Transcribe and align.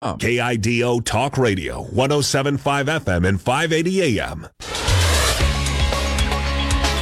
KIDO 0.00 1.04
Talk 1.04 1.36
Radio, 1.36 1.82
1075 1.82 2.86
FM 2.86 3.26
and 3.26 3.40
580 3.40 4.20
AM. 4.20 4.48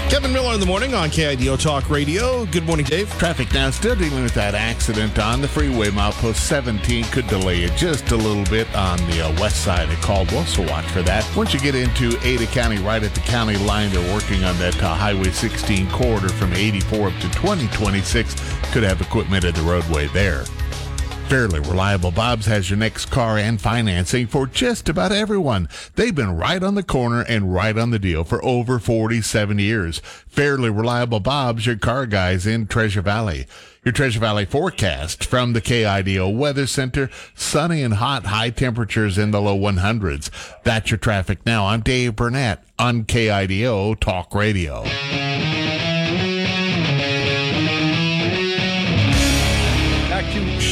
Kevin 0.08 0.32
Miller 0.32 0.54
in 0.54 0.60
the 0.60 0.66
morning 0.66 0.94
on 0.94 1.10
KIDO 1.10 1.60
Talk 1.60 1.90
Radio. 1.90 2.46
Good 2.46 2.64
morning, 2.64 2.86
Dave. 2.86 3.10
Traffic 3.18 3.52
now 3.52 3.68
still 3.68 3.96
dealing 3.96 4.22
with 4.22 4.32
that 4.32 4.54
accident 4.54 5.18
on 5.18 5.42
the 5.42 5.48
freeway. 5.48 5.88
Milepost 5.88 6.36
17 6.36 7.04
could 7.06 7.26
delay 7.26 7.64
it 7.64 7.76
just 7.76 8.12
a 8.12 8.16
little 8.16 8.44
bit 8.44 8.74
on 8.74 8.96
the 9.10 9.26
uh, 9.26 9.40
west 9.42 9.62
side 9.62 9.90
of 9.90 10.00
Caldwell, 10.00 10.46
so 10.46 10.62
watch 10.62 10.86
for 10.86 11.02
that. 11.02 11.28
Once 11.36 11.52
you 11.52 11.60
get 11.60 11.74
into 11.74 12.18
Ada 12.26 12.46
County, 12.46 12.78
right 12.78 13.02
at 13.02 13.14
the 13.14 13.20
county 13.20 13.58
line, 13.58 13.90
they're 13.90 14.14
working 14.14 14.42
on 14.44 14.56
that 14.58 14.82
uh, 14.82 14.94
Highway 14.94 15.32
16 15.32 15.90
corridor 15.90 16.30
from 16.30 16.54
84 16.54 17.08
up 17.08 17.14
to 17.16 17.28
2026. 17.32 18.36
Could 18.72 18.84
have 18.84 19.02
equipment 19.02 19.44
at 19.44 19.54
the 19.54 19.62
roadway 19.62 20.06
there. 20.08 20.44
Fairly 21.28 21.58
Reliable 21.58 22.12
Bob's 22.12 22.46
has 22.46 22.70
your 22.70 22.78
next 22.78 23.06
car 23.06 23.36
and 23.36 23.60
financing 23.60 24.28
for 24.28 24.46
just 24.46 24.88
about 24.88 25.10
everyone. 25.10 25.68
They've 25.96 26.14
been 26.14 26.36
right 26.36 26.62
on 26.62 26.76
the 26.76 26.84
corner 26.84 27.22
and 27.22 27.52
right 27.52 27.76
on 27.76 27.90
the 27.90 27.98
deal 27.98 28.22
for 28.22 28.42
over 28.44 28.78
47 28.78 29.58
years. 29.58 29.98
Fairly 30.28 30.70
Reliable 30.70 31.18
Bob's, 31.18 31.66
your 31.66 31.78
car 31.78 32.06
guys 32.06 32.46
in 32.46 32.68
Treasure 32.68 33.02
Valley. 33.02 33.48
Your 33.84 33.90
Treasure 33.90 34.20
Valley 34.20 34.44
forecast 34.44 35.24
from 35.24 35.52
the 35.52 35.60
KIDO 35.60 36.32
Weather 36.32 36.68
Center. 36.68 37.10
Sunny 37.34 37.82
and 37.82 37.94
hot, 37.94 38.26
high 38.26 38.50
temperatures 38.50 39.18
in 39.18 39.32
the 39.32 39.40
low 39.42 39.58
100s. 39.58 40.30
That's 40.62 40.92
your 40.92 40.98
traffic 40.98 41.44
now. 41.44 41.66
I'm 41.66 41.80
Dave 41.80 42.14
Burnett 42.14 42.62
on 42.78 43.02
KIDO 43.02 43.98
Talk 43.98 44.32
Radio. 44.32 44.84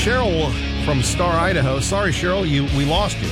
Cheryl 0.05 0.53
from 0.85 1.03
Star, 1.03 1.33
Idaho. 1.33 1.81
Sorry, 1.81 2.13
Cheryl, 2.13 2.47
you 2.47 2.65
we 2.77 2.85
lost 2.85 3.17
you. 3.23 3.29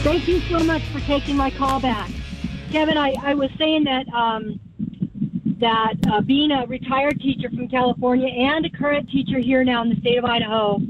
Thank 0.00 0.26
you 0.26 0.40
so 0.48 0.58
much 0.60 0.80
for 0.84 1.00
taking 1.00 1.36
my 1.36 1.50
call 1.50 1.80
back. 1.80 2.08
Kevin, 2.72 2.96
I, 2.96 3.12
I 3.20 3.34
was 3.34 3.50
saying 3.58 3.84
that 3.84 4.08
um, 4.08 4.58
that 5.60 5.96
uh, 6.10 6.22
being 6.22 6.50
a 6.50 6.64
retired 6.66 7.20
teacher 7.20 7.50
from 7.50 7.68
California 7.68 8.28
and 8.28 8.64
a 8.64 8.70
current 8.70 9.10
teacher 9.10 9.38
here 9.38 9.62
now 9.64 9.82
in 9.82 9.90
the 9.90 9.96
state 9.96 10.16
of 10.16 10.24
Idaho, 10.24 10.80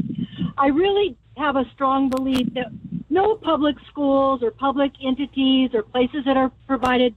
I 0.56 0.68
really 0.68 1.16
have 1.36 1.56
a 1.56 1.64
strong 1.74 2.08
belief 2.08 2.46
that 2.54 2.66
no 3.10 3.34
public 3.34 3.74
schools 3.88 4.44
or 4.44 4.52
public 4.52 4.92
entities 5.04 5.70
or 5.74 5.82
places 5.82 6.24
that 6.26 6.36
are 6.36 6.52
provided 6.68 7.12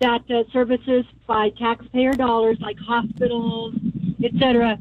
that 0.00 0.30
uh, 0.30 0.42
services 0.52 1.06
by 1.26 1.48
taxpayer 1.58 2.12
dollars, 2.12 2.58
like 2.60 2.76
hospitals, 2.76 3.72
etc., 4.22 4.78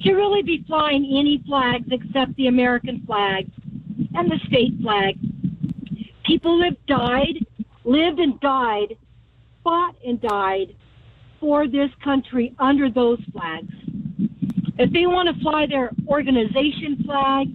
should 0.00 0.14
really 0.14 0.42
be 0.42 0.64
flying 0.66 1.04
any 1.04 1.42
flags 1.46 1.86
except 1.90 2.34
the 2.36 2.46
American 2.46 3.02
flag 3.06 3.50
and 4.14 4.30
the 4.30 4.38
state 4.46 4.72
flag. 4.82 5.16
People 6.24 6.62
have 6.62 6.76
died, 6.86 7.44
lived 7.84 8.18
and 8.18 8.38
died, 8.40 8.96
fought 9.62 9.94
and 10.06 10.20
died 10.20 10.74
for 11.38 11.66
this 11.66 11.90
country 12.02 12.54
under 12.58 12.90
those 12.90 13.18
flags. 13.32 13.72
If 14.78 14.92
they 14.92 15.06
want 15.06 15.34
to 15.34 15.42
fly 15.42 15.66
their 15.66 15.90
organization 16.08 17.02
flag, 17.04 17.48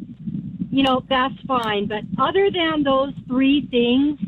you 0.69 0.83
know, 0.83 1.03
that's 1.09 1.39
fine. 1.47 1.87
But 1.87 2.03
other 2.19 2.51
than 2.51 2.83
those 2.83 3.13
three 3.27 3.67
things, 3.71 4.19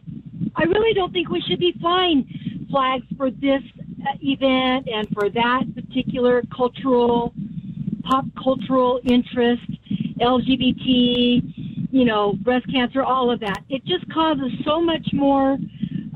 I 0.56 0.64
really 0.64 0.94
don't 0.94 1.12
think 1.12 1.30
we 1.30 1.42
should 1.42 1.60
be 1.60 1.74
flying 1.80 2.68
flags 2.72 3.06
for 3.16 3.30
this 3.30 3.62
event 4.22 4.88
and 4.88 5.08
for 5.14 5.30
that 5.30 5.64
particular 5.76 6.42
cultural, 6.56 7.34
pop 8.08 8.26
cultural 8.42 9.00
interest, 9.04 9.64
LGBT, 10.20 11.90
you 11.92 12.06
know, 12.06 12.34
breast 12.42 12.66
cancer, 12.72 13.04
all 13.04 13.32
of 13.32 13.40
that. 13.42 13.64
It 13.70 13.84
just 13.86 14.12
causes 14.12 14.52
so 14.66 14.82
much 14.82 15.08
more 15.14 15.58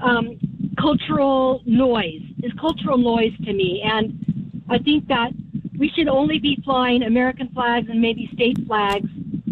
um, 0.01 0.39
cultural 0.79 1.61
noise. 1.65 2.21
It's 2.39 2.57
cultural 2.59 2.97
noise 2.97 3.33
to 3.45 3.53
me. 3.53 3.81
And 3.83 4.63
I 4.69 4.77
think 4.79 5.07
that 5.07 5.31
we 5.77 5.89
should 5.89 6.07
only 6.07 6.39
be 6.39 6.57
flying 6.63 7.03
American 7.03 7.49
flags 7.49 7.89
and 7.89 8.01
maybe 8.01 8.29
state 8.33 8.57
flags 8.67 9.09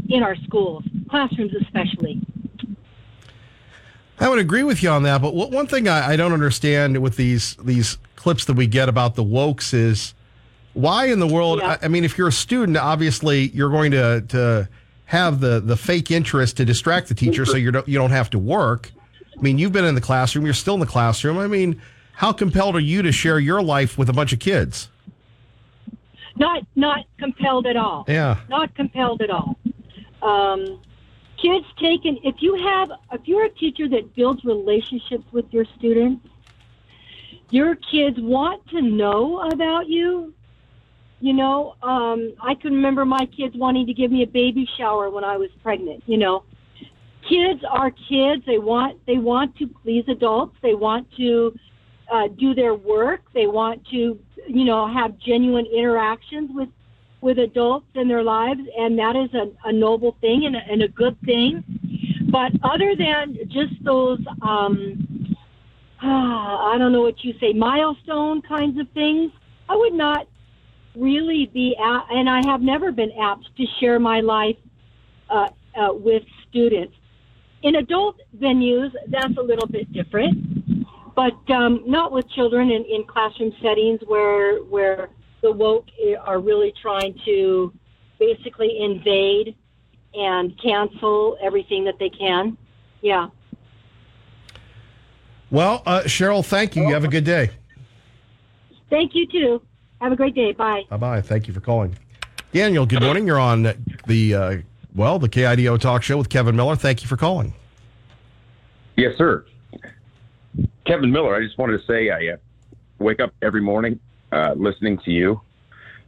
in 0.09 0.23
our 0.23 0.35
schools, 0.37 0.83
classrooms 1.09 1.53
especially. 1.61 2.21
I 4.19 4.27
would 4.27 4.39
agree 4.39 4.63
with 4.63 4.83
you 4.83 4.89
on 4.89 5.03
that, 5.03 5.21
but 5.21 5.33
one 5.33 5.65
thing 5.65 5.87
I, 5.87 6.11
I 6.11 6.15
don't 6.17 6.33
understand 6.33 7.01
with 7.01 7.15
these 7.15 7.55
these 7.63 7.97
clips 8.17 8.43
that 8.45 8.53
we 8.53 8.67
get 8.67 8.89
about 8.89 9.15
the 9.15 9.23
wokes 9.23 9.73
is 9.73 10.13
why 10.73 11.05
in 11.05 11.19
the 11.19 11.27
world? 11.27 11.59
Yeah. 11.59 11.77
I, 11.81 11.85
I 11.85 11.87
mean, 11.87 12.03
if 12.03 12.17
you're 12.17 12.27
a 12.27 12.31
student, 12.31 12.77
obviously 12.77 13.49
you're 13.49 13.69
going 13.69 13.91
to 13.91 14.21
to 14.29 14.69
have 15.05 15.39
the 15.39 15.59
the 15.59 15.75
fake 15.75 16.11
interest 16.11 16.57
to 16.57 16.65
distract 16.65 17.09
the 17.09 17.15
teacher, 17.15 17.45
so 17.45 17.57
you 17.57 17.71
don't 17.71 17.87
you 17.87 17.97
don't 17.97 18.11
have 18.11 18.29
to 18.31 18.39
work. 18.39 18.91
I 19.37 19.41
mean, 19.41 19.57
you've 19.57 19.71
been 19.71 19.85
in 19.85 19.95
the 19.95 20.01
classroom, 20.01 20.45
you're 20.45 20.53
still 20.53 20.73
in 20.73 20.79
the 20.79 20.85
classroom. 20.85 21.37
I 21.37 21.47
mean, 21.47 21.81
how 22.13 22.33
compelled 22.33 22.75
are 22.75 22.81
you 22.81 23.01
to 23.01 23.11
share 23.11 23.39
your 23.39 23.61
life 23.61 23.97
with 23.97 24.09
a 24.09 24.13
bunch 24.13 24.33
of 24.33 24.39
kids? 24.39 24.89
Not 26.35 26.63
not 26.75 27.05
compelled 27.17 27.65
at 27.65 27.75
all. 27.75 28.05
Yeah. 28.07 28.37
Not 28.49 28.75
compelled 28.75 29.21
at 29.21 29.29
all. 29.29 29.57
Um, 30.21 30.81
kids 31.41 31.65
taken 31.77 32.17
if 32.23 32.35
you 32.39 32.55
have 32.55 32.91
if 33.11 33.21
you're 33.27 33.45
a 33.45 33.49
teacher 33.49 33.87
that 33.89 34.13
builds 34.15 34.43
relationships 34.43 35.25
with 35.31 35.51
your 35.51 35.65
students, 35.77 36.27
your 37.49 37.75
kids 37.75 38.19
want 38.19 38.67
to 38.69 38.81
know 38.81 39.39
about 39.49 39.87
you. 39.87 40.33
You 41.21 41.33
know, 41.33 41.75
um, 41.83 42.33
I 42.41 42.55
can 42.55 42.73
remember 42.73 43.03
my 43.03 43.25
kids 43.37 43.55
wanting 43.57 43.85
to 43.87 43.93
give 43.93 44.11
me 44.11 44.23
a 44.23 44.27
baby 44.27 44.67
shower 44.77 45.09
when 45.09 45.23
I 45.23 45.35
was 45.37 45.49
pregnant. 45.61 46.03
You 46.05 46.17
know, 46.17 46.43
kids 47.27 47.61
are 47.69 47.91
kids. 47.91 48.43
They 48.45 48.57
want 48.57 48.97
they 49.05 49.17
want 49.17 49.55
to 49.57 49.67
please 49.67 50.05
adults. 50.07 50.55
They 50.61 50.75
want 50.75 51.07
to 51.17 51.53
uh, 52.11 52.27
do 52.37 52.55
their 52.55 52.73
work. 52.73 53.21
They 53.33 53.47
want 53.47 53.85
to, 53.87 54.17
you 54.47 54.65
know, 54.65 54.87
have 54.91 55.17
genuine 55.19 55.65
interactions 55.65 56.51
with 56.53 56.69
with 57.21 57.37
adults 57.37 57.87
in 57.95 58.07
their 58.07 58.23
lives, 58.23 58.61
and 58.77 58.97
that 58.97 59.17
is 59.17 59.33
a, 59.33 59.51
a 59.67 59.73
noble 59.73 60.15
thing 60.21 60.45
and 60.45 60.55
a, 60.55 60.59
and 60.71 60.83
a 60.83 60.87
good 60.87 61.19
thing. 61.25 61.63
But 62.31 62.53
other 62.63 62.95
than 62.95 63.37
just 63.47 63.83
those, 63.83 64.19
um, 64.41 65.35
I 66.01 66.77
don't 66.79 66.93
know 66.93 67.01
what 67.01 67.21
you 67.25 67.33
say, 67.41 67.51
milestone 67.51 68.41
kinds 68.41 68.79
of 68.79 68.87
things, 68.93 69.31
I 69.67 69.75
would 69.75 69.93
not 69.93 70.28
really 70.99 71.49
be, 71.53 71.75
a- 71.79 72.05
and 72.11 72.29
I 72.29 72.41
have 72.45 72.61
never 72.61 72.91
been 72.91 73.11
apt 73.19 73.55
to 73.57 73.65
share 73.79 73.99
my 73.99 74.19
life 74.19 74.57
uh, 75.29 75.49
uh, 75.75 75.93
with 75.93 76.23
students. 76.49 76.93
In 77.61 77.75
adult 77.75 78.17
venues, 78.37 78.91
that's 79.07 79.37
a 79.37 79.41
little 79.41 79.67
bit 79.67 79.91
different, 79.91 80.85
but 81.15 81.33
um, 81.49 81.83
not 81.85 82.11
with 82.11 82.29
children 82.31 82.71
in, 82.71 82.85
in 82.85 83.03
classroom 83.05 83.53
settings 83.61 83.99
where 84.07 84.59
where 84.63 85.09
the 85.41 85.51
woke 85.51 85.87
are 86.25 86.39
really 86.39 86.73
trying 86.81 87.19
to 87.25 87.73
basically 88.17 88.81
invade 88.81 89.55
and 90.13 90.59
cancel 90.61 91.37
everything 91.41 91.83
that 91.85 91.99
they 91.99 92.09
can. 92.09 92.57
Yeah. 93.01 93.29
Well, 95.51 95.81
uh, 95.85 96.01
Cheryl, 96.01 96.45
thank 96.45 96.75
you. 96.75 96.83
You 96.87 96.93
have 96.93 97.03
a 97.03 97.09
good 97.09 97.23
day. 97.23 97.49
Thank 98.89 99.15
you 99.15 99.27
too. 99.27 99.61
Have 100.01 100.11
a 100.11 100.15
great 100.15 100.35
day. 100.35 100.53
Bye. 100.53 100.83
Bye 100.89 100.97
bye. 100.97 101.21
Thank 101.21 101.47
you 101.47 101.53
for 101.53 101.59
calling. 101.59 101.97
Daniel, 102.51 102.85
good 102.85 103.01
morning. 103.01 103.27
You're 103.27 103.39
on 103.39 103.73
the, 104.07 104.33
uh, 104.33 104.57
well, 104.95 105.19
the 105.19 105.29
KIDO 105.29 105.79
talk 105.79 106.03
show 106.03 106.17
with 106.17 106.29
Kevin 106.29 106.55
Miller. 106.55 106.75
Thank 106.75 107.01
you 107.01 107.07
for 107.07 107.17
calling. 107.17 107.53
Yes, 108.95 109.17
sir. 109.17 109.45
Kevin 110.85 111.11
Miller, 111.11 111.35
I 111.35 111.43
just 111.43 111.57
wanted 111.57 111.79
to 111.79 111.85
say 111.85 112.09
I 112.09 112.33
uh, 112.33 112.37
wake 112.97 113.19
up 113.19 113.33
every 113.41 113.61
morning 113.61 113.99
uh, 114.31 114.53
listening 114.55 114.97
to 115.05 115.11
you. 115.11 115.41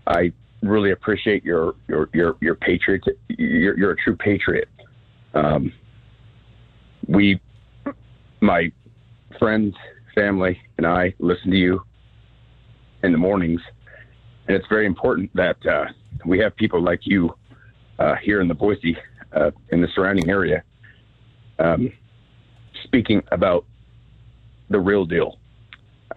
I 0.07 0.33
really 0.61 0.91
appreciate 0.91 1.43
your 1.43 1.75
your 1.87 2.09
your 2.13 2.37
your 2.41 2.55
patriot. 2.55 3.03
You're, 3.29 3.77
you're 3.77 3.91
a 3.91 3.95
true 3.95 4.15
patriot. 4.15 4.69
Um, 5.33 5.71
we, 7.07 7.39
my 8.41 8.71
friends, 9.39 9.75
family, 10.15 10.59
and 10.77 10.85
I 10.85 11.13
listen 11.19 11.51
to 11.51 11.57
you 11.57 11.83
in 13.03 13.11
the 13.11 13.17
mornings, 13.17 13.61
and 14.47 14.55
it's 14.55 14.67
very 14.67 14.85
important 14.85 15.29
that 15.35 15.65
uh, 15.65 15.85
we 16.25 16.39
have 16.39 16.55
people 16.55 16.81
like 16.81 17.01
you 17.03 17.33
uh, 17.99 18.15
here 18.15 18.41
in 18.41 18.47
the 18.47 18.53
Boise, 18.53 18.97
uh, 19.33 19.51
in 19.69 19.81
the 19.81 19.87
surrounding 19.93 20.29
area, 20.29 20.63
um, 21.59 21.91
speaking 22.83 23.23
about 23.31 23.65
the 24.69 24.79
real 24.79 25.05
deal. 25.05 25.37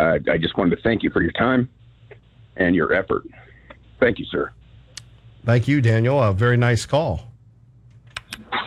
Uh, 0.01 0.19
I 0.31 0.39
just 0.39 0.57
wanted 0.57 0.77
to 0.77 0.83
thank 0.83 1.03
you 1.03 1.11
for 1.11 1.23
your 1.23 1.33
time 1.33 1.69
and 2.57 2.75
your 2.75 2.93
effort. 2.93 3.25
Thank 4.01 4.19
you, 4.19 4.25
sir. 4.27 4.51
Thank 5.45 5.69
you, 5.69 5.81
Daniel. 5.81 6.23
A 6.23 6.33
very 6.33 6.57
nice 6.57 6.87
call. 6.87 7.31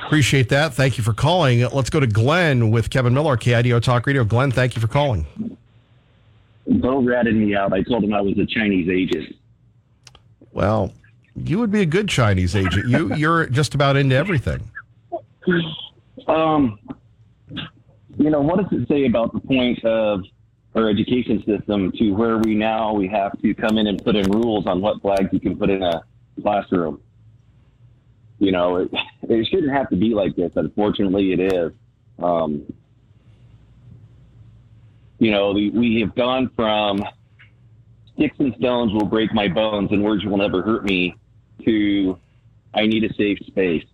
Appreciate 0.05 0.49
that. 0.49 0.73
Thank 0.73 0.97
you 0.97 1.03
for 1.03 1.13
calling. 1.13 1.67
Let's 1.69 1.89
go 1.89 1.99
to 1.99 2.07
Glenn 2.07 2.71
with 2.71 2.89
Kevin 2.89 3.13
Miller, 3.13 3.35
KIDO 3.35 3.81
Talk 3.81 4.07
Radio. 4.07 4.23
Glenn, 4.23 4.51
thank 4.51 4.75
you 4.75 4.81
for 4.81 4.87
calling. 4.87 5.25
Bo 6.65 7.01
ratted 7.01 7.35
me 7.35 7.55
out. 7.55 7.73
I 7.73 7.81
told 7.83 8.03
him 8.03 8.13
I 8.13 8.21
was 8.21 8.37
a 8.37 8.45
Chinese 8.45 8.89
agent. 8.89 9.35
Well, 10.51 10.93
you 11.35 11.59
would 11.59 11.71
be 11.71 11.81
a 11.81 11.85
good 11.85 12.09
Chinese 12.09 12.55
agent. 12.55 12.87
You 12.87 13.13
you're 13.15 13.47
just 13.47 13.75
about 13.75 13.95
into 13.95 14.15
everything. 14.15 14.69
Um, 16.27 16.79
you 18.17 18.29
know, 18.29 18.41
what 18.41 18.57
does 18.57 18.81
it 18.81 18.87
say 18.87 19.05
about 19.05 19.33
the 19.33 19.39
point 19.39 19.83
of 19.85 20.21
our 20.75 20.89
education 20.89 21.43
system 21.45 21.91
to 21.93 22.11
where 22.11 22.37
we 22.37 22.55
now 22.55 22.93
we 22.93 23.07
have 23.07 23.39
to 23.41 23.53
come 23.53 23.77
in 23.77 23.87
and 23.87 24.03
put 24.03 24.15
in 24.15 24.29
rules 24.31 24.67
on 24.67 24.81
what 24.81 25.01
flags 25.01 25.29
you 25.31 25.39
can 25.39 25.57
put 25.57 25.69
in 25.69 25.83
a 25.83 26.03
classroom? 26.41 27.01
You 28.39 28.51
know, 28.51 28.77
it, 28.77 28.91
it 29.23 29.47
shouldn't 29.47 29.71
have 29.71 29.89
to 29.89 29.95
be 29.95 30.09
like 30.09 30.35
this. 30.35 30.51
Unfortunately, 30.55 31.33
it 31.33 31.53
is. 31.53 31.71
Um, 32.19 32.71
you 35.19 35.31
know, 35.31 35.53
the, 35.53 35.69
we 35.71 36.01
have 36.01 36.15
gone 36.15 36.51
from 36.55 37.03
sticks 38.17 38.35
and 38.39 38.53
stones 38.55 38.91
will 38.93 39.05
break 39.05 39.33
my 39.33 39.47
bones 39.47 39.91
and 39.91 40.03
words 40.03 40.25
will 40.25 40.37
never 40.37 40.61
hurt 40.61 40.83
me 40.83 41.15
to 41.63 42.17
I 42.73 42.85
need 42.85 43.03
a 43.03 43.13
safe 43.13 43.39
space. 43.47 43.85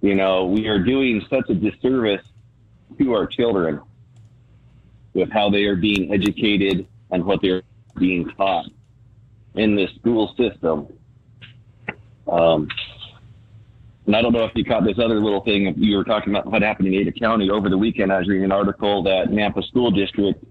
You 0.00 0.14
know, 0.14 0.46
we 0.46 0.66
are 0.68 0.78
doing 0.78 1.24
such 1.30 1.48
a 1.48 1.54
disservice 1.54 2.24
to 2.98 3.12
our 3.14 3.26
children 3.26 3.80
with 5.14 5.30
how 5.30 5.50
they 5.50 5.64
are 5.64 5.76
being 5.76 6.12
educated 6.12 6.86
and 7.10 7.24
what 7.24 7.40
they're 7.42 7.62
being 7.98 8.28
taught 8.30 8.66
in 9.54 9.74
this 9.76 9.90
school 10.00 10.34
system. 10.36 10.88
Um, 12.30 12.68
and 14.06 14.16
I 14.16 14.22
don't 14.22 14.32
know 14.32 14.44
if 14.44 14.52
you 14.54 14.64
caught 14.64 14.84
this 14.84 14.98
other 14.98 15.20
little 15.20 15.42
thing. 15.42 15.74
You 15.76 15.96
were 15.96 16.04
talking 16.04 16.34
about 16.34 16.46
what 16.46 16.62
happened 16.62 16.88
in 16.88 16.94
Ada 16.94 17.12
County 17.12 17.50
over 17.50 17.68
the 17.68 17.78
weekend. 17.78 18.12
I 18.12 18.18
was 18.18 18.28
reading 18.28 18.44
an 18.44 18.52
article 18.52 19.02
that 19.04 19.28
Nampa 19.28 19.64
School 19.68 19.90
District 19.90 20.42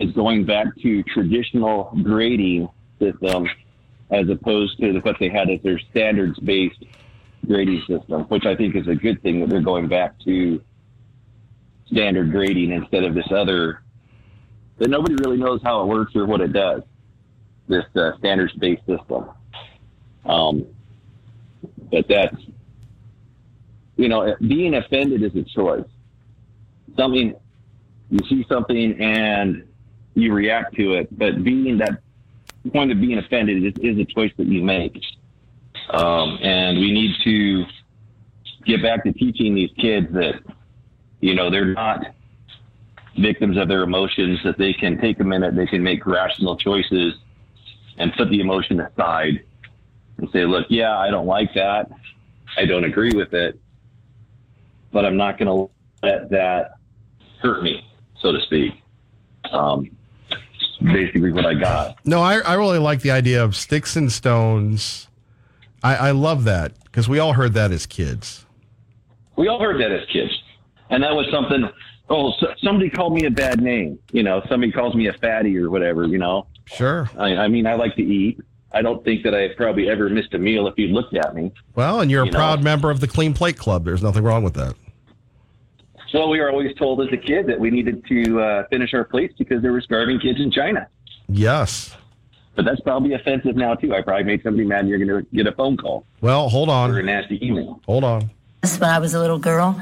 is 0.00 0.12
going 0.12 0.44
back 0.44 0.66
to 0.82 1.02
traditional 1.04 1.96
grading 2.02 2.68
system 2.98 3.46
as 4.10 4.28
opposed 4.28 4.78
to 4.80 4.98
what 5.00 5.16
they 5.20 5.28
had 5.28 5.48
as 5.50 5.60
their 5.62 5.78
standards 5.90 6.38
based 6.40 6.82
grading 7.46 7.82
system, 7.86 8.22
which 8.24 8.46
I 8.46 8.56
think 8.56 8.74
is 8.74 8.88
a 8.88 8.94
good 8.94 9.22
thing 9.22 9.40
that 9.40 9.50
they're 9.50 9.60
going 9.60 9.88
back 9.88 10.18
to 10.24 10.60
standard 11.86 12.30
grading 12.30 12.72
instead 12.72 13.04
of 13.04 13.14
this 13.14 13.30
other 13.30 13.82
that 14.78 14.88
nobody 14.88 15.14
really 15.16 15.36
knows 15.36 15.60
how 15.62 15.82
it 15.82 15.86
works 15.86 16.16
or 16.16 16.24
what 16.24 16.40
it 16.40 16.52
does. 16.52 16.82
This 17.68 17.84
uh, 17.94 18.16
standards 18.18 18.54
based 18.54 18.84
system. 18.86 19.28
Um, 20.24 20.66
but 21.90 22.08
that's 22.08 22.36
you 23.96 24.08
know 24.08 24.34
being 24.40 24.74
offended 24.74 25.22
is 25.22 25.34
a 25.36 25.44
choice. 25.44 25.86
Something 26.96 27.34
you 28.10 28.18
see 28.28 28.44
something 28.48 29.00
and 29.00 29.68
you 30.20 30.32
react 30.32 30.74
to 30.76 30.94
it, 30.94 31.08
but 31.16 31.42
being 31.42 31.78
that 31.78 32.00
point 32.72 32.92
of 32.92 33.00
being 33.00 33.18
offended 33.18 33.64
is, 33.64 33.72
is 33.82 33.98
a 33.98 34.04
choice 34.04 34.32
that 34.36 34.46
you 34.46 34.62
make. 34.62 35.00
Um, 35.90 36.38
and 36.42 36.78
we 36.78 36.92
need 36.92 37.16
to 37.24 37.64
get 38.64 38.82
back 38.82 39.04
to 39.04 39.12
teaching 39.12 39.54
these 39.54 39.70
kids 39.78 40.12
that, 40.12 40.40
you 41.20 41.34
know, 41.34 41.50
they're 41.50 41.64
not 41.64 42.14
victims 43.18 43.56
of 43.58 43.68
their 43.68 43.82
emotions, 43.82 44.38
that 44.44 44.58
they 44.58 44.72
can 44.72 45.00
take 45.00 45.20
a 45.20 45.24
minute, 45.24 45.56
they 45.56 45.66
can 45.66 45.82
make 45.82 46.06
rational 46.06 46.56
choices 46.56 47.14
and 47.98 48.12
put 48.14 48.30
the 48.30 48.40
emotion 48.40 48.80
aside 48.80 49.42
and 50.18 50.28
say, 50.32 50.44
look, 50.44 50.66
yeah, 50.68 50.96
I 50.96 51.10
don't 51.10 51.26
like 51.26 51.52
that. 51.54 51.90
I 52.56 52.66
don't 52.66 52.84
agree 52.84 53.12
with 53.14 53.32
it, 53.32 53.58
but 54.92 55.04
I'm 55.04 55.16
not 55.16 55.38
going 55.38 55.46
to 55.46 56.06
let 56.06 56.30
that 56.30 56.72
hurt 57.40 57.62
me, 57.62 57.86
so 58.20 58.32
to 58.32 58.40
speak. 58.42 58.72
Um, 59.50 59.90
basically 60.82 61.32
what 61.32 61.46
I 61.46 61.54
got. 61.54 61.98
No, 62.04 62.20
I, 62.20 62.38
I 62.40 62.54
really 62.54 62.78
like 62.78 63.00
the 63.02 63.10
idea 63.10 63.42
of 63.44 63.56
sticks 63.56 63.96
and 63.96 64.10
stones. 64.10 65.08
I, 65.82 65.96
I 65.96 66.10
love 66.10 66.44
that 66.44 66.72
because 66.84 67.08
we 67.08 67.18
all 67.18 67.32
heard 67.32 67.54
that 67.54 67.70
as 67.72 67.86
kids. 67.86 68.44
We 69.36 69.48
all 69.48 69.60
heard 69.60 69.80
that 69.80 69.90
as 69.90 70.06
kids. 70.12 70.30
And 70.90 71.02
that 71.02 71.14
was 71.14 71.26
something, 71.32 71.68
oh, 72.08 72.32
so, 72.40 72.48
somebody 72.62 72.90
called 72.90 73.14
me 73.14 73.24
a 73.26 73.30
bad 73.30 73.60
name. 73.62 73.98
You 74.12 74.22
know, 74.22 74.42
somebody 74.48 74.72
calls 74.72 74.94
me 74.94 75.06
a 75.06 75.12
fatty 75.14 75.56
or 75.56 75.70
whatever, 75.70 76.06
you 76.06 76.18
know. 76.18 76.46
Sure. 76.66 77.08
I, 77.16 77.36
I 77.36 77.48
mean, 77.48 77.66
I 77.66 77.74
like 77.74 77.94
to 77.96 78.02
eat. 78.02 78.40
I 78.72 78.82
don't 78.82 79.02
think 79.04 79.24
that 79.24 79.34
I 79.34 79.48
probably 79.56 79.88
ever 79.88 80.08
missed 80.08 80.34
a 80.34 80.38
meal 80.38 80.66
if 80.68 80.74
you 80.78 80.88
looked 80.88 81.14
at 81.16 81.34
me. 81.34 81.50
Well, 81.74 82.00
and 82.00 82.10
you're 82.10 82.24
You 82.24 82.30
a 82.30 82.34
proud 82.34 82.60
know. 82.60 82.64
member 82.64 82.90
of 82.90 83.00
the 83.00 83.08
Clean 83.08 83.34
Plate 83.34 83.56
Club. 83.56 83.84
There's 83.84 84.02
nothing 84.02 84.22
wrong 84.22 84.44
with 84.44 84.54
that. 84.54 84.74
So 86.10 86.28
we 86.28 86.40
were 86.40 86.50
always 86.50 86.74
told 86.76 87.00
as 87.02 87.12
a 87.12 87.16
kid 87.16 87.46
that 87.46 87.58
we 87.60 87.70
needed 87.70 88.04
to 88.06 88.40
uh, 88.40 88.66
finish 88.68 88.92
our 88.94 89.04
plates 89.04 89.34
because 89.38 89.62
there 89.62 89.72
were 89.72 89.80
starving 89.80 90.18
kids 90.18 90.40
in 90.40 90.50
China. 90.50 90.88
Yes. 91.28 91.96
But 92.56 92.64
that's 92.64 92.80
probably 92.80 93.12
offensive 93.14 93.54
now 93.54 93.74
too. 93.74 93.94
I 93.94 94.02
probably 94.02 94.24
made 94.24 94.42
somebody 94.42 94.66
mad, 94.66 94.80
and 94.80 94.88
you're 94.88 94.98
going 94.98 95.24
to 95.24 95.30
get 95.34 95.46
a 95.46 95.52
phone 95.52 95.76
call 95.76 96.04
Well, 96.20 96.48
hold 96.48 96.68
on. 96.68 96.90
or 96.90 96.96
a 96.96 96.98
on. 97.00 97.06
nasty 97.06 97.44
email. 97.46 97.80
Hold 97.86 98.02
on. 98.04 98.30
When 98.78 98.90
I 98.90 98.98
was 98.98 99.14
a 99.14 99.20
little 99.20 99.38
girl, 99.38 99.80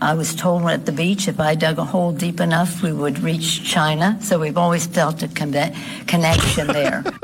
I 0.00 0.14
was 0.14 0.34
told 0.36 0.62
at 0.66 0.86
the 0.86 0.92
beach 0.92 1.26
if 1.26 1.40
I 1.40 1.54
dug 1.56 1.78
a 1.78 1.84
hole 1.84 2.12
deep 2.12 2.38
enough, 2.40 2.82
we 2.82 2.92
would 2.92 3.18
reach 3.18 3.64
China. 3.64 4.18
So 4.22 4.38
we've 4.38 4.56
always 4.56 4.86
felt 4.86 5.22
a 5.22 5.28
conne- 5.28 5.74
connection 6.06 6.68
there. 6.68 7.04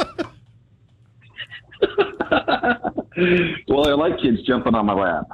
Well, 3.68 3.88
I 3.88 3.92
like 3.92 4.20
kids 4.20 4.42
jumping 4.42 4.74
on 4.74 4.86
my 4.86 4.94
lap. 4.94 5.26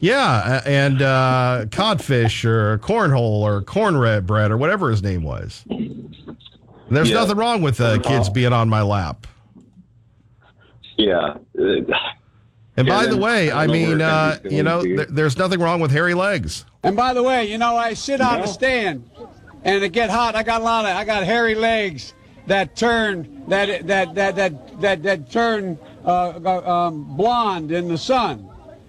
Yeah, 0.00 0.62
and 0.64 1.02
uh, 1.02 1.66
codfish 1.70 2.44
or 2.44 2.78
cornhole 2.78 3.40
or 3.42 3.62
cornbread 3.62 4.26
bread 4.26 4.50
or 4.50 4.56
whatever 4.56 4.90
his 4.90 5.02
name 5.02 5.22
was. 5.24 5.64
There's 6.90 7.10
Yeah. 7.10 7.16
nothing 7.16 7.36
wrong 7.36 7.62
with 7.62 7.80
uh, 7.80 7.98
kids 7.98 8.28
being 8.28 8.52
on 8.52 8.68
my 8.68 8.82
lap. 8.82 9.26
Yeah. 10.96 11.34
And 11.56 12.86
by 12.86 13.04
Kevin, 13.04 13.10
the 13.10 13.16
way, 13.16 13.50
I 13.50 13.64
I 13.64 13.66
mean, 13.66 14.00
uh, 14.00 14.38
you 14.48 14.62
know, 14.62 14.82
going 14.82 14.96
there, 14.96 15.06
there's 15.06 15.36
nothing 15.36 15.58
wrong 15.60 15.80
with 15.80 15.90
hairy 15.90 16.14
legs. 16.14 16.64
And 16.84 16.96
by 16.96 17.12
the 17.12 17.22
way, 17.22 17.50
you 17.50 17.58
know, 17.58 17.76
I 17.76 17.94
sit 17.94 18.20
on 18.20 18.36
No. 18.36 18.42
the 18.42 18.48
stand, 18.48 19.08
and 19.64 19.82
it 19.82 19.90
get 19.92 20.10
hot. 20.10 20.36
I 20.36 20.44
got 20.44 20.60
a 20.60 20.64
lot 20.64 20.84
of, 20.84 20.96
I 20.96 21.04
got 21.04 21.24
hairy 21.24 21.56
legs 21.56 22.14
that 22.46 22.76
turn, 22.76 23.42
that 23.48 23.86
that 23.88 24.14
that 24.14 24.36
that 24.36 24.80
that 24.80 25.02
that 25.02 25.30
turn 25.30 25.76
uh, 26.04 26.62
um, 26.64 27.16
blonde 27.16 27.72
in 27.72 27.88
the 27.88 27.98
sun. 27.98 28.47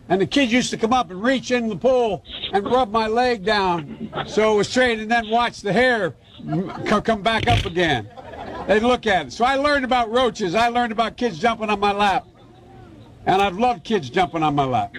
And 0.09 0.19
the 0.19 0.25
kids 0.25 0.51
used 0.51 0.71
to 0.71 0.77
come 0.77 0.91
up 0.91 1.11
and 1.11 1.21
reach 1.21 1.51
in 1.51 1.69
the 1.69 1.75
pool 1.75 2.23
and 2.51 2.65
rub 2.65 2.91
my 2.91 3.07
leg 3.07 3.45
down 3.45 4.11
so 4.27 4.53
it 4.53 4.57
was 4.57 4.67
straight, 4.67 4.99
and 4.99 5.09
then 5.09 5.29
watch 5.29 5.61
the 5.61 5.71
hair 5.71 6.15
come 7.03 7.21
back 7.21 7.47
up 7.47 7.65
again. 7.65 8.09
They'd 8.67 8.81
look 8.81 9.05
at 9.07 9.27
it. 9.27 9.33
So 9.33 9.45
I 9.45 9.55
learned 9.55 9.85
about 9.85 10.11
roaches. 10.11 10.55
I 10.55 10.69
learned 10.69 10.91
about 10.91 11.15
kids 11.15 11.39
jumping 11.39 11.69
on 11.69 11.79
my 11.79 11.91
lap, 11.91 12.25
and 13.25 13.41
I've 13.41 13.57
loved 13.57 13.83
kids 13.83 14.09
jumping 14.09 14.41
on 14.41 14.55
my 14.55 14.65
lap. 14.65 14.95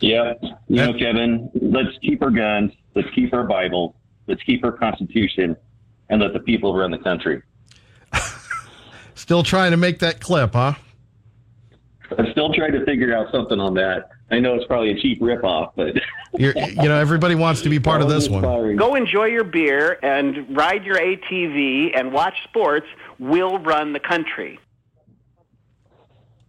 Yeah. 0.00 0.34
You 0.68 0.76
know, 0.76 0.92
Kevin, 0.94 1.50
let's 1.54 1.96
keep 2.00 2.22
our 2.22 2.30
guns. 2.30 2.72
Let's 2.94 3.08
keep 3.14 3.32
our 3.32 3.44
Bible. 3.44 3.94
Let's 4.26 4.42
keep 4.42 4.64
our 4.64 4.72
Constitution 4.72 5.56
and 6.08 6.20
let 6.20 6.32
the 6.32 6.40
people 6.40 6.74
run 6.74 6.90
the 6.90 6.98
country. 6.98 7.42
Still 9.14 9.42
trying 9.42 9.70
to 9.70 9.76
make 9.76 10.00
that 10.00 10.20
clip, 10.20 10.54
huh? 10.54 10.74
I'm 12.18 12.30
still 12.32 12.52
trying 12.52 12.72
to 12.72 12.84
figure 12.84 13.14
out 13.14 13.30
something 13.32 13.60
on 13.60 13.74
that. 13.74 14.10
I 14.30 14.40
know 14.40 14.54
it's 14.54 14.64
probably 14.66 14.90
a 14.90 15.00
cheap 15.00 15.20
ripoff, 15.20 15.72
but 15.76 15.94
You're, 16.38 16.56
you 16.56 16.88
know, 16.88 16.98
everybody 16.98 17.34
wants 17.34 17.60
to 17.62 17.68
be 17.68 17.78
part 17.78 18.00
of 18.00 18.08
this 18.08 18.28
one. 18.28 18.42
Go 18.76 18.94
enjoy 18.94 19.26
your 19.26 19.44
beer 19.44 19.98
and 20.02 20.56
ride 20.56 20.84
your 20.84 20.96
ATV 20.96 21.98
and 21.98 22.12
watch 22.12 22.34
sports. 22.44 22.86
We'll 23.18 23.58
run 23.58 23.92
the 23.92 24.00
country. 24.00 24.58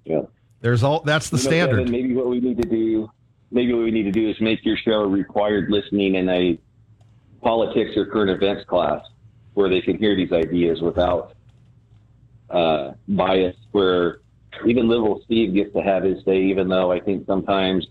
Yeah. 0.06 0.22
There's 0.62 0.84
all 0.84 1.02
that's 1.02 1.30
the 1.30 1.38
You 1.38 1.44
know, 1.44 1.50
standard. 1.50 1.78
Kevin, 1.80 1.92
maybe 1.92 2.16
what 2.16 2.28
we 2.28 2.40
need 2.40 2.62
to 2.62 2.68
do, 2.68 3.10
maybe 3.52 3.74
what 3.74 3.84
we 3.84 3.92
need 3.92 4.04
to 4.04 4.12
do 4.12 4.30
is 4.30 4.40
make 4.40 4.64
your 4.64 4.78
show 4.78 5.04
required 5.04 5.70
listening 5.70 6.16
in 6.16 6.30
a 6.30 6.58
politics 7.42 7.92
or 7.98 8.06
current 8.06 8.30
events 8.30 8.64
class 8.70 9.02
where 9.56 9.70
they 9.70 9.82
can 9.82 9.98
hear 9.98 10.16
these 10.16 10.32
ideas 10.32 10.82
without 10.82 11.36
uh, 12.50 12.94
bias. 13.10 13.58
Where 13.72 14.20
even 14.66 14.88
little 14.88 15.22
Steve 15.26 15.54
gets 15.54 15.74
to 15.74 15.82
have 15.82 16.04
his 16.04 16.24
say, 16.26 16.44
even 16.44 16.68
though 16.68 16.92
I 16.92 17.00
think 17.00 17.26
sometimes 17.26 17.88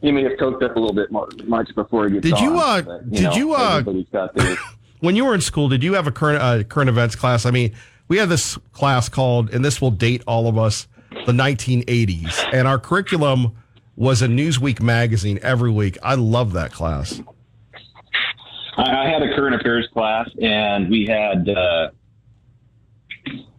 he 0.00 0.10
may 0.10 0.24
have 0.24 0.32
coked 0.32 0.62
up 0.62 0.76
a 0.76 0.80
little 0.80 0.94
bit 0.94 1.12
more, 1.12 1.28
much 1.44 1.74
before 1.74 2.08
he 2.08 2.14
gets 2.14 2.28
Did 2.28 2.40
you, 2.40 2.58
on, 2.58 2.60
uh, 2.60 2.82
but, 2.82 3.10
did 3.10 3.22
know, 3.22 3.34
you, 3.34 3.54
uh, 3.54 3.82
when 5.00 5.16
you 5.16 5.24
were 5.24 5.34
in 5.34 5.40
school, 5.40 5.68
did 5.68 5.82
you 5.82 5.94
have 5.94 6.06
a 6.06 6.12
current 6.12 6.42
uh, 6.42 6.64
current 6.64 6.88
events 6.88 7.14
class? 7.14 7.46
I 7.46 7.50
mean, 7.50 7.72
we 8.08 8.18
had 8.18 8.28
this 8.28 8.58
class 8.72 9.08
called, 9.08 9.54
and 9.54 9.64
this 9.64 9.80
will 9.80 9.92
date 9.92 10.22
all 10.26 10.48
of 10.48 10.58
us, 10.58 10.88
the 11.26 11.32
1980s, 11.32 12.52
and 12.52 12.66
our 12.66 12.78
curriculum 12.78 13.56
was 13.94 14.22
a 14.22 14.26
Newsweek 14.26 14.80
magazine 14.80 15.38
every 15.42 15.70
week. 15.70 15.98
I 16.02 16.14
love 16.14 16.54
that 16.54 16.72
class. 16.72 17.22
I, 18.76 18.82
I 18.82 19.08
had 19.08 19.22
a 19.22 19.34
current 19.34 19.54
affairs 19.54 19.88
class, 19.92 20.28
and 20.40 20.90
we 20.90 21.06
had 21.06 21.48
uh, 21.48 21.90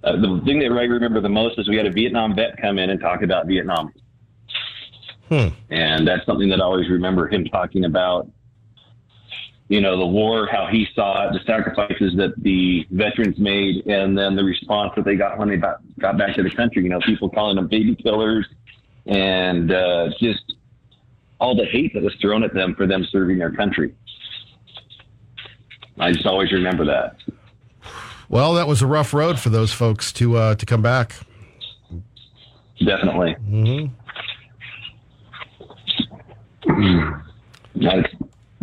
uh, 0.03 0.13
the 0.13 0.41
thing 0.45 0.59
that 0.59 0.71
I 0.71 0.83
remember 0.83 1.21
the 1.21 1.29
most 1.29 1.57
is 1.59 1.69
we 1.69 1.77
had 1.77 1.85
a 1.85 1.91
Vietnam 1.91 2.35
vet 2.35 2.57
come 2.61 2.77
in 2.77 2.89
and 2.89 2.99
talk 2.99 3.21
about 3.21 3.47
Vietnam, 3.47 3.93
Hmm. 5.29 5.47
and 5.69 6.07
that's 6.07 6.25
something 6.25 6.49
that 6.49 6.59
I 6.59 6.63
always 6.63 6.89
remember 6.89 7.27
him 7.27 7.45
talking 7.45 7.85
about 7.85 8.29
you 9.69 9.81
know, 9.81 9.97
the 9.97 10.05
war, 10.05 10.47
how 10.51 10.67
he 10.67 10.87
saw 10.93 11.27
it, 11.27 11.33
the 11.33 11.39
sacrifices 11.45 12.13
that 12.17 12.33
the 12.37 12.85
veterans 12.91 13.39
made, 13.39 13.87
and 13.87 14.15
then 14.15 14.35
the 14.35 14.43
response 14.43 14.91
that 14.95 15.05
they 15.05 15.15
got 15.15 15.37
when 15.37 15.49
they 15.49 15.57
got, 15.57 15.77
got 15.99 16.17
back 16.17 16.35
to 16.35 16.43
the 16.43 16.51
country. 16.51 16.83
You 16.83 16.89
know, 16.89 16.99
people 16.99 17.29
calling 17.29 17.55
them 17.55 17.67
baby 17.67 17.95
killers 17.95 18.45
and 19.05 19.71
uh, 19.71 20.09
just 20.19 20.53
all 21.39 21.55
the 21.55 21.65
hate 21.65 21.93
that 21.93 22.03
was 22.03 22.13
thrown 22.21 22.43
at 22.43 22.53
them 22.53 22.75
for 22.75 22.85
them 22.85 23.05
serving 23.09 23.37
their 23.37 23.51
country. 23.51 23.95
I 25.99 26.11
just 26.11 26.25
always 26.25 26.51
remember 26.51 26.85
that. 26.85 27.15
Well, 28.33 28.55
that 28.55 28.67
was 28.67 28.81
a 28.81 28.87
rough 28.87 29.13
road 29.13 29.39
for 29.39 29.49
those 29.49 29.71
folks 29.71 30.11
to 30.13 30.37
uh, 30.37 30.55
to 30.55 30.65
come 30.65 30.81
back. 30.81 31.13
Definitely. 32.83 33.35
Mm-hmm. 33.47 33.93
I, 37.87 38.03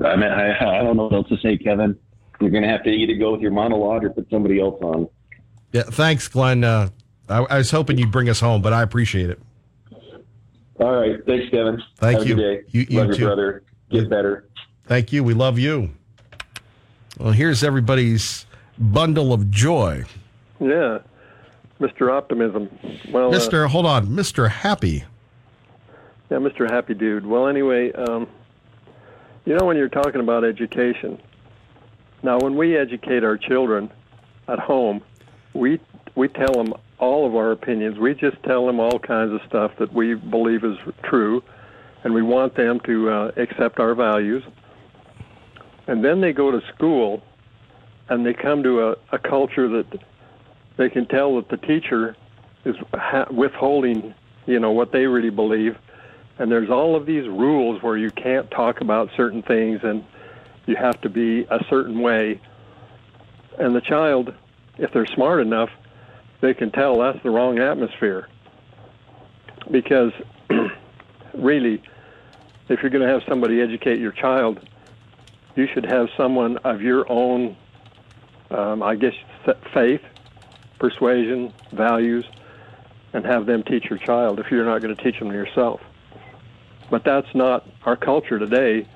I 0.04 0.16
mean, 0.16 0.28
I, 0.28 0.80
I 0.80 0.82
don't 0.82 0.96
know 0.96 1.04
what 1.04 1.12
else 1.12 1.28
to 1.28 1.36
say, 1.38 1.56
Kevin. 1.56 1.96
You're 2.40 2.50
going 2.50 2.64
to 2.64 2.68
have 2.68 2.82
to 2.82 2.90
either 2.90 3.14
go 3.14 3.30
with 3.30 3.42
your 3.42 3.52
monologue 3.52 4.02
or 4.02 4.10
put 4.10 4.28
somebody 4.28 4.58
else 4.60 4.82
on. 4.82 5.08
Yeah, 5.70 5.84
thanks, 5.84 6.26
Glenn. 6.26 6.64
Uh, 6.64 6.88
I, 7.28 7.38
I 7.38 7.58
was 7.58 7.70
hoping 7.70 7.96
you'd 7.96 8.10
bring 8.10 8.28
us 8.28 8.40
home, 8.40 8.62
but 8.62 8.72
I 8.72 8.82
appreciate 8.82 9.30
it. 9.30 9.40
All 10.80 10.96
right. 10.96 11.24
Thanks, 11.26 11.48
Kevin. 11.52 11.80
Thank 11.98 12.18
Have 12.18 12.26
you. 12.26 12.34
A 12.34 12.36
good 12.36 12.42
day. 12.42 12.62
You- 12.72 12.86
you 12.90 12.98
Love 12.98 13.06
your 13.06 13.16
too. 13.16 13.24
brother. 13.24 13.62
Get 13.92 14.10
better. 14.10 14.48
Thank 14.86 15.12
you. 15.12 15.22
We 15.22 15.34
love 15.34 15.60
you. 15.60 15.90
Well, 17.20 17.30
here's 17.30 17.62
everybody's 17.62 18.46
bundle 18.80 19.32
of 19.32 19.50
joy. 19.50 20.04
Yeah, 20.58 20.98
Mr. 21.80 22.10
Optimism. 22.12 22.68
Well, 23.12 23.32
uh, 23.34 23.38
Mr. 23.38 23.66
Hold 23.68 23.86
on, 23.86 24.06
Mr. 24.08 24.50
Happy. 24.50 25.04
yeah, 26.30 26.38
Mr. 26.38 26.70
Happy 26.70 26.94
Dude. 26.94 27.26
Well, 27.26 27.46
anyway, 27.46 27.92
um, 27.92 28.26
you 29.44 29.54
know 29.56 29.66
when 29.66 29.76
you're 29.76 29.88
talking 29.88 30.20
about 30.20 30.44
education. 30.44 31.20
Now, 32.22 32.38
when 32.38 32.56
we 32.56 32.76
educate 32.76 33.24
our 33.24 33.38
children 33.38 33.90
at 34.48 34.58
home, 34.58 35.02
we 35.54 35.80
we 36.14 36.28
tell 36.28 36.52
them 36.52 36.74
all 36.98 37.26
of 37.26 37.34
our 37.34 37.50
opinions. 37.52 37.98
We 37.98 38.14
just 38.14 38.42
tell 38.42 38.66
them 38.66 38.78
all 38.78 38.98
kinds 38.98 39.32
of 39.32 39.40
stuff 39.48 39.72
that 39.78 39.92
we 39.92 40.14
believe 40.14 40.64
is 40.64 40.76
true, 41.02 41.42
and 42.04 42.12
we 42.12 42.22
want 42.22 42.56
them 42.56 42.80
to 42.80 43.10
uh, 43.10 43.32
accept 43.36 43.80
our 43.80 43.94
values. 43.94 44.42
And 45.86 46.04
then 46.04 46.20
they 46.20 46.32
go 46.32 46.50
to 46.50 46.60
school, 46.74 47.22
and 48.10 48.26
they 48.26 48.34
come 48.34 48.62
to 48.62 48.88
a, 48.88 48.96
a 49.12 49.18
culture 49.18 49.68
that 49.68 49.86
they 50.76 50.90
can 50.90 51.06
tell 51.06 51.36
that 51.36 51.48
the 51.48 51.56
teacher 51.56 52.16
is 52.64 52.76
ha- 52.92 53.28
withholding, 53.30 54.14
you 54.46 54.60
know, 54.60 54.72
what 54.72 54.92
they 54.92 55.06
really 55.06 55.30
believe. 55.30 55.78
And 56.38 56.50
there's 56.50 56.70
all 56.70 56.96
of 56.96 57.06
these 57.06 57.26
rules 57.28 57.82
where 57.82 57.96
you 57.96 58.10
can't 58.10 58.50
talk 58.50 58.80
about 58.80 59.10
certain 59.16 59.42
things 59.42 59.80
and 59.82 60.04
you 60.66 60.76
have 60.76 61.00
to 61.02 61.08
be 61.08 61.42
a 61.50 61.64
certain 61.68 62.00
way. 62.00 62.40
And 63.58 63.74
the 63.74 63.80
child, 63.80 64.34
if 64.78 64.92
they're 64.92 65.06
smart 65.06 65.40
enough, 65.40 65.70
they 66.40 66.54
can 66.54 66.70
tell 66.70 66.98
that's 66.98 67.22
the 67.22 67.30
wrong 67.30 67.58
atmosphere. 67.58 68.28
Because 69.70 70.12
really, 71.34 71.82
if 72.68 72.80
you're 72.82 72.90
going 72.90 73.06
to 73.06 73.12
have 73.12 73.22
somebody 73.28 73.60
educate 73.60 73.98
your 73.98 74.12
child, 74.12 74.66
you 75.56 75.66
should 75.74 75.84
have 75.84 76.08
someone 76.16 76.56
of 76.58 76.80
your 76.80 77.10
own, 77.10 77.56
um, 78.50 78.82
I 78.82 78.96
guess, 78.96 79.14
faith, 79.72 80.02
persuasion, 80.78 81.52
values, 81.72 82.24
and 83.12 83.24
have 83.24 83.46
them 83.46 83.62
teach 83.62 83.84
your 83.90 83.98
child 83.98 84.38
if 84.38 84.50
you're 84.50 84.64
not 84.64 84.80
going 84.82 84.94
to 84.94 85.02
teach 85.02 85.18
them 85.18 85.32
yourself. 85.32 85.80
But 86.90 87.04
that's 87.04 87.32
not 87.34 87.66
our 87.84 87.96
culture 87.96 88.38
today. 88.38 88.86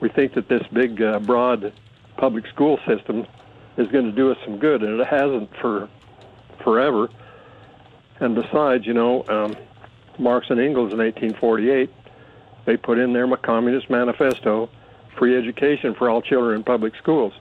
We 0.00 0.08
think 0.08 0.34
that 0.34 0.48
this 0.48 0.62
big, 0.72 1.02
uh, 1.02 1.18
broad 1.20 1.72
public 2.16 2.46
school 2.48 2.78
system 2.86 3.26
is 3.76 3.88
going 3.88 4.04
to 4.04 4.12
do 4.12 4.30
us 4.30 4.38
some 4.44 4.58
good, 4.58 4.82
and 4.82 5.00
it 5.00 5.06
hasn't 5.06 5.50
for 5.60 5.88
forever. 6.62 7.08
And 8.20 8.34
besides, 8.34 8.86
you 8.86 8.94
know, 8.94 9.24
um, 9.28 9.56
Marx 10.18 10.50
and 10.50 10.60
Engels 10.60 10.92
in 10.92 10.98
1848, 10.98 11.90
they 12.66 12.76
put 12.76 12.98
in 12.98 13.12
their 13.12 13.26
Communist 13.36 13.88
Manifesto, 13.88 14.68
free 15.16 15.36
education 15.36 15.94
for 15.94 16.10
all 16.10 16.20
children 16.20 16.56
in 16.56 16.64
public 16.64 16.94
schools. 16.96 17.32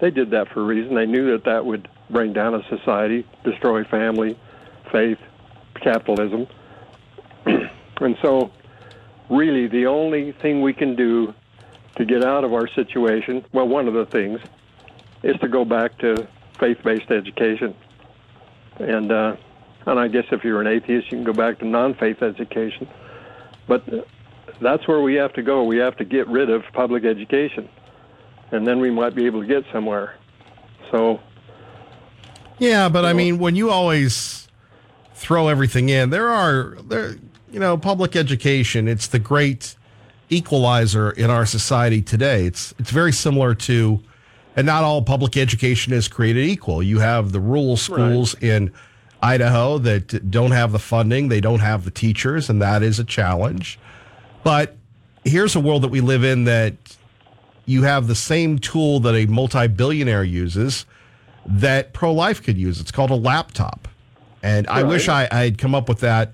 They 0.00 0.10
did 0.10 0.30
that 0.30 0.48
for 0.48 0.60
a 0.60 0.64
reason. 0.64 0.94
They 0.94 1.06
knew 1.06 1.30
that 1.32 1.44
that 1.44 1.64
would 1.64 1.88
bring 2.10 2.32
down 2.32 2.54
a 2.54 2.62
society, 2.68 3.26
destroy 3.44 3.84
family, 3.84 4.38
faith, 4.92 5.18
capitalism. 5.82 6.46
and 7.46 8.16
so, 8.22 8.50
really, 9.30 9.68
the 9.68 9.86
only 9.86 10.32
thing 10.32 10.60
we 10.60 10.74
can 10.74 10.96
do 10.96 11.34
to 11.96 12.04
get 12.04 12.22
out 12.22 12.44
of 12.44 12.52
our 12.52 12.68
situation, 12.68 13.44
well, 13.52 13.66
one 13.66 13.88
of 13.88 13.94
the 13.94 14.06
things, 14.06 14.40
is 15.22 15.36
to 15.40 15.48
go 15.48 15.64
back 15.64 15.98
to 15.98 16.28
faith-based 16.60 17.10
education. 17.10 17.74
And 18.78 19.10
uh, 19.10 19.36
and 19.86 20.00
I 20.00 20.08
guess 20.08 20.24
if 20.32 20.44
you're 20.44 20.60
an 20.60 20.66
atheist, 20.66 21.10
you 21.10 21.18
can 21.18 21.24
go 21.24 21.32
back 21.32 21.60
to 21.60 21.64
non-faith 21.64 22.22
education. 22.22 22.88
But 23.68 23.90
uh, 23.92 24.02
that's 24.60 24.86
where 24.88 25.00
we 25.00 25.14
have 25.14 25.32
to 25.34 25.42
go. 25.42 25.62
We 25.62 25.78
have 25.78 25.96
to 25.96 26.04
get 26.04 26.26
rid 26.28 26.50
of 26.50 26.62
public 26.72 27.04
education, 27.04 27.68
and 28.50 28.66
then 28.66 28.80
we 28.80 28.90
might 28.90 29.14
be 29.14 29.26
able 29.26 29.40
to 29.40 29.46
get 29.46 29.64
somewhere. 29.72 30.16
So 30.90 31.20
Yeah, 32.58 32.88
but 32.88 33.04
I 33.04 33.12
mean, 33.12 33.38
when 33.38 33.56
you 33.56 33.70
always 33.70 34.48
throw 35.14 35.48
everything 35.48 35.88
in, 35.88 36.10
there 36.10 36.28
are 36.28 36.76
there, 36.86 37.16
you 37.50 37.60
know, 37.60 37.76
public 37.76 38.16
education. 38.16 38.88
It's 38.88 39.06
the 39.06 39.18
great 39.18 39.76
equalizer 40.30 41.10
in 41.10 41.30
our 41.30 41.46
society 41.46 42.02
today. 42.02 42.46
It's 42.46 42.74
it's 42.78 42.90
very 42.90 43.12
similar 43.12 43.54
to, 43.54 44.00
and 44.54 44.66
not 44.66 44.84
all 44.84 45.02
public 45.02 45.36
education 45.36 45.92
is 45.92 46.08
created 46.08 46.44
equal. 46.44 46.82
You 46.82 46.98
have 47.00 47.32
the 47.32 47.40
rural 47.40 47.76
schools 47.76 48.34
in 48.40 48.72
Idaho 49.22 49.78
that 49.78 50.30
don't 50.30 50.52
have 50.52 50.72
the 50.72 50.78
funding, 50.78 51.28
they 51.28 51.40
don't 51.40 51.60
have 51.60 51.84
the 51.84 51.90
teachers, 51.90 52.48
and 52.48 52.60
that 52.62 52.82
is 52.82 52.98
a 52.98 53.04
challenge. 53.04 53.78
But 54.44 54.76
here's 55.24 55.56
a 55.56 55.60
world 55.60 55.82
that 55.82 55.88
we 55.88 56.00
live 56.00 56.22
in 56.22 56.44
that 56.44 56.74
you 57.66 57.82
have 57.82 58.06
the 58.06 58.14
same 58.14 58.58
tool 58.58 59.00
that 59.00 59.14
a 59.14 59.26
multi-billionaire 59.26 60.24
uses 60.24 60.86
that 61.44 61.92
pro-life 61.92 62.42
could 62.42 62.56
use. 62.56 62.80
It's 62.80 62.90
called 62.90 63.10
a 63.10 63.16
laptop. 63.16 63.88
And 64.42 64.66
I 64.68 64.84
wish 64.84 65.08
I, 65.08 65.28
I 65.30 65.44
had 65.44 65.58
come 65.58 65.74
up 65.74 65.88
with 65.88 66.00
that 66.00 66.32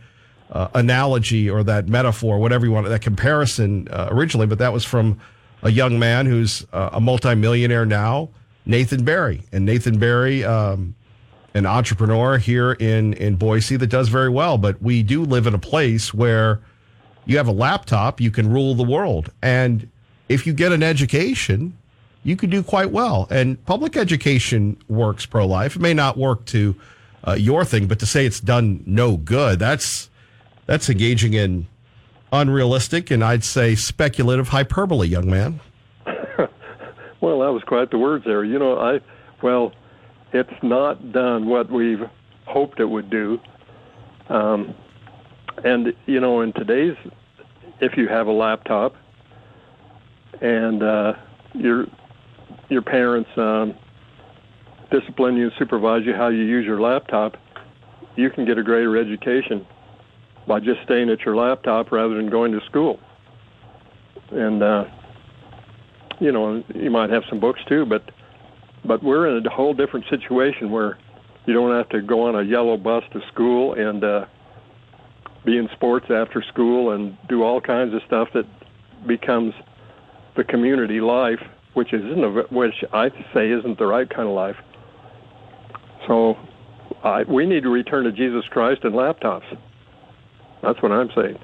uh, 0.50 0.68
analogy 0.74 1.48
or 1.48 1.62
that 1.64 1.88
metaphor, 1.88 2.38
whatever 2.38 2.66
you 2.66 2.72
want, 2.72 2.86
that 2.86 3.00
comparison 3.00 3.88
uh, 3.88 4.08
originally, 4.10 4.46
but 4.46 4.58
that 4.58 4.72
was 4.72 4.84
from 4.84 5.18
a 5.62 5.70
young 5.70 5.98
man 5.98 6.26
who's 6.26 6.66
uh, 6.72 6.90
a 6.92 7.00
multimillionaire 7.00 7.86
now, 7.86 8.28
Nathan 8.66 9.04
Barry. 9.04 9.42
And 9.52 9.64
Nathan 9.64 9.98
Barry, 9.98 10.44
um, 10.44 10.94
an 11.54 11.64
entrepreneur 11.64 12.36
here 12.36 12.72
in, 12.72 13.14
in 13.14 13.36
Boise 13.36 13.76
that 13.76 13.86
does 13.86 14.08
very 14.08 14.28
well. 14.28 14.58
But 14.58 14.82
we 14.82 15.02
do 15.02 15.24
live 15.24 15.46
in 15.46 15.54
a 15.54 15.58
place 15.58 16.12
where 16.12 16.60
you 17.24 17.36
have 17.36 17.48
a 17.48 17.52
laptop, 17.52 18.20
you 18.20 18.30
can 18.30 18.50
rule 18.50 18.74
the 18.74 18.82
world. 18.82 19.30
And 19.42 19.88
if 20.28 20.46
you 20.46 20.52
get 20.52 20.72
an 20.72 20.82
education, 20.82 21.76
you 22.24 22.36
can 22.36 22.50
do 22.50 22.62
quite 22.62 22.90
well. 22.90 23.26
And 23.30 23.64
public 23.66 23.96
education 23.96 24.76
works 24.88 25.26
pro 25.26 25.46
life. 25.46 25.76
It 25.76 25.82
may 25.82 25.94
not 25.94 26.16
work 26.16 26.44
to 26.46 26.76
uh, 27.26 27.32
your 27.34 27.64
thing, 27.64 27.86
but 27.86 27.98
to 28.00 28.06
say 28.06 28.26
it's 28.26 28.40
done 28.40 28.82
no 28.86 29.16
good, 29.16 29.58
that's 29.58 30.08
that's 30.66 30.88
engaging 30.88 31.34
in 31.34 31.66
unrealistic 32.32 33.10
and 33.10 33.22
I'd 33.22 33.44
say 33.44 33.74
speculative 33.74 34.48
hyperbole, 34.48 35.06
young 35.08 35.28
man. 35.28 35.60
Well, 37.22 37.38
that 37.38 37.52
was 37.52 37.62
quite 37.62 37.92
the 37.92 37.98
words 37.98 38.24
there. 38.24 38.42
You 38.42 38.58
know, 38.58 38.78
I 38.78 38.98
well, 39.42 39.72
it's 40.32 40.52
not 40.60 41.12
done 41.12 41.46
what 41.46 41.70
we've 41.70 42.02
hoped 42.46 42.80
it 42.80 42.84
would 42.84 43.08
do. 43.08 43.38
Um, 44.28 44.74
and 45.64 45.94
you 46.06 46.18
know, 46.18 46.40
in 46.40 46.52
today's, 46.52 46.96
if 47.80 47.96
you 47.96 48.08
have 48.08 48.26
a 48.26 48.32
laptop, 48.32 48.96
and 50.40 50.82
uh, 50.82 51.12
your 51.54 51.86
your 52.68 52.82
parents 52.82 53.30
um, 53.36 53.74
discipline 54.90 55.36
you, 55.36 55.44
and 55.44 55.52
supervise 55.58 56.02
you 56.04 56.14
how 56.14 56.28
you 56.28 56.42
use 56.42 56.64
your 56.64 56.80
laptop, 56.80 57.36
you 58.16 58.30
can 58.30 58.44
get 58.44 58.58
a 58.58 58.62
greater 58.62 58.96
education 58.96 59.66
by 60.46 60.58
just 60.58 60.82
staying 60.84 61.10
at 61.10 61.20
your 61.20 61.36
laptop 61.36 61.92
rather 61.92 62.14
than 62.14 62.28
going 62.28 62.52
to 62.52 62.60
school. 62.66 62.98
And 64.30 64.62
uh, 64.62 64.84
you 66.20 66.32
know, 66.32 66.62
you 66.74 66.90
might 66.90 67.10
have 67.10 67.24
some 67.28 67.40
books 67.40 67.60
too, 67.68 67.84
but 67.84 68.10
but 68.84 69.02
we're 69.02 69.36
in 69.36 69.46
a 69.46 69.50
whole 69.50 69.74
different 69.74 70.06
situation 70.08 70.70
where 70.70 70.98
you 71.46 71.54
don't 71.54 71.76
have 71.76 71.88
to 71.90 72.00
go 72.00 72.26
on 72.26 72.34
a 72.36 72.42
yellow 72.42 72.76
bus 72.76 73.04
to 73.12 73.20
school 73.32 73.74
and 73.74 74.02
uh, 74.02 74.26
be 75.44 75.56
in 75.56 75.68
sports 75.72 76.06
after 76.10 76.42
school 76.42 76.92
and 76.92 77.16
do 77.28 77.42
all 77.42 77.60
kinds 77.60 77.94
of 77.94 78.00
stuff 78.06 78.28
that 78.34 78.46
becomes 79.06 79.54
the 80.36 80.44
community 80.44 81.00
life, 81.00 81.40
which 81.74 81.92
isn't 81.92 82.24
a, 82.24 82.30
which 82.50 82.84
I 82.92 83.10
say 83.34 83.50
isn't 83.50 83.78
the 83.78 83.86
right 83.86 84.08
kind 84.08 84.28
of 84.28 84.34
life. 84.34 84.56
So 86.06 86.36
I, 87.04 87.22
we 87.24 87.46
need 87.46 87.62
to 87.62 87.68
return 87.70 88.04
to 88.04 88.12
Jesus 88.12 88.44
Christ 88.50 88.84
and 88.84 88.94
laptops. 88.94 89.44
That's 90.62 90.80
what 90.82 90.92
I'm 90.92 91.10
saying. 91.14 91.38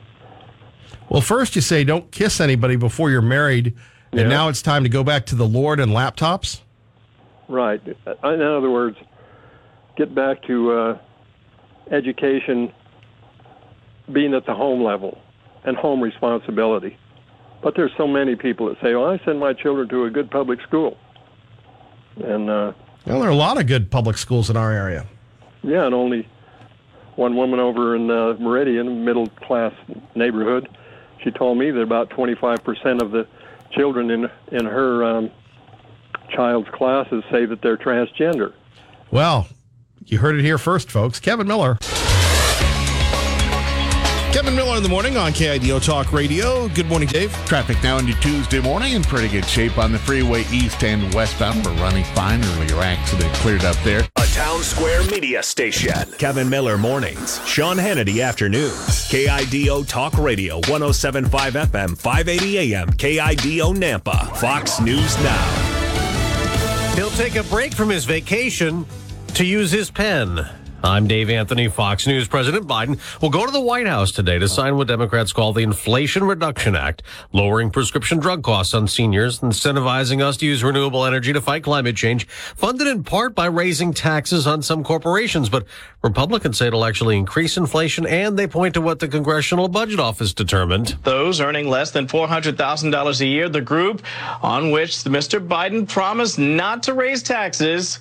Well, 1.11 1.21
first 1.21 1.55
you 1.57 1.63
say 1.63 1.85
don't 1.85 2.11
kiss 2.13 2.41
anybody 2.41 2.77
before 2.77 3.11
you're 3.11 3.23
married, 3.23 3.75
And 4.13 4.23
Yeah. 4.23 4.29
now 4.29 4.49
it's 4.49 4.63
time 4.63 4.85
to 4.85 4.89
go 4.89 5.05
back 5.05 5.27
to 5.27 5.35
the 5.35 5.47
Lord 5.47 5.81
and 5.81 5.93
laptops? 5.93 6.63
Right. 7.47 7.81
In 7.87 8.43
other 8.43 8.71
words, 8.71 8.97
get 9.97 10.15
back 10.15 10.43
to 10.45 10.73
uh, 10.73 10.99
education 11.91 12.73
being 14.11 14.33
at 14.35 14.47
the 14.47 14.55
home 14.55 14.83
level 14.83 15.19
and 15.65 15.77
home 15.77 16.01
responsibility. 16.03 16.97
But 17.63 17.75
there's 17.75 17.91
so 17.97 18.07
many 18.07 18.37
people 18.37 18.69
that 18.69 18.81
say, 18.81 18.95
"Well, 18.95 19.07
I 19.11 19.19
send 19.25 19.41
my 19.41 19.53
children 19.53 19.89
to 19.89 20.05
a 20.05 20.11
good 20.11 20.31
public 20.31 20.61
school," 20.63 20.97
and 22.25 22.49
uh, 22.49 22.73
Well, 23.07 23.21
there 23.21 23.29
are 23.29 23.33
a 23.33 23.37
lot 23.37 23.59
of 23.61 23.67
good 23.67 23.91
public 23.91 24.17
schools 24.19 24.49
in 24.51 24.57
our 24.57 24.71
area. 24.73 25.07
yeah, 25.63 25.85
and 25.85 25.95
only 25.95 26.29
one 27.17 27.35
woman 27.37 27.59
over 27.59 27.97
in 27.97 28.11
uh, 28.11 28.35
Meridian, 28.39 29.05
middle 29.05 29.27
class 29.29 29.73
neighborhood, 30.15 30.69
she 31.25 31.33
told 31.33 31.59
me 31.59 31.73
that 31.73 31.81
about 31.81 32.11
25% 32.11 33.03
of 33.03 33.11
the 33.11 33.27
children 33.73 34.11
in 34.11 34.31
in 34.53 34.65
her 34.65 35.05
um, 35.05 35.31
child's 36.31 36.69
classes 36.71 37.25
say 37.31 37.45
that 37.45 37.61
they're 37.61 37.77
transgender. 37.77 38.53
Well, 39.11 39.49
you 40.07 40.19
heard 40.19 40.37
it 40.39 40.43
here 40.45 40.59
first, 40.59 40.91
folks. 40.93 41.19
Kevin 41.19 41.49
Miller. 41.49 41.77
Kevin 44.33 44.55
Miller 44.55 44.77
in 44.77 44.83
the 44.83 44.89
morning 44.89 45.17
on 45.17 45.33
KIDO 45.33 45.83
Talk 45.83 46.13
Radio. 46.13 46.69
Good 46.69 46.87
morning, 46.87 47.09
Dave. 47.09 47.33
Traffic 47.47 47.83
now 47.83 47.97
into 47.99 48.13
Tuesday 48.21 48.61
morning 48.61 48.93
in 48.93 49.03
pretty 49.03 49.27
good 49.29 49.45
shape 49.47 49.79
on 49.79 49.91
the 49.91 49.99
freeway 49.99 50.45
east 50.53 50.85
and 50.85 51.13
westbound. 51.15 51.65
We're 51.65 51.73
running 51.75 52.05
fine. 52.15 52.45
Earlier 52.45 52.81
accident 52.81 53.33
cleared 53.37 53.65
up 53.65 53.77
there. 53.85 54.01
A 54.01 54.21
Townsquare 54.21 55.11
Media 55.11 55.43
station. 55.43 55.93
Kevin 56.19 56.49
Miller 56.49 56.77
mornings. 56.77 57.45
Sean 57.47 57.79
Hannity 57.79 58.23
afternoons. 58.23 59.09
KIDO 59.09 59.89
Talk 59.89 60.17
Radio 60.19 60.57
1075 60.57 61.55
FM 61.55 61.99
580 61.99 62.75
AM. 62.75 62.89
KIDO 62.93 63.75
Nampa. 63.75 64.37
Fox 64.37 64.79
News 64.81 65.17
Now. 65.23 66.95
He'll 66.95 67.11
take 67.11 67.37
a 67.37 67.43
break 67.45 67.73
from 67.73 67.89
his 67.89 68.05
vacation 68.05 68.87
to 69.35 69.45
use 69.45 69.71
his 69.71 69.91
pen. 69.91 70.47
I'm 70.83 71.09
Dave 71.09 71.29
Anthony, 71.29 71.67
Fox 71.67 72.07
News. 72.07 72.29
President 72.29 72.69
Biden 72.69 73.01
will 73.21 73.31
go 73.31 73.45
to 73.45 73.51
the 73.51 73.61
White 73.61 73.89
House 73.89 74.13
today 74.13 74.39
to 74.39 74.49
sign 74.49 74.77
what 74.77 74.87
Democrats 74.87 75.33
call 75.33 75.53
the 75.53 75.65
Inflation 75.65 76.23
Reduction 76.23 76.77
Act, 76.77 77.03
lowering 77.33 77.71
prescription 77.71 78.19
drug 78.19 78.45
costs 78.45 78.75
on 78.75 78.87
seniors, 78.87 79.41
incentivizing 79.41 80.23
us 80.23 80.37
to 80.37 80.47
use 80.47 80.63
renewable 80.63 81.05
energy 81.05 81.33
to 81.33 81.41
fight 81.41 81.65
climate 81.65 81.97
change, 81.97 82.29
funded 82.29 82.87
in 82.87 83.03
part 83.03 83.35
by 83.35 83.47
raising 83.47 83.93
taxes 83.93 84.47
on 84.47 84.63
some 84.63 84.85
corporations. 84.85 85.49
But 85.49 85.67
Republicans 86.05 86.59
say 86.59 86.69
it'll 86.69 86.85
actually 86.85 87.17
increase 87.17 87.57
inflation, 87.57 88.07
and 88.07 88.39
they 88.39 88.47
point 88.47 88.75
to 88.75 88.81
what 88.81 89.01
the 89.01 89.09
Congressional 89.09 89.67
Budget 89.67 89.99
Office 89.99 90.33
determined. 90.33 90.97
Those 91.03 91.41
earning 91.41 91.69
less 91.69 91.91
than 91.91 92.07
$400,000 92.07 93.21
a 93.21 93.27
year, 93.27 93.49
the 93.49 93.61
group 93.61 94.03
on 94.43 94.71
which 94.71 94.93
Mr. 94.99 95.45
Biden 95.45 95.89
promised 95.89 96.39
not 96.39 96.85
to 96.85 96.95
raise 96.95 97.25
taxes 97.25 97.99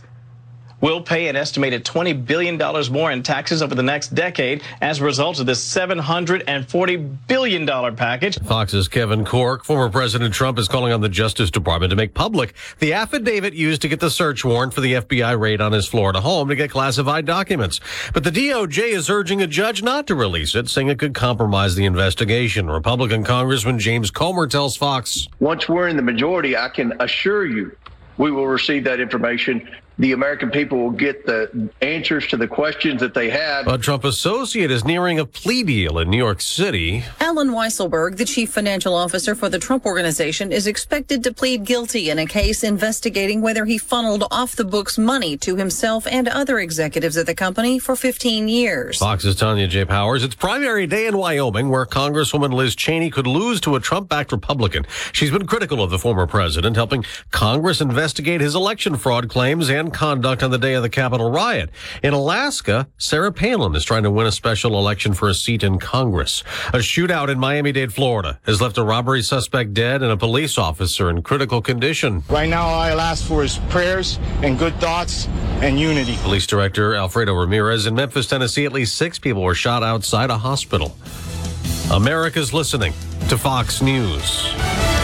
will 0.81 1.01
pay 1.01 1.27
an 1.27 1.36
estimated 1.36 1.84
$20 1.84 2.25
billion 2.25 2.57
more 2.91 3.12
in 3.12 3.24
taxes 3.24 3.62
over 3.62 3.75
the 3.75 3.84
next 3.84 4.13
decade 4.13 4.62
as 4.81 5.00
a 5.00 5.03
result 5.03 5.39
of 5.39 5.46
this 5.46 5.63
$740 5.74 7.17
billion 7.27 7.96
package. 7.96 8.39
Fox's 8.43 8.88
Kevin 8.88 9.25
Corke, 9.25 9.63
former 9.63 9.89
President 9.89 10.34
Trump, 10.34 10.60
is 10.60 10.67
calling 10.67 10.93
on 10.93 11.01
the 11.01 11.10
Justice 11.10 11.50
Department 11.50 11.89
to 11.89 11.96
make 11.96 12.13
public 12.13 12.53
the 12.79 12.93
affidavit 12.93 13.53
used 13.53 13.81
to 13.81 13.88
get 13.88 14.00
the 14.00 14.10
search 14.10 14.46
warrant 14.46 14.74
for 14.74 14.81
the 14.81 14.93
FBI 14.93 15.39
raid 15.39 15.62
on 15.62 15.72
his 15.72 15.88
Florida 15.88 16.22
home 16.22 16.48
to 16.50 16.55
get 16.55 16.69
classified 16.69 17.25
documents. 17.25 17.79
But 18.13 18.24
the 18.24 18.31
DOJ 18.31 18.89
is 18.89 19.10
urging 19.10 19.41
a 19.41 19.48
judge 19.48 19.81
not 19.81 20.07
to 20.07 20.15
release 20.15 20.55
it, 20.55 20.69
saying 20.69 20.88
it 20.88 21.00
could 21.00 21.13
compromise 21.13 21.75
the 21.75 21.86
investigation. 21.86 22.69
Republican 22.69 23.24
Congressman 23.24 23.79
James 23.79 24.12
Comer 24.12 24.48
tells 24.48 24.77
Fox. 24.77 25.27
Once 25.39 25.67
we're 25.67 25.88
in 25.88 25.96
the 25.98 26.03
majority, 26.03 26.55
I 26.55 26.69
can 26.69 26.93
assure 27.00 27.46
you 27.46 27.75
we 28.17 28.31
will 28.31 28.48
receive 28.48 28.84
that 28.86 29.00
information. 29.00 29.69
The 30.00 30.12
American 30.12 30.51
people 30.51 30.77
will 30.77 30.92
get 30.92 31.25
the 31.25 31.70
answers 31.82 32.27
to 32.27 32.38
the 32.38 32.48
questions 32.48 33.01
that 33.01 33.16
they 33.16 33.32
have. 33.32 33.68
A 33.68 33.80
Trump 33.80 34.04
associate 34.04 34.70
is 34.70 34.86
nearing 34.86 35.18
a 35.18 35.25
plea 35.25 35.63
deal 35.63 35.98
in 35.98 36.12
New 36.12 36.18
York 36.18 36.39
City. 36.39 37.04
Allen 37.20 37.50
Weisselberg, 37.50 38.18
the 38.18 38.25
chief 38.25 38.51
financial 38.51 38.94
officer 38.94 39.33
for 39.33 39.50
the 39.50 39.57
Trump 39.57 39.88
Organization, 39.88 40.51
is 40.51 40.68
expected 40.68 41.24
to 41.24 41.33
plead 41.33 41.66
guilty 41.66 42.12
in 42.12 42.20
a 42.20 42.27
case 42.27 42.64
investigating 42.64 43.42
whether 43.42 43.66
he 43.66 43.79
funneled 43.79 44.25
off 44.29 44.55
the 44.55 44.64
books 44.64 45.00
money 45.00 45.36
to 45.38 45.55
himself 45.55 46.05
and 46.05 46.27
other 46.27 46.60
executives 46.60 47.18
at 47.18 47.25
the 47.25 47.33
company 47.33 47.79
for 47.79 47.96
15 47.96 48.48
years. 48.48 49.00
Fox's 49.00 49.36
Tanya 49.36 49.68
J. 49.68 49.83
Powers. 49.86 50.24
It's 50.24 50.36
primary 50.36 50.86
day 50.86 51.07
in 51.07 51.18
Wyoming 51.18 51.70
where 51.70 51.88
Congresswoman 51.88 52.53
Liz 52.53 52.75
Cheney 52.75 53.10
could 53.10 53.25
lose 53.25 53.60
to 53.62 53.75
a 53.75 53.79
Trump 53.79 54.10
backed 54.10 54.31
Republican. 54.31 54.86
She's 55.12 55.31
been 55.31 55.48
critical 55.48 55.81
of 55.81 55.90
the 55.90 55.98
former 55.98 56.27
president, 56.27 56.75
helping 56.75 57.03
Congress 57.31 57.81
investigate 57.81 58.42
his 58.42 58.53
election 58.53 58.96
fraud 58.96 59.27
claims 59.27 59.70
and 59.72 59.87
conduct 59.92 60.44
on 60.44 60.52
the 60.52 60.58
day 60.58 60.74
of 60.74 60.84
the 60.84 60.90
Capitol 60.90 61.30
riot. 61.30 61.70
In 62.04 62.14
Alaska, 62.14 62.88
Sarah 62.98 63.32
Palin 63.32 63.76
is 63.76 63.84
trying 63.84 64.04
to 64.04 64.12
win 64.12 64.28
a 64.28 64.32
special 64.32 64.78
election 64.78 65.14
for 65.14 65.30
a 65.30 65.34
seat 65.34 65.64
in 65.64 65.80
Congress. 65.80 66.44
A 66.70 66.78
shootout 66.78 67.30
in 67.30 67.40
Miami-Dade, 67.40 67.94
Florida 67.94 68.40
has 68.46 68.62
left 68.62 68.78
a 68.78 68.84
robbery 68.84 69.22
suspect 69.22 69.74
dead 69.74 70.02
and 70.02 70.12
a 70.12 70.18
police 70.18 70.58
officer 70.58 71.10
in 71.10 71.22
critical 71.22 71.62
condition. 71.62 72.24
Right 72.30 72.50
now, 72.50 72.64
all 72.64 72.80
I'll 72.80 73.02
ask 73.02 73.26
for 73.26 73.44
is 73.44 73.60
prayers 73.70 74.20
and 74.42 74.58
good 74.58 74.76
thoughts 74.80 75.28
and 75.62 75.80
unity. 75.80 76.16
Police 76.22 76.48
Director 76.48 76.96
Alfredo 76.96 77.34
Ramirez 77.34 77.86
in 77.86 77.96
Memphis, 77.96 78.28
Tennessee, 78.28 78.66
at 78.66 78.74
least 78.74 78.96
six 78.96 79.20
people 79.20 79.42
were 79.44 79.56
shot 79.56 79.84
outside 79.84 80.30
a 80.30 80.38
hospital. 80.38 80.96
America's 81.92 82.54
listening 82.54 82.94
to 83.30 83.38
Fox 83.38 83.82
News. 83.82 84.97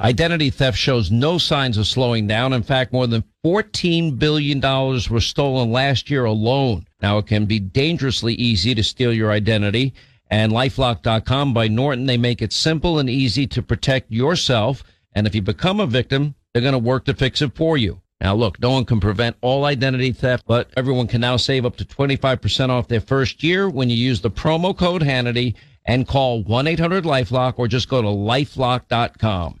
Identity 0.00 0.50
theft 0.50 0.78
shows 0.78 1.10
no 1.10 1.38
signs 1.38 1.76
of 1.76 1.86
slowing 1.86 2.26
down. 2.26 2.52
In 2.52 2.62
fact, 2.62 2.92
more 2.92 3.06
than 3.06 3.24
$14 3.44 4.18
billion 4.18 4.60
were 4.60 5.20
stolen 5.20 5.70
last 5.70 6.10
year 6.10 6.24
alone. 6.24 6.86
Now, 7.02 7.18
it 7.18 7.26
can 7.26 7.46
be 7.46 7.58
dangerously 7.58 8.34
easy 8.34 8.74
to 8.74 8.82
steal 8.82 9.12
your 9.12 9.30
identity. 9.30 9.94
And 10.30 10.52
lifelock.com 10.52 11.52
by 11.54 11.68
Norton, 11.68 12.06
they 12.06 12.16
make 12.16 12.40
it 12.42 12.52
simple 12.52 12.98
and 12.98 13.10
easy 13.10 13.46
to 13.48 13.62
protect 13.62 14.10
yourself. 14.10 14.82
And 15.12 15.26
if 15.26 15.34
you 15.34 15.42
become 15.42 15.80
a 15.80 15.86
victim, 15.86 16.34
they're 16.52 16.62
going 16.62 16.72
to 16.72 16.78
work 16.78 17.04
to 17.04 17.14
fix 17.14 17.42
it 17.42 17.54
for 17.54 17.76
you. 17.76 18.00
Now, 18.20 18.34
look, 18.34 18.60
no 18.60 18.70
one 18.70 18.84
can 18.84 19.00
prevent 19.00 19.36
all 19.42 19.64
identity 19.64 20.12
theft, 20.12 20.44
but 20.46 20.70
everyone 20.76 21.08
can 21.08 21.20
now 21.20 21.36
save 21.36 21.66
up 21.66 21.76
to 21.76 21.84
25% 21.84 22.70
off 22.70 22.88
their 22.88 23.00
first 23.00 23.42
year 23.42 23.68
when 23.68 23.90
you 23.90 23.96
use 23.96 24.22
the 24.22 24.30
promo 24.30 24.76
code 24.76 25.02
Hannity 25.02 25.54
and 25.84 26.08
call 26.08 26.42
1-800-LifeLock 26.44 27.54
or 27.58 27.68
just 27.68 27.88
go 27.88 28.00
to 28.00 28.08
lifelock.com. 28.08 29.58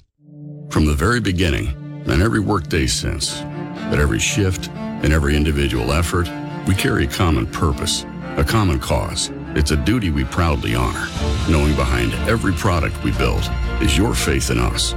From 0.70 0.86
the 0.86 0.94
very 0.94 1.20
beginning, 1.20 1.68
and 2.06 2.22
every 2.22 2.40
workday 2.40 2.86
since, 2.86 3.40
at 3.40 3.98
every 3.98 4.18
shift 4.18 4.68
and 4.70 5.12
every 5.12 5.36
individual 5.36 5.92
effort, 5.92 6.28
we 6.66 6.74
carry 6.74 7.04
a 7.04 7.08
common 7.08 7.46
purpose, 7.46 8.04
a 8.36 8.44
common 8.44 8.80
cause. 8.80 9.30
It's 9.54 9.70
a 9.70 9.76
duty 9.76 10.10
we 10.10 10.24
proudly 10.24 10.74
honor, 10.74 11.06
knowing 11.48 11.76
behind 11.76 12.12
every 12.28 12.52
product 12.52 13.02
we 13.04 13.12
build 13.12 13.48
is 13.80 13.96
your 13.96 14.14
faith 14.14 14.50
in 14.50 14.58
us, 14.58 14.92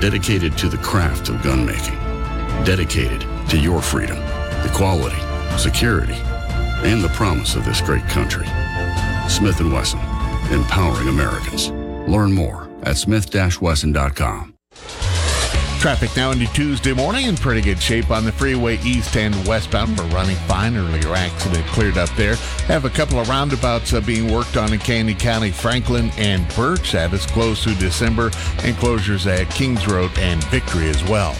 dedicated 0.00 0.58
to 0.58 0.68
the 0.68 0.76
craft 0.78 1.28
of 1.28 1.42
gun 1.42 1.64
making, 1.64 1.94
dedicated 2.64 3.26
to 3.48 3.58
your 3.58 3.80
freedom, 3.80 4.18
equality, 4.64 5.16
security, 5.58 6.20
and 6.84 7.02
the 7.02 7.08
promise 7.14 7.54
of 7.54 7.64
this 7.64 7.80
great 7.80 8.06
country. 8.08 8.46
Smith 9.28 9.60
& 9.60 9.72
Wesson, 9.72 10.00
empowering 10.52 11.08
Americans. 11.08 11.70
Learn 12.08 12.32
more 12.32 12.68
at 12.82 12.96
smith-wesson.com. 12.96 14.55
Traffic 15.78 16.16
now 16.16 16.32
into 16.32 16.46
Tuesday 16.52 16.94
morning 16.94 17.26
in 17.26 17.36
pretty 17.36 17.60
good 17.60 17.80
shape 17.80 18.10
on 18.10 18.24
the 18.24 18.32
freeway 18.32 18.78
east 18.78 19.16
and 19.16 19.34
westbound. 19.46 19.96
We're 19.96 20.06
running 20.06 20.36
fine. 20.48 20.74
Earlier 20.74 21.14
accident 21.14 21.64
cleared 21.66 21.98
up 21.98 22.08
there. 22.16 22.34
Have 22.66 22.84
a 22.86 22.90
couple 22.90 23.20
of 23.20 23.28
roundabouts 23.28 23.92
uh, 23.92 24.00
being 24.00 24.32
worked 24.32 24.56
on 24.56 24.72
in 24.72 24.80
Canyon 24.80 25.16
County, 25.18 25.50
Franklin 25.50 26.10
and 26.16 26.48
Birch. 26.56 26.92
That 26.92 27.12
is 27.12 27.26
closed 27.26 27.62
through 27.62 27.74
December. 27.74 28.32
And 28.64 28.74
closures 28.76 29.26
at 29.26 29.48
Kings 29.50 29.86
Road 29.86 30.10
and 30.18 30.42
Victory 30.44 30.88
as 30.88 31.04
well. 31.04 31.36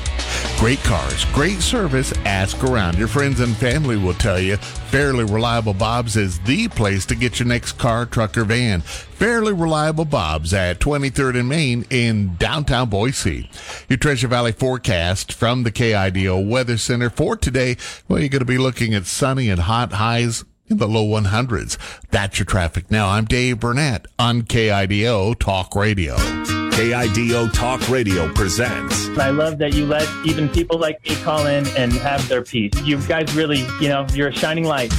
Great 0.58 0.82
cars, 0.84 1.24
great 1.26 1.60
service. 1.60 2.12
Ask 2.24 2.62
around. 2.62 2.98
Your 2.98 3.08
friends 3.08 3.40
and 3.40 3.56
family 3.56 3.96
will 3.96 4.14
tell 4.14 4.38
you 4.38 4.58
Fairly 4.90 5.24
Reliable 5.24 5.74
Bob's 5.74 6.16
is 6.16 6.38
the 6.40 6.68
place 6.68 7.04
to 7.06 7.14
get 7.14 7.38
your 7.38 7.48
next 7.48 7.72
car, 7.72 8.06
truck, 8.06 8.36
or 8.38 8.44
van. 8.44 8.80
Fairly 8.80 9.52
Reliable 9.52 10.04
Bob's 10.04 10.54
at 10.54 10.78
23rd 10.78 11.40
and 11.40 11.48
Main 11.48 11.84
in 11.90 12.36
downtown 12.36 12.88
Boise. 12.88 13.50
Your 13.88 13.98
Treasure 13.98 14.28
Valley 14.28 14.52
forecast 14.52 15.32
from 15.32 15.64
the 15.64 15.72
KIDO 15.72 16.48
Weather 16.48 16.78
Center 16.78 17.10
for 17.10 17.36
today. 17.36 17.76
Well, 18.08 18.20
you're 18.20 18.28
going 18.28 18.40
to 18.40 18.46
be 18.46 18.58
looking 18.58 18.94
at 18.94 19.06
sunny 19.06 19.50
and 19.50 19.60
hot 19.60 19.92
highs 19.92 20.44
in 20.68 20.78
the 20.78 20.88
low 20.88 21.06
100s. 21.06 21.76
That's 22.10 22.38
your 22.38 22.46
traffic 22.46 22.90
now. 22.90 23.08
I'm 23.08 23.24
Dave 23.24 23.60
Burnett 23.60 24.06
on 24.18 24.42
KIDO 24.42 25.38
Talk 25.38 25.74
Radio. 25.74 26.65
KIDO 26.76 27.50
Talk 27.54 27.88
Radio 27.88 28.30
presents. 28.34 29.08
I 29.16 29.30
love 29.30 29.56
that 29.60 29.72
you 29.72 29.86
let 29.86 30.06
even 30.26 30.46
people 30.46 30.78
like 30.78 31.02
me 31.08 31.16
call 31.22 31.46
in 31.46 31.66
and 31.68 31.90
have 31.94 32.28
their 32.28 32.42
piece. 32.42 32.78
You 32.82 33.00
guys 33.06 33.34
really, 33.34 33.60
you 33.80 33.88
know, 33.88 34.06
you're 34.12 34.28
a 34.28 34.34
shining 34.34 34.64
light. 34.64 34.92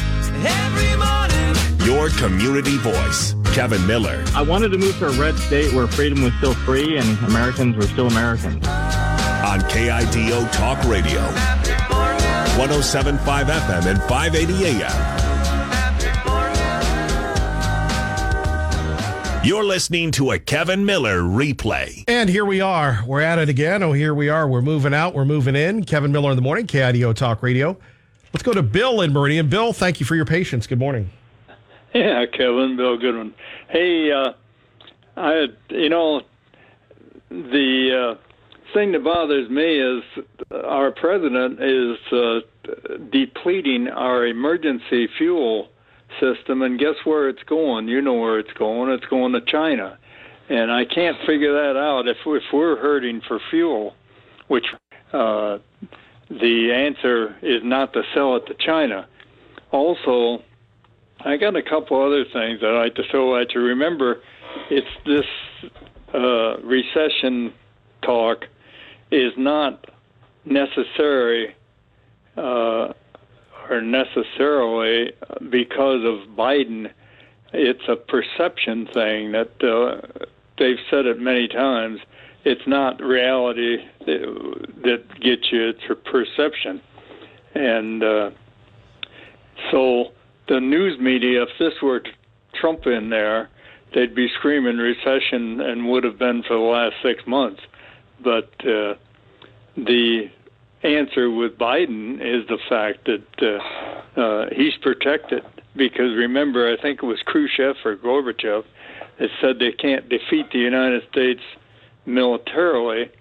Your 1.86 2.10
community 2.10 2.78
voice. 2.78 3.36
Kevin 3.54 3.86
Miller. 3.86 4.24
I 4.34 4.42
wanted 4.42 4.70
to 4.70 4.80
move 4.80 4.98
to 4.98 5.10
a 5.10 5.12
red 5.20 5.38
state 5.38 5.72
where 5.72 5.86
freedom 5.86 6.24
was 6.24 6.34
still 6.40 6.56
free 6.56 6.98
and 6.98 7.16
Americans 7.26 7.76
were 7.76 7.84
still 7.84 8.08
Americans. 8.08 8.66
On 8.66 9.60
KIDO 9.70 10.52
Talk 10.54 10.84
Radio. 10.86 11.22
1075 12.58 13.48
FM 13.48 13.86
and 13.86 14.02
580 14.02 14.66
AM. 14.66 15.27
You're 19.48 19.64
listening 19.64 20.12
to 20.12 20.32
a 20.32 20.40
Kevin 20.40 20.84
Miller 20.84 21.22
replay. 21.22 22.04
And 22.10 22.30
here 22.30 22.44
we 22.44 22.60
are. 22.60 23.02
We're 23.08 23.22
at 23.22 23.40
it 23.40 23.48
again. 23.48 23.82
Oh, 23.82 23.94
here 23.94 24.14
we 24.14 24.28
are. 24.28 24.46
We're 24.46 24.62
moving 24.62 24.94
out. 24.94 25.14
We're 25.14 25.24
moving 25.24 25.56
in. 25.56 25.86
Kevin 25.86 26.12
Miller 26.12 26.32
in 26.32 26.36
the 26.36 26.42
morning, 26.42 26.68
KIDO 26.68 27.16
Talk 27.16 27.42
Radio. 27.42 27.78
Let's 28.34 28.44
go 28.44 28.52
to 28.52 28.62
Bill 28.62 29.00
in 29.00 29.14
Meridian. 29.14 29.48
Bill, 29.48 29.72
thank 29.72 30.02
you 30.02 30.06
for 30.06 30.18
your 30.18 30.26
patience. 30.26 30.68
Good 30.68 30.80
morning. 30.80 31.12
Yeah, 31.94 32.26
Kevin, 32.26 32.76
Bill 32.76 32.98
Goodwin. 32.98 33.34
Hey, 33.70 34.12
uh, 34.12 34.34
I, 35.16 35.46
you 35.70 35.88
know, 35.88 36.24
the 37.30 38.18
uh, 38.20 38.74
thing 38.74 38.92
that 38.92 39.02
bothers 39.06 39.50
me 39.50 39.80
is 39.80 40.04
our 40.52 40.92
president 40.92 41.64
is 41.64 41.98
uh, 42.12 42.40
depleting 43.14 43.88
our 43.88 44.28
emergency 44.28 45.08
fuel 45.18 45.70
system, 46.20 46.62
and 46.62 46.80
guess 46.80 46.96
where 47.04 47.30
it's 47.30 47.44
going? 47.44 47.88
You 47.88 48.02
know 48.02 48.14
where 48.14 48.40
it's 48.40 48.54
going. 48.54 48.92
It's 48.92 49.06
going 49.06 49.34
to 49.34 49.42
China, 49.42 49.98
and 50.50 50.72
I 50.72 50.86
can't 50.86 51.18
figure 51.26 51.54
that 51.54 51.80
out. 51.80 52.08
If 52.08 52.18
if 52.26 52.44
we're 52.54 52.78
hurting 52.78 53.22
for 53.28 53.40
fuel, 53.50 53.96
which 54.48 54.66
uh, 55.14 55.60
the 56.30 56.72
answer 56.74 57.36
is 57.42 57.62
not 57.64 57.94
to 57.94 58.04
sell 58.14 58.36
it 58.36 58.46
to 58.48 58.54
China. 58.56 59.08
Also, 59.72 60.44
I 61.22 61.38
got 61.38 61.56
a 61.56 61.64
couple 61.64 62.02
other 62.02 62.24
things 62.24 62.62
that 62.62 62.68
I 62.68 62.84
like 62.84 62.96
to 62.96 63.04
throw 63.10 63.40
at 63.40 63.54
you. 63.54 63.62
Remember, 63.62 64.22
it's 64.70 64.88
this 65.06 65.26
uh, 66.14 66.58
recession 66.60 67.54
talk 68.02 68.46
is 69.12 69.34
not 69.38 69.86
necessary 70.46 71.56
uh, 72.38 72.94
or 73.70 73.82
necessarily 73.82 75.14
because 75.50 76.04
of 76.06 76.36
Biden. 76.36 76.92
It's 77.54 77.88
a 77.88 77.96
perception 77.96 78.88
thing 78.94 79.32
that 79.32 79.52
uh, 79.64 80.26
they've 80.58 80.80
said 80.90 81.06
it 81.06 81.20
many 81.20 81.48
times. 81.48 82.00
It's 82.44 82.68
not 82.68 83.02
reality 83.02 83.78
that, 84.06 84.68
that 84.84 85.20
gets 85.20 85.52
you; 85.52 85.70
it's 85.70 85.84
a 85.90 85.96
perception, 85.96 86.82
and 87.56 88.04
uh, 88.04 88.32
so 89.72 90.12
the 90.48 90.60
news 90.60 91.00
media, 91.00 91.44
if 91.44 91.50
this 91.60 91.74
were 91.82 92.04
Trump 92.54 92.88
in 92.88 93.10
there, 93.10 93.50
they'd 93.94 94.16
be 94.16 94.30
screaming 94.38 94.78
recession 94.78 95.62
and 95.62 95.88
would 95.90 96.04
have 96.04 96.18
been 96.18 96.44
for 96.44 96.54
the 96.56 96.60
last 96.60 96.96
six 97.04 97.26
months. 97.28 97.62
But 98.24 98.50
uh, 98.62 98.96
the 99.76 100.30
answer 100.84 101.30
with 101.30 101.58
Biden 101.58 102.16
is 102.16 102.48
the 102.48 102.60
fact 102.70 103.06
that 103.06 103.24
uh, 104.16 104.20
uh, 104.20 104.50
he's 104.56 104.76
protected 104.82 105.44
because 105.76 106.16
remember, 106.16 106.72
I 106.72 106.82
think 106.82 107.04
it 107.04 107.06
was 107.06 107.20
Khrushchev 107.26 107.76
or 107.86 107.96
Gorbachev 107.96 108.64
that 109.20 109.30
said 109.40 109.60
they 109.60 109.72
can't 109.72 110.10
defeat 110.10 110.52
the 110.52 110.60
United 110.60 111.04
States 111.12 111.42
militarily, 112.06 113.12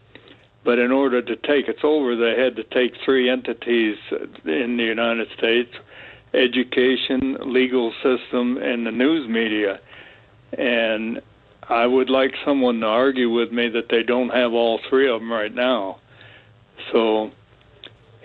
but 0.64 0.79
in 0.79 0.90
order 0.90 1.23
to 1.23 1.37
take 1.37 1.69
us 1.69 1.77
over, 1.83 2.16
they 2.16 2.40
had 2.40 2.57
to 2.57 2.64
take 2.64 2.95
three 3.05 3.29
entities 3.29 3.97
in 4.45 4.77
the 4.77 4.85
United 4.85 5.29
States 5.37 5.71
education, 6.35 7.37
legal 7.40 7.92
system, 8.03 8.59
and 8.59 8.87
the 8.87 8.90
news 8.90 9.29
media. 9.29 9.81
And 10.59 11.21
I 11.69 11.87
would 11.87 12.11
like 12.11 12.35
someone 12.45 12.81
to 12.81 12.87
argue 12.87 13.31
with 13.31 13.53
me 13.53 13.69
that 13.71 13.88
they 13.88 14.03
don't 14.03 14.31
have 14.31 14.53
all 14.53 14.81
three 14.88 15.09
of 15.09 15.21
them 15.21 15.33
right 15.33 15.55
now. 15.55 15.99
So, 16.92 17.31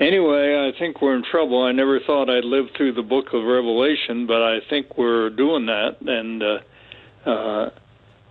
anyway, 0.02 0.68
I 0.68 0.78
think 0.78 1.02
we're 1.02 1.16
in 1.16 1.24
trouble. 1.24 1.64
I 1.64 1.72
never 1.72 2.00
thought 2.00 2.30
I'd 2.30 2.44
live 2.44 2.68
through 2.76 2.94
the 2.94 3.04
book 3.04 3.28
of 3.34 3.44
Revelation, 3.44 4.28
but 4.28 4.42
I 4.42 4.60
think 4.70 4.98
we're 4.98 5.30
doing 5.30 5.68
that. 5.68 6.02
And 6.02 6.44
uh, 6.44 7.30
uh, 7.30 7.70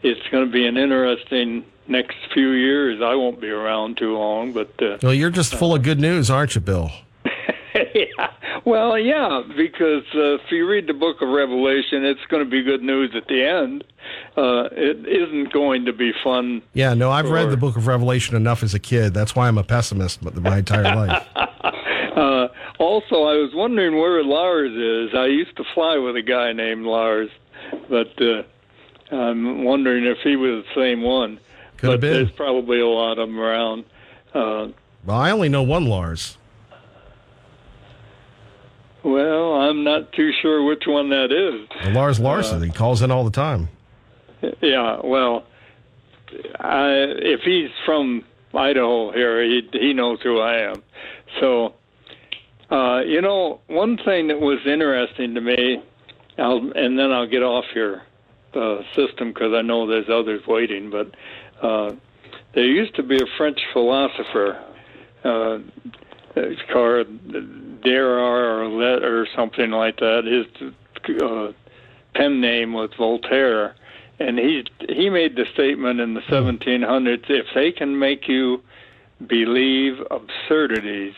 it's 0.03 0.27
going 0.31 0.45
to 0.45 0.53
be 0.53 0.67
an 0.67 0.77
interesting 0.77 1.65
next 1.87 2.17
few 2.35 2.51
years. 2.51 3.01
I 3.03 3.15
won't 3.15 3.41
be 3.41 3.49
around 3.49 3.97
too 3.97 4.17
long, 4.17 4.53
but. 4.53 4.71
Uh, 4.83 4.99
well, 5.03 5.15
you're 5.15 5.31
just 5.31 5.55
full 5.55 5.75
of 5.75 5.83
good 5.83 6.01
news, 6.01 6.31
aren't 6.31 6.55
you, 6.55 6.61
Bill? 6.61 6.91
yeah. 7.95 8.31
Well, 8.65 8.99
yeah, 8.99 9.43
because 9.57 10.05
uh, 10.15 10.35
if 10.35 10.43
you 10.51 10.69
read 10.69 10.87
the 10.87 10.93
book 10.93 11.23
of 11.23 11.29
Revelation, 11.29 12.05
it's 12.05 12.25
going 12.29 12.45
to 12.45 12.51
be 12.51 12.63
good 12.63 12.83
news 12.83 13.13
at 13.17 13.27
the 13.27 13.43
end. 13.43 13.85
Uh, 14.37 14.69
it 14.73 15.07
isn't 15.07 15.53
going 15.53 15.87
to 15.87 15.93
be 15.93 16.13
fun. 16.23 16.63
Yeah, 16.75 16.95
no, 16.95 17.11
I've 17.11 17.27
for... 17.27 17.35
read 17.35 17.51
the 17.51 17.57
book 17.57 17.77
of 17.77 17.87
Revelation 17.87 18.37
enough 18.37 18.63
as 18.63 18.75
a 18.75 18.79
kid. 18.79 19.15
That's 19.15 19.35
why 19.35 19.49
I'm 19.49 19.59
a 19.59 19.65
pessimist 19.65 20.23
my 20.23 20.59
entire 20.59 20.95
life. 20.95 21.27
uh, 22.17 22.49
also, 22.79 23.25
I 23.25 23.37
was 23.37 23.51
wondering 23.55 23.99
where 23.99 24.23
Lars 24.25 24.73
is. 24.73 25.15
I 25.15 25.27
used 25.27 25.57
to 25.57 25.65
fly 25.75 25.99
with 25.99 26.17
a 26.17 26.23
guy 26.23 26.53
named 26.53 26.87
Lars, 26.87 27.31
but 27.89 28.21
uh, 28.21 28.43
I'm 29.15 29.65
wondering 29.65 30.05
if 30.05 30.19
he 30.23 30.37
was 30.37 30.65
the 30.65 30.81
same 30.81 31.03
one. 31.03 31.39
Could 31.77 31.87
but 31.87 31.93
have 31.93 32.01
been. 32.01 32.13
There's 32.13 32.31
probably 32.33 32.81
a 32.81 32.87
lot 32.87 33.19
of 33.19 33.29
them 33.29 33.39
around. 33.39 33.85
Uh, 34.35 34.69
well, 35.05 35.17
I 35.17 35.31
only 35.31 35.49
know 35.49 35.63
one 35.63 35.87
Lars. 35.87 36.37
Well, 39.03 39.55
I'm 39.55 39.83
not 39.83 40.13
too 40.13 40.31
sure 40.43 40.63
which 40.63 40.85
one 40.87 41.09
that 41.09 41.33
is. 41.33 41.69
Well, 41.85 41.95
Lars 41.95 42.21
Larson. 42.21 42.59
Uh, 42.59 42.67
he 42.67 42.71
calls 42.71 43.03
in 43.03 43.11
all 43.11 43.25
the 43.25 43.31
time. 43.31 43.69
Yeah, 44.61 45.01
well, 45.03 45.45
I, 46.59 46.89
if 47.19 47.41
he's 47.41 47.71
from 47.85 48.25
Idaho 48.55 49.13
here, 49.13 49.43
he 49.43 49.69
he 49.73 49.93
knows 49.93 50.21
who 50.23 50.41
I 50.41 50.71
am. 50.71 50.83
So, 51.41 51.75
uh, 52.71 53.01
you 53.01 53.21
know, 53.21 53.61
one 53.67 53.99
thing 54.05 54.29
that 54.29 54.41
was 54.41 54.59
interesting 54.67 55.35
to 55.35 55.41
me, 55.41 55.83
I'll, 56.39 56.71
and 56.75 56.99
then 56.99 57.13
I'll 57.13 57.27
get 57.27 57.43
off 57.43 57.65
your 57.75 58.03
uh, 58.55 58.83
system 58.95 59.33
because 59.33 59.53
I 59.55 59.63
know 59.63 59.87
there's 59.87 60.09
others 60.09 60.43
waiting. 60.47 60.91
But 60.91 61.15
uh, 61.63 61.95
there 62.55 62.65
used 62.65 62.95
to 62.97 63.03
be 63.03 63.17
a 63.17 63.27
French 63.37 63.61
philosopher. 63.73 64.63
Uh, 65.25 65.59
it's 66.37 66.63
called 66.73 67.07
Derard 67.83 69.03
or 69.03 69.27
something 69.35 69.71
like 69.71 69.99
that. 69.99 70.25
His 70.25 70.73
uh, 71.23 71.53
pen 72.15 72.41
name 72.41 72.73
was 72.73 72.91
Voltaire, 72.97 73.75
and 74.19 74.39
he 74.39 74.65
he 74.89 75.11
made 75.11 75.37
the 75.37 75.47
statement 75.53 76.01
in 76.01 76.15
the 76.15 76.21
1700s: 76.23 77.25
if 77.29 77.47
they 77.55 77.73
can 77.73 77.99
make 77.99 78.29
you 78.29 78.63
believe 79.27 79.95
absurdities, 80.11 81.15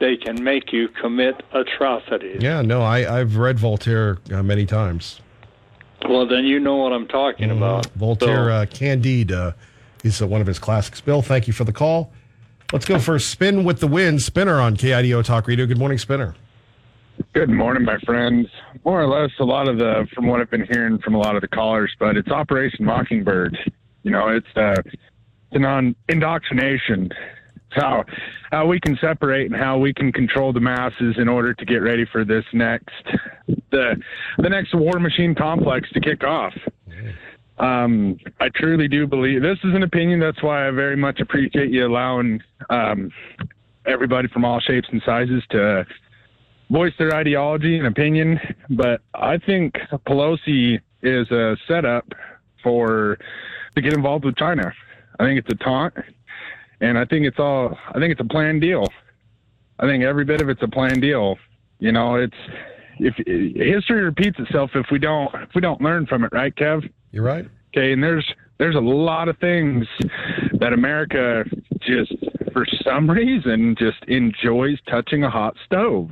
they 0.00 0.16
can 0.16 0.42
make 0.42 0.72
you 0.72 0.88
commit 0.88 1.42
atrocities. 1.52 2.42
Yeah, 2.42 2.62
no, 2.62 2.82
I 2.82 3.20
I've 3.20 3.36
read 3.36 3.58
Voltaire 3.58 4.18
uh, 4.32 4.42
many 4.42 4.66
times. 4.66 5.20
Well, 6.08 6.26
then 6.26 6.44
you 6.44 6.58
know 6.58 6.76
what 6.76 6.92
I'm 6.92 7.06
talking 7.06 7.50
mm, 7.50 7.56
about. 7.56 7.86
Voltaire, 7.92 8.48
so, 8.48 8.52
uh, 8.52 8.66
Candide, 8.66 9.30
uh, 9.30 9.52
is 10.02 10.20
uh, 10.20 10.26
one 10.26 10.40
of 10.40 10.46
his 10.46 10.58
classics. 10.58 11.00
Bill, 11.00 11.22
thank 11.22 11.46
you 11.46 11.52
for 11.52 11.64
the 11.64 11.72
call. 11.72 12.12
Let's 12.72 12.86
go 12.86 12.98
for 12.98 13.16
a 13.16 13.20
Spin 13.20 13.64
with 13.64 13.80
the 13.80 13.86
Wind. 13.86 14.22
Spinner 14.22 14.60
on 14.60 14.76
KIDO 14.76 15.24
Talk 15.24 15.46
Radio. 15.46 15.66
Good 15.66 15.78
morning, 15.78 15.98
Spinner. 15.98 16.34
Good 17.34 17.50
morning, 17.50 17.84
my 17.84 17.98
friends. 17.98 18.48
More 18.84 19.02
or 19.02 19.08
less, 19.08 19.30
a 19.40 19.44
lot 19.44 19.68
of 19.68 19.78
the, 19.78 20.06
from 20.14 20.26
what 20.26 20.40
I've 20.40 20.50
been 20.50 20.66
hearing 20.70 20.98
from 20.98 21.14
a 21.14 21.18
lot 21.18 21.34
of 21.34 21.42
the 21.42 21.48
callers, 21.48 21.94
but 21.98 22.16
it's 22.16 22.28
Operation 22.28 22.84
Mockingbird. 22.84 23.58
You 24.04 24.12
know, 24.12 24.28
it's, 24.28 24.46
uh, 24.56 24.76
it's 24.86 25.02
an 25.52 25.64
on 25.64 25.94
indoctrination. 26.08 27.10
How, 27.72 28.04
how 28.50 28.66
we 28.66 28.80
can 28.80 28.96
separate 29.00 29.50
and 29.50 29.60
how 29.60 29.78
we 29.78 29.94
can 29.94 30.12
control 30.12 30.52
the 30.52 30.60
masses 30.60 31.16
in 31.18 31.28
order 31.28 31.54
to 31.54 31.64
get 31.64 31.76
ready 31.78 32.04
for 32.04 32.24
this 32.24 32.44
next, 32.52 32.90
the, 33.70 33.96
the 34.38 34.48
next 34.48 34.74
war 34.74 34.98
machine 34.98 35.34
complex 35.34 35.88
to 35.92 36.00
kick 36.00 36.24
off. 36.24 36.52
Um, 37.58 38.18
I 38.40 38.48
truly 38.48 38.88
do 38.88 39.06
believe 39.06 39.42
this 39.42 39.58
is 39.64 39.74
an 39.74 39.82
opinion. 39.82 40.18
That's 40.18 40.42
why 40.42 40.66
I 40.66 40.70
very 40.70 40.96
much 40.96 41.20
appreciate 41.20 41.70
you 41.70 41.86
allowing 41.86 42.42
um, 42.70 43.12
everybody 43.86 44.28
from 44.28 44.44
all 44.44 44.60
shapes 44.60 44.88
and 44.90 45.02
sizes 45.04 45.42
to 45.50 45.86
voice 46.70 46.92
their 46.98 47.14
ideology 47.14 47.78
and 47.78 47.86
opinion. 47.86 48.40
But 48.70 49.02
I 49.14 49.38
think 49.38 49.74
Pelosi 50.06 50.80
is 51.02 51.30
a 51.30 51.56
setup 51.68 52.06
for 52.62 53.18
to 53.74 53.82
get 53.82 53.92
involved 53.92 54.24
with 54.24 54.36
China. 54.36 54.72
I 55.18 55.24
think 55.24 55.38
it's 55.38 55.52
a 55.52 55.64
taunt, 55.64 55.94
and 56.80 56.98
I 56.98 57.04
think 57.04 57.26
it's 57.26 57.38
all. 57.38 57.76
I 57.88 57.98
think 57.98 58.12
it's 58.12 58.20
a 58.20 58.24
planned 58.24 58.60
deal. 58.60 58.86
I 59.78 59.86
think 59.86 60.04
every 60.04 60.24
bit 60.24 60.40
of 60.40 60.48
it's 60.48 60.62
a 60.62 60.68
planned 60.68 61.02
deal. 61.02 61.36
You 61.78 61.92
know, 61.92 62.16
it's 62.16 62.36
if 62.98 63.14
history 63.16 64.02
repeats 64.02 64.38
itself 64.38 64.70
if 64.74 64.86
we 64.90 64.98
don't 64.98 65.34
if 65.34 65.50
we 65.54 65.60
don't 65.60 65.80
learn 65.80 66.06
from 66.06 66.24
it, 66.24 66.32
right, 66.32 66.54
Kev? 66.54 66.88
You're 67.12 67.24
right. 67.24 67.48
Okay, 67.72 67.92
and 67.92 68.02
there's 68.02 68.26
there's 68.58 68.76
a 68.76 68.80
lot 68.80 69.28
of 69.28 69.38
things 69.38 69.86
that 70.58 70.72
America 70.72 71.44
just 71.80 72.12
for 72.52 72.66
some 72.84 73.10
reason 73.10 73.74
just 73.78 74.04
enjoys 74.06 74.78
touching 74.88 75.24
a 75.24 75.30
hot 75.30 75.56
stove. 75.64 76.10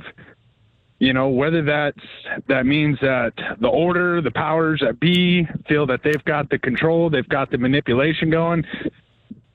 You 0.99 1.13
know, 1.13 1.29
whether 1.29 1.63
that's 1.63 2.43
that 2.47 2.65
means 2.65 2.97
that 3.01 3.33
the 3.61 3.67
order, 3.67 4.21
the 4.21 4.31
powers 4.31 4.81
that 4.83 4.99
be 4.99 5.47
feel 5.67 5.85
that 5.85 6.01
they've 6.03 6.23
got 6.25 6.49
the 6.49 6.59
control, 6.59 7.09
they've 7.09 7.29
got 7.29 7.51
the 7.51 7.57
manipulation 7.57 8.29
going. 8.29 8.65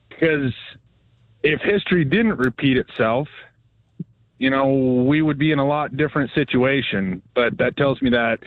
Because 0.09 0.53
if 1.45 1.61
history 1.61 2.03
didn't 2.03 2.37
repeat 2.37 2.75
itself, 2.75 3.27
you 4.39 4.49
know, 4.49 5.05
we 5.07 5.21
would 5.21 5.37
be 5.37 5.51
in 5.51 5.59
a 5.59 5.65
lot 5.65 5.95
different 5.95 6.31
situation. 6.33 7.21
But 7.35 7.57
that 7.59 7.77
tells 7.77 8.01
me 8.01 8.09
that 8.09 8.39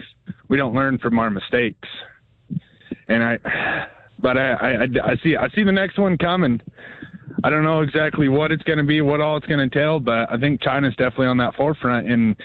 we 0.49 0.57
don't 0.57 0.75
learn 0.75 0.99
from 0.99 1.19
our 1.19 1.31
mistakes. 1.31 1.89
And 3.07 3.23
I, 3.23 3.87
but 4.19 4.37
I, 4.37 4.53
I, 4.53 4.83
I 4.83 5.17
see, 5.23 5.37
I 5.37 5.49
see 5.55 5.63
the 5.63 5.73
next 5.73 5.99
one 5.99 6.19
coming. 6.19 6.61
I 7.45 7.51
don't 7.51 7.63
know 7.63 7.83
exactly 7.83 8.29
what 8.29 8.51
it's 8.51 8.65
going 8.65 8.79
to 8.79 8.85
be, 8.85 9.01
what 9.01 9.21
all 9.21 9.37
it's 9.37 9.47
going 9.47 9.59
to 9.59 9.65
entail, 9.65 10.01
but 10.01 10.31
I 10.31 10.37
think 10.39 10.61
China's 10.61 10.95
definitely 10.97 11.29
on 11.29 11.37
that 11.39 11.55
forefront. 11.55 12.11
And 12.11 12.37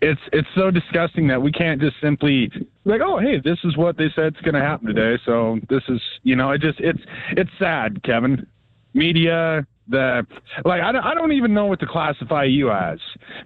it's 0.00 0.20
it's 0.32 0.48
so 0.54 0.70
disgusting 0.70 1.26
that 1.26 1.42
we 1.42 1.50
can't 1.50 1.80
just 1.80 1.96
simply 2.00 2.52
like, 2.84 3.00
oh, 3.04 3.18
hey, 3.18 3.40
this 3.42 3.58
is 3.64 3.76
what 3.76 3.96
they 3.98 4.08
said 4.14 4.36
is 4.36 4.40
going 4.42 4.54
to 4.54 4.60
happen 4.60 4.86
today. 4.86 5.20
So 5.26 5.58
this 5.68 5.82
is, 5.88 6.00
you 6.22 6.36
know, 6.36 6.52
it 6.52 6.60
just 6.60 6.78
it's 6.78 7.00
it's 7.32 7.50
sad, 7.58 8.00
Kevin. 8.04 8.46
Media, 8.94 9.66
the 9.88 10.26
like 10.64 10.82
I 10.82 10.92
don't, 10.92 11.04
I 11.04 11.14
don't 11.14 11.32
even 11.32 11.54
know 11.54 11.66
what 11.66 11.80
to 11.80 11.86
classify 11.86 12.44
you 12.44 12.70
as 12.70 12.98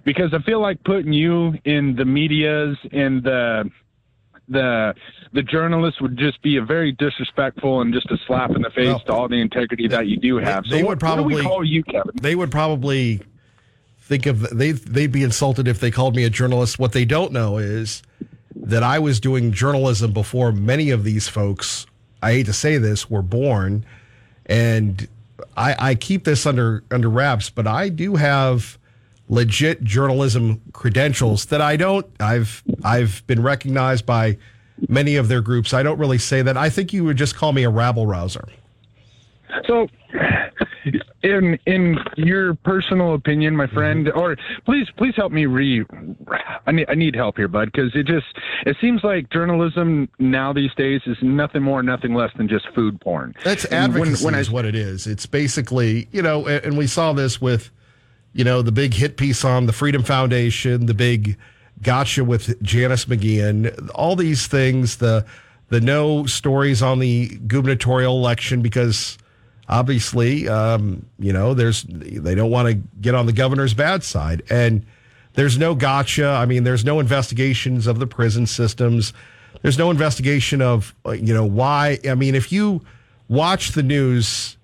because 0.03 0.33
I 0.33 0.41
feel 0.41 0.59
like 0.61 0.83
putting 0.83 1.13
you 1.13 1.53
in 1.65 1.95
the 1.95 2.05
medias 2.05 2.77
in 2.91 3.21
the 3.23 3.69
the 4.49 4.93
the 5.31 5.41
journalists 5.41 6.01
would 6.01 6.17
just 6.17 6.41
be 6.41 6.57
a 6.57 6.61
very 6.63 6.91
disrespectful 6.91 7.81
and 7.81 7.93
just 7.93 8.11
a 8.11 8.17
slap 8.27 8.51
in 8.51 8.61
the 8.61 8.69
face 8.69 8.87
Well, 8.87 8.99
to 8.99 9.13
all 9.13 9.27
the 9.27 9.41
integrity 9.41 9.87
that 9.87 10.07
you 10.07 10.17
do 10.17 10.37
have. 10.37 10.65
they 10.65 10.69
so 10.69 10.77
would 10.77 10.85
what 10.85 10.99
do 10.99 10.99
probably 10.99 11.41
call 11.41 11.63
you, 11.63 11.83
Kevin? 11.83 12.11
They 12.21 12.35
would 12.35 12.51
probably 12.51 13.21
think 13.99 14.25
of 14.25 14.41
they 14.55 14.71
they'd 14.71 15.11
be 15.11 15.23
insulted 15.23 15.67
if 15.67 15.79
they 15.79 15.91
called 15.91 16.15
me 16.15 16.23
a 16.25 16.29
journalist. 16.29 16.77
What 16.77 16.91
they 16.91 17.05
don't 17.05 17.31
know 17.31 17.57
is 17.57 18.03
that 18.55 18.83
I 18.83 18.99
was 18.99 19.19
doing 19.19 19.51
journalism 19.51 20.11
before 20.11 20.51
many 20.51 20.89
of 20.89 21.03
these 21.03 21.27
folks. 21.27 21.85
I 22.21 22.33
hate 22.33 22.45
to 22.45 22.53
say 22.53 22.77
this, 22.77 23.09
were 23.09 23.21
born, 23.21 23.85
and 24.45 25.07
I, 25.57 25.75
I 25.79 25.95
keep 25.95 26.23
this 26.23 26.45
under 26.45 26.83
under 26.91 27.09
wraps. 27.09 27.49
But 27.49 27.67
I 27.67 27.89
do 27.89 28.15
have 28.15 28.77
legit 29.29 29.83
journalism 29.83 30.61
credentials 30.73 31.45
that 31.45 31.61
I 31.61 31.77
don't. 31.77 32.05
I've 32.19 32.63
I've 32.83 33.25
been 33.27 33.41
recognized 33.41 34.05
by 34.05 34.37
many 34.89 35.15
of 35.15 35.27
their 35.27 35.41
groups. 35.41 35.73
I 35.73 35.83
don't 35.83 35.99
really 35.99 36.17
say 36.17 36.41
that. 36.41 36.57
I 36.57 36.69
think 36.69 36.93
you 36.93 37.03
would 37.05 37.17
just 37.17 37.35
call 37.35 37.53
me 37.53 37.63
a 37.63 37.69
rabble 37.69 38.07
rouser. 38.07 38.47
So, 39.67 39.87
in 41.23 41.57
in 41.65 41.97
your 42.17 42.55
personal 42.55 43.13
opinion, 43.13 43.55
my 43.55 43.67
friend, 43.67 44.11
or 44.11 44.35
please 44.65 44.87
please 44.97 45.13
help 45.15 45.31
me 45.31 45.45
re. 45.45 45.85
I 46.65 46.71
need 46.71 46.89
I 46.89 46.95
need 46.95 47.15
help 47.15 47.37
here, 47.37 47.47
bud, 47.47 47.71
because 47.71 47.95
it 47.95 48.05
just 48.05 48.25
it 48.65 48.77
seems 48.81 49.03
like 49.03 49.29
journalism 49.29 50.09
now 50.19 50.53
these 50.53 50.73
days 50.75 51.01
is 51.05 51.17
nothing 51.21 51.63
more, 51.63 51.83
nothing 51.83 52.13
less 52.13 52.31
than 52.37 52.47
just 52.47 52.67
food 52.73 52.99
porn. 53.01 53.35
That's 53.43 53.65
advocacy 53.65 54.23
when, 54.25 54.33
when 54.33 54.35
I 54.35 54.39
is 54.39 54.51
what 54.51 54.65
it 54.65 54.75
is. 54.75 55.07
It's 55.07 55.25
basically, 55.25 56.07
you 56.11 56.21
know, 56.21 56.47
and 56.47 56.65
and 56.65 56.77
we 56.77 56.87
saw 56.87 57.13
this 57.13 57.41
with, 57.41 57.71
you 58.33 58.43
know, 58.43 58.61
the 58.61 58.71
big 58.71 58.93
hit 58.93 59.17
piece 59.17 59.43
on 59.43 59.65
the 59.65 59.73
Freedom 59.73 60.03
Foundation, 60.03 60.85
the 60.85 60.93
big 60.93 61.37
gotcha 61.81 62.23
with 62.23 62.61
Janice 62.61 63.05
McGeachin, 63.05 63.89
all 63.95 64.15
these 64.15 64.47
things, 64.47 64.97
the 64.97 65.25
the 65.69 65.81
no 65.81 66.25
stories 66.25 66.81
on 66.81 66.99
the 66.99 67.29
gubernatorial 67.47 68.15
election 68.15 68.61
because 68.61 69.17
obviously, 69.73 70.47
um, 70.47 71.05
you 71.17 71.33
know, 71.33 71.53
there's 71.55 71.83
they 71.89 72.35
don't 72.35 72.51
want 72.51 72.67
to 72.69 72.75
get 73.01 73.15
on 73.15 73.25
the 73.25 73.33
governor's 73.33 73.73
bad 73.73 74.03
side, 74.03 74.43
and 74.49 74.85
there's 75.33 75.57
no 75.57 75.73
gotcha. 75.73 76.27
I 76.27 76.45
mean, 76.45 76.63
there's 76.63 76.85
no 76.85 76.99
investigations 76.99 77.87
of 77.87 77.97
the 77.99 78.05
prison 78.07 78.45
systems. 78.45 79.13
There's 79.63 79.77
no 79.79 79.89
investigation 79.89 80.61
of 80.61 80.93
uh, 81.05 81.11
you 81.11 81.33
know 81.33 81.45
why. 81.45 81.99
I 82.07 82.13
mean, 82.15 82.35
if 82.35 82.51
you 82.51 82.81
watch 83.27 83.71
the 83.71 83.83
news, 83.83 84.57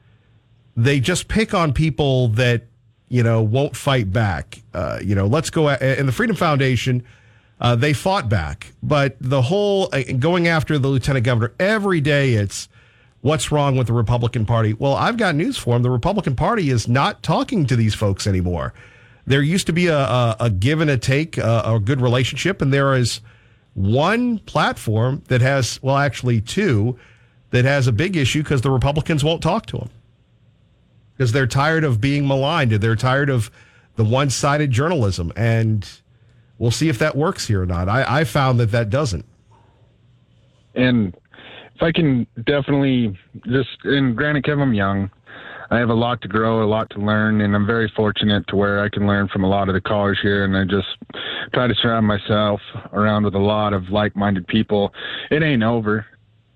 they 0.77 0.99
just 0.99 1.27
pick 1.27 1.53
on 1.53 1.73
people 1.73 2.27
that 2.29 2.63
you 3.07 3.23
know 3.23 3.41
won't 3.41 3.75
fight 3.75 4.13
back. 4.13 4.61
Uh, 4.73 4.99
you 5.03 5.15
know, 5.15 5.25
let's 5.25 5.49
go. 5.49 5.69
a- 5.69 5.77
And 5.99 6.07
the 6.07 6.11
Freedom 6.11 6.35
Foundation, 6.35 7.03
uh, 7.59 7.75
they 7.75 7.93
fought 7.93 8.29
back, 8.29 8.73
but 8.83 9.15
the 9.19 9.41
whole 9.41 9.89
uh, 9.91 10.03
going 10.19 10.47
after 10.47 10.77
the 10.77 10.87
lieutenant 10.87 11.25
governor 11.25 11.53
every 11.59 11.99
day, 12.01 12.33
it's 12.33 12.69
what's 13.21 13.51
wrong 13.51 13.77
with 13.77 13.87
the 13.87 13.93
Republican 13.93 14.45
Party. 14.45 14.73
Well, 14.73 14.95
I've 14.95 15.17
got 15.17 15.35
news 15.35 15.57
for 15.57 15.73
them. 15.73 15.83
The 15.83 15.89
Republican 15.89 16.35
Party 16.35 16.69
is 16.69 16.87
not 16.87 17.21
talking 17.23 17.65
to 17.65 17.75
these 17.75 17.95
folks 17.95 18.27
anymore. 18.27 18.73
There 19.25 19.41
used 19.41 19.67
to 19.67 19.73
be 19.73 19.87
a, 19.87 19.99
a, 19.99 20.35
a 20.39 20.49
give 20.49 20.81
and 20.81 20.89
a 20.89 20.97
take, 20.97 21.37
a, 21.37 21.61
a 21.65 21.79
good 21.79 22.01
relationship, 22.01 22.61
and 22.61 22.73
there 22.73 22.95
is 22.95 23.21
one 23.73 24.39
platform 24.39 25.23
that 25.27 25.41
has, 25.41 25.81
well, 25.83 25.97
actually 25.97 26.41
two, 26.41 26.97
that 27.51 27.65
has 27.65 27.87
a 27.87 27.91
big 27.91 28.15
issue 28.15 28.41
because 28.43 28.61
the 28.61 28.71
Republicans 28.71 29.23
won't 29.23 29.41
talk 29.43 29.65
to 29.67 29.77
them 29.77 29.89
because 31.13 31.33
they're 31.33 31.47
tired 31.47 31.83
of 31.83 31.99
being 31.99 32.27
maligned. 32.27 32.71
They're 32.71 32.95
tired 32.95 33.29
of 33.29 33.51
the 33.97 34.05
one 34.05 34.29
sided 34.29 34.71
journalism. 34.71 35.33
And 35.35 35.87
we'll 36.57 36.71
see 36.71 36.87
if 36.87 36.97
that 36.99 37.15
works 37.15 37.47
here 37.47 37.61
or 37.61 37.65
not. 37.65 37.89
I, 37.89 38.21
I 38.21 38.23
found 38.23 38.59
that 38.61 38.71
that 38.71 38.89
doesn't. 38.89 39.25
and 40.73 41.15
if 41.79 41.83
I 41.83 41.93
can 41.93 42.27
definitely 42.45 43.17
just 43.47 43.69
and 43.85 44.15
granted, 44.15 44.43
Kevin, 44.43 44.63
I'm 44.63 44.73
young. 44.73 45.09
I 45.71 45.77
have 45.77 45.89
a 45.89 45.93
lot 45.93 46.21
to 46.23 46.27
grow, 46.27 46.63
a 46.63 46.65
lot 46.65 46.89
to 46.91 46.99
learn, 46.99 47.41
and 47.41 47.55
I'm 47.55 47.65
very 47.65 47.91
fortunate 47.95 48.45
to 48.47 48.55
where 48.55 48.83
I 48.83 48.89
can 48.89 49.07
learn 49.07 49.29
from 49.29 49.43
a 49.43 49.47
lot 49.47 49.69
of 49.69 49.75
the 49.75 49.81
callers 49.81 50.19
here. 50.21 50.43
And 50.43 50.57
I 50.57 50.65
just 50.65 50.87
try 51.53 51.67
to 51.67 51.75
surround 51.75 52.07
myself 52.07 52.59
around 52.91 53.23
with 53.23 53.35
a 53.35 53.39
lot 53.39 53.73
of 53.73 53.89
like-minded 53.89 54.47
people. 54.47 54.91
It 55.29 55.43
ain't 55.43 55.63
over. 55.63 56.05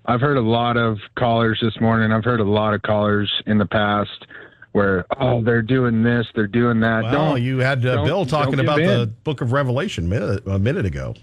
I've 0.04 0.20
heard 0.20 0.36
a 0.36 0.42
lot 0.42 0.76
of 0.76 0.98
callers 1.16 1.58
this 1.62 1.80
morning. 1.80 2.12
I've 2.12 2.24
heard 2.24 2.40
a 2.40 2.44
lot 2.44 2.74
of 2.74 2.82
callers 2.82 3.32
in 3.46 3.56
the 3.56 3.66
past 3.66 4.26
where 4.72 5.06
oh 5.20 5.42
they're 5.42 5.62
doing 5.62 6.02
this, 6.02 6.26
they're 6.34 6.48
doing 6.48 6.80
that. 6.80 7.04
Well, 7.04 7.12
don't 7.12 7.42
you 7.42 7.58
had 7.58 7.86
uh, 7.86 8.04
Bill 8.04 8.26
talking 8.26 8.58
about 8.58 8.80
in. 8.80 8.88
the 8.88 9.06
Book 9.06 9.40
of 9.40 9.52
Revelation 9.52 10.08
minute, 10.08 10.44
a 10.46 10.58
minute 10.58 10.84
ago. 10.84 11.14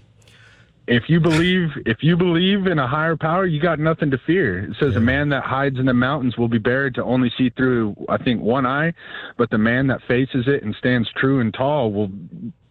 If 0.86 1.04
you 1.08 1.20
believe 1.20 1.70
if 1.86 2.02
you 2.02 2.16
believe 2.16 2.66
in 2.66 2.78
a 2.78 2.86
higher 2.86 3.16
power, 3.16 3.46
you 3.46 3.60
got 3.60 3.78
nothing 3.78 4.10
to 4.10 4.18
fear. 4.18 4.70
It 4.70 4.76
says 4.80 4.96
a 4.96 5.00
man 5.00 5.28
that 5.28 5.44
hides 5.44 5.78
in 5.78 5.86
the 5.86 5.94
mountains 5.94 6.36
will 6.36 6.48
be 6.48 6.58
buried 6.58 6.94
to 6.96 7.04
only 7.04 7.30
see 7.38 7.50
through 7.50 7.94
I 8.08 8.18
think 8.18 8.40
one 8.40 8.66
eye, 8.66 8.92
but 9.36 9.50
the 9.50 9.58
man 9.58 9.86
that 9.88 10.02
faces 10.08 10.48
it 10.48 10.62
and 10.62 10.74
stands 10.74 11.08
true 11.16 11.40
and 11.40 11.54
tall 11.54 11.92
will 11.92 12.10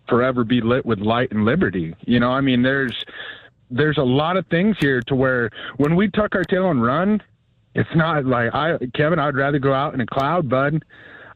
forever 0.10 0.44
be 0.44 0.60
lit 0.60 0.86
with 0.86 1.00
light 1.00 1.32
and 1.32 1.46
liberty. 1.46 1.96
You 2.02 2.20
know, 2.20 2.32
I 2.32 2.42
mean 2.42 2.64
there's 2.64 3.04
there's 3.70 3.98
a 3.98 4.04
lot 4.04 4.36
of 4.36 4.46
things 4.48 4.76
here 4.80 5.02
to 5.08 5.16
where 5.16 5.50
when 5.78 5.96
we 5.96 6.10
tuck 6.10 6.36
our 6.36 6.44
tail 6.44 6.70
and 6.70 6.84
run, 6.84 7.24
it's 7.76 7.96
not 7.96 8.26
like 8.26 8.54
I 8.54 8.78
Kevin, 8.94 9.20
I'd 9.20 9.36
rather 9.36 9.60
go 9.60 9.74
out 9.74 9.94
in 9.94 10.02
a 10.02 10.06
cloud, 10.06 10.50
bud. 10.50 10.84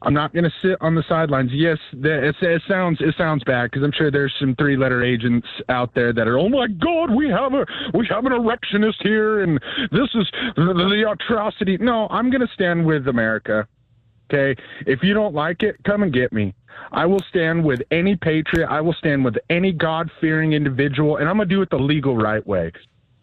I'm 0.02 0.14
not 0.14 0.32
going 0.32 0.44
to 0.44 0.52
sit 0.62 0.76
on 0.80 0.94
the 0.94 1.04
sidelines. 1.08 1.50
Yes, 1.52 1.78
the, 1.92 2.28
it, 2.28 2.36
it 2.40 2.62
sounds 2.68 2.98
it 3.00 3.14
sounds 3.16 3.42
bad 3.44 3.70
because 3.70 3.82
I'm 3.82 3.92
sure 3.92 4.10
there's 4.10 4.34
some 4.38 4.54
three 4.56 4.76
letter 4.76 5.02
agents 5.02 5.46
out 5.68 5.94
there 5.94 6.12
that 6.12 6.28
are, 6.28 6.38
oh 6.38 6.48
my 6.48 6.66
God, 6.68 7.14
we 7.14 7.28
have 7.28 7.54
a 7.54 7.66
we 7.94 8.06
have 8.10 8.26
an 8.26 8.32
erectionist 8.32 8.98
here, 9.02 9.42
and 9.42 9.58
this 9.90 10.08
is 10.14 10.30
the, 10.56 10.74
the 10.74 11.10
atrocity. 11.10 11.78
No, 11.78 12.08
I'm 12.10 12.30
going 12.30 12.46
to 12.46 12.52
stand 12.54 12.84
with 12.84 13.08
America. 13.08 13.66
Okay, 14.28 14.60
if 14.86 15.02
you 15.02 15.14
don't 15.14 15.34
like 15.34 15.62
it, 15.62 15.76
come 15.84 16.02
and 16.02 16.12
get 16.12 16.32
me. 16.32 16.52
I 16.92 17.06
will 17.06 17.22
stand 17.28 17.64
with 17.64 17.80
any 17.90 18.16
patriot. 18.16 18.66
I 18.68 18.80
will 18.80 18.94
stand 18.94 19.24
with 19.24 19.36
any 19.50 19.72
God 19.72 20.10
fearing 20.20 20.52
individual, 20.52 21.18
and 21.18 21.28
I'm 21.28 21.36
gonna 21.36 21.48
do 21.48 21.62
it 21.62 21.70
the 21.70 21.76
legal 21.76 22.16
right 22.16 22.44
way. 22.46 22.72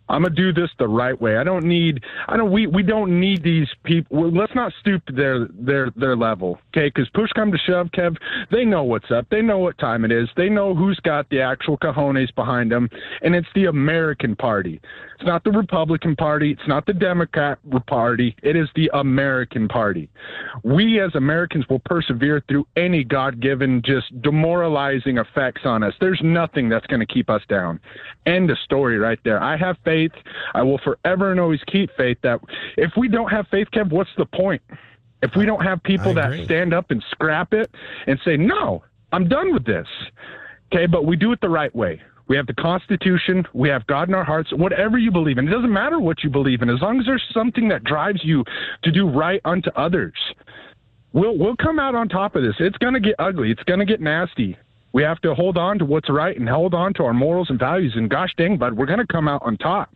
I'm 0.09 0.23
gonna 0.23 0.35
do 0.35 0.51
this 0.51 0.69
the 0.79 0.87
right 0.87 1.19
way. 1.19 1.37
I 1.37 1.43
don't 1.43 1.65
need. 1.65 2.03
I 2.27 2.35
don't. 2.35 2.51
We 2.51 2.67
we 2.67 2.83
don't 2.83 3.19
need 3.19 3.41
these 3.43 3.67
people. 3.83 4.31
Let's 4.31 4.53
not 4.53 4.73
stoop 4.81 5.05
to 5.05 5.13
their 5.13 5.47
their 5.47 5.91
their 5.95 6.15
level. 6.15 6.59
Okay, 6.75 6.87
because 6.93 7.09
push 7.13 7.29
come 7.33 7.51
to 7.51 7.57
shove, 7.57 7.87
Kev. 7.87 8.17
They 8.51 8.65
know 8.65 8.83
what's 8.83 9.11
up. 9.11 9.27
They 9.31 9.41
know 9.41 9.59
what 9.59 9.77
time 9.77 10.03
it 10.03 10.11
is. 10.11 10.27
They 10.35 10.49
know 10.49 10.75
who's 10.75 10.99
got 10.99 11.29
the 11.29 11.41
actual 11.41 11.77
cojones 11.77 12.33
behind 12.35 12.71
them, 12.71 12.89
and 13.21 13.33
it's 13.33 13.47
the 13.55 13.65
American 13.65 14.35
Party. 14.35 14.81
It's 15.23 15.29
not 15.29 15.45
the 15.45 15.51
Republican 15.51 16.17
Party. 16.17 16.51
It's 16.51 16.67
not 16.67 16.85
the 16.85 16.91
Democrat 16.91 17.57
Party. 17.87 18.35
It 18.43 18.57
is 18.57 18.67
the 18.75 18.91
American 18.93 19.69
Party. 19.69 20.09
We 20.63 20.99
as 20.99 21.15
Americans 21.15 21.63
will 21.69 21.79
persevere 21.79 22.43
through 22.49 22.67
any 22.75 23.05
God 23.05 23.39
given, 23.39 23.81
just 23.85 24.21
demoralizing 24.21 25.19
effects 25.19 25.61
on 25.63 25.81
us. 25.81 25.93
There's 26.01 26.19
nothing 26.21 26.67
that's 26.67 26.85
going 26.87 26.99
to 26.99 27.05
keep 27.05 27.29
us 27.29 27.41
down. 27.47 27.79
End 28.25 28.51
of 28.51 28.57
story 28.65 28.99
right 28.99 29.17
there. 29.23 29.41
I 29.41 29.55
have 29.55 29.77
faith. 29.85 30.11
I 30.55 30.61
will 30.61 30.79
forever 30.79 31.31
and 31.31 31.39
always 31.39 31.61
keep 31.67 31.89
faith 31.95 32.17
that 32.23 32.41
if 32.75 32.91
we 32.97 33.07
don't 33.07 33.29
have 33.29 33.47
faith, 33.47 33.69
Kev, 33.73 33.91
what's 33.93 34.11
the 34.17 34.25
point? 34.25 34.61
If 35.21 35.37
we 35.37 35.45
don't 35.45 35.63
have 35.63 35.81
people 35.83 36.13
that 36.15 36.37
stand 36.43 36.73
up 36.73 36.91
and 36.91 37.01
scrap 37.11 37.53
it 37.53 37.73
and 38.07 38.19
say, 38.25 38.35
no, 38.35 38.83
I'm 39.13 39.29
done 39.29 39.53
with 39.53 39.63
this. 39.63 39.87
Okay, 40.73 40.85
but 40.85 41.05
we 41.05 41.15
do 41.15 41.31
it 41.31 41.39
the 41.39 41.47
right 41.47 41.73
way. 41.73 42.01
We 42.27 42.37
have 42.37 42.47
the 42.47 42.53
Constitution. 42.53 43.45
We 43.53 43.69
have 43.69 43.85
God 43.87 44.07
in 44.07 44.15
our 44.15 44.23
hearts. 44.23 44.51
Whatever 44.53 44.97
you 44.97 45.11
believe 45.11 45.37
in, 45.37 45.47
it 45.47 45.51
doesn't 45.51 45.71
matter 45.71 45.99
what 45.99 46.23
you 46.23 46.29
believe 46.29 46.61
in, 46.61 46.69
as 46.69 46.81
long 46.81 46.99
as 46.99 47.05
there's 47.05 47.23
something 47.33 47.67
that 47.69 47.83
drives 47.83 48.21
you 48.23 48.43
to 48.83 48.91
do 48.91 49.09
right 49.09 49.41
unto 49.45 49.69
others. 49.75 50.13
We'll 51.11 51.37
we'll 51.37 51.57
come 51.57 51.79
out 51.79 51.95
on 51.95 52.09
top 52.09 52.35
of 52.35 52.43
this. 52.43 52.55
It's 52.59 52.77
gonna 52.77 52.99
get 52.99 53.15
ugly. 53.19 53.51
It's 53.51 53.63
gonna 53.63 53.85
get 53.85 54.01
nasty. 54.01 54.57
We 54.93 55.01
have 55.01 55.19
to 55.21 55.33
hold 55.33 55.57
on 55.57 55.79
to 55.79 55.85
what's 55.85 56.09
right 56.09 56.39
and 56.39 56.47
hold 56.47 56.73
on 56.75 56.93
to 56.95 57.03
our 57.03 57.13
morals 57.13 57.49
and 57.49 57.59
values. 57.59 57.93
And 57.95 58.09
gosh 58.09 58.29
dang, 58.37 58.57
bud, 58.57 58.73
we're 58.73 58.85
going 58.85 58.99
to 58.99 59.07
come 59.07 59.27
out 59.27 59.41
on 59.43 59.57
top. 59.57 59.93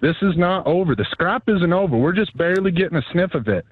This 0.00 0.16
is 0.22 0.36
not 0.36 0.66
over. 0.66 0.96
The 0.96 1.06
scrap 1.10 1.48
isn't 1.48 1.72
over. 1.72 1.96
We're 1.96 2.14
just 2.14 2.36
barely 2.36 2.72
getting 2.72 2.96
a 2.96 3.02
sniff 3.12 3.34
of 3.34 3.46
it. 3.48 3.64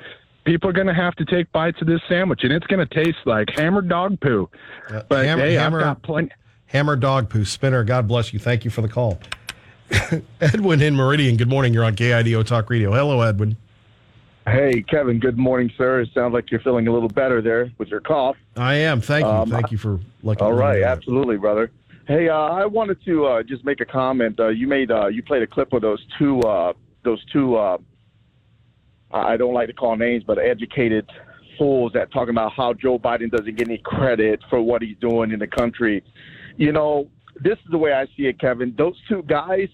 People 0.45 0.69
are 0.69 0.73
going 0.75 0.87
to 0.87 0.95
have 0.95 1.17
to 1.17 1.25
take 1.25 1.51
bites 1.53 1.81
of 1.81 1.87
this 1.87 2.01
sandwich, 2.09 2.41
and 2.45 2.53
it's 2.53 2.67
going 2.67 2.87
to 2.87 2.95
taste 2.95 3.19
like 3.25 3.49
hammered 3.57 3.89
dog 3.89 4.21
poo. 4.21 4.49
but 5.09 5.25
hammer, 5.25 5.43
hey, 5.45 5.55
hammer, 5.55 5.81
I've 5.81 5.85
got 5.85 6.03
plenty. 6.03 6.31
Hammer 6.71 6.97
dog 6.97 7.29
poo 7.29 7.45
spinner. 7.45 7.85
God 7.85 8.09
bless 8.09 8.33
you. 8.33 8.39
Thank 8.39 8.65
you 8.65 8.71
for 8.71 8.81
the 8.81 8.89
call. 8.89 9.21
Edwin 10.41 10.81
in 10.81 10.95
Meridian. 10.95 11.37
Good 11.37 11.49
morning. 11.49 11.75
You're 11.75 11.85
on 11.85 11.97
KIDO 11.97 12.47
Talk 12.47 12.71
Radio. 12.71 12.93
Hello, 12.93 13.21
Edwin. 13.23 13.57
Hey, 14.47 14.83
Kevin. 14.89 15.19
Good 15.19 15.37
morning, 15.37 15.71
sir. 15.77 16.01
It 16.01 16.11
sounds 16.15 16.33
like 16.33 16.51
you're 16.51 16.61
feeling 16.61 16.87
a 16.89 16.93
little 16.93 17.09
better 17.09 17.43
there 17.43 17.71
with 17.79 17.89
your 17.89 18.01
cough. 18.01 18.37
I 18.57 18.75
am. 18.75 19.01
Thank 19.01 19.25
you. 19.25 19.31
Um, 19.31 19.51
Thank 19.51 19.71
you 19.71 19.79
for 19.79 20.01
looking. 20.23 20.45
All 20.45 20.53
right, 20.53 20.83
absolutely, 20.83 21.37
brother. 21.37 21.71
Hey, 22.07 22.29
uh, 22.29 22.35
I 22.35 22.67
wanted 22.67 23.05
to 23.05 23.27
uh, 23.27 23.43
just 23.43 23.65
make 23.65 23.81
a 23.81 23.85
comment. 23.85 24.41
Uh, 24.41 24.49
you 24.49 24.67
made 24.67 24.91
uh, 24.91 25.09
you 25.09 25.23
played 25.23 25.43
a 25.43 25.47
clip 25.47 25.73
of 25.73 25.83
those 25.83 26.05
two 26.19 26.41
uh, 26.41 26.73
those 27.05 27.23
two. 27.33 27.57
Uh, 27.57 27.79
I 29.13 29.37
don't 29.37 29.55
like 29.55 29.67
to 29.67 29.73
call 29.73 29.97
names, 29.97 30.25
but 30.25 30.39
educated 30.39 31.09
fools 31.59 31.93
that 31.93 32.13
talking 32.13 32.31
about 32.31 32.53
how 32.53 32.73
Joe 32.73 32.99
Biden 32.99 33.31
doesn't 33.31 33.57
get 33.57 33.69
any 33.69 33.79
credit 33.79 34.41
for 34.49 34.63
what 34.63 34.83
he's 34.83 34.97
doing 34.99 35.33
in 35.33 35.39
the 35.41 35.47
country. 35.47 36.03
You 36.61 36.73
know, 36.73 37.09
this 37.43 37.55
is 37.65 37.71
the 37.71 37.79
way 37.79 37.95
I 37.95 38.05
see 38.19 38.27
it, 38.27 38.39
Kevin. 38.39 38.75
Those 38.77 38.95
two 39.09 39.23
guys 39.23 39.69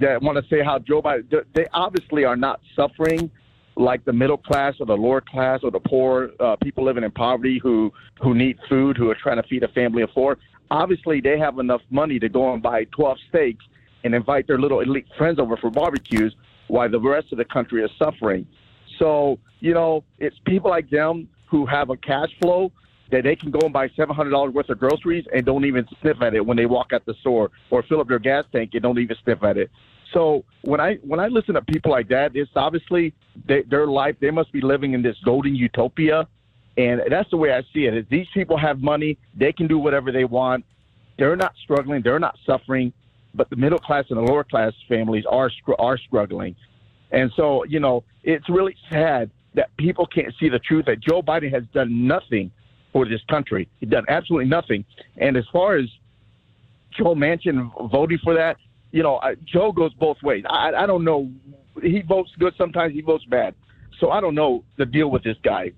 that 0.00 0.22
want 0.22 0.42
to 0.42 0.44
say 0.48 0.64
how 0.64 0.78
Joe 0.78 1.02
Biden, 1.02 1.44
they 1.54 1.66
obviously 1.74 2.24
are 2.24 2.34
not 2.34 2.60
suffering 2.74 3.30
like 3.76 4.02
the 4.06 4.12
middle 4.14 4.38
class 4.38 4.72
or 4.80 4.86
the 4.86 4.96
lower 4.96 5.20
class 5.20 5.60
or 5.62 5.70
the 5.70 5.80
poor 5.80 6.30
uh, 6.40 6.56
people 6.62 6.82
living 6.82 7.04
in 7.04 7.10
poverty 7.10 7.60
who 7.62 7.92
who 8.22 8.34
need 8.34 8.56
food, 8.70 8.96
who 8.96 9.10
are 9.10 9.14
trying 9.22 9.36
to 9.36 9.46
feed 9.48 9.62
a 9.64 9.68
family 9.68 10.02
of 10.02 10.08
four. 10.14 10.38
Obviously, 10.70 11.20
they 11.20 11.38
have 11.38 11.58
enough 11.58 11.82
money 11.90 12.18
to 12.18 12.30
go 12.30 12.54
and 12.54 12.62
buy 12.62 12.84
12 12.84 13.18
steaks 13.28 13.64
and 14.04 14.14
invite 14.14 14.46
their 14.46 14.58
little 14.58 14.80
elite 14.80 15.06
friends 15.18 15.38
over 15.38 15.58
for 15.58 15.68
barbecues, 15.68 16.34
while 16.68 16.90
the 16.90 16.98
rest 16.98 17.32
of 17.32 17.36
the 17.38 17.44
country 17.44 17.84
is 17.84 17.90
suffering. 17.98 18.46
So 18.98 19.38
you 19.58 19.74
know, 19.74 20.04
it's 20.18 20.36
people 20.46 20.70
like 20.70 20.88
them 20.88 21.28
who 21.50 21.66
have 21.66 21.90
a 21.90 21.98
cash 21.98 22.30
flow 22.40 22.72
that 23.10 23.24
they 23.24 23.36
can 23.36 23.50
go 23.50 23.60
and 23.60 23.72
buy 23.72 23.88
seven 23.96 24.14
hundred 24.14 24.30
dollars 24.30 24.54
worth 24.54 24.68
of 24.68 24.78
groceries 24.78 25.24
and 25.32 25.44
don't 25.44 25.64
even 25.64 25.86
sniff 26.00 26.20
at 26.22 26.34
it 26.34 26.44
when 26.44 26.56
they 26.56 26.66
walk 26.66 26.92
out 26.92 27.04
the 27.06 27.14
store, 27.20 27.50
or 27.70 27.82
fill 27.82 28.00
up 28.00 28.08
their 28.08 28.18
gas 28.18 28.44
tank 28.52 28.70
and 28.74 28.82
don't 28.82 28.98
even 28.98 29.16
sniff 29.24 29.42
at 29.42 29.56
it. 29.56 29.70
So 30.12 30.44
when 30.62 30.80
I 30.80 30.96
when 30.96 31.20
I 31.20 31.28
listen 31.28 31.54
to 31.54 31.62
people 31.62 31.90
like 31.90 32.08
that, 32.08 32.32
it's 32.34 32.50
obviously 32.56 33.14
they, 33.46 33.62
their 33.62 33.86
life. 33.86 34.16
They 34.20 34.30
must 34.30 34.52
be 34.52 34.60
living 34.60 34.92
in 34.94 35.02
this 35.02 35.16
golden 35.24 35.54
utopia, 35.54 36.26
and 36.76 37.02
that's 37.08 37.30
the 37.30 37.36
way 37.36 37.52
I 37.52 37.62
see 37.72 37.86
it. 37.86 37.94
Is 37.94 38.04
these 38.10 38.26
people 38.34 38.56
have 38.56 38.80
money, 38.80 39.18
they 39.36 39.52
can 39.52 39.66
do 39.66 39.78
whatever 39.78 40.10
they 40.12 40.24
want. 40.24 40.64
They're 41.18 41.36
not 41.36 41.54
struggling. 41.62 42.02
They're 42.02 42.18
not 42.18 42.38
suffering. 42.46 42.92
But 43.34 43.50
the 43.50 43.56
middle 43.56 43.78
class 43.78 44.06
and 44.10 44.18
the 44.18 44.22
lower 44.22 44.42
class 44.44 44.72
families 44.88 45.24
are 45.30 45.50
are 45.78 45.98
struggling, 45.98 46.56
and 47.12 47.30
so 47.36 47.64
you 47.64 47.78
know 47.78 48.02
it's 48.24 48.48
really 48.48 48.76
sad 48.90 49.30
that 49.54 49.76
people 49.76 50.06
can't 50.06 50.32
see 50.38 50.48
the 50.48 50.58
truth 50.58 50.86
that 50.86 51.00
Joe 51.00 51.22
Biden 51.22 51.52
has 51.52 51.64
done 51.72 52.06
nothing 52.06 52.50
for 52.92 53.08
this 53.08 53.20
country. 53.28 53.68
He's 53.78 53.90
done 53.90 54.04
absolutely 54.08 54.48
nothing. 54.48 54.84
And 55.16 55.36
as 55.36 55.44
far 55.52 55.76
as 55.76 55.86
Joe 56.96 57.14
Manchin 57.14 57.70
voting 57.90 58.18
for 58.22 58.34
that, 58.34 58.56
you 58.92 59.02
know, 59.02 59.16
I, 59.22 59.34
Joe 59.44 59.72
goes 59.72 59.92
both 59.94 60.16
ways. 60.22 60.44
I, 60.48 60.72
I 60.72 60.86
don't 60.86 61.04
know. 61.04 61.30
He 61.82 62.02
votes 62.02 62.30
good 62.38 62.54
sometimes. 62.58 62.92
He 62.92 63.00
votes 63.00 63.24
bad. 63.24 63.54
So 64.00 64.10
I 64.10 64.20
don't 64.20 64.34
know 64.34 64.64
the 64.78 64.86
deal 64.86 65.10
with 65.10 65.22
this 65.22 65.36
guy. 65.44 65.72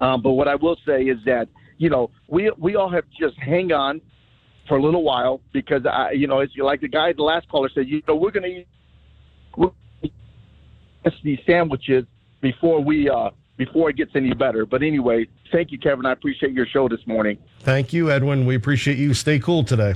Um, 0.00 0.22
but 0.22 0.32
what 0.32 0.48
I 0.48 0.56
will 0.56 0.76
say 0.86 1.02
is 1.02 1.18
that 1.26 1.48
you 1.78 1.90
know 1.90 2.10
we 2.28 2.50
we 2.58 2.74
all 2.74 2.90
have 2.90 3.04
just 3.18 3.38
hang 3.38 3.72
on 3.72 4.00
for 4.68 4.76
a 4.76 4.82
little 4.82 5.04
while 5.04 5.40
because 5.52 5.82
I 5.86 6.12
you 6.12 6.26
know 6.26 6.40
it's 6.40 6.52
like 6.56 6.80
the 6.80 6.88
guy 6.88 7.12
the 7.12 7.22
last 7.22 7.48
caller 7.48 7.70
said 7.72 7.88
you 7.88 8.02
know 8.08 8.16
we're 8.16 8.30
to 8.32 8.44
eat 8.44 8.66
we'll 9.56 9.74
eat 10.02 10.12
these 11.22 11.38
sandwiches 11.46 12.04
before 12.40 12.82
we 12.82 13.08
uh 13.08 13.30
before 13.56 13.90
it 13.90 13.96
gets 13.96 14.12
any 14.14 14.34
better. 14.34 14.66
But 14.66 14.82
anyway, 14.82 15.28
thank 15.50 15.72
you, 15.72 15.78
Kevin. 15.78 16.06
I 16.06 16.12
appreciate 16.12 16.52
your 16.52 16.66
show 16.66 16.88
this 16.88 17.06
morning. 17.06 17.38
Thank 17.60 17.92
you, 17.92 18.10
Edwin. 18.10 18.46
We 18.46 18.54
appreciate 18.54 18.98
you. 18.98 19.14
Stay 19.14 19.38
cool 19.38 19.64
today. 19.64 19.94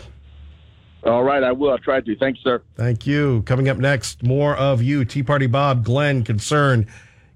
All 1.05 1.23
right, 1.23 1.42
I 1.42 1.53
will. 1.53 1.73
I 1.73 1.77
tried 1.79 2.05
to. 2.07 2.16
Thanks, 2.16 2.40
sir. 2.42 2.62
Thank 2.75 3.07
you. 3.07 3.42
Coming 3.42 3.69
up 3.69 3.79
next, 3.79 4.23
more 4.23 4.57
of 4.57 4.83
you. 4.83 5.05
Tea 5.05 5.23
Party 5.23 5.47
Bob, 5.47 5.85
Glenn, 5.85 6.25
Concern, 6.25 6.87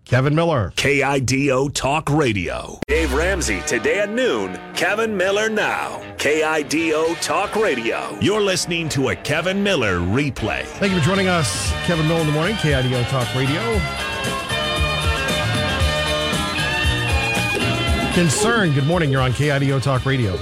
Kevin 0.04 0.35
Miller. 0.35 0.72
KIDO 0.76 1.72
Talk 1.72 2.11
Radio. 2.11 2.80
Dave 2.88 3.14
Ramsey 3.14 3.61
today 3.68 4.00
at 4.00 4.11
noon. 4.11 4.59
Kevin 4.74 5.16
Miller 5.16 5.48
now. 5.48 6.02
KIDO 6.16 7.14
Talk 7.22 7.54
Radio. 7.54 8.18
You're 8.20 8.40
listening 8.42 8.88
to 8.90 9.11
a 9.11 9.16
Kevin 9.16 9.62
Miller 9.62 9.98
replay. 9.98 10.64
Thank 10.64 10.92
you 10.92 10.98
for 10.98 11.04
joining 11.04 11.28
us. 11.28 11.70
Kevin 11.85 12.09
Miller 12.09 12.22
in 12.22 12.26
the 12.26 12.33
morning, 12.33 12.56
KIDO 12.56 13.04
Talk 13.09 13.33
Radio. 13.37 14.49
Concern, 18.20 18.74
good 18.74 18.87
morning. 18.87 19.11
You're 19.11 19.22
on 19.22 19.33
KIDO 19.33 19.83
Talk 19.83 20.04
Radio. 20.04 20.37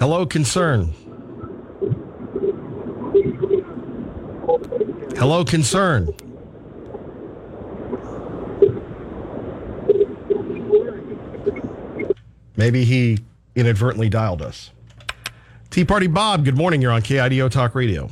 Hello, 0.00 0.26
Concern. 0.26 0.92
Hello, 5.16 5.44
Concern. 5.44 6.08
Maybe 12.56 12.84
he 12.84 13.18
inadvertently 13.54 14.08
dialed 14.08 14.42
us. 14.42 14.72
Tea 15.70 15.84
Party 15.84 16.08
Bob, 16.08 16.44
good 16.44 16.56
morning. 16.56 16.82
You're 16.82 16.90
on 16.90 17.02
KIDO 17.02 17.48
Talk 17.48 17.76
Radio. 17.76 18.10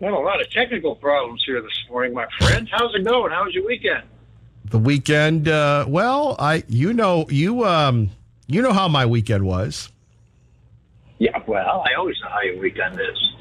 Well, 0.00 0.14
a 0.14 0.24
lot 0.24 0.40
of 0.40 0.50
technical 0.50 0.96
problems 0.96 1.42
here 1.44 1.60
this 1.60 1.84
morning, 1.90 2.14
my 2.14 2.26
friend. 2.38 2.66
How's 2.72 2.94
it 2.94 3.04
going? 3.04 3.30
How 3.30 3.44
was 3.44 3.52
your 3.52 3.66
weekend? 3.66 4.04
The 4.74 4.80
weekend, 4.80 5.46
uh, 5.46 5.84
well, 5.86 6.34
I 6.36 6.64
you 6.66 6.92
know 6.94 7.26
you 7.28 7.64
um 7.64 8.10
you 8.48 8.60
know 8.60 8.72
how 8.72 8.88
my 8.88 9.06
weekend 9.06 9.46
was. 9.46 9.88
Yeah, 11.18 11.38
well, 11.46 11.84
I 11.88 11.94
always 11.96 12.16
know 12.20 12.28
how 12.28 12.40
your 12.40 12.58
weekend 12.58 12.94
is. 12.94 13.34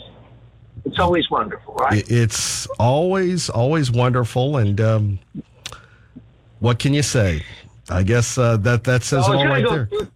It's 0.85 0.99
always 0.99 1.27
wonderful, 1.31 1.73
right? 1.73 2.03
It's 2.07 2.67
always 2.77 3.49
always 3.49 3.89
wonderful, 3.89 4.57
and 4.57 4.79
um, 4.79 5.19
what 6.59 6.77
can 6.77 6.93
you 6.93 7.01
say? 7.01 7.43
I 7.89 8.03
guess 8.03 8.37
uh, 8.37 8.57
that 8.57 8.83
that 8.83 9.01
says 9.01 9.27
Well, 9.27 9.33
it 9.33 9.37
all 9.37 9.45
right 9.47 9.67
there. 9.67 9.85
through- 9.87 10.07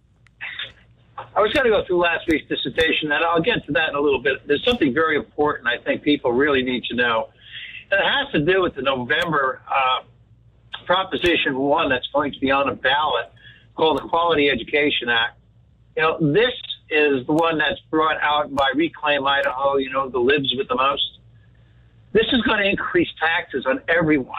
I 1.34 1.40
was 1.40 1.52
going 1.52 1.64
to 1.64 1.70
go 1.70 1.84
through 1.84 1.98
last 1.98 2.28
week's 2.28 2.48
dissertation, 2.48 3.10
and 3.10 3.24
I'll 3.24 3.42
get 3.42 3.66
to 3.66 3.72
that 3.72 3.88
in 3.88 3.96
a 3.96 4.00
little 4.00 4.22
bit. 4.22 4.46
There's 4.46 4.64
something 4.64 4.94
very 4.94 5.16
important 5.16 5.66
I 5.66 5.78
think 5.78 6.02
people 6.02 6.30
really 6.30 6.62
need 6.62 6.84
to 6.84 6.94
know. 6.94 7.30
And 7.90 7.98
it 8.00 8.06
has 8.06 8.30
to 8.34 8.38
do 8.52 8.62
with 8.62 8.76
the 8.76 8.82
November 8.82 9.62
uh, 9.68 10.02
Proposition 10.88 11.58
1 11.58 11.90
that's 11.90 12.08
going 12.14 12.32
to 12.32 12.40
be 12.40 12.50
on 12.50 12.70
a 12.70 12.74
ballot 12.74 13.30
called 13.76 13.98
the 13.98 14.08
Quality 14.08 14.48
Education 14.48 15.10
Act. 15.10 15.38
You 15.94 16.02
know, 16.02 16.32
this 16.32 16.54
is 16.88 17.26
the 17.26 17.34
one 17.34 17.58
that's 17.58 17.78
brought 17.90 18.16
out 18.22 18.54
by 18.54 18.72
Reclaim 18.74 19.26
Idaho, 19.26 19.76
you 19.76 19.90
know, 19.90 20.08
the 20.08 20.18
libs 20.18 20.54
with 20.56 20.66
the 20.68 20.76
most. 20.76 21.18
This 22.12 22.24
is 22.32 22.40
going 22.40 22.60
to 22.60 22.70
increase 22.70 23.08
taxes 23.20 23.66
on 23.66 23.82
everyone 23.86 24.32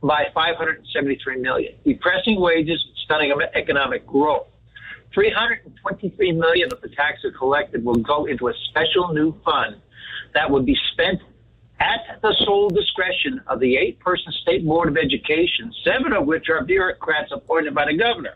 by 0.00 0.26
573 0.32 1.40
million, 1.40 1.74
depressing 1.84 2.40
wages, 2.40 2.80
stunning 3.04 3.34
economic 3.56 4.06
growth. 4.06 4.46
323 5.14 6.30
million 6.30 6.72
of 6.72 6.80
the 6.80 6.90
taxes 6.90 7.34
collected 7.36 7.84
will 7.84 7.96
go 7.96 8.26
into 8.26 8.46
a 8.46 8.54
special 8.70 9.12
new 9.12 9.36
fund 9.44 9.80
that 10.32 10.48
would 10.48 10.64
be 10.64 10.76
spent 10.92 11.20
at 11.80 12.20
the 12.22 12.34
sole 12.44 12.68
discretion 12.70 13.40
of 13.46 13.60
the 13.60 13.76
eight-person 13.76 14.32
state 14.42 14.64
board 14.64 14.88
of 14.88 14.96
education, 14.96 15.72
seven 15.84 16.12
of 16.12 16.26
which 16.26 16.48
are 16.48 16.64
bureaucrats 16.64 17.32
appointed 17.32 17.74
by 17.74 17.84
the 17.84 17.96
governor, 17.96 18.34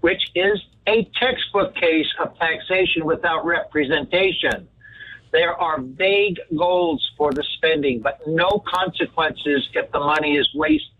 which 0.00 0.30
is 0.34 0.60
a 0.86 1.08
textbook 1.20 1.74
case 1.74 2.06
of 2.20 2.36
taxation 2.38 3.04
without 3.04 3.44
representation. 3.44 4.68
There 5.32 5.54
are 5.54 5.80
vague 5.80 6.40
goals 6.56 7.08
for 7.16 7.32
the 7.32 7.44
spending, 7.56 8.00
but 8.00 8.20
no 8.26 8.62
consequences 8.66 9.68
if 9.74 9.90
the 9.92 10.00
money 10.00 10.36
is 10.36 10.48
wasted. 10.54 10.90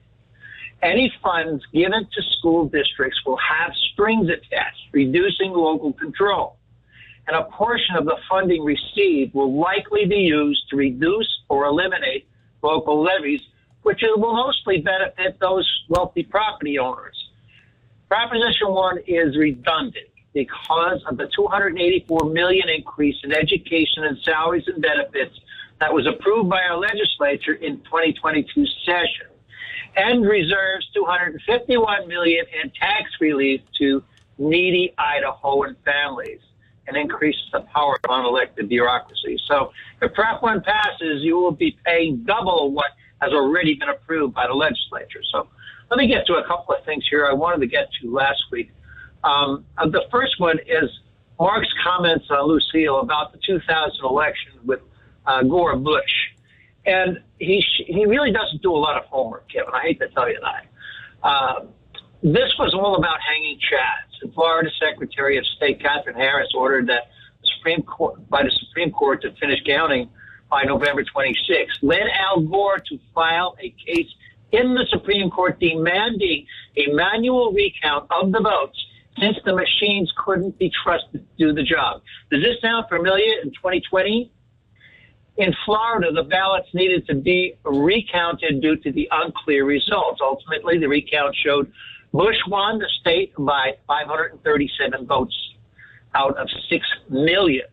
Any 0.83 1.12
funds 1.23 1.64
given 1.73 2.05
to 2.05 2.23
school 2.39 2.69
districts 2.69 3.19
will 3.25 3.39
have 3.39 3.73
strings 3.93 4.29
attached, 4.29 4.83
reducing 4.93 5.53
local 5.53 5.93
control. 5.95 6.59
And 7.27 7.37
a 7.37 7.45
portion 7.45 7.97
of 7.97 8.05
the 8.05 8.16
funding 8.29 8.62
received 8.62 9.35
will 9.35 9.59
likely 9.59 10.07
be 10.07 10.16
used 10.16 10.68
to 10.70 10.77
reduce 10.77 11.41
or 11.49 11.64
eliminate 11.64 12.29
local 12.62 13.03
levies, 13.03 13.41
which 13.83 14.03
will 14.03 14.33
mostly 14.33 14.81
benefit 14.81 15.39
those 15.41 15.68
wealthy 15.89 16.22
property 16.22 16.79
owners. 16.79 17.31
Proposition 18.09 18.68
1 18.68 18.99
is 19.09 19.37
redundant 19.37 20.07
because 20.33 21.03
of 21.09 21.16
the 21.16 21.29
284 21.35 22.31
million 22.31 22.68
increase 22.68 23.16
in 23.24 23.33
education 23.33 24.05
and 24.05 24.18
salaries 24.22 24.64
and 24.68 24.81
benefits 24.81 25.41
that 25.81 25.93
was 25.93 26.07
approved 26.07 26.49
by 26.49 26.61
our 26.62 26.77
legislature 26.79 27.55
in 27.55 27.79
2022 27.79 28.66
session. 28.85 29.27
and 29.97 30.27
reserves 30.27 30.87
251 30.93 32.07
million 32.07 32.45
in 32.62 32.70
tax 32.79 33.11
relief 33.18 33.62
to 33.79 34.05
needy 34.37 34.93
Idahoan 34.99 35.74
families 35.87 36.41
and 36.87 36.97
increases 36.97 37.43
the 37.53 37.61
power 37.74 37.97
of 37.97 38.11
unelected 38.11 38.68
bureaucracy. 38.68 39.39
So 39.49 39.72
if 40.03 40.12
Prop 40.14 40.43
1 40.43 40.62
passes, 40.62 41.22
you 41.22 41.37
will 41.37 41.53
be 41.53 41.76
paying 41.84 42.24
double 42.24 42.72
what 42.72 42.91
has 43.20 43.32
already 43.32 43.74
been 43.74 43.89
approved 43.89 44.34
by 44.34 44.47
the 44.47 44.55
legislature. 44.55 45.20
So 45.32 45.49
let 45.91 45.99
me 45.99 46.07
get 46.07 46.26
to 46.26 46.34
a 46.34 46.47
couple 46.47 46.74
of 46.74 46.84
things 46.84 47.05
here 47.09 47.26
I 47.26 47.32
wanted 47.32 47.61
to 47.61 47.66
get 47.66 47.89
to 48.01 48.12
last 48.12 48.43
week. 48.53 48.70
Um, 49.24 49.64
uh, 49.78 49.89
the 49.89 50.03
first 50.11 50.39
one 50.39 50.59
is 50.66 50.91
Mark's 51.39 51.72
comments 51.82 52.26
on 52.30 52.47
Lucille 52.49 53.01
about 53.01 53.32
the 53.32 53.39
2000 53.47 54.05
election 54.05 54.53
with 54.64 54.80
uh, 55.26 55.43
Gore 55.43 55.76
Bush. 55.76 56.03
And 56.84 57.20
he, 57.39 57.64
he 57.87 58.07
really 58.07 58.30
doesn't 58.30 58.62
do 58.62 58.72
a 58.72 58.78
lot 58.78 58.97
of 58.97 59.05
homework, 59.07 59.51
Kevin. 59.51 59.74
I 59.74 59.82
hate 59.82 59.99
to 60.01 60.09
tell 60.09 60.28
you 60.30 60.39
that. 60.41 60.66
Uh, 61.22 61.66
this 62.22 62.53
was 62.59 62.74
all 62.74 62.97
about 62.97 63.18
hanging 63.28 63.59
chads. 63.59 64.06
Florida 64.35 64.71
Secretary 64.81 65.39
of 65.39 65.47
State 65.57 65.81
Katherine 65.81 66.17
Harris 66.17 66.49
ordered 66.55 66.89
that 66.89 67.09
the 67.41 67.49
Supreme 67.57 67.83
Court, 67.83 68.29
by 68.29 68.43
the 68.43 68.51
Supreme 68.51 68.91
Court 68.91 69.23
to 69.23 69.33
finish 69.41 69.61
counting 69.67 70.11
by 70.51 70.62
November 70.62 71.03
26, 71.03 71.79
led 71.83 72.07
Al 72.14 72.41
Gore 72.41 72.79
to 72.79 72.99
file 73.14 73.57
a 73.61 73.75
case 73.85 74.09
in 74.53 74.75
the 74.75 74.87
Supreme 74.91 75.31
Court 75.31 75.59
demanding 75.59 76.47
a 76.77 76.93
manual 76.93 77.53
recount 77.53 78.07
of 78.11 78.33
the 78.33 78.41
votes 78.41 78.79
since 79.19 79.37
the 79.45 79.55
machines 79.55 80.12
couldn't 80.25 80.59
be 80.59 80.71
trusted 80.85 81.27
to 81.39 81.47
do 81.47 81.53
the 81.53 81.62
job. 81.62 82.03
Does 82.31 82.43
this 82.43 82.61
sound 82.61 82.87
familiar 82.89 83.41
in 83.43 83.51
2020? 83.51 84.31
In 85.39 85.55
Florida, 85.64 86.12
the 86.12 86.23
ballots 86.23 86.69
needed 86.73 87.07
to 87.09 87.14
be 87.14 87.55
recounted 87.64 88.62
due 88.62 88.77
to 88.77 88.93
the 88.93 89.09
unclear 89.11 89.64
results. 89.64 90.21
Ultimately, 90.23 90.79
the 90.79 90.89
recount 90.89 91.37
showed 91.45 91.71
Bush 92.17 92.39
won 92.49 92.79
the 92.79 92.89
state 92.99 93.35
by 93.37 93.73
537 93.87 95.07
votes 95.07 95.37
out 96.14 96.35
of 96.39 96.49
6 96.71 96.87
million. 97.11 97.67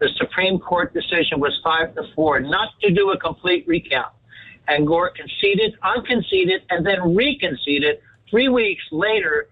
The 0.00 0.10
Supreme 0.18 0.58
Court 0.58 0.92
decision 0.92 1.40
was 1.40 1.58
5 1.64 1.94
to 1.94 2.02
4 2.14 2.40
not 2.40 2.78
to 2.82 2.90
do 2.90 3.10
a 3.12 3.18
complete 3.18 3.66
recount. 3.66 4.12
And 4.68 4.86
Gore 4.86 5.10
conceded, 5.16 5.78
unconceded, 5.82 6.60
and 6.68 6.84
then 6.84 7.14
reconceded 7.16 8.00
three 8.28 8.50
weeks 8.50 8.82
later, 8.92 9.48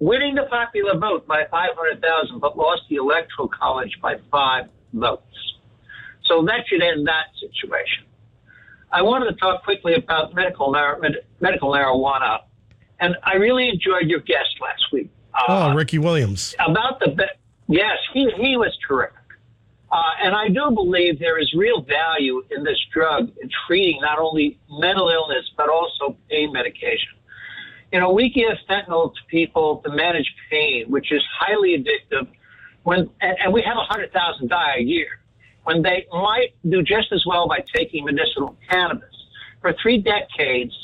winning 0.00 0.34
the 0.34 0.46
popular 0.50 0.98
vote 0.98 1.24
by 1.28 1.44
500,000, 1.48 2.40
but 2.40 2.58
lost 2.58 2.82
the 2.90 2.96
Electoral 2.96 3.46
College 3.48 3.96
by 4.02 4.16
five 4.28 4.64
votes. 4.92 5.22
So 6.24 6.44
that 6.46 6.66
should 6.66 6.82
end 6.82 7.06
that 7.06 7.26
situation. 7.38 8.06
I 8.90 9.02
wanted 9.02 9.26
to 9.26 9.36
talk 9.36 9.62
quickly 9.62 9.94
about 9.94 10.34
medical, 10.34 10.72
medical 11.40 11.70
marijuana 11.70 12.40
and 13.00 13.16
I 13.22 13.34
really 13.34 13.68
enjoyed 13.68 14.06
your 14.06 14.20
guest 14.20 14.56
last 14.60 14.84
week. 14.92 15.10
Uh, 15.34 15.70
oh, 15.70 15.74
Ricky 15.74 15.98
Williams. 15.98 16.54
About 16.58 17.00
the 17.00 17.28
yes, 17.68 17.98
he 18.12 18.30
he 18.36 18.56
was 18.56 18.76
terrific. 18.86 19.16
Uh, 19.90 20.02
and 20.22 20.34
I 20.34 20.48
do 20.48 20.70
believe 20.74 21.18
there 21.20 21.38
is 21.38 21.52
real 21.54 21.80
value 21.82 22.42
in 22.50 22.64
this 22.64 22.78
drug 22.92 23.30
in 23.40 23.48
treating 23.66 24.00
not 24.00 24.18
only 24.18 24.58
mental 24.68 25.08
illness 25.08 25.48
but 25.56 25.68
also 25.68 26.16
pain 26.28 26.52
medication. 26.52 27.12
You 27.92 28.00
know, 28.00 28.10
we 28.10 28.28
give 28.28 28.58
fentanyl 28.68 29.14
to 29.14 29.20
people 29.28 29.80
to 29.84 29.90
manage 29.92 30.26
pain, 30.50 30.90
which 30.90 31.12
is 31.12 31.22
highly 31.38 31.78
addictive. 31.78 32.28
When 32.82 33.10
and, 33.20 33.36
and 33.44 33.52
we 33.52 33.62
have 33.62 33.76
a 33.76 33.84
hundred 33.84 34.12
thousand 34.12 34.48
die 34.48 34.76
a 34.78 34.82
year, 34.82 35.20
when 35.64 35.82
they 35.82 36.06
might 36.10 36.54
do 36.68 36.82
just 36.82 37.12
as 37.12 37.24
well 37.26 37.46
by 37.48 37.64
taking 37.74 38.04
medicinal 38.04 38.56
cannabis. 38.68 39.08
For 39.60 39.74
three 39.82 39.98
decades, 39.98 40.74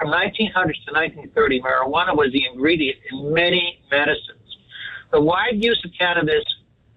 from 0.00 0.10
1900s 0.10 0.80
to 0.86 0.92
1930, 0.96 1.60
marijuana 1.60 2.16
was 2.16 2.32
the 2.32 2.46
ingredient 2.50 2.98
in 3.12 3.34
many 3.34 3.82
medicines. 3.90 4.56
The 5.12 5.20
wide 5.20 5.62
use 5.62 5.80
of 5.84 5.90
cannabis 5.98 6.44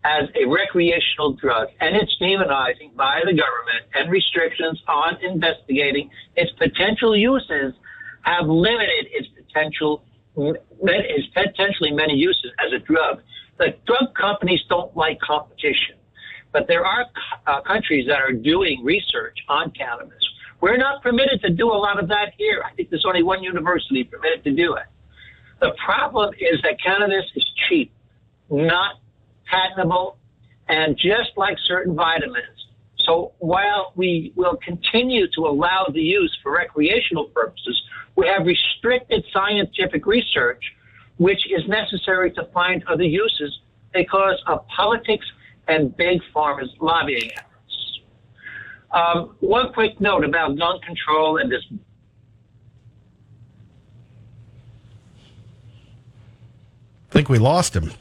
as 0.05 0.29
a 0.35 0.47
recreational 0.47 1.33
drug 1.33 1.67
and 1.81 1.95
its 1.97 2.15
demonizing 2.21 2.95
by 2.95 3.21
the 3.25 3.33
government 3.33 3.83
and 3.95 4.09
restrictions 4.09 4.81
on 4.87 5.17
investigating 5.21 6.09
its 6.35 6.51
potential 6.53 7.15
uses 7.15 7.73
have 8.21 8.47
limited 8.47 9.07
its 9.11 9.27
potential 9.35 10.03
its 10.35 11.27
potentially 11.33 11.91
many 11.91 12.15
uses 12.15 12.51
as 12.65 12.71
a 12.73 12.79
drug. 12.79 13.21
The 13.59 13.75
drug 13.85 14.15
companies 14.15 14.61
don't 14.69 14.95
like 14.95 15.19
competition, 15.19 15.95
but 16.51 16.67
there 16.67 16.85
are 16.85 17.05
uh, 17.47 17.61
countries 17.61 18.07
that 18.07 18.19
are 18.19 18.33
doing 18.33 18.83
research 18.83 19.37
on 19.49 19.71
cannabis 19.71 20.22
we're 20.63 20.77
not 20.77 21.03
permitted 21.03 21.41
to 21.41 21.49
do 21.49 21.67
a 21.67 21.75
lot 21.75 22.01
of 22.01 22.07
that 22.07 22.31
here. 22.37 22.63
I 22.65 22.73
think 22.73 22.89
there's 22.89 23.03
only 23.05 23.21
one 23.21 23.43
university 23.43 24.05
permitted 24.05 24.45
to 24.45 24.51
do 24.51 24.75
it. 24.75 24.85
The 25.59 25.75
problem 25.85 26.33
is 26.39 26.61
that 26.63 26.81
cannabis 26.81 27.25
is 27.35 27.43
cheap, 27.67 27.91
mm-hmm. 28.49 28.67
not 28.67 29.01
patentable, 29.43 30.15
and 30.69 30.95
just 30.95 31.31
like 31.35 31.57
certain 31.65 31.93
vitamins. 31.93 32.67
So 32.95 33.33
while 33.39 33.91
we 33.97 34.31
will 34.37 34.57
continue 34.63 35.27
to 35.35 35.41
allow 35.41 35.87
the 35.91 36.01
use 36.01 36.33
for 36.41 36.53
recreational 36.53 37.25
purposes, 37.25 37.83
we 38.15 38.25
have 38.27 38.45
restricted 38.45 39.25
scientific 39.33 40.05
research, 40.05 40.63
which 41.17 41.45
is 41.51 41.67
necessary 41.67 42.31
to 42.31 42.45
find 42.53 42.85
other 42.87 43.03
uses 43.03 43.59
because 43.93 44.41
of 44.47 44.65
politics 44.69 45.25
and 45.67 45.93
big 45.97 46.21
pharma's 46.33 46.71
lobbying. 46.79 47.31
Um, 48.93 49.35
one 49.39 49.73
quick 49.73 49.99
note 49.99 50.23
about 50.23 50.57
gun 50.57 50.79
control 50.81 51.37
and 51.37 51.51
this. 51.51 51.63
I 57.09 57.13
think 57.13 57.27
we 57.29 57.39
lost 57.39 57.75
him. 57.75 57.91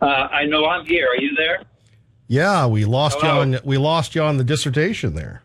Uh, 0.00 0.04
I 0.04 0.44
know 0.46 0.66
I'm 0.66 0.84
here. 0.84 1.08
Are 1.08 1.20
you 1.20 1.34
there? 1.36 1.62
Yeah, 2.28 2.66
we 2.66 2.84
lost 2.84 3.18
Hello? 3.20 3.42
you 3.42 3.56
on 3.56 3.60
we 3.64 3.78
lost 3.78 4.14
you 4.14 4.22
on 4.22 4.36
the 4.36 4.44
dissertation 4.44 5.14
there. 5.14 5.42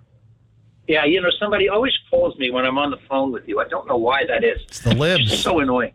Yeah, 0.88 1.06
you 1.06 1.22
know 1.22 1.30
somebody 1.40 1.70
always 1.70 1.94
calls 2.10 2.38
me 2.38 2.52
when 2.52 2.66
I'm 2.66 2.78
on 2.78 2.92
the 2.92 2.98
phone 3.08 3.32
with 3.32 3.48
you. 3.48 3.60
I 3.60 3.68
don't 3.68 3.88
know 3.88 3.98
why 3.98 4.26
that 4.26 4.44
is. 4.44 4.60
It's 4.68 4.80
the 4.80 4.96
libs. 4.96 5.32
It's 5.32 5.42
so 5.42 5.60
annoying. 5.60 5.94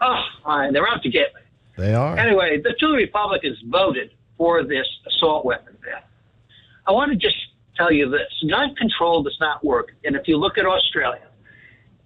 Oh, 0.00 0.22
fine. 0.44 0.72
They're 0.72 0.88
out 0.88 1.02
to 1.02 1.10
get 1.10 1.34
me. 1.34 1.40
They 1.76 1.94
are. 1.94 2.16
Anyway, 2.18 2.60
the 2.60 2.74
two 2.78 2.92
Republicans 2.92 3.58
voted 3.66 4.10
for 4.36 4.64
this 4.64 4.86
assault 5.06 5.44
weapon. 5.44 5.67
I 6.88 6.92
want 6.92 7.12
to 7.12 7.16
just 7.18 7.36
tell 7.76 7.92
you 7.92 8.08
this 8.08 8.50
gun 8.50 8.74
control 8.74 9.22
does 9.22 9.36
not 9.40 9.62
work. 9.62 9.94
And 10.04 10.16
if 10.16 10.26
you 10.26 10.38
look 10.38 10.56
at 10.56 10.64
Australia, 10.64 11.28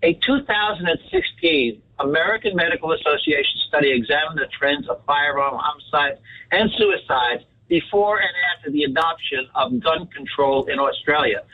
a 0.02 0.14
2016 0.14 1.80
American 2.00 2.56
Medical 2.56 2.90
Association 2.92 3.60
study 3.68 3.92
examined 3.92 4.38
the 4.38 4.48
trends 4.58 4.88
of 4.88 5.00
firearm 5.06 5.54
homicides 5.56 6.18
and 6.50 6.68
suicides 6.76 7.44
before 7.68 8.18
and 8.18 8.30
after 8.56 8.72
the 8.72 8.82
adoption 8.82 9.46
of 9.54 9.80
gun 9.80 10.08
control 10.08 10.64
in 10.64 10.80
Australia 10.80 11.44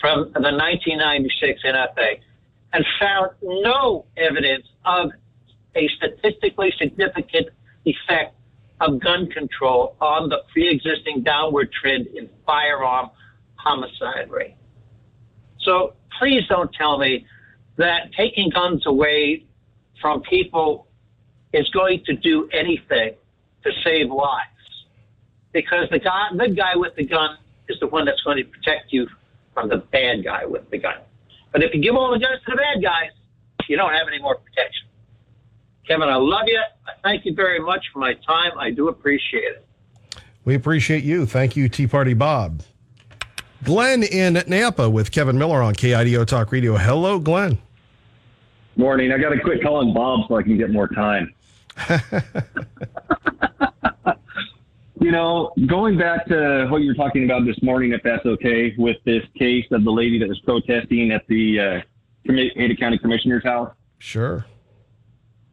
from 0.00 0.30
the 0.34 0.52
1996 0.54 1.60
NFA 1.64 2.20
and 2.72 2.86
found 3.00 3.32
no 3.42 4.06
evidence 4.16 4.66
of 4.84 5.10
a 5.74 5.88
statistically 5.88 6.72
significant 6.78 7.48
effect 7.84 8.37
of 8.80 9.00
gun 9.00 9.28
control 9.30 9.96
on 10.00 10.28
the 10.28 10.38
pre-existing 10.52 11.22
downward 11.22 11.70
trend 11.72 12.06
in 12.08 12.28
firearm 12.46 13.10
homicide 13.56 14.30
rate. 14.30 14.56
So 15.60 15.94
please 16.18 16.42
don't 16.48 16.72
tell 16.72 16.98
me 16.98 17.26
that 17.76 18.12
taking 18.16 18.50
guns 18.50 18.86
away 18.86 19.44
from 20.00 20.22
people 20.22 20.86
is 21.52 21.68
going 21.70 22.02
to 22.06 22.14
do 22.14 22.48
anything 22.52 23.14
to 23.64 23.70
save 23.84 24.10
lives. 24.10 24.44
Because 25.52 25.88
the 25.90 25.98
guy, 25.98 26.28
the 26.36 26.48
guy 26.54 26.76
with 26.76 26.94
the 26.96 27.04
gun 27.04 27.38
is 27.68 27.78
the 27.80 27.86
one 27.86 28.04
that's 28.04 28.20
going 28.22 28.36
to 28.36 28.44
protect 28.44 28.92
you 28.92 29.08
from 29.54 29.68
the 29.68 29.78
bad 29.78 30.24
guy 30.24 30.44
with 30.44 30.68
the 30.70 30.78
gun. 30.78 30.98
But 31.52 31.62
if 31.62 31.74
you 31.74 31.80
give 31.80 31.94
all 31.96 32.12
the 32.12 32.18
guns 32.18 32.40
to 32.46 32.52
the 32.52 32.56
bad 32.56 32.82
guys, 32.82 33.10
you 33.68 33.76
don't 33.76 33.92
have 33.92 34.08
any 34.08 34.20
more 34.20 34.36
protection. 34.36 34.87
Kevin, 35.88 36.08
I 36.10 36.16
love 36.16 36.44
you. 36.46 36.60
Thank 37.02 37.24
you 37.24 37.34
very 37.34 37.58
much 37.60 37.86
for 37.92 37.98
my 38.00 38.12
time. 38.12 38.52
I 38.58 38.70
do 38.70 38.88
appreciate 38.88 39.44
it. 39.44 39.64
We 40.44 40.54
appreciate 40.54 41.02
you. 41.02 41.24
Thank 41.24 41.56
you, 41.56 41.70
Tea 41.70 41.86
Party 41.86 42.12
Bob. 42.12 42.62
Glenn 43.64 44.02
in 44.02 44.34
Nampa 44.34 44.92
with 44.92 45.10
Kevin 45.10 45.38
Miller 45.38 45.62
on 45.62 45.74
KIDO 45.74 46.26
Talk 46.26 46.52
Radio. 46.52 46.76
Hello, 46.76 47.18
Glenn. 47.18 47.56
Morning. 48.76 49.12
I 49.12 49.18
got 49.18 49.30
to 49.30 49.40
quit 49.40 49.62
calling 49.62 49.94
Bob 49.94 50.28
so 50.28 50.36
I 50.36 50.42
can 50.42 50.58
get 50.58 50.70
more 50.70 50.88
time. 50.88 51.32
you 55.00 55.10
know, 55.10 55.52
going 55.66 55.96
back 55.96 56.26
to 56.26 56.66
what 56.68 56.82
you 56.82 56.88
were 56.88 56.94
talking 56.94 57.24
about 57.24 57.46
this 57.46 57.62
morning, 57.62 57.92
if 57.92 58.02
that's 58.02 58.26
okay, 58.26 58.74
with 58.76 58.98
this 59.04 59.22
case 59.38 59.64
of 59.70 59.84
the 59.84 59.90
lady 59.90 60.18
that 60.18 60.28
was 60.28 60.38
protesting 60.40 61.12
at 61.12 61.26
the 61.28 61.58
uh, 61.58 61.80
Ada 62.30 62.76
County 62.76 62.98
Commissioner's 62.98 63.44
house. 63.44 63.74
Sure 63.98 64.44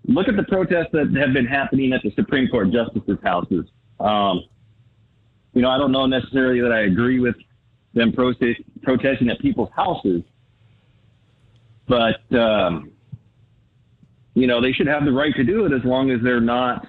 look 0.07 0.27
at 0.27 0.35
the 0.35 0.43
protests 0.43 0.89
that 0.93 1.13
have 1.19 1.33
been 1.33 1.45
happening 1.45 1.93
at 1.93 2.01
the 2.03 2.11
Supreme 2.15 2.47
Court 2.47 2.71
justices' 2.71 3.17
houses. 3.23 3.65
Um, 3.99 4.43
you 5.53 5.61
know, 5.61 5.69
I 5.69 5.77
don't 5.77 5.91
know 5.91 6.05
necessarily 6.05 6.61
that 6.61 6.71
I 6.71 6.81
agree 6.81 7.19
with 7.19 7.35
them 7.93 8.11
protest, 8.11 8.61
protesting 8.83 9.29
at 9.29 9.39
people's 9.39 9.69
houses, 9.75 10.21
but 11.87 12.19
um, 12.37 12.91
you 14.33 14.47
know 14.47 14.61
they 14.61 14.73
should 14.73 14.87
have 14.87 15.05
the 15.05 15.11
right 15.11 15.33
to 15.35 15.43
do 15.43 15.65
it 15.65 15.71
as 15.71 15.83
long 15.85 16.11
as 16.11 16.19
they're 16.23 16.41
not. 16.41 16.87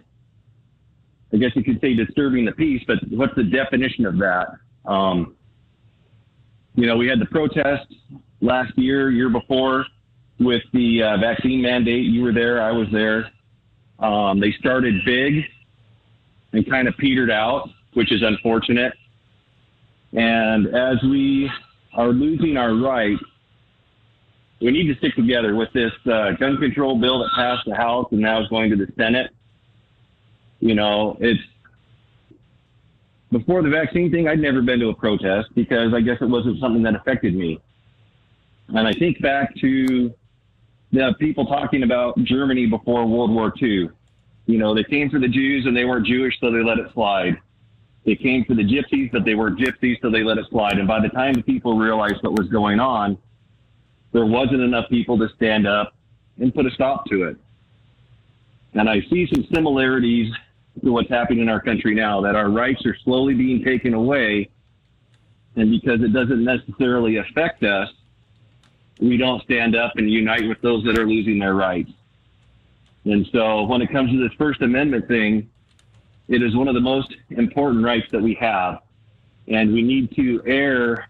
I 1.33 1.39
guess 1.39 1.51
you 1.55 1.65
could 1.65 1.81
say 1.81 1.95
disturbing 1.95 2.45
the 2.45 2.53
peace, 2.53 2.83
but 2.87 2.99
what's 3.11 3.35
the 3.35 3.45
definition 3.45 4.07
of 4.07 4.17
that? 4.19 4.47
Um, 4.85 5.37
you 6.75 6.87
know, 6.87 6.97
we 6.97 7.09
had 7.09 7.21
the 7.21 7.27
protests 7.27 7.93
last 8.41 8.77
year, 8.77 9.11
year 9.11 9.29
before, 9.29 9.87
with 10.39 10.63
the 10.73 11.03
uh, 11.03 11.17
vaccine 11.19 11.63
mandate. 11.63 12.05
You 12.05 12.23
were 12.23 12.33
there, 12.33 12.63
I 12.63 12.73
was 12.73 12.89
there. 12.93 13.31
Um, 13.99 14.41
they 14.41 14.53
started 14.59 15.05
big 15.05 15.45
and 16.53 16.69
kind 16.69 16.89
of 16.89 16.97
petered 16.99 17.31
out, 17.31 17.69
which 17.95 18.13
is 18.13 18.23
unfortunate. 18.23 18.93
And 20.13 20.75
as 20.75 21.03
we 21.03 21.51
are 21.95 22.09
losing 22.09 22.57
our 22.57 22.75
rights, 22.75 23.23
we 24.61 24.71
need 24.71 24.87
to 24.89 24.97
stick 24.97 25.15
together 25.15 25.55
with 25.55 25.73
this 25.73 25.93
uh, 26.11 26.33
gun 26.33 26.57
control 26.59 26.99
bill 26.99 27.19
that 27.21 27.31
passed 27.35 27.67
the 27.67 27.75
House 27.75 28.07
and 28.11 28.21
now 28.21 28.41
is 28.43 28.49
going 28.49 28.71
to 28.71 28.77
the 28.77 28.91
Senate. 28.97 29.31
You 30.61 30.75
know, 30.75 31.17
it's 31.21 31.41
before 33.31 33.63
the 33.63 33.69
vaccine 33.69 34.11
thing, 34.11 34.29
I'd 34.29 34.39
never 34.39 34.63
been 34.63 34.81
to 34.81 34.89
a 34.89 34.95
protest 34.95 35.49
because 35.55 35.93
I 35.93 36.01
guess 36.01 36.19
it 36.21 36.29
wasn't 36.29 36.59
something 36.61 36.83
that 36.85 36.95
affected 36.95 37.35
me. 37.35 37.61
And 38.69 38.87
I 38.89 38.93
think 38.93 39.21
back 39.21 39.55
to 39.57 40.15
the 40.93 41.15
people 41.19 41.47
talking 41.47 41.83
about 41.83 42.17
Germany 42.19 42.67
before 42.67 43.07
World 43.07 43.31
War 43.31 43.53
II. 43.61 43.91
You 44.47 44.59
know, 44.59 44.75
they 44.75 44.85
came 44.85 45.11
for 45.11 45.19
the 45.19 45.29
Jews 45.29 45.67
and 45.67 45.77
they 45.77 45.85
weren't 45.85 46.07
Jewish, 46.07 46.39
so 46.41 46.51
they 46.51 46.63
let 46.63 46.79
it 46.79 46.93
slide. 46.95 47.37
They 48.05 48.15
came 48.15 48.45
for 48.45 48.55
the 48.55 48.63
gypsies, 48.63 49.11
but 49.11 49.25
they 49.25 49.35
weren't 49.35 49.59
gypsies, 49.59 50.01
so 50.01 50.11
they 50.11 50.23
let 50.23 50.39
it 50.39 50.47
slide. 50.51 50.79
And 50.79 50.87
by 50.87 51.01
the 51.01 51.09
time 51.09 51.35
the 51.35 51.43
people 51.43 51.77
realized 51.77 52.23
what 52.23 52.39
was 52.39 52.49
going 52.49 52.79
on, 52.79 53.19
there 54.13 54.25
wasn't 54.25 54.61
enough 54.61 54.89
people 54.89 55.19
to 55.19 55.29
stand 55.35 55.67
up 55.67 55.95
and 56.39 56.55
put 56.55 56.67
a 56.67 56.71
stop 56.71 57.07
to 57.07 57.25
it. 57.25 57.37
And 58.75 58.89
I 58.89 59.01
see 59.11 59.29
some 59.35 59.45
similarities 59.53 60.33
to 60.85 60.93
what's 60.93 61.09
happening 61.09 61.41
in 61.41 61.49
our 61.49 61.61
country 61.61 61.95
now 61.95 62.21
that 62.21 62.37
our 62.37 62.49
rights 62.49 62.85
are 62.87 62.97
slowly 63.03 63.35
being 63.35 63.65
taken 63.65 63.95
away. 63.95 64.51
And 65.57 65.71
because 65.71 66.03
it 66.03 66.13
doesn't 66.13 66.45
necessarily 66.45 67.17
affect 67.17 67.65
us, 67.65 67.89
we 69.01 69.17
don't 69.17 69.43
stand 69.43 69.77
up 69.77 69.93
and 69.97 70.11
unite 70.11 70.49
with 70.49 70.61
those 70.63 70.85
that 70.85 70.99
are 70.99 71.07
losing 71.07 71.39
their 71.39 71.55
rights. 71.55 71.91
And 73.05 73.27
so 73.33 73.65
when 73.65 73.83
it 73.83 73.93
comes 73.93 74.11
to 74.11 74.19
this 74.19 74.37
First 74.37 74.63
Amendment 74.63 75.07
thing, 75.07 75.49
it 76.29 76.43
is 76.43 76.57
one 76.57 76.67
of 76.67 76.75
the 76.75 76.81
most 76.81 77.15
important 77.31 77.85
rights 77.85 78.07
that 78.11 78.21
we 78.21 78.35
have. 78.35 78.81
And 79.49 79.73
we 79.73 79.83
need 79.83 80.15
to 80.17 80.43
err 80.47 81.09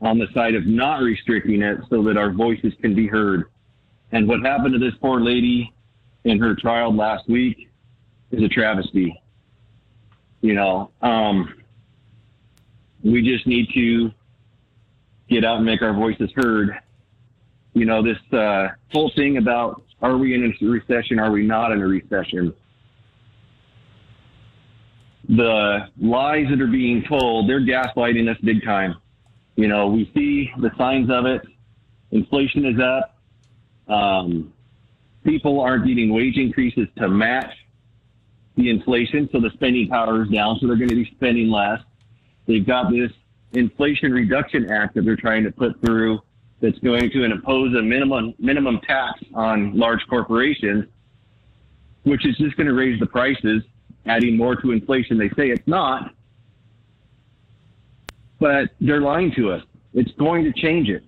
on 0.00 0.18
the 0.18 0.28
side 0.32 0.54
of 0.54 0.66
not 0.66 1.02
restricting 1.02 1.62
it 1.62 1.80
so 1.90 2.02
that 2.04 2.16
our 2.16 2.30
voices 2.30 2.72
can 2.80 2.94
be 2.94 3.06
heard. 3.06 3.46
And 4.12 4.28
what 4.28 4.40
happened 4.40 4.72
to 4.74 4.78
this 4.78 4.94
poor 5.00 5.20
lady 5.20 5.72
in 6.24 6.38
her 6.38 6.54
trial 6.54 6.94
last 6.94 7.28
week 7.28 7.70
is 8.30 8.42
a 8.42 8.48
travesty. 8.48 9.20
You 10.42 10.54
know, 10.54 10.90
um, 11.02 11.54
we 13.02 13.22
just 13.22 13.46
need 13.46 13.68
to 13.74 14.12
get 15.28 15.44
out 15.44 15.56
and 15.56 15.66
make 15.66 15.82
our 15.82 15.92
voices 15.92 16.30
heard. 16.34 16.78
You 17.72 17.84
know, 17.84 18.02
this 18.02 18.18
uh, 18.32 18.68
whole 18.92 19.10
thing 19.14 19.36
about 19.36 19.82
are 20.02 20.16
we 20.16 20.34
in 20.34 20.44
a 20.44 20.66
recession? 20.66 21.18
Are 21.18 21.30
we 21.30 21.46
not 21.46 21.72
in 21.72 21.80
a 21.80 21.86
recession? 21.86 22.54
The 25.28 25.88
lies 26.00 26.46
that 26.50 26.60
are 26.60 26.66
being 26.66 27.04
told, 27.04 27.48
they're 27.48 27.60
gaslighting 27.60 28.28
us 28.28 28.38
big 28.42 28.64
time. 28.64 28.96
You 29.56 29.68
know, 29.68 29.88
we 29.88 30.10
see 30.14 30.50
the 30.58 30.70
signs 30.76 31.10
of 31.10 31.26
it. 31.26 31.42
Inflation 32.10 32.64
is 32.64 32.80
up. 32.80 33.16
Um, 33.92 34.52
people 35.22 35.60
aren't 35.60 35.86
getting 35.86 36.12
wage 36.12 36.36
increases 36.36 36.88
to 36.96 37.08
match 37.08 37.52
the 38.56 38.70
inflation, 38.70 39.28
so 39.32 39.40
the 39.40 39.50
spending 39.50 39.88
power 39.88 40.24
is 40.24 40.30
down, 40.30 40.58
so 40.60 40.66
they're 40.66 40.76
going 40.76 40.88
to 40.88 40.94
be 40.94 41.10
spending 41.14 41.50
less. 41.50 41.80
They've 42.46 42.66
got 42.66 42.90
this 42.90 43.12
Inflation 43.52 44.12
Reduction 44.12 44.70
Act 44.70 44.94
that 44.94 45.04
they're 45.04 45.16
trying 45.16 45.44
to 45.44 45.50
put 45.50 45.80
through 45.80 46.20
that's 46.60 46.78
going 46.80 47.10
to 47.10 47.24
impose 47.24 47.74
a 47.74 47.82
minimum 47.82 48.34
minimum 48.38 48.80
tax 48.86 49.20
on 49.34 49.76
large 49.76 50.00
corporations, 50.08 50.84
which 52.02 52.26
is 52.26 52.36
just 52.36 52.56
going 52.56 52.66
to 52.66 52.74
raise 52.74 53.00
the 53.00 53.06
prices, 53.06 53.62
adding 54.06 54.36
more 54.36 54.56
to 54.56 54.72
inflation. 54.72 55.18
They 55.18 55.30
say 55.30 55.50
it's 55.50 55.66
not, 55.66 56.14
but 58.38 58.70
they're 58.80 59.00
lying 59.00 59.32
to 59.36 59.52
us. 59.52 59.62
It's 59.94 60.12
going 60.12 60.44
to 60.44 60.52
change 60.52 60.88
it. 60.88 61.04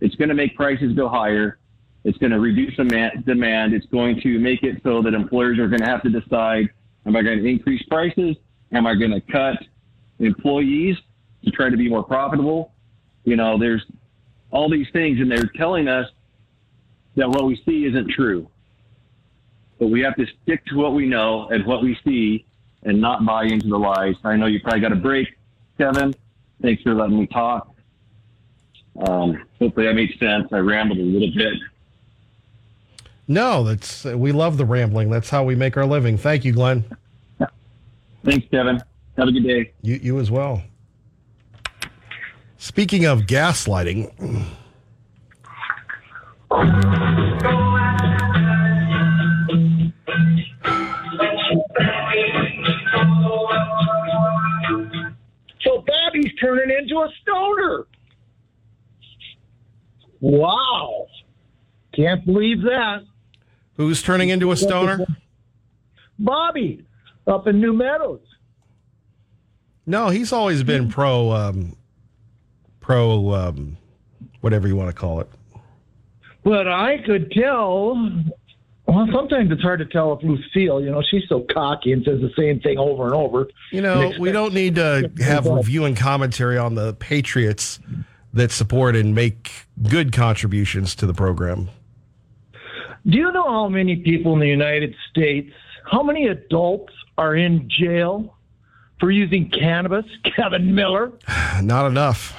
It's 0.00 0.14
going 0.14 0.28
to 0.28 0.34
make 0.34 0.56
prices 0.56 0.92
go 0.94 1.08
higher. 1.08 1.58
It's 2.04 2.18
going 2.18 2.32
to 2.32 2.40
reduce 2.40 2.76
demand. 2.76 3.74
It's 3.74 3.86
going 3.86 4.20
to 4.20 4.38
make 4.38 4.62
it 4.62 4.80
so 4.82 5.02
that 5.02 5.14
employers 5.14 5.58
are 5.58 5.68
going 5.68 5.80
to 5.80 5.86
have 5.86 6.02
to 6.02 6.10
decide: 6.10 6.68
Am 7.04 7.16
I 7.16 7.22
going 7.22 7.42
to 7.42 7.48
increase 7.48 7.82
prices? 7.84 8.36
Am 8.72 8.86
I 8.86 8.94
going 8.94 9.10
to 9.10 9.20
cut 9.20 9.56
employees 10.18 10.96
to 11.44 11.50
try 11.50 11.68
to 11.68 11.76
be 11.76 11.88
more 11.88 12.02
profitable? 12.02 12.72
You 13.24 13.36
know, 13.36 13.58
there's 13.58 13.84
all 14.56 14.70
these 14.70 14.88
things, 14.90 15.20
and 15.20 15.30
they're 15.30 15.50
telling 15.54 15.86
us 15.86 16.08
that 17.16 17.28
what 17.28 17.44
we 17.44 17.60
see 17.66 17.84
isn't 17.84 18.10
true. 18.10 18.48
But 19.78 19.88
we 19.88 20.00
have 20.00 20.16
to 20.16 20.26
stick 20.42 20.64
to 20.66 20.76
what 20.76 20.94
we 20.94 21.06
know 21.06 21.48
and 21.48 21.66
what 21.66 21.82
we 21.82 21.98
see 22.02 22.46
and 22.82 22.98
not 22.98 23.24
buy 23.26 23.44
into 23.44 23.68
the 23.68 23.78
lies. 23.78 24.14
I 24.24 24.36
know 24.36 24.46
you 24.46 24.60
probably 24.60 24.80
got 24.80 24.92
a 24.92 24.96
break, 24.96 25.28
Kevin. 25.76 26.14
Thanks 26.62 26.82
for 26.82 26.94
letting 26.94 27.20
me 27.20 27.26
talk. 27.26 27.74
Um, 29.06 29.44
hopefully 29.58 29.86
that 29.86 29.94
made 29.94 30.18
sense. 30.18 30.50
I 30.50 30.58
rambled 30.58 30.98
a 30.98 31.02
little 31.02 31.30
bit. 31.36 31.58
No, 33.28 33.62
that's 33.62 34.04
we 34.04 34.32
love 34.32 34.56
the 34.56 34.64
rambling. 34.64 35.10
That's 35.10 35.28
how 35.28 35.44
we 35.44 35.54
make 35.54 35.76
our 35.76 35.84
living. 35.84 36.16
Thank 36.16 36.46
you, 36.46 36.52
Glenn. 36.52 36.82
Thanks, 38.24 38.46
Kevin. 38.50 38.80
Have 39.18 39.28
a 39.28 39.32
good 39.32 39.44
day. 39.44 39.72
You 39.82 39.96
you 39.96 40.18
as 40.18 40.30
well. 40.30 40.62
Speaking 42.66 43.04
of 43.04 43.22
gaslighting. 43.22 44.10
So 55.60 55.84
Bobby's 55.86 56.32
turning 56.40 56.76
into 56.76 56.96
a 56.96 57.08
stoner. 57.22 57.86
Wow. 60.18 61.06
Can't 61.94 62.26
believe 62.26 62.62
that. 62.62 63.04
Who's 63.76 64.02
turning 64.02 64.30
into 64.30 64.50
a 64.50 64.56
stoner? 64.56 65.06
Bobby 66.18 66.84
up 67.28 67.46
in 67.46 67.60
New 67.60 67.74
Meadows. 67.74 68.26
No, 69.86 70.08
he's 70.08 70.32
always 70.32 70.64
been 70.64 70.90
pro 70.90 71.30
um, 71.30 71.76
pro 72.86 73.34
um, 73.34 73.76
whatever 74.40 74.68
you 74.68 74.76
want 74.76 74.88
to 74.88 74.94
call 74.94 75.20
it. 75.20 75.28
But 76.44 76.68
I 76.68 76.98
could 77.04 77.32
tell. 77.32 77.96
Well, 78.86 79.08
sometimes 79.12 79.50
it's 79.50 79.62
hard 79.62 79.80
to 79.80 79.84
tell 79.84 80.12
if 80.12 80.22
Lucille, 80.22 80.80
you 80.80 80.92
know, 80.92 81.02
she's 81.10 81.24
so 81.28 81.44
cocky 81.52 81.90
and 81.90 82.04
says 82.04 82.20
the 82.20 82.30
same 82.38 82.60
thing 82.60 82.78
over 82.78 83.06
and 83.06 83.14
over. 83.14 83.48
You 83.72 83.82
know, 83.82 84.12
we 84.20 84.30
don't 84.30 84.54
need 84.54 84.76
to 84.76 85.10
have 85.18 85.46
review 85.46 85.86
and 85.86 85.96
commentary 85.96 86.56
on 86.56 86.76
the 86.76 86.94
Patriots 86.94 87.80
that 88.32 88.52
support 88.52 88.94
and 88.94 89.12
make 89.12 89.50
good 89.88 90.12
contributions 90.12 90.94
to 90.96 91.06
the 91.06 91.14
program. 91.14 91.68
Do 93.08 93.18
you 93.18 93.32
know 93.32 93.42
how 93.42 93.68
many 93.68 93.96
people 93.96 94.34
in 94.34 94.38
the 94.38 94.48
United 94.48 94.94
States, 95.10 95.52
how 95.90 96.04
many 96.04 96.28
adults 96.28 96.92
are 97.18 97.34
in 97.34 97.68
jail 97.68 98.36
for 99.00 99.10
using 99.10 99.50
cannabis? 99.50 100.04
Kevin 100.36 100.76
Miller? 100.76 101.12
Not 101.60 101.88
enough. 101.88 102.36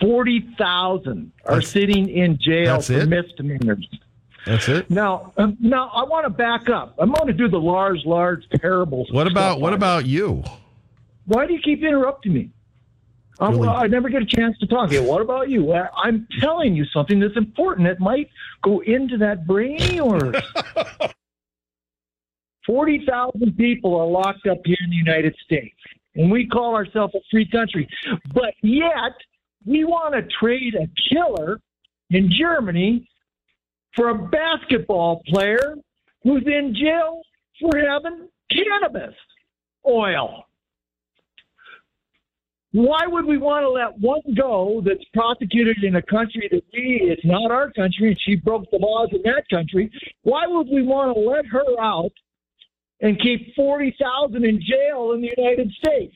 40,000 0.00 1.32
are 1.46 1.60
sitting 1.60 2.08
in 2.08 2.38
jail 2.40 2.74
that's 2.74 2.86
for 2.86 2.94
it? 2.94 3.08
misdemeanors. 3.08 3.88
That's 4.46 4.68
it. 4.68 4.90
Now, 4.90 5.32
um, 5.36 5.56
now 5.60 5.90
I 5.94 6.04
want 6.04 6.24
to 6.24 6.30
back 6.30 6.68
up. 6.70 6.94
I'm 6.98 7.12
going 7.12 7.26
to 7.26 7.32
do 7.32 7.48
the 7.48 7.60
large, 7.60 8.04
large 8.06 8.48
parables. 8.60 9.08
What 9.12 9.26
about 9.26 9.60
what 9.60 9.74
about 9.74 10.06
you? 10.06 10.42
Why 11.26 11.46
do 11.46 11.52
you 11.52 11.60
keep 11.60 11.82
interrupting 11.82 12.32
me? 12.32 12.50
Really? 13.40 13.68
I 13.68 13.86
never 13.86 14.08
get 14.10 14.22
a 14.22 14.26
chance 14.26 14.58
to 14.58 14.66
talk. 14.66 14.90
Yeah, 14.90 15.00
what 15.00 15.22
about 15.22 15.48
you? 15.48 15.64
Well, 15.64 15.88
I'm 15.96 16.26
telling 16.40 16.74
you 16.74 16.84
something 16.86 17.20
that's 17.20 17.36
important 17.36 17.88
that 17.88 17.98
might 17.98 18.28
go 18.62 18.80
into 18.80 19.16
that 19.18 19.46
brain 19.46 19.80
of 19.80 19.92
yours. 19.92 20.36
40,000 22.66 23.56
people 23.56 23.98
are 23.98 24.06
locked 24.06 24.46
up 24.46 24.58
here 24.64 24.76
in 24.84 24.90
the 24.90 24.96
United 24.96 25.34
States, 25.42 25.74
and 26.14 26.30
we 26.30 26.46
call 26.46 26.74
ourselves 26.74 27.14
a 27.14 27.20
free 27.30 27.48
country. 27.48 27.88
But 28.34 28.54
yet, 28.62 29.14
we 29.66 29.84
want 29.84 30.14
to 30.14 30.22
trade 30.40 30.74
a 30.74 30.88
killer 31.08 31.60
in 32.10 32.30
Germany 32.30 33.08
for 33.94 34.10
a 34.10 34.14
basketball 34.14 35.22
player 35.26 35.76
who's 36.22 36.44
in 36.46 36.74
jail 36.74 37.22
for 37.60 37.78
having 37.78 38.28
cannabis 38.50 39.14
oil. 39.86 40.44
Why 42.72 43.04
would 43.06 43.24
we 43.24 43.36
want 43.36 43.64
to 43.64 43.68
let 43.68 43.98
one 43.98 44.20
go 44.36 44.80
that's 44.84 45.04
prosecuted 45.12 45.82
in 45.82 45.96
a 45.96 46.02
country 46.02 46.48
that 46.52 46.62
we, 46.72 47.00
it's 47.02 47.24
not 47.24 47.50
our 47.50 47.72
country, 47.72 48.08
and 48.08 48.20
she 48.20 48.36
broke 48.36 48.70
the 48.70 48.78
laws 48.78 49.08
in 49.12 49.22
that 49.24 49.44
country? 49.50 49.90
Why 50.22 50.46
would 50.46 50.68
we 50.68 50.82
want 50.82 51.16
to 51.16 51.20
let 51.20 51.46
her 51.46 51.80
out 51.80 52.12
and 53.00 53.20
keep 53.20 53.54
40,000 53.56 54.44
in 54.44 54.60
jail 54.60 55.12
in 55.12 55.22
the 55.22 55.32
United 55.36 55.72
States? 55.72 56.14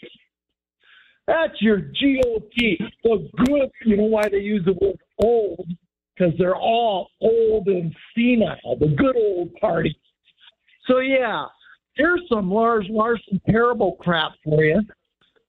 That's 1.26 1.60
your 1.60 1.78
GOP. 1.78 2.78
The 3.02 3.28
good, 3.46 3.70
you 3.84 3.96
know 3.96 4.04
why 4.04 4.28
they 4.28 4.38
use 4.38 4.64
the 4.64 4.74
word 4.74 4.98
old? 5.18 5.66
Because 6.16 6.34
they're 6.38 6.56
all 6.56 7.08
old 7.20 7.66
and 7.66 7.94
senile, 8.14 8.76
the 8.78 8.94
good 8.96 9.16
old 9.16 9.54
party. 9.54 9.98
So, 10.86 10.98
yeah, 10.98 11.46
here's 11.94 12.22
some 12.28 12.50
Lars 12.50 12.86
Larson 12.90 13.40
parable 13.46 13.96
crap 14.00 14.32
for 14.44 14.62
you. 14.64 14.80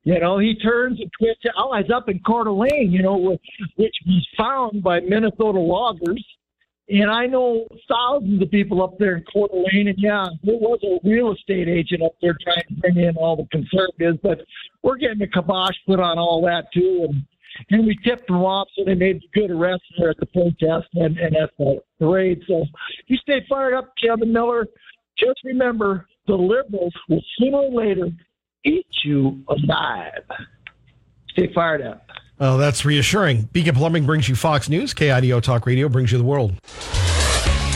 You 0.04 0.20
know, 0.20 0.38
he 0.38 0.56
turns 0.56 1.00
and 1.00 1.12
twists. 1.20 1.44
Oh, 1.58 1.76
he's 1.76 1.92
up 1.92 2.10
in 2.10 2.20
Coeur 2.20 2.44
d'Alene, 2.46 2.92
you 2.92 3.02
know, 3.02 3.18
which 3.18 3.96
was 4.06 4.28
found 4.38 4.84
by 4.84 5.00
Minnesota 5.00 5.60
loggers. 5.60 6.24
And 6.88 7.10
I 7.10 7.26
know 7.26 7.68
thousands 7.90 8.42
of 8.42 8.52
people 8.52 8.84
up 8.84 8.98
there 9.00 9.16
in 9.16 9.24
Coeur 9.34 9.48
d'Alene. 9.48 9.88
And 9.88 9.98
yeah, 9.98 10.28
there 10.44 10.56
was 10.56 10.80
a 10.84 11.08
real 11.08 11.34
estate 11.34 11.68
agent 11.68 12.04
up 12.04 12.14
there 12.22 12.36
trying 12.44 12.64
to 12.68 12.74
bring 12.76 12.98
in 12.98 13.16
all 13.18 13.36
the 13.36 13.48
conservatives, 13.52 14.20
but 14.22 14.42
we're 14.84 14.98
getting 14.98 15.22
a 15.22 15.28
kibosh 15.28 15.76
put 15.88 16.00
on 16.00 16.20
all 16.20 16.42
that 16.46 16.72
too. 16.74 17.08
And 17.10 17.24
and 17.70 17.86
we 17.86 17.98
tipped 18.04 18.28
them 18.28 18.38
off, 18.38 18.68
so 18.76 18.84
they 18.84 18.96
made 18.96 19.22
good 19.34 19.50
arrests 19.50 19.88
there 19.98 20.10
at 20.10 20.18
the 20.18 20.26
protest 20.26 20.88
and, 20.94 21.18
and 21.18 21.36
at 21.36 21.52
the 21.58 21.80
parade. 22.00 22.42
So 22.48 22.66
you 23.08 23.18
stay 23.18 23.46
fired 23.48 23.74
up, 23.74 23.94
Kevin 24.02 24.34
Miller. 24.34 24.68
Just 25.18 25.40
remember, 25.44 26.06
the 26.28 26.36
liberals 26.36 26.94
will 27.08 27.24
sooner 27.38 27.58
or 27.58 27.72
later 27.72 28.10
eat 28.66 28.88
you 29.04 29.42
alive. 29.48 30.24
Stay 31.30 31.52
fired 31.54 31.82
up. 31.82 32.06
Oh, 32.40 32.58
that's 32.58 32.84
reassuring. 32.84 33.44
Beacon 33.54 33.76
Plumbing 33.76 34.06
brings 34.06 34.28
you 34.28 34.36
Fox 34.36 34.68
News. 34.68 34.94
KIDO 34.94 35.42
Talk 35.42 35.66
Radio 35.66 35.88
brings 35.88 36.12
you 36.12 36.18
the 36.18 36.24
world. 36.24 36.54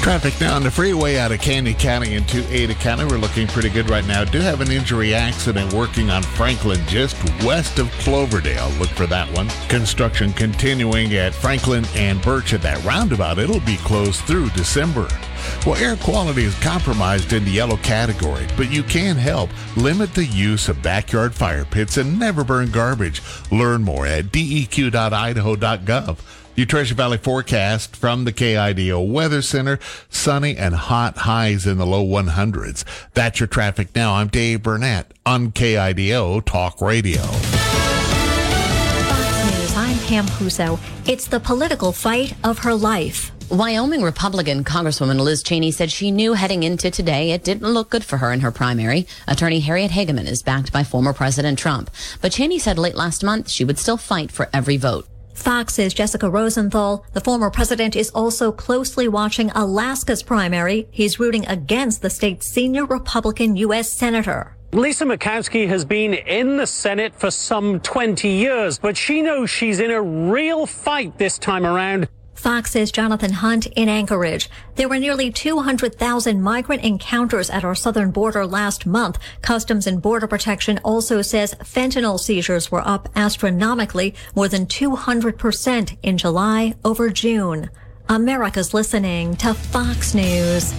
Traffic 0.09 0.41
now 0.41 0.55
on 0.55 0.63
the 0.63 0.71
freeway 0.71 1.17
out 1.17 1.31
of 1.31 1.39
Canyon 1.39 1.77
County 1.77 2.15
into 2.15 2.43
Ada 2.51 2.73
County. 2.73 3.05
We're 3.05 3.19
looking 3.19 3.45
pretty 3.45 3.69
good 3.69 3.91
right 3.91 4.03
now. 4.07 4.23
Do 4.23 4.39
have 4.39 4.59
an 4.59 4.71
injury 4.71 5.13
accident 5.13 5.71
working 5.71 6.09
on 6.09 6.23
Franklin 6.23 6.79
just 6.87 7.15
west 7.43 7.77
of 7.77 7.91
Cloverdale. 7.99 8.69
Look 8.79 8.89
for 8.89 9.05
that 9.05 9.31
one. 9.35 9.49
Construction 9.67 10.33
continuing 10.33 11.13
at 11.13 11.35
Franklin 11.35 11.85
and 11.93 12.19
Birch 12.23 12.55
at 12.55 12.63
that 12.63 12.83
roundabout. 12.83 13.37
It'll 13.37 13.59
be 13.59 13.77
closed 13.77 14.21
through 14.21 14.49
December. 14.49 15.07
Well, 15.63 15.75
air 15.75 15.95
quality 15.95 16.43
is 16.43 16.57
compromised 16.57 17.31
in 17.31 17.45
the 17.45 17.51
yellow 17.51 17.77
category, 17.77 18.47
but 18.57 18.71
you 18.71 18.81
can 18.81 19.15
help 19.15 19.51
limit 19.77 20.15
the 20.15 20.25
use 20.25 20.69
of 20.69 20.81
backyard 20.81 21.35
fire 21.35 21.65
pits 21.65 21.97
and 21.97 22.17
never 22.17 22.43
burn 22.43 22.71
garbage. 22.71 23.21
Learn 23.51 23.83
more 23.83 24.07
at 24.07 24.31
deq.idaho.gov. 24.31 26.17
Your 26.55 26.65
Treasure 26.65 26.95
Valley 26.95 27.17
forecast 27.17 27.95
from 27.95 28.25
the 28.25 28.33
KIDO 28.33 29.09
Weather 29.09 29.41
Center. 29.41 29.79
Sunny 30.09 30.57
and 30.57 30.75
hot 30.75 31.19
highs 31.19 31.65
in 31.65 31.77
the 31.77 31.85
low 31.85 32.05
100s. 32.05 32.83
That's 33.13 33.39
your 33.39 33.47
traffic 33.47 33.95
now. 33.95 34.15
I'm 34.15 34.27
Dave 34.27 34.63
Burnett 34.63 35.13
on 35.25 35.51
KIDO 35.53 36.43
Talk 36.43 36.81
Radio. 36.81 37.21
Fox 39.09 39.45
News, 39.45 39.75
I'm 39.77 39.97
Pam 39.99 40.25
Huso. 40.25 40.77
It's 41.07 41.27
the 41.27 41.39
political 41.39 41.93
fight 41.93 42.35
of 42.43 42.59
her 42.59 42.75
life. 42.75 43.31
Wyoming 43.49 44.01
Republican 44.03 44.63
Congresswoman 44.65 45.19
Liz 45.21 45.41
Cheney 45.41 45.71
said 45.71 45.89
she 45.89 46.11
knew 46.11 46.33
heading 46.33 46.63
into 46.63 46.91
today 46.91 47.31
it 47.31 47.43
didn't 47.43 47.71
look 47.71 47.89
good 47.89 48.03
for 48.03 48.17
her 48.17 48.33
in 48.33 48.41
her 48.41 48.51
primary. 48.51 49.07
Attorney 49.27 49.61
Harriet 49.61 49.91
Hageman 49.91 50.27
is 50.27 50.43
backed 50.43 50.73
by 50.73 50.83
former 50.83 51.13
President 51.13 51.57
Trump. 51.57 51.89
But 52.21 52.33
Cheney 52.33 52.59
said 52.59 52.77
late 52.77 52.95
last 52.95 53.23
month 53.23 53.49
she 53.49 53.63
would 53.63 53.79
still 53.79 53.97
fight 53.97 54.29
for 54.31 54.49
every 54.53 54.75
vote. 54.75 55.07
Fox's 55.39 55.93
Jessica 55.93 56.29
Rosenthal. 56.29 57.05
The 57.13 57.21
former 57.21 57.49
president 57.49 57.95
is 57.95 58.09
also 58.11 58.51
closely 58.51 59.07
watching 59.07 59.49
Alaska's 59.51 60.21
primary. 60.21 60.87
He's 60.91 61.19
rooting 61.19 61.47
against 61.47 62.01
the 62.01 62.09
state's 62.09 62.47
senior 62.47 62.85
Republican 62.85 63.55
U.S. 63.55 63.91
Senator. 63.91 64.55
Lisa 64.71 65.05
Murkowski 65.05 65.67
has 65.67 65.83
been 65.83 66.13
in 66.13 66.57
the 66.57 66.67
Senate 66.67 67.15
for 67.15 67.31
some 67.31 67.79
20 67.79 68.27
years, 68.27 68.77
but 68.77 68.95
she 68.95 69.21
knows 69.21 69.49
she's 69.49 69.79
in 69.79 69.89
a 69.89 70.01
real 70.01 70.67
fight 70.67 71.17
this 71.17 71.39
time 71.39 71.65
around. 71.65 72.07
Fox's 72.39 72.89
Jonathan 72.89 73.33
Hunt 73.33 73.65
in 73.67 73.89
Anchorage. 73.89 74.49
There 74.75 74.87
were 74.87 74.97
nearly 74.97 75.29
200,000 75.29 76.41
migrant 76.41 76.83
encounters 76.83 77.49
at 77.49 77.65
our 77.65 77.75
southern 77.75 78.11
border 78.11 78.47
last 78.47 78.85
month. 78.85 79.19
Customs 79.41 79.85
and 79.85 80.01
Border 80.01 80.25
Protection 80.25 80.79
also 80.85 81.21
says 81.21 81.53
fentanyl 81.55 82.17
seizures 82.17 82.71
were 82.71 82.87
up 82.87 83.09
astronomically 83.13 84.15
more 84.35 84.47
than 84.47 84.67
200% 84.67 85.97
in 86.01 86.17
July 86.17 86.75
over 86.85 87.09
June. 87.09 87.69
America's 88.07 88.73
listening 88.73 89.35
to 89.35 89.53
Fox 89.53 90.15
News. 90.15 90.73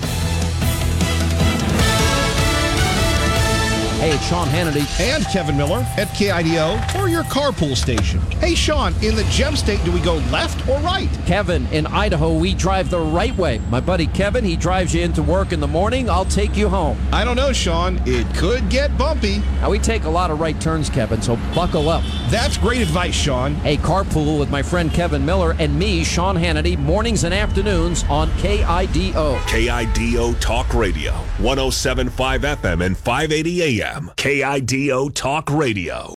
Hey, 4.00 4.12
it's 4.12 4.26
Sean 4.28 4.48
Hannity 4.48 4.98
and 4.98 5.26
Kevin 5.26 5.58
Miller 5.58 5.84
at 5.98 6.08
KIDO 6.08 6.98
or 6.98 7.10
your 7.10 7.22
carpool 7.24 7.76
station. 7.76 8.18
Hey, 8.40 8.54
Sean, 8.54 8.94
in 9.02 9.14
the 9.14 9.24
gem 9.24 9.54
state, 9.56 9.84
do 9.84 9.92
we 9.92 10.00
go 10.00 10.14
left 10.32 10.66
or 10.66 10.78
right? 10.78 11.10
Kevin, 11.26 11.66
in 11.66 11.86
Idaho, 11.86 12.34
we 12.34 12.54
drive 12.54 12.88
the 12.88 12.98
right 12.98 13.36
way. 13.36 13.58
My 13.68 13.78
buddy 13.78 14.06
Kevin, 14.06 14.42
he 14.42 14.56
drives 14.56 14.94
you 14.94 15.02
into 15.02 15.22
work 15.22 15.52
in 15.52 15.60
the 15.60 15.68
morning. 15.68 16.08
I'll 16.08 16.24
take 16.24 16.56
you 16.56 16.70
home. 16.70 16.98
I 17.12 17.26
don't 17.26 17.36
know, 17.36 17.52
Sean. 17.52 18.00
It 18.06 18.26
could 18.34 18.70
get 18.70 18.96
bumpy. 18.96 19.40
Now, 19.60 19.68
we 19.68 19.78
take 19.78 20.04
a 20.04 20.08
lot 20.08 20.30
of 20.30 20.40
right 20.40 20.58
turns, 20.58 20.88
Kevin, 20.88 21.20
so 21.20 21.36
buckle 21.54 21.90
up. 21.90 22.02
That's 22.30 22.56
great 22.56 22.80
advice, 22.80 23.14
Sean. 23.14 23.54
Hey, 23.56 23.76
carpool 23.76 24.40
with 24.40 24.48
my 24.48 24.62
friend 24.62 24.90
Kevin 24.90 25.26
Miller 25.26 25.54
and 25.58 25.78
me, 25.78 26.04
Sean 26.04 26.36
Hannity, 26.36 26.78
mornings 26.78 27.24
and 27.24 27.34
afternoons 27.34 28.04
on 28.04 28.30
KIDO. 28.38 29.36
KIDO 29.40 30.40
Talk 30.40 30.72
Radio, 30.72 31.12
1075 31.36 32.40
FM 32.40 32.82
and 32.82 32.96
580 32.96 33.82
AM. 33.82 33.89
KIDO 34.16 35.12
Talk 35.14 35.50
Radio. 35.50 36.14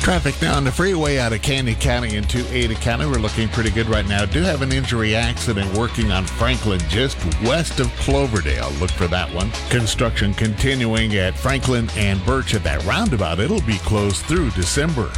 Traffic 0.00 0.40
now 0.40 0.56
on 0.56 0.64
the 0.64 0.72
freeway 0.72 1.18
out 1.18 1.34
of 1.34 1.42
Canyon 1.42 1.78
County 1.78 2.16
into 2.16 2.46
Ada 2.50 2.74
County. 2.76 3.04
We're 3.04 3.18
looking 3.18 3.46
pretty 3.48 3.68
good 3.70 3.88
right 3.88 4.08
now. 4.08 4.24
Do 4.24 4.40
have 4.40 4.62
an 4.62 4.72
injury 4.72 5.14
accident 5.14 5.70
working 5.76 6.10
on 6.10 6.24
Franklin 6.24 6.80
just 6.88 7.18
west 7.42 7.78
of 7.78 7.88
Cloverdale. 7.96 8.70
Look 8.80 8.90
for 8.90 9.06
that 9.08 9.30
one. 9.34 9.50
Construction 9.68 10.32
continuing 10.32 11.14
at 11.16 11.36
Franklin 11.36 11.90
and 11.94 12.24
Birch 12.24 12.54
at 12.54 12.64
that 12.64 12.82
roundabout. 12.86 13.38
It'll 13.38 13.60
be 13.60 13.76
closed 13.78 14.24
through 14.24 14.50
December. 14.52 15.12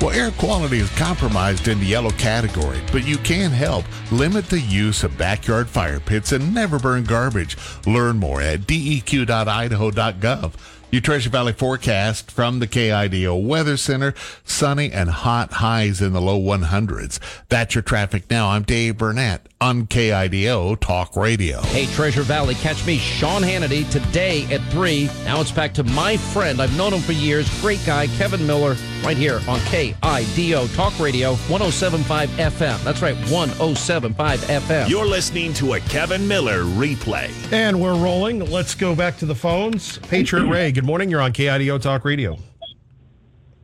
Well, 0.00 0.10
air 0.10 0.32
quality 0.32 0.78
is 0.78 0.90
compromised 0.96 1.68
in 1.68 1.78
the 1.78 1.86
yellow 1.86 2.10
category, 2.10 2.80
but 2.90 3.06
you 3.06 3.18
can 3.18 3.52
help 3.52 3.84
limit 4.10 4.48
the 4.48 4.58
use 4.58 5.04
of 5.04 5.16
backyard 5.16 5.68
fire 5.68 6.00
pits 6.00 6.32
and 6.32 6.52
never 6.52 6.80
burn 6.80 7.04
garbage. 7.04 7.56
Learn 7.86 8.18
more 8.18 8.40
at 8.40 8.62
deq.idaho.gov. 8.62 10.52
Your 10.92 11.00
Treasure 11.00 11.30
Valley 11.30 11.54
forecast 11.54 12.30
from 12.30 12.58
the 12.58 12.66
KIDO 12.66 13.42
Weather 13.42 13.78
Center. 13.78 14.12
Sunny 14.44 14.92
and 14.92 15.08
hot 15.08 15.54
highs 15.54 16.02
in 16.02 16.12
the 16.12 16.20
low 16.20 16.38
100s. 16.38 17.18
That's 17.48 17.74
your 17.74 17.80
traffic 17.80 18.28
now. 18.28 18.50
I'm 18.50 18.62
Dave 18.62 18.98
Burnett 18.98 19.48
on 19.62 19.86
KIDO 19.86 20.74
Talk 20.80 21.14
Radio. 21.14 21.62
Hey, 21.62 21.86
Treasure 21.86 22.22
Valley, 22.22 22.56
catch 22.56 22.84
me, 22.84 22.98
Sean 22.98 23.42
Hannity, 23.42 23.88
today 23.92 24.44
at 24.52 24.60
3. 24.72 25.08
Now 25.24 25.40
it's 25.40 25.52
back 25.52 25.72
to 25.74 25.84
my 25.84 26.16
friend. 26.16 26.60
I've 26.60 26.76
known 26.76 26.92
him 26.92 27.00
for 27.00 27.12
years. 27.12 27.48
Great 27.60 27.80
guy, 27.86 28.08
Kevin 28.08 28.44
Miller, 28.44 28.74
right 29.04 29.16
here 29.16 29.36
on 29.46 29.60
KIDO 29.60 30.74
Talk 30.74 30.98
Radio 30.98 31.36
1075 31.46 32.28
FM. 32.30 32.82
That's 32.82 33.02
right, 33.02 33.14
1075 33.30 34.40
FM. 34.40 34.88
You're 34.88 35.06
listening 35.06 35.52
to 35.54 35.74
a 35.74 35.80
Kevin 35.80 36.26
Miller 36.26 36.64
replay. 36.64 37.30
And 37.52 37.80
we're 37.80 37.94
rolling. 37.94 38.40
Let's 38.50 38.74
go 38.74 38.96
back 38.96 39.16
to 39.18 39.26
the 39.26 39.36
phones. 39.36 39.98
Patriot 39.98 40.46
Ray, 40.46 40.72
good 40.72 40.84
morning. 40.84 41.08
You're 41.08 41.20
on 41.22 41.32
KIDO 41.32 41.80
Talk 41.80 42.04
Radio. 42.04 42.36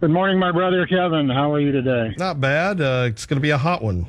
Good 0.00 0.10
morning, 0.10 0.38
my 0.38 0.52
brother 0.52 0.86
Kevin. 0.86 1.28
How 1.28 1.52
are 1.52 1.58
you 1.58 1.72
today? 1.72 2.14
Not 2.18 2.40
bad. 2.40 2.80
Uh, 2.80 3.06
it's 3.08 3.26
going 3.26 3.38
to 3.38 3.42
be 3.42 3.50
a 3.50 3.58
hot 3.58 3.82
one. 3.82 4.06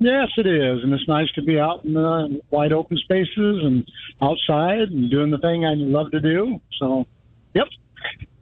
Yes, 0.00 0.28
it 0.36 0.46
is, 0.46 0.84
and 0.84 0.92
it's 0.92 1.08
nice 1.08 1.30
to 1.32 1.42
be 1.42 1.58
out 1.58 1.84
in 1.84 1.94
the 1.94 2.40
wide 2.50 2.72
open 2.72 2.96
spaces 2.98 3.64
and 3.64 3.88
outside 4.22 4.90
and 4.90 5.10
doing 5.10 5.30
the 5.30 5.38
thing 5.38 5.64
I 5.64 5.74
love 5.74 6.12
to 6.12 6.20
do. 6.20 6.60
So, 6.78 7.04
yep, 7.52 7.66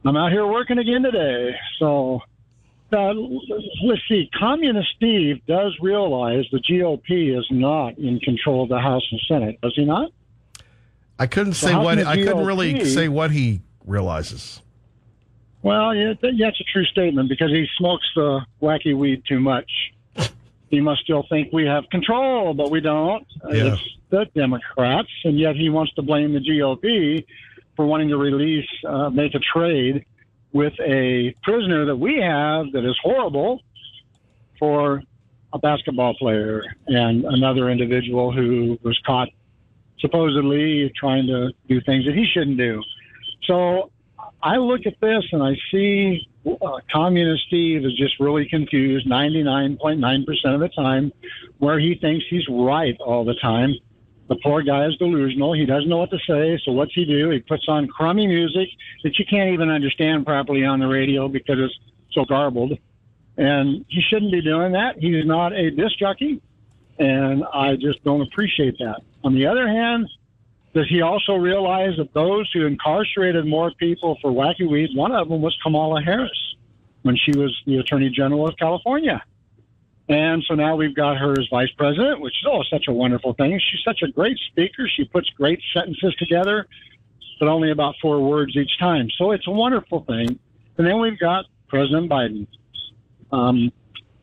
I'm 0.04 0.16
out 0.16 0.32
here 0.32 0.46
working 0.46 0.78
again 0.78 1.02
today. 1.02 1.56
So, 1.78 2.20
uh, 2.92 3.14
let's 3.84 4.02
see. 4.06 4.28
Communist 4.38 4.88
Steve 4.96 5.40
does 5.46 5.74
realize 5.80 6.44
the 6.52 6.58
GOP 6.58 7.36
is 7.36 7.46
not 7.50 7.96
in 7.96 8.20
control 8.20 8.64
of 8.64 8.68
the 8.68 8.78
House 8.78 9.02
and 9.10 9.20
Senate, 9.26 9.58
does 9.62 9.72
he 9.74 9.84
not? 9.86 10.10
I 11.18 11.26
couldn't 11.26 11.54
say 11.54 11.72
how 11.72 11.82
what 11.82 11.98
I 11.98 12.16
couldn't 12.16 12.44
really 12.44 12.84
say 12.84 13.08
what 13.08 13.30
he 13.30 13.62
realizes. 13.86 14.60
Well, 15.62 15.94
yeah, 15.94 16.12
that's 16.20 16.60
a 16.60 16.64
true 16.72 16.84
statement 16.84 17.30
because 17.30 17.50
he 17.50 17.66
smokes 17.78 18.06
the 18.14 18.42
wacky 18.60 18.96
weed 18.96 19.22
too 19.26 19.40
much. 19.40 19.70
He 20.68 20.80
must 20.80 21.02
still 21.02 21.24
think 21.28 21.52
we 21.52 21.66
have 21.66 21.88
control, 21.90 22.54
but 22.54 22.70
we 22.70 22.80
don't. 22.80 23.26
Yeah. 23.48 23.74
It's 23.74 23.82
the 24.10 24.26
Democrats, 24.34 25.10
and 25.24 25.38
yet 25.38 25.56
he 25.56 25.68
wants 25.68 25.92
to 25.94 26.02
blame 26.02 26.32
the 26.32 26.40
GOP 26.40 27.24
for 27.76 27.86
wanting 27.86 28.08
to 28.08 28.16
release, 28.16 28.68
uh, 28.86 29.10
make 29.10 29.34
a 29.34 29.38
trade 29.38 30.04
with 30.52 30.72
a 30.80 31.34
prisoner 31.42 31.84
that 31.84 31.96
we 31.96 32.18
have 32.20 32.72
that 32.72 32.84
is 32.84 32.96
horrible 33.02 33.60
for 34.58 35.02
a 35.52 35.58
basketball 35.58 36.14
player 36.14 36.62
and 36.86 37.24
another 37.24 37.70
individual 37.70 38.32
who 38.32 38.78
was 38.82 38.98
caught 39.06 39.28
supposedly 39.98 40.90
trying 40.98 41.26
to 41.26 41.50
do 41.68 41.80
things 41.82 42.04
that 42.06 42.14
he 42.14 42.26
shouldn't 42.32 42.58
do. 42.58 42.82
So 43.44 43.90
I 44.42 44.56
look 44.56 44.86
at 44.86 45.00
this 45.00 45.24
and 45.32 45.42
I 45.42 45.56
see 45.70 46.28
uh, 46.46 46.78
Communist 46.90 47.44
Steve 47.46 47.84
is 47.84 47.96
just 47.96 48.20
really 48.20 48.48
confused 48.48 49.06
99.9% 49.06 50.54
of 50.54 50.60
the 50.60 50.68
time, 50.68 51.12
where 51.58 51.78
he 51.78 51.94
thinks 51.94 52.24
he's 52.28 52.46
right 52.48 52.96
all 53.00 53.24
the 53.24 53.34
time. 53.34 53.74
The 54.28 54.36
poor 54.36 54.62
guy 54.62 54.86
is 54.86 54.96
delusional. 54.96 55.52
He 55.52 55.66
doesn't 55.66 55.88
know 55.88 55.98
what 55.98 56.10
to 56.10 56.18
say. 56.26 56.60
So 56.64 56.72
what's 56.72 56.92
he 56.94 57.04
do? 57.04 57.30
He 57.30 57.40
puts 57.40 57.66
on 57.68 57.86
crummy 57.86 58.26
music 58.26 58.68
that 59.04 59.18
you 59.18 59.24
can't 59.24 59.52
even 59.52 59.70
understand 59.70 60.26
properly 60.26 60.64
on 60.64 60.80
the 60.80 60.88
radio 60.88 61.28
because 61.28 61.58
it's 61.58 61.78
so 62.12 62.24
garbled. 62.24 62.76
And 63.36 63.84
he 63.88 64.00
shouldn't 64.00 64.32
be 64.32 64.42
doing 64.42 64.72
that. 64.72 64.98
He's 64.98 65.24
not 65.24 65.52
a 65.52 65.70
disc 65.70 65.98
jockey. 65.98 66.40
And 66.98 67.44
I 67.52 67.76
just 67.76 68.02
don't 68.02 68.22
appreciate 68.22 68.78
that. 68.78 69.02
On 69.22 69.34
the 69.34 69.46
other 69.46 69.68
hand, 69.68 70.08
does 70.76 70.86
he 70.90 71.00
also 71.00 71.36
realize 71.36 71.96
that 71.96 72.12
those 72.12 72.50
who 72.52 72.66
incarcerated 72.66 73.46
more 73.46 73.70
people 73.78 74.18
for 74.20 74.30
wacky 74.30 74.70
weed, 74.70 74.90
one 74.94 75.10
of 75.10 75.30
them 75.30 75.40
was 75.40 75.56
Kamala 75.62 76.02
Harris 76.02 76.54
when 77.00 77.16
she 77.16 77.32
was 77.34 77.58
the 77.64 77.78
Attorney 77.78 78.10
General 78.10 78.46
of 78.46 78.58
California. 78.58 79.24
And 80.10 80.44
so 80.46 80.54
now 80.54 80.76
we've 80.76 80.94
got 80.94 81.16
her 81.16 81.32
as 81.32 81.48
vice 81.50 81.70
president, 81.78 82.20
which 82.20 82.34
is 82.42 82.46
oh 82.46 82.62
such 82.70 82.88
a 82.88 82.92
wonderful 82.92 83.32
thing. 83.32 83.58
She's 83.58 83.80
such 83.82 84.02
a 84.02 84.08
great 84.08 84.36
speaker. 84.50 84.86
She 84.86 85.06
puts 85.06 85.30
great 85.30 85.62
sentences 85.72 86.14
together, 86.16 86.66
but 87.40 87.48
only 87.48 87.70
about 87.70 87.94
four 88.02 88.20
words 88.20 88.54
each 88.54 88.78
time. 88.78 89.08
So 89.16 89.30
it's 89.30 89.46
a 89.46 89.52
wonderful 89.52 90.04
thing. 90.04 90.38
And 90.76 90.86
then 90.86 91.00
we've 91.00 91.18
got 91.18 91.46
President 91.68 92.10
Biden. 92.10 92.46
Um, 93.32 93.72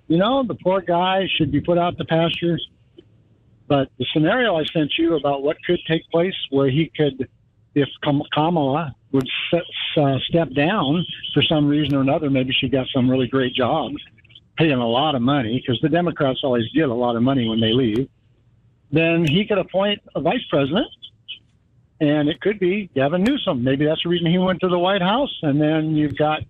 you 0.08 0.18
know, 0.18 0.44
the 0.44 0.54
poor 0.54 0.82
guy 0.82 1.28
should 1.36 1.52
be 1.52 1.62
put 1.62 1.80
out 1.80 1.98
to 1.98 2.06
pasture. 2.06 2.60
But 3.74 3.90
the 3.98 4.06
scenario 4.14 4.56
I 4.56 4.66
sent 4.66 5.00
you 5.00 5.16
about 5.16 5.42
what 5.42 5.58
could 5.66 5.80
take 5.88 6.08
place 6.12 6.36
where 6.52 6.70
he 6.70 6.92
could, 6.96 7.28
if 7.74 7.90
Kamala 8.32 8.96
would 9.12 9.28
uh, 9.98 10.20
step 10.30 10.54
down 10.54 11.04
for 11.34 11.42
some 11.42 11.68
reason 11.68 11.96
or 11.96 12.02
another, 12.02 12.30
maybe 12.30 12.54
she 12.54 12.70
got 12.70 12.86
some 12.94 13.10
really 13.10 13.26
great 13.26 13.56
job, 13.56 13.94
paying 14.60 14.74
a 14.74 14.88
lot 14.88 15.16
of 15.16 15.24
money, 15.24 15.60
because 15.60 15.82
the 15.82 15.90
Democrats 15.90 16.42
always 16.44 16.66
get 16.76 16.90
a 16.90 16.94
lot 16.94 17.16
of 17.16 17.24
money 17.24 17.50
when 17.50 17.60
they 17.60 17.74
leave, 17.74 18.08
then 18.92 19.26
he 19.26 19.44
could 19.44 19.58
appoint 19.58 20.00
a 20.14 20.22
vice 20.22 20.46
president. 20.52 20.86
And 22.00 22.30
it 22.30 22.42
could 22.42 22.60
be 22.60 22.92
Gavin 22.94 23.24
Newsom. 23.24 23.64
Maybe 23.64 23.86
that's 23.86 24.04
the 24.04 24.10
reason 24.10 24.28
he 24.28 24.38
went 24.38 24.60
to 24.60 24.68
the 24.68 24.78
White 24.78 25.02
House. 25.02 25.36
And 25.42 25.60
then 25.60 25.96
you've 25.96 26.16
got 26.16 26.42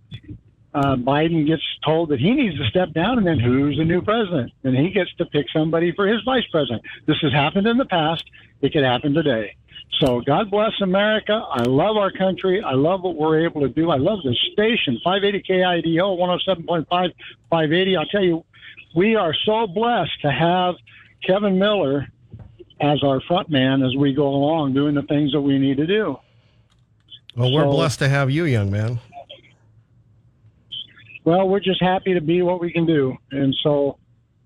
uh, 0.73 0.95
Biden 0.95 1.45
gets 1.45 1.63
told 1.85 2.09
that 2.09 2.19
he 2.19 2.31
needs 2.31 2.57
to 2.57 2.65
step 2.67 2.93
down, 2.93 3.17
and 3.17 3.27
then 3.27 3.39
who's 3.39 3.77
the 3.77 3.85
new 3.85 4.01
president? 4.01 4.51
And 4.63 4.75
he 4.75 4.89
gets 4.89 5.13
to 5.15 5.25
pick 5.25 5.45
somebody 5.53 5.91
for 5.91 6.07
his 6.07 6.21
vice 6.23 6.45
president. 6.51 6.81
This 7.05 7.17
has 7.21 7.31
happened 7.31 7.67
in 7.67 7.77
the 7.77 7.85
past. 7.85 8.23
It 8.61 8.73
could 8.73 8.83
happen 8.83 9.13
today. 9.13 9.55
So 9.99 10.21
God 10.21 10.49
bless 10.49 10.71
America. 10.81 11.33
I 11.33 11.63
love 11.63 11.97
our 11.97 12.11
country. 12.11 12.63
I 12.63 12.73
love 12.73 13.03
what 13.03 13.15
we're 13.15 13.45
able 13.45 13.61
to 13.61 13.69
do. 13.69 13.91
I 13.91 13.97
love 13.97 14.19
the 14.23 14.35
station, 14.53 14.99
580 15.03 15.43
KIDO, 15.47 16.17
107.5, 16.17 16.87
580. 16.87 17.97
I'll 17.97 18.05
tell 18.05 18.23
you, 18.23 18.43
we 18.95 19.15
are 19.15 19.35
so 19.45 19.67
blessed 19.67 20.21
to 20.23 20.31
have 20.31 20.75
Kevin 21.25 21.59
Miller 21.59 22.07
as 22.81 23.03
our 23.03 23.21
front 23.21 23.49
man 23.49 23.83
as 23.83 23.95
we 23.95 24.13
go 24.13 24.27
along 24.27 24.73
doing 24.73 24.95
the 24.95 25.03
things 25.03 25.31
that 25.33 25.41
we 25.41 25.59
need 25.59 25.77
to 25.77 25.85
do. 25.85 26.17
Well, 27.35 27.53
we're 27.53 27.63
so, 27.63 27.71
blessed 27.71 27.99
to 27.99 28.09
have 28.09 28.31
you, 28.31 28.45
young 28.45 28.71
man 28.71 28.99
well, 31.25 31.47
we're 31.47 31.59
just 31.59 31.81
happy 31.81 32.13
to 32.13 32.21
be 32.21 32.41
what 32.41 32.59
we 32.59 32.71
can 32.71 32.85
do. 32.85 33.15
And 33.31 33.55
so, 33.63 33.97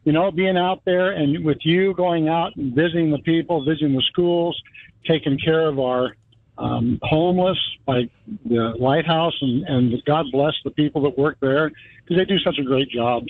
you 0.04 0.12
know, 0.12 0.32
being 0.32 0.58
out 0.58 0.84
there 0.86 1.12
and 1.12 1.44
with 1.44 1.58
you 1.62 1.94
going 1.94 2.30
out 2.30 2.56
and 2.56 2.74
visiting 2.74 3.12
the 3.12 3.20
people, 3.20 3.64
visiting 3.64 3.94
the 3.94 4.04
schools, 4.04 4.62
taking 5.06 5.38
care 5.38 5.68
of 5.68 5.80
our 5.80 6.16
um, 6.58 7.00
homeless 7.04 7.58
by 7.86 8.10
the 8.46 8.74
lighthouse, 8.80 9.36
and, 9.42 9.64
and 9.68 10.04
God 10.06 10.26
bless 10.32 10.54
the 10.64 10.72
people 10.72 11.02
that 11.04 11.18
work 11.18 11.38
there 11.40 11.72
because 12.04 12.18
they 12.18 12.26
do 12.26 12.40
such 12.40 12.58
a 12.60 12.64
great 12.64 12.90
job. 12.90 13.26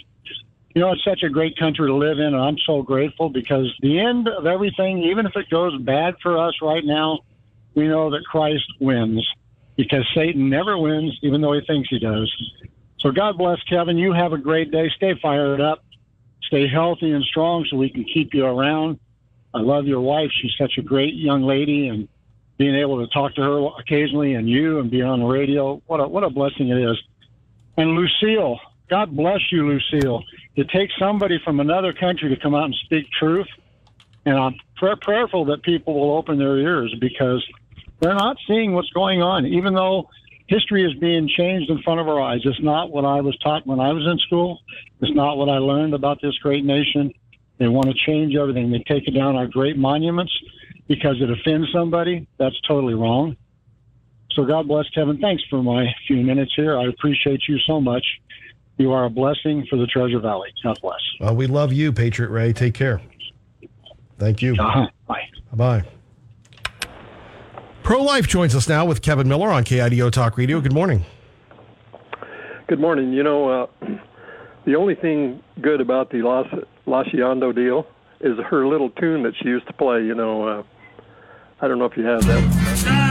You 0.76 0.82
know, 0.82 0.92
it's 0.92 1.04
such 1.04 1.24
a 1.24 1.30
great 1.30 1.58
country 1.58 1.88
to 1.88 1.94
live 1.94 2.20
in, 2.20 2.26
and 2.26 2.36
I'm 2.36 2.58
so 2.66 2.84
grateful 2.84 3.30
because 3.30 3.74
the 3.82 4.00
end 4.00 4.28
of 4.28 4.46
everything, 4.46 5.00
even 5.04 5.26
if 5.26 5.36
it 5.36 5.50
goes 5.50 5.76
bad 5.82 6.16
for 6.22 6.38
us 6.38 6.54
right 6.62 6.86
now, 6.86 7.20
we 7.74 7.88
know 7.88 8.12
that 8.12 8.24
Christ 8.26 8.66
wins 8.80 9.28
because 9.76 10.08
Satan 10.16 10.50
never 10.50 10.78
wins, 10.78 11.18
even 11.22 11.42
though 11.42 11.54
he 11.54 11.62
thinks 11.62 11.90
he 11.90 12.00
does. 12.00 12.32
So 13.00 13.12
God 13.12 13.38
bless 13.38 13.62
Kevin. 13.64 13.98
You 13.98 14.14
have 14.14 14.34
a 14.34 14.38
great 14.38 14.72
day. 14.72 14.90
Stay 14.96 15.14
fired 15.22 15.62
up. 15.62 15.84
Stay 16.44 16.68
healthy 16.68 17.12
and 17.12 17.24
strong 17.24 17.66
so 17.70 17.78
we 17.78 17.90
can 17.90 18.04
keep 18.06 18.34
you 18.34 18.46
around. 18.46 19.00
I 19.54 19.60
love 19.60 19.86
your 19.86 20.02
wife. 20.02 20.30
She's 20.42 20.54
such 20.58 20.78
a 20.78 20.82
great 20.82 21.16
young 21.16 21.44
lady 21.44 21.90
and 21.90 22.08
being 22.58 22.76
able 22.76 23.06
to 23.06 23.12
talk 23.14 23.36
to 23.36 23.42
her 23.42 23.68
occasionally 23.80 24.34
and 24.34 24.50
you 24.50 24.80
and 24.80 24.90
be 24.90 25.02
on 25.02 25.20
the 25.20 25.26
radio. 25.26 25.82
What 25.86 26.00
a, 26.00 26.08
what 26.08 26.24
a 26.24 26.30
blessing 26.30 26.70
it 26.70 26.78
is. 26.78 26.98
And 27.78 27.92
Lucille, 27.92 28.60
God 28.90 29.16
bless 29.16 29.52
you, 29.52 29.68
Lucille. 29.68 30.24
To 30.56 30.64
take 30.66 30.90
somebody 30.98 31.40
from 31.44 31.60
another 31.60 31.94
country 31.94 32.30
to 32.30 32.42
come 32.42 32.56
out 32.56 32.66
and 32.66 32.76
speak 32.86 33.06
truth. 33.12 33.48
And 34.26 34.38
I'm 34.38 34.56
prayerful 35.02 35.46
that 35.46 35.64
people 35.64 35.94
will 35.94 36.18
open 36.18 36.38
their 36.38 36.58
ears 36.58 36.94
because 37.00 37.46
they're 38.00 38.16
not 38.16 38.38
seeing 38.48 38.74
what's 38.74 38.90
going 38.90 39.22
on, 39.22 39.46
even 39.46 39.74
though 39.74 40.10
history 40.48 40.84
is 40.86 40.94
being 41.00 41.28
changed 41.28 41.70
in 41.70 41.82
front 41.82 42.00
of 42.00 42.08
our 42.08 42.22
eyes. 42.22 42.42
It's 42.44 42.62
not 42.62 42.92
what 42.92 43.06
I 43.06 43.22
was 43.22 43.38
taught 43.40 43.68
when 43.68 43.80
I 43.80 43.92
was 43.92 44.06
in 44.06 44.18
school. 44.20 44.60
It's 45.02 45.16
not 45.16 45.38
what 45.38 45.50
I 45.50 45.58
learned 45.58 45.94
about 45.94 46.22
this 46.22 46.38
great 46.40 46.66
nation. 46.66 47.14
They 47.58 47.68
want 47.68 47.88
to 47.88 47.94
change 47.94 48.36
everything. 48.36 48.72
They 48.72 48.84
take 48.88 49.14
down 49.14 49.36
our 49.36 49.48
great 49.48 49.78
monuments 49.78 50.32
because 50.88 51.22
it 51.22 51.30
offends 51.30 51.72
somebody. 51.74 52.28
That's 52.38 52.60
totally 52.68 52.94
wrong. 52.94 53.36
So 54.32 54.46
God 54.46 54.68
bless 54.68 54.88
Kevin. 54.90 55.18
Thanks 55.18 55.44
for 55.50 55.64
my 55.64 55.88
few 56.08 56.18
minutes 56.18 56.54
here. 56.56 56.78
I 56.78 56.86
appreciate 56.86 57.48
you 57.48 57.58
so 57.66 57.82
much. 57.82 58.06
You 58.78 58.92
are 58.92 59.06
a 59.06 59.10
blessing 59.10 59.66
for 59.70 59.78
the 59.78 59.88
Treasure 59.88 60.20
Valley. 60.20 60.50
God 60.64 60.80
bless. 60.82 61.02
Well, 61.20 61.36
we 61.36 61.48
love 61.48 61.74
you, 61.74 61.92
Patriot 61.92 62.30
Ray. 62.30 62.54
Take 62.54 62.76
care. 62.76 63.02
Thank 64.20 64.44
you. 64.44 64.54
Uh-huh. 64.54 64.88
Bye. 65.08 65.24
Bye. 65.54 65.84
Pro 67.88 68.04
Life 68.04 68.28
joins 68.28 68.54
us 68.54 68.68
now 68.68 68.84
with 68.84 69.02
Kevin 69.02 69.30
Miller 69.30 69.50
on 69.50 69.64
KIDO 69.64 70.12
Talk 70.12 70.38
Radio. 70.38 70.60
Good 70.60 70.74
morning. 70.74 71.06
Good 72.68 72.82
morning. 72.82 73.14
You 73.14 73.24
know, 73.24 73.48
uh, 73.48 73.68
the 74.66 74.76
only 74.76 74.94
thing 74.94 75.42
good 75.62 75.80
about 75.80 76.12
the 76.12 76.22
Los, 76.22 76.48
deal 77.54 77.88
is 78.20 78.38
her 78.50 78.68
little 78.68 78.90
tune 78.90 79.24
that 79.24 79.36
she 79.42 79.48
used 79.48 79.68
to 79.68 79.74
play. 79.74 80.04
You 80.04 80.16
know, 80.16 80.46
uh, 80.46 80.64
I 81.62 81.70
don't 81.70 81.80
know 81.80 81.86
if 81.86 81.96
you 81.96 82.04
have 82.04 82.26
that. 82.26 83.07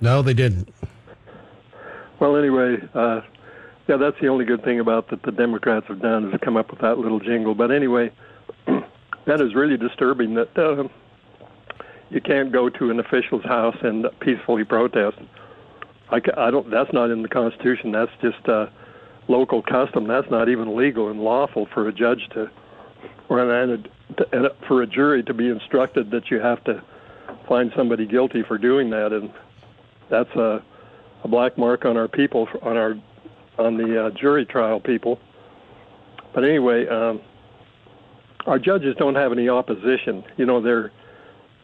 No, 0.00 0.22
they 0.22 0.34
didn't. 0.34 0.72
Well, 2.18 2.36
anyway, 2.36 2.76
uh, 2.94 3.20
yeah, 3.88 3.96
that's 3.96 4.18
the 4.20 4.28
only 4.28 4.44
good 4.44 4.62
thing 4.62 4.80
about 4.80 5.08
that 5.10 5.22
the 5.22 5.32
Democrats 5.32 5.86
have 5.88 6.00
done 6.00 6.32
is 6.32 6.40
come 6.42 6.56
up 6.56 6.70
with 6.70 6.80
that 6.80 6.98
little 6.98 7.18
jingle. 7.18 7.54
But 7.54 7.70
anyway, 7.70 8.12
that 8.66 9.40
is 9.40 9.54
really 9.54 9.76
disturbing 9.76 10.34
that 10.34 10.56
uh, 10.56 10.88
you 12.10 12.20
can't 12.20 12.52
go 12.52 12.68
to 12.68 12.90
an 12.90 13.00
official's 13.00 13.44
house 13.44 13.76
and 13.82 14.06
peacefully 14.20 14.64
protest. 14.64 15.18
I, 16.10 16.20
I 16.36 16.50
don't. 16.50 16.70
That's 16.70 16.92
not 16.92 17.10
in 17.10 17.22
the 17.22 17.28
Constitution. 17.28 17.92
That's 17.92 18.12
just 18.20 18.48
uh, 18.48 18.66
local 19.28 19.62
custom. 19.62 20.06
That's 20.06 20.30
not 20.30 20.48
even 20.48 20.76
legal 20.76 21.08
and 21.08 21.20
lawful 21.20 21.66
for 21.72 21.88
a 21.88 21.92
judge 21.92 22.28
to, 22.34 22.50
or 23.28 23.38
an, 23.38 23.86
for 24.66 24.82
a 24.82 24.86
jury 24.86 25.22
to 25.24 25.34
be 25.34 25.48
instructed 25.48 26.10
that 26.10 26.30
you 26.30 26.40
have 26.40 26.62
to 26.64 26.82
find 27.48 27.72
somebody 27.76 28.06
guilty 28.06 28.42
for 28.42 28.58
doing 28.58 28.90
that. 28.90 29.12
And 29.12 29.32
that's 30.10 30.34
a, 30.36 30.62
a 31.24 31.28
black 31.28 31.56
mark 31.56 31.84
on 31.84 31.96
our 31.96 32.08
people, 32.08 32.48
on 32.62 32.76
our 32.76 32.94
on 33.58 33.76
the 33.76 34.06
uh, 34.06 34.10
jury 34.10 34.46
trial 34.46 34.80
people. 34.80 35.18
But 36.34 36.44
anyway, 36.44 36.86
um, 36.88 37.20
our 38.46 38.58
judges 38.58 38.96
don't 38.98 39.16
have 39.16 39.32
any 39.32 39.48
opposition. 39.48 40.24
You 40.36 40.46
know, 40.46 40.60
they're 40.60 40.90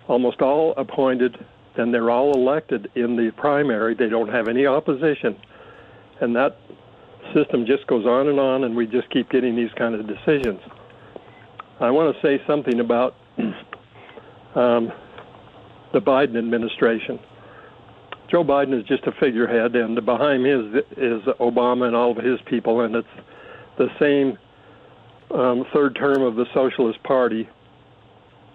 almost 0.08 0.42
all 0.42 0.74
appointed 0.76 1.36
and 1.76 1.92
they're 1.92 2.10
all 2.10 2.32
elected 2.32 2.90
in 2.94 3.16
the 3.16 3.30
primary. 3.36 3.94
They 3.94 4.08
don't 4.08 4.28
have 4.28 4.48
any 4.48 4.66
opposition. 4.66 5.36
And 6.20 6.34
that 6.36 6.58
system 7.34 7.66
just 7.66 7.86
goes 7.86 8.06
on 8.06 8.28
and 8.28 8.40
on, 8.40 8.64
and 8.64 8.74
we 8.76 8.86
just 8.86 9.10
keep 9.10 9.30
getting 9.30 9.56
these 9.56 9.72
kind 9.76 9.94
of 9.94 10.06
decisions. 10.06 10.60
I 11.80 11.90
want 11.90 12.14
to 12.14 12.22
say 12.22 12.42
something 12.46 12.80
about 12.80 13.14
um, 14.54 14.92
the 15.92 16.00
Biden 16.00 16.38
administration. 16.38 17.18
Joe 18.28 18.42
Biden 18.42 18.78
is 18.78 18.84
just 18.86 19.04
a 19.04 19.12
figurehead, 19.12 19.76
and 19.76 20.04
behind 20.04 20.44
him 20.44 20.74
is, 20.74 20.84
is 20.96 21.22
Obama 21.38 21.86
and 21.86 21.94
all 21.94 22.10
of 22.10 22.24
his 22.24 22.40
people, 22.46 22.80
and 22.80 22.96
it's 22.96 23.08
the 23.78 23.88
same 24.00 24.36
um, 25.30 25.64
third 25.72 25.94
term 25.94 26.22
of 26.22 26.34
the 26.34 26.46
Socialist 26.52 27.02
Party. 27.04 27.48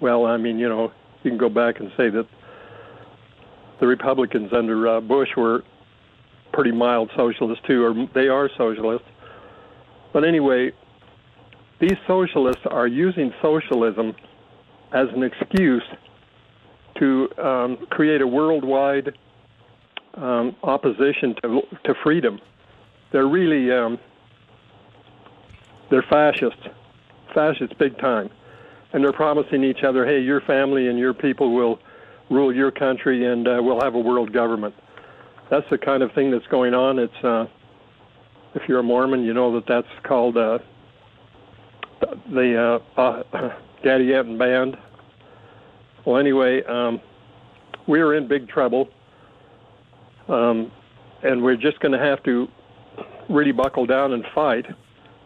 Well, 0.02 0.26
I 0.26 0.38
mean, 0.38 0.60
you 0.60 0.68
know, 0.68 0.92
you 1.24 1.32
can 1.32 1.38
go 1.38 1.50
back 1.50 1.80
and 1.80 1.90
say 1.96 2.10
that 2.10 2.28
the 3.80 3.88
Republicans 3.88 4.52
under 4.52 4.88
uh, 4.88 5.00
Bush 5.00 5.30
were 5.38 5.64
pretty 6.52 6.72
mild 6.72 7.10
socialists 7.16 7.64
too, 7.66 7.84
or 7.84 8.08
they 8.14 8.28
are 8.28 8.50
socialists. 8.58 9.08
But 10.12 10.26
anyway, 10.26 10.72
these 11.80 11.98
socialists 12.08 12.64
are 12.66 12.88
using 12.88 13.34
socialism 13.42 14.16
as 14.92 15.08
an 15.16 15.24
excuse 15.24 15.84
to 17.00 17.30
um, 17.38 17.78
create 17.90 18.22
a 18.22 18.28
worldwide 18.28 19.18
um, 20.16 20.56
opposition 20.64 21.36
to 21.44 21.62
to 21.86 21.94
freedom. 22.04 22.40
They're 23.12 23.28
really 23.28 23.72
um, 23.72 24.00
they're 25.90 26.04
fascists, 26.04 26.68
fascists 27.34 27.76
big 27.78 27.98
time, 27.98 28.30
and 28.94 29.04
they're 29.04 29.14
promising 29.14 29.64
each 29.64 29.84
other, 29.84 30.06
"Hey, 30.06 30.20
your 30.20 30.42
family 30.42 30.88
and 30.88 30.98
your 30.98 31.14
people 31.14 31.54
will 31.54 31.80
rule 32.30 32.54
your 32.56 32.72
country, 32.72 33.26
and 33.26 33.48
uh, 33.48 33.60
we'll 33.62 33.82
have 33.82 33.96
a 33.96 34.00
world 34.00 34.32
government." 34.34 34.76
That's 35.50 35.70
the 35.70 35.78
kind 35.78 36.02
of 36.02 36.14
thing 36.14 36.32
that's 36.32 36.48
going 36.48 36.74
on. 36.74 36.98
It's 36.98 37.24
uh, 37.24 37.46
if 38.56 38.68
you're 38.68 38.80
a 38.80 38.84
Mormon, 38.84 39.24
you 39.24 39.34
know 39.34 39.54
that 39.56 39.66
that's 39.68 39.88
called 40.04 40.38
uh, 40.38 40.60
the 42.32 42.82
uh, 42.98 43.02
uh, 43.02 43.24
Gadianton 43.84 44.38
Band. 44.38 44.78
Well, 46.06 46.18
anyway, 46.18 46.64
um, 46.64 47.00
we're 47.88 48.16
in 48.16 48.28
big 48.28 48.48
trouble, 48.48 48.90
um, 50.28 50.72
and 51.24 51.42
we're 51.44 51.56
just 51.56 51.80
going 51.80 51.92
to 51.92 52.00
have 52.00 52.22
to 52.24 52.48
really 53.30 53.52
buckle 53.52 53.86
down 53.86 54.14
and 54.14 54.26
fight 54.34 54.66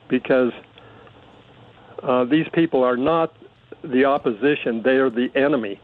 because 0.09 0.51
uh, 2.03 2.25
these 2.25 2.45
people 2.53 2.83
are 2.83 2.97
not 2.97 3.35
the 3.83 4.05
opposition; 4.05 4.81
they 4.83 4.97
are 4.97 5.09
the 5.09 5.29
enemy. 5.35 5.79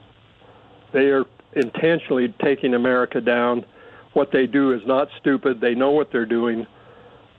They 0.94 1.10
are 1.10 1.26
intentionally 1.54 2.34
taking 2.44 2.74
America 2.74 3.22
down. 3.22 3.66
What 4.14 4.32
they 4.32 4.46
do 4.46 4.74
is 4.74 4.82
not 4.86 5.08
stupid. 5.20 5.62
They 5.62 5.74
know 5.74 5.92
what 5.92 6.12
they're 6.12 6.26
doing, 6.26 6.68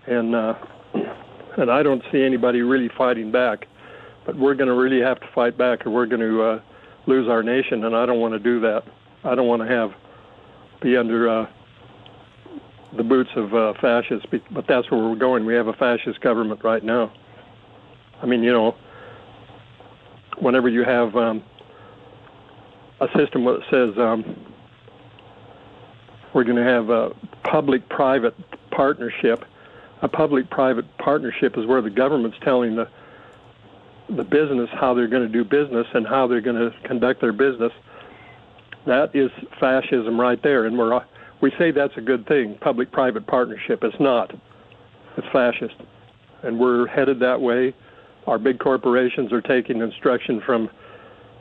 and 0.07 0.35
uh, 0.35 0.55
and 1.59 1.71
I 1.71 1.83
don't 1.83 2.03
see 2.11 2.23
anybody 2.23 2.63
really 2.63 2.91
fighting 2.97 3.31
back. 3.31 3.67
But 4.25 4.37
we're 4.37 4.55
going 4.55 4.69
to 4.69 4.75
really 4.75 5.01
have 5.01 5.21
to 5.21 5.27
fight 5.35 5.59
back, 5.59 5.85
or 5.85 5.91
we're 5.91 6.07
going 6.07 6.21
to 6.21 6.43
uh, 6.43 6.61
lose 7.07 7.29
our 7.29 7.43
nation, 7.43 7.85
and 7.85 7.97
I 7.97 8.07
don't 8.07 8.21
want 8.21 8.35
to 8.35 8.39
do 8.39 8.61
that. 8.61 8.85
I 9.25 9.35
don't 9.35 9.49
want 9.49 9.63
to 9.63 9.69
have 9.69 9.91
be 10.81 10.97
under 10.97 11.29
uh, 11.29 11.47
the 12.97 13.03
boots 13.03 13.31
of 13.37 13.55
uh, 13.55 13.75
fascists, 13.81 14.27
but 14.51 14.67
that's 14.67 14.91
where 14.91 15.03
we're 15.03 15.17
going. 15.17 15.47
We 15.47 15.55
have 15.55 15.67
a 15.67 15.73
fascist 15.73 16.21
government 16.21 16.63
right 16.63 16.85
now. 16.85 17.13
I 18.23 18.27
mean, 18.27 18.43
you 18.43 18.53
know, 18.53 18.77
whenever 20.39 20.69
you 20.69 20.85
have 20.85 21.17
um, 21.17 21.43
a 23.01 23.09
system 23.17 23.45
that 23.45 23.61
says 23.71 23.99
um, 23.99 24.37
we're 26.33 26.45
going 26.45 26.57
to 26.57 26.65
have 26.65 26.91
a 26.91 27.15
public-private 27.45 28.35
partnership, 28.71 29.45
a 30.03 30.09
public-private 30.09 30.99
partnership 30.99 31.57
is 31.59 31.67
where 31.67 31.83
the 31.83 31.91
government's 31.91 32.39
telling 32.43 32.77
the 32.77 32.89
the 34.09 34.25
business 34.25 34.69
how 34.73 34.93
they're 34.93 35.09
going 35.09 35.23
to 35.23 35.33
do 35.33 35.43
business 35.43 35.87
and 35.95 36.07
how 36.07 36.27
they're 36.27 36.43
going 36.43 36.57
to 36.57 36.77
conduct 36.87 37.21
their 37.23 37.33
business. 37.33 37.73
That 38.85 39.15
is 39.15 39.31
fascism 39.59 40.21
right 40.21 40.43
there, 40.43 40.67
and 40.67 40.77
we're 40.77 41.01
we 41.43 41.51
say 41.59 41.73
that's 41.73 41.97
a 41.97 42.01
good 42.01 42.27
thing, 42.27 42.57
public-private 42.61 43.27
partnership. 43.27 43.83
It's 43.83 44.01
not. 44.01 44.33
It's 45.19 45.27
fascist, 45.31 45.75
and 46.43 46.59
we're 46.59 46.87
headed 46.87 47.21
that 47.21 47.41
way. 47.43 47.75
Our 48.27 48.39
big 48.39 48.61
corporations 48.61 49.33
are 49.33 49.43
taking 49.43 49.83
instruction 49.83 50.41
from 50.41 50.71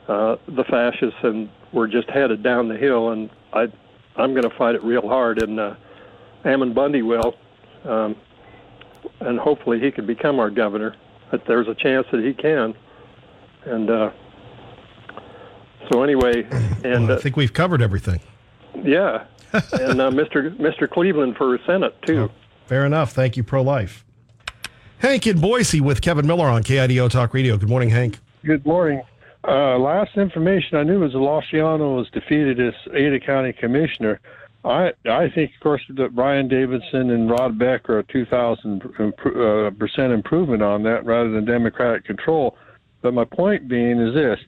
uh, 0.08 0.36
the 0.48 0.64
fascists, 0.64 1.20
and 1.22 1.48
we're 1.72 1.86
just 1.86 2.10
headed 2.10 2.42
down 2.42 2.68
the 2.68 2.76
hill. 2.76 3.10
And 3.10 3.30
I, 3.52 3.72
I'm 4.16 4.32
going 4.32 4.42
to 4.42 4.54
fight 4.58 4.74
it 4.74 4.82
real 4.82 5.08
hard, 5.08 5.40
and 5.40 5.58
uh, 5.58 5.74
Ammon 6.44 6.74
Bundy 6.74 7.02
will, 7.02 7.36
um, 7.84 8.16
and 9.20 9.38
hopefully 9.38 9.80
he 9.80 9.92
can 9.92 10.04
become 10.04 10.40
our 10.40 10.50
governor. 10.50 10.96
But 11.30 11.46
there's 11.46 11.68
a 11.68 11.74
chance 11.74 12.06
that 12.10 12.22
he 12.22 12.34
can, 12.34 12.74
and 13.64 13.88
uh, 13.88 14.10
so 15.90 16.02
anyway, 16.02 16.42
and 16.84 17.06
well, 17.06 17.18
I 17.18 17.20
think 17.22 17.36
we've 17.36 17.54
covered 17.54 17.80
everything. 17.80 18.20
Yeah, 18.82 19.24
and 19.52 20.00
uh, 20.00 20.10
Mr. 20.10 20.56
Mr. 20.56 20.88
Cleveland 20.88 21.36
for 21.36 21.58
Senate 21.66 21.94
too. 22.02 22.30
Oh, 22.30 22.30
fair 22.66 22.86
enough. 22.86 23.12
Thank 23.12 23.36
you, 23.36 23.44
pro 23.44 23.62
life. 23.62 24.04
Hank 24.98 25.26
in 25.26 25.40
Boise 25.40 25.80
with 25.80 26.00
Kevin 26.00 26.26
Miller 26.26 26.46
on 26.46 26.62
KIDO 26.62 27.10
Talk 27.10 27.34
Radio. 27.34 27.56
Good 27.56 27.68
morning, 27.68 27.90
Hank. 27.90 28.20
Good 28.44 28.64
morning. 28.64 29.02
Uh, 29.46 29.76
last 29.76 30.16
information 30.16 30.78
I 30.78 30.84
knew 30.84 31.00
was 31.00 31.14
Lachiondo 31.14 31.96
was 31.96 32.08
defeated 32.10 32.60
as 32.60 32.74
Ada 32.94 33.18
County 33.18 33.52
Commissioner. 33.52 34.20
I 34.64 34.92
I 35.04 35.28
think, 35.28 35.52
of 35.54 35.60
course, 35.60 35.82
that 35.88 36.14
Brian 36.14 36.46
Davidson 36.46 37.10
and 37.10 37.28
Rod 37.28 37.58
Beck 37.58 37.88
are 37.90 37.98
a 37.98 38.04
2,000 38.04 38.82
uh, 38.82 39.70
percent 39.76 40.12
improvement 40.12 40.62
on 40.62 40.84
that 40.84 41.04
rather 41.04 41.30
than 41.30 41.44
Democratic 41.44 42.04
control. 42.04 42.56
But 43.00 43.14
my 43.14 43.24
point 43.24 43.66
being 43.66 43.98
is 43.98 44.14
this: 44.14 44.38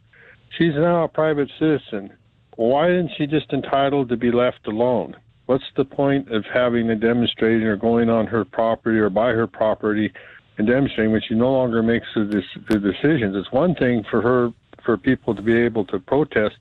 she's 0.57 0.75
now 0.75 1.05
a 1.05 1.09
private 1.09 1.51
citizen. 1.59 2.13
Why 2.57 2.91
isn't 2.91 3.13
she 3.17 3.27
just 3.27 3.53
entitled 3.53 4.09
to 4.11 4.17
be 4.17 4.31
left 4.31 4.67
alone? 4.67 5.17
What's 5.47 5.65
the 5.77 5.85
point 5.85 6.31
of 6.33 6.45
having 6.53 6.89
a 6.91 6.97
demonstrating 6.97 7.67
or 7.67 7.77
going 7.77 8.09
on 8.09 8.27
her 8.29 8.45
property 8.45 8.99
or 8.99 9.11
by 9.11 9.31
her 9.31 9.47
property 9.47 10.13
and 10.57 10.67
demonstrating 10.67 11.13
when 11.13 11.23
she 11.27 11.35
no 11.35 11.53
longer 11.53 11.83
makes 11.83 12.07
the, 12.15 12.43
the 12.69 12.79
decisions? 12.79 13.37
It's 13.37 13.53
one 13.53 13.75
thing 13.75 14.05
for 14.11 14.23
her 14.23 14.53
for 14.85 14.97
people 14.97 15.35
to 15.35 15.43
be 15.43 15.57
able 15.57 15.85
to 15.87 15.99
protest 15.99 16.57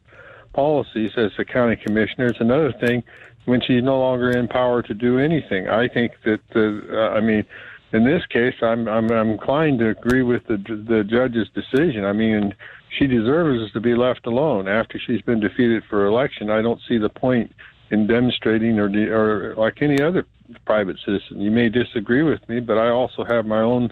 policies 0.53 1.11
as 1.17 1.31
a 1.37 1.45
county 1.45 1.75
commissioner. 1.75 2.27
It's 2.27 2.39
another 2.39 2.73
thing 2.73 3.03
when 3.45 3.61
she's 3.61 3.83
no 3.83 3.99
longer 3.99 4.31
in 4.31 4.47
power 4.47 4.81
to 4.81 4.93
do 4.93 5.19
anything. 5.19 5.67
I 5.67 5.87
think 5.87 6.13
that 6.25 6.41
uh, 6.55 7.15
I 7.15 7.21
mean, 7.21 7.45
in 7.91 8.05
this 8.05 8.25
case, 8.27 8.55
I'm, 8.61 8.87
I'm 8.87 9.11
I'm 9.11 9.31
inclined 9.31 9.79
to 9.79 9.89
agree 9.89 10.23
with 10.23 10.45
the 10.47 10.57
the 10.57 11.03
judge's 11.03 11.49
decision. 11.53 12.05
I 12.05 12.13
mean, 12.13 12.53
she 12.97 13.07
deserves 13.07 13.71
to 13.73 13.79
be 13.79 13.95
left 13.95 14.25
alone 14.25 14.67
after 14.67 14.99
she's 14.99 15.21
been 15.21 15.39
defeated 15.39 15.83
for 15.89 16.05
election. 16.05 16.49
I 16.49 16.61
don't 16.61 16.81
see 16.87 16.97
the 16.97 17.09
point 17.09 17.53
in 17.91 18.07
demonstrating 18.07 18.79
or 18.79 18.89
de- 18.89 19.11
or 19.11 19.55
like 19.55 19.81
any 19.81 20.01
other 20.01 20.25
private 20.65 20.97
citizen. 21.05 21.41
You 21.41 21.51
may 21.51 21.69
disagree 21.69 22.23
with 22.23 22.47
me, 22.49 22.59
but 22.59 22.77
I 22.77 22.89
also 22.89 23.23
have 23.23 23.45
my 23.45 23.61
own 23.61 23.91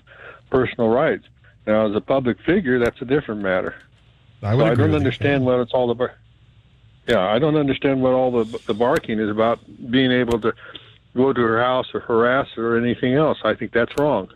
personal 0.49 0.89
rights. 0.89 1.25
Now, 1.65 1.87
as 1.87 1.95
a 1.95 2.01
public 2.01 2.37
figure, 2.45 2.79
that's 2.79 3.01
a 3.01 3.05
different 3.05 3.41
matter. 3.41 3.75
I, 4.43 4.55
so 4.55 4.65
I 4.65 4.73
don't 4.73 4.95
understand 4.95 5.45
what 5.45 5.59
it's 5.59 5.73
all 5.73 5.91
about. 5.91 6.11
Yeah, 7.07 7.19
I 7.19 7.39
don't 7.39 7.55
understand 7.55 8.01
what 8.01 8.13
all 8.13 8.31
the 8.43 8.59
the 8.67 8.73
barking 8.73 9.19
is 9.19 9.29
about. 9.29 9.59
Being 9.89 10.11
able 10.11 10.39
to 10.41 10.53
go 11.15 11.33
to 11.33 11.41
her 11.41 11.61
house 11.61 11.87
or 11.93 11.99
harass 11.99 12.47
her 12.55 12.75
or 12.75 12.77
anything 12.77 13.15
else. 13.15 13.39
I 13.43 13.53
think 13.53 13.71
that's 13.71 13.91
wrong. 13.97 14.29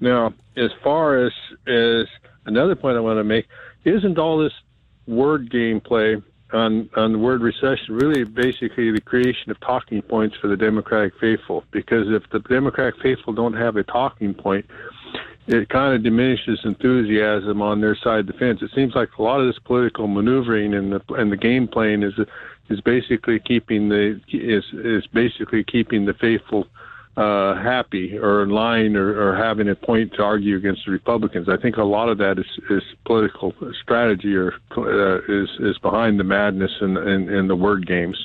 Now, 0.00 0.34
as 0.56 0.70
far 0.82 1.24
as 1.24 1.32
as 1.66 2.06
another 2.46 2.74
point 2.74 2.96
I 2.96 3.00
want 3.00 3.18
to 3.18 3.24
make, 3.24 3.46
isn't 3.84 4.18
all 4.18 4.38
this 4.38 4.52
word 5.06 5.50
game 5.50 5.80
play 5.80 6.22
on 6.52 6.88
on 6.96 7.12
the 7.12 7.18
word 7.18 7.40
recession 7.40 7.94
really 7.94 8.24
basically 8.24 8.90
the 8.90 9.00
creation 9.00 9.50
of 9.50 9.58
talking 9.60 10.02
points 10.02 10.36
for 10.36 10.48
the 10.48 10.56
Democratic 10.56 11.18
faithful? 11.18 11.64
Because 11.70 12.08
if 12.10 12.28
the 12.30 12.40
Democratic 12.40 13.00
faithful 13.00 13.32
don't 13.32 13.54
have 13.54 13.76
a 13.76 13.82
talking 13.82 14.34
point, 14.34 14.66
it 15.46 15.68
kind 15.68 15.94
of 15.94 16.02
diminishes 16.02 16.60
enthusiasm 16.64 17.60
on 17.60 17.80
their 17.80 17.96
side 17.96 18.20
of 18.20 18.26
the 18.26 18.32
fence. 18.34 18.62
It 18.62 18.70
seems 18.74 18.94
like 18.94 19.08
a 19.18 19.22
lot 19.22 19.40
of 19.40 19.46
this 19.46 19.58
political 19.58 20.06
maneuvering 20.06 20.74
and 20.74 20.92
the 20.92 21.02
and 21.14 21.32
the 21.32 21.36
game 21.36 21.66
playing 21.66 22.02
is 22.02 22.14
is 22.68 22.80
basically 22.80 23.40
keeping 23.40 23.88
the 23.88 24.20
is 24.28 24.64
is 24.72 25.06
basically 25.08 25.64
keeping 25.64 26.04
the 26.04 26.14
faithful 26.14 26.66
uh, 27.16 27.54
happy 27.56 28.16
or 28.16 28.42
in 28.42 28.48
line 28.50 28.96
or, 28.96 29.20
or 29.20 29.36
having 29.36 29.68
a 29.68 29.74
point 29.74 30.14
to 30.14 30.22
argue 30.22 30.56
against 30.56 30.86
the 30.86 30.92
Republicans. 30.92 31.48
I 31.48 31.58
think 31.58 31.76
a 31.76 31.84
lot 31.84 32.08
of 32.08 32.18
that 32.18 32.38
is, 32.38 32.46
is 32.70 32.82
political 33.04 33.54
strategy 33.82 34.34
or 34.34 34.54
uh, 34.76 35.18
is 35.28 35.50
is 35.60 35.78
behind 35.78 36.18
the 36.18 36.24
madness 36.24 36.70
and 36.80 36.96
and, 36.96 37.28
in, 37.28 37.48
the 37.48 37.56
word 37.56 37.86
games. 37.86 38.16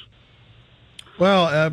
Well, 1.19 1.45
uh, 1.45 1.71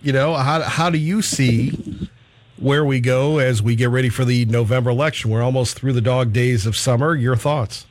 you 0.00 0.12
know, 0.12 0.34
how 0.34 0.62
how 0.62 0.90
do 0.90 0.98
you 0.98 1.22
see 1.22 2.08
where 2.56 2.84
we 2.84 3.00
go 3.00 3.38
as 3.38 3.60
we 3.60 3.74
get 3.74 3.88
ready 3.88 4.08
for 4.08 4.24
the 4.24 4.44
November 4.44 4.90
election? 4.90 5.30
We're 5.30 5.42
almost 5.42 5.76
through 5.76 5.94
the 5.94 6.00
dog 6.00 6.32
days 6.32 6.66
of 6.66 6.76
summer. 6.76 7.16
Your 7.16 7.34
thoughts? 7.34 7.87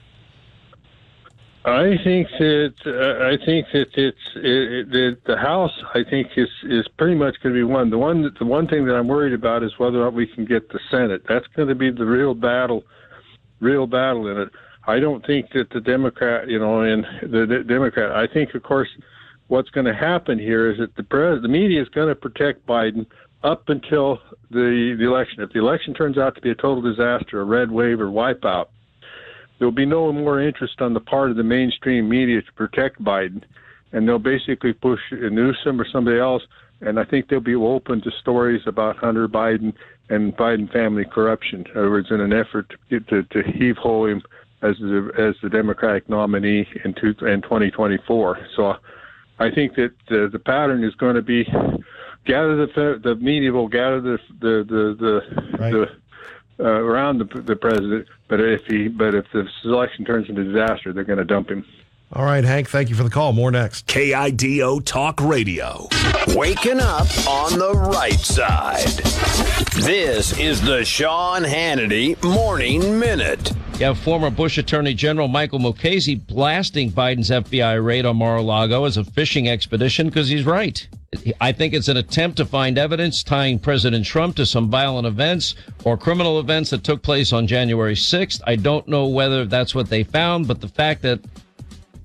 I 1.68 1.98
think 2.02 2.30
that 2.40 2.76
uh, 2.86 3.26
I 3.28 3.46
think 3.46 3.68
that 3.74 3.90
it's 3.96 4.18
it, 4.36 4.96
it, 4.96 5.26
the 5.26 5.36
House. 5.36 5.74
I 5.94 6.02
think 6.02 6.30
is 6.38 6.48
is 6.64 6.88
pretty 6.98 7.16
much 7.16 7.36
going 7.44 7.54
to 7.54 7.60
be 7.60 7.64
one. 7.64 7.90
The 7.90 7.98
one 7.98 8.34
the 8.40 8.46
one 8.46 8.70
thing 8.70 8.86
that 8.86 8.96
I'm 8.96 9.10
worried 9.10 9.34
about 9.34 9.64
is 9.64 9.78
whether 9.78 10.00
or 10.00 10.06
not 10.06 10.14
we 10.14 10.28
can 10.28 10.46
get 10.46 10.70
the 10.70 10.80
Senate. 10.90 11.24
That's 11.28 11.46
going 11.48 11.68
to 11.68 11.76
be 11.76 11.92
the 11.92 12.06
real 12.06 12.34
battle, 12.34 12.86
real 13.60 13.86
battle 13.86 14.30
in 14.30 14.38
it. 14.38 14.50
I 14.86 15.02
don't 15.02 15.26
think 15.26 15.52
that 15.52 15.70
the 15.72 15.82
Democrat, 15.82 16.48
you 16.48 16.58
know, 16.58 16.84
and 16.84 17.06
the, 17.22 17.46
the 17.46 17.66
Democrat. 17.68 18.14
I 18.14 18.28
think, 18.28 18.56
of 18.56 18.64
course, 18.64 18.88
what's 19.48 19.70
going 19.70 19.88
to 19.88 19.94
happen 19.94 20.40
here 20.40 20.72
is 20.72 20.78
that 20.78 20.96
the 20.96 21.04
pres- 21.04 21.42
the 21.42 21.50
media 21.50 21.82
is 21.82 21.90
going 21.90 22.08
to 22.08 22.16
protect 22.16 22.66
Biden 22.66 23.06
up 23.44 23.68
until 23.68 24.22
the 24.52 24.96
the 24.98 25.06
election. 25.06 25.44
If 25.44 25.52
the 25.52 25.60
election 25.60 25.94
turns 25.94 26.18
out 26.18 26.34
to 26.36 26.42
be 26.42 26.52
a 26.52 26.56
total 26.56 26.82
disaster, 26.82 27.42
a 27.42 27.44
red 27.44 27.70
wave 27.70 28.00
or 28.00 28.08
wipeout, 28.08 28.68
there'll 29.58 29.72
be 29.72 29.86
no 29.86 30.12
more 30.12 30.42
interest 30.42 30.82
on 30.82 30.94
the 30.94 31.00
part 31.00 31.32
of 31.32 31.38
the 31.38 31.44
mainstream 31.44 32.10
media 32.10 32.42
to 32.42 32.54
protect 32.54 33.04
Biden, 33.04 33.44
and 33.92 34.08
they'll 34.08 34.20
basically 34.20 34.74
push 34.74 35.00
a 35.12 35.30
Newsom 35.30 35.80
or 35.80 35.88
somebody 35.92 36.20
else. 36.20 36.44
And 36.82 37.00
I 37.00 37.06
think 37.06 37.28
they'll 37.28 37.40
be 37.40 37.56
open 37.56 38.02
to 38.02 38.12
stories 38.22 38.62
about 38.68 38.98
Hunter 38.98 39.28
Biden 39.28 39.74
and 40.10 40.36
Biden 40.38 40.72
family 40.72 41.06
corruption. 41.06 41.66
In 41.74 41.78
other 41.78 41.90
words, 41.90 42.12
in 42.12 42.22
an 42.22 42.34
effort 42.34 42.72
to 42.90 43.00
to, 43.00 43.24
to 43.24 43.44
heave 43.44 43.78
ho 43.78 44.06
him 44.06 44.22
as 44.62 44.78
the 44.80 45.12
as 45.18 45.36
the 45.42 45.50
Democratic 45.50 46.08
nominee 46.10 46.68
in, 46.86 46.94
two, 46.94 47.14
in 47.26 47.42
2024. 47.42 48.40
So 48.56 48.76
I 49.40 49.50
think 49.52 49.76
that 49.76 49.92
the, 50.10 50.30
the 50.32 50.40
pattern 50.40 50.84
is 50.84 50.94
going 50.96 51.16
to 51.16 51.22
be 51.22 51.46
gather 52.26 52.56
the 52.66 53.00
the 53.04 53.16
media 53.16 53.52
will 53.52 53.68
gather 53.68 54.02
the 54.02 54.18
the 54.40 54.66
the 54.68 54.96
the, 55.00 55.58
Right. 55.58 55.72
the 55.72 55.86
uh, 56.60 56.64
around 56.64 57.20
the, 57.20 57.42
the 57.42 57.56
president, 57.56 58.08
but 58.28 58.40
if 58.40 58.66
he 58.66 58.88
but 58.88 59.14
if 59.14 59.26
the 59.32 59.48
election 59.64 60.06
turns 60.06 60.30
into 60.30 60.44
disaster, 60.44 60.94
they're 60.94 61.04
going 61.04 61.20
to 61.20 61.26
dump 61.26 61.50
him. 61.50 61.66
All 62.14 62.24
right, 62.24 62.44
Hank, 62.44 62.70
thank 62.70 62.90
you 62.90 62.96
for 62.96 63.04
the 63.04 63.10
call. 63.10 63.34
More 63.34 63.52
next. 63.52 63.86
KIDO 63.88 64.84
Talk 64.86 65.20
Radio. 65.20 65.90
Waking 66.30 66.80
up 66.80 67.08
on 67.28 67.60
the 67.60 67.74
right 67.74 68.20
side. 68.20 68.88
This 69.84 70.38
is 70.40 70.62
the 70.62 70.86
Sean 70.86 71.44
Hannity 71.44 72.22
Morning 72.24 72.98
Minute. 72.98 73.52
You 73.78 73.88
have 73.88 74.00
former 74.00 74.30
Bush 74.30 74.58
Attorney 74.58 74.94
General 74.94 75.28
Michael 75.28 75.60
Mukasey 75.60 76.26
blasting 76.26 76.92
Biden's 76.92 77.30
FBI 77.30 77.84
raid 77.84 78.06
on 78.06 78.16
Mar-a-Lago 78.16 78.86
as 78.86 78.96
a 78.96 79.04
fishing 79.04 79.50
expedition 79.50 80.08
because 80.08 80.30
he's 80.30 80.46
right. 80.46 80.88
I 81.40 81.54
think 81.54 81.74
it's 81.74 81.88
an 81.88 81.98
attempt 81.98 82.38
to 82.38 82.46
find 82.46 82.78
evidence 82.78 83.24
tying 83.24 83.60
President 83.60 84.06
Trump 84.06 84.36
to 84.36 84.46
some 84.46 84.70
violent 84.70 85.08
events 85.08 85.56
or 85.86 85.98
criminal 85.98 86.40
events 86.40 86.72
that 86.72 86.84
took 86.84 87.02
place 87.02 87.32
on 87.32 87.48
January 87.48 87.96
6th. 87.96 88.42
I 88.46 88.58
don't 88.58 88.88
know 88.88 89.08
whether 89.08 89.46
that's 89.46 89.74
what 89.74 89.90
they 89.90 90.04
found, 90.04 90.48
but 90.48 90.60
the 90.60 90.68
fact 90.68 91.02
that 91.04 91.22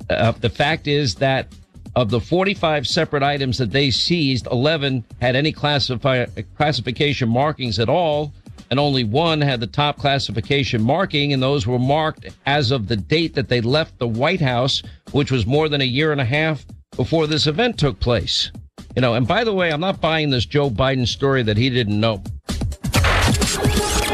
uh, 0.09 0.33
the 0.33 0.51
fact 0.51 0.87
is 0.87 1.17
that 1.17 1.49
of 1.97 2.11
the 2.11 2.21
45 2.21 2.87
separate 2.87 3.23
items 3.23 3.59
that 3.59 3.73
they 3.73 3.91
seized, 3.91 4.47
11 4.51 5.05
had 5.21 5.37
any 5.37 5.53
classify, 5.53 6.25
classification 6.57 7.29
markings 7.29 7.79
at 7.79 7.89
all, 7.89 8.33
and 8.71 8.81
only 8.81 9.05
one 9.05 9.41
had 9.41 9.61
the 9.61 9.67
top 9.67 9.99
classification 9.99 10.81
marking, 10.81 11.33
and 11.33 11.43
those 11.43 11.67
were 11.67 11.79
marked 11.79 12.27
as 12.47 12.71
of 12.71 12.89
the 12.89 12.97
date 12.97 13.35
that 13.35 13.49
they 13.49 13.61
left 13.61 13.99
the 13.99 14.09
White 14.09 14.41
House, 14.41 14.83
which 15.11 15.31
was 15.31 15.45
more 15.45 15.69
than 15.69 15.81
a 15.81 15.85
year 15.85 16.13
and 16.13 16.21
a 16.21 16.25
half 16.25 16.65
before 16.97 17.27
this 17.27 17.47
event 17.47 17.79
took 17.79 18.01
place. 18.01 18.51
You 18.95 19.03
know, 19.03 19.15
and 19.15 19.27
by 19.27 19.45
the 19.45 19.55
way, 19.55 19.73
I'm 19.73 19.81
not 19.81 20.01
buying 20.01 20.31
this 20.31 20.45
Joe 20.45 20.69
Biden 20.69 21.07
story 21.07 21.43
that 21.45 21.57
he 21.57 21.71
didn't 21.71 21.99
know. 21.99 22.23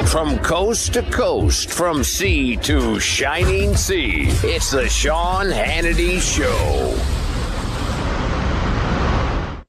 From 0.06 0.38
coast 0.38 0.94
to 0.94 1.02
coast, 1.10 1.70
from 1.70 2.02
sea 2.02 2.56
to 2.58 2.98
shining 3.00 3.76
sea, 3.76 4.26
it's 4.42 4.70
the 4.70 4.88
Sean 4.88 5.46
Hannity 5.46 6.20
Show. 6.20 6.96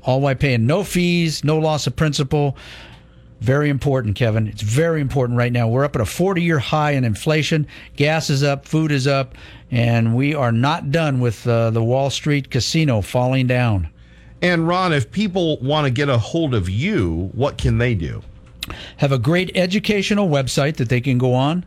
all 0.03 0.21
while 0.21 0.37
paying 0.37 0.67
no 0.67 0.85
fees, 0.85 1.43
no 1.43 1.59
loss 1.59 1.89
of 1.89 1.97
principal. 1.97 2.57
Very 3.41 3.71
important, 3.71 4.17
Kevin. 4.17 4.47
It's 4.47 4.63
very 4.63 5.01
important 5.01 5.39
right 5.39 5.53
now. 5.53 5.67
We're 5.67 5.85
up 5.85 5.95
at 5.95 6.03
a 6.03 6.07
40 6.07 6.43
year 6.43 6.59
high 6.59 6.93
in 6.93 7.05
inflation. 7.05 7.67
Gas 7.97 8.29
is 8.29 8.43
up, 8.43 8.67
food 8.67 8.93
is 8.93 9.07
up, 9.07 9.35
and 9.71 10.15
we 10.15 10.35
are 10.35 10.53
not 10.53 10.91
done 10.93 11.21
with 11.21 11.47
uh, 11.47 11.71
the 11.71 11.83
Wall 11.83 12.11
Street 12.11 12.51
casino 12.51 13.01
falling 13.01 13.47
down. 13.47 13.89
And 14.43 14.69
Ron, 14.69 14.93
if 14.93 15.11
people 15.11 15.59
want 15.59 15.87
to 15.87 15.91
get 15.91 16.09
a 16.09 16.19
hold 16.19 16.55
of 16.55 16.69
you, 16.69 17.31
what 17.35 17.57
can 17.59 17.79
they 17.79 17.95
do? 17.95 18.23
Have 18.99 19.13
a 19.13 19.19
great 19.19 19.51
educational 19.55 20.29
website 20.29 20.77
that 20.77 20.89
they 20.89 21.01
can 21.01 21.19
go 21.19 21.35
on 21.35 21.65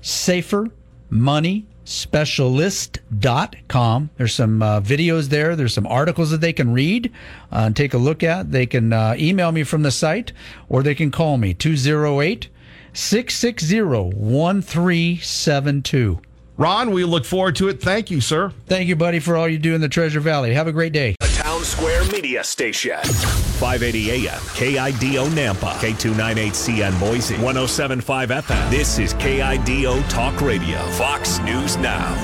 Safer 0.00 0.68
Money 1.10 1.66
specialist.com. 1.90 4.10
There's 4.16 4.34
some 4.34 4.62
uh, 4.62 4.80
videos 4.80 5.28
there. 5.28 5.54
There's 5.56 5.74
some 5.74 5.88
articles 5.88 6.30
that 6.30 6.40
they 6.40 6.52
can 6.52 6.72
read 6.72 7.10
uh, 7.50 7.64
and 7.66 7.74
take 7.76 7.94
a 7.94 7.98
look 7.98 8.22
at. 8.22 8.52
They 8.52 8.66
can 8.66 8.92
uh, 8.92 9.16
email 9.18 9.50
me 9.50 9.64
from 9.64 9.82
the 9.82 9.90
site 9.90 10.32
or 10.68 10.84
they 10.84 10.94
can 10.94 11.10
call 11.10 11.36
me 11.36 11.52
208 11.52 12.48
660 12.92 13.82
1372. 13.82 16.20
Ron, 16.56 16.92
we 16.92 17.04
look 17.04 17.24
forward 17.24 17.56
to 17.56 17.66
it. 17.68 17.82
Thank 17.82 18.08
you, 18.10 18.20
sir. 18.20 18.52
Thank 18.66 18.88
you, 18.88 18.94
buddy, 18.94 19.18
for 19.18 19.36
all 19.36 19.48
you 19.48 19.58
do 19.58 19.74
in 19.74 19.80
the 19.80 19.88
Treasure 19.88 20.20
Valley. 20.20 20.54
Have 20.54 20.68
a 20.68 20.72
great 20.72 20.92
day. 20.92 21.16
The 21.60 21.66
Townsquare 21.66 22.10
Media 22.10 22.42
Station. 22.42 22.96
580 23.02 24.28
AM, 24.28 24.40
KIDO 24.54 25.28
Nampa, 25.28 25.74
K298CN 25.74 26.98
Boise, 26.98 27.34
1075 27.34 28.30
FM. 28.30 28.70
This 28.70 28.98
is 28.98 29.12
KIDO 29.14 30.08
Talk 30.08 30.40
Radio, 30.40 30.78
Fox 30.92 31.38
News 31.40 31.76
Now. 31.76 32.14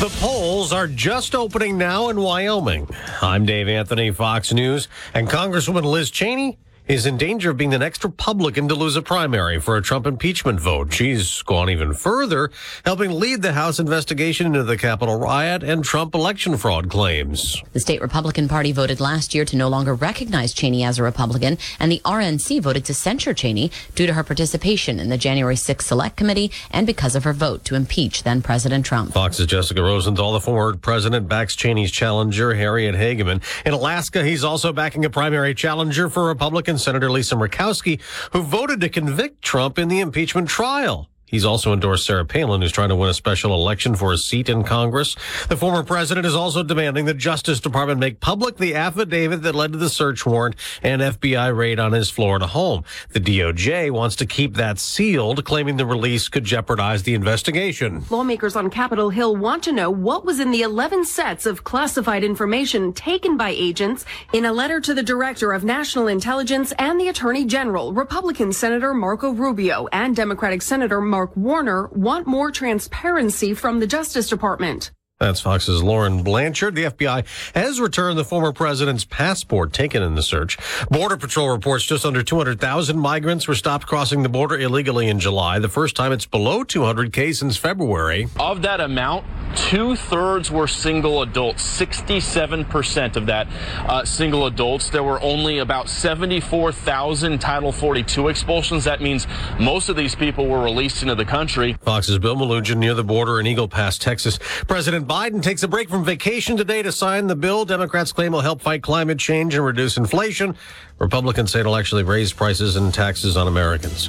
The 0.00 0.12
polls 0.20 0.72
are 0.72 0.88
just 0.88 1.36
opening 1.36 1.78
now 1.78 2.08
in 2.08 2.20
Wyoming. 2.20 2.88
I'm 3.22 3.46
Dave 3.46 3.68
Anthony, 3.68 4.10
Fox 4.10 4.52
News, 4.52 4.88
and 5.14 5.28
Congresswoman 5.28 5.84
Liz 5.84 6.10
Cheney 6.10 6.58
is 6.86 7.06
in 7.06 7.16
danger 7.16 7.50
of 7.50 7.56
being 7.56 7.70
the 7.70 7.78
next 7.78 8.04
Republican 8.04 8.68
to 8.68 8.74
lose 8.74 8.94
a 8.94 9.02
primary 9.02 9.58
for 9.58 9.76
a 9.76 9.82
Trump 9.82 10.06
impeachment 10.06 10.60
vote. 10.60 10.92
She's 10.92 11.40
gone 11.42 11.70
even 11.70 11.94
further, 11.94 12.50
helping 12.84 13.10
lead 13.12 13.40
the 13.40 13.54
House 13.54 13.78
investigation 13.78 14.46
into 14.46 14.64
the 14.64 14.76
Capitol 14.76 15.18
riot 15.18 15.62
and 15.62 15.82
Trump 15.82 16.14
election 16.14 16.58
fraud 16.58 16.90
claims. 16.90 17.62
The 17.72 17.80
state 17.80 18.02
Republican 18.02 18.48
Party 18.48 18.72
voted 18.72 19.00
last 19.00 19.34
year 19.34 19.46
to 19.46 19.56
no 19.56 19.68
longer 19.68 19.94
recognize 19.94 20.52
Cheney 20.52 20.84
as 20.84 20.98
a 20.98 21.02
Republican, 21.02 21.56
and 21.80 21.90
the 21.90 22.02
RNC 22.04 22.60
voted 22.60 22.84
to 22.84 22.94
censure 22.94 23.32
Cheney 23.32 23.70
due 23.94 24.06
to 24.06 24.12
her 24.12 24.22
participation 24.22 25.00
in 25.00 25.08
the 25.08 25.16
January 25.16 25.56
6th 25.56 25.82
Select 25.82 26.16
Committee 26.16 26.52
and 26.70 26.86
because 26.86 27.16
of 27.16 27.24
her 27.24 27.32
vote 27.32 27.64
to 27.64 27.74
impeach 27.74 28.24
then 28.24 28.42
President 28.42 28.84
Trump. 28.84 29.12
Fox's 29.14 29.46
Jessica 29.46 29.82
Rosenthal, 29.82 30.32
the 30.32 30.40
former 30.40 30.76
president, 30.76 31.28
backs 31.28 31.56
Cheney's 31.56 31.90
challenger, 31.90 32.54
Harriet 32.54 32.94
Hageman. 32.94 33.42
In 33.64 33.72
Alaska, 33.72 34.22
he's 34.22 34.44
also 34.44 34.72
backing 34.72 35.04
a 35.06 35.10
primary 35.10 35.54
challenger 35.54 36.10
for 36.10 36.26
Republican 36.26 36.73
Senator 36.78 37.10
Lisa 37.10 37.34
Murkowski, 37.34 38.00
who 38.32 38.42
voted 38.42 38.80
to 38.80 38.88
convict 38.88 39.42
Trump 39.42 39.78
in 39.78 39.88
the 39.88 40.00
impeachment 40.00 40.48
trial. 40.48 41.08
He's 41.34 41.44
also 41.44 41.72
endorsed 41.72 42.06
Sarah 42.06 42.24
Palin, 42.24 42.62
who's 42.62 42.70
trying 42.70 42.90
to 42.90 42.94
win 42.94 43.10
a 43.10 43.14
special 43.14 43.54
election 43.54 43.96
for 43.96 44.12
a 44.12 44.16
seat 44.16 44.48
in 44.48 44.62
Congress. 44.62 45.16
The 45.48 45.56
former 45.56 45.82
president 45.82 46.26
is 46.26 46.36
also 46.36 46.62
demanding 46.62 47.06
the 47.06 47.12
Justice 47.12 47.58
Department 47.58 47.98
make 47.98 48.20
public 48.20 48.56
the 48.56 48.76
affidavit 48.76 49.42
that 49.42 49.56
led 49.56 49.72
to 49.72 49.78
the 49.78 49.88
search 49.88 50.24
warrant 50.24 50.54
and 50.80 51.02
FBI 51.02 51.56
raid 51.56 51.80
on 51.80 51.90
his 51.90 52.08
Florida 52.08 52.46
home. 52.46 52.84
The 53.10 53.18
DOJ 53.18 53.90
wants 53.90 54.14
to 54.14 54.26
keep 54.26 54.54
that 54.54 54.78
sealed, 54.78 55.44
claiming 55.44 55.76
the 55.76 55.84
release 55.84 56.28
could 56.28 56.44
jeopardize 56.44 57.02
the 57.02 57.14
investigation. 57.14 58.04
Lawmakers 58.10 58.54
on 58.54 58.70
Capitol 58.70 59.10
Hill 59.10 59.34
want 59.34 59.64
to 59.64 59.72
know 59.72 59.90
what 59.90 60.24
was 60.24 60.38
in 60.38 60.52
the 60.52 60.62
11 60.62 61.04
sets 61.04 61.46
of 61.46 61.64
classified 61.64 62.22
information 62.22 62.92
taken 62.92 63.36
by 63.36 63.50
agents 63.50 64.04
in 64.32 64.44
a 64.44 64.52
letter 64.52 64.80
to 64.80 64.94
the 64.94 65.02
Director 65.02 65.52
of 65.52 65.64
National 65.64 66.06
Intelligence 66.06 66.72
and 66.78 67.00
the 67.00 67.08
Attorney 67.08 67.44
General, 67.44 67.92
Republican 67.92 68.52
Senator 68.52 68.94
Marco 68.94 69.32
Rubio 69.32 69.88
and 69.90 70.14
Democratic 70.14 70.62
Senator 70.62 71.00
Mark 71.24 71.36
Warner 71.38 71.88
want 71.94 72.26
more 72.26 72.50
transparency 72.50 73.54
from 73.54 73.80
the 73.80 73.86
Justice 73.86 74.28
Department. 74.28 74.90
That's 75.20 75.40
Fox's 75.40 75.80
Lauren 75.80 76.24
Blanchard. 76.24 76.74
The 76.74 76.86
FBI 76.86 77.24
has 77.54 77.78
returned 77.78 78.18
the 78.18 78.24
former 78.24 78.52
president's 78.52 79.04
passport 79.04 79.72
taken 79.72 80.02
in 80.02 80.16
the 80.16 80.24
search. 80.24 80.58
Border 80.90 81.16
Patrol 81.16 81.50
reports 81.50 81.84
just 81.84 82.04
under 82.04 82.20
200,000 82.24 82.98
migrants 82.98 83.46
were 83.46 83.54
stopped 83.54 83.86
crossing 83.86 84.24
the 84.24 84.28
border 84.28 84.58
illegally 84.58 85.06
in 85.06 85.20
July, 85.20 85.60
the 85.60 85.68
first 85.68 85.94
time 85.94 86.10
it's 86.10 86.26
below 86.26 86.64
200K 86.64 87.32
since 87.32 87.56
February. 87.56 88.26
Of 88.40 88.62
that 88.62 88.80
amount, 88.80 89.24
two 89.54 89.94
thirds 89.94 90.50
were 90.50 90.66
single 90.66 91.22
adults, 91.22 91.62
67% 91.62 93.14
of 93.14 93.26
that 93.26 93.46
uh, 93.86 94.04
single 94.04 94.46
adults. 94.46 94.90
There 94.90 95.04
were 95.04 95.20
only 95.22 95.58
about 95.58 95.88
74,000 95.88 97.38
Title 97.40 97.70
42 97.70 98.26
expulsions. 98.26 98.82
That 98.82 99.00
means 99.00 99.28
most 99.60 99.88
of 99.88 99.94
these 99.94 100.16
people 100.16 100.48
were 100.48 100.64
released 100.64 101.02
into 101.02 101.14
the 101.14 101.24
country. 101.24 101.76
Fox's 101.82 102.18
Bill 102.18 102.34
Melugin 102.34 102.78
near 102.78 102.94
the 102.94 103.04
border 103.04 103.38
in 103.38 103.46
Eagle 103.46 103.68
Pass, 103.68 103.96
Texas. 103.96 104.40
President 104.66 105.03
Biden 105.04 105.42
takes 105.42 105.62
a 105.62 105.68
break 105.68 105.88
from 105.88 106.04
vacation 106.04 106.56
today 106.56 106.82
to 106.82 106.90
sign 106.90 107.26
the 107.26 107.36
bill. 107.36 107.64
Democrats 107.64 108.10
claim 108.12 108.32
it 108.32 108.36
will 108.36 108.40
help 108.40 108.60
fight 108.60 108.82
climate 108.82 109.18
change 109.18 109.54
and 109.54 109.64
reduce 109.64 109.96
inflation. 109.96 110.56
Republicans 110.98 111.52
say 111.52 111.60
it'll 111.60 111.76
actually 111.76 112.02
raise 112.02 112.32
prices 112.32 112.76
and 112.76 112.92
taxes 112.92 113.36
on 113.36 113.46
Americans. 113.46 114.08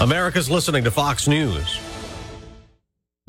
America's 0.00 0.50
listening 0.50 0.84
to 0.84 0.90
Fox 0.90 1.28
News. 1.28 1.80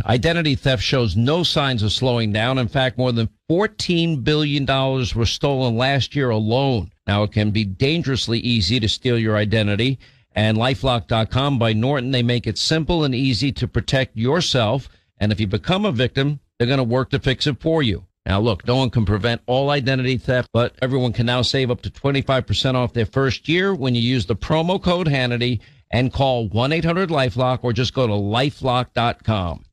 Identity 0.05 0.55
theft 0.55 0.81
shows 0.81 1.15
no 1.15 1.43
signs 1.43 1.83
of 1.83 1.91
slowing 1.91 2.31
down. 2.31 2.57
In 2.57 2.67
fact, 2.67 2.97
more 2.97 3.11
than 3.11 3.29
$14 3.49 4.23
billion 4.23 4.65
were 4.65 5.25
stolen 5.25 5.75
last 5.75 6.15
year 6.15 6.29
alone. 6.29 6.91
Now, 7.05 7.23
it 7.23 7.31
can 7.31 7.51
be 7.51 7.63
dangerously 7.63 8.39
easy 8.39 8.79
to 8.79 8.87
steal 8.87 9.17
your 9.17 9.35
identity. 9.37 9.99
And 10.33 10.57
lifelock.com 10.57 11.57
by 11.59 11.73
Norton, 11.73 12.11
they 12.11 12.23
make 12.23 12.47
it 12.47 12.57
simple 12.57 13.03
and 13.03 13.15
easy 13.15 13.51
to 13.53 13.67
protect 13.67 14.15
yourself. 14.15 14.87
And 15.19 15.31
if 15.31 15.39
you 15.39 15.47
become 15.47 15.83
a 15.83 15.91
victim, 15.91 16.39
they're 16.58 16.68
going 16.68 16.78
to 16.78 16.84
work 16.84 17.12
to 17.12 17.20
fix 17.20 17.47
it 17.47 17.62
for 17.62 17.84
you. 17.84 18.05
Now, 18.26 18.41
look, 18.41 18.68
no 18.68 18.76
one 18.76 18.89
can 18.89 19.05
prevent 19.05 19.41
all 19.45 19.70
identity 19.70 20.18
theft, 20.18 20.49
but 20.51 20.76
everyone 20.82 21.14
can 21.14 21.26
now 21.26 21.41
save 21.41 21.72
up 21.72 21.82
to 21.84 21.89
25% 21.89 22.76
off 22.76 22.91
their 22.91 23.05
first 23.05 23.47
year 23.47 23.74
when 23.74 23.95
you 23.95 24.01
use 24.01 24.26
the 24.26 24.36
promo 24.36 24.84
code 24.84 25.08
Hannity 25.08 25.62
and 25.91 26.12
call 26.12 26.49
1-800-LifeLock 26.49 27.60
or 27.64 27.72
just 27.72 27.93
go 27.93 28.05
to 28.05 28.14
lifelock.com. 28.14 29.64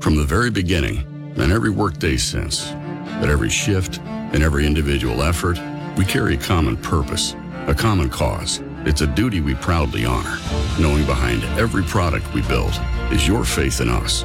From 0.00 0.16
the 0.16 0.24
very 0.24 0.50
beginning, 0.50 1.00
and 1.36 1.52
every 1.52 1.70
workday 1.70 2.16
since, 2.16 2.70
at 2.70 3.28
every 3.28 3.50
shift 3.50 4.00
and 4.00 4.42
every 4.42 4.66
individual 4.66 5.22
effort, 5.22 5.58
we 5.98 6.06
carry 6.06 6.34
a 6.34 6.38
common 6.38 6.78
purpose, 6.78 7.34
a 7.66 7.74
common 7.74 8.08
cause. 8.08 8.62
It's 8.84 9.02
a 9.02 9.06
duty 9.06 9.40
we 9.40 9.54
proudly 9.56 10.06
honor, 10.06 10.38
knowing 10.80 11.04
behind 11.04 11.44
every 11.58 11.84
product 11.84 12.32
we 12.32 12.40
build 12.42 12.72
is 13.10 13.28
your 13.28 13.44
faith 13.44 13.82
in 13.82 13.90
us, 13.90 14.24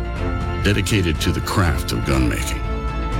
dedicated 0.63 1.19
to 1.21 1.31
the 1.31 1.41
craft 1.41 1.91
of 1.91 2.05
gun 2.05 2.27
making, 2.27 2.61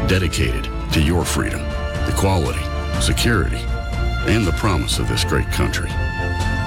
dedicated 0.07 0.69
to 0.93 1.01
your 1.01 1.25
freedom, 1.25 1.61
the 2.05 2.15
quality, 2.17 2.61
security, 3.01 3.63
and 4.27 4.45
the 4.45 4.51
promise 4.53 4.99
of 4.99 5.07
this 5.07 5.23
great 5.23 5.47
country. 5.47 5.89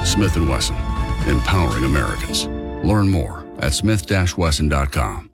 Smith 0.04 0.36
& 0.36 0.48
Wesson, 0.48 0.76
empowering 1.26 1.84
Americans. 1.84 2.46
Learn 2.84 3.08
more 3.08 3.44
at 3.58 3.74
smith-wesson.com. 3.74 5.30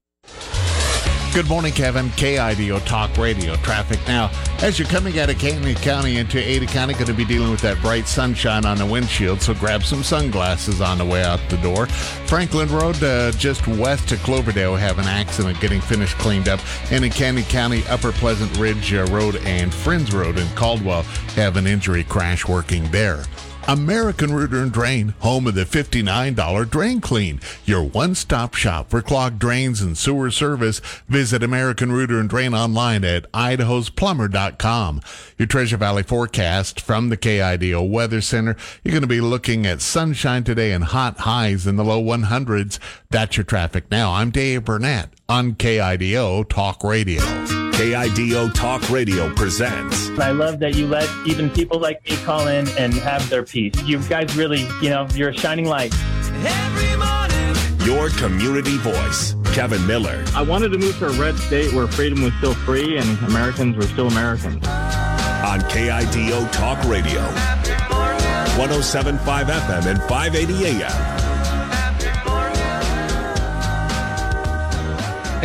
Good 1.33 1.49
morning, 1.49 1.73
Kevin. 1.73 2.09
KIDO 2.11 2.83
Talk 2.87 3.17
Radio 3.19 3.57
traffic 3.57 4.01
now. 4.07 4.31
As 4.63 4.79
you're 4.79 4.89
coming 4.89 5.19
out 5.19 5.29
of 5.29 5.39
Canyon 5.39 5.75
County 5.77 6.17
into 6.17 6.39
Ada 6.39 6.65
County, 6.65 6.95
going 6.95 7.07
to 7.07 7.13
be 7.13 7.27
dealing 7.27 7.51
with 7.51 7.61
that 7.61 7.79
bright 7.83 8.09
sunshine 8.09 8.65
on 8.65 8.79
the 8.79 8.87
windshield, 8.87 9.43
so 9.43 9.53
grab 9.53 9.83
some 9.83 10.03
sunglasses 10.03 10.81
on 10.81 10.97
the 10.97 11.05
way 11.05 11.23
out 11.23 11.39
the 11.51 11.59
door. 11.59 11.87
Franklin 12.27 12.71
Road, 12.71 13.03
uh, 13.03 13.33
just 13.33 13.67
west 13.67 14.13
of 14.13 14.23
Cloverdale, 14.23 14.77
have 14.77 14.99
an 14.99 15.05
accident 15.05 15.61
getting 15.61 15.83
finished 15.83 16.17
cleaned 16.17 16.49
up. 16.49 16.61
And 16.91 17.05
in 17.05 17.11
Canyon 17.11 17.47
County, 17.49 17.83
Upper 17.89 18.13
Pleasant 18.13 18.57
Ridge 18.57 18.95
uh, 18.95 19.05
Road 19.11 19.37
and 19.45 19.75
Friends 19.75 20.15
Road 20.15 20.39
in 20.39 20.49
Caldwell 20.55 21.03
have 21.35 21.57
an 21.57 21.67
injury 21.67 22.05
crash 22.05 22.49
working 22.49 22.91
there. 22.91 23.25
American 23.69 24.33
Rooter 24.33 24.63
and 24.63 24.73
Drain, 24.73 25.15
home 25.21 25.47
of 25.47 25.55
the 25.55 25.65
$59 25.65 26.71
drain 26.71 27.01
clean. 27.01 27.41
Your 27.65 27.83
one-stop 27.83 28.55
shop 28.55 28.91
for 28.91 29.03
clogged 29.03 29.39
drains 29.39 29.81
and 29.81 29.99
sewer 29.99 30.31
service. 30.31 30.81
Visit 31.09 31.43
American 31.43 31.91
Rooter 31.91 32.21
and 32.21 32.29
Drain 32.29 32.55
online 32.55 33.05
at 33.05 33.31
idahosplumber.com. 33.33 35.01
Your 35.37 35.47
Treasure 35.47 35.77
Valley 35.77 36.03
forecast 36.03 36.81
from 36.81 37.09
the 37.09 37.17
KIDO 37.17 37.89
Weather 37.89 38.21
Center. 38.21 38.57
You're 38.85 38.93
going 38.93 39.03
to 39.03 39.09
be 39.09 39.21
looking 39.21 39.67
at 39.67 39.81
sunshine 39.81 40.45
today 40.45 40.73
and 40.73 40.85
hot 40.85 41.19
highs 41.19 41.67
in 41.67 41.77
the 41.77 41.85
low 41.85 42.03
100s. 42.03 42.79
That's 43.11 43.37
your 43.37 43.45
traffic 43.45 43.91
now. 43.91 44.13
I'm 44.13 44.31
Dave 44.31 44.65
Burnett 44.65 45.11
on 45.29 45.55
KIDO 45.55 46.49
Talk 46.49 46.85
Radio. 46.85 47.66
KIDO 47.77 48.55
Talk 48.55 48.89
Radio 48.89 49.31
presents. 49.35 50.09
I 50.19 50.31
love 50.31 50.61
that 50.61 50.77
you 50.77 50.87
let 50.87 51.11
even 51.27 51.51
people 51.51 51.79
like 51.79 52.03
me 52.09 52.17
call 52.25 52.49
in 52.49 52.67
and 52.79 52.95
have 52.95 53.29
their 53.29 53.43
piece. 53.43 53.75
You 53.83 53.99
guys 54.09 54.35
really, 54.35 54.63
you 54.81 54.89
know, 54.89 55.07
you're 55.13 55.29
a 55.29 55.37
shining 55.37 55.67
light. 55.67 55.95
Your 57.85 58.09
community 58.09 58.79
voice, 58.79 59.35
Kevin 59.53 59.87
Miller. 59.87 60.25
I 60.35 60.41
wanted 60.41 60.71
to 60.71 60.79
move 60.79 60.99
to 61.01 61.09
a 61.09 61.13
red 61.21 61.37
state 61.37 61.71
where 61.75 61.87
freedom 61.87 62.23
was 62.23 62.33
still 62.39 62.55
free 62.55 62.97
and 62.97 63.19
Americans 63.29 63.77
were 63.77 63.83
still 63.83 64.07
Americans. 64.07 64.67
On 64.67 65.61
KIDO 65.69 66.51
Talk 66.53 66.83
Radio. 66.85 67.21
1075 68.57 69.49
FM 69.49 69.87
and 69.87 70.03
580 70.05 70.83
AM. 70.83 71.16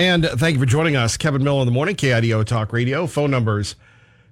And 0.02 0.26
thank 0.26 0.56
you 0.56 0.60
for 0.60 0.66
joining 0.66 0.96
us. 0.96 1.16
Kevin 1.16 1.44
Miller 1.44 1.62
in 1.62 1.68
the 1.68 1.72
morning, 1.72 1.96
KIDO 1.96 2.44
Talk 2.44 2.74
Radio. 2.74 3.06
Phone 3.06 3.30
numbers 3.30 3.76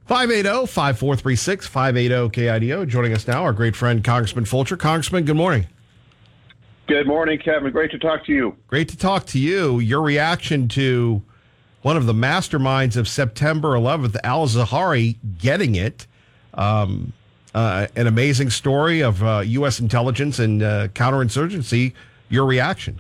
580 0.08 0.66
5436 0.66 1.68
580 1.68 2.30
KIDO. 2.30 2.88
Joining 2.88 3.14
us 3.14 3.28
now, 3.28 3.44
our 3.44 3.54
great 3.54 3.76
friend, 3.76 4.04
Congressman 4.04 4.46
Fulcher. 4.46 4.76
Congressman, 4.76 5.26
good 5.26 5.36
morning. 5.36 5.68
Good 6.88 7.06
morning, 7.06 7.38
Kevin. 7.38 7.72
Great 7.72 7.92
to 7.92 8.00
talk 8.00 8.26
to 8.26 8.34
you. 8.34 8.58
Great 8.66 8.90
to 8.90 8.98
talk 8.98 9.28
to 9.28 9.38
you. 9.38 9.78
Your 9.78 10.02
reaction 10.02 10.70
to 10.70 11.22
one 11.84 11.98
of 11.98 12.08
the 12.08 12.14
masterminds 12.14 12.98
of 12.98 13.08
September 13.08 13.74
11th, 13.74 14.18
Al 14.24 14.48
Zawahiri, 14.48 15.18
getting 15.38 15.76
it. 15.76 16.08
Um, 16.56 17.14
uh, 17.54 17.86
an 17.96 18.08
amazing 18.08 18.50
story 18.50 19.02
of 19.02 19.24
uh, 19.24 19.44
U.S. 19.46 19.80
intelligence 19.80 20.40
and 20.40 20.64
uh, 20.64 20.88
counterinsurgency. 20.88 21.94
Your 22.28 22.48
reaction? 22.48 23.00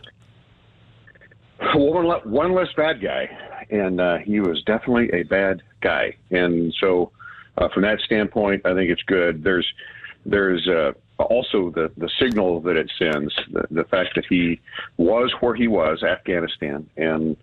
one, 1.75 2.05
one 2.31 2.53
less 2.53 2.71
bad 2.75 3.01
guy, 3.01 3.29
and 3.69 3.99
uh, 3.99 4.17
he 4.17 4.39
was 4.39 4.63
definitely 4.63 5.09
a 5.13 5.23
bad 5.23 5.61
guy. 5.81 6.15
And 6.31 6.73
so, 6.79 7.11
uh, 7.57 7.67
from 7.73 7.83
that 7.83 7.99
standpoint, 8.01 8.65
I 8.65 8.73
think 8.73 8.89
it's 8.89 9.03
good. 9.03 9.43
There's 9.43 9.67
there's 10.25 10.67
uh, 10.67 10.93
also 11.23 11.71
the 11.71 11.91
the 11.97 12.09
signal 12.19 12.61
that 12.61 12.77
it 12.77 12.91
sends, 12.97 13.33
the, 13.51 13.65
the 13.71 13.83
fact 13.85 14.15
that 14.15 14.25
he 14.29 14.59
was 14.97 15.33
where 15.41 15.55
he 15.55 15.67
was, 15.67 16.03
Afghanistan, 16.03 16.89
and 16.97 17.35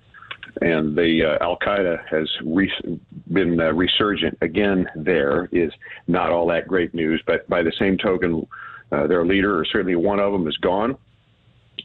and 0.63 0.97
the 0.97 1.37
uh, 1.39 1.45
Al 1.45 1.59
Qaeda 1.59 2.07
has 2.09 2.29
re- 2.45 3.01
been 3.33 3.61
uh, 3.61 3.73
resurgent 3.73 4.39
again. 4.41 4.87
There 4.97 5.49
is 5.53 5.73
not 6.07 6.31
all 6.31 6.47
that 6.49 6.67
great 6.67 6.95
news, 6.95 7.23
but 7.27 7.47
by 7.49 7.63
the 7.63 7.73
same 7.79 7.99
token, 7.99 8.47
uh, 8.93 9.07
their 9.07 9.27
leader, 9.27 9.59
or 9.59 9.65
certainly 9.67 9.97
one 9.97 10.21
of 10.21 10.33
them, 10.33 10.47
is 10.49 10.57
gone. 10.59 10.97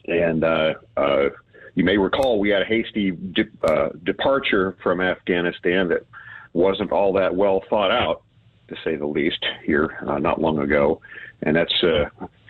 And 0.06 0.42
uh, 0.42 0.74
uh, 0.96 1.28
you 1.74 1.84
may 1.84 1.96
recall 1.96 2.38
we 2.38 2.50
had 2.50 2.62
a 2.62 2.66
hasty 2.66 3.10
de- 3.10 3.44
uh, 3.64 3.90
departure 4.04 4.76
from 4.82 5.00
Afghanistan 5.00 5.88
that 5.88 6.04
wasn't 6.52 6.92
all 6.92 7.12
that 7.14 7.34
well 7.34 7.62
thought 7.70 7.90
out, 7.90 8.22
to 8.68 8.76
say 8.84 8.96
the 8.96 9.06
least, 9.06 9.44
here 9.64 9.98
not 10.18 10.40
long 10.40 10.58
ago, 10.58 11.00
and 11.42 11.56
that's 11.56 11.84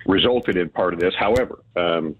resulted 0.06 0.56
in 0.56 0.68
part 0.68 0.94
of 0.94 1.00
this. 1.00 1.14
However, 1.18 1.60
um, 1.76 2.16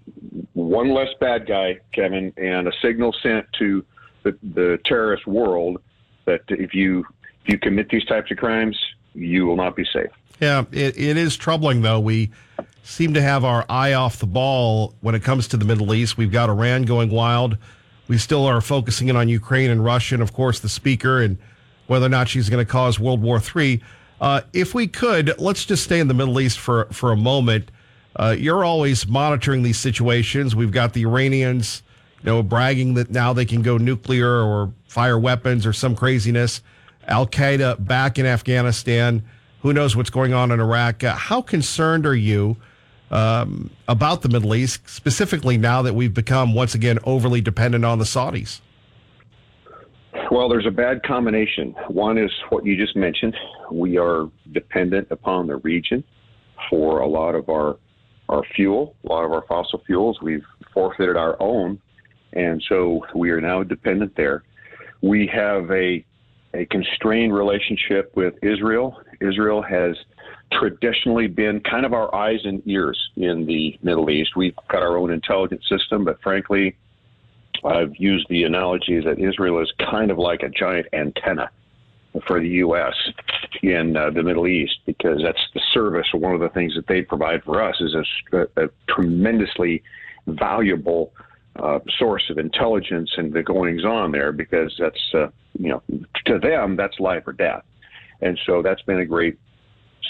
one 0.53 0.93
less 0.93 1.09
bad 1.19 1.47
guy, 1.47 1.79
Kevin, 1.93 2.33
and 2.37 2.67
a 2.67 2.71
signal 2.81 3.13
sent 3.21 3.45
to 3.59 3.85
the, 4.23 4.37
the 4.53 4.79
terrorist 4.85 5.27
world 5.27 5.81
that 6.25 6.41
if 6.47 6.73
you 6.73 7.05
if 7.45 7.51
you 7.51 7.59
commit 7.59 7.89
these 7.89 8.05
types 8.05 8.31
of 8.31 8.37
crimes, 8.37 8.77
you 9.13 9.45
will 9.45 9.57
not 9.57 9.75
be 9.75 9.85
safe. 9.91 10.09
Yeah, 10.39 10.63
it, 10.71 10.97
it 10.97 11.17
is 11.17 11.35
troubling 11.35 11.81
though. 11.81 11.99
We 11.99 12.31
seem 12.83 13.13
to 13.13 13.21
have 13.21 13.45
our 13.45 13.65
eye 13.69 13.93
off 13.93 14.19
the 14.19 14.27
ball 14.27 14.93
when 15.01 15.15
it 15.15 15.23
comes 15.23 15.47
to 15.47 15.57
the 15.57 15.65
Middle 15.65 15.93
East. 15.93 16.17
We've 16.17 16.31
got 16.31 16.49
Iran 16.49 16.83
going 16.83 17.09
wild. 17.09 17.57
We 18.07 18.17
still 18.17 18.45
are 18.45 18.59
focusing 18.61 19.07
in 19.07 19.15
on 19.15 19.29
Ukraine 19.29 19.71
and 19.71 19.83
Russia, 19.83 20.15
and 20.15 20.21
of 20.21 20.33
course 20.33 20.59
the 20.59 20.69
speaker 20.69 21.21
and 21.21 21.37
whether 21.87 22.05
or 22.05 22.09
not 22.09 22.27
she's 22.27 22.49
going 22.49 22.63
to 22.63 22.69
cause 22.69 22.99
World 22.99 23.21
War 23.21 23.41
III. 23.55 23.81
Uh, 24.19 24.41
if 24.51 24.73
we 24.73 24.87
could, 24.87 25.33
let's 25.39 25.65
just 25.65 25.83
stay 25.83 25.99
in 25.99 26.07
the 26.07 26.13
Middle 26.13 26.39
East 26.39 26.59
for 26.59 26.85
for 26.91 27.11
a 27.11 27.17
moment. 27.17 27.71
Uh, 28.15 28.35
you're 28.37 28.63
always 28.63 29.07
monitoring 29.07 29.63
these 29.63 29.77
situations. 29.77 30.55
We've 30.55 30.71
got 30.71 30.93
the 30.93 31.03
Iranians, 31.03 31.81
you 32.21 32.25
know, 32.27 32.43
bragging 32.43 32.93
that 32.95 33.09
now 33.09 33.33
they 33.33 33.45
can 33.45 33.61
go 33.61 33.77
nuclear 33.77 34.43
or 34.43 34.71
fire 34.87 35.17
weapons 35.17 35.65
or 35.65 35.73
some 35.73 35.95
craziness. 35.95 36.61
Al 37.07 37.25
Qaeda 37.27 37.85
back 37.85 38.19
in 38.19 38.25
Afghanistan. 38.25 39.23
Who 39.61 39.71
knows 39.73 39.95
what's 39.95 40.09
going 40.09 40.33
on 40.33 40.51
in 40.51 40.59
Iraq? 40.59 41.03
Uh, 41.03 41.15
how 41.15 41.41
concerned 41.41 42.05
are 42.05 42.15
you 42.15 42.57
um, 43.13 43.69
about 43.87 44.23
the 44.23 44.29
Middle 44.29 44.55
East, 44.55 44.89
specifically 44.89 45.57
now 45.57 45.83
that 45.83 45.93
we've 45.93 46.13
become 46.13 46.53
once 46.53 46.73
again 46.73 46.97
overly 47.03 47.41
dependent 47.41 47.85
on 47.85 47.99
the 47.99 48.05
Saudis? 48.05 48.59
Well, 50.31 50.49
there's 50.49 50.65
a 50.65 50.71
bad 50.71 51.03
combination. 51.03 51.75
One 51.89 52.17
is 52.17 52.31
what 52.49 52.65
you 52.65 52.75
just 52.75 52.95
mentioned. 52.95 53.35
We 53.71 53.97
are 53.99 54.29
dependent 54.51 55.09
upon 55.11 55.45
the 55.47 55.57
region 55.57 56.03
for 56.69 56.99
a 56.99 57.07
lot 57.07 57.35
of 57.35 57.49
our 57.49 57.77
our 58.29 58.41
fuel, 58.55 58.95
a 59.03 59.11
lot 59.11 59.25
of 59.25 59.31
our 59.31 59.43
fossil 59.47 59.83
fuels. 59.85 60.19
We've 60.21 60.45
forfeited 60.73 61.15
our 61.15 61.39
own, 61.39 61.79
and 62.31 62.63
so 62.67 63.05
we 63.13 63.29
are 63.29 63.41
now 63.41 63.61
dependent 63.61 64.15
there. 64.15 64.43
We 65.01 65.27
have 65.27 65.69
a 65.69 66.03
a 66.55 66.65
constrained 66.65 67.33
relationship 67.33 68.15
with 68.15 68.33
Israel. 68.41 68.99
Israel 69.19 69.61
has 69.61 69.95
traditionally 70.51 71.27
been 71.27 71.61
kind 71.61 71.85
of 71.85 71.93
our 71.93 72.13
eyes 72.13 72.39
and 72.43 72.61
ears 72.67 72.99
in 73.15 73.45
the 73.45 73.77
Middle 73.81 74.09
East. 74.09 74.35
We've 74.35 74.55
got 74.69 74.83
our 74.83 74.97
own 74.97 75.11
intelligence 75.11 75.63
system, 75.67 76.05
but 76.05 76.21
frankly, 76.21 76.75
I've 77.63 77.95
used 77.97 78.27
the 78.29 78.43
analogy 78.43 78.99
that 78.99 79.19
Israel 79.19 79.61
is 79.61 79.71
kind 79.79 80.11
of 80.11 80.17
like 80.17 80.43
a 80.43 80.49
giant 80.49 80.87
antenna 80.93 81.49
for 82.27 82.39
the 82.39 82.49
U.S. 82.49 82.93
in 83.63 83.97
uh, 83.97 84.11
the 84.11 84.21
Middle 84.21 84.47
East 84.47 84.79
because 84.85 85.21
that's 85.23 85.41
the 85.53 85.61
service 85.73 86.07
one 86.13 86.33
of 86.33 86.41
the 86.41 86.49
things 86.49 86.75
that 86.75 86.87
they 86.87 87.01
provide 87.01 87.43
for 87.43 87.61
us 87.61 87.75
is 87.79 87.95
a, 87.95 88.47
a 88.57 88.69
tremendously 88.87 89.81
valuable 90.27 91.11
uh, 91.57 91.79
source 91.97 92.29
of 92.29 92.37
intelligence 92.37 93.11
and 93.17 93.33
the 93.33 93.43
goings 93.43 93.85
on 93.85 94.11
there 94.11 94.31
because 94.31 94.73
that's 94.79 95.13
uh, 95.13 95.27
you 95.57 95.69
know 95.69 95.81
to 96.25 96.39
them 96.39 96.75
that's 96.75 96.99
life 96.99 97.23
or 97.27 97.33
death, 97.33 97.63
and 98.21 98.39
so 98.45 98.61
that's 98.61 98.81
been 98.83 98.99
a 98.99 99.05
great 99.05 99.37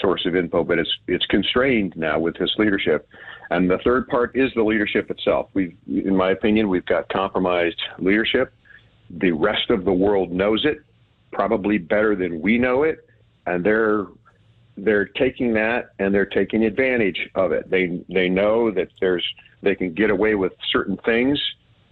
source 0.00 0.26
of 0.26 0.36
info. 0.36 0.64
But 0.64 0.78
it's 0.78 0.90
it's 1.06 1.26
constrained 1.26 1.94
now 1.96 2.18
with 2.18 2.36
his 2.36 2.52
leadership, 2.58 3.08
and 3.50 3.70
the 3.70 3.78
third 3.78 4.08
part 4.08 4.36
is 4.36 4.52
the 4.54 4.62
leadership 4.62 5.10
itself. 5.10 5.48
We, 5.54 5.76
in 5.86 6.16
my 6.16 6.30
opinion, 6.30 6.68
we've 6.68 6.86
got 6.86 7.08
compromised 7.08 7.80
leadership. 7.98 8.52
The 9.10 9.32
rest 9.32 9.70
of 9.70 9.84
the 9.84 9.92
world 9.92 10.32
knows 10.32 10.64
it 10.64 10.78
probably 11.32 11.78
better 11.78 12.14
than 12.14 12.40
we 12.40 12.58
know 12.58 12.84
it, 12.84 13.06
and 13.46 13.64
they're 13.64 14.06
they're 14.76 15.06
taking 15.06 15.54
that 15.54 15.90
and 15.98 16.12
they're 16.12 16.26
taking 16.26 16.64
advantage 16.64 17.28
of 17.34 17.52
it. 17.52 17.70
They 17.70 18.02
they 18.08 18.28
know 18.28 18.70
that 18.70 18.88
there's 19.00 19.24
they 19.62 19.74
can 19.74 19.94
get 19.94 20.10
away 20.10 20.34
with 20.34 20.52
certain 20.70 20.96
things 20.98 21.40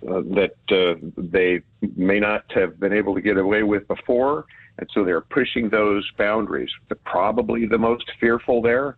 uh, 0.09 0.23
that 0.35 0.55
uh, 0.71 0.95
they 1.17 1.63
may 1.97 2.19
not 2.19 2.45
have 2.53 2.79
been 2.81 2.93
able 2.93 3.15
to 3.15 3.21
get 3.21 3.37
away 3.37 3.63
with 3.63 3.87
before, 3.87 4.47
and 4.79 4.89
so 4.93 5.05
they're 5.05 5.21
pushing 5.21 5.69
those 5.69 6.09
boundaries. 6.19 6.71
The, 6.89 6.95
probably 6.97 7.67
the 7.67 7.79
most 7.79 8.11
fearful 8.19 8.63
there 8.63 8.97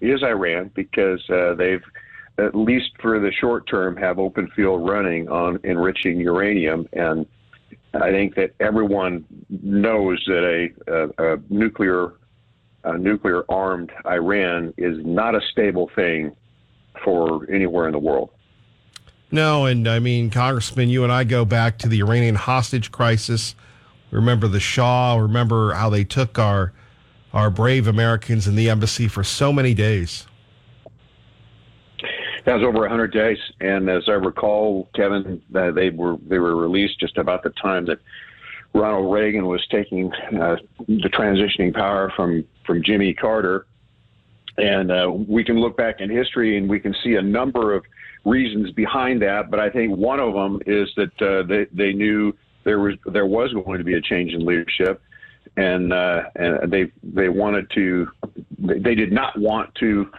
is 0.00 0.22
Iran 0.22 0.70
because 0.74 1.22
uh, 1.30 1.54
they've 1.54 1.82
at 2.38 2.54
least 2.54 2.90
for 3.00 3.18
the 3.18 3.32
short 3.32 3.66
term 3.68 3.96
have 3.96 4.18
open 4.18 4.48
field 4.54 4.88
running 4.88 5.28
on 5.28 5.58
enriching 5.64 6.20
uranium 6.20 6.88
and 6.92 7.26
I 7.94 8.10
think 8.10 8.34
that 8.36 8.52
everyone 8.60 9.24
knows 9.48 10.22
that 10.26 10.44
a, 10.44 10.92
a, 10.92 11.34
a 11.34 11.38
nuclear 11.48 12.12
a 12.84 12.96
nuclear 12.96 13.44
armed 13.48 13.90
Iran 14.06 14.72
is 14.76 15.04
not 15.04 15.34
a 15.34 15.40
stable 15.52 15.90
thing 15.94 16.34
for 17.04 17.50
anywhere 17.50 17.86
in 17.86 17.92
the 17.92 17.98
world. 17.98 18.30
No, 19.30 19.66
and 19.66 19.86
I 19.86 19.98
mean, 19.98 20.30
Congressman, 20.30 20.88
you 20.88 21.02
and 21.04 21.12
I 21.12 21.24
go 21.24 21.44
back 21.44 21.78
to 21.78 21.88
the 21.88 22.00
Iranian 22.00 22.34
hostage 22.34 22.90
crisis. 22.90 23.54
Remember 24.10 24.48
the 24.48 24.60
Shah. 24.60 25.16
Remember 25.16 25.74
how 25.74 25.90
they 25.90 26.04
took 26.04 26.38
our 26.38 26.72
our 27.32 27.50
brave 27.50 27.86
Americans 27.86 28.48
in 28.48 28.56
the 28.56 28.70
embassy 28.70 29.06
for 29.06 29.22
so 29.22 29.52
many 29.52 29.74
days. 29.74 30.26
That 32.44 32.54
was 32.54 32.62
over 32.62 32.80
100 32.80 33.12
days, 33.12 33.36
and 33.60 33.90
as 33.90 34.04
I 34.08 34.12
recall, 34.12 34.88
Kevin, 34.94 35.42
uh, 35.54 35.70
they 35.72 35.90
were 35.90 36.16
they 36.26 36.38
were 36.38 36.56
released 36.56 36.98
just 36.98 37.18
about 37.18 37.42
the 37.42 37.50
time 37.50 37.84
that 37.86 37.98
Ronald 38.72 39.12
Reagan 39.12 39.46
was 39.46 39.66
taking 39.70 40.10
uh, 40.12 40.56
the 40.86 41.10
transitioning 41.10 41.74
power 41.74 42.10
from 42.16 42.44
from 42.64 42.82
Jimmy 42.82 43.12
Carter, 43.12 43.66
and 44.56 44.90
uh, 44.90 45.10
we 45.10 45.44
can 45.44 45.58
look 45.58 45.76
back 45.76 46.00
in 46.00 46.08
history 46.08 46.56
and 46.56 46.70
we 46.70 46.80
can 46.80 46.94
see 47.04 47.16
a 47.16 47.22
number 47.22 47.74
of 47.74 47.84
reasons 48.24 48.70
behind 48.72 49.20
that. 49.20 49.50
But 49.50 49.60
I 49.60 49.68
think 49.68 49.96
one 49.96 50.20
of 50.20 50.32
them 50.32 50.60
is 50.64 50.88
that 50.96 51.20
uh, 51.20 51.42
they 51.46 51.66
they 51.72 51.92
knew 51.92 52.34
there 52.64 52.78
was 52.78 52.94
there 53.06 53.26
was 53.26 53.52
going 53.52 53.78
to 53.78 53.84
be 53.84 53.94
a 53.94 54.00
change 54.00 54.32
in 54.32 54.44
leadership, 54.44 55.00
and 55.56 55.92
uh, 55.92 56.24
and 56.36 56.70
they 56.70 56.90
they 57.02 57.28
wanted 57.28 57.70
to 57.74 58.08
they 58.58 58.94
did 58.94 59.12
not 59.12 59.38
want 59.38 59.74
to 59.76 60.10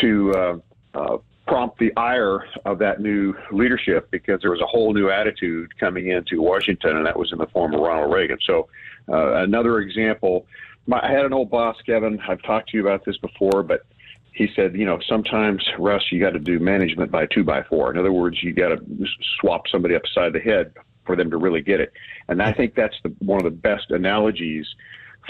to 0.00 0.32
uh, 0.32 0.58
uh, 0.94 1.18
prompt 1.46 1.78
the 1.78 1.92
ire 1.96 2.44
of 2.64 2.78
that 2.78 3.00
new 3.00 3.34
leadership 3.50 4.10
because 4.10 4.40
there 4.40 4.50
was 4.50 4.60
a 4.60 4.66
whole 4.66 4.92
new 4.92 5.10
attitude 5.10 5.76
coming 5.78 6.08
into 6.08 6.40
Washington, 6.40 6.96
and 6.96 7.06
that 7.06 7.18
was 7.18 7.32
in 7.32 7.38
the 7.38 7.46
form 7.46 7.74
of 7.74 7.80
Ronald 7.80 8.12
Reagan. 8.12 8.38
So, 8.46 8.68
uh, 9.08 9.42
another 9.42 9.80
example. 9.80 10.46
My, 10.86 11.00
I 11.02 11.10
had 11.10 11.24
an 11.24 11.32
old 11.32 11.50
boss, 11.50 11.76
Kevin. 11.84 12.20
I've 12.28 12.42
talked 12.42 12.70
to 12.70 12.76
you 12.76 12.86
about 12.86 13.04
this 13.04 13.16
before, 13.18 13.62
but 13.62 13.84
he 14.32 14.48
said, 14.54 14.76
you 14.76 14.84
know, 14.84 14.98
sometimes 15.08 15.66
Russ, 15.78 16.02
you 16.10 16.20
got 16.20 16.30
to 16.30 16.38
do 16.38 16.58
management 16.58 17.10
by 17.10 17.26
two 17.26 17.44
by 17.44 17.62
four. 17.64 17.90
In 17.90 17.98
other 17.98 18.12
words, 18.12 18.42
you 18.42 18.52
got 18.52 18.68
to 18.68 19.06
swap 19.40 19.62
somebody 19.68 19.94
upside 19.94 20.32
the 20.32 20.40
head 20.40 20.72
for 21.10 21.16
them 21.16 21.28
to 21.28 21.36
really 21.36 21.60
get 21.60 21.80
it. 21.80 21.92
And 22.28 22.40
I 22.40 22.52
think 22.52 22.76
that's 22.76 22.94
the, 23.02 23.12
one 23.18 23.38
of 23.38 23.44
the 23.44 23.50
best 23.50 23.90
analogies 23.90 24.64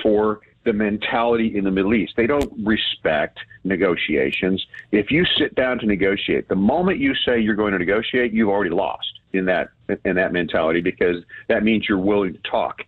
for 0.02 0.40
the 0.64 0.74
mentality 0.74 1.56
in 1.56 1.64
the 1.64 1.70
Middle 1.70 1.94
East. 1.94 2.12
They 2.18 2.26
don't 2.26 2.52
respect 2.62 3.38
negotiations. 3.64 4.62
If 4.92 5.10
you 5.10 5.24
sit 5.38 5.54
down 5.54 5.78
to 5.78 5.86
negotiate, 5.86 6.48
the 6.48 6.54
moment 6.54 6.98
you 6.98 7.14
say 7.14 7.40
you're 7.40 7.54
going 7.54 7.72
to 7.72 7.78
negotiate, 7.78 8.34
you've 8.34 8.50
already 8.50 8.70
lost 8.70 9.08
in 9.32 9.46
that 9.46 9.70
in 10.04 10.16
that 10.16 10.34
mentality 10.34 10.82
because 10.82 11.24
that 11.48 11.62
means 11.62 11.88
you're 11.88 11.98
willing 11.98 12.34
to 12.34 12.40
talk. 12.50 12.82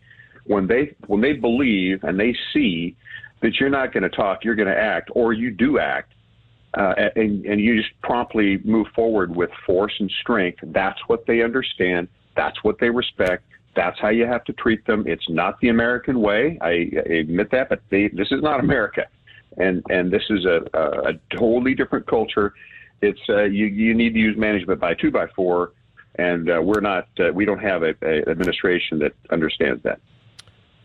When 0.45 0.67
they 0.67 0.95
when 1.07 1.23
they 1.23 1.33
believe 1.33 2.05
and 2.05 2.21
they 2.21 2.37
see 2.53 2.95
that 3.41 3.59
you're 3.59 3.71
not 3.71 3.95
going 3.95 4.03
to 4.03 4.11
talk, 4.11 4.45
you're 4.45 4.55
going 4.55 4.69
to 4.69 4.79
act, 4.79 5.11
or 5.15 5.33
you 5.33 5.51
do 5.51 5.79
act, 5.79 6.13
uh, 6.75 6.93
and, 7.17 7.47
and 7.47 7.59
you 7.59 7.81
just 7.81 7.95
promptly 8.03 8.59
move 8.65 8.87
forward 8.95 9.35
with 9.35 9.51
force 9.65 9.95
and 9.99 10.11
strength. 10.21 10.59
That's 10.63 11.01
what 11.07 11.25
they 11.27 11.43
understand. 11.43 12.09
That's 12.37 12.63
what 12.65 12.79
they 12.79 12.91
respect. 12.91 13.45
That's 13.75 13.99
how 13.99 14.09
you 14.09 14.27
have 14.27 14.45
to 14.45 14.53
treat 14.53 14.85
them. 14.87 15.05
It's 15.07 15.29
not 15.29 15.59
the 15.61 15.69
American 15.69 16.21
way. 16.21 16.59
I, 16.61 16.91
admit 17.11 17.51
that, 17.53 17.69
but 17.69 17.81
they, 17.91 18.09
this 18.09 18.31
is 18.31 18.43
not 18.43 18.61
America, 18.61 19.07
and 19.57 19.83
and 19.89 20.11
this 20.11 20.25
is 20.29 20.45
a, 20.45 20.63
a, 20.75 21.11
a 21.11 21.13
totally 21.31 21.75
different 21.75 22.07
culture. 22.07 22.53
It's 23.01 23.21
uh, 23.29 23.45
you 23.45 23.67
you 23.67 23.95
need 23.95 24.13
to 24.13 24.21
use 24.21 24.37
management 24.37 24.79
by 24.79 24.95
two 24.95 25.11
by 25.11 25.27
four, 25.29 25.73
and 26.17 26.51
uh, 26.51 26.61
we're 26.63 26.81
not 26.81 27.09
uh, 27.19 27.33
we 27.33 27.45
don't 27.45 27.61
have 27.61 27.83
a, 27.83 27.95
a 28.03 28.29
administration 28.29 28.99
that 28.99 29.13
understands 29.31 29.83
that. 29.85 30.01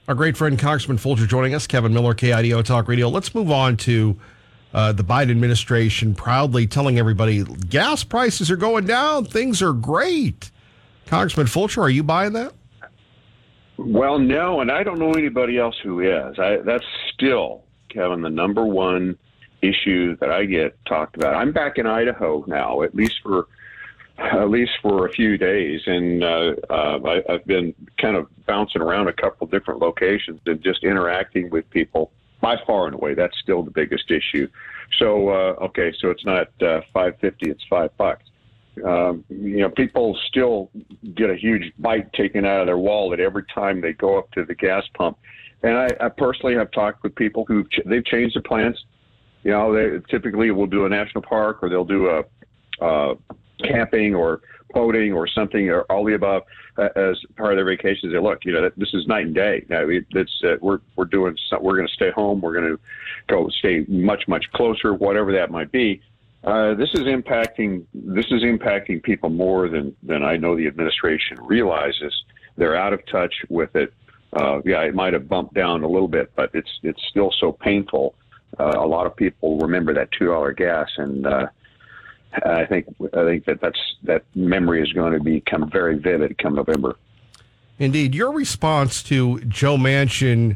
Our 0.08 0.16
great 0.16 0.38
friend 0.38 0.58
Congressman 0.58 0.98
Fulcher 0.98 1.28
joining 1.28 1.54
us, 1.54 1.68
Kevin 1.68 1.94
Miller, 1.94 2.14
KIDO 2.14 2.64
Talk 2.64 2.88
Radio. 2.88 3.10
Let's 3.10 3.36
move 3.36 3.52
on 3.52 3.76
to 3.78 4.18
uh, 4.74 4.94
the 4.94 5.04
Biden 5.04 5.32
administration 5.32 6.16
proudly 6.16 6.66
telling 6.66 6.98
everybody 6.98 7.44
gas 7.44 8.06
prices 8.06 8.50
are 8.50 8.56
going 8.56 8.86
down, 8.86 9.26
things 9.26 9.62
are 9.62 9.74
great. 9.74 10.52
Congressman 11.08 11.48
Fulcher, 11.48 11.82
are 11.82 11.90
you 11.90 12.04
buying 12.04 12.34
that? 12.34 12.54
Well, 13.78 14.20
no, 14.20 14.62
and 14.62 14.72
I 14.72 14.84
don't 14.84 15.00
know 15.00 15.12
anybody 15.12 15.58
else 15.58 15.76
who 15.82 16.00
is. 16.00 16.40
I, 16.40 16.58
that's 16.58 16.86
still, 17.14 17.64
Kevin, 17.90 18.22
the 18.22 18.30
number 18.30 18.66
one 18.66 19.18
issue 19.62 20.16
that 20.18 20.32
I 20.32 20.46
get 20.46 20.78
talked 20.86 21.16
about. 21.16 21.36
I'm 21.36 21.52
back 21.52 21.78
in 21.78 21.86
Idaho 21.86 22.44
now, 22.48 22.82
at 22.82 22.96
least 22.96 23.16
for 23.24 23.48
at 24.20 24.50
least 24.50 24.72
for 24.82 25.06
a 25.06 25.12
few 25.12 25.38
days, 25.38 25.82
and 25.86 26.24
uh, 26.24 26.56
uh, 26.72 27.00
I, 27.06 27.34
I've 27.34 27.46
been 27.46 27.76
kind 28.02 28.16
of 28.16 28.28
bouncing 28.48 28.82
around 28.82 29.08
a 29.08 29.14
couple 29.14 29.46
different 29.46 29.80
locations 29.80 30.42
and 30.48 30.60
just 30.64 30.84
interacting 30.84 31.52
with 31.52 31.70
people. 31.70 32.12
By 32.42 32.58
far 32.66 32.86
and 32.86 32.96
away, 32.96 33.14
that's 33.14 33.38
still 33.40 33.64
the 33.64 33.72
biggest 33.72 34.12
issue. 34.12 34.48
So, 34.98 35.30
uh, 35.30 35.66
okay, 35.66 35.94
so 36.00 36.10
it's 36.10 36.26
not 36.26 36.50
uh, 36.62 36.82
five 36.94 37.20
fifty; 37.20 37.50
it's 37.50 37.64
five 37.70 37.96
bucks. 37.98 38.24
Um, 38.86 39.24
you 39.30 39.60
know, 39.60 39.70
people 39.70 40.18
still 40.28 40.70
get 41.16 41.30
a 41.30 41.36
huge 41.36 41.72
bite 41.80 42.12
taken 42.14 42.46
out 42.46 42.62
of 42.62 42.68
their 42.68 42.78
wallet 42.78 43.20
every 43.20 43.44
time 43.54 43.82
they 43.82 43.94
go 43.94 44.18
up 44.18 44.32
to 44.32 44.46
the 44.46 44.56
gas 44.56 44.84
pump. 44.96 45.18
And 45.64 45.76
I, 45.78 45.88
I 46.00 46.10
personally 46.10 46.56
have 46.56 46.72
talked 46.72 47.04
with 47.04 47.16
people 47.16 47.46
who 47.48 47.64
ch- 47.66 47.82
they've 47.86 48.06
changed 48.06 48.36
their 48.36 48.44
plans. 48.44 48.78
You 49.44 49.52
know, 49.52 49.74
they 49.74 50.00
typically 50.10 50.52
will 50.52 50.68
do 50.68 50.86
a 50.86 50.90
national 50.90 51.24
park 51.24 51.60
or 51.62 51.70
they'll 51.70 51.86
do 51.86 52.10
a 52.10 52.84
uh, 52.84 53.16
camping 53.64 54.14
or 54.14 54.42
boating 54.74 55.14
or 55.14 55.28
something 55.28 55.70
or 55.70 55.82
all 55.84 56.04
the 56.04 56.14
above 56.14 56.44
uh, 56.78 56.90
as 56.96 57.18
part 57.38 57.54
of 57.54 57.58
their 57.58 57.66
vacation. 57.66 58.12
They 58.12 58.20
look, 58.20 58.46
you 58.46 58.54
know, 58.54 58.70
this 58.78 58.94
is 58.94 59.08
night 59.08 59.26
and 59.26 59.36
day. 59.36 59.66
Now, 59.70 59.86
it's 59.88 60.44
uh, 60.44 60.56
we're 60.62 60.80
we're 60.96 61.06
doing 61.06 61.36
some, 61.50 61.64
we're 61.64 61.76
going 61.76 61.88
to 61.88 61.94
stay 61.94 62.12
home. 62.12 62.42
We're 62.42 62.54
going 62.54 62.76
to 62.76 62.80
go 63.28 63.50
stay 63.60 63.86
much 63.88 64.28
much 64.28 64.46
closer, 64.54 64.94
whatever 64.94 65.32
that 65.34 65.50
might 65.52 65.72
be. 65.72 66.02
Uh, 66.48 66.74
this 66.76 66.90
is 66.94 67.02
impacting 67.02 67.84
this 67.94 68.28
is 68.28 68.42
impacting 68.42 69.04
people 69.04 69.30
more 69.30 69.68
than 69.68 69.94
than 70.02 70.24
I 70.24 70.38
know 70.38 70.56
the 70.56 70.66
administration 70.66 71.38
realizes. 71.42 72.24
They're 72.56 72.78
out 72.78 72.94
of 72.94 73.06
touch 73.06 73.34
with 73.50 73.76
it. 73.76 73.94
Uh, 74.32 74.62
yeah, 74.64 74.80
it 74.84 74.96
might 74.96 75.12
have 75.12 75.28
bumped 75.28 75.56
down 75.56 75.84
a 75.84 75.90
little 75.90 76.08
bit, 76.08 76.32
but 76.38 76.50
it's 76.54 76.70
it's 76.84 77.02
still 77.10 77.34
so 77.38 77.52
painful. 77.52 78.16
Uh, 78.58 78.76
a 78.78 78.88
lot 78.88 79.06
of 79.06 79.14
people 79.14 79.58
remember 79.58 79.94
that 79.94 80.10
two 80.14 80.28
dollar 80.28 80.54
gas, 80.54 80.88
and 80.96 81.28
uh, 81.28 81.48
I 82.46 82.66
think 82.66 82.88
I 83.14 83.26
think 83.26 83.44
that 83.44 83.60
that's 83.60 83.96
that 84.04 84.24
memory 84.34 84.82
is 84.82 84.94
going 84.94 85.12
to 85.12 85.20
become 85.20 85.70
very 85.70 85.98
vivid 85.98 86.38
come 86.38 86.56
November. 86.56 86.96
Indeed, 87.78 88.16
your 88.16 88.32
response 88.32 89.04
to 89.04 89.42
Joe 89.42 89.76
Manchin 89.76 90.56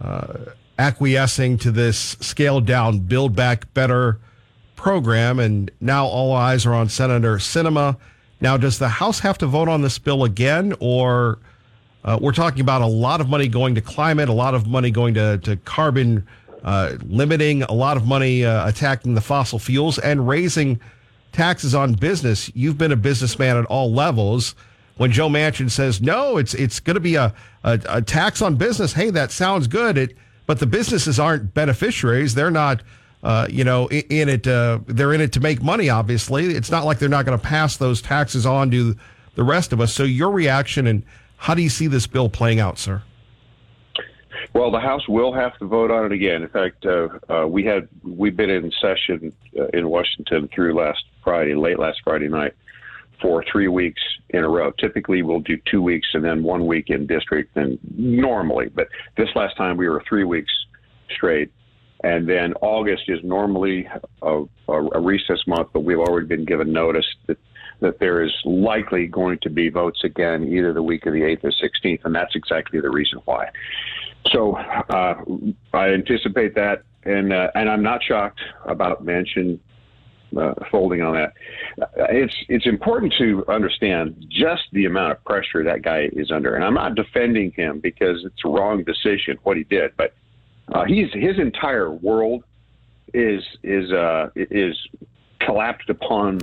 uh, 0.00 0.34
acquiescing 0.80 1.58
to 1.58 1.70
this 1.70 2.16
scaled 2.20 2.66
down, 2.66 2.98
build 2.98 3.36
back 3.36 3.72
better 3.72 4.18
program, 4.76 5.38
and 5.38 5.70
now 5.80 6.06
all 6.06 6.32
eyes 6.32 6.66
are 6.66 6.74
on 6.74 6.88
Senator 6.88 7.36
Sinema. 7.36 7.96
Now, 8.40 8.56
does 8.56 8.78
the 8.78 8.88
House 8.88 9.18
have 9.20 9.38
to 9.38 9.46
vote 9.46 9.68
on 9.68 9.82
this 9.82 9.98
bill 9.98 10.24
again, 10.24 10.74
or 10.78 11.38
uh, 12.04 12.18
we're 12.20 12.32
talking 12.32 12.60
about 12.60 12.82
a 12.82 12.86
lot 12.86 13.20
of 13.20 13.28
money 13.28 13.48
going 13.48 13.74
to 13.74 13.80
climate, 13.80 14.28
a 14.28 14.32
lot 14.32 14.54
of 14.54 14.66
money 14.66 14.90
going 14.90 15.14
to, 15.14 15.38
to 15.38 15.56
carbon 15.56 16.26
uh, 16.62 16.92
limiting, 17.02 17.62
a 17.62 17.72
lot 17.72 17.96
of 17.96 18.06
money 18.06 18.44
uh, 18.44 18.68
attacking 18.68 19.14
the 19.14 19.20
fossil 19.20 19.58
fuels, 19.58 19.98
and 19.98 20.28
raising 20.28 20.78
taxes 21.32 21.74
on 21.74 21.94
business? 21.94 22.50
You've 22.54 22.78
been 22.78 22.92
a 22.92 22.96
businessman 22.96 23.56
at 23.56 23.64
all 23.66 23.92
levels. 23.92 24.54
When 24.98 25.12
Joe 25.12 25.28
Manchin 25.28 25.70
says 25.70 26.00
no, 26.00 26.38
it's 26.38 26.54
it's 26.54 26.80
going 26.80 26.94
to 26.94 27.00
be 27.00 27.16
a, 27.16 27.34
a, 27.64 27.80
a 27.88 28.02
tax 28.02 28.40
on 28.40 28.56
business. 28.56 28.94
Hey, 28.94 29.10
that 29.10 29.30
sounds 29.30 29.66
good. 29.66 29.98
It, 29.98 30.16
but 30.46 30.60
the 30.60 30.66
businesses 30.66 31.18
aren't 31.18 31.52
beneficiaries. 31.52 32.34
They're 32.34 32.50
not 32.50 32.82
uh, 33.26 33.48
you 33.50 33.64
know, 33.64 33.88
in 33.88 34.28
it, 34.28 34.46
uh, 34.46 34.78
they're 34.86 35.12
in 35.12 35.20
it 35.20 35.32
to 35.32 35.40
make 35.40 35.60
money. 35.60 35.90
Obviously, 35.90 36.54
it's 36.54 36.70
not 36.70 36.84
like 36.84 37.00
they're 37.00 37.08
not 37.08 37.24
going 37.24 37.36
to 37.36 37.44
pass 37.44 37.76
those 37.76 38.00
taxes 38.00 38.46
on 38.46 38.70
to 38.70 38.94
the 39.34 39.42
rest 39.42 39.72
of 39.72 39.80
us. 39.80 39.92
So, 39.92 40.04
your 40.04 40.30
reaction 40.30 40.86
and 40.86 41.02
how 41.36 41.54
do 41.54 41.60
you 41.60 41.68
see 41.68 41.88
this 41.88 42.06
bill 42.06 42.28
playing 42.28 42.60
out, 42.60 42.78
sir? 42.78 43.02
Well, 44.54 44.70
the 44.70 44.78
House 44.78 45.08
will 45.08 45.32
have 45.32 45.58
to 45.58 45.66
vote 45.66 45.90
on 45.90 46.06
it 46.06 46.12
again. 46.12 46.44
In 46.44 46.48
fact, 46.48 46.86
uh, 46.86 47.08
uh 47.28 47.48
we 47.48 47.64
had 47.64 47.88
we've 48.04 48.36
been 48.36 48.48
in 48.48 48.70
session 48.80 49.32
uh, 49.58 49.66
in 49.74 49.88
Washington 49.88 50.48
through 50.54 50.74
last 50.74 51.02
Friday, 51.24 51.56
late 51.56 51.80
last 51.80 52.02
Friday 52.04 52.28
night, 52.28 52.54
for 53.20 53.44
three 53.50 53.66
weeks 53.66 54.02
in 54.30 54.44
a 54.44 54.48
row. 54.48 54.70
Typically, 54.78 55.22
we'll 55.22 55.40
do 55.40 55.58
two 55.68 55.82
weeks 55.82 56.06
and 56.14 56.24
then 56.24 56.44
one 56.44 56.64
week 56.64 56.90
in 56.90 57.08
district, 57.08 57.56
and 57.56 57.76
normally, 57.96 58.68
but 58.68 58.86
this 59.16 59.30
last 59.34 59.56
time 59.56 59.76
we 59.76 59.88
were 59.88 60.00
three 60.08 60.22
weeks 60.22 60.52
straight 61.10 61.50
and 62.04 62.28
then 62.28 62.54
August 62.60 63.04
is 63.08 63.20
normally 63.24 63.88
a, 64.22 64.44
a, 64.68 64.72
a 64.72 65.00
recess 65.00 65.40
month, 65.46 65.68
but 65.72 65.80
we've 65.80 65.98
already 65.98 66.26
been 66.26 66.44
given 66.44 66.72
notice 66.72 67.06
that 67.26 67.38
that 67.80 67.98
there 67.98 68.22
is 68.22 68.32
likely 68.44 69.06
going 69.06 69.38
to 69.42 69.50
be 69.50 69.68
votes 69.68 70.02
again 70.02 70.44
either 70.48 70.72
the 70.72 70.82
week 70.82 71.04
of 71.04 71.12
the 71.12 71.20
8th 71.20 71.44
or 71.44 71.50
16th, 71.50 72.04
and 72.04 72.14
that's 72.14 72.34
exactly 72.34 72.80
the 72.80 72.88
reason 72.88 73.20
why. 73.26 73.50
So 74.32 74.56
uh, 74.56 75.22
I 75.74 75.88
anticipate 75.90 76.54
that, 76.54 76.82
and 77.04 77.32
uh, 77.32 77.50
and 77.54 77.68
I'm 77.68 77.82
not 77.82 78.02
shocked 78.02 78.40
about 78.64 79.04
Manchin 79.04 79.60
uh, 80.36 80.54
folding 80.70 81.02
on 81.02 81.14
that. 81.14 81.32
It's 82.10 82.34
it's 82.48 82.66
important 82.66 83.14
to 83.18 83.44
understand 83.48 84.26
just 84.28 84.64
the 84.72 84.86
amount 84.86 85.12
of 85.12 85.24
pressure 85.24 85.62
that 85.64 85.82
guy 85.82 86.08
is 86.12 86.30
under, 86.30 86.54
and 86.56 86.64
I'm 86.64 86.74
not 86.74 86.94
defending 86.94 87.52
him 87.52 87.80
because 87.80 88.24
it's 88.24 88.44
a 88.44 88.48
wrong 88.48 88.84
decision 88.84 89.38
what 89.44 89.56
he 89.56 89.64
did, 89.64 89.92
but 89.96 90.14
uh, 90.72 90.84
he's 90.84 91.12
his 91.12 91.38
entire 91.38 91.90
world 91.90 92.44
is 93.14 93.42
is 93.62 93.92
uh, 93.92 94.30
is 94.34 94.76
collapsed 95.40 95.90
upon 95.90 96.40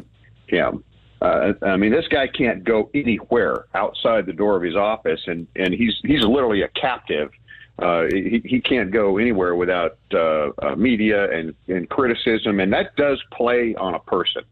him. 0.48 0.84
Uh, 1.22 1.54
I 1.62 1.78
mean, 1.78 1.92
this 1.92 2.08
guy 2.10 2.28
can't 2.28 2.64
go 2.64 2.90
anywhere 2.94 3.66
outside 3.74 4.26
the 4.26 4.34
door 4.34 4.58
of 4.58 4.64
his 4.64 4.76
office, 4.76 5.22
and, 5.28 5.48
and 5.56 5.74
he's 5.74 6.00
he's 6.04 6.24
literally 6.24 6.64
a 6.64 6.68
captive. 6.70 7.32
Uh, 7.80 8.04
he, 8.12 8.42
he 8.46 8.62
can't 8.62 8.92
go 8.92 9.18
anywhere 9.18 9.56
without 9.56 9.98
uh, 10.14 10.50
uh, 10.62 10.76
media 10.76 11.32
and, 11.32 11.56
and 11.68 11.90
criticism, 11.90 12.60
and 12.60 12.72
that 12.72 12.96
does 12.98 13.22
play 13.32 13.74
on 13.76 13.96
a 13.96 14.00
person. 14.00 14.44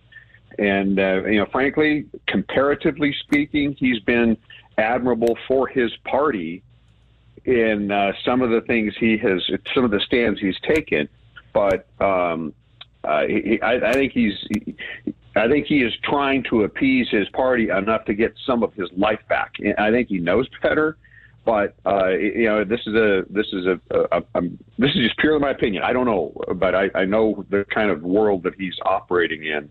And 0.58 1.00
uh, 1.00 1.24
you 1.26 1.40
know, 1.40 1.46
frankly, 1.52 2.06
comparatively 2.28 3.14
speaking, 3.20 3.76
he's 3.78 4.00
been 4.00 4.38
admirable 4.78 5.38
for 5.48 5.68
his 5.68 5.92
party 6.06 6.64
in 7.46 7.92
uh, 7.92 8.12
some 8.24 8.42
of 8.42 8.50
the 8.50 8.62
things 8.62 8.94
he 9.00 9.18
has, 9.18 9.42
some 9.74 9.84
of 9.84 9.92
the 9.92 10.00
stands 10.00 10.40
he's 10.40 10.60
taken, 10.62 11.10
but 11.54 11.88
um, 12.00 12.54
uh, 13.04 13.24
he, 13.28 13.60
I, 13.62 13.90
I 13.90 13.94
think 13.94 14.14
he's, 14.14 14.34
he, 14.50 14.76
I 15.36 15.48
think 15.48 15.66
he 15.66 15.80
is 15.80 15.94
trying 16.04 16.44
to 16.50 16.64
appease 16.64 17.08
his 17.10 17.28
party 17.30 17.70
enough 17.70 18.06
to 18.06 18.14
get 18.14 18.34
some 18.46 18.64
of 18.64 18.74
his 18.74 18.90
life 18.96 19.22
back. 19.30 19.56
I 19.78 19.90
think 19.90 20.10
he 20.10 20.20
knows 20.20 20.48
better, 20.62 20.98
but 21.46 21.76
uh, 21.86 22.10
you 22.10 22.46
know, 22.46 22.64
this 22.64 22.82
is 22.86 22.94
a, 22.94 23.24
this 23.30 23.48
is 23.54 23.66
a, 23.66 23.80
this 24.78 24.92
is 24.92 24.98
just 24.98 25.18
purely 25.18 25.40
my 25.40 25.52
opinion. 25.52 25.84
I 25.84 25.94
don't 25.94 26.06
know, 26.06 26.34
but 26.56 26.76
I, 26.76 26.90
I 26.94 27.06
know 27.06 27.46
the 27.50 27.66
kind 27.74 27.90
of 27.90 28.04
world 28.04 28.44
that 28.44 28.54
he's 28.58 28.76
operating 28.86 29.46
in, 29.46 29.70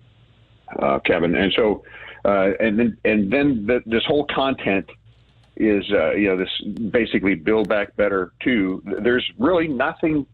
uh, 0.80 0.98
Kevin, 1.00 1.34
and 1.34 1.52
so, 1.54 1.84
uh, 2.24 2.50
and 2.58 2.78
then, 2.78 2.96
and 3.04 3.32
then 3.32 3.66
the, 3.66 3.82
this 3.86 4.04
whole 4.06 4.26
content 4.34 4.90
is 5.60 5.84
uh, 5.92 6.12
you 6.12 6.28
know 6.28 6.36
this 6.36 6.60
basically 6.90 7.34
build 7.34 7.68
back 7.68 7.94
better 7.96 8.32
too. 8.40 8.82
There's 9.02 9.28
really 9.38 9.68
nothing 9.68 10.26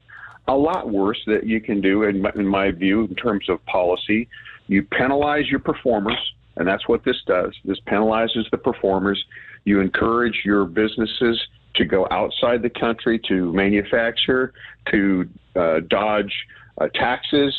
a 0.48 0.54
lot 0.54 0.88
worse 0.90 1.20
that 1.26 1.44
you 1.44 1.60
can 1.60 1.80
do 1.80 2.04
in 2.04 2.22
my, 2.22 2.30
in 2.36 2.46
my 2.46 2.70
view 2.70 3.04
in 3.04 3.14
terms 3.16 3.48
of 3.48 3.64
policy. 3.66 4.28
You 4.68 4.84
penalize 4.84 5.48
your 5.48 5.58
performers, 5.58 6.18
and 6.56 6.66
that's 6.66 6.86
what 6.88 7.04
this 7.04 7.16
does. 7.26 7.52
This 7.64 7.80
penalizes 7.80 8.48
the 8.50 8.58
performers. 8.58 9.22
You 9.64 9.80
encourage 9.80 10.42
your 10.44 10.64
businesses 10.64 11.40
to 11.74 11.84
go 11.84 12.06
outside 12.10 12.62
the 12.62 12.70
country 12.70 13.18
to 13.28 13.52
manufacture, 13.52 14.54
to 14.92 15.28
uh, 15.56 15.80
dodge 15.88 16.32
uh, 16.80 16.88
taxes. 16.94 17.54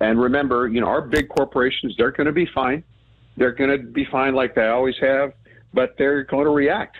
And 0.00 0.20
remember, 0.20 0.68
you 0.68 0.80
know, 0.80 0.86
our 0.86 1.02
big 1.02 1.28
corporations, 1.28 1.94
they're 1.98 2.12
going 2.12 2.28
to 2.28 2.32
be 2.32 2.46
fine. 2.54 2.84
They're 3.36 3.52
going 3.52 3.70
to 3.70 3.78
be 3.78 4.04
fine 4.04 4.34
like 4.34 4.54
they 4.54 4.66
always 4.68 4.96
have, 5.00 5.32
but 5.74 5.96
they're 5.98 6.22
going 6.22 6.44
to 6.44 6.50
react 6.50 6.98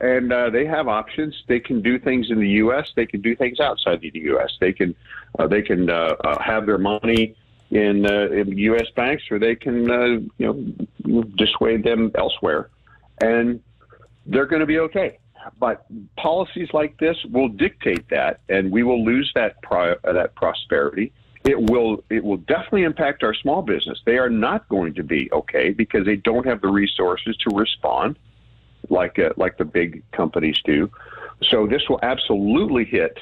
and 0.00 0.32
uh, 0.32 0.50
they 0.50 0.66
have 0.66 0.88
options. 0.88 1.42
They 1.46 1.60
can 1.60 1.80
do 1.80 1.98
things 1.98 2.30
in 2.30 2.38
the 2.38 2.48
U.S. 2.50 2.92
They 2.94 3.06
can 3.06 3.22
do 3.22 3.34
things 3.34 3.60
outside 3.60 4.00
the 4.00 4.12
U.S. 4.14 4.56
They 4.60 4.72
can 4.72 4.94
uh, 5.38 5.46
they 5.46 5.62
can 5.62 5.88
uh, 5.88 6.16
uh, 6.24 6.42
have 6.42 6.66
their 6.66 6.78
money 6.78 7.34
in, 7.70 8.06
uh, 8.06 8.28
in 8.28 8.56
U.S. 8.58 8.86
banks, 8.94 9.24
or 9.30 9.38
they 9.38 9.54
can 9.54 9.90
uh, 9.90 10.04
you 10.38 10.74
know 11.08 11.22
dissuade 11.36 11.82
them 11.82 12.10
elsewhere, 12.14 12.68
and 13.20 13.62
they're 14.26 14.46
going 14.46 14.60
to 14.60 14.66
be 14.66 14.78
okay. 14.80 15.18
But 15.58 15.86
policies 16.16 16.68
like 16.72 16.98
this 16.98 17.16
will 17.30 17.48
dictate 17.48 18.08
that, 18.10 18.40
and 18.48 18.70
we 18.70 18.82
will 18.82 19.04
lose 19.04 19.30
that 19.34 19.56
that 19.70 20.34
prosperity. 20.34 21.12
It 21.44 21.70
will 21.70 22.04
it 22.10 22.22
will 22.22 22.38
definitely 22.38 22.82
impact 22.82 23.22
our 23.22 23.32
small 23.32 23.62
business. 23.62 24.00
They 24.04 24.18
are 24.18 24.28
not 24.28 24.68
going 24.68 24.94
to 24.94 25.02
be 25.02 25.30
okay 25.32 25.70
because 25.70 26.04
they 26.04 26.16
don't 26.16 26.44
have 26.44 26.60
the 26.60 26.68
resources 26.68 27.36
to 27.38 27.56
respond 27.56 28.18
like 28.90 29.18
uh, 29.18 29.30
like 29.36 29.58
the 29.58 29.64
big 29.64 30.02
companies 30.12 30.60
do. 30.64 30.90
So 31.50 31.66
this 31.66 31.82
will 31.88 32.00
absolutely 32.02 32.84
hit 32.84 33.18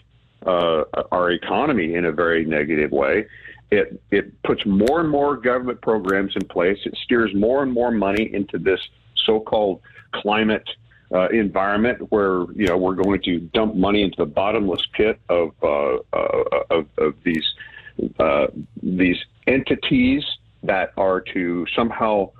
uh, 0.46 0.84
our 1.10 1.30
economy 1.30 1.94
in 1.94 2.04
a 2.04 2.12
very 2.12 2.44
negative 2.44 2.90
way. 2.90 3.26
It 3.70 4.00
it 4.10 4.42
puts 4.42 4.64
more 4.66 5.00
and 5.00 5.10
more 5.10 5.36
government 5.36 5.80
programs 5.80 6.36
in 6.36 6.46
place. 6.46 6.78
It 6.84 6.96
steers 7.02 7.34
more 7.34 7.62
and 7.62 7.72
more 7.72 7.90
money 7.90 8.32
into 8.32 8.58
this 8.58 8.80
so-called 9.24 9.80
climate 10.12 10.68
uh, 11.12 11.28
environment 11.28 12.10
where 12.10 12.44
you 12.54 12.66
know 12.66 12.76
we're 12.76 12.94
going 12.94 13.22
to 13.22 13.40
dump 13.40 13.74
money 13.74 14.02
into 14.02 14.16
the 14.18 14.26
bottomless 14.26 14.82
pit 14.92 15.18
of 15.28 15.52
uh, 15.62 15.96
uh, 16.12 16.44
of, 16.70 16.86
of 16.98 17.14
these 17.24 17.54
uh, 18.18 18.46
these 18.82 19.18
entities 19.46 20.24
that 20.62 20.92
are 20.96 21.20
to 21.20 21.66
somehow 21.74 22.30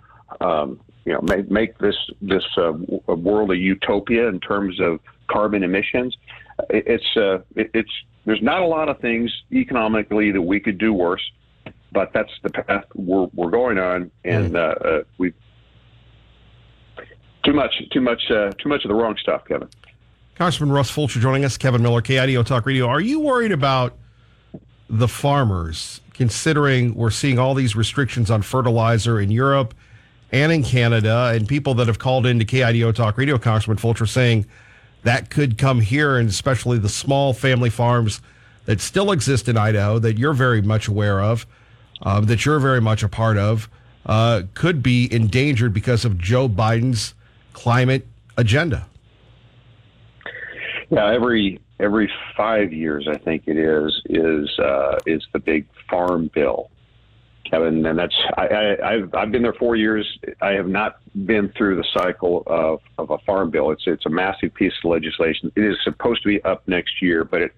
um, 0.41 0.81
you 1.05 1.13
know 1.13 1.21
make, 1.23 1.51
make 1.51 1.79
this 1.79 1.97
this 2.21 2.45
uh, 2.57 2.73
world 2.73 3.51
a 3.51 3.57
utopia 3.57 4.29
in 4.29 4.41
terms 4.41 4.81
of 4.81 5.01
carbon 5.29 5.63
emissions. 5.63 6.17
It, 6.71 6.85
it's 6.87 7.17
uh, 7.17 7.39
it, 7.57 7.71
it's 7.75 7.91
there's 8.25 8.43
not 8.43 8.63
a 8.63 8.67
lot 8.67 8.89
of 8.89 9.01
things 9.01 9.31
economically 9.53 10.31
that 10.33 10.43
we 10.43 10.61
could 10.61 10.79
do 10.79 10.93
worse, 10.93 11.23
but 11.93 12.13
that's 12.13 12.33
the 12.43 12.51
path 12.51 12.85
we're, 12.95 13.29
we're 13.35 13.51
going 13.51 13.79
on, 13.79 14.11
and 14.25 14.57
uh, 14.57 14.75
uh, 14.85 15.03
we 15.19 15.33
too 17.45 17.53
much 17.53 17.75
too 17.93 18.01
much 18.01 18.31
uh, 18.31 18.51
too 18.59 18.69
much 18.69 18.85
of 18.85 18.89
the 18.89 18.95
wrong 18.95 19.17
stuff, 19.21 19.43
Kevin. 19.47 19.69
Congressman 20.37 20.73
Russ 20.73 20.91
Fulcher 20.91 21.21
joining 21.21 21.45
us, 21.45 21.57
Kevin 21.57 21.83
Miller, 21.83 22.03
KIDO 22.03 22.45
Talk 22.45 22.67
Radio. 22.67 22.89
Are 22.89 23.01
you 23.01 23.21
worried 23.21 23.53
about 23.53 23.97
the 24.89 25.07
farmers, 25.07 26.01
considering 26.13 26.95
we're 26.95 27.11
seeing 27.11 27.39
all 27.39 27.55
these 27.55 27.77
restrictions 27.77 28.31
on 28.31 28.43
fertilizer 28.43 29.21
in 29.21 29.31
Europe 29.31 29.75
and 30.35 30.51
in 30.51 30.65
Canada, 30.65 31.31
and 31.33 31.47
people 31.47 31.75
that 31.75 31.87
have 31.87 32.01
called 32.01 32.27
into 32.27 32.45
KIDO 32.45 32.93
Talk 32.93 33.17
Radio, 33.17 33.39
Congressman 33.39 33.77
Fulcher, 33.77 34.05
saying 34.05 34.47
that 35.05 35.31
could 35.31 35.57
come 35.57 35.81
here, 35.81 36.19
and 36.19 36.29
especially 36.29 36.77
the 36.77 36.89
small 36.89 37.33
family 37.33 37.71
farms 37.71 38.21
that 38.65 38.81
still 38.81 39.13
exist 39.13 39.49
in 39.49 39.57
Idaho 39.57 40.01
that 40.01 40.19
you're 40.19 40.33
very 40.33 40.61
much 40.61 40.89
aware 40.89 41.21
of, 41.21 41.47
um, 42.03 42.25
that 42.25 42.45
you're 42.45 42.59
very 42.59 42.81
much 42.81 43.05
a 43.05 43.09
part 43.09 43.39
of, 43.39 43.71
uh, 44.07 44.43
could 44.55 44.83
be 44.83 45.09
endangered 45.15 45.73
because 45.73 46.05
of 46.05 46.19
Joe 46.19 46.49
Biden's 46.49 47.15
climate 47.53 48.05
agenda. 48.37 48.87
Yeah, 50.91 51.13
every 51.13 51.61
every 51.79 52.11
five 52.37 52.73
years, 52.73 53.07
I 53.09 53.19
think 53.19 53.45
it 53.47 53.57
is, 53.57 54.03
is 54.07 54.59
uh, 54.59 54.99
is 55.07 55.25
the 55.33 55.39
big 55.39 55.67
farm 55.89 56.29
bill, 56.35 56.71
Kevin, 57.49 57.85
and 57.87 57.99
that's 57.99 58.17
I, 58.37 58.47
I, 58.47 58.93
I've 58.93 59.15
I've 59.15 59.31
been 59.31 59.43
there 59.43 59.53
four 59.55 59.77
years. 59.77 60.07
I 60.41 60.53
have 60.53 60.69
not 60.69 60.99
been 61.27 61.53
through 61.57 61.77
the 61.77 61.85
cycle 61.93 62.43
of, 62.47 62.81
of 62.99 63.11
a 63.11 63.19
farm 63.19 63.51
bill. 63.51 63.71
It's 63.71 63.87
it's 63.87 64.07
a 64.07 64.11
massive 64.11 64.55
piece 64.55 64.73
of 64.83 64.91
legislation. 64.91 65.53
It 65.55 65.65
is 65.65 65.77
supposed 65.85 66.23
to 66.23 66.29
be 66.29 66.43
up 66.45 66.67
next 66.67 67.03
year, 67.03 67.25
but 67.25 67.43
it 67.43 67.55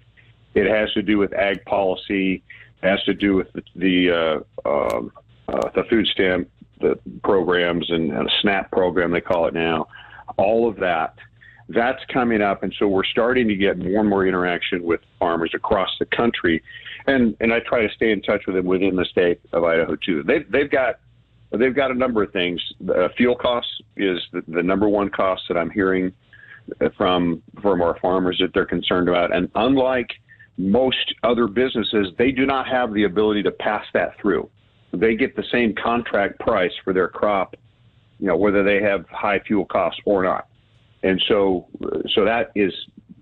it 0.55 0.67
has 0.67 0.93
to 0.95 1.03
do 1.03 1.19
with 1.19 1.33
ag 1.35 1.65
policy, 1.65 2.43
has 2.83 3.03
to 3.05 3.15
do 3.15 3.35
with 3.35 3.53
the, 3.53 3.63
the 3.77 4.43
uh, 4.65 4.69
um, 4.69 5.13
uh, 5.49 5.71
the 5.75 5.85
food 5.85 6.07
stamp 6.09 6.49
the 6.81 6.99
programs 7.23 7.91
and, 7.91 8.13
and 8.13 8.29
a 8.29 8.33
SNAP 8.41 8.71
program 8.71 9.11
they 9.11 9.21
call 9.21 9.47
it 9.47 9.55
now. 9.55 9.89
All 10.37 10.69
of 10.69 10.77
that 10.77 11.15
that's 11.69 12.05
coming 12.13 12.43
up, 12.43 12.63
and 12.63 12.75
so 12.79 12.87
we're 12.87 13.05
starting 13.05 13.49
to 13.49 13.57
get 13.57 13.79
more 13.79 14.01
and 14.01 14.09
more 14.09 14.27
interaction 14.27 14.85
with 14.85 15.01
farmers 15.19 15.51
across 15.55 15.91
the 15.99 16.07
country, 16.07 16.63
and 17.07 17.37
and 17.41 17.53
I 17.53 17.61
try 17.61 17.87
to 17.87 17.93
stay 17.95 18.13
in 18.13 18.23
touch 18.23 18.47
with 18.47 18.57
them 18.57 18.67
within 18.67 18.95
the 18.95 19.05
state 19.05 19.41
of 19.53 19.65
Idaho 19.65 19.97
too. 19.97 20.23
They've 20.23 20.51
they've 20.51 20.71
got 20.71 21.01
they've 21.51 21.75
got 21.75 21.91
a 21.91 21.95
number 21.95 22.23
of 22.23 22.33
things. 22.33 22.63
Uh, 22.89 23.09
fuel 23.17 23.35
costs 23.35 23.81
is 23.97 24.21
the, 24.33 24.43
the 24.49 24.63
number 24.63 24.89
one 24.89 25.11
cost 25.11 25.43
that 25.49 25.57
I'm 25.57 25.71
hearing 25.71 26.13
from 26.97 27.43
from 27.61 27.83
our 27.83 27.99
farmers 27.99 28.39
that 28.41 28.55
they're 28.55 28.67
concerned 28.67 29.09
about, 29.09 29.35
and 29.35 29.51
unlike 29.57 30.11
most 30.59 31.15
other 31.23 31.47
businesses, 31.49 32.09
they 32.17 32.31
do 32.31 32.47
not 32.47 32.67
have 32.67 32.95
the 32.95 33.05
ability 33.05 33.43
to 33.43 33.51
pass 33.51 33.85
that 33.93 34.19
through. 34.21 34.49
They 34.93 35.15
get 35.15 35.37
the 35.37 35.45
same 35.53 35.75
contract 35.75 36.41
price 36.41 36.73
for 36.83 36.93
their 36.93 37.09
crop, 37.09 37.57
you 38.19 38.27
know, 38.27 38.37
whether 38.37 38.63
they 38.63 38.81
have 38.81 39.05
high 39.11 39.41
fuel 39.41 39.67
costs 39.67 40.01
or 40.07 40.23
not. 40.23 40.49
And 41.03 41.23
so, 41.29 41.67
so 42.15 42.25
that 42.25 42.51
is 42.55 42.73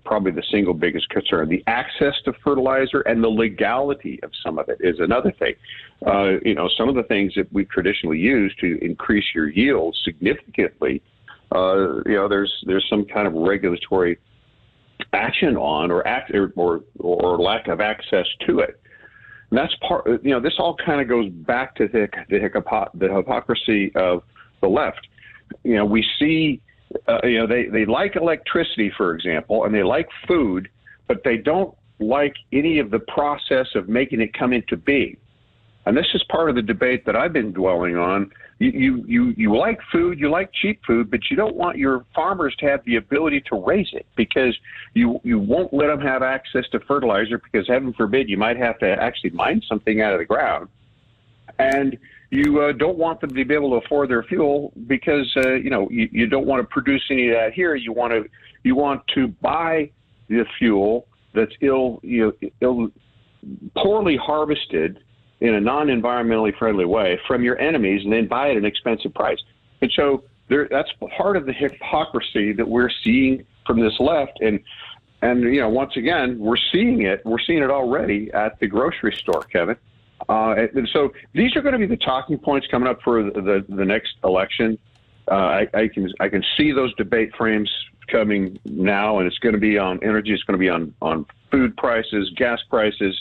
probably 0.05 0.31
the 0.31 0.43
single 0.51 0.73
biggest 0.73 1.09
concern. 1.09 1.49
The 1.49 1.63
access 1.67 2.13
to 2.25 2.33
fertilizer 2.43 3.01
and 3.01 3.23
the 3.23 3.29
legality 3.29 4.19
of 4.23 4.31
some 4.43 4.57
of 4.57 4.69
it 4.69 4.77
is 4.79 4.99
another 4.99 5.31
thing. 5.31 5.55
Uh, 6.05 6.39
you 6.45 6.55
know, 6.55 6.69
some 6.77 6.87
of 6.87 6.95
the 6.95 7.03
things 7.03 7.33
that 7.35 7.51
we've 7.51 7.69
traditionally 7.69 8.19
used 8.19 8.57
to 8.59 8.83
increase 8.83 9.25
your 9.33 9.49
yield 9.49 9.97
significantly, 10.03 11.01
uh, 11.53 12.01
you 12.05 12.15
know, 12.15 12.27
there's 12.27 12.53
there's 12.65 12.85
some 12.89 13.05
kind 13.05 13.27
of 13.27 13.33
regulatory 13.33 14.17
action 15.13 15.57
on 15.57 15.91
or 15.91 16.07
act 16.07 16.31
or, 16.31 16.53
or, 16.55 16.81
or 16.99 17.37
lack 17.37 17.67
of 17.67 17.81
access 17.81 18.25
to 18.47 18.59
it. 18.59 18.79
And 19.49 19.59
that's 19.59 19.75
part. 19.87 20.05
You 20.23 20.31
know, 20.31 20.39
this 20.39 20.55
all 20.57 20.75
kind 20.75 21.01
of 21.01 21.07
goes 21.07 21.29
back 21.29 21.75
to 21.75 21.87
the 21.87 22.07
the, 22.29 22.39
the 22.93 23.13
hypocrisy 23.13 23.93
of 23.95 24.23
the 24.61 24.67
left. 24.67 25.07
You 25.63 25.75
know, 25.75 25.85
we 25.85 26.05
see 26.19 26.61
uh, 27.07 27.19
you 27.23 27.39
know, 27.39 27.47
they, 27.47 27.65
they 27.65 27.85
like 27.85 28.15
electricity, 28.15 28.91
for 28.95 29.15
example, 29.15 29.65
and 29.65 29.73
they 29.73 29.83
like 29.83 30.07
food, 30.27 30.69
but 31.07 31.23
they 31.23 31.37
don't 31.37 31.75
like 31.99 32.35
any 32.51 32.79
of 32.79 32.91
the 32.91 32.99
process 32.99 33.67
of 33.75 33.87
making 33.87 34.21
it 34.21 34.33
come 34.33 34.53
into 34.53 34.75
being. 34.75 35.17
And 35.85 35.95
this 35.95 36.07
is 36.13 36.23
part 36.29 36.49
of 36.49 36.55
the 36.55 36.63
debate 36.63 37.05
that 37.05 37.15
I've 37.15 37.31
been 37.31 37.53
dwelling 37.53 37.95
on. 37.95 38.31
You, 38.57 38.71
you, 38.71 39.05
you, 39.07 39.33
you 39.37 39.55
like 39.55 39.79
food, 39.91 40.19
you 40.19 40.31
like 40.31 40.49
cheap 40.51 40.81
food, 40.85 41.11
but 41.11 41.19
you 41.29 41.37
don't 41.37 41.55
want 41.55 41.77
your 41.77 42.05
farmers 42.15 42.55
to 42.59 42.65
have 42.65 42.83
the 42.85 42.95
ability 42.95 43.41
to 43.51 43.63
raise 43.63 43.89
it 43.93 44.05
because 44.15 44.57
you, 44.93 45.19
you 45.23 45.37
won't 45.37 45.73
let 45.73 45.87
them 45.87 46.01
have 46.01 46.23
access 46.23 46.65
to 46.71 46.79
fertilizer 46.81 47.37
because, 47.37 47.67
heaven 47.67 47.93
forbid, 47.93 48.29
you 48.29 48.37
might 48.37 48.57
have 48.57 48.79
to 48.79 48.87
actually 48.87 49.29
mine 49.31 49.61
something 49.67 50.01
out 50.01 50.13
of 50.13 50.19
the 50.19 50.25
ground. 50.25 50.69
And 51.59 51.97
you 52.31 52.61
uh, 52.61 52.71
don't 52.73 52.97
want 52.97 53.21
them 53.21 53.33
to 53.33 53.45
be 53.45 53.53
able 53.53 53.69
to 53.71 53.85
afford 53.85 54.09
their 54.09 54.23
fuel 54.23 54.73
because 54.87 55.31
uh, 55.37 55.53
you 55.53 55.69
know 55.69 55.87
you, 55.89 56.09
you 56.11 56.27
don't 56.27 56.45
want 56.45 56.61
to 56.61 56.67
produce 56.67 57.03
any 57.09 57.29
of 57.29 57.35
that 57.35 57.53
here. 57.53 57.75
You 57.75 57.93
want 57.93 58.13
to 58.13 58.25
you 58.63 58.75
want 58.75 59.03
to 59.13 59.27
buy 59.27 59.91
the 60.27 60.45
fuel 60.57 61.07
that's 61.33 61.53
ill 61.61 61.99
you 62.03 62.33
know, 62.41 62.49
ill 62.61 62.89
poorly 63.77 64.17
harvested 64.17 65.03
in 65.41 65.53
a 65.53 65.61
non-environmentally 65.61 66.57
friendly 66.57 66.85
way 66.85 67.19
from 67.27 67.43
your 67.43 67.59
enemies, 67.59 68.01
and 68.03 68.11
then 68.11 68.27
buy 68.27 68.47
it 68.47 68.51
at 68.51 68.57
an 68.57 68.65
expensive 68.65 69.13
price. 69.13 69.37
And 69.81 69.91
so 69.95 70.23
there, 70.47 70.67
that's 70.69 70.89
part 71.17 71.37
of 71.37 71.45
the 71.45 71.53
hypocrisy 71.53 72.53
that 72.53 72.67
we're 72.67 72.89
seeing 73.03 73.45
from 73.67 73.79
this 73.79 73.93
left. 73.99 74.39
And 74.41 74.59
and 75.21 75.41
you 75.41 75.61
know 75.61 75.69
once 75.69 75.95
again 75.95 76.39
we're 76.39 76.57
seeing 76.71 77.03
it. 77.03 77.21
We're 77.25 77.39
seeing 77.39 77.63
it 77.63 77.69
already 77.69 78.31
at 78.33 78.59
the 78.59 78.67
grocery 78.67 79.13
store, 79.13 79.43
Kevin. 79.43 79.77
Uh, 80.29 80.55
and 80.73 80.87
so 80.91 81.11
these 81.33 81.55
are 81.55 81.61
going 81.61 81.73
to 81.73 81.79
be 81.79 81.85
the 81.85 81.97
talking 81.97 82.37
points 82.37 82.67
coming 82.67 82.87
up 82.87 83.01
for 83.01 83.23
the, 83.23 83.31
the, 83.41 83.65
the 83.69 83.85
next 83.85 84.13
election. 84.23 84.77
Uh, 85.29 85.35
I, 85.35 85.67
I, 85.73 85.87
can 85.87 86.11
I 86.19 86.29
can 86.29 86.43
see 86.55 86.71
those 86.71 86.93
debate 86.95 87.35
frames 87.35 87.69
coming 88.07 88.59
now, 88.65 89.19
and 89.19 89.27
it's 89.27 89.39
going 89.39 89.53
to 89.53 89.59
be 89.59 89.77
on 89.77 89.99
energy. 90.03 90.33
It's 90.33 90.43
going 90.43 90.57
to 90.57 90.63
be 90.63 90.69
on 90.69 90.93
on 91.01 91.25
food 91.51 91.75
prices, 91.77 92.31
gas 92.35 92.59
prices. 92.69 93.19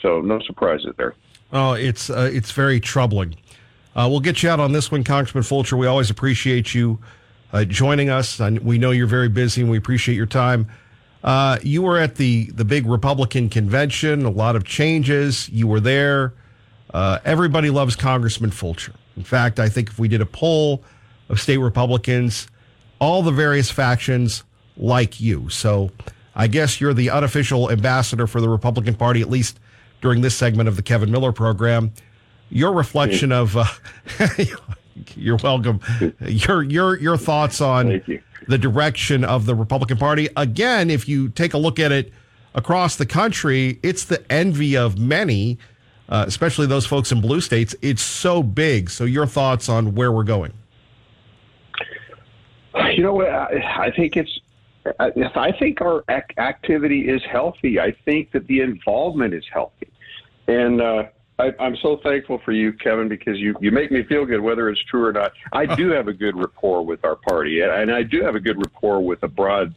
So 0.00 0.20
no 0.20 0.40
surprises 0.40 0.94
there. 0.96 1.14
Oh, 1.52 1.72
it's 1.74 2.10
uh, 2.10 2.30
it's 2.32 2.50
very 2.50 2.80
troubling. 2.80 3.36
Uh, 3.94 4.08
we'll 4.10 4.20
get 4.20 4.42
you 4.42 4.48
out 4.48 4.58
on 4.58 4.72
this 4.72 4.90
one, 4.90 5.04
Congressman 5.04 5.44
Fulcher. 5.44 5.76
We 5.76 5.86
always 5.86 6.10
appreciate 6.10 6.74
you 6.74 6.98
uh, 7.52 7.64
joining 7.64 8.10
us. 8.10 8.40
And 8.40 8.58
we 8.60 8.78
know 8.78 8.90
you're 8.90 9.06
very 9.06 9.28
busy, 9.28 9.60
and 9.60 9.70
we 9.70 9.76
appreciate 9.76 10.14
your 10.14 10.26
time. 10.26 10.68
Uh, 11.22 11.58
you 11.62 11.82
were 11.82 11.98
at 11.98 12.16
the 12.16 12.46
the 12.46 12.64
big 12.64 12.86
Republican 12.86 13.48
convention. 13.48 14.24
A 14.24 14.30
lot 14.30 14.56
of 14.56 14.64
changes. 14.64 15.48
You 15.48 15.66
were 15.66 15.80
there. 15.80 16.34
Uh, 16.92 17.18
everybody 17.24 17.70
loves 17.70 17.96
Congressman 17.96 18.50
Fulcher. 18.50 18.92
In 19.16 19.24
fact, 19.24 19.60
I 19.60 19.68
think 19.68 19.90
if 19.90 19.98
we 19.98 20.08
did 20.08 20.20
a 20.20 20.26
poll 20.26 20.82
of 21.28 21.40
state 21.40 21.58
Republicans, 21.58 22.48
all 22.98 23.22
the 23.22 23.30
various 23.30 23.70
factions 23.70 24.44
like 24.76 25.20
you. 25.20 25.48
So 25.48 25.90
I 26.34 26.46
guess 26.46 26.80
you're 26.80 26.94
the 26.94 27.10
unofficial 27.10 27.70
ambassador 27.70 28.26
for 28.26 28.40
the 28.40 28.48
Republican 28.48 28.94
Party, 28.94 29.20
at 29.20 29.30
least 29.30 29.58
during 30.00 30.20
this 30.22 30.34
segment 30.34 30.68
of 30.68 30.76
the 30.76 30.82
Kevin 30.82 31.10
Miller 31.10 31.32
program. 31.32 31.92
Your 32.50 32.72
reflection 32.72 33.32
of 33.32 33.56
uh, 33.56 33.64
you're 35.16 35.36
welcome. 35.36 35.80
Your 36.20 36.62
your 36.62 36.98
your 36.98 37.16
thoughts 37.16 37.60
on 37.60 38.02
the 38.48 38.58
direction 38.58 39.24
of 39.24 39.46
the 39.46 39.54
Republican 39.54 39.98
Party. 39.98 40.28
Again, 40.36 40.90
if 40.90 41.08
you 41.08 41.28
take 41.28 41.54
a 41.54 41.58
look 41.58 41.78
at 41.78 41.92
it 41.92 42.12
across 42.54 42.96
the 42.96 43.06
country, 43.06 43.78
it's 43.82 44.04
the 44.04 44.30
envy 44.30 44.76
of 44.76 44.98
many, 44.98 45.58
uh, 46.08 46.24
especially 46.26 46.66
those 46.66 46.86
folks 46.86 47.12
in 47.12 47.20
blue 47.20 47.40
states. 47.40 47.74
It's 47.82 48.02
so 48.02 48.42
big. 48.42 48.90
So, 48.90 49.04
your 49.04 49.26
thoughts 49.26 49.68
on 49.68 49.94
where 49.94 50.12
we're 50.12 50.24
going? 50.24 50.52
You 52.94 53.02
know, 53.02 53.14
what, 53.14 53.28
I 53.28 53.90
think 53.94 54.16
it's. 54.16 54.40
I 54.98 55.52
think 55.60 55.80
our 55.80 56.02
activity 56.08 57.08
is 57.08 57.22
healthy. 57.30 57.78
I 57.78 57.94
think 58.04 58.32
that 58.32 58.48
the 58.48 58.62
involvement 58.62 59.32
is 59.32 59.44
healthy, 59.52 59.88
and 60.48 60.80
uh, 60.80 61.04
I, 61.42 61.66
am 61.66 61.76
so 61.82 61.98
thankful 62.02 62.40
for 62.44 62.52
you, 62.52 62.72
Kevin, 62.72 63.08
because 63.08 63.38
you, 63.38 63.54
you 63.60 63.70
make 63.70 63.90
me 63.90 64.02
feel 64.04 64.24
good, 64.24 64.40
whether 64.40 64.68
it's 64.68 64.82
true 64.84 65.04
or 65.04 65.12
not. 65.12 65.32
I 65.52 65.66
do 65.66 65.90
have 65.90 66.08
a 66.08 66.12
good 66.12 66.36
rapport 66.36 66.84
with 66.84 67.04
our 67.04 67.16
party, 67.16 67.60
and 67.60 67.90
I 67.90 68.02
do 68.02 68.22
have 68.22 68.34
a 68.34 68.40
good 68.40 68.58
rapport 68.58 69.00
with 69.00 69.22
a 69.22 69.28
broad 69.28 69.74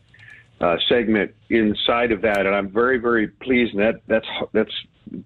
uh, 0.61 0.77
segment 0.87 1.33
inside 1.49 2.11
of 2.11 2.21
that, 2.21 2.45
and 2.45 2.55
I'm 2.55 2.69
very, 2.69 2.97
very 2.97 3.27
pleased. 3.27 3.73
And 3.73 3.81
that 3.81 4.01
that's 4.07 4.27
that's 4.53 4.73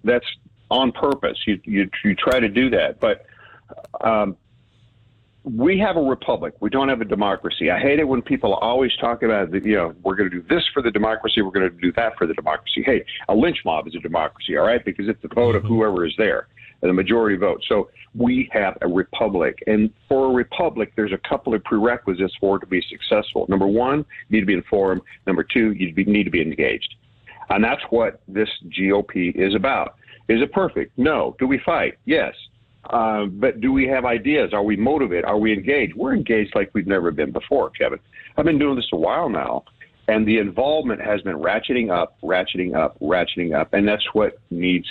that's 0.04 0.26
on 0.70 0.92
purpose. 0.92 1.38
You 1.46 1.60
you 1.64 1.90
you 2.04 2.14
try 2.14 2.40
to 2.40 2.48
do 2.48 2.70
that, 2.70 3.00
but 3.00 3.26
um, 4.00 4.36
we 5.44 5.78
have 5.78 5.96
a 5.96 6.02
republic. 6.02 6.54
We 6.60 6.68
don't 6.68 6.88
have 6.88 7.00
a 7.00 7.04
democracy. 7.04 7.70
I 7.70 7.78
hate 7.78 7.98
it 7.98 8.06
when 8.06 8.20
people 8.20 8.54
always 8.54 8.94
talk 9.00 9.22
about, 9.22 9.52
you 9.52 9.74
know, 9.74 9.94
we're 10.02 10.14
going 10.14 10.30
to 10.30 10.40
do 10.40 10.46
this 10.48 10.62
for 10.74 10.82
the 10.82 10.90
democracy, 10.90 11.40
we're 11.40 11.50
going 11.50 11.70
to 11.70 11.76
do 11.80 11.92
that 11.92 12.12
for 12.18 12.26
the 12.26 12.34
democracy. 12.34 12.82
Hey, 12.84 13.04
a 13.28 13.34
lynch 13.34 13.58
mob 13.64 13.88
is 13.88 13.94
a 13.94 14.00
democracy, 14.00 14.56
all 14.58 14.66
right, 14.66 14.84
because 14.84 15.08
it's 15.08 15.20
the 15.22 15.34
vote 15.34 15.54
of 15.54 15.62
mm-hmm. 15.62 15.74
whoever 15.74 16.04
is 16.04 16.12
there, 16.18 16.48
the 16.82 16.92
majority 16.92 17.36
vote. 17.36 17.64
So 17.68 17.88
we 18.14 18.50
have 18.52 18.76
a 18.82 18.88
republic, 18.88 19.62
and 19.66 19.90
for 20.08 20.30
a 20.30 20.34
republic, 20.34 20.92
there's 20.94 21.12
a 21.12 21.28
couple 21.28 21.54
of 21.54 21.64
prerequisites 21.64 22.34
for 22.38 22.56
it 22.56 22.60
to 22.60 22.66
be 22.66 22.82
successful. 22.90 23.46
Number 23.48 23.66
one, 23.66 24.04
you 24.28 24.36
need 24.36 24.40
to 24.40 24.46
be 24.46 24.54
informed. 24.54 25.00
Number 25.26 25.42
two, 25.42 25.72
you 25.72 25.92
need 25.94 26.24
to 26.24 26.30
be 26.30 26.42
engaged, 26.42 26.96
and 27.48 27.64
that's 27.64 27.82
what 27.88 28.20
this 28.28 28.48
GOP 28.78 29.34
is 29.34 29.54
about. 29.54 29.94
Is 30.28 30.42
it 30.42 30.52
perfect? 30.52 30.96
No. 30.98 31.34
Do 31.38 31.46
we 31.46 31.58
fight? 31.64 31.94
Yes. 32.04 32.34
Uh, 32.84 33.26
but 33.26 33.60
do 33.60 33.72
we 33.72 33.86
have 33.86 34.04
ideas? 34.04 34.52
Are 34.52 34.62
we 34.62 34.76
motivated? 34.76 35.24
Are 35.24 35.38
we 35.38 35.52
engaged? 35.52 35.94
We're 35.94 36.14
engaged 36.14 36.54
like 36.54 36.70
we've 36.74 36.86
never 36.86 37.10
been 37.10 37.30
before, 37.30 37.70
Kevin. 37.70 37.98
I've 38.36 38.44
been 38.44 38.58
doing 38.58 38.76
this 38.76 38.88
a 38.92 38.96
while 38.96 39.28
now, 39.28 39.64
and 40.08 40.26
the 40.26 40.38
involvement 40.38 41.00
has 41.00 41.20
been 41.22 41.36
ratcheting 41.36 41.90
up, 41.90 42.16
ratcheting 42.22 42.74
up, 42.74 42.98
ratcheting 43.00 43.54
up, 43.54 43.74
and 43.74 43.86
that's 43.86 44.06
what 44.14 44.38
needs 44.50 44.86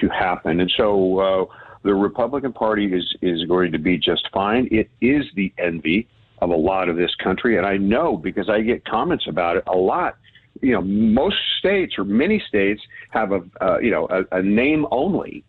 to 0.00 0.08
happen. 0.08 0.60
And 0.60 0.72
so 0.76 1.18
uh, 1.18 1.44
the 1.82 1.94
Republican 1.94 2.52
Party 2.52 2.86
is 2.86 3.14
is 3.20 3.44
going 3.44 3.72
to 3.72 3.78
be 3.78 3.98
just 3.98 4.28
fine. 4.32 4.68
It 4.70 4.88
is 5.00 5.24
the 5.34 5.52
envy 5.58 6.08
of 6.38 6.50
a 6.50 6.56
lot 6.56 6.88
of 6.88 6.96
this 6.96 7.14
country, 7.16 7.56
and 7.58 7.66
I 7.66 7.76
know 7.76 8.16
because 8.16 8.48
I 8.48 8.60
get 8.60 8.84
comments 8.84 9.26
about 9.28 9.56
it 9.56 9.64
a 9.66 9.76
lot. 9.76 10.16
You 10.62 10.74
know, 10.74 10.82
most 10.82 11.36
states 11.58 11.94
or 11.98 12.04
many 12.04 12.42
states 12.48 12.80
have 13.10 13.32
a 13.32 13.42
uh, 13.60 13.78
you 13.78 13.90
know 13.90 14.06
a, 14.08 14.38
a 14.38 14.42
name 14.42 14.86
only 14.90 15.44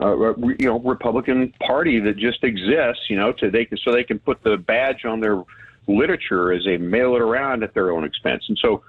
uh, 0.00 0.34
you 0.36 0.66
know 0.66 0.78
Republican 0.80 1.52
Party 1.66 2.00
that 2.00 2.16
just 2.16 2.44
exists, 2.44 3.08
you 3.08 3.16
know, 3.16 3.32
to 3.32 3.50
they 3.50 3.64
can 3.64 3.78
so 3.78 3.92
they 3.92 4.04
can 4.04 4.18
put 4.18 4.42
the 4.42 4.56
badge 4.56 5.04
on 5.04 5.20
their 5.20 5.42
literature 5.86 6.52
as 6.52 6.64
they 6.64 6.76
mail 6.76 7.16
it 7.16 7.22
around 7.22 7.62
at 7.62 7.74
their 7.74 7.90
own 7.90 8.04
expense. 8.04 8.44
And 8.48 8.58
so 8.58 8.82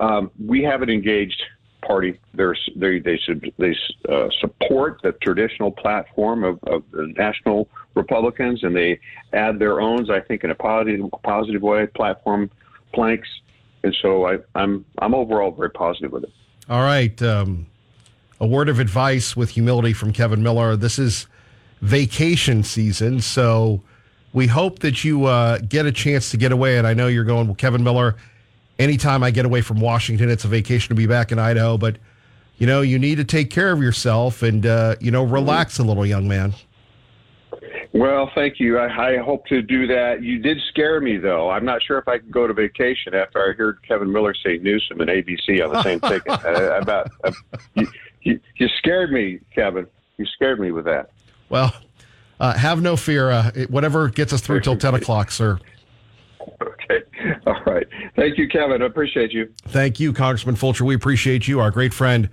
um, 0.00 0.30
we 0.44 0.62
have 0.62 0.82
an 0.82 0.90
engaged 0.90 1.42
party. 1.82 2.18
They're, 2.34 2.56
they 2.76 2.98
they 2.98 3.18
they 3.58 3.76
uh, 4.08 4.28
support 4.40 5.00
the 5.02 5.12
traditional 5.22 5.70
platform 5.70 6.44
of, 6.44 6.58
of 6.64 6.82
the 6.90 7.12
national 7.16 7.68
Republicans, 7.94 8.64
and 8.64 8.74
they 8.74 9.00
add 9.32 9.58
their 9.58 9.80
own, 9.80 10.10
I 10.10 10.20
think, 10.20 10.44
in 10.44 10.50
a 10.50 10.54
positive 10.54 11.08
positive 11.22 11.62
way, 11.62 11.86
platform 11.86 12.50
planks. 12.92 13.28
And 13.84 13.96
so 14.02 14.26
I, 14.26 14.38
I'm 14.54 14.84
I'm 14.98 15.14
overall 15.14 15.52
very 15.52 15.70
positive 15.70 16.12
with 16.12 16.24
it. 16.24 16.32
All 16.68 16.82
right. 16.82 17.20
Um 17.22 17.66
a 18.40 18.46
word 18.46 18.68
of 18.68 18.78
advice 18.78 19.36
with 19.36 19.50
humility 19.50 19.92
from 19.92 20.12
Kevin 20.12 20.42
Miller. 20.42 20.76
This 20.76 20.98
is 20.98 21.26
vacation 21.80 22.62
season, 22.62 23.20
so 23.20 23.82
we 24.32 24.46
hope 24.46 24.80
that 24.80 25.04
you 25.04 25.24
uh, 25.24 25.58
get 25.58 25.86
a 25.86 25.92
chance 25.92 26.30
to 26.30 26.36
get 26.36 26.52
away. 26.52 26.78
And 26.78 26.86
I 26.86 26.94
know 26.94 27.06
you're 27.06 27.24
going, 27.24 27.46
well, 27.46 27.56
Kevin 27.56 27.82
Miller. 27.82 28.16
Anytime 28.78 29.24
I 29.24 29.32
get 29.32 29.44
away 29.44 29.60
from 29.60 29.80
Washington, 29.80 30.30
it's 30.30 30.44
a 30.44 30.48
vacation 30.48 30.90
to 30.90 30.94
be 30.94 31.08
back 31.08 31.32
in 31.32 31.38
Idaho. 31.40 31.76
But 31.76 31.96
you 32.58 32.66
know, 32.66 32.80
you 32.80 32.98
need 32.98 33.16
to 33.16 33.24
take 33.24 33.50
care 33.50 33.72
of 33.72 33.80
yourself 33.80 34.42
and 34.42 34.66
uh, 34.66 34.96
you 35.00 35.10
know 35.10 35.24
relax 35.24 35.78
a 35.78 35.84
little, 35.84 36.06
young 36.06 36.28
man. 36.28 36.54
Well, 37.92 38.30
thank 38.34 38.60
you. 38.60 38.78
I, 38.78 39.14
I, 39.14 39.16
hope 39.16 39.46
to 39.46 39.62
do 39.62 39.86
that. 39.86 40.22
You 40.22 40.38
did 40.38 40.58
scare 40.68 41.00
me, 41.00 41.16
though. 41.16 41.50
I'm 41.50 41.64
not 41.64 41.82
sure 41.82 41.98
if 41.98 42.06
I 42.06 42.18
can 42.18 42.30
go 42.30 42.46
to 42.46 42.52
vacation 42.52 43.14
after 43.14 43.40
I 43.40 43.54
heard 43.54 43.78
Kevin 43.86 44.12
Miller 44.12 44.34
say 44.34 44.58
Newsom 44.58 45.00
and 45.00 45.08
AOC 45.08 45.64
on 45.64 45.72
the 45.72 45.82
same 45.82 46.00
ticket. 46.00 46.28
Uh, 46.48 46.78
about 46.80 47.10
uh, 47.24 47.32
you, 47.74 47.88
you, 48.28 48.40
you 48.56 48.68
scared 48.78 49.10
me, 49.10 49.40
Kevin. 49.54 49.86
You 50.18 50.26
scared 50.26 50.60
me 50.60 50.70
with 50.70 50.84
that. 50.84 51.10
Well, 51.48 51.74
uh, 52.38 52.54
have 52.54 52.82
no 52.82 52.96
fear. 52.96 53.30
Uh, 53.30 53.50
whatever 53.68 54.08
gets 54.08 54.32
us 54.32 54.40
through 54.40 54.60
till 54.60 54.76
10 54.76 54.94
o'clock, 54.96 55.30
sir. 55.30 55.58
Okay. 56.62 57.02
All 57.46 57.60
right. 57.66 57.86
Thank 58.16 58.38
you, 58.38 58.48
Kevin. 58.48 58.82
I 58.82 58.86
appreciate 58.86 59.32
you. 59.32 59.52
Thank 59.68 60.00
you, 60.00 60.12
Congressman 60.12 60.56
Fulcher. 60.56 60.84
We 60.84 60.94
appreciate 60.94 61.48
you, 61.48 61.60
our 61.60 61.70
great 61.70 61.94
friend, 61.94 62.28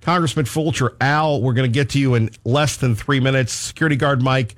Congressman 0.00 0.46
Fulcher. 0.46 0.96
Al, 1.00 1.42
we're 1.42 1.52
going 1.52 1.70
to 1.70 1.72
get 1.72 1.90
to 1.90 1.98
you 1.98 2.14
in 2.14 2.30
less 2.44 2.76
than 2.76 2.94
three 2.94 3.20
minutes. 3.20 3.52
Security 3.52 3.96
guard 3.96 4.22
Mike 4.22 4.56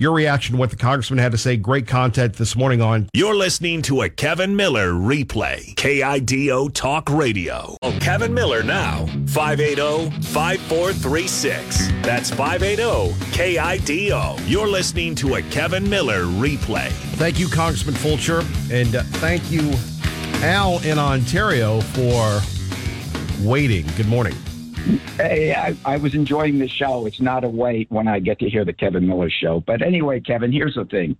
your 0.00 0.12
reaction 0.12 0.54
to 0.54 0.58
what 0.58 0.70
the 0.70 0.76
congressman 0.76 1.18
had 1.18 1.32
to 1.32 1.38
say. 1.38 1.58
Great 1.58 1.86
content 1.86 2.36
this 2.36 2.56
morning 2.56 2.80
on. 2.80 3.10
You're 3.12 3.36
listening 3.36 3.82
to 3.82 4.00
a 4.00 4.08
Kevin 4.08 4.56
Miller 4.56 4.92
replay. 4.92 5.74
KIDO 5.74 6.72
Talk 6.72 7.10
Radio. 7.10 7.76
Oh, 7.82 7.94
Kevin 8.00 8.32
Miller 8.32 8.62
now. 8.62 9.04
580-5436. 9.26 12.02
That's 12.02 12.30
580-KIDO. 12.30 14.40
You're 14.48 14.68
listening 14.68 15.14
to 15.16 15.34
a 15.34 15.42
Kevin 15.42 15.86
Miller 15.88 16.22
replay. 16.24 16.88
Thank 17.16 17.38
you, 17.38 17.48
Congressman 17.48 17.94
Fulcher. 17.94 18.42
And 18.72 18.96
uh, 18.96 19.02
thank 19.02 19.50
you, 19.50 19.74
Al 20.42 20.78
in 20.82 20.98
Ontario, 20.98 21.82
for 21.82 22.40
waiting. 23.46 23.86
Good 23.98 24.08
morning. 24.08 24.34
Hey, 25.16 25.54
I, 25.54 25.76
I, 25.84 25.96
was 25.98 26.14
enjoying 26.14 26.58
the 26.58 26.68
show. 26.68 27.06
It's 27.06 27.20
not 27.20 27.44
a 27.44 27.48
wait 27.48 27.90
when 27.90 28.08
I 28.08 28.18
get 28.18 28.38
to 28.40 28.48
hear 28.48 28.64
the 28.64 28.72
Kevin 28.72 29.06
Miller 29.06 29.30
show. 29.30 29.60
But 29.60 29.82
anyway, 29.82 30.20
Kevin, 30.20 30.50
here's 30.52 30.74
the 30.74 30.84
thing. 30.84 31.16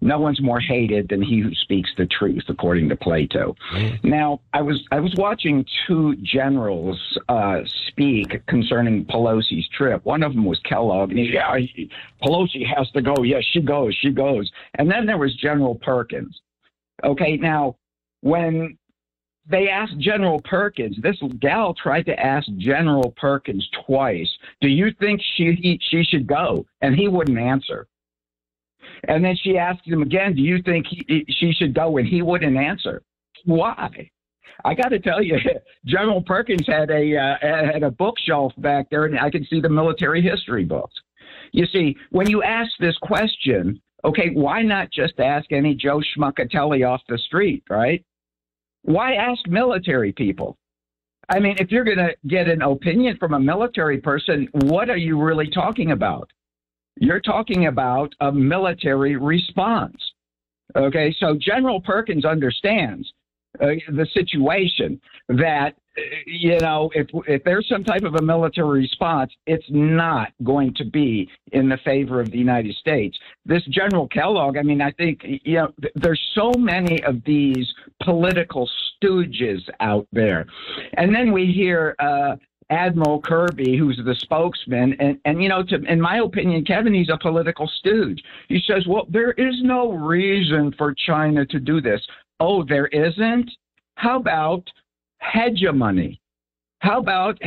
No 0.00 0.18
one's 0.18 0.40
more 0.42 0.60
hated 0.60 1.08
than 1.08 1.22
he 1.22 1.40
who 1.40 1.54
speaks 1.54 1.90
the 1.96 2.06
truth, 2.06 2.44
according 2.48 2.88
to 2.90 2.96
Plato. 2.96 3.56
Mm. 3.72 4.04
Now, 4.04 4.40
I 4.52 4.60
was 4.60 4.86
I 4.90 5.00
was 5.00 5.14
watching 5.16 5.64
two 5.86 6.16
generals 6.16 7.18
uh, 7.28 7.60
speak 7.88 8.44
concerning 8.46 9.04
Pelosi's 9.06 9.68
trip. 9.68 10.04
One 10.04 10.22
of 10.22 10.34
them 10.34 10.44
was 10.44 10.58
Kellogg, 10.60 11.10
and 11.10 11.18
he, 11.18 11.32
yeah, 11.32 11.56
Pelosi 12.22 12.66
has 12.66 12.90
to 12.90 13.02
go. 13.02 13.22
Yes, 13.22 13.44
she 13.50 13.60
goes, 13.60 13.94
she 13.94 14.10
goes. 14.10 14.50
And 14.74 14.90
then 14.90 15.06
there 15.06 15.18
was 15.18 15.34
General 15.36 15.76
Perkins. 15.76 16.38
Okay, 17.02 17.36
now 17.36 17.76
when 18.20 18.76
they 19.46 19.68
asked 19.68 19.98
General 19.98 20.40
Perkins. 20.42 20.96
This 21.02 21.16
gal 21.40 21.74
tried 21.74 22.06
to 22.06 22.18
ask 22.18 22.46
General 22.56 23.12
Perkins 23.16 23.68
twice. 23.86 24.28
Do 24.60 24.68
you 24.68 24.90
think 25.00 25.20
she 25.36 25.52
he, 25.60 25.80
she 25.90 26.02
should 26.04 26.26
go? 26.26 26.64
And 26.80 26.94
he 26.94 27.08
wouldn't 27.08 27.38
answer. 27.38 27.86
And 29.08 29.24
then 29.24 29.36
she 29.42 29.58
asked 29.58 29.86
him 29.86 30.02
again. 30.02 30.34
Do 30.34 30.42
you 30.42 30.62
think 30.62 30.86
he, 30.88 31.26
she 31.28 31.52
should 31.52 31.74
go? 31.74 31.98
And 31.98 32.06
he 32.06 32.22
wouldn't 32.22 32.56
answer. 32.56 33.02
Why? 33.44 34.10
I 34.64 34.74
got 34.74 34.88
to 34.88 34.98
tell 34.98 35.22
you, 35.22 35.38
General 35.84 36.22
Perkins 36.22 36.66
had 36.66 36.90
a 36.90 37.16
uh, 37.16 37.36
had 37.72 37.82
a 37.82 37.90
bookshelf 37.90 38.52
back 38.58 38.88
there, 38.90 39.04
and 39.04 39.18
I 39.18 39.30
could 39.30 39.46
see 39.48 39.60
the 39.60 39.68
military 39.68 40.22
history 40.22 40.64
books. 40.64 40.94
You 41.52 41.66
see, 41.66 41.96
when 42.10 42.28
you 42.28 42.42
ask 42.42 42.70
this 42.80 42.96
question, 42.98 43.80
okay, 44.04 44.30
why 44.30 44.62
not 44.62 44.90
just 44.90 45.20
ask 45.20 45.52
any 45.52 45.74
Joe 45.74 46.00
Schmuckatelli 46.00 46.88
off 46.88 47.02
the 47.08 47.18
street, 47.18 47.62
right? 47.68 48.04
Why 48.84 49.14
ask 49.14 49.46
military 49.48 50.12
people? 50.12 50.58
I 51.30 51.40
mean, 51.40 51.56
if 51.58 51.70
you're 51.70 51.84
going 51.84 51.96
to 51.96 52.14
get 52.26 52.48
an 52.48 52.60
opinion 52.60 53.16
from 53.18 53.32
a 53.32 53.40
military 53.40 53.98
person, 53.98 54.46
what 54.52 54.90
are 54.90 54.96
you 54.96 55.20
really 55.20 55.48
talking 55.48 55.92
about? 55.92 56.30
You're 57.00 57.20
talking 57.20 57.66
about 57.66 58.14
a 58.20 58.30
military 58.30 59.16
response. 59.16 59.96
Okay, 60.76 61.14
so 61.18 61.36
General 61.40 61.80
Perkins 61.80 62.26
understands 62.26 63.10
uh, 63.60 63.68
the 63.88 64.06
situation 64.12 65.00
that 65.28 65.74
you 66.26 66.58
know, 66.60 66.90
if 66.94 67.06
if 67.26 67.44
there's 67.44 67.68
some 67.68 67.84
type 67.84 68.02
of 68.02 68.14
a 68.16 68.22
military 68.22 68.80
response, 68.80 69.32
it's 69.46 69.66
not 69.68 70.32
going 70.42 70.74
to 70.74 70.84
be 70.84 71.28
in 71.52 71.68
the 71.68 71.78
favor 71.78 72.20
of 72.20 72.30
the 72.30 72.38
United 72.38 72.74
States. 72.76 73.16
This 73.44 73.64
General 73.66 74.08
Kellogg, 74.08 74.56
I 74.56 74.62
mean, 74.62 74.80
I 74.80 74.90
think 74.92 75.20
you 75.24 75.54
know, 75.54 75.72
there's 75.94 76.22
so 76.34 76.52
many 76.58 77.02
of 77.04 77.22
these 77.24 77.72
political 78.02 78.68
stooges 79.02 79.60
out 79.80 80.06
there, 80.12 80.46
and 80.94 81.14
then 81.14 81.32
we 81.32 81.46
hear. 81.46 81.94
Uh, 81.98 82.36
Admiral 82.70 83.20
Kirby, 83.20 83.76
who's 83.76 84.00
the 84.02 84.14
spokesman, 84.14 84.94
and, 84.98 85.18
and 85.26 85.42
you 85.42 85.50
know, 85.50 85.62
to, 85.64 85.82
in 85.82 86.00
my 86.00 86.16
opinion, 86.16 86.64
Kevin, 86.64 86.94
he's 86.94 87.10
a 87.10 87.18
political 87.18 87.68
stooge. 87.68 88.22
He 88.48 88.58
says, 88.66 88.86
well, 88.86 89.06
there 89.10 89.32
is 89.32 89.54
no 89.62 89.92
reason 89.92 90.72
for 90.78 90.94
China 90.94 91.44
to 91.44 91.60
do 91.60 91.82
this. 91.82 92.00
Oh, 92.40 92.64
there 92.64 92.86
isn't? 92.86 93.50
How 93.96 94.18
about 94.18 94.66
hegemony. 95.32 96.20
How 96.80 97.00
about 97.00 97.40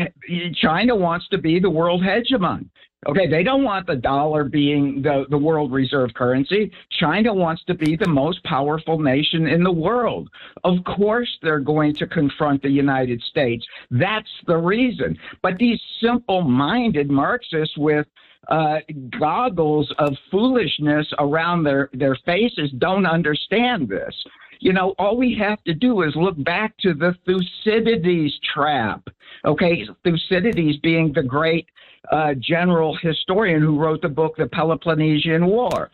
China 0.55 0.95
wants 0.95 1.27
to 1.29 1.37
be 1.37 1.59
the 1.59 1.69
world 1.69 2.01
hegemon? 2.01 2.69
Okay, 3.07 3.27
they 3.27 3.43
don't 3.43 3.63
want 3.63 3.85
the 3.85 3.95
dollar 3.95 4.43
being 4.43 5.03
the, 5.03 5.25
the 5.29 5.37
world 5.37 5.71
reserve 5.71 6.11
currency. 6.15 6.71
China 6.99 7.31
wants 7.33 7.63
to 7.65 7.75
be 7.75 7.95
the 7.95 8.07
most 8.07 8.43
powerful 8.43 8.99
nation 8.99 9.45
in 9.47 9.63
the 9.63 9.71
world. 9.71 10.27
Of 10.63 10.83
course, 10.83 11.29
they're 11.43 11.59
going 11.59 11.93
to 11.95 12.07
confront 12.07 12.63
the 12.63 12.69
United 12.69 13.21
States. 13.21 13.65
That's 13.91 14.29
the 14.47 14.57
reason. 14.57 15.17
But 15.43 15.59
these 15.59 15.79
simple 16.01 16.41
minded 16.41 17.11
Marxists 17.11 17.77
with 17.77 18.07
uh, 18.49 18.79
goggles 19.19 19.93
of 19.99 20.15
foolishness 20.31 21.07
around 21.19 21.63
their, 21.63 21.89
their 21.93 22.17
faces 22.25 22.71
don't 22.79 23.05
understand 23.05 23.87
this. 23.87 24.15
You 24.59 24.73
know, 24.73 24.95
all 24.97 25.17
we 25.17 25.35
have 25.35 25.63
to 25.63 25.73
do 25.73 26.01
is 26.01 26.15
look 26.15 26.41
back 26.43 26.75
to 26.79 26.93
the 26.93 27.15
Thucydides 27.25 28.39
trap. 28.53 29.07
Okay, 29.45 29.87
Thucydides 30.03 30.77
being 30.77 31.13
the 31.13 31.23
great 31.23 31.67
uh, 32.11 32.33
general 32.39 32.97
historian 33.01 33.61
who 33.61 33.77
wrote 33.77 34.01
the 34.01 34.09
book 34.09 34.35
The 34.37 34.47
Peloponnesian 34.47 35.45
War. 35.45 35.89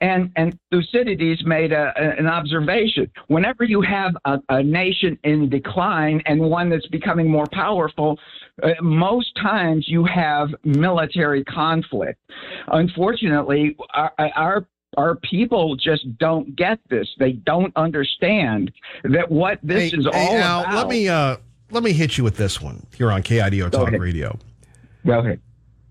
And, 0.00 0.30
and 0.36 0.58
Thucydides 0.70 1.44
made 1.44 1.72
a, 1.72 1.92
a, 1.96 2.18
an 2.18 2.26
observation. 2.26 3.10
Whenever 3.28 3.64
you 3.64 3.80
have 3.82 4.16
a, 4.24 4.38
a, 4.48 4.62
nation 4.62 5.18
in 5.24 5.48
decline 5.48 6.22
and 6.26 6.40
one 6.40 6.68
that's 6.68 6.86
becoming 6.88 7.28
more 7.28 7.46
powerful, 7.52 8.18
uh, 8.62 8.70
most 8.80 9.34
times 9.36 9.86
you 9.88 10.04
have 10.04 10.48
military 10.64 11.44
conflict. 11.44 12.20
Unfortunately, 12.68 13.76
our, 13.94 14.12
our 14.18 14.66
our 14.96 15.16
people 15.16 15.76
just 15.76 16.18
don't 16.18 16.56
get 16.56 16.78
this. 16.88 17.08
They 17.18 17.32
don't 17.32 17.72
understand 17.76 18.72
that 19.04 19.30
what 19.30 19.58
this 19.62 19.92
hey, 19.92 19.98
is 19.98 20.06
hey, 20.12 20.28
all 20.28 20.36
Al, 20.36 20.60
about. 20.60 20.74
Let 20.74 20.88
me 20.88 21.08
uh, 21.08 21.36
let 21.70 21.82
me 21.82 21.92
hit 21.92 22.16
you 22.16 22.24
with 22.24 22.36
this 22.36 22.60
one 22.60 22.86
here 22.96 23.10
on 23.10 23.22
KIDO 23.22 23.70
Talk. 23.70 23.90
Radio. 23.92 24.38
Go 25.04 25.18
ahead. 25.20 25.40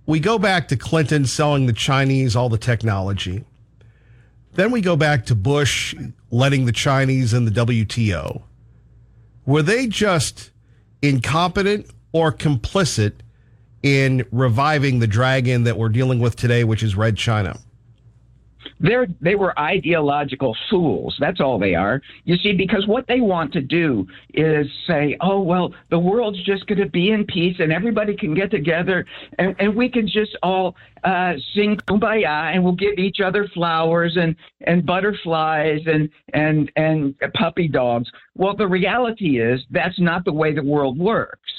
We 0.06 0.20
go 0.20 0.38
back 0.38 0.68
to 0.70 0.78
Clinton 0.78 1.26
selling 1.26 1.66
the 1.66 1.74
Chinese 1.74 2.36
all 2.36 2.50
the 2.50 2.58
technology. 2.58 3.44
Then 4.54 4.72
we 4.72 4.82
go 4.82 4.96
back 4.96 5.26
to 5.28 5.36
Bush 5.36 5.96
letting 6.32 6.66
the 6.66 6.72
Chinese 6.72 7.34
in 7.34 7.46
the 7.46 7.52
WTO. 7.52 8.44
Were 9.46 9.62
they 9.62 9.88
just 9.88 10.52
incompetent 11.02 11.90
or 12.12 12.32
complicit 12.32 13.16
in 13.84 14.26
reviving 14.32 15.00
the 15.00 15.08
dragon 15.08 15.64
that 15.64 15.78
we're 15.78 15.90
dealing 15.90 16.20
with 16.20 16.36
today, 16.36 16.64
which 16.64 16.82
is 16.82 16.96
Red 16.96 17.18
China? 17.18 17.60
They're, 18.80 19.08
they 19.22 19.36
were 19.36 19.58
ideological 19.60 20.56
fools. 20.70 21.16
That's 21.20 21.40
all 21.40 21.58
they 21.58 21.76
are. 21.76 22.02
You 22.26 22.36
see, 22.38 22.54
because 22.54 22.88
what 22.88 23.08
they 23.08 23.22
want 23.22 23.54
to 23.54 23.62
do 23.62 24.06
is 24.34 24.68
say, 24.88 25.18
oh, 25.22 25.42
well, 25.42 25.74
the 25.90 26.00
world's 26.00 26.44
just 26.44 26.68
going 26.68 26.80
to 26.80 26.90
be 26.90 27.12
in 27.12 27.26
peace 27.26 27.56
and 27.60 27.72
everybody 27.72 28.16
can 28.16 28.34
get 28.34 28.52
together 28.52 29.06
and, 29.40 29.56
and 29.60 29.76
we 29.76 29.90
can 29.90 30.08
just 30.08 30.38
all 30.44 30.76
uh, 31.04 31.34
sing 31.54 31.78
kumbaya 31.88 32.54
and 32.54 32.64
we'll 32.64 32.74
give 32.74 32.98
each 32.98 33.20
other 33.20 33.48
flowers 33.54 34.18
and, 34.18 34.36
and 34.62 34.86
butterflies 34.86 35.82
and, 35.86 36.10
and, 36.34 36.72
and 36.76 37.16
puppy 37.34 37.68
dogs. 37.68 38.10
Well, 38.36 38.56
the 38.56 38.68
reality 38.68 39.40
is 39.40 39.62
that's 39.72 40.00
not 40.00 40.26
the 40.26 40.34
way 40.34 40.54
the 40.54 40.64
world 40.64 41.00
works. 41.00 41.50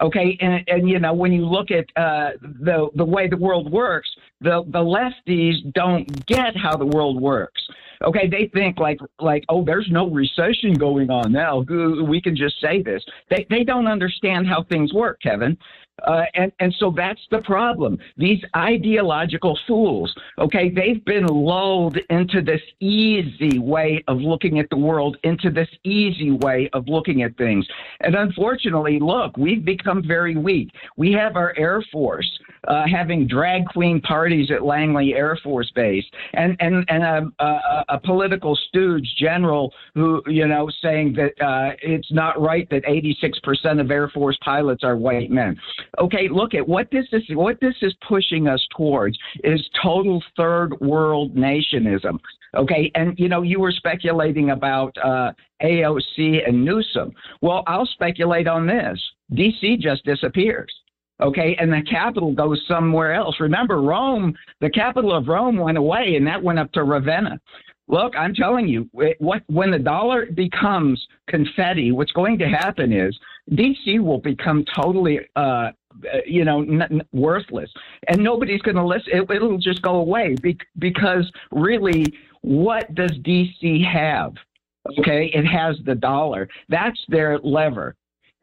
Okay, 0.00 0.38
and, 0.40 0.64
and 0.68 0.88
you 0.88 0.98
know 0.98 1.12
when 1.12 1.32
you 1.32 1.44
look 1.44 1.70
at 1.70 1.84
uh, 1.96 2.30
the 2.40 2.88
the 2.94 3.04
way 3.04 3.28
the 3.28 3.36
world 3.36 3.70
works, 3.70 4.08
the 4.42 4.62
the 4.68 4.78
lefties 4.78 5.72
don't 5.72 6.26
get 6.26 6.56
how 6.56 6.76
the 6.76 6.86
world 6.86 7.20
works. 7.20 7.60
Okay, 8.04 8.28
they 8.28 8.50
think 8.52 8.78
like 8.78 8.98
like 9.20 9.44
oh, 9.48 9.64
there's 9.64 9.88
no 9.90 10.08
recession 10.10 10.74
going 10.74 11.10
on 11.10 11.32
now. 11.32 11.60
We 11.60 12.20
can 12.20 12.36
just 12.36 12.60
say 12.60 12.82
this. 12.82 13.04
They 13.30 13.46
they 13.48 13.64
don't 13.64 13.86
understand 13.86 14.46
how 14.46 14.64
things 14.64 14.92
work, 14.92 15.20
Kevin. 15.22 15.56
Uh, 16.04 16.24
and 16.34 16.52
and 16.58 16.74
so 16.78 16.92
that's 16.96 17.20
the 17.30 17.40
problem. 17.42 17.98
These 18.16 18.42
ideological 18.56 19.58
fools, 19.66 20.14
okay, 20.38 20.68
they've 20.70 21.04
been 21.04 21.26
lulled 21.26 21.98
into 22.10 22.42
this 22.42 22.60
easy 22.80 23.58
way 23.58 24.02
of 24.08 24.18
looking 24.18 24.58
at 24.58 24.68
the 24.70 24.76
world, 24.76 25.16
into 25.22 25.50
this 25.50 25.68
easy 25.84 26.32
way 26.32 26.68
of 26.72 26.88
looking 26.88 27.22
at 27.22 27.36
things. 27.36 27.66
And 28.00 28.14
unfortunately, 28.14 28.98
look, 29.00 29.36
we've 29.36 29.64
become 29.64 30.02
very 30.06 30.36
weak. 30.36 30.70
We 30.96 31.12
have 31.12 31.36
our 31.36 31.54
Air 31.56 31.84
Force 31.92 32.28
uh, 32.68 32.84
having 32.86 33.26
drag 33.26 33.66
queen 33.66 34.00
parties 34.00 34.50
at 34.50 34.64
Langley 34.64 35.14
Air 35.14 35.38
Force 35.42 35.70
Base, 35.74 36.04
and 36.34 36.56
and 36.60 36.84
and 36.88 37.02
a, 37.02 37.44
a, 37.44 37.84
a 37.90 38.00
political 38.00 38.56
stooge 38.68 39.14
general 39.18 39.72
who 39.94 40.22
you 40.26 40.46
know 40.46 40.68
saying 40.80 41.14
that 41.14 41.32
uh, 41.44 41.74
it's 41.82 42.10
not 42.12 42.40
right 42.40 42.68
that 42.70 42.84
86% 42.84 43.80
of 43.80 43.90
Air 43.90 44.08
Force 44.08 44.38
pilots 44.44 44.84
are 44.84 44.96
white 44.96 45.30
men. 45.30 45.58
Okay, 45.98 46.28
look 46.28 46.54
at 46.54 46.66
what 46.66 46.88
this 46.90 47.06
is. 47.12 47.22
What 47.30 47.60
this 47.60 47.74
is 47.82 47.94
pushing 48.06 48.48
us 48.48 48.66
towards 48.76 49.18
is 49.44 49.60
total 49.82 50.22
third 50.36 50.80
world 50.80 51.34
nationism. 51.34 52.18
Okay, 52.54 52.90
and 52.94 53.18
you 53.18 53.28
know 53.28 53.42
you 53.42 53.60
were 53.60 53.72
speculating 53.72 54.50
about 54.50 54.96
uh, 55.02 55.32
AOC 55.62 56.48
and 56.48 56.64
Newsom. 56.64 57.12
Well, 57.40 57.62
I'll 57.66 57.86
speculate 57.86 58.46
on 58.46 58.66
this. 58.66 59.00
DC 59.32 59.80
just 59.80 60.04
disappears. 60.04 60.72
Okay, 61.20 61.56
and 61.60 61.72
the 61.72 61.82
capital 61.88 62.32
goes 62.32 62.62
somewhere 62.66 63.14
else. 63.14 63.36
Remember, 63.38 63.80
Rome, 63.80 64.34
the 64.60 64.70
capital 64.70 65.14
of 65.14 65.28
Rome 65.28 65.56
went 65.56 65.78
away, 65.78 66.14
and 66.16 66.26
that 66.26 66.42
went 66.42 66.58
up 66.58 66.72
to 66.72 66.84
Ravenna. 66.84 67.38
Look, 67.88 68.14
I'm 68.16 68.34
telling 68.34 68.68
you, 68.68 68.88
what 68.92 69.42
when 69.48 69.70
the 69.70 69.78
dollar 69.78 70.26
becomes 70.26 71.04
confetti, 71.28 71.92
what's 71.92 72.12
going 72.12 72.38
to 72.38 72.48
happen 72.48 72.92
is 72.92 73.16
DC 73.50 74.00
will 74.00 74.18
become 74.18 74.64
totally, 74.74 75.20
uh, 75.36 75.70
Uh, 76.12 76.18
you 76.26 76.44
know, 76.44 76.62
n- 76.62 77.02
worthless, 77.12 77.70
and 78.08 78.22
nobody's 78.22 78.62
going 78.62 78.76
to 78.76 78.84
listen. 78.84 79.12
It, 79.12 79.30
it'll 79.30 79.58
just 79.58 79.82
go 79.82 79.96
away 79.96 80.36
be- 80.40 80.58
because 80.78 81.30
really, 81.50 82.12
what 82.42 82.94
does 82.94 83.12
DC 83.20 83.84
have? 83.84 84.34
Okay, 84.98 85.30
it 85.32 85.44
has 85.44 85.76
the 85.84 85.94
dollar. 85.94 86.48
That's 86.68 86.98
their 87.08 87.38
lever. 87.38 87.94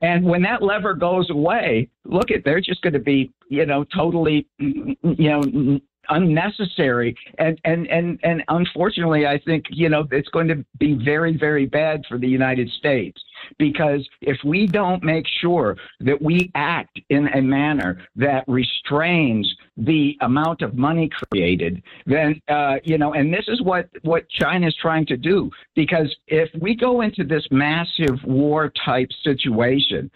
And 0.02 0.24
when 0.24 0.42
that 0.44 0.62
lever 0.62 0.94
goes 0.94 1.30
away, 1.30 1.90
look 2.06 2.32
at 2.32 2.46
they're 2.46 2.62
just 2.62 2.82
going 2.82 2.94
to 2.94 3.00
be, 3.00 3.32
you 3.50 3.66
know, 3.66 3.84
totally, 3.84 4.48
mm, 4.62 4.74
mm, 4.74 4.98
mm, 5.04 5.20
you 5.20 5.30
know, 5.30 5.80
unnecessary. 6.10 7.16
And 7.38 7.60
and 7.66 7.88
and 7.88 8.20
and 8.24 8.44
unfortunately, 8.48 9.28
I 9.28 9.40
think 9.40 9.66
you 9.70 9.90
know 9.90 10.08
it's 10.12 10.30
going 10.30 10.48
to 10.48 10.66
be 10.80 10.94
very 10.94 11.38
very 11.38 11.66
bad 11.66 12.04
for 12.08 12.18
the 12.18 12.28
United 12.28 12.70
States 12.70 13.22
because 13.58 14.08
if 14.22 14.38
we 14.44 14.68
don't 14.68 15.04
make 15.04 15.26
sure 15.42 15.78
that 16.02 16.22
we 16.22 16.52
act 16.56 17.00
in 17.10 17.28
a 17.30 17.42
manner 17.42 18.02
that 18.16 18.44
restrains 18.48 19.54
the 19.78 20.18
amount 20.22 20.62
of 20.62 20.76
money 20.76 21.10
created, 21.10 21.82
then 22.06 22.40
uh, 22.50 22.76
you 22.84 22.98
know, 22.98 23.14
and 23.14 23.34
this 23.34 23.46
is 23.48 23.62
what 23.62 23.90
what 24.04 24.28
China 24.30 24.68
is 24.68 24.76
trying 24.76 25.06
to 25.08 25.18
do. 25.18 25.50
Because 25.76 26.14
if 26.28 26.50
we 26.62 26.76
go 26.76 27.02
into 27.02 27.24
this 27.24 27.46
massive 27.52 28.24
war 28.26 28.72
type 28.86 29.10
situation, 29.24 30.12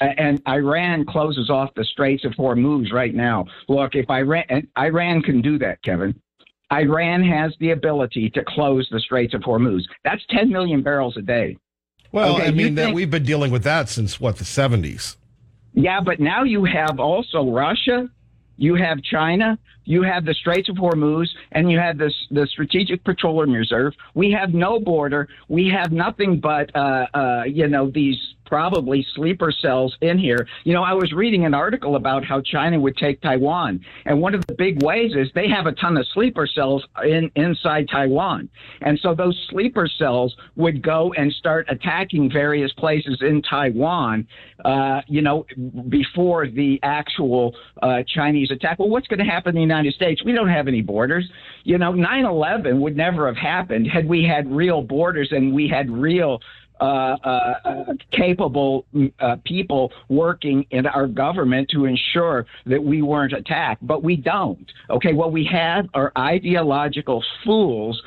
and 0.00 0.42
Iran 0.48 1.04
closes 1.06 1.50
off 1.50 1.70
the 1.74 1.84
Straits 1.84 2.24
of 2.24 2.32
Hormuz 2.32 2.92
right 2.92 3.14
now, 3.14 3.46
look, 3.68 3.94
if 3.94 4.08
Iran 4.10 4.44
Iran 4.78 5.22
can 5.22 5.40
do 5.40 5.58
that, 5.58 5.82
Kevin. 5.82 6.20
Iran 6.72 7.22
has 7.22 7.54
the 7.60 7.70
ability 7.70 8.30
to 8.30 8.42
close 8.44 8.88
the 8.90 8.98
Straits 9.00 9.34
of 9.34 9.42
Hormuz. 9.42 9.82
That's 10.02 10.24
10 10.30 10.50
million 10.50 10.82
barrels 10.82 11.16
a 11.16 11.22
day. 11.22 11.56
Well, 12.14 12.36
Okay, 12.36 12.46
I 12.46 12.50
mean 12.52 12.76
that 12.76 12.94
we've 12.94 13.10
been 13.10 13.24
dealing 13.24 13.50
with 13.50 13.64
that 13.64 13.88
since 13.88 14.20
what 14.20 14.36
the 14.36 14.44
seventies. 14.44 15.16
Yeah, 15.72 16.00
but 16.00 16.20
now 16.20 16.44
you 16.44 16.64
have 16.64 17.00
also 17.00 17.50
Russia, 17.50 18.08
you 18.56 18.76
have 18.76 19.02
China, 19.02 19.58
you 19.84 20.02
have 20.02 20.24
the 20.24 20.32
Straits 20.32 20.68
of 20.68 20.76
Hormuz, 20.76 21.26
and 21.50 21.72
you 21.72 21.80
have 21.80 21.98
this 21.98 22.14
the 22.30 22.46
Strategic 22.46 23.02
Petroleum 23.02 23.50
Reserve. 23.50 23.94
We 24.14 24.30
have 24.30 24.54
no 24.54 24.78
border. 24.78 25.28
We 25.48 25.68
have 25.70 25.90
nothing 25.90 26.38
but 26.38 26.70
uh, 26.76 27.06
uh, 27.12 27.42
you 27.48 27.66
know 27.66 27.90
these 27.90 28.16
probably 28.54 29.04
sleeper 29.16 29.50
cells 29.50 29.96
in 30.00 30.16
here. 30.16 30.46
You 30.62 30.74
know, 30.74 30.84
I 30.84 30.92
was 30.92 31.12
reading 31.12 31.44
an 31.44 31.54
article 31.54 31.96
about 31.96 32.24
how 32.24 32.40
China 32.40 32.78
would 32.78 32.96
take 32.96 33.20
Taiwan, 33.20 33.84
and 34.04 34.20
one 34.20 34.32
of 34.32 34.46
the 34.46 34.54
big 34.54 34.80
ways 34.80 35.10
is 35.16 35.28
they 35.34 35.48
have 35.48 35.66
a 35.66 35.72
ton 35.72 35.96
of 35.96 36.06
sleeper 36.14 36.46
cells 36.46 36.86
in 37.04 37.32
inside 37.34 37.88
Taiwan, 37.90 38.48
and 38.82 38.96
so 39.02 39.12
those 39.12 39.36
sleeper 39.50 39.88
cells 39.88 40.36
would 40.54 40.82
go 40.82 41.12
and 41.14 41.32
start 41.32 41.66
attacking 41.68 42.30
various 42.30 42.72
places 42.74 43.18
in 43.22 43.42
Taiwan. 43.42 44.24
Uh, 44.64 45.00
you 45.08 45.20
know, 45.20 45.44
before 45.88 46.46
the 46.46 46.78
actual 46.84 47.56
uh, 47.82 48.04
Chinese 48.06 48.52
attack. 48.52 48.78
Well, 48.78 48.88
what's 48.88 49.08
going 49.08 49.18
to 49.18 49.24
happen 49.24 49.50
in 49.50 49.54
the 49.56 49.60
United 49.60 49.94
States? 49.94 50.24
We 50.24 50.32
don't 50.32 50.48
have 50.48 50.68
any 50.68 50.80
borders. 50.80 51.28
You 51.64 51.76
know, 51.76 51.92
9/11 51.92 52.78
would 52.78 52.96
never 52.96 53.26
have 53.26 53.36
happened 53.36 53.88
had 53.88 54.08
we 54.08 54.22
had 54.24 54.50
real 54.50 54.80
borders 54.80 55.32
and 55.32 55.52
we 55.52 55.68
had 55.68 55.90
real 55.90 56.40
uh, 56.80 56.84
uh, 56.84 57.94
capable 58.10 58.84
uh, 59.20 59.36
people 59.44 59.92
working 60.08 60.66
in 60.70 60.86
our 60.86 61.06
government 61.06 61.68
to 61.70 61.84
ensure 61.84 62.46
that 62.66 62.82
we 62.82 63.00
weren't 63.00 63.32
attacked. 63.32 63.86
But 63.86 64.02
we 64.02 64.16
don't. 64.16 64.70
Okay, 64.90 65.12
what 65.12 65.32
we 65.32 65.44
have 65.52 65.86
are 65.94 66.10
ideological 66.18 67.22
fools. 67.44 68.02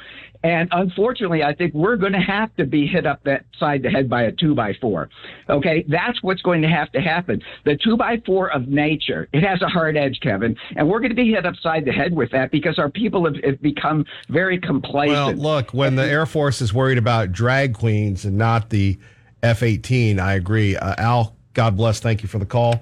And 0.47 0.69
unfortunately, 0.71 1.43
I 1.43 1.53
think 1.53 1.73
we're 1.73 1.97
going 1.97 2.13
to 2.13 2.21
have 2.21 2.55
to 2.55 2.65
be 2.65 2.87
hit 2.87 3.05
up 3.05 3.21
that 3.25 3.43
side 3.59 3.83
the 3.83 3.89
head 3.89 4.09
by 4.09 4.23
a 4.23 4.31
two 4.31 4.55
by 4.55 4.73
four. 4.79 5.09
Okay, 5.49 5.83
that's 5.89 6.23
what's 6.23 6.41
going 6.41 6.61
to 6.61 6.69
have 6.69 6.89
to 6.93 7.01
happen. 7.01 7.43
The 7.65 7.75
two 7.75 7.97
by 7.97 8.21
four 8.25 8.49
of 8.49 8.69
nature, 8.69 9.27
it 9.33 9.43
has 9.43 9.61
a 9.61 9.67
hard 9.67 9.97
edge, 9.97 10.21
Kevin, 10.21 10.55
and 10.77 10.87
we're 10.87 10.99
going 10.99 11.09
to 11.09 11.15
be 11.15 11.33
hit 11.33 11.45
upside 11.45 11.83
the 11.83 11.91
head 11.91 12.15
with 12.15 12.31
that 12.31 12.49
because 12.49 12.79
our 12.79 12.89
people 12.89 13.25
have, 13.25 13.35
have 13.43 13.61
become 13.61 14.05
very 14.29 14.57
complacent. 14.57 15.37
Well, 15.37 15.55
look, 15.57 15.73
when 15.73 15.97
the 15.97 16.05
Air 16.05 16.25
Force 16.25 16.61
is 16.61 16.73
worried 16.73 16.97
about 16.97 17.33
drag 17.33 17.73
queens 17.73 18.23
and 18.23 18.37
not 18.37 18.69
the 18.69 18.97
F 19.43 19.63
18, 19.63 20.17
I 20.17 20.35
agree. 20.35 20.77
Uh, 20.77 20.95
Al, 20.97 21.35
God 21.55 21.75
bless. 21.75 21.99
Thank 21.99 22.23
you 22.23 22.29
for 22.29 22.39
the 22.39 22.45
call. 22.45 22.81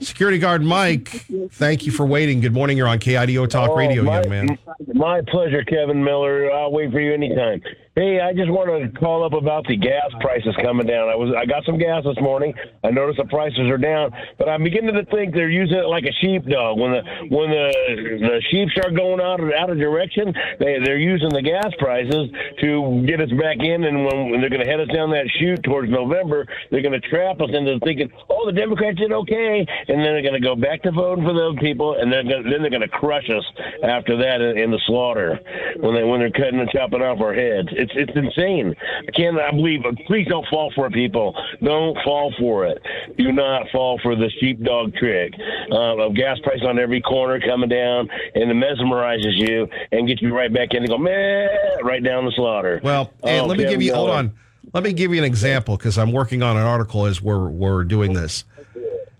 Security 0.00 0.38
guard 0.38 0.62
Mike, 0.62 1.26
thank 1.52 1.86
you 1.86 1.92
for 1.92 2.04
waiting. 2.04 2.40
Good 2.40 2.52
morning. 2.52 2.76
You're 2.76 2.88
on 2.88 2.98
KIDO 2.98 3.48
Talk 3.48 3.70
Oh, 3.70 3.76
Radio, 3.76 4.02
my, 4.02 4.20
young 4.20 4.28
man. 4.28 4.58
My 4.94 5.22
pleasure, 5.28 5.64
Kevin 5.64 6.04
Miller. 6.04 6.52
I'll 6.52 6.70
wait 6.70 6.92
for 6.92 7.00
you 7.00 7.14
anytime. 7.14 7.62
Hey, 7.94 8.20
I 8.20 8.34
just 8.34 8.50
want 8.50 8.68
to 8.68 9.00
call 9.00 9.24
up 9.24 9.32
about 9.32 9.64
the 9.66 9.74
gas 9.74 10.12
prices 10.20 10.54
coming 10.60 10.86
down. 10.86 11.08
I 11.08 11.16
was 11.16 11.32
I 11.32 11.46
got 11.46 11.64
some 11.64 11.78
gas 11.78 12.04
this 12.04 12.20
morning. 12.20 12.52
I 12.84 12.90
noticed 12.90 13.16
the 13.16 13.24
prices 13.24 13.70
are 13.72 13.78
down, 13.78 14.12
but 14.36 14.50
I'm 14.50 14.62
beginning 14.62 14.92
to 14.96 15.04
think 15.06 15.32
they're 15.32 15.48
using 15.48 15.78
it 15.78 15.88
like 15.88 16.04
a 16.04 16.12
sheepdog. 16.20 16.78
When 16.78 16.92
the 16.92 17.00
when 17.32 17.48
the 17.48 17.72
the 18.20 18.42
sheep 18.50 18.68
start 18.68 18.94
going 18.94 19.18
out 19.22 19.40
of, 19.40 19.48
out 19.48 19.70
of 19.70 19.78
direction, 19.78 20.28
they 20.60 20.76
they're 20.84 21.00
using 21.00 21.30
the 21.30 21.40
gas 21.40 21.72
prices 21.78 22.28
to 22.60 23.02
get 23.08 23.22
us 23.22 23.32
back 23.40 23.64
in. 23.64 23.84
And 23.84 24.04
when, 24.04 24.28
when 24.28 24.40
they're 24.44 24.52
going 24.52 24.62
to 24.62 24.68
head 24.68 24.80
us 24.80 24.92
down 24.92 25.08
that 25.16 25.24
chute 25.40 25.62
towards 25.64 25.88
November, 25.88 26.44
they're 26.70 26.84
going 26.84 27.00
to 27.00 27.08
trap 27.08 27.40
us 27.40 27.48
into 27.50 27.80
thinking, 27.80 28.12
oh, 28.28 28.44
the 28.44 28.52
Democrats 28.52 28.98
did 28.98 29.10
okay, 29.10 29.64
and 29.88 29.98
then 30.00 30.04
they're 30.04 30.22
going 30.22 30.34
to 30.34 30.40
go 30.40 30.56
back 30.56 30.82
to 30.82 30.90
voting 30.92 31.24
for 31.24 31.32
those 31.34 31.56
people, 31.58 31.96
and 31.98 32.12
then 32.12 32.26
then 32.26 32.60
they're 32.60 32.70
going 32.70 32.80
to 32.82 32.88
crush 32.88 33.28
us 33.30 33.44
after 33.82 34.16
that 34.16 34.40
in, 34.40 34.58
in 34.58 34.70
the 34.70 34.80
slaughter 34.86 35.38
when 35.78 35.94
they 35.94 36.04
when 36.04 36.20
they're 36.20 36.30
cutting 36.30 36.60
and 36.60 36.68
chopping 36.70 37.02
off 37.02 37.20
our 37.20 37.34
heads. 37.34 37.68
It's 37.72 37.92
it's 37.94 38.12
insane. 38.16 38.74
I 39.06 39.10
cannot 39.12 39.52
believe. 39.54 39.80
Please 40.06 40.26
don't 40.28 40.46
fall 40.48 40.72
for 40.74 40.86
it, 40.86 40.92
people. 40.92 41.34
Don't 41.62 41.96
fall 42.04 42.32
for 42.38 42.66
it. 42.66 42.82
Do 43.18 43.32
not 43.32 43.66
fall 43.72 43.98
for 44.02 44.14
the 44.16 44.30
sheepdog 44.40 44.94
trick 44.94 45.32
uh, 45.70 45.96
of 45.98 46.14
gas 46.14 46.38
price 46.42 46.60
on 46.66 46.78
every 46.78 47.00
corner 47.00 47.40
coming 47.40 47.68
down, 47.68 48.08
and 48.34 48.50
it 48.50 48.54
mesmerizes 48.54 49.36
you 49.36 49.68
and 49.92 50.08
gets 50.08 50.22
you 50.22 50.34
right 50.34 50.52
back 50.52 50.68
in 50.72 50.78
and 50.78 50.88
go 50.88 50.98
meh 50.98 51.46
right 51.82 52.02
down 52.02 52.24
the 52.24 52.32
slaughter. 52.32 52.80
Well, 52.82 53.12
Oh, 53.22 53.44
let 53.46 53.58
me 53.58 53.64
give 53.64 53.82
you 53.82 53.94
hold 53.94 54.10
on. 54.10 54.32
Let 54.72 54.82
me 54.82 54.92
give 54.92 55.12
you 55.12 55.18
an 55.18 55.24
example 55.24 55.76
because 55.76 55.96
I'm 55.96 56.12
working 56.12 56.42
on 56.42 56.56
an 56.56 56.64
article 56.64 57.06
as 57.06 57.22
we're 57.22 57.48
we're 57.48 57.84
doing 57.84 58.12
this. 58.12 58.44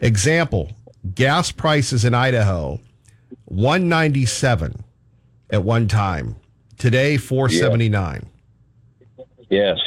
Example: 0.01 0.71
gas 1.15 1.53
prices 1.53 2.05
in 2.05 2.15
Idaho, 2.15 2.81
one 3.45 3.89
ninety 3.89 4.27
seven 4.27 4.85
at 5.51 5.63
one 5.63 5.89
time. 5.89 6.37
Today, 6.79 7.17
four 7.17 7.49
seventy 7.49 7.89
nine. 7.89 8.27
Yes. 9.49 9.79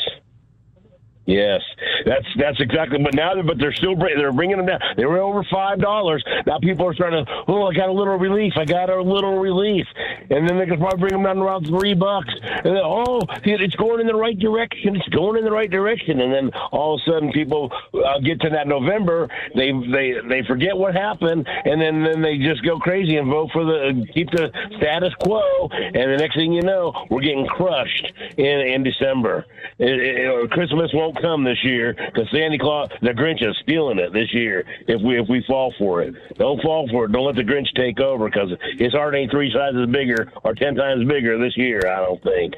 Yes, 1.30 1.62
that's 2.08 2.26
that's 2.40 2.60
exactly. 2.60 2.98
But 2.98 3.14
now, 3.14 3.40
but 3.44 3.60
they're 3.60 3.74
still 3.74 3.96
they're 3.96 4.34
bringing 4.34 4.58
them 4.58 4.66
down. 4.66 4.80
They 4.98 5.06
were 5.06 5.20
over 5.20 5.44
five 5.52 5.80
dollars. 5.80 6.24
Now 6.48 6.58
people 6.58 6.88
are 6.88 6.94
starting 6.96 7.24
to. 7.24 7.32
Oh, 7.48 7.68
I 7.68 7.74
got 7.76 7.88
a 7.88 7.92
little 7.92 8.18
relief. 8.18 8.54
I 8.58 8.66
got 8.66 8.90
a 8.90 9.00
little 9.00 9.38
relief, 9.38 9.86
and 10.32 10.50
then 10.50 10.58
they 10.58 10.66
can 10.66 10.80
probably 10.80 10.98
bring 10.98 11.12
them 11.12 11.22
down 11.22 11.38
around 11.38 11.68
three 11.68 11.94
bucks. 11.94 12.34
And 12.42 12.76
then, 12.76 12.82
oh, 12.84 13.20
it's 13.44 13.76
going 13.76 14.02
in 14.02 14.08
the 14.08 14.16
right 14.16 14.40
direction. 14.40 14.96
It's 14.96 15.08
going 15.10 15.38
in 15.38 15.44
the 15.46 15.52
right 15.52 15.70
direction. 15.70 16.20
And 16.22 16.34
then 16.34 16.50
all 16.72 16.96
of 16.96 17.02
a 17.06 17.12
sudden, 17.12 17.32
people 17.32 17.72
uh, 17.94 18.18
get 18.22 18.42
to 18.42 18.50
that 18.50 18.68
November. 18.68 19.30
They 19.54 19.72
they 19.72 20.16
they 20.28 20.42
forget 20.48 20.76
what 20.76 20.96
happened, 20.96 21.48
and 21.48 21.80
then 21.80 22.02
then 22.02 22.24
they 22.24 22.40
just 22.40 22.66
go 22.66 22.80
crazy 22.80 23.18
and 23.18 23.30
vote 23.30 23.52
for 23.54 23.64
the 23.66 24.04
keep 24.16 24.32
the 24.32 24.52
status 24.78 25.14
quo. 25.22 25.70
And 25.70 25.94
the 25.94 26.18
next 26.18 26.36
thing 26.36 26.54
you 26.54 26.64
know, 26.64 26.92
we're 27.12 27.22
getting 27.22 27.46
crushed 27.46 28.14
in 28.38 28.62
in 28.62 28.82
December. 28.82 29.46
It, 29.78 30.00
it, 30.00 30.52
Christmas 30.52 30.90
won't 30.92 31.19
come 31.22 31.44
this 31.44 31.64
year 31.64 31.94
because 31.94 32.30
Santa 32.32 32.58
Claus, 32.58 32.90
the 33.02 33.10
Grinch 33.10 33.48
is 33.48 33.56
stealing 33.64 34.00
it 34.00 34.14
this 34.14 34.34
year. 34.34 34.66
If 34.88 35.02
we 35.02 35.20
if 35.20 35.28
we 35.30 35.44
fall 35.48 35.74
for 35.78 36.02
it, 36.02 36.14
don't 36.38 36.62
fall 36.62 36.88
for 36.90 37.06
it. 37.06 37.12
Don't 37.12 37.26
let 37.26 37.36
the 37.36 37.44
Grinch 37.44 37.74
take 37.76 38.00
over 38.00 38.30
because 38.30 38.52
his 38.78 38.94
heart 38.94 39.16
ain't 39.16 39.32
three 39.32 39.52
sizes 39.54 39.88
bigger 39.88 40.32
or 40.44 40.54
ten 40.54 40.76
times 40.76 41.08
bigger 41.08 41.38
this 41.38 41.56
year. 41.58 41.82
I 41.88 42.06
don't 42.06 42.22
think. 42.24 42.54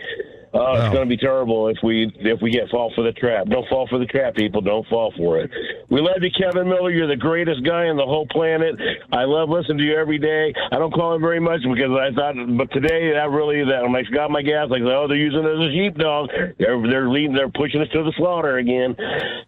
Oh, 0.54 0.74
it's 0.74 0.94
going 0.94 1.08
to 1.08 1.10
be 1.10 1.16
terrible 1.16 1.70
if 1.70 1.78
we 1.82 2.12
if 2.20 2.42
we 2.42 2.52
get 2.52 2.70
fall 2.70 2.92
for 2.94 3.04
the 3.04 3.14
trap. 3.14 3.48
Don't 3.48 3.68
fall 3.70 3.88
for 3.88 3.98
the 3.98 4.06
trap, 4.06 4.36
people. 4.36 4.60
Don't 4.60 4.86
fall 4.88 5.14
for 5.16 5.40
it. 5.40 5.50
We 5.90 6.02
love 6.02 6.18
you, 6.22 6.30
Kevin 6.38 6.68
Miller. 6.68 6.92
You're 6.92 7.08
the 7.08 7.16
greatest 7.16 7.64
guy 7.64 7.88
on 7.88 7.96
the 7.96 8.06
whole 8.06 8.28
planet. 8.28 8.76
I 9.14 9.24
love 9.24 9.48
listening 9.48 9.78
to 9.78 9.84
you 9.84 9.96
every 9.96 10.18
day. 10.18 10.54
I 10.72 10.78
don't 10.78 10.94
call 10.94 11.16
him 11.16 11.22
very 11.22 11.40
much 11.40 11.62
because 11.64 11.92
I 11.96 12.12
thought, 12.12 12.36
but 12.58 12.70
today 12.72 13.14
that 13.14 13.30
really 13.32 13.64
that 13.64 13.82
when 13.84 13.96
I 13.96 14.04
got 14.12 14.30
my 14.30 14.42
gas, 14.42 14.68
like 14.70 14.82
oh 14.82 15.08
they're 15.08 15.16
using 15.16 15.40
it 15.40 15.56
as 15.56 15.70
a 15.70 15.72
sheepdog. 15.72 16.30
They're 16.60 16.82
they're 16.84 17.10
leading, 17.10 17.34
they're 17.34 17.50
pushing 17.50 17.80
us 17.80 17.88
to 17.94 18.04
the 18.04 18.14
slaughter 18.18 18.58
again. 18.58 18.96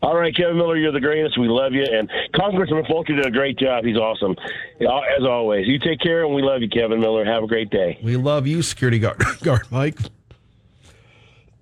All 0.01 0.15
right, 0.15 0.35
Kevin 0.35 0.55
Miller, 0.55 0.77
you're 0.77 0.93
the 0.93 1.01
greatest. 1.01 1.37
We 1.37 1.49
love 1.49 1.73
you, 1.73 1.83
and 1.83 2.09
Congressman 2.33 2.85
Fulton 2.85 3.17
did 3.17 3.25
a 3.25 3.31
great 3.31 3.57
job. 3.57 3.83
He's 3.83 3.97
awesome, 3.97 4.35
as 4.79 5.27
always. 5.27 5.67
You 5.67 5.79
take 5.79 5.99
care, 5.99 6.23
and 6.23 6.33
we 6.33 6.41
love 6.41 6.61
you, 6.61 6.69
Kevin 6.69 7.01
Miller. 7.01 7.25
Have 7.25 7.43
a 7.43 7.47
great 7.47 7.69
day. 7.69 7.99
We 8.01 8.15
love 8.15 8.47
you, 8.47 8.61
security 8.61 8.99
guard, 8.99 9.21
guard 9.43 9.67
Mike. 9.69 9.97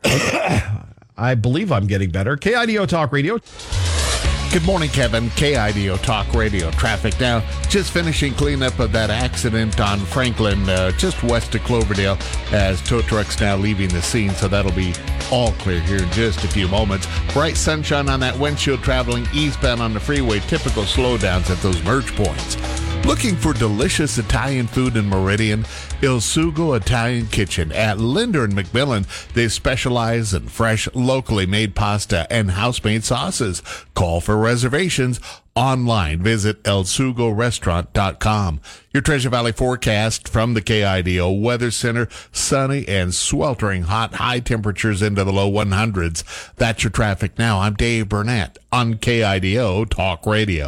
I 1.18 1.36
believe 1.36 1.72
I'm 1.72 1.88
getting 1.88 2.10
better. 2.10 2.36
KIDO 2.36 2.88
Talk 2.88 3.12
Radio. 3.12 3.40
Good 4.52 4.66
morning, 4.66 4.90
Kevin. 4.90 5.30
KIDO 5.30 6.02
Talk 6.02 6.34
Radio 6.34 6.72
traffic 6.72 7.18
now. 7.22 7.42
Just 7.70 7.92
finishing 7.92 8.34
cleanup 8.34 8.80
of 8.80 8.92
that 8.92 9.10
accident 9.10 9.80
on 9.80 10.00
Franklin, 10.00 10.68
uh, 10.68 10.92
just 10.92 11.24
west 11.24 11.56
of 11.56 11.64
Cloverdale, 11.64 12.18
as 12.52 12.82
tow 12.82 13.02
trucks 13.02 13.40
now 13.40 13.56
leaving 13.56 13.88
the 13.90 14.02
scene. 14.02 14.32
So 14.32 14.50
that'll 14.50 14.74
be 14.74 14.94
all 15.32 15.54
clear 15.54 15.80
here 15.80 16.04
in 16.04 16.12
just 16.12 16.44
a 16.44 16.50
few 16.50 16.68
moments. 16.68 17.08
Bright 17.32 17.56
sunshine 17.56 18.10
on 18.10 18.20
that 18.20 18.38
windshield 18.38 18.84
traveling 18.84 19.26
eastbound 19.34 19.82
on 19.82 19.94
the 19.94 20.02
freeway. 20.02 20.40
Typical 20.40 20.84
slowdowns 20.84 21.50
at 21.50 21.58
those 21.60 21.82
merge 21.84 22.14
points. 22.16 22.58
Looking 23.06 23.36
for 23.36 23.54
delicious 23.54 24.18
Italian 24.18 24.68
food 24.68 24.98
in 24.98 25.08
Meridian? 25.08 25.66
Il 26.04 26.20
Sugo 26.20 26.76
Italian 26.76 27.28
Kitchen 27.28 27.72
at 27.72 28.00
Linder 28.00 28.44
and 28.44 28.54
McMillan. 28.54 29.06
They 29.34 29.48
specialize 29.48 30.34
in 30.34 30.48
fresh, 30.48 30.88
locally 30.96 31.46
made 31.46 31.76
pasta 31.76 32.26
and 32.32 32.52
house-made 32.52 33.04
sauces. 33.04 33.62
Call 33.94 34.20
for 34.20 34.36
reservations 34.36 35.20
online. 35.56 36.24
Visit 36.24 36.64
elsugorestaurant.com. 36.64 38.62
Your 38.92 39.02
Treasure 39.02 39.30
Valley 39.30 39.52
forecast 39.52 40.28
from 40.28 40.56
the 40.56 40.62
KIDO 40.62 41.40
Weather 41.40 41.70
Center. 41.70 42.08
Sunny 42.32 42.88
and 42.88 43.14
sweltering 43.14 43.84
hot, 43.84 44.16
high 44.16 44.40
temperatures 44.40 45.04
into 45.04 45.24
the 45.24 45.32
low 45.32 45.52
100s. 45.52 46.56
That's 46.56 46.84
your 46.84 46.92
traffic 46.92 47.38
now. 47.38 47.60
I'm 47.60 47.76
Dave 47.76 48.10
Burnett 48.10 48.58
on 48.72 48.96
KIDO 48.96 49.88
Talk 49.88 50.26
Radio. 50.26 50.68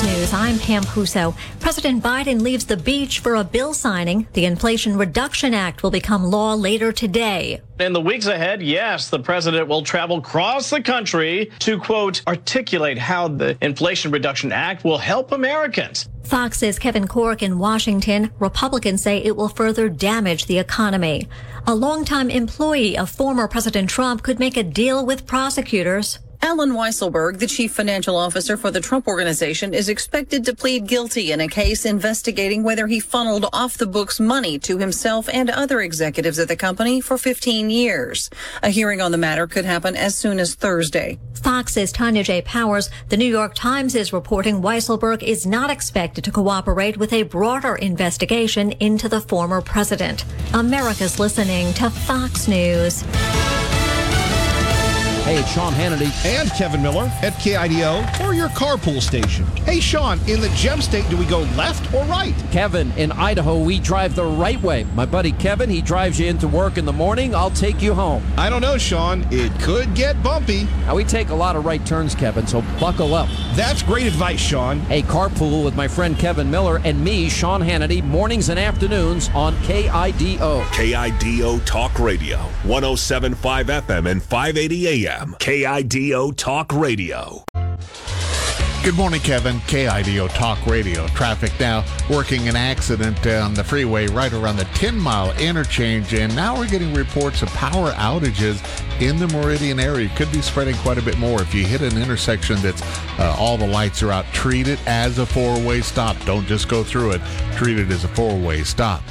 Fox 0.00 0.16
News, 0.16 0.32
I'm 0.32 0.58
Pam 0.58 0.82
Huso. 0.82 1.34
President 1.60 2.02
Biden 2.02 2.40
leaves 2.40 2.64
the 2.64 2.76
beach 2.76 3.18
for 3.18 3.34
a 3.34 3.44
bill 3.44 3.74
signing. 3.74 4.26
The 4.32 4.46
Inflation 4.46 4.96
Reduction 4.96 5.52
Act 5.52 5.82
will 5.82 5.90
become 5.90 6.24
law 6.24 6.54
later 6.54 6.90
today. 6.90 7.60
In 7.78 7.92
the 7.92 8.00
weeks 8.00 8.24
ahead, 8.24 8.62
yes, 8.62 9.10
the 9.10 9.18
president 9.18 9.68
will 9.68 9.82
travel 9.82 10.16
across 10.16 10.70
the 10.70 10.80
country 10.80 11.50
to, 11.58 11.78
quote, 11.78 12.22
articulate 12.26 12.96
how 12.96 13.28
the 13.28 13.58
Inflation 13.60 14.10
Reduction 14.10 14.52
Act 14.52 14.84
will 14.84 14.96
help 14.96 15.32
Americans. 15.32 16.08
Fox's 16.22 16.78
Kevin 16.78 17.06
Corke 17.06 17.42
in 17.42 17.58
Washington. 17.58 18.30
Republicans 18.38 19.02
say 19.02 19.18
it 19.18 19.36
will 19.36 19.48
further 19.48 19.90
damage 19.90 20.46
the 20.46 20.58
economy. 20.58 21.28
A 21.66 21.74
longtime 21.74 22.30
employee 22.30 22.96
of 22.96 23.10
former 23.10 23.46
President 23.48 23.90
Trump 23.90 24.22
could 24.22 24.38
make 24.38 24.56
a 24.56 24.62
deal 24.62 25.04
with 25.04 25.26
prosecutors. 25.26 26.20
Allen 26.42 26.70
Weisselberg, 26.70 27.38
the 27.38 27.46
chief 27.46 27.72
financial 27.72 28.16
officer 28.16 28.56
for 28.56 28.70
the 28.70 28.80
Trump 28.80 29.06
Organization, 29.06 29.74
is 29.74 29.90
expected 29.90 30.42
to 30.44 30.56
plead 30.56 30.86
guilty 30.86 31.32
in 31.32 31.40
a 31.40 31.48
case 31.48 31.84
investigating 31.84 32.62
whether 32.62 32.86
he 32.86 32.98
funneled 32.98 33.46
off 33.52 33.76
the 33.76 33.86
books 33.86 34.18
money 34.18 34.58
to 34.58 34.78
himself 34.78 35.28
and 35.32 35.50
other 35.50 35.82
executives 35.82 36.38
at 36.38 36.48
the 36.48 36.56
company 36.56 37.00
for 37.00 37.18
15 37.18 37.68
years. 37.68 38.30
A 38.62 38.70
hearing 38.70 39.02
on 39.02 39.12
the 39.12 39.18
matter 39.18 39.46
could 39.46 39.66
happen 39.66 39.94
as 39.94 40.14
soon 40.14 40.40
as 40.40 40.54
Thursday. 40.54 41.18
Fox's 41.34 41.92
Tanya 41.92 42.22
J. 42.22 42.40
Powers. 42.42 42.88
The 43.10 43.16
New 43.18 43.26
York 43.30 43.54
Times 43.54 43.94
is 43.94 44.12
reporting 44.12 44.62
Weisselberg 44.62 45.22
is 45.22 45.46
not 45.46 45.70
expected 45.70 46.24
to 46.24 46.32
cooperate 46.32 46.96
with 46.96 47.12
a 47.12 47.22
broader 47.22 47.76
investigation 47.76 48.72
into 48.72 49.08
the 49.08 49.20
former 49.20 49.60
president. 49.60 50.24
America's 50.54 51.18
listening 51.18 51.74
to 51.74 51.90
Fox 51.90 52.48
News. 52.48 53.04
Hey, 55.24 55.38
it's 55.38 55.52
Sean 55.52 55.72
Hannity 55.74 56.10
and 56.24 56.50
Kevin 56.52 56.82
Miller 56.82 57.04
at 57.22 57.34
KIDO 57.34 58.26
or 58.26 58.34
your 58.34 58.48
carpool 58.48 59.00
station. 59.00 59.44
Hey, 59.64 59.78
Sean, 59.78 60.18
in 60.28 60.40
the 60.40 60.48
gem 60.56 60.80
state, 60.80 61.08
do 61.08 61.16
we 61.16 61.24
go 61.26 61.40
left 61.56 61.94
or 61.94 62.04
right? 62.06 62.34
Kevin, 62.50 62.90
in 62.92 63.12
Idaho, 63.12 63.62
we 63.62 63.78
drive 63.78 64.16
the 64.16 64.24
right 64.24 64.60
way. 64.60 64.84
My 64.94 65.06
buddy 65.06 65.30
Kevin, 65.32 65.70
he 65.70 65.82
drives 65.82 66.18
you 66.18 66.26
into 66.26 66.48
work 66.48 66.78
in 66.78 66.84
the 66.84 66.92
morning. 66.92 67.34
I'll 67.34 67.50
take 67.50 67.80
you 67.80 67.94
home. 67.94 68.24
I 68.36 68.50
don't 68.50 68.62
know, 68.62 68.76
Sean. 68.76 69.24
It 69.30 69.52
could 69.60 69.94
get 69.94 70.20
bumpy. 70.22 70.64
Now, 70.86 70.96
we 70.96 71.04
take 71.04 71.28
a 71.28 71.34
lot 71.34 71.54
of 71.54 71.64
right 71.64 71.84
turns, 71.86 72.14
Kevin, 72.14 72.46
so 72.46 72.62
buckle 72.80 73.14
up. 73.14 73.28
That's 73.54 73.82
great 73.82 74.06
advice, 74.08 74.40
Sean. 74.40 74.80
Hey, 74.80 75.02
carpool 75.02 75.64
with 75.64 75.76
my 75.76 75.86
friend 75.86 76.18
Kevin 76.18 76.50
Miller 76.50 76.80
and 76.82 77.04
me, 77.04 77.28
Sean 77.28 77.60
Hannity, 77.60 78.02
mornings 78.02 78.48
and 78.48 78.58
afternoons 78.58 79.28
on 79.34 79.54
KIDO. 79.58 80.62
KIDO 80.72 81.64
Talk 81.66 82.00
Radio, 82.00 82.38
1075 82.64 83.66
FM 83.66 84.10
and 84.10 84.22
580 84.22 85.06
AM. 85.06 85.09
KIDO 85.10 86.36
Talk 86.36 86.72
Radio. 86.72 87.44
Good 88.82 88.96
morning, 88.96 89.20
Kevin. 89.20 89.56
KIDO 89.60 90.28
Talk 90.28 90.64
Radio. 90.66 91.06
Traffic 91.08 91.52
now 91.58 91.84
working 92.08 92.48
an 92.48 92.56
accident 92.56 93.26
on 93.26 93.52
the 93.52 93.64
freeway 93.64 94.06
right 94.06 94.32
around 94.32 94.56
the 94.56 94.64
10 94.66 94.98
mile 94.98 95.36
interchange. 95.38 96.14
And 96.14 96.34
now 96.34 96.56
we're 96.56 96.68
getting 96.68 96.94
reports 96.94 97.42
of 97.42 97.48
power 97.48 97.90
outages 97.92 98.62
in 99.02 99.18
the 99.18 99.26
Meridian 99.28 99.80
area. 99.80 100.08
Could 100.16 100.30
be 100.32 100.40
spreading 100.40 100.76
quite 100.76 100.96
a 100.96 101.02
bit 101.02 101.18
more. 101.18 101.42
If 101.42 101.54
you 101.54 101.66
hit 101.66 101.82
an 101.82 102.00
intersection 102.00 102.60
that's 102.60 102.80
uh, 103.18 103.34
all 103.38 103.58
the 103.58 103.66
lights 103.66 104.02
are 104.02 104.12
out, 104.12 104.24
treat 104.32 104.68
it 104.68 104.78
as 104.86 105.18
a 105.18 105.26
four 105.26 105.58
way 105.60 105.80
stop. 105.80 106.16
Don't 106.24 106.46
just 106.46 106.68
go 106.68 106.84
through 106.84 107.12
it. 107.12 107.20
Treat 107.56 107.78
it 107.78 107.90
as 107.90 108.04
a 108.04 108.08
four 108.08 108.38
way 108.38 108.62
stop. 108.62 109.02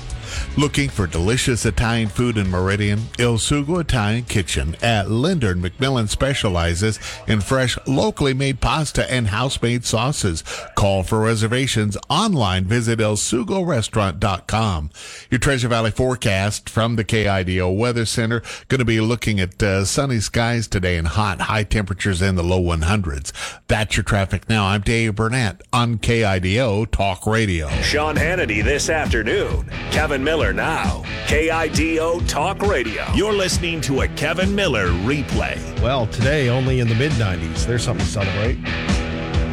Looking 0.57 0.89
for 0.89 1.07
delicious 1.07 1.65
Italian 1.65 2.09
food 2.09 2.37
in 2.37 2.49
Meridian? 2.49 2.99
Il 3.17 3.37
Sugo 3.37 3.79
Italian 3.79 4.23
Kitchen 4.25 4.75
at 4.81 5.09
Linder 5.09 5.51
and 5.51 5.63
McMillan 5.63 6.07
specializes 6.09 6.99
in 7.27 7.41
fresh, 7.41 7.77
locally 7.87 8.33
made 8.33 8.61
pasta 8.61 9.11
and 9.11 9.27
house-made 9.27 9.85
sauces. 9.85 10.43
Call 10.75 11.03
for 11.03 11.19
reservations 11.19 11.97
online. 12.09 12.65
Visit 12.65 12.99
elsugorestaurant.com. 12.99 14.89
Your 15.29 15.39
Treasure 15.39 15.67
Valley 15.67 15.91
forecast 15.91 16.69
from 16.69 16.95
the 16.95 17.03
KIDO 17.03 17.75
Weather 17.75 18.05
Center 18.05 18.41
going 18.67 18.79
to 18.79 18.85
be 18.85 18.99
looking 18.99 19.39
at 19.39 19.61
uh, 19.61 19.85
sunny 19.85 20.19
skies 20.19 20.67
today 20.67 20.97
and 20.97 21.07
hot, 21.07 21.41
high 21.41 21.63
temperatures 21.63 22.21
in 22.21 22.35
the 22.35 22.43
low 22.43 22.61
100s. 22.61 23.31
That's 23.67 23.95
your 23.97 24.03
traffic 24.03 24.49
now. 24.49 24.65
I'm 24.67 24.81
Dave 24.81 25.15
Burnett 25.15 25.61
on 25.71 25.97
KIDO 25.97 26.89
Talk 26.91 27.25
Radio. 27.25 27.69
Sean 27.81 28.15
Hannity 28.15 28.63
this 28.63 28.89
afternoon. 28.89 29.69
Kevin 29.91 30.23
Miller 30.29 30.53
now. 30.53 31.01
KIDO 31.25 32.19
Talk 32.27 32.61
Radio. 32.61 33.03
You're 33.15 33.33
listening 33.33 33.81
to 33.81 34.01
a 34.01 34.07
Kevin 34.09 34.53
Miller 34.53 34.89
replay. 34.89 35.57
Well, 35.81 36.05
today 36.05 36.49
only 36.49 36.81
in 36.81 36.87
the 36.87 36.93
mid 36.93 37.11
90s. 37.13 37.65
There's 37.65 37.83
something 37.83 38.05
to 38.05 38.11
celebrate. 38.11 38.63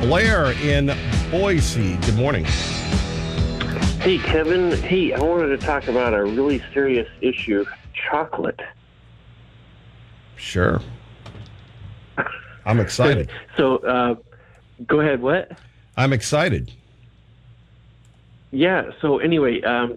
Blair 0.02 0.52
in 0.60 0.94
Boise. 1.30 1.96
Good 2.04 2.16
morning. 2.16 2.44
Hey, 4.00 4.18
Kevin. 4.18 4.72
Hey, 4.82 5.14
I 5.14 5.20
wanted 5.22 5.46
to 5.46 5.56
talk 5.56 5.88
about 5.88 6.12
a 6.12 6.22
really 6.22 6.62
serious 6.74 7.08
issue 7.22 7.64
chocolate. 8.10 8.60
Sure. 10.36 10.82
I'm 12.66 12.80
excited. 12.80 13.30
So, 13.56 13.78
uh, 13.78 14.16
go 14.86 15.00
ahead. 15.00 15.22
What? 15.22 15.52
I'm 15.96 16.12
excited. 16.12 16.70
Yeah. 18.50 18.90
So 19.00 19.20
anyway, 19.20 19.62
um, 19.62 19.96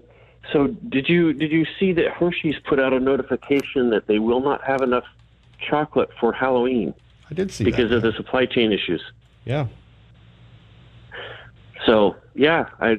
so 0.51 0.67
did 0.67 1.07
you 1.09 1.33
did 1.33 1.51
you 1.51 1.65
see 1.79 1.93
that 1.93 2.11
Hershey's 2.11 2.55
put 2.67 2.79
out 2.79 2.93
a 2.93 2.99
notification 2.99 3.89
that 3.91 4.07
they 4.07 4.19
will 4.19 4.41
not 4.41 4.63
have 4.63 4.81
enough 4.81 5.03
chocolate 5.69 6.09
for 6.19 6.31
Halloween? 6.33 6.93
I 7.29 7.33
did 7.33 7.51
see 7.51 7.63
that. 7.63 7.71
because 7.71 7.89
that, 7.89 7.97
of 7.97 8.01
the 8.03 8.13
supply 8.13 8.45
chain 8.45 8.71
issues. 8.71 9.01
Yeah. 9.45 9.67
So 11.85 12.15
yeah, 12.35 12.69
I 12.79 12.97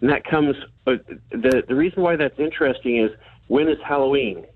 and 0.00 0.10
that 0.10 0.24
comes. 0.24 0.56
Uh, 0.86 0.96
the 1.30 1.64
the 1.66 1.74
reason 1.74 2.02
why 2.02 2.16
that's 2.16 2.38
interesting 2.38 2.98
is 2.98 3.10
when 3.48 3.68
is 3.68 3.78
Halloween? 3.84 4.46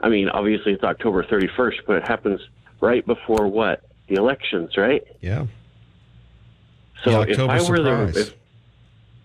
I 0.00 0.08
mean, 0.08 0.28
obviously 0.30 0.72
it's 0.72 0.82
October 0.82 1.22
31st, 1.22 1.74
but 1.86 1.96
it 1.96 2.08
happens 2.08 2.40
right 2.80 3.04
before 3.06 3.46
what 3.48 3.82
the 4.08 4.14
elections, 4.14 4.76
right? 4.76 5.02
Yeah. 5.20 5.46
So 7.04 7.10
The 7.10 7.20
if 7.20 7.38
October 7.38 7.52
I 7.52 7.56
were 7.56 7.76
surprise. 7.76 8.14
the, 8.14 8.20
if, 8.20 8.34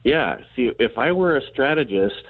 yeah, 0.05 0.37
see, 0.55 0.71
if 0.79 0.97
I 0.99 1.11
were 1.11 1.35
a 1.35 1.41
strategist 1.51 2.23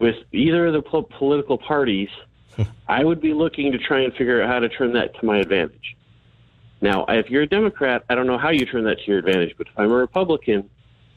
with 0.00 0.16
either 0.32 0.66
of 0.66 0.72
the 0.72 0.82
po- 0.82 1.08
political 1.18 1.56
parties, 1.56 2.08
hmm. 2.56 2.64
I 2.88 3.04
would 3.04 3.20
be 3.20 3.32
looking 3.32 3.70
to 3.72 3.78
try 3.78 4.00
and 4.00 4.12
figure 4.12 4.42
out 4.42 4.48
how 4.48 4.58
to 4.58 4.68
turn 4.68 4.92
that 4.94 5.18
to 5.20 5.24
my 5.24 5.38
advantage. 5.38 5.96
Now, 6.80 7.06
if 7.08 7.30
you're 7.30 7.42
a 7.42 7.46
Democrat, 7.46 8.04
I 8.10 8.16
don't 8.16 8.26
know 8.26 8.36
how 8.36 8.50
you 8.50 8.66
turn 8.66 8.84
that 8.84 8.98
to 8.98 9.04
your 9.06 9.18
advantage, 9.20 9.54
but 9.56 9.68
if 9.68 9.72
I'm 9.78 9.90
a 9.90 9.94
Republican, 9.94 10.68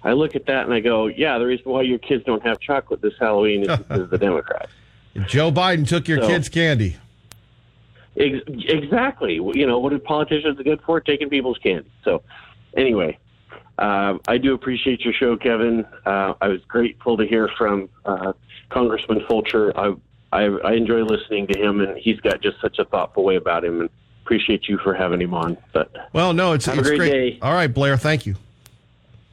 I 0.03 0.13
look 0.13 0.35
at 0.35 0.45
that 0.45 0.65
and 0.65 0.73
I 0.73 0.79
go, 0.79 1.07
yeah, 1.07 1.39
the 1.39 1.45
reason 1.47 1.69
why 1.71 1.81
your 1.81 1.97
kids 1.97 2.23
don't 2.23 2.45
have 2.45 2.59
chocolate 2.59 3.01
this 3.01 3.15
Halloween 3.19 3.63
is 3.63 3.77
because 3.79 4.01
of 4.01 4.09
the 4.11 4.17
Democrats. 4.29 4.71
Joe 5.27 5.51
Biden 5.51 5.87
took 5.87 6.07
your 6.07 6.21
So- 6.21 6.27
kids' 6.27 6.49
candy. 6.49 6.97
Ex- 8.15 8.43
exactly. 8.47 9.35
You 9.35 9.65
know, 9.65 9.79
what 9.79 9.91
are 9.91 9.99
politicians 9.99 10.59
good 10.63 10.81
for? 10.81 10.99
Taking 10.99 11.29
people's 11.29 11.57
candy. 11.57 11.89
So, 12.03 12.21
anyway, 12.77 13.17
uh, 13.79 14.17
I 14.27 14.37
do 14.37 14.53
appreciate 14.53 15.01
your 15.01 15.13
show, 15.13 15.37
Kevin. 15.37 15.85
Uh, 16.05 16.33
I 16.41 16.47
was 16.49 16.61
grateful 16.67 17.17
to 17.17 17.25
hear 17.25 17.49
from 17.57 17.89
uh, 18.05 18.33
Congressman 18.69 19.25
Fulcher. 19.27 19.77
I, 19.77 19.93
I 20.31 20.43
I 20.43 20.73
enjoy 20.73 21.01
listening 21.01 21.47
to 21.47 21.59
him, 21.59 21.81
and 21.81 21.97
he's 21.97 22.19
got 22.19 22.41
just 22.41 22.61
such 22.61 22.77
a 22.77 22.85
thoughtful 22.85 23.23
way 23.23 23.35
about 23.37 23.65
him. 23.65 23.81
And 23.81 23.89
appreciate 24.29 24.67
you 24.69 24.77
for 24.83 24.93
having 24.93 25.19
him 25.19 25.33
on. 25.33 25.57
But 25.73 25.91
Well, 26.13 26.33
no, 26.33 26.53
it's, 26.53 26.67
it's 26.67 26.87
great 26.87 26.99
great. 26.99 27.11
day. 27.11 27.39
All 27.41 27.53
right, 27.53 27.73
Blair, 27.73 27.97
thank 27.97 28.27
you. 28.27 28.35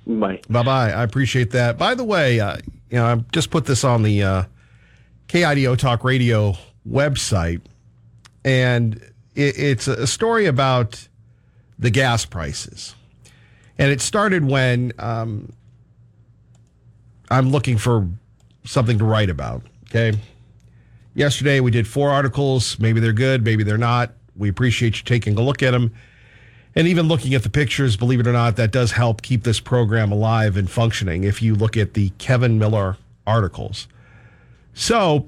Bye. 0.07 0.41
Bye 0.49 0.63
bye. 0.63 0.91
I 0.93 1.03
appreciate 1.03 1.51
that. 1.51 1.77
By 1.77 1.95
the 1.95 2.05
way, 2.05 2.41
uh, 2.41 2.57
you 2.89 2.97
know, 2.97 3.05
I 3.05 3.17
just 3.33 3.51
put 3.51 3.67
this 3.67 3.85
on 3.85 4.03
the 4.03 4.23
uh, 4.23 4.43
KIDO 5.29 5.77
Talk 5.77 6.03
Radio 6.03 6.55
website, 6.89 7.61
and 8.45 8.95
it, 9.35 9.59
it's 9.59 9.87
a 9.87 10.07
story 10.07 10.47
about 10.47 11.07
the 11.79 11.91
gas 11.91 12.25
prices. 12.25 12.95
And 13.79 13.91
it 13.91 14.01
started 14.01 14.45
when 14.45 14.93
um, 14.99 15.53
I'm 17.31 17.51
looking 17.51 17.79
for 17.79 18.09
something 18.65 18.99
to 18.99 19.05
write 19.05 19.31
about. 19.31 19.63
Okay. 19.89 20.19
Yesterday 21.15 21.61
we 21.61 21.71
did 21.71 21.87
four 21.87 22.11
articles. 22.11 22.79
Maybe 22.79 23.01
they're 23.01 23.13
good, 23.13 23.45
maybe 23.45 23.65
they're 23.65 23.79
not. 23.79 24.13
We 24.37 24.49
appreciate 24.49 24.99
you 24.99 25.05
taking 25.05 25.39
a 25.39 25.43
look 25.43 25.63
at 25.63 25.71
them. 25.71 25.95
And 26.75 26.87
even 26.87 27.09
looking 27.09 27.33
at 27.35 27.43
the 27.43 27.49
pictures, 27.49 27.97
believe 27.97 28.21
it 28.21 28.27
or 28.27 28.33
not, 28.33 28.57
that 28.57 28.71
does 28.71 28.93
help 28.93 29.23
keep 29.23 29.45
this 29.45 29.61
program 29.61 30.13
alive 30.13 30.59
and 30.59 30.71
functioning 30.71 31.25
if 31.25 31.41
you 31.41 31.55
look 31.55 31.77
at 31.77 31.95
the 31.95 32.11
Kevin 32.19 32.59
Miller 32.59 32.99
articles. 33.27 33.89
So 34.75 35.27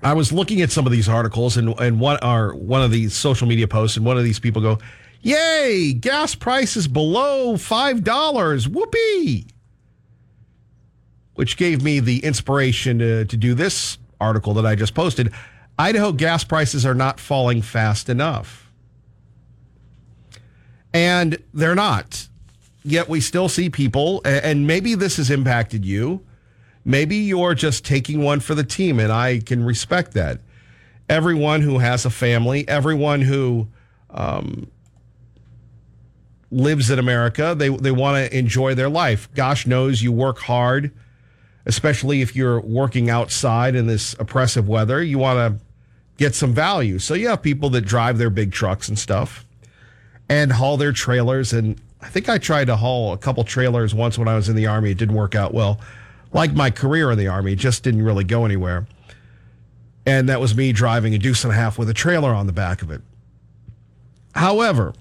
I 0.00 0.12
was 0.12 0.32
looking 0.32 0.62
at 0.62 0.70
some 0.70 0.86
of 0.86 0.92
these 0.92 1.08
articles 1.08 1.56
and, 1.56 1.76
and 1.80 1.98
one 1.98 2.18
are 2.18 2.54
one 2.54 2.82
of 2.82 2.92
these 2.92 3.14
social 3.14 3.48
media 3.48 3.66
posts, 3.66 3.96
and 3.96 4.06
one 4.06 4.16
of 4.16 4.22
these 4.22 4.38
people 4.38 4.62
go, 4.62 4.78
Yay, 5.22 5.92
gas 5.92 6.34
prices 6.34 6.88
below 6.88 7.56
five 7.56 8.02
dollars. 8.02 8.68
Whoopee. 8.68 9.46
Which 11.34 11.56
gave 11.56 11.82
me 11.82 12.00
the 12.00 12.24
inspiration 12.24 12.98
to, 12.98 13.24
to 13.24 13.36
do 13.36 13.54
this 13.54 13.98
article 14.20 14.54
that 14.54 14.66
I 14.66 14.74
just 14.74 14.94
posted. 14.94 15.32
Idaho 15.78 16.12
gas 16.12 16.44
prices 16.44 16.84
are 16.84 16.94
not 16.94 17.18
falling 17.18 17.62
fast 17.62 18.08
enough. 18.08 18.70
And 20.92 21.38
they're 21.54 21.74
not. 21.74 22.28
Yet 22.82 23.08
we 23.08 23.20
still 23.20 23.48
see 23.48 23.70
people, 23.70 24.22
and 24.24 24.66
maybe 24.66 24.94
this 24.94 25.18
has 25.18 25.30
impacted 25.30 25.84
you. 25.84 26.24
Maybe 26.84 27.16
you're 27.16 27.54
just 27.54 27.84
taking 27.84 28.22
one 28.22 28.40
for 28.40 28.54
the 28.54 28.64
team, 28.64 28.98
and 28.98 29.12
I 29.12 29.40
can 29.40 29.62
respect 29.64 30.12
that. 30.14 30.40
Everyone 31.08 31.60
who 31.60 31.78
has 31.78 32.04
a 32.06 32.10
family, 32.10 32.66
everyone 32.66 33.20
who 33.20 33.68
um, 34.10 34.70
lives 36.50 36.90
in 36.90 36.98
America, 36.98 37.54
they, 37.56 37.68
they 37.68 37.90
want 37.90 38.16
to 38.16 38.36
enjoy 38.36 38.74
their 38.74 38.88
life. 38.88 39.28
Gosh 39.34 39.66
knows 39.66 40.02
you 40.02 40.12
work 40.12 40.38
hard, 40.38 40.90
especially 41.66 42.22
if 42.22 42.34
you're 42.34 42.60
working 42.60 43.08
outside 43.08 43.74
in 43.74 43.86
this 43.86 44.14
oppressive 44.18 44.68
weather. 44.68 45.02
You 45.02 45.18
want 45.18 45.38
to 45.38 45.64
get 46.16 46.34
some 46.34 46.52
value. 46.52 46.98
So 46.98 47.14
you 47.14 47.28
have 47.28 47.42
people 47.42 47.70
that 47.70 47.82
drive 47.82 48.18
their 48.18 48.30
big 48.30 48.52
trucks 48.52 48.88
and 48.88 48.98
stuff 48.98 49.44
and 50.28 50.52
haul 50.52 50.76
their 50.76 50.92
trailers. 50.92 51.52
And 51.52 51.80
I 52.00 52.08
think 52.08 52.28
I 52.28 52.38
tried 52.38 52.66
to 52.66 52.76
haul 52.76 53.12
a 53.12 53.18
couple 53.18 53.44
trailers 53.44 53.94
once 53.94 54.18
when 54.18 54.28
I 54.28 54.34
was 54.34 54.48
in 54.48 54.56
the 54.56 54.66
Army. 54.66 54.90
It 54.90 54.98
didn't 54.98 55.14
work 55.14 55.34
out 55.34 55.54
well. 55.54 55.80
Like 56.32 56.52
my 56.52 56.70
career 56.70 57.10
in 57.10 57.18
the 57.18 57.28
Army, 57.28 57.56
just 57.56 57.82
didn't 57.82 58.02
really 58.02 58.24
go 58.24 58.44
anywhere. 58.44 58.86
And 60.06 60.28
that 60.28 60.40
was 60.40 60.54
me 60.54 60.72
driving 60.72 61.14
a 61.14 61.18
deuce 61.18 61.44
and 61.44 61.52
a 61.52 61.56
half 61.56 61.78
with 61.78 61.88
a 61.90 61.94
trailer 61.94 62.34
on 62.34 62.46
the 62.46 62.52
back 62.52 62.82
of 62.82 62.90
it. 62.90 63.02
However, 64.34 64.94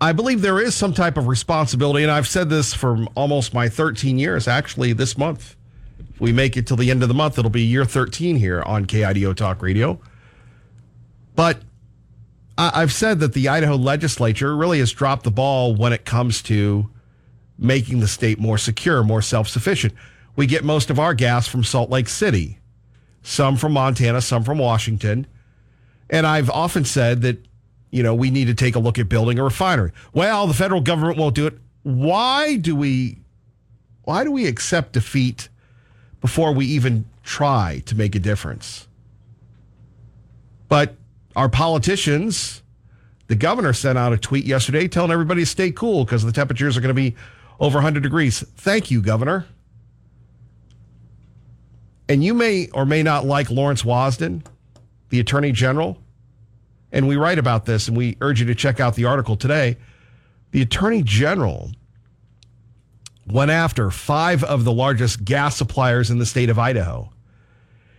I 0.00 0.12
believe 0.12 0.42
there 0.42 0.60
is 0.60 0.74
some 0.76 0.92
type 0.92 1.16
of 1.16 1.26
responsibility, 1.26 2.04
and 2.04 2.12
I've 2.12 2.28
said 2.28 2.48
this 2.48 2.72
for 2.72 3.04
almost 3.16 3.52
my 3.52 3.68
13 3.68 4.18
years, 4.18 4.46
actually, 4.46 4.92
this 4.92 5.18
month. 5.18 5.56
If 6.14 6.20
we 6.20 6.32
make 6.32 6.56
it 6.56 6.66
till 6.66 6.76
the 6.76 6.90
end 6.90 7.02
of 7.02 7.08
the 7.08 7.14
month, 7.14 7.38
it'll 7.38 7.50
be 7.50 7.62
year 7.62 7.84
13 7.84 8.36
here 8.36 8.62
on 8.62 8.86
KIDO 8.86 9.34
Talk 9.34 9.60
Radio. 9.60 10.00
But 11.34 11.62
I've 12.56 12.92
said 12.92 13.20
that 13.20 13.32
the 13.32 13.48
Idaho 13.48 13.76
legislature 13.76 14.56
really 14.56 14.78
has 14.78 14.92
dropped 14.92 15.24
the 15.24 15.30
ball 15.30 15.74
when 15.74 15.92
it 15.92 16.04
comes 16.04 16.42
to 16.42 16.90
making 17.56 17.98
the 18.00 18.08
state 18.08 18.38
more 18.38 18.58
secure, 18.58 19.02
more 19.02 19.22
self 19.22 19.48
sufficient. 19.48 19.94
We 20.36 20.46
get 20.46 20.64
most 20.64 20.90
of 20.90 21.00
our 21.00 21.14
gas 21.14 21.48
from 21.48 21.64
Salt 21.64 21.90
Lake 21.90 22.08
City, 22.08 22.58
some 23.22 23.56
from 23.56 23.72
Montana, 23.72 24.20
some 24.20 24.44
from 24.44 24.58
Washington. 24.58 25.26
And 26.08 26.26
I've 26.26 26.50
often 26.50 26.84
said 26.84 27.22
that, 27.22 27.47
you 27.90 28.02
know, 28.02 28.14
we 28.14 28.30
need 28.30 28.46
to 28.46 28.54
take 28.54 28.76
a 28.76 28.78
look 28.78 28.98
at 28.98 29.08
building 29.08 29.38
a 29.38 29.44
refinery. 29.44 29.92
Well, 30.12 30.46
the 30.46 30.54
federal 30.54 30.80
government 30.80 31.18
won't 31.18 31.34
do 31.34 31.46
it. 31.46 31.58
Why 31.82 32.56
do 32.56 32.76
we 32.76 33.18
why 34.04 34.24
do 34.24 34.32
we 34.32 34.46
accept 34.46 34.92
defeat 34.92 35.48
before 36.20 36.52
we 36.52 36.66
even 36.66 37.04
try 37.24 37.82
to 37.86 37.94
make 37.94 38.14
a 38.14 38.18
difference? 38.18 38.88
But 40.68 40.96
our 41.36 41.48
politicians 41.48 42.62
The 43.28 43.36
governor 43.36 43.72
sent 43.74 43.98
out 43.98 44.12
a 44.12 44.18
tweet 44.18 44.44
yesterday 44.46 44.88
telling 44.88 45.10
everybody 45.10 45.42
to 45.42 45.46
stay 45.46 45.70
cool 45.70 46.04
because 46.04 46.24
the 46.24 46.32
temperatures 46.32 46.76
are 46.76 46.80
going 46.80 46.94
to 46.94 46.94
be 46.94 47.14
over 47.60 47.76
100 47.76 48.02
degrees. 48.02 48.40
Thank 48.56 48.90
you, 48.90 49.02
governor. 49.02 49.46
And 52.08 52.24
you 52.24 52.32
may 52.34 52.68
or 52.70 52.86
may 52.86 53.02
not 53.02 53.26
like 53.26 53.50
Lawrence 53.50 53.82
Wasden, 53.84 54.42
the 55.10 55.20
attorney 55.20 55.52
general. 55.52 55.98
And 56.92 57.06
we 57.06 57.16
write 57.16 57.38
about 57.38 57.66
this 57.66 57.88
and 57.88 57.96
we 57.96 58.16
urge 58.20 58.40
you 58.40 58.46
to 58.46 58.54
check 58.54 58.80
out 58.80 58.94
the 58.94 59.04
article 59.04 59.36
today. 59.36 59.76
The 60.52 60.62
attorney 60.62 61.02
general 61.02 61.72
went 63.26 63.50
after 63.50 63.90
five 63.90 64.42
of 64.42 64.64
the 64.64 64.72
largest 64.72 65.24
gas 65.24 65.56
suppliers 65.56 66.10
in 66.10 66.18
the 66.18 66.26
state 66.26 66.48
of 66.48 66.58
Idaho. 66.58 67.12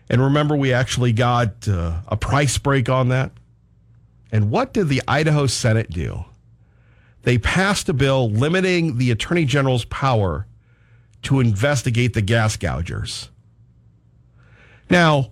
And 0.09 0.21
remember, 0.21 0.55
we 0.55 0.73
actually 0.73 1.13
got 1.13 1.67
uh, 1.67 2.01
a 2.07 2.17
price 2.17 2.57
break 2.57 2.89
on 2.89 3.09
that. 3.09 3.31
And 4.31 4.49
what 4.49 4.73
did 4.73 4.89
the 4.89 5.03
Idaho 5.07 5.45
Senate 5.45 5.91
do? 5.91 6.25
They 7.23 7.37
passed 7.37 7.89
a 7.89 7.93
bill 7.93 8.29
limiting 8.29 8.97
the 8.97 9.11
attorney 9.11 9.45
general's 9.45 9.85
power 9.85 10.47
to 11.23 11.39
investigate 11.39 12.13
the 12.13 12.21
gas 12.21 12.57
gougers. 12.57 13.29
Now, 14.89 15.31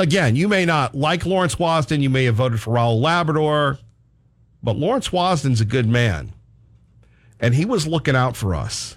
again, 0.00 0.34
you 0.34 0.48
may 0.48 0.64
not 0.64 0.94
like 0.94 1.26
Lawrence 1.26 1.58
Wasden. 1.58 2.00
You 2.00 2.10
may 2.10 2.24
have 2.24 2.36
voted 2.36 2.60
for 2.60 2.74
Raul 2.74 3.00
Labrador, 3.00 3.78
but 4.62 4.76
Lawrence 4.76 5.10
Wasden's 5.10 5.60
a 5.60 5.66
good 5.66 5.86
man. 5.86 6.32
And 7.38 7.54
he 7.54 7.64
was 7.64 7.86
looking 7.86 8.16
out 8.16 8.36
for 8.36 8.54
us. 8.54 8.96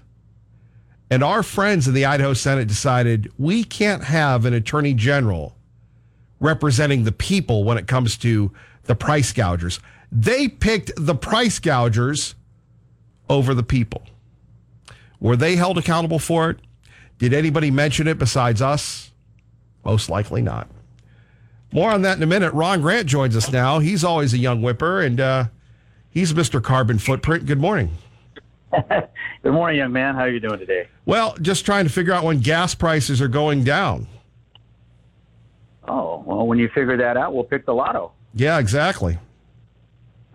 And 1.09 1.23
our 1.23 1.43
friends 1.43 1.87
in 1.87 1.93
the 1.93 2.05
Idaho 2.05 2.33
Senate 2.33 2.67
decided 2.67 3.31
we 3.37 3.63
can't 3.63 4.05
have 4.05 4.45
an 4.45 4.53
attorney 4.53 4.93
general 4.93 5.55
representing 6.39 7.03
the 7.03 7.11
people 7.11 7.63
when 7.63 7.77
it 7.77 7.87
comes 7.87 8.17
to 8.17 8.51
the 8.83 8.95
price 8.95 9.31
gougers. 9.31 9.79
They 10.11 10.47
picked 10.47 10.91
the 10.97 11.15
price 11.15 11.59
gougers 11.59 12.33
over 13.29 13.53
the 13.53 13.63
people. 13.63 14.03
Were 15.19 15.35
they 15.35 15.55
held 15.55 15.77
accountable 15.77 16.19
for 16.19 16.49
it? 16.49 16.59
Did 17.17 17.33
anybody 17.33 17.71
mention 17.71 18.07
it 18.07 18.17
besides 18.17 18.61
us? 18.61 19.11
Most 19.85 20.09
likely 20.09 20.41
not. 20.41 20.67
More 21.73 21.89
on 21.89 22.03
that 22.03 22.17
in 22.17 22.23
a 22.23 22.27
minute. 22.27 22.53
Ron 22.53 22.81
Grant 22.81 23.07
joins 23.07 23.35
us 23.35 23.51
now. 23.51 23.79
He's 23.79 24.03
always 24.03 24.31
a 24.35 24.37
young 24.37 24.61
whipper, 24.61 25.01
and 25.01 25.19
uh, 25.19 25.45
he's 26.07 26.31
Mr. 26.31 26.61
Carbon 26.61 26.99
Footprint. 26.99 27.47
Good 27.47 27.59
morning. 27.59 27.89
Good 28.71 29.51
morning, 29.51 29.79
young 29.79 29.91
man. 29.91 30.13
How 30.13 30.21
are 30.21 30.29
you 30.29 30.39
doing 30.39 30.59
today? 30.59 30.87
Well, 31.05 31.35
just 31.41 31.65
trying 31.65 31.85
to 31.85 31.91
figure 31.91 32.13
out 32.13 32.23
when 32.23 32.41
gas 32.41 32.75
prices 32.75 33.21
are 33.21 33.27
going 33.27 33.63
down. 33.63 34.05
Oh, 35.87 36.23
well, 36.27 36.45
when 36.45 36.59
you 36.59 36.69
figure 36.69 36.95
that 36.95 37.17
out, 37.17 37.33
we'll 37.33 37.43
pick 37.43 37.65
the 37.65 37.73
lotto. 37.73 38.11
Yeah, 38.35 38.59
exactly. 38.59 39.17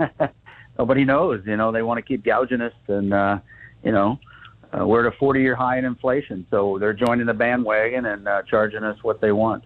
Nobody 0.79 1.05
knows. 1.05 1.43
You 1.47 1.57
know, 1.57 1.71
they 1.71 1.83
want 1.83 1.99
to 1.99 2.03
keep 2.03 2.25
gouging 2.25 2.61
us, 2.61 2.75
and, 2.89 3.15
uh, 3.15 3.39
you 3.85 3.93
know, 3.93 4.19
uh, 4.77 4.85
we're 4.85 5.07
at 5.07 5.15
a 5.15 5.17
40 5.17 5.41
year 5.41 5.55
high 5.55 5.79
in 5.79 5.85
inflation. 5.85 6.49
So 6.51 6.79
they're 6.81 6.93
joining 6.93 7.27
the 7.27 7.35
bandwagon 7.35 8.07
and 8.07 8.27
uh, 8.27 8.43
charging 8.43 8.83
us 8.83 8.99
what 9.05 9.21
they 9.21 9.31
want. 9.31 9.63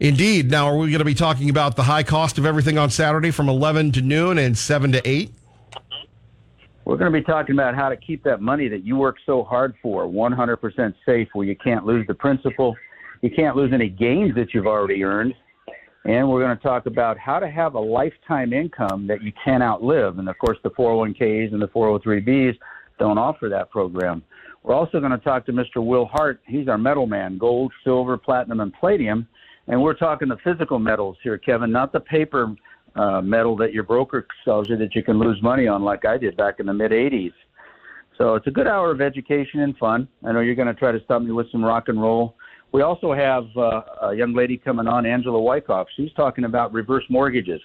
Indeed. 0.00 0.50
Now, 0.50 0.68
are 0.68 0.76
we 0.76 0.90
going 0.90 1.00
to 1.00 1.04
be 1.04 1.14
talking 1.14 1.50
about 1.50 1.74
the 1.74 1.82
high 1.82 2.04
cost 2.04 2.38
of 2.38 2.46
everything 2.46 2.78
on 2.78 2.90
Saturday 2.90 3.32
from 3.32 3.48
11 3.48 3.92
to 3.92 4.00
noon 4.00 4.38
and 4.38 4.56
7 4.56 4.92
to 4.92 5.08
8? 5.08 5.30
We're 6.84 6.96
going 6.96 7.12
to 7.12 7.18
be 7.18 7.24
talking 7.24 7.54
about 7.54 7.74
how 7.74 7.88
to 7.88 7.96
keep 7.96 8.22
that 8.24 8.40
money 8.40 8.68
that 8.68 8.84
you 8.84 8.96
work 8.96 9.16
so 9.26 9.42
hard 9.42 9.74
for 9.82 10.06
100% 10.06 10.94
safe 11.04 11.28
where 11.32 11.46
you 11.46 11.56
can't 11.56 11.84
lose 11.84 12.06
the 12.06 12.14
principal, 12.14 12.76
you 13.22 13.30
can't 13.30 13.56
lose 13.56 13.72
any 13.74 13.88
gains 13.88 14.34
that 14.36 14.54
you've 14.54 14.66
already 14.66 15.02
earned. 15.02 15.34
And 16.04 16.30
we're 16.30 16.40
going 16.40 16.56
to 16.56 16.62
talk 16.62 16.86
about 16.86 17.18
how 17.18 17.40
to 17.40 17.50
have 17.50 17.74
a 17.74 17.80
lifetime 17.80 18.52
income 18.52 19.06
that 19.08 19.22
you 19.22 19.32
can't 19.44 19.62
outlive. 19.62 20.18
And 20.18 20.28
of 20.28 20.38
course, 20.38 20.56
the 20.62 20.70
401ks 20.70 21.52
and 21.52 21.60
the 21.60 21.68
403bs 21.68 22.56
don't 22.98 23.18
offer 23.18 23.48
that 23.48 23.70
program. 23.70 24.22
We're 24.62 24.74
also 24.74 25.00
going 25.00 25.12
to 25.12 25.18
talk 25.18 25.44
to 25.46 25.52
Mr. 25.52 25.84
Will 25.84 26.06
Hart. 26.06 26.40
He's 26.46 26.68
our 26.68 26.78
metal 26.78 27.06
man 27.06 27.36
gold, 27.36 27.72
silver, 27.84 28.16
platinum, 28.16 28.60
and 28.60 28.72
palladium. 28.72 29.28
And 29.68 29.80
we're 29.80 29.94
talking 29.94 30.28
the 30.28 30.38
physical 30.42 30.78
metals 30.78 31.16
here, 31.22 31.36
Kevin, 31.36 31.70
not 31.70 31.92
the 31.92 32.00
paper 32.00 32.54
uh, 32.96 33.20
metal 33.20 33.54
that 33.58 33.72
your 33.72 33.84
broker 33.84 34.26
sells 34.44 34.68
you 34.68 34.76
that 34.78 34.94
you 34.94 35.02
can 35.02 35.18
lose 35.18 35.40
money 35.42 35.68
on, 35.68 35.82
like 35.82 36.04
I 36.06 36.16
did 36.16 36.36
back 36.36 36.58
in 36.58 36.66
the 36.66 36.72
mid 36.72 36.90
80s. 36.90 37.32
So 38.16 38.34
it's 38.34 38.46
a 38.46 38.50
good 38.50 38.66
hour 38.66 38.90
of 38.90 39.00
education 39.00 39.60
and 39.60 39.76
fun. 39.76 40.08
I 40.26 40.32
know 40.32 40.40
you're 40.40 40.56
going 40.56 40.68
to 40.68 40.74
try 40.74 40.90
to 40.90 41.00
stop 41.04 41.22
me 41.22 41.30
with 41.30 41.50
some 41.52 41.64
rock 41.64 41.84
and 41.88 42.00
roll. 42.00 42.34
We 42.72 42.82
also 42.82 43.12
have 43.12 43.44
uh, 43.56 44.08
a 44.08 44.14
young 44.14 44.34
lady 44.34 44.56
coming 44.56 44.86
on, 44.86 45.06
Angela 45.06 45.40
Wyckoff. 45.40 45.86
She's 45.96 46.12
talking 46.14 46.44
about 46.44 46.72
reverse 46.72 47.04
mortgages. 47.08 47.60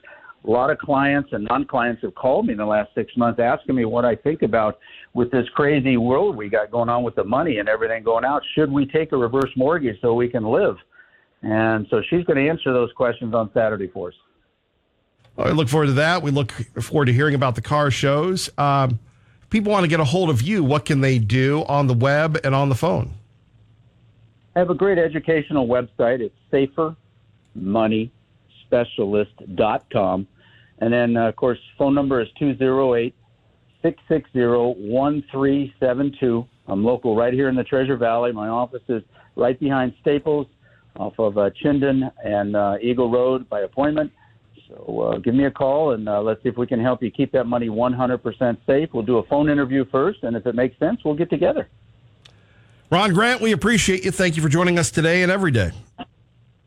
A 0.46 0.50
lot 0.50 0.70
of 0.70 0.78
clients 0.78 1.30
and 1.32 1.48
non-clients 1.50 2.02
have 2.02 2.14
called 2.16 2.48
me 2.48 2.52
in 2.52 2.58
the 2.60 2.66
last 2.66 2.90
six 2.94 3.16
months 3.16 3.40
asking 3.40 3.76
me 3.76 3.86
what 3.86 4.04
I 4.04 4.16
think 4.16 4.42
about 4.42 4.78
with 5.14 5.32
this 5.32 5.48
crazy 5.56 5.96
world 5.96 6.36
we 6.36 6.50
got 6.50 6.70
going 6.70 6.90
on 6.90 7.04
with 7.04 7.16
the 7.16 7.24
money 7.24 7.60
and 7.60 7.70
everything 7.70 8.04
going 8.04 8.26
out. 8.26 8.44
Should 8.54 8.72
we 8.72 8.86
take 8.86 9.14
a 9.14 9.18
reverse 9.18 9.52
mortgage 9.56 10.00
so 10.02 10.14
we 10.14 10.28
can 10.28 10.44
live? 10.44 10.76
And 11.44 11.86
so 11.90 12.02
she's 12.10 12.24
going 12.24 12.44
to 12.44 12.50
answer 12.50 12.72
those 12.72 12.92
questions 12.94 13.36
on 13.36 13.52
Saturday 13.54 13.88
for 13.88 14.08
us. 14.08 14.14
I 15.38 15.50
look 15.50 15.68
forward 15.68 15.88
to 15.88 15.94
that. 15.94 16.22
We 16.22 16.32
look 16.32 16.52
forward 16.82 17.06
to 17.06 17.14
hearing 17.14 17.36
about 17.36 17.56
the 17.56 17.62
car 17.62 17.92
shows. 17.92 18.50
Um, 18.58 19.00
people 19.50 19.72
want 19.72 19.84
to 19.84 19.90
get 19.90 20.00
a 20.00 20.06
hold 20.06 20.30
of 20.30 20.42
you. 20.42 20.64
What 20.64 20.86
can 20.86 21.02
they 21.02 21.20
do 21.20 21.66
on 21.66 21.88
the 21.88 21.94
web 21.94 22.40
and 22.44 22.56
on 22.56 22.70
the 22.70 22.76
phone? 22.76 23.14
I 24.56 24.60
have 24.60 24.70
a 24.70 24.76
great 24.76 25.00
educational 25.00 25.68
website. 25.68 26.22
It's 26.22 26.36
safermoneyspecialist.com. 27.56 30.28
And 30.80 30.94
then, 30.94 31.18
uh, 31.18 31.28
of 31.28 31.36
course, 31.36 31.60
phone 31.78 31.96
number 31.96 32.22
is 32.22 32.30
208 32.40 33.14
660 33.82 34.40
1372. 34.90 36.48
I'm 36.68 36.86
local 36.86 37.18
right 37.18 37.34
here 37.34 37.50
in 37.50 37.56
the 37.56 37.64
Treasure 37.64 37.98
Valley. 37.98 38.32
My 38.32 38.48
office 38.48 38.84
is 38.88 39.02
right 39.36 39.60
behind 39.60 39.96
Staples 40.00 40.46
off 40.96 41.14
of 41.20 41.38
uh, 41.38 41.50
Chinden 41.64 42.12
and 42.24 42.56
uh, 42.56 42.76
Eagle 42.82 43.10
Road 43.10 43.50
by 43.50 43.62
appointment. 43.62 44.12
So 44.68 45.02
uh, 45.02 45.18
give 45.18 45.36
me 45.36 45.46
a 45.46 45.52
call 45.52 45.92
and 45.92 46.08
uh, 46.08 46.22
let's 46.22 46.42
see 46.44 46.50
if 46.50 46.58
we 46.58 46.68
can 46.68 46.80
help 46.80 47.04
you 47.04 47.12
keep 47.12 47.32
that 47.34 47.46
money 47.46 47.70
100% 47.70 48.58
safe. 48.66 48.90
We'll 48.94 49.04
do 49.04 49.18
a 49.18 49.24
phone 49.28 49.50
interview 49.50 49.86
first, 49.92 50.24
and 50.24 50.36
if 50.36 50.46
it 50.46 50.56
makes 50.56 50.78
sense, 50.80 51.02
we'll 51.04 51.16
get 51.16 51.30
together. 51.30 51.68
Ron 52.90 53.14
Grant, 53.14 53.42
we 53.42 53.52
appreciate 53.52 54.06
you. 54.06 54.12
Thank 54.12 54.36
you 54.36 54.42
for 54.44 54.50
joining 54.50 54.78
us 54.78 54.92
today 54.92 55.24
and 55.24 55.32
every 55.32 55.52
day. 55.52 55.72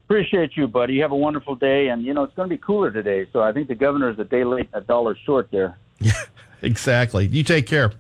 Appreciate 0.06 0.56
you, 0.56 0.68
buddy. 0.68 0.94
You 0.94 1.02
have 1.02 1.12
a 1.12 1.16
wonderful 1.16 1.56
day, 1.56 1.88
and 1.88 2.04
you 2.04 2.14
know 2.14 2.22
it's 2.22 2.34
going 2.34 2.48
to 2.48 2.54
be 2.54 2.60
cooler 2.60 2.92
today. 2.92 3.26
So 3.32 3.42
I 3.42 3.52
think 3.52 3.66
the 3.66 3.74
governor 3.74 4.10
is 4.10 4.18
a 4.18 4.24
day 4.24 4.44
late, 4.44 4.68
a 4.72 4.80
dollar 4.80 5.16
short 5.24 5.48
there. 5.50 5.78
Yeah, 6.00 6.12
exactly. 6.62 7.26
You 7.26 7.42
take 7.42 7.66
care. 7.66 7.92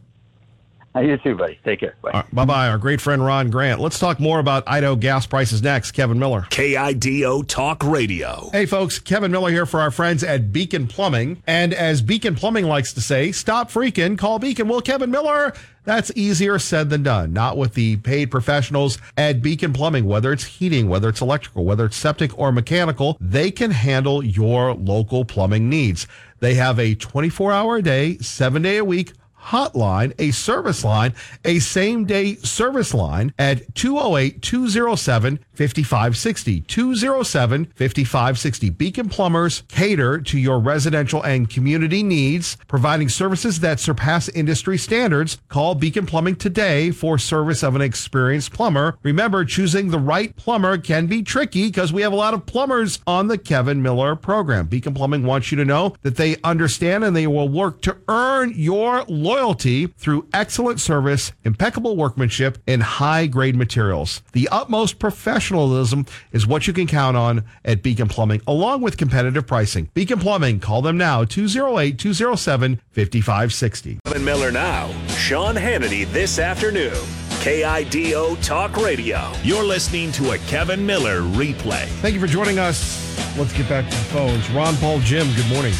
You 1.00 1.16
too, 1.18 1.36
buddy. 1.36 1.58
Take 1.64 1.80
care. 1.80 1.94
Bye. 2.02 2.10
Right, 2.12 2.34
bye 2.34 2.44
bye. 2.44 2.68
Our 2.68 2.78
great 2.78 3.00
friend 3.00 3.24
Ron 3.24 3.50
Grant. 3.50 3.80
Let's 3.80 3.98
talk 3.98 4.18
more 4.20 4.38
about 4.38 4.64
Idaho 4.66 4.96
gas 4.96 5.26
prices 5.26 5.62
next. 5.62 5.92
Kevin 5.92 6.18
Miller. 6.18 6.46
KIDO 6.50 7.46
Talk 7.46 7.84
Radio. 7.84 8.48
Hey, 8.52 8.66
folks. 8.66 8.98
Kevin 8.98 9.30
Miller 9.30 9.50
here 9.50 9.66
for 9.66 9.80
our 9.80 9.90
friends 9.90 10.24
at 10.24 10.52
Beacon 10.52 10.86
Plumbing. 10.86 11.42
And 11.46 11.74
as 11.74 12.02
Beacon 12.02 12.34
Plumbing 12.34 12.66
likes 12.66 12.92
to 12.94 13.00
say, 13.00 13.32
stop 13.32 13.70
freaking, 13.70 14.16
call 14.16 14.38
Beacon. 14.38 14.68
Well, 14.68 14.80
Kevin 14.80 15.10
Miller, 15.10 15.52
that's 15.84 16.10
easier 16.16 16.58
said 16.58 16.90
than 16.90 17.02
done. 17.02 17.32
Not 17.32 17.56
with 17.56 17.74
the 17.74 17.96
paid 17.98 18.30
professionals 18.30 18.98
at 19.16 19.42
Beacon 19.42 19.72
Plumbing, 19.72 20.06
whether 20.06 20.32
it's 20.32 20.44
heating, 20.44 20.88
whether 20.88 21.08
it's 21.08 21.20
electrical, 21.20 21.64
whether 21.64 21.86
it's 21.86 21.96
septic 21.96 22.36
or 22.38 22.52
mechanical, 22.52 23.16
they 23.20 23.50
can 23.50 23.70
handle 23.70 24.24
your 24.24 24.74
local 24.74 25.24
plumbing 25.24 25.68
needs. 25.68 26.06
They 26.40 26.54
have 26.54 26.78
a 26.78 26.94
24 26.94 27.52
hour 27.52 27.76
a 27.76 27.82
day, 27.82 28.18
seven 28.18 28.62
day 28.62 28.76
a 28.78 28.84
week 28.84 29.12
hotline, 29.46 30.12
a 30.18 30.30
service 30.32 30.84
line, 30.84 31.14
a 31.44 31.58
same 31.58 32.04
day 32.04 32.36
service 32.36 32.92
line 32.92 33.32
at 33.38 33.74
208 33.74 34.42
207 34.42 35.38
5560. 35.56 36.60
207 36.60 37.66
5560. 37.74 38.70
Beacon 38.70 39.08
Plumbers 39.08 39.62
cater 39.68 40.20
to 40.20 40.38
your 40.38 40.58
residential 40.58 41.22
and 41.22 41.48
community 41.48 42.02
needs, 42.02 42.56
providing 42.68 43.08
services 43.08 43.60
that 43.60 43.80
surpass 43.80 44.28
industry 44.28 44.78
standards. 44.78 45.38
Call 45.48 45.74
Beacon 45.74 46.06
Plumbing 46.06 46.36
today 46.36 46.90
for 46.90 47.18
service 47.18 47.62
of 47.62 47.74
an 47.74 47.82
experienced 47.82 48.52
plumber. 48.52 48.96
Remember, 49.02 49.44
choosing 49.44 49.90
the 49.90 49.98
right 49.98 50.34
plumber 50.36 50.78
can 50.78 51.06
be 51.06 51.22
tricky 51.22 51.66
because 51.66 51.92
we 51.92 52.02
have 52.02 52.12
a 52.12 52.16
lot 52.16 52.34
of 52.34 52.46
plumbers 52.46 53.00
on 53.06 53.28
the 53.28 53.38
Kevin 53.38 53.82
Miller 53.82 54.16
program. 54.16 54.66
Beacon 54.66 54.94
Plumbing 54.94 55.24
wants 55.24 55.50
you 55.50 55.56
to 55.56 55.64
know 55.64 55.94
that 56.02 56.16
they 56.16 56.36
understand 56.44 57.04
and 57.04 57.16
they 57.16 57.26
will 57.26 57.48
work 57.48 57.80
to 57.82 57.96
earn 58.08 58.52
your 58.54 59.04
loyalty 59.04 59.86
through 59.86 60.28
excellent 60.32 60.80
service, 60.80 61.32
impeccable 61.44 61.96
workmanship, 61.96 62.58
and 62.66 62.82
high 62.82 63.26
grade 63.26 63.56
materials. 63.56 64.22
The 64.32 64.48
utmost 64.50 64.98
professionalism 65.46 66.06
is 66.32 66.46
what 66.46 66.66
you 66.66 66.72
can 66.72 66.86
count 66.86 67.16
on 67.16 67.44
at 67.64 67.82
Beacon 67.82 68.08
Plumbing, 68.08 68.40
along 68.46 68.82
with 68.82 68.96
competitive 68.96 69.46
pricing. 69.46 69.88
Beacon 69.94 70.18
Plumbing, 70.18 70.60
call 70.60 70.82
them 70.82 70.98
now, 70.98 71.24
208 71.24 71.98
207 71.98 72.80
5560. 72.90 73.98
Kevin 74.04 74.24
Miller 74.24 74.50
now. 74.50 74.88
Sean 75.08 75.54
Hannity 75.54 76.10
this 76.12 76.38
afternoon. 76.38 76.94
KIDO 77.42 78.42
Talk 78.44 78.76
Radio. 78.76 79.32
You're 79.44 79.62
listening 79.62 80.10
to 80.12 80.32
a 80.32 80.38
Kevin 80.38 80.84
Miller 80.84 81.20
replay. 81.20 81.84
Thank 82.00 82.14
you 82.14 82.20
for 82.20 82.26
joining 82.26 82.58
us 82.58 83.04
let's 83.38 83.52
get 83.52 83.68
back 83.68 83.84
to 83.84 83.96
the 83.96 84.04
phones. 84.04 84.48
Ron 84.50 84.74
Paul 84.76 84.98
Jim, 85.00 85.26
good 85.36 85.48
morning. 85.48 85.74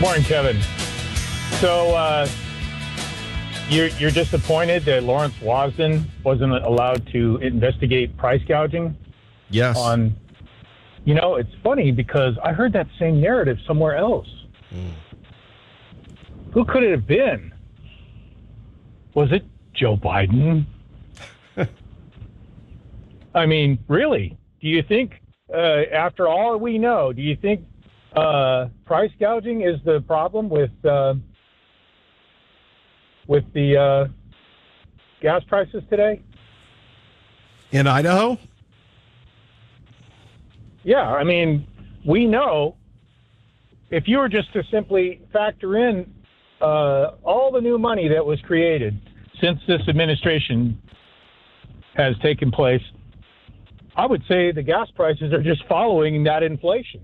Morning, 0.00 0.24
Kevin. 0.24 0.60
So 1.60 1.94
uh, 1.94 2.28
you're 3.68 3.88
you're 3.98 4.10
disappointed 4.10 4.84
that 4.84 5.02
Lawrence 5.02 5.34
Wasden 5.42 6.06
wasn't 6.24 6.52
allowed 6.52 7.06
to 7.12 7.36
investigate 7.38 8.16
price 8.16 8.42
gouging? 8.46 8.96
Yes. 9.50 9.76
On, 9.76 10.14
you 11.04 11.14
know, 11.14 11.36
it's 11.36 11.52
funny 11.62 11.92
because 11.92 12.34
I 12.42 12.52
heard 12.52 12.72
that 12.72 12.88
same 12.98 13.20
narrative 13.20 13.58
somewhere 13.66 13.96
else. 13.96 14.28
Who 16.52 16.64
could 16.64 16.82
it 16.82 16.90
have 16.90 17.06
been? 17.06 17.52
Was 19.14 19.30
it 19.32 19.44
Joe 19.74 19.96
Biden? 19.96 20.66
I 23.34 23.46
mean, 23.46 23.78
really? 23.88 24.36
Do 24.60 24.68
you 24.68 24.82
think, 24.82 25.20
uh, 25.52 25.82
after 25.92 26.26
all 26.26 26.58
we 26.58 26.78
know, 26.78 27.12
do 27.12 27.22
you 27.22 27.36
think 27.36 27.64
uh, 28.14 28.68
price 28.84 29.10
gouging 29.20 29.62
is 29.62 29.76
the 29.84 30.00
problem 30.00 30.48
with 30.48 30.70
uh, 30.84 31.14
with 33.26 33.44
the 33.52 33.76
uh, 33.76 34.06
gas 35.20 35.42
prices 35.44 35.82
today? 35.90 36.22
In 37.72 37.86
Idaho? 37.86 38.38
Yeah, 40.84 41.02
I 41.02 41.24
mean, 41.24 41.66
we 42.04 42.26
know 42.26 42.76
if 43.90 44.06
you 44.06 44.18
were 44.18 44.28
just 44.28 44.52
to 44.52 44.62
simply 44.70 45.20
factor 45.32 45.76
in 45.76 46.12
uh, 46.60 47.12
all 47.22 47.50
the 47.52 47.60
new 47.60 47.78
money 47.78 48.08
that 48.08 48.24
was 48.24 48.40
created 48.42 48.98
since 49.40 49.60
this 49.66 49.82
administration 49.88 50.80
has 51.94 52.16
taken 52.22 52.50
place, 52.50 52.82
I 53.96 54.06
would 54.06 54.22
say 54.28 54.52
the 54.52 54.62
gas 54.62 54.88
prices 54.94 55.32
are 55.32 55.42
just 55.42 55.66
following 55.66 56.24
that 56.24 56.42
inflation. 56.42 57.00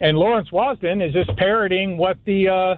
And 0.00 0.16
Lawrence 0.16 0.50
Wasden 0.50 1.06
is 1.06 1.12
just 1.12 1.36
parroting 1.36 1.96
what 1.96 2.18
the 2.24 2.48
uh, 2.48 2.74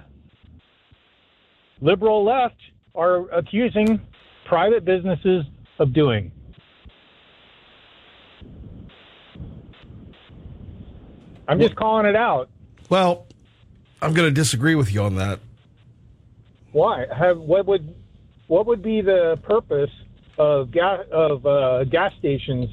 liberal 1.79 2.23
left 2.23 2.55
are 2.95 3.29
accusing 3.29 4.01
private 4.45 4.83
businesses 4.83 5.45
of 5.79 5.93
doing. 5.93 6.31
I'm 11.47 11.59
just 11.59 11.75
calling 11.75 12.05
it 12.05 12.15
out. 12.15 12.49
Well, 12.89 13.27
I'm 14.01 14.13
going 14.13 14.27
to 14.27 14.33
disagree 14.33 14.75
with 14.75 14.93
you 14.93 15.03
on 15.03 15.15
that. 15.15 15.39
Why? 16.71 17.05
Have 17.13 17.37
what 17.39 17.65
would 17.65 17.93
what 18.47 18.65
would 18.67 18.81
be 18.81 19.01
the 19.01 19.37
purpose 19.43 19.89
of 20.37 20.71
gas 20.71 21.01
of 21.11 21.45
uh, 21.45 21.83
gas 21.83 22.13
stations? 22.19 22.69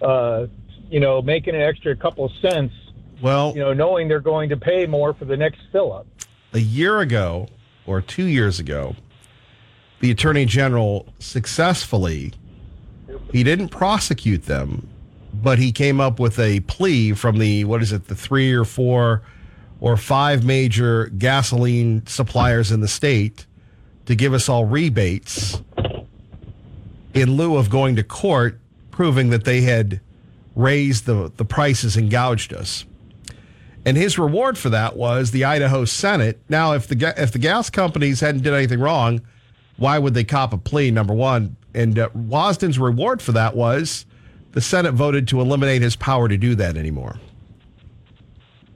Uh, 0.00 0.46
you 0.90 1.00
know, 1.00 1.22
making 1.22 1.54
an 1.54 1.62
extra 1.62 1.96
couple 1.96 2.30
cents. 2.42 2.74
Well, 3.22 3.54
you 3.54 3.60
know, 3.60 3.72
knowing 3.72 4.08
they're 4.08 4.20
going 4.20 4.50
to 4.50 4.56
pay 4.56 4.86
more 4.86 5.14
for 5.14 5.24
the 5.24 5.36
next 5.36 5.60
fill 5.70 5.92
up. 5.92 6.06
A 6.52 6.58
year 6.58 7.00
ago 7.00 7.48
or 7.86 8.02
two 8.02 8.24
years 8.24 8.58
ago, 8.58 8.96
the 10.00 10.10
attorney 10.10 10.44
general 10.44 11.06
successfully 11.20 12.34
he 13.30 13.42
didn't 13.42 13.68
prosecute 13.68 14.44
them, 14.44 14.88
but 15.32 15.58
he 15.58 15.72
came 15.72 16.00
up 16.00 16.20
with 16.20 16.38
a 16.38 16.60
plea 16.60 17.12
from 17.12 17.38
the 17.38 17.64
what 17.64 17.82
is 17.82 17.92
it, 17.92 18.08
the 18.08 18.14
three 18.14 18.52
or 18.52 18.64
four 18.64 19.22
or 19.80 19.96
five 19.96 20.44
major 20.44 21.06
gasoline 21.06 22.06
suppliers 22.06 22.70
in 22.70 22.80
the 22.80 22.88
state 22.88 23.46
to 24.06 24.14
give 24.14 24.34
us 24.34 24.48
all 24.48 24.64
rebates 24.64 25.62
in 27.14 27.36
lieu 27.36 27.56
of 27.56 27.70
going 27.70 27.96
to 27.96 28.02
court 28.02 28.60
proving 28.90 29.30
that 29.30 29.44
they 29.44 29.62
had 29.62 30.00
raised 30.54 31.06
the, 31.06 31.32
the 31.36 31.44
prices 31.44 31.96
and 31.96 32.10
gouged 32.10 32.52
us. 32.52 32.84
And 33.84 33.96
his 33.96 34.18
reward 34.18 34.56
for 34.56 34.70
that 34.70 34.96
was 34.96 35.32
the 35.32 35.44
Idaho 35.44 35.84
Senate. 35.84 36.40
Now, 36.48 36.72
if 36.72 36.86
the 36.86 37.14
if 37.16 37.32
the 37.32 37.38
gas 37.38 37.68
companies 37.68 38.20
hadn't 38.20 38.42
did 38.42 38.54
anything 38.54 38.80
wrong, 38.80 39.22
why 39.76 39.98
would 39.98 40.14
they 40.14 40.24
cop 40.24 40.52
a 40.52 40.58
plea? 40.58 40.90
Number 40.90 41.14
one, 41.14 41.56
and 41.74 41.98
uh, 41.98 42.08
Wasden's 42.14 42.78
reward 42.78 43.20
for 43.20 43.32
that 43.32 43.56
was 43.56 44.06
the 44.52 44.60
Senate 44.60 44.92
voted 44.92 45.26
to 45.28 45.40
eliminate 45.40 45.82
his 45.82 45.96
power 45.96 46.28
to 46.28 46.36
do 46.36 46.54
that 46.54 46.76
anymore. 46.76 47.18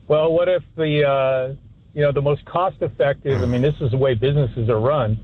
Well, 0.08 0.32
what 0.32 0.48
if 0.48 0.62
the 0.76 1.06
uh, 1.06 1.54
you 1.94 2.02
know 2.02 2.10
the 2.10 2.22
most 2.22 2.44
cost 2.44 2.76
effective? 2.80 3.42
I 3.42 3.46
mean, 3.46 3.62
this 3.62 3.74
is 3.80 3.92
the 3.92 3.96
way 3.96 4.14
businesses 4.14 4.68
are 4.68 4.80
run. 4.80 5.18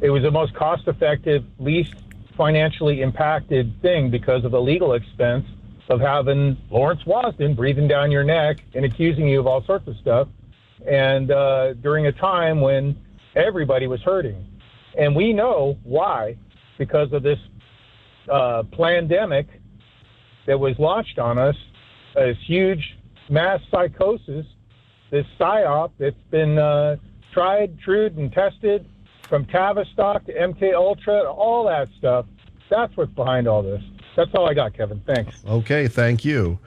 It 0.00 0.10
was 0.10 0.22
the 0.22 0.30
most 0.30 0.54
cost 0.54 0.88
effective, 0.88 1.44
least 1.58 1.94
financially 2.36 3.02
impacted 3.02 3.80
thing 3.82 4.10
because 4.10 4.44
of 4.44 4.50
the 4.50 4.60
legal 4.60 4.94
expense 4.94 5.46
of 5.88 6.00
having 6.00 6.56
Lawrence 6.70 7.02
Wasden 7.04 7.54
breathing 7.54 7.88
down 7.88 8.10
your 8.10 8.24
neck 8.24 8.58
and 8.74 8.84
accusing 8.84 9.28
you 9.28 9.40
of 9.40 9.46
all 9.46 9.62
sorts 9.64 9.86
of 9.86 9.96
stuff, 9.96 10.28
and 10.86 11.30
uh, 11.30 11.74
during 11.74 12.06
a 12.06 12.12
time 12.12 12.60
when 12.60 12.96
everybody 13.36 13.86
was 13.86 14.00
hurting, 14.00 14.46
and 14.96 15.14
we 15.14 15.32
know 15.32 15.78
why 15.84 16.36
because 16.78 17.12
of 17.12 17.22
this 17.22 17.38
uh, 18.30 18.62
pandemic 18.72 19.46
that 20.46 20.58
was 20.58 20.78
launched 20.78 21.18
on 21.18 21.38
us, 21.38 21.56
this 22.14 22.36
huge 22.46 22.96
mass 23.28 23.60
psychosis, 23.70 24.46
this 25.10 25.26
psyop 25.38 25.92
that's 25.98 26.16
been 26.30 26.58
uh, 26.58 26.96
tried, 27.32 27.78
true, 27.80 28.06
and 28.06 28.32
tested 28.32 28.86
from 29.28 29.44
Tavistock 29.46 30.24
to 30.26 30.32
MK 30.32 30.74
Ultra, 30.74 31.30
all 31.30 31.64
that 31.66 31.88
stuff. 31.98 32.26
That's 32.70 32.96
what's 32.96 33.12
behind 33.12 33.46
all 33.46 33.62
this. 33.62 33.82
That's 34.16 34.34
all 34.34 34.48
I 34.48 34.54
got, 34.54 34.74
Kevin. 34.74 35.00
Thanks. 35.06 35.42
Okay, 35.46 35.88
thank 35.88 36.24
you. 36.24 36.58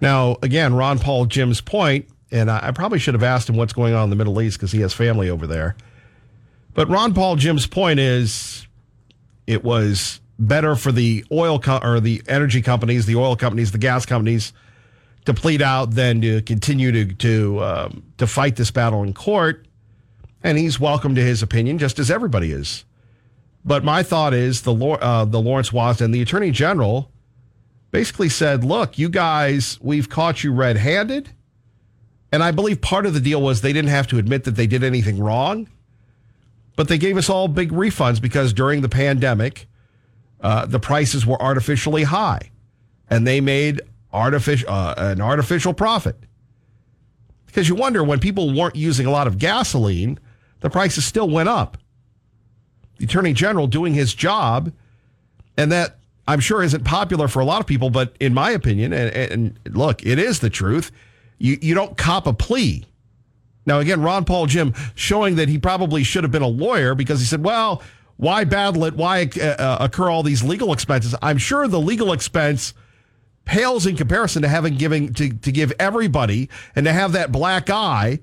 Now, 0.00 0.36
again, 0.42 0.74
Ron 0.74 0.98
Paul 0.98 1.26
Jim's 1.26 1.60
point, 1.60 2.06
and 2.30 2.50
I, 2.50 2.70
probably 2.72 2.98
should 2.98 3.14
have 3.14 3.22
asked 3.22 3.48
him 3.48 3.56
what's 3.56 3.72
going 3.72 3.94
on 3.94 4.04
in 4.04 4.10
the 4.10 4.16
Middle 4.16 4.40
East 4.40 4.58
because 4.58 4.72
he 4.72 4.80
has 4.80 4.94
family 4.94 5.28
over 5.28 5.46
there. 5.46 5.76
But 6.74 6.88
Ron 6.88 7.14
Paul 7.14 7.36
Jim's 7.36 7.66
point 7.66 7.98
is 7.98 8.66
it 9.46 9.64
was 9.64 10.20
better 10.38 10.76
for 10.76 10.92
the 10.92 11.24
oil 11.32 11.58
co- 11.58 11.80
or 11.82 12.00
the 12.00 12.22
energy 12.28 12.62
companies, 12.62 13.06
the 13.06 13.16
oil 13.16 13.34
companies, 13.34 13.72
the 13.72 13.78
gas 13.78 14.06
companies 14.06 14.52
to 15.24 15.34
plead 15.34 15.60
out 15.60 15.92
than 15.92 16.20
to 16.20 16.42
continue 16.42 16.92
to 16.92 17.14
to 17.14 17.64
um, 17.64 18.02
to 18.18 18.26
fight 18.26 18.56
this 18.56 18.70
battle 18.70 19.02
in 19.02 19.12
court. 19.12 19.66
And 20.44 20.56
he's 20.56 20.78
welcome 20.78 21.16
to 21.16 21.20
his 21.20 21.42
opinion, 21.42 21.78
just 21.78 21.98
as 21.98 22.10
everybody 22.10 22.52
is. 22.52 22.84
But 23.68 23.84
my 23.84 24.02
thought 24.02 24.32
is 24.32 24.62
the 24.62 24.74
uh, 24.74 25.26
the 25.26 25.38
Lawrence 25.38 25.72
Wasden, 25.74 26.10
the 26.10 26.22
Attorney 26.22 26.50
General, 26.50 27.12
basically 27.90 28.30
said, 28.30 28.64
"Look, 28.64 28.98
you 28.98 29.10
guys, 29.10 29.78
we've 29.82 30.08
caught 30.08 30.42
you 30.42 30.54
red-handed." 30.54 31.28
And 32.32 32.42
I 32.42 32.50
believe 32.50 32.80
part 32.80 33.04
of 33.04 33.12
the 33.12 33.20
deal 33.20 33.42
was 33.42 33.60
they 33.60 33.74
didn't 33.74 33.90
have 33.90 34.06
to 34.06 34.16
admit 34.16 34.44
that 34.44 34.52
they 34.52 34.66
did 34.66 34.82
anything 34.82 35.18
wrong, 35.18 35.68
but 36.76 36.88
they 36.88 36.96
gave 36.96 37.18
us 37.18 37.28
all 37.28 37.46
big 37.46 37.70
refunds 37.70 38.22
because 38.22 38.54
during 38.54 38.80
the 38.80 38.88
pandemic, 38.88 39.66
uh, 40.40 40.64
the 40.64 40.80
prices 40.80 41.26
were 41.26 41.40
artificially 41.40 42.04
high, 42.04 42.50
and 43.10 43.26
they 43.26 43.38
made 43.42 43.82
artificial 44.14 44.70
uh, 44.70 44.94
an 44.96 45.20
artificial 45.20 45.74
profit. 45.74 46.16
Because 47.44 47.68
you 47.68 47.74
wonder 47.74 48.02
when 48.02 48.18
people 48.18 48.54
weren't 48.54 48.76
using 48.76 49.04
a 49.04 49.10
lot 49.10 49.26
of 49.26 49.36
gasoline, 49.36 50.18
the 50.60 50.70
prices 50.70 51.04
still 51.04 51.28
went 51.28 51.50
up. 51.50 51.76
The 52.98 53.04
attorney 53.04 53.32
general 53.32 53.66
doing 53.66 53.94
his 53.94 54.14
job, 54.14 54.72
and 55.56 55.72
that 55.72 55.98
I'm 56.26 56.40
sure 56.40 56.62
isn't 56.62 56.84
popular 56.84 57.26
for 57.26 57.40
a 57.40 57.44
lot 57.44 57.60
of 57.60 57.66
people, 57.66 57.90
but 57.90 58.14
in 58.20 58.34
my 58.34 58.50
opinion, 58.50 58.92
and, 58.92 59.14
and 59.14 59.58
look, 59.74 60.04
it 60.04 60.18
is 60.18 60.40
the 60.40 60.50
truth. 60.50 60.92
You 61.38 61.58
you 61.62 61.74
don't 61.74 61.96
cop 61.96 62.26
a 62.26 62.32
plea. 62.32 62.84
Now 63.64 63.78
again, 63.78 64.02
Ron 64.02 64.24
Paul 64.24 64.46
Jim 64.46 64.74
showing 64.94 65.36
that 65.36 65.48
he 65.48 65.58
probably 65.58 66.02
should 66.02 66.24
have 66.24 66.32
been 66.32 66.42
a 66.42 66.48
lawyer 66.48 66.94
because 66.94 67.20
he 67.20 67.26
said, 67.26 67.44
well, 67.44 67.82
why 68.16 68.44
battle 68.44 68.84
it? 68.84 68.94
Why 68.94 69.30
uh, 69.40 69.44
uh, 69.44 69.76
occur 69.80 70.10
all 70.10 70.22
these 70.22 70.42
legal 70.42 70.72
expenses? 70.72 71.14
I'm 71.22 71.38
sure 71.38 71.68
the 71.68 71.80
legal 71.80 72.12
expense 72.12 72.74
pales 73.44 73.86
in 73.86 73.96
comparison 73.96 74.42
to 74.42 74.48
having 74.48 74.76
giving 74.76 75.14
to, 75.14 75.30
to 75.30 75.52
give 75.52 75.72
everybody 75.78 76.50
and 76.76 76.84
to 76.84 76.92
have 76.92 77.12
that 77.12 77.32
black 77.32 77.70
eye 77.70 78.18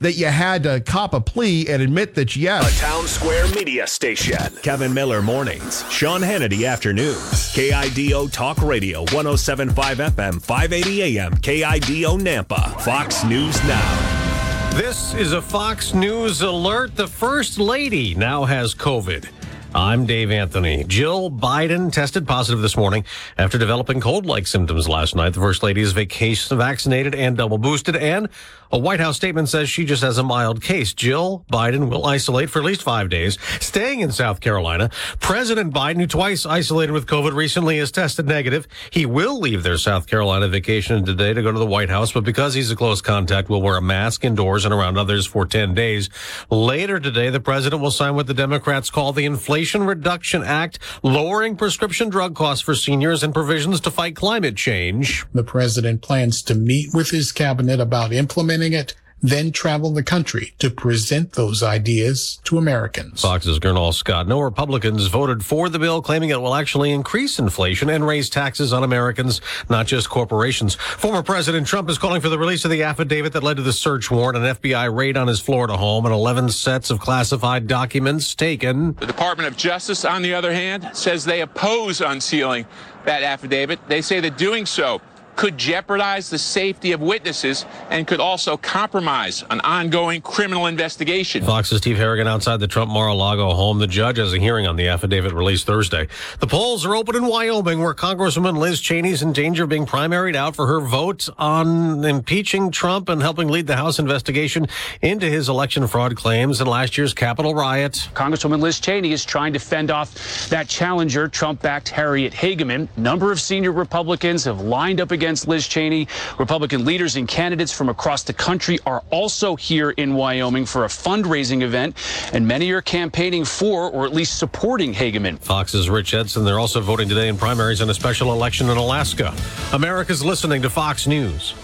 that 0.00 0.14
you 0.14 0.26
had 0.26 0.62
to 0.64 0.80
cop 0.80 1.14
a 1.14 1.20
plea 1.20 1.68
and 1.68 1.82
admit 1.82 2.14
that 2.14 2.36
yes. 2.36 2.80
A 2.80 2.84
Townsquare 2.84 3.54
Media 3.54 3.86
station. 3.86 4.36
Kevin 4.62 4.92
Miller 4.92 5.22
mornings. 5.22 5.84
Sean 5.90 6.20
Hannity 6.20 6.68
afternoons. 6.68 7.52
KIDO 7.54 8.30
Talk 8.32 8.60
Radio 8.62 9.00
1075 9.00 9.98
FM 9.98 10.42
580 10.42 11.18
AM. 11.18 11.32
KIDO 11.34 12.18
Nampa. 12.18 12.80
Fox 12.80 13.24
News 13.24 13.62
Now. 13.64 14.70
This 14.74 15.14
is 15.14 15.32
a 15.32 15.40
Fox 15.40 15.94
News 15.94 16.42
alert. 16.42 16.96
The 16.96 17.06
First 17.06 17.58
Lady 17.60 18.14
now 18.16 18.44
has 18.44 18.74
COVID. 18.74 19.28
I'm 19.74 20.06
Dave 20.06 20.30
Anthony. 20.30 20.84
Jill 20.84 21.32
Biden 21.32 21.90
tested 21.90 22.28
positive 22.28 22.60
this 22.62 22.76
morning 22.76 23.04
after 23.36 23.58
developing 23.58 24.00
cold-like 24.00 24.46
symptoms 24.46 24.88
last 24.88 25.16
night. 25.16 25.30
The 25.30 25.40
First 25.40 25.64
Lady 25.64 25.80
is 25.80 25.90
vacation 25.90 26.56
vaccinated 26.56 27.12
and 27.12 27.36
double 27.36 27.58
boosted, 27.58 27.96
and 27.96 28.28
a 28.70 28.78
White 28.78 29.00
House 29.00 29.16
statement 29.16 29.48
says 29.48 29.68
she 29.68 29.84
just 29.84 30.02
has 30.04 30.16
a 30.16 30.22
mild 30.22 30.62
case. 30.62 30.94
Jill 30.94 31.44
Biden 31.50 31.90
will 31.90 32.06
isolate 32.06 32.50
for 32.50 32.60
at 32.60 32.64
least 32.64 32.84
five 32.84 33.10
days, 33.10 33.36
staying 33.60 33.98
in 33.98 34.12
South 34.12 34.40
Carolina. 34.40 34.90
President 35.18 35.74
Biden, 35.74 35.96
who 35.96 36.06
twice 36.06 36.46
isolated 36.46 36.92
with 36.92 37.06
COVID 37.06 37.34
recently, 37.34 37.78
has 37.78 37.90
tested 37.90 38.28
negative. 38.28 38.68
He 38.90 39.06
will 39.06 39.40
leave 39.40 39.64
their 39.64 39.78
South 39.78 40.06
Carolina 40.06 40.46
vacation 40.46 41.04
today 41.04 41.32
to 41.32 41.42
go 41.42 41.50
to 41.50 41.58
the 41.58 41.66
White 41.66 41.90
House, 41.90 42.12
but 42.12 42.22
because 42.22 42.54
he's 42.54 42.70
a 42.70 42.76
close 42.76 43.00
contact, 43.00 43.48
will 43.48 43.62
wear 43.62 43.76
a 43.76 43.82
mask 43.82 44.24
indoors 44.24 44.64
and 44.64 44.72
around 44.72 44.98
others 44.98 45.26
for 45.26 45.46
10 45.46 45.74
days. 45.74 46.10
Later 46.48 47.00
today, 47.00 47.30
the 47.30 47.40
president 47.40 47.82
will 47.82 47.90
sign 47.90 48.14
what 48.14 48.28
the 48.28 48.34
Democrats 48.34 48.88
call 48.88 49.12
the 49.12 49.24
Inflation 49.24 49.63
Reduction 49.72 50.42
Act, 50.42 50.78
lowering 51.02 51.56
prescription 51.56 52.08
drug 52.08 52.34
costs 52.34 52.62
for 52.62 52.74
seniors 52.74 53.22
and 53.22 53.32
provisions 53.32 53.80
to 53.80 53.90
fight 53.90 54.16
climate 54.16 54.56
change. 54.56 55.24
The 55.32 55.44
president 55.44 56.02
plans 56.02 56.42
to 56.42 56.54
meet 56.54 56.90
with 56.92 57.10
his 57.10 57.32
cabinet 57.32 57.80
about 57.80 58.12
implementing 58.12 58.72
it 58.72 58.94
then 59.22 59.52
travel 59.52 59.90
the 59.90 60.02
country 60.02 60.52
to 60.58 60.68
present 60.68 61.32
those 61.32 61.62
ideas 61.62 62.40
to 62.44 62.58
Americans. 62.58 63.22
Fox's 63.22 63.58
Gernal 63.58 63.92
Scott. 63.92 64.28
No 64.28 64.40
Republicans 64.40 65.06
voted 65.06 65.44
for 65.44 65.68
the 65.68 65.78
bill, 65.78 66.02
claiming 66.02 66.30
it 66.30 66.40
will 66.40 66.54
actually 66.54 66.92
increase 66.92 67.38
inflation 67.38 67.88
and 67.88 68.06
raise 68.06 68.28
taxes 68.28 68.72
on 68.72 68.84
Americans, 68.84 69.40
not 69.70 69.86
just 69.86 70.10
corporations. 70.10 70.74
Former 70.74 71.22
President 71.22 71.66
Trump 71.66 71.88
is 71.88 71.96
calling 71.96 72.20
for 72.20 72.28
the 72.28 72.38
release 72.38 72.64
of 72.64 72.70
the 72.70 72.82
affidavit 72.82 73.32
that 73.32 73.42
led 73.42 73.56
to 73.56 73.62
the 73.62 73.72
search 73.72 74.10
warrant, 74.10 74.36
an 74.36 74.56
FBI 74.56 74.94
raid 74.94 75.16
on 75.16 75.26
his 75.26 75.40
Florida 75.40 75.76
home, 75.76 76.04
and 76.04 76.14
11 76.14 76.50
sets 76.50 76.90
of 76.90 77.00
classified 77.00 77.66
documents 77.66 78.34
taken. 78.34 78.92
The 78.94 79.06
Department 79.06 79.48
of 79.48 79.56
Justice, 79.56 80.04
on 80.04 80.22
the 80.22 80.34
other 80.34 80.52
hand, 80.52 80.90
says 80.92 81.24
they 81.24 81.40
oppose 81.40 82.00
unsealing 82.00 82.66
that 83.04 83.22
affidavit. 83.22 83.78
They 83.88 84.02
say 84.02 84.20
that 84.20 84.36
doing 84.36 84.66
so 84.66 85.00
could 85.36 85.58
jeopardize 85.58 86.30
the 86.30 86.38
safety 86.38 86.92
of 86.92 87.00
witnesses 87.00 87.66
and 87.90 88.06
could 88.06 88.20
also 88.20 88.56
compromise 88.56 89.44
an 89.50 89.60
ongoing 89.60 90.20
criminal 90.20 90.66
investigation. 90.66 91.44
Fox's 91.44 91.78
Steve 91.78 91.96
Harrigan 91.96 92.28
outside 92.28 92.60
the 92.60 92.68
Trump 92.68 92.90
Mar-a-Lago 92.90 93.52
home. 93.54 93.78
The 93.78 93.86
judge 93.86 94.18
has 94.18 94.32
a 94.32 94.38
hearing 94.38 94.66
on 94.66 94.76
the 94.76 94.88
affidavit 94.88 95.32
released 95.32 95.66
Thursday. 95.66 96.08
The 96.40 96.46
polls 96.46 96.86
are 96.86 96.94
open 96.94 97.16
in 97.16 97.26
Wyoming, 97.26 97.80
where 97.80 97.94
Congresswoman 97.94 98.56
Liz 98.58 98.80
Cheney 98.80 99.10
is 99.10 99.22
in 99.22 99.32
danger 99.32 99.64
of 99.64 99.70
being 99.70 99.86
primaried 99.86 100.36
out 100.36 100.54
for 100.54 100.66
her 100.66 100.80
vote 100.80 101.28
on 101.36 102.04
impeaching 102.04 102.70
Trump 102.70 103.08
and 103.08 103.20
helping 103.20 103.48
lead 103.48 103.66
the 103.66 103.76
House 103.76 103.98
investigation 103.98 104.66
into 105.02 105.26
his 105.26 105.48
election 105.48 105.86
fraud 105.86 106.16
claims 106.16 106.60
and 106.60 106.70
last 106.70 106.96
year's 106.96 107.12
Capitol 107.12 107.54
riot. 107.54 108.08
Congresswoman 108.14 108.60
Liz 108.60 108.78
Cheney 108.78 109.12
is 109.12 109.24
trying 109.24 109.52
to 109.52 109.58
fend 109.58 109.90
off 109.90 110.48
that 110.48 110.68
challenger, 110.68 111.28
Trump-backed 111.28 111.88
Harriet 111.88 112.32
Hageman. 112.32 112.88
Number 112.96 113.32
of 113.32 113.40
senior 113.40 113.72
Republicans 113.72 114.44
have 114.44 114.60
lined 114.60 115.00
up 115.00 115.10
against 115.10 115.23
against 115.24 115.48
Liz 115.48 115.66
Cheney. 115.66 116.06
Republican 116.38 116.84
leaders 116.84 117.16
and 117.16 117.26
candidates 117.26 117.72
from 117.72 117.88
across 117.88 118.24
the 118.24 118.32
country 118.34 118.78
are 118.84 119.02
also 119.10 119.56
here 119.56 119.92
in 119.92 120.12
Wyoming 120.12 120.66
for 120.66 120.84
a 120.84 120.88
fundraising 120.88 121.62
event, 121.62 121.96
and 122.34 122.46
many 122.46 122.70
are 122.72 122.82
campaigning 122.82 123.42
for 123.46 123.90
or 123.90 124.04
at 124.04 124.12
least 124.12 124.38
supporting 124.38 124.92
Hageman. 124.92 125.38
Fox's 125.38 125.88
Rich 125.88 126.12
Edson. 126.12 126.44
They're 126.44 126.60
also 126.60 126.82
voting 126.82 127.08
today 127.08 127.28
in 127.28 127.38
primaries 127.38 127.80
and 127.80 127.90
a 127.90 127.94
special 127.94 128.34
election 128.34 128.68
in 128.68 128.76
Alaska. 128.76 129.34
America's 129.72 130.22
listening 130.22 130.60
to 130.60 130.68
Fox 130.68 131.06
News. 131.06 131.54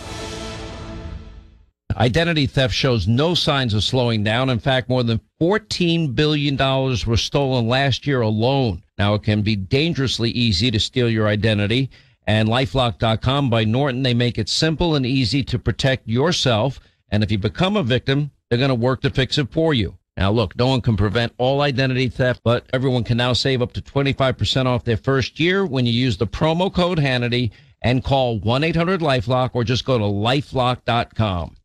Identity 1.94 2.46
theft 2.46 2.72
shows 2.72 3.06
no 3.06 3.34
signs 3.34 3.74
of 3.74 3.84
slowing 3.84 4.24
down. 4.24 4.48
In 4.48 4.58
fact, 4.58 4.88
more 4.88 5.02
than 5.02 5.20
$14 5.38 6.14
billion 6.14 6.56
were 6.56 7.16
stolen 7.18 7.68
last 7.68 8.06
year 8.06 8.22
alone. 8.22 8.82
Now, 8.96 9.12
it 9.14 9.22
can 9.22 9.42
be 9.42 9.54
dangerously 9.54 10.30
easy 10.30 10.70
to 10.70 10.80
steal 10.80 11.10
your 11.10 11.28
identity 11.28 11.90
and 12.30 12.48
lifelock.com 12.48 13.50
by 13.50 13.64
Norton. 13.64 14.04
They 14.04 14.14
make 14.14 14.38
it 14.38 14.48
simple 14.48 14.94
and 14.94 15.04
easy 15.04 15.42
to 15.42 15.58
protect 15.58 16.06
yourself. 16.06 16.78
And 17.10 17.24
if 17.24 17.32
you 17.32 17.38
become 17.38 17.76
a 17.76 17.82
victim, 17.82 18.30
they're 18.48 18.58
going 18.58 18.68
to 18.68 18.74
work 18.76 19.00
to 19.00 19.10
fix 19.10 19.36
it 19.36 19.50
for 19.50 19.74
you. 19.74 19.98
Now, 20.16 20.30
look, 20.30 20.56
no 20.56 20.68
one 20.68 20.80
can 20.80 20.96
prevent 20.96 21.32
all 21.38 21.60
identity 21.60 22.08
theft, 22.08 22.42
but 22.44 22.66
everyone 22.72 23.02
can 23.02 23.16
now 23.16 23.32
save 23.32 23.60
up 23.60 23.72
to 23.72 23.82
25% 23.82 24.66
off 24.66 24.84
their 24.84 24.96
first 24.96 25.40
year 25.40 25.66
when 25.66 25.86
you 25.86 25.92
use 25.92 26.18
the 26.18 26.26
promo 26.26 26.72
code 26.72 26.98
Hannity 26.98 27.50
and 27.82 28.04
call 28.04 28.38
1-800-LifeLock 28.38 29.50
or 29.54 29.64
just 29.64 29.84
go 29.84 29.98
to 29.98 30.04
lifelock.com. 30.04 31.56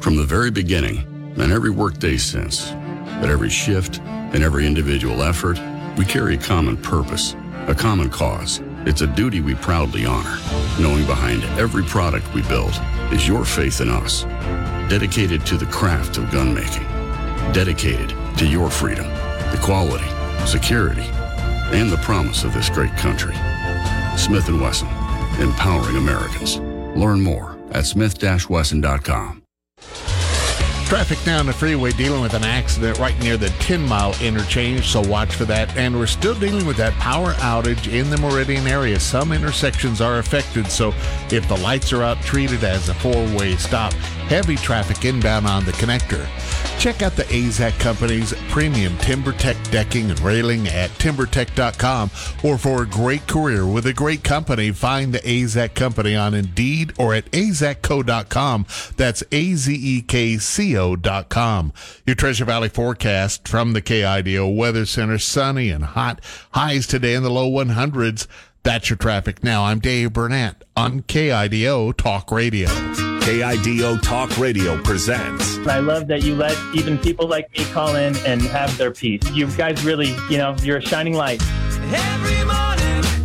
From 0.00 0.16
the 0.16 0.24
very 0.24 0.50
beginning, 0.50 0.98
and 1.38 1.50
every 1.50 1.70
workday 1.70 2.18
since, 2.18 2.70
at 2.72 3.30
every 3.30 3.48
shift, 3.48 4.00
and 4.02 4.42
every 4.42 4.66
individual 4.66 5.22
effort, 5.22 5.58
we 5.96 6.04
carry 6.04 6.34
a 6.34 6.38
common 6.38 6.76
purpose, 6.76 7.34
a 7.68 7.74
common 7.74 8.10
cause. 8.10 8.60
It's 8.86 9.00
a 9.00 9.06
duty 9.06 9.40
we 9.40 9.54
proudly 9.54 10.04
honor, 10.04 10.38
knowing 10.78 11.06
behind 11.06 11.42
every 11.58 11.82
product 11.84 12.32
we 12.34 12.42
build 12.42 12.78
is 13.12 13.26
your 13.26 13.46
faith 13.46 13.80
in 13.80 13.88
us. 13.88 14.24
Dedicated 14.90 15.46
to 15.46 15.56
the 15.56 15.64
craft 15.64 16.18
of 16.18 16.30
gun 16.30 16.52
making, 16.52 16.82
dedicated 17.54 18.14
to 18.36 18.46
your 18.46 18.68
freedom, 18.68 19.06
equality, 19.54 20.04
security, 20.46 21.08
and 21.72 21.90
the 21.90 21.96
promise 22.02 22.44
of 22.44 22.52
this 22.52 22.68
great 22.68 22.94
country. 22.96 23.34
Smith 24.18 24.48
& 24.48 24.60
Wesson, 24.60 24.88
empowering 25.40 25.96
Americans. 25.96 26.58
Learn 26.94 27.22
more 27.22 27.58
at 27.70 27.86
smith-wesson.com. 27.86 29.42
Traffic 30.86 31.18
now 31.26 31.40
on 31.40 31.46
the 31.46 31.52
freeway 31.52 31.92
dealing 31.92 32.20
with 32.20 32.34
an 32.34 32.44
accident 32.44 32.98
right 32.98 33.18
near 33.18 33.36
the 33.36 33.48
10 33.48 33.82
mile 33.82 34.14
interchange, 34.20 34.86
so 34.86 35.00
watch 35.00 35.34
for 35.34 35.44
that. 35.46 35.74
And 35.76 35.98
we're 35.98 36.06
still 36.06 36.34
dealing 36.34 36.66
with 36.66 36.76
that 36.76 36.92
power 36.94 37.32
outage 37.34 37.90
in 37.90 38.10
the 38.10 38.18
Meridian 38.18 38.66
area. 38.66 39.00
Some 39.00 39.32
intersections 39.32 40.00
are 40.00 40.18
affected, 40.18 40.70
so 40.70 40.92
if 41.30 41.48
the 41.48 41.56
lights 41.56 41.92
are 41.92 42.02
out, 42.02 42.20
treat 42.20 42.52
it 42.52 42.62
as 42.62 42.90
a 42.90 42.94
four 42.94 43.24
way 43.36 43.56
stop. 43.56 43.92
Heavy 44.28 44.56
traffic 44.56 45.04
inbound 45.04 45.46
on 45.46 45.64
the 45.64 45.72
connector. 45.72 46.26
Check 46.78 47.02
out 47.02 47.14
the 47.14 47.24
AZEK 47.24 47.78
Company's 47.78 48.32
premium 48.50 48.94
TimberTech 48.98 49.70
decking 49.70 50.10
and 50.10 50.18
railing 50.20 50.66
at 50.68 50.90
timbertech.com 50.92 52.10
or 52.42 52.58
for 52.58 52.82
a 52.82 52.86
great 52.86 53.26
career 53.26 53.66
with 53.66 53.86
a 53.86 53.92
great 53.92 54.24
company, 54.24 54.70
find 54.72 55.14
the 55.14 55.20
AZEK 55.20 55.74
Company 55.74 56.16
on 56.16 56.34
Indeed 56.34 56.92
or 56.98 57.14
at 57.14 57.30
azekco.com. 57.30 58.66
That's 58.96 59.22
A-Z-E-K-C-O.com. 59.30 59.72
Your 62.06 62.16
Treasure 62.16 62.44
Valley 62.44 62.68
forecast 62.68 63.46
from 63.46 63.72
the 63.72 63.82
KIDO 63.82 64.54
Weather 64.56 64.84
Center, 64.86 65.18
sunny 65.18 65.70
and 65.70 65.84
hot. 65.84 66.20
Highs 66.52 66.86
today 66.86 67.14
in 67.14 67.22
the 67.22 67.30
low 67.30 67.50
100s. 67.50 68.26
That's 68.62 68.88
your 68.88 68.96
traffic 68.96 69.44
now. 69.44 69.64
I'm 69.64 69.78
Dave 69.78 70.12
Burnett 70.14 70.64
on 70.74 71.02
KIDO 71.02 71.96
Talk 71.96 72.30
Radio. 72.30 73.13
KIDO 73.24 74.02
Talk 74.02 74.36
Radio 74.36 74.78
presents. 74.82 75.56
I 75.66 75.78
love 75.78 76.08
that 76.08 76.22
you 76.24 76.34
let 76.34 76.58
even 76.74 76.98
people 76.98 77.26
like 77.26 77.50
me 77.56 77.64
call 77.72 77.96
in 77.96 78.14
and 78.18 78.42
have 78.42 78.76
their 78.76 78.90
piece. 78.90 79.22
You 79.30 79.46
guys 79.56 79.82
really, 79.82 80.14
you 80.28 80.36
know, 80.36 80.54
you're 80.62 80.76
a 80.76 80.82
shining 80.82 81.14
light. 81.14 81.42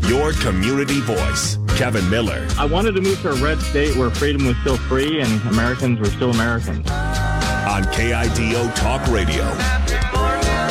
Your 0.08 0.32
community 0.32 1.02
voice, 1.02 1.58
Kevin 1.76 2.10
Miller. 2.10 2.48
I 2.58 2.66
wanted 2.66 2.94
to 2.94 3.02
move 3.02 3.22
to 3.24 3.32
a 3.32 3.36
red 3.44 3.60
state 3.60 3.94
where 3.98 4.10
freedom 4.10 4.48
was 4.48 4.56
still 4.62 4.78
free 4.78 5.20
and 5.20 5.42
Americans 5.50 6.00
were 6.00 6.06
still 6.06 6.32
Americans. 6.32 6.90
On 6.90 7.84
KIDO 7.92 8.74
Talk 8.76 9.06
Radio. 9.10 9.44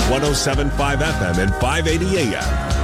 1075 0.09 1.01
FM 1.01 1.39
and 1.39 1.55
580 1.57 2.35
AM. 2.35 2.78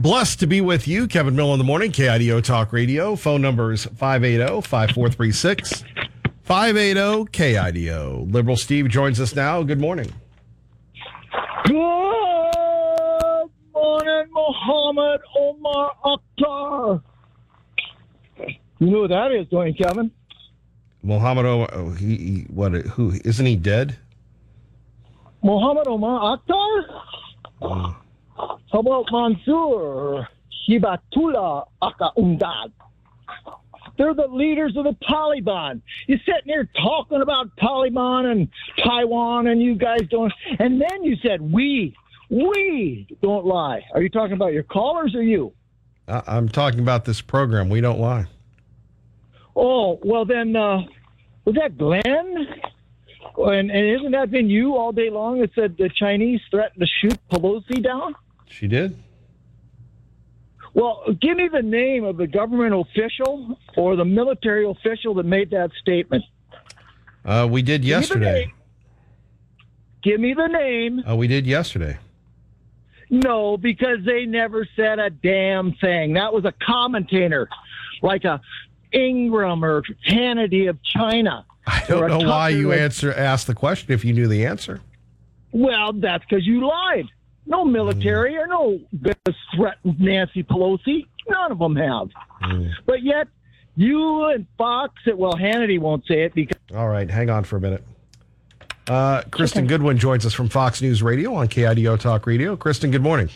Blessed 0.00 0.38
to 0.38 0.46
be 0.46 0.60
with 0.60 0.86
you, 0.86 1.08
Kevin 1.08 1.34
Mill 1.34 1.52
in 1.54 1.58
the 1.58 1.64
morning, 1.64 1.90
KIDO 1.90 2.40
Talk 2.40 2.72
Radio. 2.72 3.16
Phone 3.16 3.42
numbers 3.42 3.84
580 3.84 4.60
5436 4.62 5.82
580 6.44 7.24
KIDO. 7.32 8.32
Liberal 8.32 8.56
Steve 8.56 8.88
joins 8.88 9.20
us 9.20 9.34
now. 9.34 9.64
Good 9.64 9.80
morning. 9.80 10.12
Good 11.64 11.74
morning, 13.74 14.26
Mohammed 14.30 15.20
Omar 15.36 15.92
Akhtar. 16.04 17.02
You 18.78 18.86
know 18.86 19.02
who 19.02 19.08
that 19.08 19.32
is, 19.32 19.48
don't 19.48 19.66
you, 19.66 19.74
Kevin? 19.74 20.12
Mohammed 21.02 21.44
Omar, 21.44 21.70
oh, 21.72 21.90
he, 21.90 22.16
he, 22.16 22.46
what, 22.50 22.72
who, 22.72 23.14
isn't 23.24 23.44
he 23.46 23.56
dead? 23.56 23.96
Mohammed 25.42 25.88
Omar 25.88 26.38
Akhtar? 26.38 27.02
Uh, 27.60 27.92
How 28.38 28.80
about 28.80 29.06
Mansour 29.10 30.28
Hibatullah 30.68 31.66
Aka 31.82 32.10
Umdad? 32.16 32.72
They're 33.96 34.14
the 34.14 34.28
leaders 34.28 34.76
of 34.76 34.84
the 34.84 34.96
Taliban. 35.08 35.80
You're 36.06 36.20
sitting 36.20 36.44
here 36.44 36.68
talking 36.80 37.20
about 37.20 37.54
Taliban 37.56 38.30
and 38.30 38.48
Taiwan, 38.84 39.48
and 39.48 39.60
you 39.60 39.74
guys 39.74 40.02
don't. 40.08 40.32
And 40.60 40.80
then 40.80 41.02
you 41.02 41.16
said 41.16 41.40
we, 41.40 41.96
we 42.30 43.08
don't 43.22 43.44
lie. 43.44 43.84
Are 43.94 44.00
you 44.00 44.08
talking 44.08 44.34
about 44.34 44.52
your 44.52 44.62
callers 44.62 45.16
or 45.16 45.22
you? 45.22 45.52
I, 46.06 46.22
I'm 46.28 46.48
talking 46.48 46.78
about 46.78 47.06
this 47.06 47.20
program. 47.20 47.68
We 47.68 47.80
don't 47.80 47.98
lie. 47.98 48.26
Oh 49.56 49.98
well, 50.04 50.24
then 50.24 50.54
uh, 50.54 50.82
was 51.44 51.56
that 51.56 51.76
Glenn? 51.76 52.46
And, 53.36 53.70
and 53.70 54.00
isn't 54.00 54.12
that 54.12 54.30
been 54.30 54.48
you 54.48 54.76
all 54.76 54.92
day 54.92 55.10
long 55.10 55.40
that 55.40 55.50
said 55.54 55.76
the 55.76 55.88
Chinese 55.88 56.40
threatened 56.50 56.80
to 56.80 56.86
shoot 56.86 57.18
Pelosi 57.30 57.82
down? 57.82 58.14
She 58.50 58.66
did. 58.68 58.96
Well, 60.74 61.02
give 61.20 61.36
me 61.36 61.48
the 61.52 61.62
name 61.62 62.04
of 62.04 62.16
the 62.16 62.26
government 62.26 62.74
official 62.74 63.58
or 63.76 63.96
the 63.96 64.04
military 64.04 64.68
official 64.68 65.14
that 65.14 65.24
made 65.26 65.50
that 65.50 65.70
statement. 65.80 66.24
Uh, 67.24 67.48
we 67.50 67.62
did 67.62 67.82
Give 67.82 67.86
me 67.86 67.90
the 67.90 68.00
yesterday. 68.00 68.34
name. 68.46 68.52
Give 70.02 70.20
me 70.20 70.34
the 70.34 70.46
name. 70.46 71.02
Uh, 71.08 71.16
we 71.16 71.26
did 71.26 71.46
yesterday. 71.46 71.98
No, 73.10 73.56
because 73.56 73.98
they 74.04 74.26
never 74.26 74.68
said 74.76 74.98
a 74.98 75.10
damn 75.10 75.72
thing. 75.74 76.14
That 76.14 76.32
was 76.32 76.44
a 76.44 76.52
commentator, 76.64 77.48
like 78.02 78.24
a 78.24 78.40
Ingraham 78.92 79.64
or 79.64 79.82
Hannity 80.06 80.68
of 80.68 80.78
China. 80.82 81.44
I 81.66 81.84
don't 81.88 82.08
know 82.08 82.28
why 82.28 82.50
you 82.50 82.72
answer 82.72 83.12
asked 83.12 83.46
the 83.46 83.54
question 83.54 83.92
if 83.92 84.04
you 84.04 84.12
knew 84.12 84.28
the 84.28 84.46
answer. 84.46 84.80
Well, 85.52 85.94
that's 85.94 86.24
because 86.24 86.46
you 86.46 86.66
lied. 86.66 87.08
No 87.48 87.64
military 87.64 88.36
or 88.36 88.46
no 88.46 88.78
business 88.92 89.36
threatened 89.56 89.98
Nancy 89.98 90.42
Pelosi. 90.42 91.06
None 91.28 91.52
of 91.52 91.58
them 91.58 91.76
have. 91.76 92.08
But 92.86 93.02
yet, 93.02 93.26
you 93.74 94.26
and 94.26 94.46
Fox, 94.58 94.94
well, 95.14 95.32
Hannity 95.32 95.78
won't 95.78 96.04
say 96.06 96.24
it 96.24 96.34
because. 96.34 96.58
All 96.74 96.88
right, 96.88 97.10
hang 97.10 97.30
on 97.30 97.44
for 97.44 97.56
a 97.56 97.60
minute. 97.60 97.84
Uh, 98.86 99.22
Kristen 99.30 99.66
Goodwin 99.66 99.98
joins 99.98 100.24
us 100.24 100.34
from 100.34 100.48
Fox 100.48 100.80
News 100.80 101.02
Radio 101.02 101.34
on 101.34 101.48
KIDO 101.48 101.98
Talk 101.98 102.26
Radio. 102.26 102.56
Kristen, 102.56 102.90
good 102.90 103.02
morning. 103.02 103.28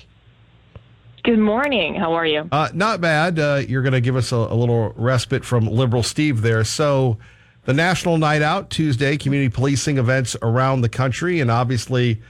Good 1.25 1.39
morning. 1.39 1.95
How 1.95 2.15
are 2.15 2.27
you? 2.27 2.49
Uh, 2.51 2.69
not 2.75 3.01
bad. 3.01 3.39
Uh, 3.39 3.63
you're 3.67 3.83
going 3.83 3.93
to 3.93 4.01
give 4.01 4.17
us 4.17 4.33
a, 4.33 4.37
a 4.37 4.55
little 4.55 4.93
respite 4.97 5.45
from 5.45 5.67
liberal 5.67 6.03
Steve 6.03 6.43
there. 6.43 6.65
So, 6.65 7.19
the 7.65 7.73
National 7.73 8.19
Night 8.19 8.43
Out 8.43 8.71
Tuesday, 8.71 9.17
community 9.17 9.49
policing 9.49 9.99
events 9.99 10.37
around 10.43 10.81
the 10.81 10.89
country, 10.89 11.39
and 11.41 11.51
obviously 11.51 12.21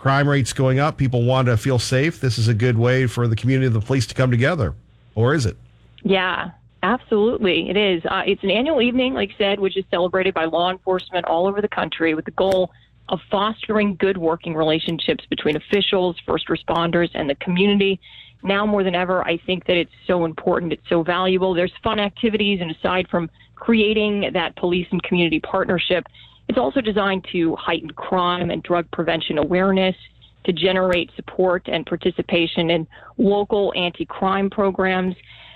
crime 0.00 0.26
rates 0.26 0.54
going 0.54 0.78
up. 0.78 0.96
People 0.96 1.24
want 1.24 1.46
to 1.46 1.58
feel 1.58 1.78
safe. 1.78 2.20
This 2.20 2.38
is 2.38 2.48
a 2.48 2.54
good 2.54 2.78
way 2.78 3.06
for 3.06 3.28
the 3.28 3.36
community 3.36 3.66
and 3.66 3.74
the 3.74 3.82
police 3.82 4.06
to 4.06 4.14
come 4.14 4.30
together, 4.30 4.72
or 5.14 5.34
is 5.34 5.44
it? 5.44 5.58
Yeah, 6.02 6.52
absolutely. 6.82 7.68
It 7.68 7.76
is. 7.76 8.02
Uh, 8.06 8.22
it's 8.26 8.42
an 8.42 8.50
annual 8.50 8.80
evening, 8.80 9.12
like 9.12 9.30
said, 9.36 9.60
which 9.60 9.76
is 9.76 9.84
celebrated 9.90 10.32
by 10.32 10.46
law 10.46 10.70
enforcement 10.70 11.26
all 11.26 11.46
over 11.46 11.60
the 11.60 11.68
country 11.68 12.14
with 12.14 12.24
the 12.24 12.30
goal 12.30 12.70
of 13.10 13.20
fostering 13.30 13.94
good 13.96 14.16
working 14.16 14.54
relationships 14.54 15.26
between 15.28 15.54
officials, 15.54 16.16
first 16.24 16.48
responders, 16.48 17.10
and 17.12 17.28
the 17.28 17.34
community. 17.34 18.00
Now 18.42 18.64
more 18.64 18.82
than 18.82 18.94
ever, 18.94 19.22
I 19.26 19.36
think 19.36 19.66
that 19.66 19.76
it's 19.76 19.92
so 20.06 20.24
important. 20.24 20.72
It's 20.72 20.88
so 20.88 21.02
valuable. 21.02 21.52
There's 21.52 21.74
fun 21.82 21.98
activities, 21.98 22.62
and 22.62 22.70
aside 22.70 23.06
from 23.10 23.28
creating 23.54 24.30
that 24.32 24.56
police 24.56 24.86
and 24.92 25.02
community 25.02 25.40
partnership, 25.40 26.06
it's 26.50 26.58
also 26.58 26.80
designed 26.80 27.24
to 27.30 27.54
heighten 27.54 27.92
crime 27.92 28.50
and 28.50 28.60
drug 28.64 28.90
prevention 28.90 29.38
awareness, 29.38 29.94
to 30.42 30.52
generate 30.52 31.08
support 31.14 31.68
and 31.68 31.86
participation 31.86 32.70
in 32.70 32.88
local 33.18 33.72
anti 33.76 34.04
crime 34.04 34.50
programs, 34.50 35.14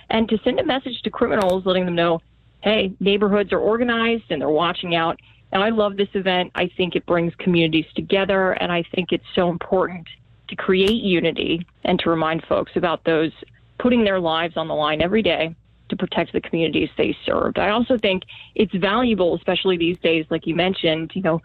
and 0.09 0.29
to 0.29 0.37
send 0.45 0.57
a 0.57 0.63
message 0.63 1.01
to 1.01 1.09
criminals 1.09 1.65
letting 1.65 1.83
them 1.83 1.95
know 1.95 2.21
hey, 2.61 2.93
neighborhoods 3.01 3.51
are 3.51 3.59
organized 3.59 4.23
and 4.29 4.41
they're 4.41 4.49
watching 4.49 4.95
out. 4.95 5.19
And 5.51 5.61
I 5.61 5.69
love 5.69 5.97
this 5.97 6.07
event. 6.13 6.51
I 6.55 6.71
think 6.77 6.95
it 6.95 7.05
brings 7.05 7.35
communities 7.35 7.85
together, 7.93 8.53
and 8.53 8.71
I 8.71 8.83
think 8.95 9.11
it's 9.11 9.25
so 9.35 9.49
important 9.49 10.07
to 10.47 10.55
create 10.55 11.03
unity 11.03 11.67
and 11.83 11.99
to 11.99 12.09
remind 12.09 12.45
folks 12.45 12.71
about 12.75 13.03
those 13.03 13.33
putting 13.79 14.05
their 14.05 14.21
lives 14.21 14.55
on 14.55 14.69
the 14.69 14.73
line 14.73 15.01
every 15.01 15.21
day 15.21 15.53
to 15.89 15.95
protect 15.95 16.33
the 16.33 16.41
communities 16.41 16.89
they 16.97 17.15
served. 17.25 17.59
I 17.59 17.69
also 17.69 17.97
think 17.97 18.23
it's 18.55 18.73
valuable, 18.73 19.35
especially 19.35 19.77
these 19.77 19.97
days, 19.99 20.25
like 20.29 20.47
you 20.47 20.55
mentioned, 20.55 21.11
you 21.13 21.21
know, 21.21 21.41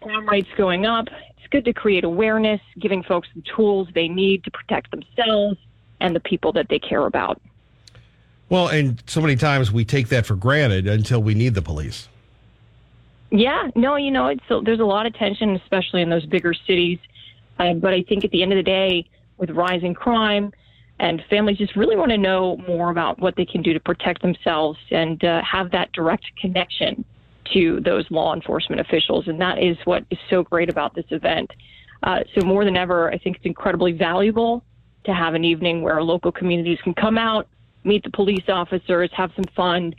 crime 0.00 0.28
rates 0.28 0.48
going 0.56 0.86
up. 0.86 1.06
It's 1.38 1.46
good 1.50 1.64
to 1.66 1.72
create 1.72 2.04
awareness, 2.04 2.60
giving 2.78 3.02
folks 3.02 3.28
the 3.34 3.42
tools 3.42 3.88
they 3.94 4.08
need 4.08 4.44
to 4.44 4.50
protect 4.50 4.90
themselves 4.90 5.58
and 6.00 6.14
the 6.14 6.20
people 6.20 6.52
that 6.52 6.68
they 6.68 6.78
care 6.78 7.06
about. 7.06 7.40
Well, 8.48 8.68
and 8.68 9.02
so 9.06 9.20
many 9.20 9.36
times 9.36 9.72
we 9.72 9.84
take 9.84 10.08
that 10.08 10.26
for 10.26 10.36
granted 10.36 10.86
until 10.86 11.22
we 11.22 11.34
need 11.34 11.54
the 11.54 11.62
police. 11.62 12.08
Yeah, 13.30 13.70
no, 13.74 13.96
you 13.96 14.12
know, 14.12 14.28
it's 14.28 14.44
there's 14.64 14.78
a 14.78 14.84
lot 14.84 15.06
of 15.06 15.14
tension, 15.14 15.56
especially 15.56 16.02
in 16.02 16.10
those 16.10 16.24
bigger 16.26 16.54
cities. 16.54 16.98
Uh, 17.58 17.74
but 17.74 17.92
I 17.92 18.02
think 18.02 18.24
at 18.24 18.30
the 18.30 18.42
end 18.42 18.52
of 18.52 18.56
the 18.56 18.62
day, 18.62 19.08
with 19.36 19.50
rising 19.50 19.94
crime, 19.94 20.52
and 20.98 21.22
families 21.28 21.58
just 21.58 21.76
really 21.76 21.96
want 21.96 22.10
to 22.10 22.18
know 22.18 22.56
more 22.68 22.90
about 22.90 23.18
what 23.18 23.36
they 23.36 23.44
can 23.44 23.62
do 23.62 23.72
to 23.72 23.80
protect 23.80 24.22
themselves 24.22 24.78
and 24.90 25.22
uh, 25.24 25.42
have 25.42 25.70
that 25.70 25.92
direct 25.92 26.24
connection 26.40 27.04
to 27.52 27.80
those 27.80 28.10
law 28.10 28.34
enforcement 28.34 28.80
officials. 28.80 29.28
And 29.28 29.40
that 29.40 29.62
is 29.62 29.76
what 29.84 30.04
is 30.10 30.18
so 30.30 30.42
great 30.42 30.68
about 30.70 30.94
this 30.94 31.04
event. 31.10 31.50
Uh, 32.02 32.20
so 32.34 32.44
more 32.44 32.64
than 32.64 32.76
ever, 32.76 33.12
I 33.12 33.18
think 33.18 33.36
it's 33.36 33.46
incredibly 33.46 33.92
valuable 33.92 34.64
to 35.04 35.14
have 35.14 35.34
an 35.34 35.44
evening 35.44 35.82
where 35.82 36.02
local 36.02 36.32
communities 36.32 36.78
can 36.82 36.94
come 36.94 37.18
out, 37.18 37.46
meet 37.84 38.02
the 38.02 38.10
police 38.10 38.48
officers, 38.48 39.10
have 39.12 39.30
some 39.36 39.44
fun, 39.54 39.94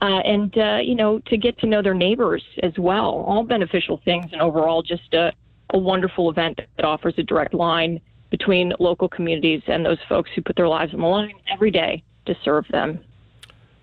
uh, 0.00 0.20
and 0.24 0.56
uh, 0.58 0.78
you 0.82 0.94
know 0.94 1.18
to 1.26 1.36
get 1.36 1.58
to 1.58 1.66
know 1.66 1.82
their 1.82 1.94
neighbors 1.94 2.42
as 2.62 2.72
well. 2.78 3.24
All 3.26 3.44
beneficial 3.44 4.00
things, 4.04 4.26
and 4.32 4.40
overall, 4.40 4.82
just 4.82 5.12
a, 5.14 5.32
a 5.70 5.78
wonderful 5.78 6.30
event 6.30 6.60
that 6.76 6.84
offers 6.84 7.14
a 7.18 7.22
direct 7.22 7.54
line 7.54 8.00
between 8.32 8.72
local 8.80 9.08
communities 9.08 9.62
and 9.68 9.86
those 9.86 9.98
folks 10.08 10.30
who 10.34 10.42
put 10.42 10.56
their 10.56 10.66
lives 10.66 10.92
on 10.92 11.00
the 11.00 11.06
line 11.06 11.34
every 11.52 11.70
day 11.70 12.02
to 12.26 12.34
serve 12.42 12.66
them. 12.72 12.98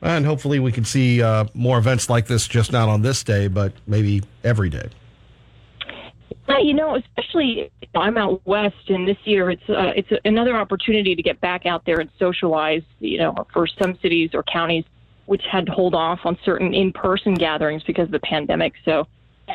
And 0.02 0.26
hopefully 0.26 0.60
we 0.60 0.72
can 0.72 0.84
see 0.84 1.22
uh, 1.22 1.46
more 1.54 1.78
events 1.78 2.10
like 2.10 2.26
this, 2.26 2.48
just 2.48 2.72
not 2.72 2.90
on 2.90 3.02
this 3.02 3.24
day, 3.24 3.48
but 3.48 3.72
maybe 3.86 4.24
every 4.44 4.70
day. 4.70 4.90
Yeah, 6.48 6.60
you 6.60 6.74
know, 6.74 6.96
especially 6.96 7.72
you 7.82 7.88
know, 7.94 8.02
I'm 8.02 8.18
out 8.18 8.46
west, 8.46 8.90
and 8.90 9.08
this 9.08 9.18
year 9.26 9.52
it's 9.52 9.70
uh, 9.70 9.92
it's 9.96 10.10
another 10.26 10.56
opportunity 10.56 11.16
to 11.16 11.22
get 11.22 11.40
back 11.42 11.68
out 11.68 11.86
there 11.86 12.00
and 12.00 12.10
socialize. 12.18 12.82
You 13.00 13.20
know, 13.20 13.46
for 13.54 13.68
some 13.68 14.00
cities 14.02 14.32
or 14.34 14.44
counties 14.44 14.86
which 15.28 15.44
had 15.52 15.68
to 15.68 15.72
hold 15.72 15.94
off 15.94 16.22
on 16.26 16.36
certain 16.44 16.74
in-person 16.74 17.36
gatherings 17.36 17.84
because 17.84 18.06
of 18.06 18.12
the 18.12 18.20
pandemic. 18.20 18.74
So, 18.84 19.06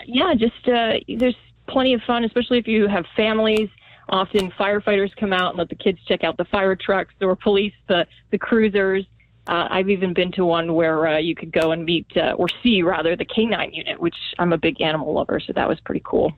yeah, 0.06 0.32
just 0.36 0.68
uh, 0.68 1.00
there's 1.08 1.34
plenty 1.66 1.94
of 1.94 2.00
fun, 2.02 2.22
especially 2.22 2.58
if 2.58 2.68
you 2.68 2.86
have 2.86 3.04
families. 3.16 3.68
Often 4.08 4.52
firefighters 4.52 5.14
come 5.16 5.32
out 5.32 5.50
and 5.50 5.58
let 5.58 5.68
the 5.68 5.74
kids 5.74 5.98
check 6.06 6.24
out 6.24 6.36
the 6.36 6.44
fire 6.44 6.76
trucks 6.76 7.14
or 7.20 7.36
police 7.36 7.72
the 7.88 8.06
the 8.30 8.38
cruisers. 8.38 9.06
Uh, 9.46 9.68
I've 9.70 9.90
even 9.90 10.14
been 10.14 10.32
to 10.32 10.44
one 10.44 10.74
where 10.74 11.06
uh, 11.06 11.18
you 11.18 11.34
could 11.34 11.52
go 11.52 11.72
and 11.72 11.84
meet 11.84 12.06
uh, 12.16 12.32
or 12.38 12.48
see 12.62 12.82
rather 12.82 13.14
the 13.14 13.26
canine 13.26 13.74
unit, 13.74 14.00
which 14.00 14.16
I'm 14.38 14.54
a 14.54 14.58
big 14.58 14.80
animal 14.80 15.12
lover, 15.12 15.38
so 15.38 15.52
that 15.52 15.68
was 15.68 15.78
pretty 15.80 16.02
cool. 16.04 16.32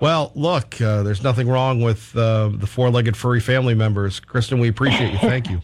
Well, 0.00 0.32
look, 0.34 0.80
uh, 0.80 1.02
there's 1.02 1.22
nothing 1.22 1.48
wrong 1.48 1.80
with 1.80 2.16
uh, 2.16 2.48
the 2.52 2.66
four 2.66 2.90
legged 2.90 3.16
furry 3.16 3.40
family 3.40 3.74
members. 3.74 4.20
Kristen, 4.20 4.58
we 4.58 4.68
appreciate 4.68 5.12
you. 5.12 5.18
Thank 5.18 5.50
you. 5.50 5.60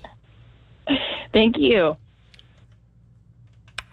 Thank 1.32 1.56
you. 1.56 1.96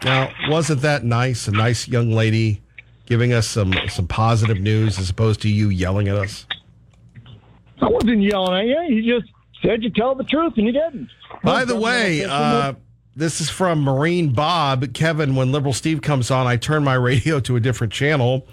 Now, 0.03 0.31
wasn't 0.47 0.81
that 0.81 1.03
nice? 1.03 1.47
A 1.47 1.51
nice 1.51 1.87
young 1.87 2.11
lady 2.11 2.61
giving 3.05 3.33
us 3.33 3.47
some, 3.47 3.73
some 3.87 4.07
positive 4.07 4.59
news 4.59 4.99
as 4.99 5.09
opposed 5.09 5.41
to 5.41 5.49
you 5.49 5.69
yelling 5.69 6.07
at 6.07 6.15
us? 6.15 6.45
I 7.81 7.89
wasn't 7.89 8.21
yelling 8.21 8.71
at 8.71 8.89
you. 8.89 8.95
You 8.95 9.19
just 9.19 9.31
said 9.61 9.83
you 9.83 9.89
tell 9.89 10.15
the 10.15 10.23
truth, 10.23 10.53
and 10.57 10.65
you 10.65 10.71
didn't. 10.71 11.09
By 11.43 11.65
the 11.65 11.75
way, 11.75 12.23
uh, 12.23 12.73
this 13.15 13.41
is 13.41 13.49
from 13.49 13.81
Marine 13.81 14.33
Bob. 14.33 14.93
Kevin, 14.93 15.35
when 15.35 15.51
Liberal 15.51 15.73
Steve 15.73 16.01
comes 16.01 16.31
on, 16.31 16.47
I 16.47 16.57
turn 16.57 16.83
my 16.83 16.93
radio 16.95 17.39
to 17.41 17.55
a 17.55 17.59
different 17.59 17.93
channel. 17.93 18.47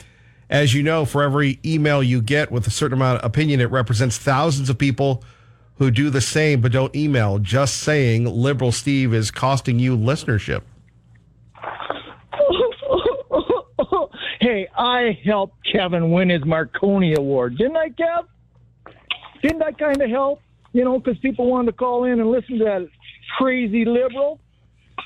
As 0.50 0.74
you 0.74 0.82
know, 0.82 1.04
for 1.04 1.22
every 1.22 1.58
email 1.64 2.02
you 2.02 2.20
get 2.20 2.52
with 2.52 2.66
a 2.66 2.70
certain 2.70 2.98
amount 2.98 3.20
of 3.20 3.24
opinion, 3.24 3.60
it 3.60 3.70
represents 3.70 4.18
thousands 4.18 4.68
of 4.68 4.76
people 4.76 5.24
who 5.76 5.90
do 5.90 6.10
the 6.10 6.20
same 6.20 6.60
but 6.60 6.72
don't 6.72 6.94
email. 6.94 7.38
Just 7.38 7.78
saying, 7.78 8.26
Liberal 8.26 8.70
Steve 8.70 9.14
is 9.14 9.30
costing 9.30 9.78
you 9.78 9.96
listenership. 9.96 10.62
hey, 14.40 14.68
I 14.76 15.18
helped 15.24 15.56
Kevin 15.72 16.10
win 16.10 16.28
his 16.28 16.44
Marconi 16.44 17.14
Award, 17.14 17.56
didn't 17.56 17.76
I, 17.76 17.88
Kev? 17.88 18.26
Didn't 19.42 19.58
that 19.58 19.78
kind 19.78 20.00
of 20.00 20.08
help? 20.10 20.40
You 20.72 20.84
know, 20.84 20.98
because 20.98 21.18
people 21.18 21.46
wanted 21.50 21.72
to 21.72 21.76
call 21.76 22.04
in 22.04 22.20
and 22.20 22.30
listen 22.30 22.58
to 22.58 22.64
that 22.64 22.88
crazy 23.38 23.84
liberal 23.84 24.40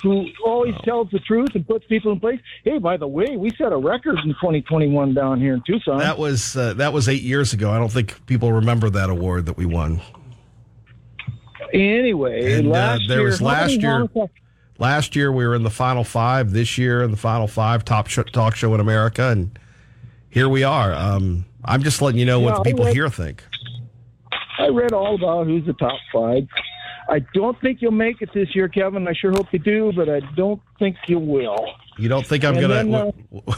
who 0.02 0.26
always 0.44 0.74
tells 0.84 1.10
the 1.10 1.18
truth 1.20 1.48
and 1.54 1.66
puts 1.66 1.86
people 1.86 2.12
in 2.12 2.20
place. 2.20 2.38
Hey, 2.64 2.78
by 2.78 2.96
the 2.96 3.06
way, 3.08 3.36
we 3.36 3.50
set 3.56 3.72
a 3.72 3.76
record 3.76 4.18
in 4.18 4.28
2021 4.34 5.14
down 5.14 5.40
here 5.40 5.54
in 5.54 5.62
Tucson. 5.66 5.98
That 5.98 6.18
was 6.18 6.56
uh, 6.56 6.74
that 6.74 6.92
was 6.92 7.08
eight 7.08 7.22
years 7.22 7.52
ago. 7.52 7.70
I 7.70 7.78
don't 7.78 7.90
think 7.90 8.24
people 8.26 8.52
remember 8.52 8.90
that 8.90 9.10
award 9.10 9.46
that 9.46 9.56
we 9.56 9.66
won. 9.66 10.00
Anyway, 11.72 12.54
And 12.54 12.68
uh, 12.68 12.70
last 12.70 13.02
there 13.08 13.18
year, 13.18 13.26
was 13.26 13.42
last 13.42 13.72
year. 13.80 14.06
Last 14.78 15.16
year 15.16 15.32
we 15.32 15.46
were 15.46 15.54
in 15.54 15.62
the 15.62 15.70
final 15.70 16.04
five. 16.04 16.52
This 16.52 16.76
year 16.78 17.02
in 17.02 17.10
the 17.10 17.16
final 17.16 17.48
five, 17.48 17.84
top 17.84 18.08
sh- 18.08 18.18
talk 18.32 18.54
show 18.54 18.74
in 18.74 18.80
America, 18.80 19.30
and 19.30 19.58
here 20.28 20.48
we 20.48 20.62
are. 20.62 20.92
Um, 20.92 21.46
I'm 21.64 21.82
just 21.82 22.02
letting 22.02 22.20
you 22.20 22.26
know 22.26 22.40
what 22.40 22.50
Yeah, 22.50 22.58
the 22.58 22.64
people 22.64 22.86
here 22.86 23.08
think. 23.08 23.42
I 24.58 24.68
read 24.68 24.92
all 24.92 25.14
about 25.14 25.46
who's 25.46 25.66
the 25.66 25.72
top 25.74 25.98
five. 26.12 26.46
I 27.08 27.20
don't 27.34 27.60
think 27.60 27.80
you'll 27.82 27.92
make 27.92 28.20
it 28.22 28.30
this 28.34 28.54
year, 28.54 28.68
Kevin. 28.68 29.06
I 29.06 29.12
sure 29.12 29.30
hope 29.30 29.46
you 29.52 29.58
do, 29.60 29.92
but 29.94 30.08
I 30.08 30.20
don't 30.34 30.60
think 30.78 30.96
you 31.06 31.18
will. 31.18 31.70
You 31.98 32.08
don't 32.08 32.26
think 32.26 32.44
I'm 32.44 32.54
And 32.56 32.62
gonna? 32.62 32.74
then, 32.74 33.42
uh, 33.48 33.52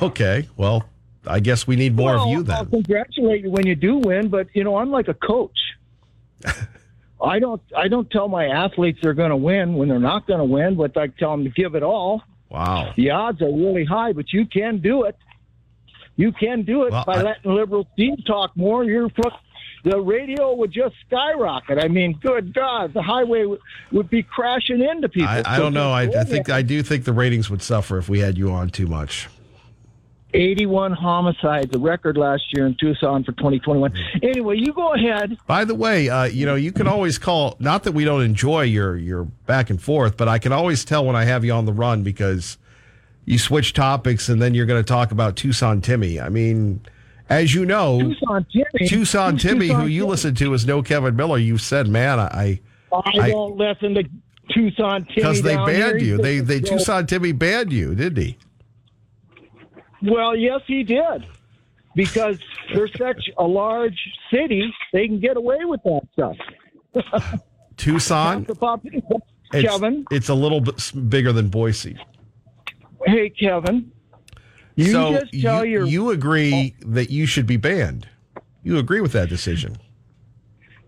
Okay, 0.02 0.48
well, 0.56 0.84
I 1.26 1.40
guess 1.40 1.66
we 1.66 1.76
need 1.76 1.96
more 1.96 2.14
well, 2.14 2.24
of 2.24 2.30
you 2.30 2.42
then. 2.42 2.56
I'll 2.56 2.66
congratulate 2.66 3.42
you 3.42 3.50
when 3.50 3.66
you 3.66 3.74
do 3.74 3.96
win, 3.98 4.28
but 4.28 4.48
you 4.54 4.62
know 4.64 4.76
I'm 4.76 4.90
like 4.90 5.08
a 5.08 5.14
coach. 5.14 5.58
I 7.22 7.38
don't 7.38 7.62
I 7.76 7.88
don't 7.88 8.10
tell 8.10 8.28
my 8.28 8.46
athletes 8.46 8.98
they're 9.02 9.14
going 9.14 9.30
to 9.30 9.36
win 9.36 9.74
when 9.74 9.88
they're 9.88 9.98
not 9.98 10.26
going 10.26 10.40
to 10.40 10.44
win, 10.44 10.74
but 10.76 10.96
I 10.96 11.06
tell 11.08 11.30
them 11.30 11.44
to 11.44 11.50
give 11.50 11.74
it 11.74 11.82
all. 11.82 12.22
Wow. 12.50 12.92
The 12.96 13.10
odds 13.10 13.40
are 13.42 13.50
really 13.52 13.84
high, 13.84 14.12
but 14.12 14.32
you 14.32 14.46
can 14.46 14.78
do 14.78 15.04
it. 15.04 15.16
You 16.16 16.32
can 16.32 16.62
do 16.62 16.84
it 16.84 16.92
Well, 16.92 17.04
by 17.06 17.14
I- 17.14 17.22
letting 17.22 17.54
liberal 17.54 17.86
Steve 17.94 18.24
talk 18.26 18.56
more. 18.56 18.84
Your 18.84 19.08
foot, 19.10 19.32
the 19.84 20.00
radio 20.00 20.54
would 20.54 20.72
just 20.72 20.94
skyrocket. 21.06 21.78
I 21.78 21.88
mean, 21.88 22.18
good 22.20 22.54
God, 22.54 22.94
the 22.94 23.02
highway 23.02 23.42
w- 23.42 23.60
would 23.92 24.08
be 24.08 24.22
crashing 24.22 24.82
into 24.82 25.08
people. 25.08 25.28
I, 25.28 25.42
I 25.44 25.58
don't 25.58 25.74
know. 25.74 25.92
I, 25.92 26.02
I 26.02 26.24
think. 26.24 26.50
I 26.50 26.62
do 26.62 26.82
think 26.82 27.04
the 27.04 27.12
ratings 27.12 27.50
would 27.50 27.62
suffer 27.62 27.98
if 27.98 28.08
we 28.08 28.18
had 28.18 28.36
you 28.38 28.50
on 28.50 28.70
too 28.70 28.86
much. 28.86 29.28
81 30.32 30.92
homicides, 30.92 31.74
a 31.76 31.78
record 31.78 32.16
last 32.16 32.42
year 32.52 32.66
in 32.66 32.74
Tucson 32.74 33.22
for 33.22 33.32
2021. 33.32 33.92
Anyway, 34.22 34.56
you 34.56 34.72
go 34.72 34.94
ahead. 34.94 35.38
By 35.46 35.64
the 35.64 35.76
way, 35.76 36.08
uh, 36.08 36.24
you 36.24 36.44
know, 36.44 36.56
you 36.56 36.72
can 36.72 36.88
always 36.88 37.18
call. 37.18 37.56
Not 37.60 37.84
that 37.84 37.92
we 37.92 38.04
don't 38.04 38.22
enjoy 38.22 38.62
your 38.62 38.96
your 38.96 39.24
back 39.24 39.70
and 39.70 39.80
forth, 39.80 40.16
but 40.16 40.26
I 40.28 40.38
can 40.38 40.50
always 40.50 40.84
tell 40.84 41.04
when 41.06 41.14
I 41.14 41.24
have 41.24 41.44
you 41.44 41.52
on 41.52 41.66
the 41.66 41.72
run 41.72 42.02
because 42.02 42.58
you 43.26 43.38
switch 43.38 43.74
topics 43.74 44.28
and 44.28 44.42
then 44.42 44.54
you're 44.54 44.66
going 44.66 44.82
to 44.82 44.86
talk 44.86 45.12
about 45.12 45.36
Tucson 45.36 45.80
Timmy. 45.80 46.20
I 46.20 46.30
mean, 46.30 46.80
as 47.28 47.54
you 47.54 47.64
know, 47.66 48.00
Tucson 48.00 48.46
Timmy. 48.52 48.88
Tucson 48.88 49.36
Timmy, 49.38 49.66
Tucson 49.68 49.80
who 49.82 49.86
you 49.88 50.00
Timmy? 50.02 50.10
listen 50.10 50.34
to, 50.36 50.54
is 50.54 50.66
no 50.66 50.82
Kevin 50.82 51.16
Miller. 51.16 51.38
You 51.38 51.58
said, 51.58 51.88
man, 51.88 52.18
I 52.20 52.60
I, 52.92 53.02
I- 53.20 53.30
don't 53.30 53.56
listen 53.56 53.94
to 53.94 54.04
Tucson 54.52 55.04
Timmy 55.04 55.14
because 55.16 55.42
they 55.42 55.56
banned 55.56 56.00
you. 56.02 56.18
They 56.18 56.40
they. 56.40 56.60
Tucson 56.60 57.06
Timmy 57.06 57.32
banned 57.32 57.72
you, 57.72 57.94
didn't 57.94 58.22
he? 58.22 58.36
Well, 60.02 60.36
yes, 60.36 60.60
he 60.66 60.82
did. 60.82 61.26
Because 61.96 62.38
they're 62.74 62.88
such 62.98 63.30
a 63.38 63.44
large 63.44 63.96
city, 64.32 64.70
they 64.92 65.06
can 65.06 65.20
get 65.20 65.36
away 65.36 65.58
with 65.64 65.80
that 65.84 66.00
stuff. 66.12 66.36
Tucson. 67.76 68.44
Pop- 68.44 68.84
It's, 69.52 69.70
Kevin, 69.70 70.04
it's 70.10 70.28
a 70.28 70.34
little 70.34 70.60
bit 70.60 70.92
bigger 71.08 71.32
than 71.32 71.48
Boise. 71.48 71.96
hey, 73.06 73.30
Kevin, 73.30 73.92
you 74.76 74.92
so 74.92 75.20
just 75.20 75.40
tell 75.40 75.64
you, 75.64 75.70
your 75.80 75.86
you 75.86 76.10
agree 76.10 76.74
oh. 76.84 76.90
that 76.92 77.10
you 77.10 77.26
should 77.26 77.46
be 77.46 77.56
banned. 77.56 78.08
You 78.62 78.78
agree 78.78 79.00
with 79.00 79.12
that 79.12 79.28
decision. 79.28 79.76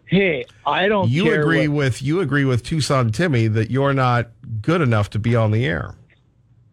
hey, 0.06 0.44
I 0.64 0.88
don't 0.88 1.08
You 1.10 1.24
care 1.24 1.40
agree 1.40 1.68
what- 1.68 1.76
with 1.76 2.02
you 2.02 2.20
agree 2.20 2.44
with 2.44 2.62
Tucson 2.62 3.10
Timmy 3.12 3.48
that 3.48 3.70
you're 3.70 3.92
not 3.94 4.30
good 4.62 4.80
enough 4.80 5.10
to 5.10 5.18
be 5.18 5.34
on 5.36 5.50
the 5.50 5.64
air. 5.66 5.94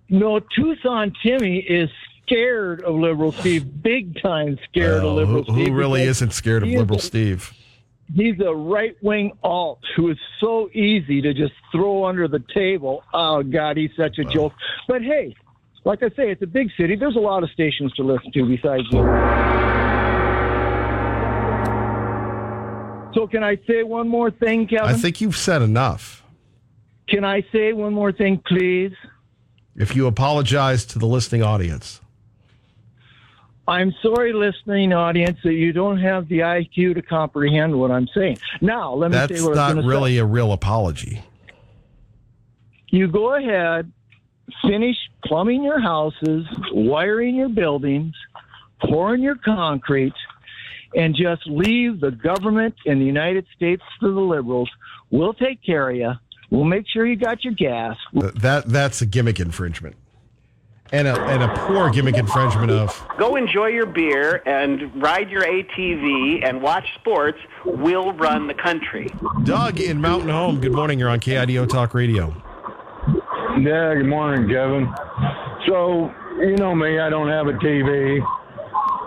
No, 0.10 0.40
Tucson 0.40 1.12
Timmy 1.24 1.58
is 1.60 1.90
scared 2.26 2.82
of 2.84 2.96
liberal 2.96 3.32
Steve, 3.32 3.82
big 3.82 4.22
time 4.22 4.60
scared 4.70 5.04
Well, 5.04 5.20
of 5.20 5.30
liberal 5.30 5.44
who, 5.46 5.66
who 5.66 5.74
really 5.74 6.04
isn't 6.04 6.32
scared 6.32 6.64
of 6.64 6.70
liberal 6.70 7.00
a- 7.00 7.02
Steve? 7.02 7.52
He's 8.14 8.40
a 8.42 8.54
right 8.54 8.96
wing 9.02 9.32
alt 9.44 9.80
who 9.96 10.12
is 10.12 10.18
so 10.40 10.70
easy 10.74 11.22
to 11.22 11.34
just 11.34 11.54
throw 11.72 12.06
under 12.06 12.28
the 12.28 12.44
table. 12.54 13.04
Oh 13.14 13.42
God, 13.42 13.78
he's 13.78 13.92
such 13.98 14.20
a 14.20 14.24
joke. 14.26 14.54
But 14.88 15.02
hey, 15.02 15.36
like 15.86 16.02
I 16.02 16.10
say, 16.10 16.32
it's 16.32 16.42
a 16.42 16.48
big 16.48 16.70
city. 16.78 16.96
There's 16.96 17.16
a 17.16 17.20
lot 17.20 17.44
of 17.44 17.50
stations 17.52 17.92
to 17.94 18.04
listen 18.04 18.32
to 18.32 18.46
besides 18.46 18.84
you. 18.92 19.00
So 23.14 23.28
can 23.28 23.44
I 23.44 23.58
say 23.68 23.84
one 23.84 24.08
more 24.08 24.32
thing, 24.32 24.68
Kevin? 24.68 24.88
I 24.88 24.94
think 24.94 25.22
you've 25.22 25.38
said 25.38 25.62
enough. 25.62 26.24
Can 27.08 27.24
I 27.24 27.44
say 27.52 27.74
one 27.74 27.94
more 27.94 28.12
thing, 28.12 28.42
please? 28.48 28.94
If 29.76 29.96
you 29.96 30.08
apologize 30.08 30.86
to 30.86 31.00
the 31.00 31.06
listening 31.06 31.44
audience, 31.44 32.00
I'm 33.68 33.94
sorry, 34.02 34.34
listening 34.34 34.94
audience, 34.94 35.40
that 35.44 35.54
you 35.54 35.74
don't 35.74 36.00
have 36.00 36.28
the 36.28 36.40
IQ 36.40 36.96
to 36.96 37.02
comprehend 37.02 37.78
what 37.80 37.92
I'm 37.92 38.08
saying. 38.16 38.38
Now, 38.62 38.94
let 38.94 39.12
me 39.12 39.18
that's 39.18 39.40
say 39.40 39.46
what 39.46 39.58
I 39.58 39.74
was 39.74 39.86
not 39.86 39.86
really 39.86 40.16
say. 40.16 40.20
a 40.20 40.26
real 40.26 40.52
apology. 40.52 41.24
You 42.90 43.08
go 43.08 43.36
ahead, 43.36 43.92
finish 44.62 44.98
plumbing 45.26 45.64
your 45.64 45.80
houses, 45.80 46.46
wiring 46.72 47.36
your 47.36 47.50
buildings, 47.50 48.14
pouring 48.82 49.22
your 49.22 49.36
concrete, 49.36 50.14
and 50.96 51.16
just 51.16 51.46
leave 51.48 52.00
the 52.00 52.12
government 52.12 52.76
and 52.86 53.02
the 53.02 53.06
United 53.06 53.46
States 53.56 53.82
to 54.00 54.14
the 54.14 54.20
liberals. 54.20 54.70
We'll 55.10 55.34
take 55.34 55.64
care 55.64 55.90
of 55.90 55.96
you. 55.96 56.14
We'll 56.50 56.66
make 56.66 56.86
sure 56.88 57.06
you 57.06 57.16
got 57.16 57.44
your 57.44 57.54
gas. 57.54 57.98
That 58.14 58.66
that's 58.68 59.02
a 59.02 59.08
gimmick 59.08 59.40
infringement, 59.40 59.96
and 60.92 61.08
a 61.08 61.20
and 61.24 61.42
a 61.42 61.48
poor 61.66 61.90
gimmick 61.90 62.16
infringement 62.16 62.70
of 62.70 63.08
Go 63.18 63.36
enjoy 63.36 63.68
your 63.68 63.88
beer 63.88 64.44
and 64.46 65.02
ride 65.02 65.32
your 65.32 65.42
ATV 65.42 66.48
and 66.48 66.62
watch 66.62 66.86
sports. 66.96 67.40
We'll 67.66 68.14
run 68.14 68.46
the 68.46 68.54
country. 68.54 69.10
Doug 69.46 69.80
in 69.80 70.00
Mountain 70.00 70.30
Home. 70.30 70.62
Good 70.62 70.74
morning. 70.74 71.00
You're 71.00 71.10
on 71.10 71.20
KIDO 71.20 71.68
Talk 71.68 71.96
Radio. 71.96 72.36
Yeah, 73.60 73.94
good 73.94 74.08
morning, 74.08 74.50
Kevin. 74.50 74.92
So, 75.68 76.12
you 76.40 76.56
know 76.58 76.74
me, 76.74 76.98
I 77.00 77.10
don't 77.10 77.30
have 77.30 77.46
a 77.46 77.54
TV. 77.54 78.20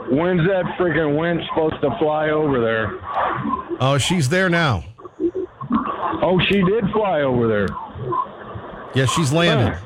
When's 0.09 0.47
that 0.47 0.64
freaking 0.78 1.18
wind 1.18 1.40
supposed 1.48 1.81
to 1.82 1.90
fly 1.98 2.31
over 2.31 2.60
there? 2.60 2.97
Oh, 3.81 3.98
she's 3.98 4.28
there 4.28 4.48
now. 4.48 4.85
Oh, 6.23 6.40
she 6.48 6.62
did 6.62 6.85
fly 6.93 7.23
over 7.23 7.48
there. 7.48 7.66
Yeah, 8.94 9.06
she's 9.06 9.32
landed. 9.32 9.77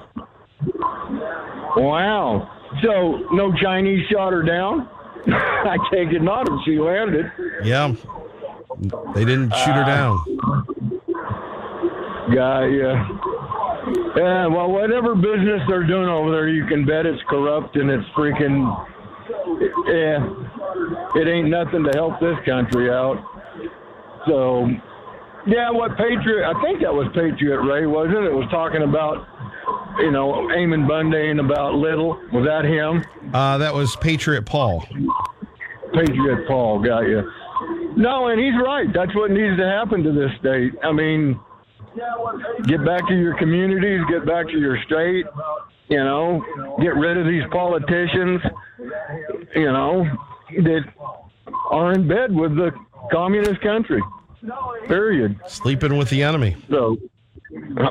Wow. 1.76 2.50
So, 2.82 3.28
no 3.32 3.54
Chinese 3.54 4.06
shot 4.08 4.34
her 4.34 4.42
down? 4.42 4.90
I 5.26 5.78
take 5.90 6.12
it 6.12 6.20
not 6.20 6.46
if 6.50 6.54
she 6.66 6.78
landed. 6.78 7.32
Yeah, 7.64 7.94
they 9.14 9.24
didn't 9.24 9.54
shoot 9.54 9.72
her 9.72 9.84
ah. 9.84 10.24
down. 10.26 11.00
Yeah, 12.30 12.66
yeah. 12.66 13.49
Yeah, 14.16 14.46
well, 14.46 14.70
whatever 14.70 15.14
business 15.14 15.62
they're 15.68 15.86
doing 15.86 16.08
over 16.08 16.30
there, 16.30 16.48
you 16.48 16.66
can 16.66 16.84
bet 16.84 17.06
it's 17.06 17.22
corrupt 17.28 17.76
and 17.76 17.90
it's 17.90 18.06
freaking. 18.10 18.86
Yeah, 19.86 20.26
it 21.14 21.28
ain't 21.28 21.48
nothing 21.48 21.84
to 21.84 21.90
help 21.94 22.20
this 22.20 22.36
country 22.44 22.90
out. 22.90 23.24
So, 24.26 24.68
yeah, 25.46 25.70
what 25.70 25.96
Patriot? 25.96 26.48
I 26.48 26.60
think 26.62 26.82
that 26.82 26.92
was 26.92 27.06
Patriot 27.14 27.60
Ray, 27.62 27.86
wasn't 27.86 28.18
it? 28.18 28.24
It 28.24 28.34
was 28.34 28.48
talking 28.50 28.82
about, 28.82 29.26
you 29.98 30.10
know, 30.10 30.50
Ammon 30.50 30.86
Bundy 30.86 31.30
and 31.30 31.40
about 31.40 31.74
Little. 31.74 32.20
Was 32.32 32.44
that 32.46 32.64
him? 32.64 33.04
Uh, 33.32 33.58
that 33.58 33.72
was 33.72 33.96
Patriot 33.96 34.46
Paul. 34.46 34.84
Patriot 35.94 36.46
Paul, 36.46 36.80
got 36.80 37.00
you. 37.00 37.30
No, 37.96 38.28
and 38.28 38.40
he's 38.40 38.54
right. 38.62 38.92
That's 38.92 39.14
what 39.14 39.30
needs 39.30 39.56
to 39.58 39.66
happen 39.66 40.02
to 40.02 40.12
this 40.12 40.30
state. 40.38 40.72
I 40.82 40.92
mean, 40.92 41.38
get 42.66 42.84
back 42.84 43.06
to 43.08 43.14
your 43.14 43.36
communities, 43.36 44.00
get 44.08 44.26
back 44.26 44.46
to 44.48 44.58
your 44.58 44.78
state, 44.84 45.26
you 45.88 46.02
know, 46.02 46.44
get 46.80 46.94
rid 46.96 47.16
of 47.16 47.26
these 47.26 47.42
politicians, 47.50 48.40
you 49.54 49.72
know, 49.72 50.04
that 50.62 50.84
are 51.70 51.92
in 51.92 52.06
bed 52.06 52.34
with 52.34 52.54
the 52.56 52.70
communist 53.10 53.60
country. 53.60 54.02
Period. 54.86 55.38
Sleeping 55.46 55.96
with 55.96 56.08
the 56.10 56.22
enemy. 56.22 56.56
So, 56.70 56.96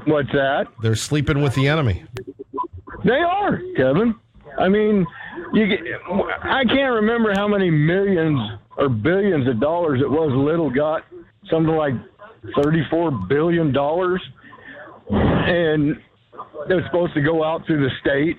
what's 0.05 0.31
that? 0.31 0.67
They're 0.81 0.95
sleeping 0.95 1.41
with 1.41 1.53
the 1.55 1.67
enemy. 1.67 2.03
They 3.03 3.19
are, 3.19 3.61
Kevin. 3.75 4.15
I 4.57 4.67
mean, 4.67 5.05
you 5.53 5.67
get, 5.67 5.79
I 6.41 6.63
can't 6.65 6.93
remember 6.95 7.33
how 7.35 7.47
many 7.47 7.69
millions 7.69 8.39
or 8.77 8.89
billions 8.89 9.47
of 9.47 9.59
dollars 9.59 10.01
it 10.01 10.09
was 10.09 10.31
Little 10.33 10.69
got, 10.69 11.03
something 11.49 11.75
like 11.75 11.93
$34 12.45 13.27
billion. 13.27 13.75
And 15.11 15.97
it 16.69 16.73
was 16.73 16.83
supposed 16.85 17.13
to 17.15 17.21
go 17.21 17.43
out 17.43 17.65
to 17.67 17.77
the 17.77 17.89
state. 18.01 18.37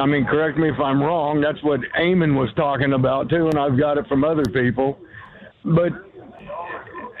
I 0.00 0.06
mean, 0.06 0.24
correct 0.24 0.58
me 0.58 0.68
if 0.68 0.78
I'm 0.78 1.02
wrong. 1.02 1.40
That's 1.40 1.62
what 1.64 1.80
Ammon 1.96 2.36
was 2.36 2.50
talking 2.54 2.92
about, 2.92 3.28
too, 3.28 3.48
and 3.48 3.58
I've 3.58 3.78
got 3.78 3.98
it 3.98 4.06
from 4.06 4.22
other 4.24 4.44
people. 4.44 4.98
But, 5.64 5.92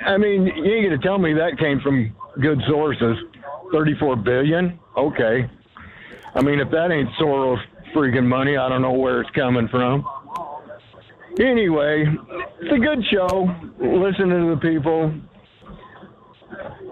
I 0.06 0.16
mean, 0.16 0.46
you 0.46 0.74
ain't 0.74 0.90
to 0.90 0.98
tell 0.98 1.18
me 1.18 1.32
that 1.34 1.58
came 1.58 1.80
from 1.80 2.14
good 2.40 2.60
sources. 2.68 3.16
34 3.72 4.16
billion? 4.16 4.78
Okay. 4.96 5.50
I 6.34 6.42
mean, 6.42 6.60
if 6.60 6.70
that 6.70 6.92
ain't 6.92 7.08
Soros 7.20 7.58
freaking 7.94 8.26
money, 8.26 8.56
I 8.56 8.68
don't 8.68 8.82
know 8.82 8.92
where 8.92 9.20
it's 9.20 9.30
coming 9.30 9.68
from. 9.68 10.04
Anyway, 11.40 12.04
it's 12.60 12.72
a 12.72 12.78
good 12.78 13.04
show. 13.10 13.48
Listening 13.78 14.30
to 14.30 14.54
the 14.54 14.60
people. 14.60 15.12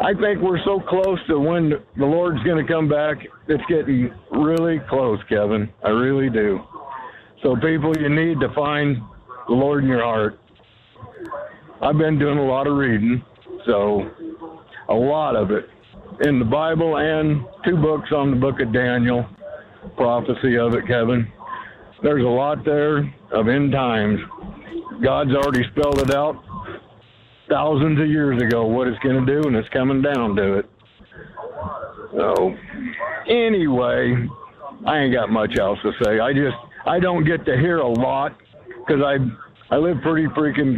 I 0.01 0.15
think 0.15 0.41
we're 0.41 0.63
so 0.65 0.81
close 0.81 1.19
to 1.27 1.41
when 1.41 1.71
the 1.97 2.07
Lord's 2.07 2.43
going 2.45 2.65
to 2.65 2.73
come 2.73 2.89
back. 2.89 3.19
It's 3.49 3.63
getting 3.69 4.11
really 4.31 4.81
close, 4.89 5.19
Kevin. 5.29 5.69
I 5.85 5.89
really 5.91 6.31
do. 6.31 6.61
So, 7.43 7.57
people, 7.57 7.97
you 7.97 8.09
need 8.09 8.39
to 8.41 8.49
find 8.55 8.97
the 9.49 9.55
Lord 9.55 9.83
in 9.83 9.91
your 9.91 10.03
heart. 10.03 10.39
I've 11.83 11.99
been 11.99 12.19
doing 12.19 12.39
a 12.39 12.45
lot 12.45 12.67
of 12.67 12.77
reading, 12.77 13.23
so 13.67 14.09
a 14.89 14.95
lot 14.95 15.35
of 15.35 15.51
it 15.51 15.69
in 16.21 16.39
the 16.39 16.45
Bible 16.45 16.99
and 16.99 17.45
two 17.65 17.77
books 17.77 18.11
on 18.13 18.31
the 18.31 18.37
book 18.37 18.61
of 18.61 18.73
Daniel, 18.73 19.27
prophecy 19.97 20.59
of 20.59 20.75
it, 20.75 20.87
Kevin. 20.87 21.31
there's 22.03 22.25
a 22.25 22.29
lot 22.29 22.65
there 22.65 22.99
of 23.33 23.49
end 23.49 23.73
times. 23.73 24.21
God's 25.03 25.35
already 25.35 25.65
spelled 25.71 26.01
it 26.01 26.15
out 26.15 26.43
thousands 27.49 28.01
of 28.01 28.09
years 28.09 28.41
ago 28.43 28.67
what 28.67 28.89
it's 28.89 28.99
going 29.01 29.25
to 29.25 29.41
do, 29.41 29.49
and 29.49 29.57
it's 29.57 29.69
coming 29.71 30.03
down 30.03 30.37
to 30.37 30.59
it. 30.59 30.71
So, 32.13 32.55
anyway, 33.29 34.29
I 34.87 34.99
ain't 34.99 35.15
got 35.15 35.31
much 35.31 35.59
else 35.59 35.79
to 35.83 35.93
say. 36.03 36.21
I 36.21 36.33
just 36.33 36.57
I 36.87 37.01
don't 37.01 37.25
get 37.25 37.45
to 37.47 37.57
hear 37.57 37.79
a 37.79 37.89
lot 37.89 38.37
because 38.79 39.03
I 39.05 39.17
I 39.75 39.79
live 39.79 39.99
pretty 40.03 40.29
freaking 40.29 40.77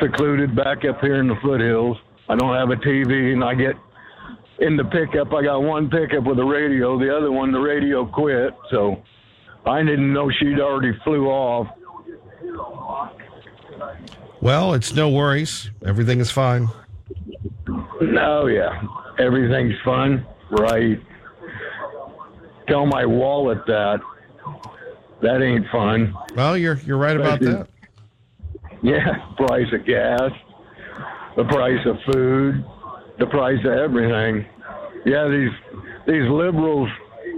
secluded 0.00 0.56
back 0.56 0.84
up 0.88 1.00
here 1.00 1.20
in 1.20 1.28
the 1.28 1.36
foothills. 1.42 1.96
I 2.28 2.36
don't 2.36 2.54
have 2.54 2.70
a 2.70 2.80
TV, 2.80 3.32
and 3.32 3.44
I 3.44 3.54
get 3.54 3.74
in 4.60 4.76
the 4.76 4.84
pickup. 4.84 5.32
I 5.32 5.42
got 5.42 5.60
one 5.60 5.90
pickup 5.90 6.24
with 6.24 6.38
a 6.38 6.44
radio. 6.44 6.98
The 6.98 7.14
other 7.14 7.32
one, 7.32 7.52
the 7.52 7.58
radio 7.58 8.06
quit. 8.06 8.54
So 8.70 9.02
I 9.66 9.82
didn't 9.82 10.12
know 10.12 10.30
she'd 10.38 10.60
already 10.60 10.92
flew 11.04 11.26
off. 11.26 11.66
Well, 14.40 14.72
it's 14.74 14.94
no 14.94 15.10
worries. 15.10 15.70
Everything 15.84 16.20
is 16.20 16.30
fine. 16.30 16.68
No, 18.00 18.46
yeah, 18.46 18.82
everything's 19.18 19.74
fun, 19.84 20.26
right? 20.50 20.98
Tell 22.66 22.86
my 22.86 23.04
wallet 23.04 23.58
that. 23.66 24.00
That 25.20 25.42
ain't 25.42 25.66
fun. 25.70 26.14
Well, 26.34 26.56
you're 26.56 26.78
you're 26.86 26.96
right 26.96 27.16
about 27.16 27.40
that. 27.40 27.68
Yeah, 28.82 29.26
price 29.36 29.66
of 29.72 29.84
gas, 29.84 30.30
the 31.36 31.44
price 31.44 31.86
of 31.86 31.96
food, 32.10 32.64
the 33.18 33.26
price 33.26 33.58
of 33.64 33.72
everything. 33.72 34.46
Yeah, 35.04 35.28
these 35.28 35.50
these 36.06 36.28
liberals 36.30 36.88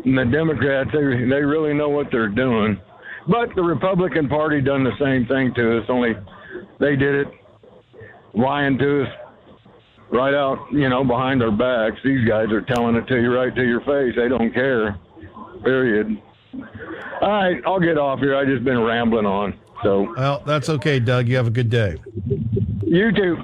and 0.05 0.16
the 0.16 0.24
Democrats, 0.24 0.91
they 0.93 1.01
they 1.01 1.43
really 1.43 1.74
know 1.74 1.89
what 1.89 2.12
they're 2.12 2.29
doing. 2.29 2.81
But 3.27 3.55
the 3.57 3.62
Republican 3.62 4.29
Party 4.29 4.61
done 4.61 4.85
the 4.85 4.97
same 5.01 5.27
thing 5.27 5.53
to 5.55 5.79
us, 5.79 5.85
only 5.89 6.15
they 6.78 6.97
did 6.97 7.14
it 7.14 7.28
lying 8.34 8.78
to 8.78 9.02
us 9.05 9.09
right 10.10 10.34
out, 10.34 10.59
you 10.72 10.89
know, 10.89 11.05
behind 11.05 11.43
our 11.43 11.51
backs. 11.51 12.01
These 12.05 12.26
guys 12.28 12.51
are 12.51 12.60
telling 12.62 12.97
it 12.97 13.06
to 13.09 13.20
you 13.20 13.34
right 13.34 13.55
to 13.55 13.62
your 13.64 13.80
face. 13.80 14.14
They 14.16 14.28
don't 14.28 14.52
care. 14.52 14.98
Period. 15.64 16.20
All 17.22 17.28
right, 17.30 17.62
I'll 17.66 17.80
get 17.80 17.97
off 17.98 18.18
here. 18.18 18.36
I 18.36 18.44
just 18.44 18.64
been 18.64 18.80
rambling 18.80 19.26
on. 19.26 19.55
So 19.82 20.12
Well, 20.16 20.43
that's 20.47 20.68
okay, 20.68 21.01
Doug. 21.01 21.28
You 21.28 21.36
have 21.36 21.47
a 21.47 21.51
good 21.51 21.70
day. 21.70 21.97
you 22.84 23.12
too. 23.12 23.39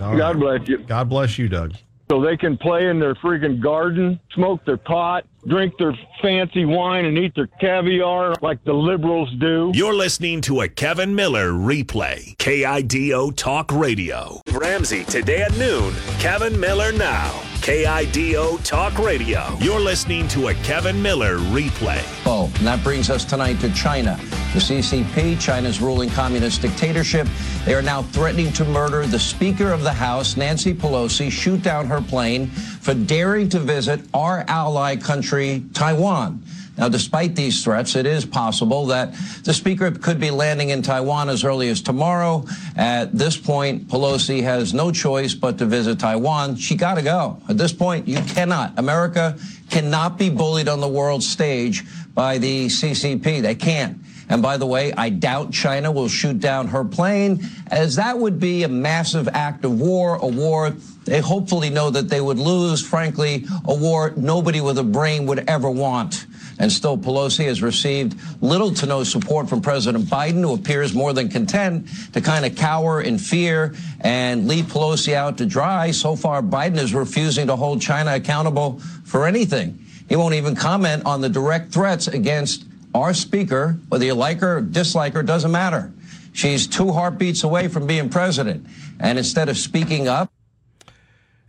All 0.00 0.16
God 0.16 0.40
right. 0.42 0.58
bless 0.60 0.68
you. 0.68 0.78
God 0.78 1.08
bless 1.08 1.38
you, 1.38 1.48
Doug. 1.48 1.74
So 2.10 2.20
they 2.20 2.36
can 2.36 2.58
play 2.58 2.88
in 2.88 2.98
their 3.00 3.14
freaking 3.14 3.60
garden, 3.62 4.20
smoke 4.34 4.64
their 4.66 4.76
pot, 4.76 5.24
drink 5.46 5.74
their 5.78 5.96
fancy 6.20 6.64
wine, 6.64 7.06
and 7.06 7.16
eat 7.16 7.34
their 7.34 7.46
caviar 7.46 8.34
like 8.42 8.62
the 8.64 8.74
liberals 8.74 9.30
do. 9.40 9.72
You're 9.74 9.94
listening 9.94 10.42
to 10.42 10.60
a 10.60 10.68
Kevin 10.68 11.14
Miller 11.14 11.50
replay. 11.50 12.36
KIDO 12.36 13.34
Talk 13.34 13.72
Radio. 13.72 14.40
Ramsey 14.52 15.04
today 15.04 15.42
at 15.42 15.56
noon. 15.56 15.94
Kevin 16.18 16.58
Miller 16.60 16.92
now. 16.92 17.53
KIDO 17.64 18.62
Talk 18.62 18.98
Radio. 18.98 19.56
You're 19.58 19.80
listening 19.80 20.28
to 20.28 20.48
a 20.48 20.54
Kevin 20.56 21.00
Miller 21.00 21.38
replay. 21.38 21.98
Oh, 22.26 22.52
and 22.58 22.66
that 22.66 22.84
brings 22.84 23.08
us 23.08 23.24
tonight 23.24 23.58
to 23.60 23.72
China. 23.72 24.18
The 24.52 24.60
CCP, 24.60 25.40
China's 25.40 25.80
ruling 25.80 26.10
communist 26.10 26.60
dictatorship, 26.60 27.26
they 27.64 27.72
are 27.72 27.80
now 27.80 28.02
threatening 28.02 28.52
to 28.52 28.66
murder 28.66 29.06
the 29.06 29.18
Speaker 29.18 29.72
of 29.72 29.82
the 29.82 29.94
House, 29.94 30.36
Nancy 30.36 30.74
Pelosi, 30.74 31.32
shoot 31.32 31.62
down 31.62 31.86
her 31.86 32.02
plane 32.02 32.48
for 32.48 32.92
daring 32.92 33.48
to 33.48 33.58
visit 33.58 34.02
our 34.12 34.44
ally 34.46 34.96
country, 34.96 35.64
Taiwan. 35.72 36.42
Now, 36.76 36.88
despite 36.88 37.36
these 37.36 37.62
threats, 37.62 37.94
it 37.94 38.04
is 38.04 38.24
possible 38.24 38.86
that 38.86 39.14
the 39.44 39.54
Speaker 39.54 39.90
could 39.92 40.18
be 40.18 40.30
landing 40.30 40.70
in 40.70 40.82
Taiwan 40.82 41.28
as 41.28 41.44
early 41.44 41.68
as 41.68 41.80
tomorrow. 41.80 42.44
At 42.76 43.16
this 43.16 43.36
point, 43.36 43.88
Pelosi 43.88 44.42
has 44.42 44.74
no 44.74 44.90
choice 44.90 45.34
but 45.34 45.58
to 45.58 45.66
visit 45.66 46.00
Taiwan. 46.00 46.56
She 46.56 46.74
got 46.74 46.94
to 46.94 47.02
go. 47.02 47.40
At 47.48 47.58
this 47.58 47.72
point, 47.72 48.08
you 48.08 48.20
cannot. 48.22 48.76
America 48.76 49.38
cannot 49.70 50.18
be 50.18 50.30
bullied 50.30 50.68
on 50.68 50.80
the 50.80 50.88
world 50.88 51.22
stage 51.22 51.84
by 52.12 52.38
the 52.38 52.66
CCP. 52.66 53.40
They 53.40 53.54
can't. 53.54 53.98
And 54.28 54.42
by 54.42 54.56
the 54.56 54.66
way, 54.66 54.92
I 54.92 55.10
doubt 55.10 55.52
China 55.52 55.92
will 55.92 56.08
shoot 56.08 56.40
down 56.40 56.68
her 56.68 56.84
plane, 56.84 57.46
as 57.70 57.96
that 57.96 58.18
would 58.18 58.40
be 58.40 58.62
a 58.62 58.68
massive 58.68 59.28
act 59.28 59.64
of 59.64 59.78
war, 59.78 60.16
a 60.16 60.26
war 60.26 60.74
they 61.04 61.20
hopefully 61.20 61.70
know 61.70 61.90
that 61.90 62.08
they 62.08 62.20
would 62.20 62.38
lose. 62.38 62.84
Frankly, 62.84 63.46
a 63.66 63.74
war 63.74 64.14
nobody 64.16 64.60
with 64.60 64.78
a 64.78 64.84
brain 64.84 65.26
would 65.26 65.44
ever 65.48 65.70
want. 65.70 66.26
And 66.58 66.70
still, 66.70 66.96
Pelosi 66.96 67.46
has 67.46 67.62
received 67.62 68.16
little 68.40 68.72
to 68.74 68.86
no 68.86 69.02
support 69.02 69.48
from 69.48 69.60
President 69.60 70.04
Biden, 70.04 70.40
who 70.42 70.54
appears 70.54 70.94
more 70.94 71.12
than 71.12 71.28
content 71.28 71.88
to 72.12 72.20
kind 72.20 72.44
of 72.46 72.54
cower 72.54 73.00
in 73.00 73.18
fear 73.18 73.74
and 74.00 74.46
leave 74.46 74.66
Pelosi 74.66 75.14
out 75.14 75.38
to 75.38 75.46
dry. 75.46 75.90
So 75.90 76.14
far, 76.14 76.42
Biden 76.42 76.78
is 76.78 76.94
refusing 76.94 77.48
to 77.48 77.56
hold 77.56 77.82
China 77.82 78.14
accountable 78.14 78.78
for 79.04 79.26
anything. 79.26 79.84
He 80.08 80.16
won't 80.16 80.34
even 80.34 80.54
comment 80.54 81.06
on 81.06 81.20
the 81.20 81.28
direct 81.28 81.72
threats 81.72 82.06
against 82.06 82.64
our 82.94 83.14
speaker, 83.14 83.76
whether 83.88 84.04
you 84.04 84.14
like 84.14 84.38
her 84.40 84.58
or 84.58 84.60
dislike 84.60 85.14
her, 85.14 85.22
doesn't 85.22 85.50
matter. 85.50 85.92
She's 86.32 86.66
two 86.66 86.92
heartbeats 86.92 87.42
away 87.42 87.68
from 87.68 87.86
being 87.86 88.08
president. 88.08 88.66
And 89.00 89.18
instead 89.18 89.48
of 89.48 89.58
speaking 89.58 90.08
up, 90.08 90.30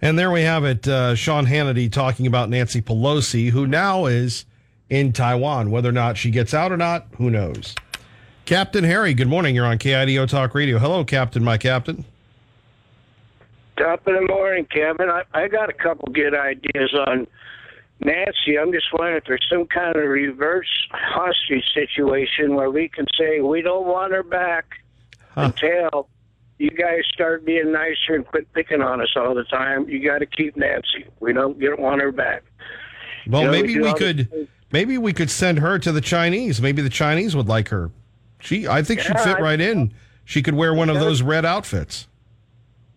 And 0.01 0.17
there 0.17 0.31
we 0.31 0.41
have 0.41 0.65
it. 0.65 0.87
Uh, 0.87 1.15
Sean 1.15 1.45
Hannity 1.45 1.91
talking 1.91 2.27
about 2.27 2.49
Nancy 2.49 2.81
Pelosi, 2.81 3.49
who 3.49 3.67
now 3.67 4.05
is 4.05 4.45
in 4.95 5.11
Taiwan. 5.11 5.69
Whether 5.71 5.89
or 5.89 5.93
not 5.93 6.17
she 6.17 6.31
gets 6.31 6.53
out 6.53 6.71
or 6.71 6.77
not, 6.77 7.07
who 7.17 7.29
knows? 7.29 7.75
Captain 8.45 8.83
Harry, 8.83 9.13
good 9.13 9.27
morning. 9.27 9.55
You're 9.55 9.65
on 9.65 9.77
KIDO 9.77 10.27
Talk 10.29 10.55
Radio. 10.55 10.77
Hello, 10.79 11.03
Captain, 11.03 11.43
my 11.43 11.57
captain. 11.57 12.05
Top 13.77 14.05
of 14.07 14.13
the 14.13 14.21
morning, 14.21 14.65
Kevin. 14.71 15.09
I, 15.09 15.23
I 15.33 15.47
got 15.47 15.69
a 15.69 15.73
couple 15.73 16.07
good 16.13 16.33
ideas 16.33 16.93
on 17.07 17.27
Nancy. 17.99 18.57
I'm 18.59 18.71
just 18.71 18.87
wondering 18.93 19.17
if 19.17 19.25
there's 19.25 19.45
some 19.51 19.65
kind 19.65 19.95
of 19.97 20.03
reverse 20.07 20.69
hostage 20.91 21.65
situation 21.73 22.55
where 22.55 22.69
we 22.69 22.87
can 22.87 23.05
say 23.19 23.41
we 23.41 23.61
don't 23.61 23.85
want 23.85 24.13
her 24.13 24.23
back 24.23 24.65
until 25.35 26.07
you 26.57 26.69
guys 26.69 26.99
start 27.11 27.43
being 27.45 27.73
nicer 27.73 28.13
and 28.13 28.25
quit 28.25 28.51
picking 28.53 28.81
on 28.81 29.01
us 29.01 29.09
all 29.17 29.35
the 29.35 29.43
time. 29.43 29.89
You 29.89 30.01
got 30.07 30.19
to 30.19 30.25
keep 30.25 30.55
Nancy. 30.55 31.05
We 31.19 31.33
don't 31.33 31.59
get 31.59 31.77
want 31.77 32.01
her 32.01 32.13
back. 32.13 32.43
Well, 33.27 33.41
You 33.41 33.47
know, 33.47 33.51
maybe 33.51 33.75
we 33.77 33.83
this- 33.83 33.93
could 33.95 34.47
maybe 34.71 34.97
we 34.97 35.13
could 35.13 35.29
send 35.29 35.59
her 35.59 35.79
to 35.79 35.91
the 35.91 36.01
Chinese. 36.01 36.61
Maybe 36.61 36.81
the 36.81 36.89
Chinese 36.89 37.35
would 37.35 37.47
like 37.47 37.69
her. 37.69 37.91
She 38.39 38.67
I 38.67 38.83
think 38.83 38.99
she'd 38.99 39.19
fit 39.19 39.37
I- 39.37 39.41
right 39.41 39.61
in. 39.61 39.93
She 40.27 40.41
could 40.41 40.55
wear 40.55 40.73
one 40.73 40.89
of 40.89 40.99
those 40.99 41.21
red 41.21 41.45
outfits. 41.45 42.07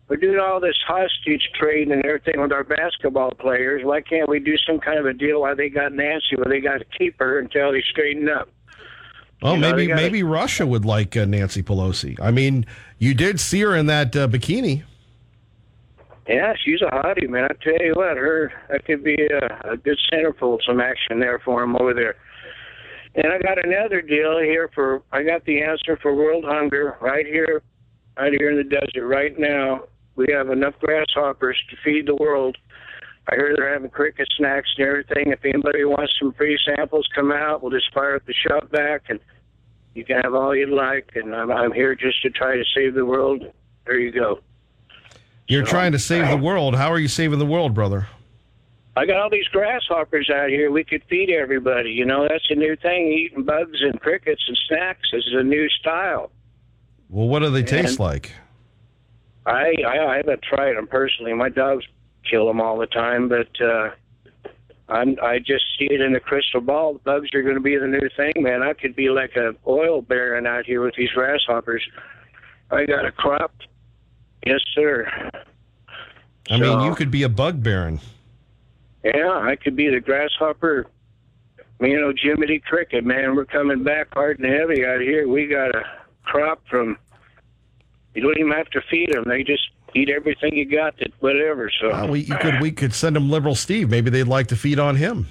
We're 0.08 0.16
doing 0.16 0.38
all 0.38 0.58
this 0.60 0.76
hostage 0.86 1.50
trading 1.54 1.92
and 1.92 2.02
everything 2.06 2.40
with 2.40 2.50
our 2.52 2.64
basketball 2.64 3.32
players. 3.32 3.82
Why 3.84 4.00
can't 4.00 4.26
we 4.26 4.38
do 4.40 4.56
some 4.66 4.78
kind 4.80 4.98
of 4.98 5.04
a 5.04 5.12
deal 5.12 5.42
Why 5.42 5.52
they 5.52 5.68
got 5.68 5.92
Nancy, 5.92 6.36
where 6.36 6.46
they 6.48 6.60
got 6.60 6.78
to 6.78 6.86
keep 6.98 7.18
her 7.18 7.38
until 7.38 7.72
they 7.72 7.82
straighten 7.90 8.30
up? 8.30 8.48
Oh, 9.42 9.52
You 9.54 9.60
know, 9.60 9.70
maybe 9.72 9.86
gotta- 9.88 10.00
maybe 10.00 10.22
Russia 10.22 10.66
would 10.66 10.86
like 10.86 11.14
uh, 11.14 11.26
Nancy 11.26 11.62
Pelosi. 11.62 12.18
I 12.20 12.30
mean, 12.30 12.64
you 12.98 13.12
did 13.12 13.38
see 13.38 13.60
her 13.60 13.76
in 13.76 13.84
that 13.86 14.16
uh, 14.16 14.26
bikini. 14.28 14.84
Yeah, 16.28 16.52
she's 16.62 16.82
a 16.82 16.94
hottie, 16.94 17.28
man. 17.28 17.44
I 17.44 17.64
tell 17.64 17.80
you 17.80 17.94
what, 17.96 18.18
her 18.18 18.52
that 18.68 18.84
could 18.84 19.02
be 19.02 19.16
a, 19.16 19.72
a 19.72 19.76
good 19.78 19.98
centerfold, 20.12 20.58
some 20.66 20.78
action 20.78 21.20
there 21.20 21.40
for 21.42 21.62
him 21.62 21.74
over 21.76 21.94
there. 21.94 22.16
And 23.14 23.32
I 23.32 23.38
got 23.38 23.64
another 23.64 24.02
deal 24.02 24.38
here 24.38 24.70
for. 24.74 25.02
I 25.10 25.22
got 25.22 25.44
the 25.46 25.62
answer 25.62 25.98
for 26.02 26.14
world 26.14 26.44
hunger 26.46 26.98
right 27.00 27.24
here, 27.24 27.62
right 28.18 28.32
here 28.38 28.50
in 28.50 28.58
the 28.58 28.64
desert 28.64 29.06
right 29.06 29.38
now. 29.38 29.84
We 30.16 30.26
have 30.30 30.50
enough 30.50 30.74
grasshoppers 30.80 31.58
to 31.70 31.76
feed 31.82 32.06
the 32.06 32.16
world. 32.16 32.58
I 33.30 33.36
heard 33.36 33.56
they're 33.56 33.72
having 33.72 33.90
cricket 33.90 34.28
snacks 34.36 34.68
and 34.76 34.86
everything. 34.86 35.32
If 35.32 35.44
anybody 35.44 35.84
wants 35.84 36.12
some 36.20 36.34
free 36.34 36.58
samples, 36.64 37.08
come 37.14 37.32
out. 37.32 37.62
We'll 37.62 37.72
just 37.72 37.92
fire 37.94 38.16
up 38.16 38.26
the 38.26 38.34
shop 38.34 38.70
back, 38.70 39.04
and 39.08 39.18
you 39.94 40.04
can 40.04 40.20
have 40.20 40.34
all 40.34 40.54
you'd 40.54 40.68
like. 40.68 41.10
And 41.14 41.34
I'm, 41.34 41.50
I'm 41.50 41.72
here 41.72 41.94
just 41.94 42.20
to 42.22 42.30
try 42.30 42.56
to 42.56 42.64
save 42.74 42.94
the 42.94 43.06
world. 43.06 43.44
There 43.86 43.98
you 43.98 44.12
go. 44.12 44.40
You're 45.48 45.64
trying 45.64 45.92
to 45.92 45.98
save 45.98 46.28
the 46.28 46.36
world. 46.36 46.76
How 46.76 46.92
are 46.92 46.98
you 46.98 47.08
saving 47.08 47.38
the 47.38 47.46
world, 47.46 47.74
brother? 47.74 48.06
I 48.96 49.06
got 49.06 49.16
all 49.16 49.30
these 49.30 49.46
grasshoppers 49.48 50.28
out 50.28 50.48
here. 50.50 50.70
We 50.70 50.84
could 50.84 51.02
feed 51.08 51.30
everybody. 51.30 51.90
You 51.90 52.04
know, 52.04 52.26
that's 52.28 52.44
a 52.50 52.54
new 52.54 52.76
thing. 52.76 53.06
Eating 53.12 53.44
bugs 53.44 53.78
and 53.80 53.98
crickets 54.00 54.42
and 54.48 54.58
snacks 54.68 55.08
is 55.12 55.24
a 55.32 55.42
new 55.42 55.68
style. 55.68 56.30
Well, 57.08 57.28
what 57.28 57.38
do 57.40 57.50
they 57.50 57.62
taste 57.62 57.90
And- 57.92 58.00
like? 58.00 58.32
I, 59.46 59.72
I 59.86 59.98
I 60.12 60.16
haven't 60.18 60.42
tried 60.42 60.74
them 60.76 60.86
personally. 60.86 61.32
My 61.32 61.48
dogs 61.48 61.82
kill 62.28 62.46
them 62.46 62.60
all 62.60 62.76
the 62.76 62.86
time, 62.86 63.30
but 63.30 63.48
uh, 63.62 63.90
I'm 64.90 65.16
I 65.22 65.38
just 65.38 65.64
see 65.78 65.86
it 65.86 66.02
in 66.02 66.12
the 66.12 66.20
crystal 66.20 66.60
ball. 66.60 66.92
The 66.94 66.98
bugs 66.98 67.30
are 67.32 67.40
going 67.42 67.54
to 67.54 67.60
be 67.60 67.78
the 67.78 67.86
new 67.86 68.10
thing, 68.14 68.34
man. 68.42 68.62
I 68.62 68.74
could 68.74 68.94
be 68.94 69.08
like 69.08 69.36
a 69.36 69.54
oil 69.66 70.02
baron 70.02 70.46
out 70.46 70.66
here 70.66 70.82
with 70.82 70.96
these 70.96 71.08
grasshoppers. 71.12 71.82
I 72.70 72.84
got 72.84 73.06
a 73.06 73.12
crop. 73.12 73.52
Yes, 74.44 74.60
sir. 74.74 75.30
I 76.50 76.58
mean, 76.58 76.80
you 76.80 76.94
could 76.94 77.10
be 77.10 77.22
a 77.24 77.28
bug 77.28 77.62
baron. 77.62 78.00
Yeah, 79.04 79.38
I 79.42 79.56
could 79.56 79.76
be 79.76 79.88
the 79.88 80.00
grasshopper 80.00 80.86
You 81.80 82.00
know, 82.00 82.12
Jiminy 82.20 82.58
Cricket, 82.60 83.04
man, 83.04 83.36
we're 83.36 83.44
coming 83.44 83.84
back 83.84 84.08
hard 84.12 84.40
and 84.40 84.52
heavy 84.52 84.84
out 84.84 85.00
here. 85.00 85.28
We 85.28 85.46
got 85.46 85.74
a 85.74 85.84
crop 86.24 86.62
from. 86.68 86.98
You 88.14 88.22
don't 88.22 88.38
even 88.38 88.52
have 88.52 88.68
to 88.70 88.80
feed 88.90 89.12
them; 89.12 89.24
they 89.26 89.44
just 89.44 89.62
eat 89.94 90.10
everything 90.10 90.56
you 90.56 90.64
got. 90.64 90.98
That 90.98 91.12
whatever. 91.20 91.70
So 91.80 91.90
Well, 91.90 92.08
we 92.08 92.20
you 92.20 92.36
could 92.36 92.60
we 92.60 92.72
could 92.72 92.92
send 92.94 93.14
them 93.14 93.30
liberal 93.30 93.54
Steve. 93.54 93.90
Maybe 93.90 94.10
they'd 94.10 94.24
like 94.24 94.48
to 94.48 94.56
feed 94.56 94.78
on 94.78 94.96
him. 94.96 95.28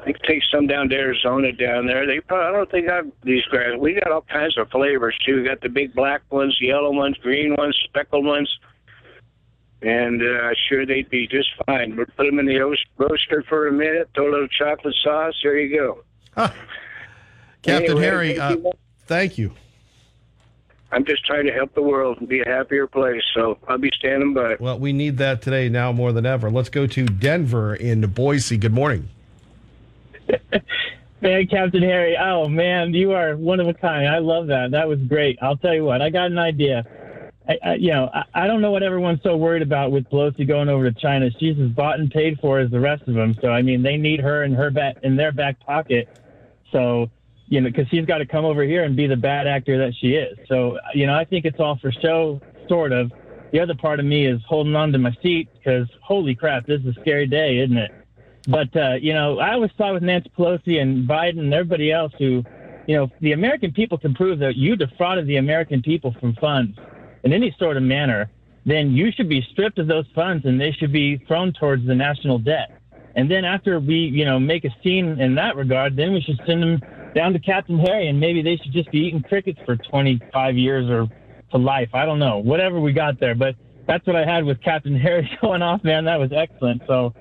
I 0.00 0.12
can 0.12 0.22
take 0.26 0.42
some 0.52 0.66
down 0.66 0.88
to 0.90 0.94
Arizona 0.96 1.52
down 1.52 1.86
there. 1.86 2.06
They 2.06 2.20
probably 2.20 2.46
I 2.46 2.52
don't 2.52 2.70
think 2.70 2.88
I've 2.88 3.10
these 3.24 3.42
grass. 3.44 3.76
We 3.78 3.94
got 3.94 4.12
all 4.12 4.22
kinds 4.22 4.56
of 4.56 4.70
flavors 4.70 5.16
too. 5.26 5.36
We 5.42 5.44
got 5.44 5.60
the 5.60 5.68
big 5.68 5.94
black 5.94 6.22
ones, 6.30 6.56
yellow 6.60 6.92
ones, 6.92 7.16
green 7.22 7.54
ones, 7.56 7.76
speckled 7.84 8.24
ones, 8.24 8.48
and 9.82 10.22
uh, 10.22 10.50
sure 10.68 10.86
they'd 10.86 11.10
be 11.10 11.26
just 11.26 11.48
fine. 11.66 11.96
But 11.96 12.14
put 12.16 12.26
them 12.26 12.38
in 12.38 12.46
the 12.46 12.58
roast- 12.58 12.86
roaster 12.96 13.42
for 13.48 13.66
a 13.68 13.72
minute, 13.72 14.08
throw 14.14 14.30
a 14.30 14.32
little 14.32 14.48
chocolate 14.48 14.94
sauce. 15.02 15.34
There 15.42 15.58
you 15.58 15.76
go. 15.76 16.04
Captain 17.62 17.84
Anyway, 17.90 18.02
Harry, 18.02 18.28
thank 18.36 18.40
uh, 18.40 18.56
you. 18.68 18.72
thank 19.06 19.38
you. 19.38 19.52
I'm 20.90 21.04
just 21.04 21.26
trying 21.26 21.44
to 21.44 21.52
help 21.52 21.74
the 21.74 21.82
world 21.82 22.18
and 22.18 22.28
be 22.28 22.40
a 22.40 22.48
happier 22.48 22.86
place. 22.86 23.20
So 23.34 23.58
I'll 23.68 23.76
be 23.78 23.90
standing 23.98 24.32
by. 24.32 24.56
Well, 24.58 24.78
we 24.78 24.92
need 24.92 25.18
that 25.18 25.42
today 25.42 25.68
now 25.68 25.92
more 25.92 26.12
than 26.12 26.24
ever. 26.24 26.50
Let's 26.50 26.70
go 26.70 26.86
to 26.86 27.04
Denver 27.04 27.74
in 27.74 28.00
Boise. 28.02 28.56
Good 28.56 28.72
morning. 28.72 29.10
Man, 31.20 31.48
Captain 31.48 31.82
Harry, 31.82 32.16
oh 32.16 32.48
man, 32.48 32.94
you 32.94 33.10
are 33.10 33.36
one 33.36 33.58
of 33.58 33.66
a 33.66 33.74
kind. 33.74 34.06
I 34.06 34.18
love 34.18 34.46
that. 34.48 34.70
That 34.70 34.86
was 34.86 35.00
great. 35.00 35.36
I'll 35.42 35.56
tell 35.56 35.74
you 35.74 35.84
what, 35.84 36.00
I 36.00 36.10
got 36.10 36.26
an 36.30 36.38
idea. 36.38 36.84
I, 37.48 37.58
I, 37.64 37.74
you 37.74 37.90
know, 37.90 38.08
I, 38.14 38.24
I 38.34 38.46
don't 38.46 38.60
know 38.60 38.70
what 38.70 38.84
everyone's 38.84 39.22
so 39.24 39.36
worried 39.36 39.62
about 39.62 39.90
with 39.90 40.08
Pelosi 40.10 40.46
going 40.46 40.68
over 40.68 40.88
to 40.88 41.00
China. 41.00 41.28
She's 41.40 41.58
as 41.58 41.70
bought 41.70 41.98
and 41.98 42.08
paid 42.08 42.38
for 42.40 42.60
as 42.60 42.70
the 42.70 42.78
rest 42.78 43.02
of 43.08 43.14
them. 43.14 43.34
So 43.40 43.48
I 43.48 43.62
mean, 43.62 43.82
they 43.82 43.96
need 43.96 44.20
her 44.20 44.44
in 44.44 44.54
her 44.54 44.70
back 44.70 44.98
in 45.02 45.16
their 45.16 45.32
back 45.32 45.58
pocket. 45.60 46.08
So 46.70 47.10
you 47.48 47.60
know, 47.62 47.68
because 47.68 47.88
she's 47.88 48.04
got 48.04 48.18
to 48.18 48.26
come 48.26 48.44
over 48.44 48.62
here 48.62 48.84
and 48.84 48.94
be 48.94 49.08
the 49.08 49.16
bad 49.16 49.48
actor 49.48 49.78
that 49.78 49.94
she 50.00 50.14
is. 50.14 50.38
So 50.46 50.78
you 50.94 51.06
know, 51.06 51.14
I 51.14 51.24
think 51.24 51.46
it's 51.46 51.58
all 51.58 51.78
for 51.78 51.90
show, 51.90 52.40
sort 52.68 52.92
of. 52.92 53.10
The 53.50 53.60
other 53.60 53.74
part 53.74 53.98
of 53.98 54.04
me 54.04 54.26
is 54.26 54.40
holding 54.46 54.76
on 54.76 54.92
to 54.92 54.98
my 54.98 55.16
seat 55.22 55.48
because 55.54 55.88
holy 56.00 56.34
crap, 56.34 56.66
this 56.66 56.82
is 56.82 56.96
a 56.96 57.00
scary 57.00 57.26
day, 57.26 57.58
isn't 57.58 57.78
it? 57.78 57.90
But 58.48 58.74
uh, 58.74 58.94
you 58.94 59.12
know, 59.12 59.38
I 59.38 59.52
always 59.52 59.70
thought 59.76 59.92
with 59.92 60.02
Nancy 60.02 60.32
Pelosi 60.36 60.80
and 60.80 61.06
Biden 61.06 61.38
and 61.38 61.52
everybody 61.52 61.92
else 61.92 62.12
who, 62.18 62.42
you 62.86 62.96
know, 62.96 63.10
the 63.20 63.32
American 63.32 63.72
people 63.72 63.98
can 63.98 64.14
prove 64.14 64.38
that 64.38 64.56
you 64.56 64.74
defrauded 64.74 65.26
the 65.26 65.36
American 65.36 65.82
people 65.82 66.14
from 66.18 66.34
funds 66.40 66.76
in 67.24 67.32
any 67.34 67.54
sort 67.58 67.76
of 67.76 67.82
manner, 67.82 68.30
then 68.64 68.92
you 68.92 69.12
should 69.12 69.28
be 69.28 69.46
stripped 69.52 69.78
of 69.78 69.86
those 69.86 70.06
funds 70.14 70.46
and 70.46 70.58
they 70.58 70.72
should 70.72 70.92
be 70.92 71.18
thrown 71.28 71.52
towards 71.52 71.86
the 71.86 71.94
national 71.94 72.38
debt. 72.38 72.80
And 73.16 73.30
then 73.30 73.44
after 73.44 73.80
we, 73.80 73.96
you 73.96 74.24
know, 74.24 74.40
make 74.40 74.64
a 74.64 74.70
scene 74.82 75.20
in 75.20 75.34
that 75.34 75.56
regard, 75.56 75.94
then 75.94 76.14
we 76.14 76.22
should 76.22 76.40
send 76.46 76.62
them 76.62 76.80
down 77.14 77.34
to 77.34 77.38
Captain 77.38 77.78
Harry 77.78 78.08
and 78.08 78.18
maybe 78.18 78.40
they 78.40 78.56
should 78.56 78.72
just 78.72 78.90
be 78.90 78.98
eating 78.98 79.22
crickets 79.22 79.58
for 79.66 79.76
25 79.76 80.56
years 80.56 80.88
or 80.88 81.06
to 81.50 81.58
life. 81.58 81.90
I 81.92 82.06
don't 82.06 82.18
know, 82.18 82.38
whatever 82.38 82.80
we 82.80 82.92
got 82.92 83.20
there. 83.20 83.34
But 83.34 83.56
that's 83.86 84.06
what 84.06 84.16
I 84.16 84.24
had 84.24 84.44
with 84.44 84.62
Captain 84.62 84.98
Harry 84.98 85.28
going 85.42 85.60
off, 85.60 85.84
man. 85.84 86.06
That 86.06 86.18
was 86.18 86.30
excellent. 86.32 86.82
So 86.86 87.12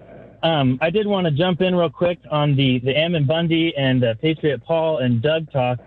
um, 0.43 0.77
I 0.81 0.89
did 0.89 1.07
want 1.07 1.25
to 1.25 1.31
jump 1.31 1.61
in 1.61 1.75
real 1.75 1.89
quick 1.89 2.19
on 2.29 2.55
the 2.55 2.79
the 2.79 2.95
Ammon 2.95 3.25
Bundy 3.25 3.75
and 3.75 4.03
uh, 4.03 4.13
Patriot 4.15 4.63
Paul 4.63 4.99
and 4.99 5.21
Doug 5.21 5.51
talk. 5.51 5.79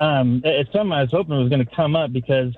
Um, 0.00 0.40
it's 0.44 0.72
something 0.72 0.92
I 0.92 1.02
was 1.02 1.10
hoping 1.10 1.36
was 1.36 1.48
going 1.48 1.64
to 1.64 1.74
come 1.74 1.96
up 1.96 2.12
because, 2.12 2.54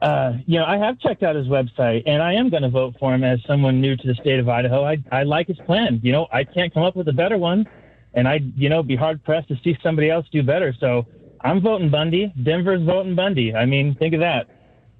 uh, 0.00 0.32
you 0.46 0.58
know, 0.58 0.64
I 0.64 0.78
have 0.78 0.98
checked 1.00 1.22
out 1.22 1.36
his 1.36 1.46
website 1.46 2.04
and 2.06 2.22
I 2.22 2.32
am 2.32 2.48
going 2.48 2.62
to 2.62 2.70
vote 2.70 2.94
for 2.98 3.14
him 3.14 3.22
as 3.22 3.40
someone 3.46 3.80
new 3.80 3.94
to 3.94 4.06
the 4.06 4.14
state 4.14 4.38
of 4.38 4.48
Idaho. 4.48 4.84
I 4.84 4.98
I 5.10 5.24
like 5.24 5.48
his 5.48 5.58
plan. 5.66 6.00
You 6.02 6.12
know, 6.12 6.26
I 6.32 6.44
can't 6.44 6.72
come 6.72 6.82
up 6.82 6.96
with 6.96 7.08
a 7.08 7.12
better 7.12 7.36
one, 7.36 7.66
and 8.14 8.26
I 8.26 8.40
you 8.56 8.68
know 8.68 8.82
be 8.82 8.96
hard 8.96 9.22
pressed 9.24 9.48
to 9.48 9.56
see 9.62 9.76
somebody 9.82 10.10
else 10.10 10.26
do 10.32 10.42
better. 10.42 10.74
So 10.80 11.06
I'm 11.42 11.60
voting 11.60 11.90
Bundy. 11.90 12.32
Denver's 12.42 12.82
voting 12.82 13.14
Bundy. 13.14 13.54
I 13.54 13.66
mean, 13.66 13.94
think 13.96 14.14
of 14.14 14.20
that. 14.20 14.48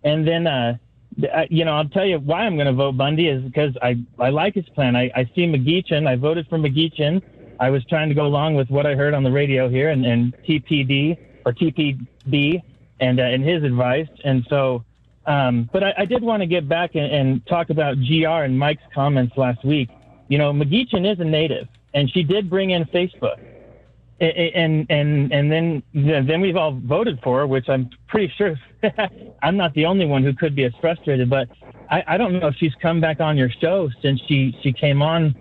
And 0.04 0.26
then, 0.26 0.46
uh, 0.46 0.78
you 1.50 1.64
know, 1.64 1.72
I'll 1.72 1.88
tell 1.88 2.06
you 2.06 2.18
why 2.18 2.40
I'm 2.40 2.56
going 2.56 2.66
to 2.66 2.72
vote 2.72 2.96
Bundy 2.96 3.28
is 3.28 3.42
because 3.42 3.76
I, 3.82 3.96
I 4.18 4.30
like 4.30 4.54
his 4.54 4.68
plan. 4.70 4.96
I, 4.96 5.10
I 5.14 5.24
see 5.34 5.46
McGeachin. 5.46 6.06
I 6.06 6.16
voted 6.16 6.48
for 6.48 6.58
McGeachin. 6.58 7.22
I 7.60 7.70
was 7.70 7.84
trying 7.86 8.08
to 8.08 8.14
go 8.14 8.26
along 8.26 8.54
with 8.54 8.70
what 8.70 8.86
I 8.86 8.94
heard 8.94 9.14
on 9.14 9.22
the 9.22 9.30
radio 9.30 9.68
here 9.68 9.90
and, 9.90 10.04
and 10.04 10.34
TPD 10.48 11.18
or 11.44 11.52
TPB 11.52 12.62
and, 13.00 13.20
uh, 13.20 13.22
and 13.22 13.44
his 13.44 13.62
advice. 13.62 14.08
And 14.24 14.44
so, 14.48 14.84
um, 15.26 15.68
but 15.72 15.84
I, 15.84 15.94
I 15.98 16.04
did 16.04 16.22
want 16.22 16.40
to 16.42 16.46
get 16.46 16.68
back 16.68 16.94
and, 16.94 17.12
and 17.12 17.46
talk 17.46 17.70
about 17.70 17.96
GR 17.96 18.26
and 18.26 18.58
Mike's 18.58 18.82
comments 18.94 19.36
last 19.36 19.64
week. 19.64 19.90
You 20.28 20.38
know, 20.38 20.52
McGeachin 20.52 21.10
is 21.10 21.20
a 21.20 21.24
native 21.24 21.68
and 21.94 22.10
she 22.10 22.22
did 22.22 22.48
bring 22.48 22.70
in 22.70 22.84
Facebook 22.86 23.38
and 24.22 24.86
and 24.88 25.32
and 25.32 25.50
then 25.50 25.82
then 25.92 26.40
we've 26.40 26.56
all 26.56 26.72
voted 26.72 27.20
for 27.22 27.40
her, 27.40 27.46
which 27.46 27.68
I'm 27.68 27.90
pretty 28.06 28.32
sure 28.36 28.54
I'm 29.42 29.56
not 29.56 29.74
the 29.74 29.86
only 29.86 30.06
one 30.06 30.22
who 30.22 30.34
could 30.34 30.54
be 30.54 30.64
as 30.64 30.72
frustrated. 30.80 31.28
But 31.30 31.48
I, 31.90 32.02
I 32.06 32.16
don't 32.16 32.38
know 32.38 32.48
if 32.48 32.56
she's 32.56 32.74
come 32.80 33.00
back 33.00 33.20
on 33.20 33.36
your 33.36 33.50
show 33.50 33.90
since 34.02 34.20
she 34.28 34.56
she 34.62 34.72
came 34.72 35.02
on 35.02 35.34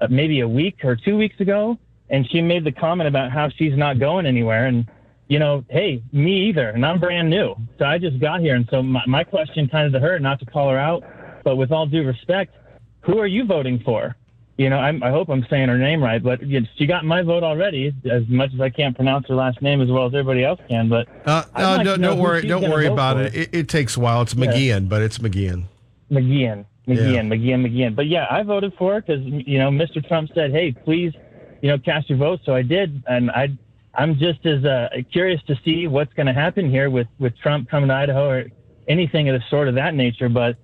uh, 0.00 0.08
maybe 0.10 0.40
a 0.40 0.48
week 0.48 0.84
or 0.84 0.96
two 0.96 1.16
weeks 1.16 1.38
ago, 1.40 1.78
and 2.10 2.28
she 2.30 2.40
made 2.40 2.64
the 2.64 2.72
comment 2.72 3.08
about 3.08 3.30
how 3.32 3.48
she's 3.50 3.76
not 3.76 3.98
going 3.98 4.26
anywhere. 4.26 4.66
And 4.66 4.86
you 5.28 5.38
know, 5.38 5.64
hey, 5.68 6.02
me 6.12 6.48
either, 6.48 6.70
and 6.70 6.86
I'm 6.86 7.00
brand 7.00 7.28
new, 7.28 7.56
so 7.78 7.84
I 7.84 7.98
just 7.98 8.20
got 8.20 8.40
here. 8.40 8.54
And 8.54 8.66
so 8.70 8.82
my, 8.82 9.02
my 9.06 9.24
question 9.24 9.68
kind 9.68 9.86
of 9.86 9.92
to 9.92 10.06
her, 10.06 10.18
not 10.18 10.38
to 10.40 10.46
call 10.46 10.70
her 10.70 10.78
out, 10.78 11.02
but 11.44 11.56
with 11.56 11.72
all 11.72 11.86
due 11.86 12.04
respect, 12.04 12.54
who 13.00 13.18
are 13.18 13.26
you 13.26 13.44
voting 13.44 13.80
for? 13.84 14.16
You 14.58 14.70
know, 14.70 14.78
I'm, 14.78 15.02
I 15.02 15.10
hope 15.10 15.28
I'm 15.28 15.44
saying 15.50 15.68
her 15.68 15.76
name 15.76 16.02
right, 16.02 16.22
but 16.22 16.40
she 16.76 16.86
got 16.86 17.04
my 17.04 17.20
vote 17.22 17.42
already. 17.42 17.94
As 18.10 18.26
much 18.26 18.54
as 18.54 18.60
I 18.60 18.70
can't 18.70 18.96
pronounce 18.96 19.28
her 19.28 19.34
last 19.34 19.60
name 19.60 19.82
as 19.82 19.90
well 19.90 20.06
as 20.06 20.14
everybody 20.14 20.44
else 20.44 20.60
can, 20.66 20.88
but 20.88 21.06
Uh, 21.26 21.42
no, 21.58 21.62
like 21.76 21.86
to 21.86 21.98
don't 21.98 22.18
worry. 22.18 22.42
Don't 22.46 22.62
worry 22.70 22.86
about 22.86 23.18
it. 23.18 23.34
it. 23.34 23.50
It 23.52 23.68
takes 23.68 23.98
a 23.98 24.00
while. 24.00 24.22
It's 24.22 24.34
Yeah. 24.34 24.46
McGeehan, 24.46 24.88
but 24.88 25.02
it's 25.02 25.18
McGeehan. 25.18 25.64
McGeehan, 26.10 26.64
McGeehan, 26.88 27.26
McGeehan, 27.26 27.66
McGeehan. 27.66 27.94
But 27.94 28.06
yeah, 28.06 28.26
I 28.30 28.42
voted 28.44 28.72
for 28.78 28.94
her 28.94 29.00
because 29.02 29.22
you 29.24 29.58
know 29.58 29.70
Mr. 29.70 30.06
Trump 30.06 30.30
said, 30.34 30.52
"Hey, 30.52 30.72
please, 30.72 31.12
you 31.60 31.68
know, 31.68 31.76
cast 31.78 32.08
your 32.08 32.18
vote." 32.18 32.40
So 32.44 32.54
I 32.54 32.62
did, 32.62 33.02
and 33.06 33.30
I, 33.32 33.48
I'm 33.94 34.16
just 34.18 34.46
as 34.46 34.64
uh, 34.64 34.88
curious 35.12 35.42
to 35.48 35.56
see 35.64 35.86
what's 35.86 36.12
going 36.14 36.26
to 36.28 36.32
happen 36.32 36.70
here 36.70 36.88
with 36.88 37.08
with 37.18 37.36
Trump 37.38 37.68
coming 37.68 37.88
to 37.88 37.94
Idaho 37.94 38.28
or 38.30 38.44
anything 38.88 39.28
of 39.28 39.38
the 39.38 39.44
sort 39.50 39.68
of 39.68 39.74
that 39.74 39.94
nature. 39.94 40.30
But 40.30 40.56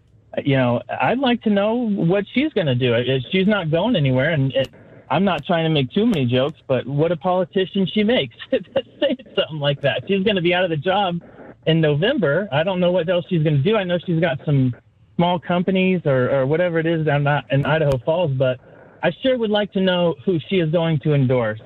you 0.45 0.57
know, 0.57 0.83
I'd 1.01 1.19
like 1.19 1.43
to 1.43 1.51
know 1.51 1.75
what 1.75 2.25
she's 2.33 2.53
going 2.53 2.67
to 2.67 2.75
do. 2.75 2.95
Uh, 2.95 3.19
She's 3.31 3.47
not 3.47 3.71
going 3.71 3.97
anywhere, 3.97 4.31
and 4.31 4.53
it, 4.53 4.69
I'm 5.11 5.25
not 5.25 5.45
trying 5.45 5.65
to 5.65 5.71
make 5.71 5.91
too 5.93 6.07
many 6.07 6.27
jokes, 6.27 6.61
but 6.67 6.87
what 6.87 7.13
a 7.13 7.17
politician 7.17 7.87
she 7.87 8.03
makes 8.03 8.35
saying 8.51 9.19
something 9.37 9.59
like 9.61 9.81
that. 9.83 10.05
She's 10.09 10.23
going 10.25 10.37
to 10.37 10.43
be 10.43 10.55
out 10.55 10.65
of 10.65 10.71
the 10.71 10.77
job 10.77 11.21
in 11.67 11.81
November. 11.81 12.49
I 12.51 12.63
don't 12.63 12.81
know 12.81 12.93
what 12.93 13.09
else 13.09 13.27
she's 13.29 13.43
going 13.43 13.57
to 13.57 13.63
do. 13.63 13.77
I 13.77 13.85
know 13.85 13.99
she's 14.05 14.21
got 14.21 14.39
some 14.45 14.75
small 15.17 15.39
companies 15.39 16.01
or, 16.07 16.31
or 16.31 16.47
whatever 16.47 16.79
it 16.79 16.87
is 16.87 17.05
down 17.05 17.27
in 17.51 17.67
Idaho 17.67 17.99
Falls, 17.99 18.33
but 18.33 18.59
I 19.03 19.11
sure 19.23 19.37
would 19.37 19.51
like 19.51 19.73
to 19.73 19.81
know 19.81 20.15
who 20.25 20.39
she 20.49 20.57
is 20.61 20.71
going 20.71 20.99
to 21.01 21.13
endorse 21.15 21.61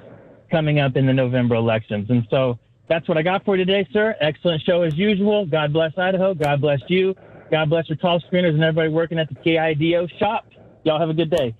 coming 0.50 0.80
up 0.80 0.96
in 0.96 1.06
the 1.06 1.12
November 1.12 1.54
elections. 1.54 2.10
And 2.10 2.26
so 2.30 2.58
that's 2.88 3.08
what 3.08 3.18
I 3.18 3.22
got 3.22 3.44
for 3.44 3.56
you 3.56 3.64
today, 3.64 3.88
sir. 3.92 4.16
Excellent 4.20 4.62
show 4.62 4.82
as 4.82 4.96
usual. 4.96 5.46
God 5.46 5.72
bless 5.72 5.96
Idaho. 5.96 6.34
God 6.34 6.60
bless 6.60 6.80
you. 6.88 7.14
God 7.50 7.70
bless 7.70 7.88
your 7.88 7.98
call 7.98 8.20
screeners 8.20 8.50
and 8.50 8.62
everybody 8.62 8.88
working 8.88 9.18
at 9.18 9.28
the 9.28 9.34
KIDO 9.36 10.18
shop. 10.18 10.46
Y'all 10.84 10.98
have 10.98 11.10
a 11.10 11.14
good 11.14 11.30
day. 11.30 11.54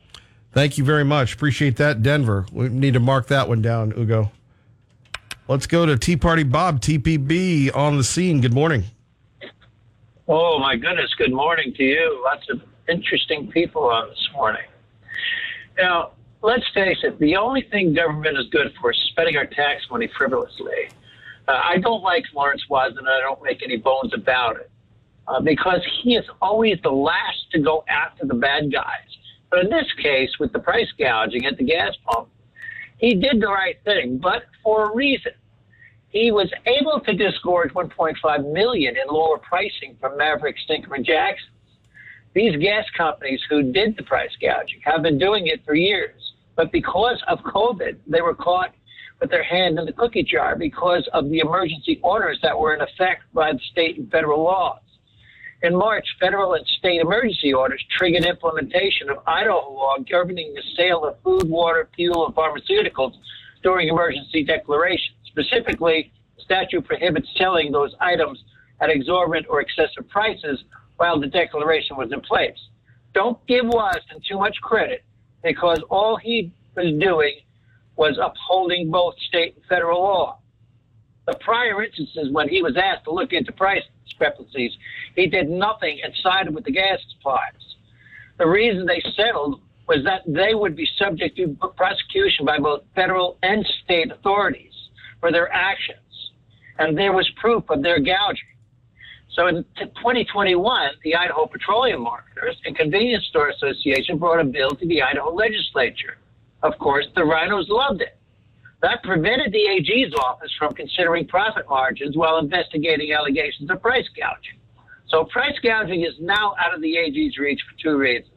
Thank 0.52 0.78
you 0.78 0.84
very 0.84 1.04
much. 1.04 1.34
Appreciate 1.34 1.76
that, 1.76 2.02
Denver. 2.02 2.46
We 2.50 2.68
need 2.68 2.94
to 2.94 3.00
mark 3.00 3.26
that 3.28 3.48
one 3.48 3.62
down, 3.62 3.92
Ugo. 3.96 4.32
Let's 5.48 5.66
go 5.66 5.86
to 5.86 5.96
Tea 5.96 6.16
Party 6.16 6.42
Bob, 6.42 6.80
TPB, 6.80 7.76
on 7.76 7.96
the 7.96 8.04
scene. 8.04 8.40
Good 8.40 8.54
morning. 8.54 8.84
Oh 10.28 10.58
my 10.58 10.74
goodness! 10.74 11.14
Good 11.14 11.32
morning 11.32 11.72
to 11.74 11.84
you. 11.84 12.20
Lots 12.24 12.48
of 12.50 12.60
interesting 12.88 13.48
people 13.52 13.84
on 13.84 14.08
this 14.08 14.28
morning. 14.34 14.64
Now, 15.78 16.12
let's 16.42 16.64
face 16.74 16.98
it. 17.04 17.16
The 17.20 17.36
only 17.36 17.62
thing 17.62 17.94
government 17.94 18.36
is 18.36 18.48
good 18.50 18.74
for 18.80 18.90
is 18.90 18.98
spending 19.10 19.36
our 19.36 19.46
tax 19.46 19.84
money 19.88 20.10
frivolously. 20.18 20.88
Uh, 21.46 21.60
I 21.62 21.78
don't 21.78 22.02
like 22.02 22.24
Lawrence 22.34 22.62
Wasden. 22.68 22.98
and 22.98 23.08
I 23.08 23.20
don't 23.20 23.40
make 23.40 23.62
any 23.62 23.76
bones 23.76 24.12
about 24.14 24.56
it 24.56 24.68
uh, 25.28 25.40
because 25.40 25.80
he 26.02 26.16
is 26.16 26.24
always 26.40 26.78
the 26.82 26.90
last 26.90 27.50
to 27.52 27.60
go 27.60 27.84
after 27.88 28.26
the 28.26 28.34
bad 28.34 28.72
guys. 28.72 29.08
But 29.50 29.64
in 29.64 29.70
this 29.70 29.86
case, 30.02 30.30
with 30.38 30.52
the 30.52 30.58
price 30.58 30.88
gouging 30.98 31.46
at 31.46 31.56
the 31.56 31.64
gas 31.64 31.92
pump, 32.04 32.28
he 32.98 33.14
did 33.14 33.40
the 33.40 33.48
right 33.48 33.76
thing, 33.84 34.18
but 34.18 34.44
for 34.62 34.90
a 34.90 34.94
reason. 34.94 35.32
He 36.08 36.30
was 36.32 36.50
able 36.66 37.00
to 37.00 37.12
disgorge 37.12 37.74
1.5 37.74 38.52
million 38.52 38.96
in 38.96 39.06
lower 39.08 39.38
pricing 39.38 39.96
from 40.00 40.16
Maverick, 40.16 40.56
Stinker, 40.64 40.94
and 40.94 41.04
Jackson. 41.04 41.50
These 42.32 42.56
gas 42.56 42.84
companies 42.96 43.40
who 43.50 43.70
did 43.70 43.96
the 43.96 44.02
price 44.02 44.30
gouging 44.40 44.80
have 44.84 45.02
been 45.02 45.18
doing 45.18 45.46
it 45.48 45.62
for 45.66 45.74
years, 45.74 46.32
but 46.54 46.72
because 46.72 47.22
of 47.28 47.40
COVID, 47.40 47.98
they 48.06 48.22
were 48.22 48.34
caught 48.34 48.72
with 49.20 49.30
their 49.30 49.42
hand 49.42 49.78
in 49.78 49.86
the 49.86 49.92
cookie 49.92 50.22
jar 50.22 50.56
because 50.56 51.08
of 51.12 51.28
the 51.30 51.40
emergency 51.40 52.00
orders 52.02 52.38
that 52.42 52.58
were 52.58 52.74
in 52.74 52.80
effect 52.80 53.22
by 53.34 53.52
the 53.52 53.60
state 53.70 53.98
and 53.98 54.10
federal 54.10 54.42
laws. 54.42 54.80
In 55.62 55.74
March, 55.74 56.06
federal 56.20 56.54
and 56.54 56.66
state 56.66 57.00
emergency 57.00 57.54
orders 57.54 57.82
triggered 57.96 58.24
implementation 58.24 59.08
of 59.08 59.18
Idaho 59.26 59.72
law 59.72 59.96
governing 60.10 60.52
the 60.54 60.62
sale 60.76 61.04
of 61.04 61.16
food, 61.22 61.48
water, 61.48 61.88
fuel, 61.96 62.26
and 62.26 62.34
pharmaceuticals 62.34 63.14
during 63.62 63.88
emergency 63.88 64.44
declaration. 64.44 65.14
Specifically, 65.24 66.12
the 66.36 66.42
statute 66.42 66.84
prohibits 66.84 67.28
selling 67.38 67.72
those 67.72 67.94
items 68.00 68.42
at 68.80 68.90
exorbitant 68.90 69.46
or 69.48 69.60
excessive 69.60 70.08
prices 70.08 70.62
while 70.98 71.18
the 71.18 71.26
declaration 71.26 71.96
was 71.96 72.12
in 72.12 72.20
place. 72.20 72.58
Don't 73.14 73.44
give 73.46 73.64
Wasden 73.64 74.22
too 74.28 74.38
much 74.38 74.56
credit 74.60 75.04
because 75.42 75.82
all 75.88 76.16
he 76.16 76.52
was 76.74 76.92
doing 77.00 77.40
was 77.96 78.18
upholding 78.22 78.90
both 78.90 79.14
state 79.20 79.54
and 79.56 79.64
federal 79.64 80.02
law. 80.02 80.38
The 81.26 81.34
prior 81.40 81.82
instances 81.82 82.30
when 82.30 82.48
he 82.48 82.62
was 82.62 82.76
asked 82.76 83.04
to 83.04 83.10
look 83.10 83.32
into 83.32 83.52
price 83.52 83.82
discrepancies, 84.06 84.72
he 85.14 85.26
did 85.26 85.50
nothing 85.50 86.00
and 86.02 86.14
sided 86.22 86.54
with 86.54 86.64
the 86.64 86.72
gas 86.72 86.98
suppliers. 87.16 87.76
The 88.38 88.46
reason 88.46 88.86
they 88.86 89.02
settled 89.16 89.60
was 89.88 90.04
that 90.04 90.22
they 90.26 90.54
would 90.54 90.74
be 90.74 90.88
subject 90.98 91.36
to 91.36 91.56
prosecution 91.76 92.44
by 92.44 92.58
both 92.58 92.82
federal 92.94 93.38
and 93.42 93.66
state 93.84 94.10
authorities 94.10 94.72
for 95.20 95.30
their 95.30 95.52
actions. 95.52 95.98
And 96.78 96.96
there 96.96 97.12
was 97.12 97.28
proof 97.36 97.64
of 97.70 97.82
their 97.82 98.00
gouging. 98.00 98.44
So 99.34 99.46
in 99.48 99.64
2021, 99.78 100.90
the 101.04 101.14
Idaho 101.14 101.46
Petroleum 101.46 102.02
Marketers 102.02 102.56
and 102.64 102.76
Convenience 102.76 103.26
Store 103.26 103.48
Association 103.50 104.18
brought 104.18 104.40
a 104.40 104.44
bill 104.44 104.70
to 104.70 104.86
the 104.86 105.02
Idaho 105.02 105.32
legislature. 105.32 106.16
Of 106.62 106.78
course, 106.78 107.06
the 107.14 107.24
rhinos 107.24 107.66
loved 107.68 108.00
it. 108.00 108.15
That 108.82 109.02
prevented 109.02 109.52
the 109.52 109.68
AG's 109.68 110.14
office 110.14 110.52
from 110.58 110.74
considering 110.74 111.26
profit 111.26 111.68
margins 111.68 112.16
while 112.16 112.38
investigating 112.38 113.12
allegations 113.12 113.70
of 113.70 113.80
price 113.80 114.08
gouging. 114.16 114.58
So 115.08 115.24
price 115.24 115.58
gouging 115.62 116.02
is 116.02 116.14
now 116.20 116.54
out 116.60 116.74
of 116.74 116.82
the 116.82 116.96
AG's 116.96 117.38
reach 117.38 117.60
for 117.62 117.80
two 117.82 117.96
reasons. 117.96 118.30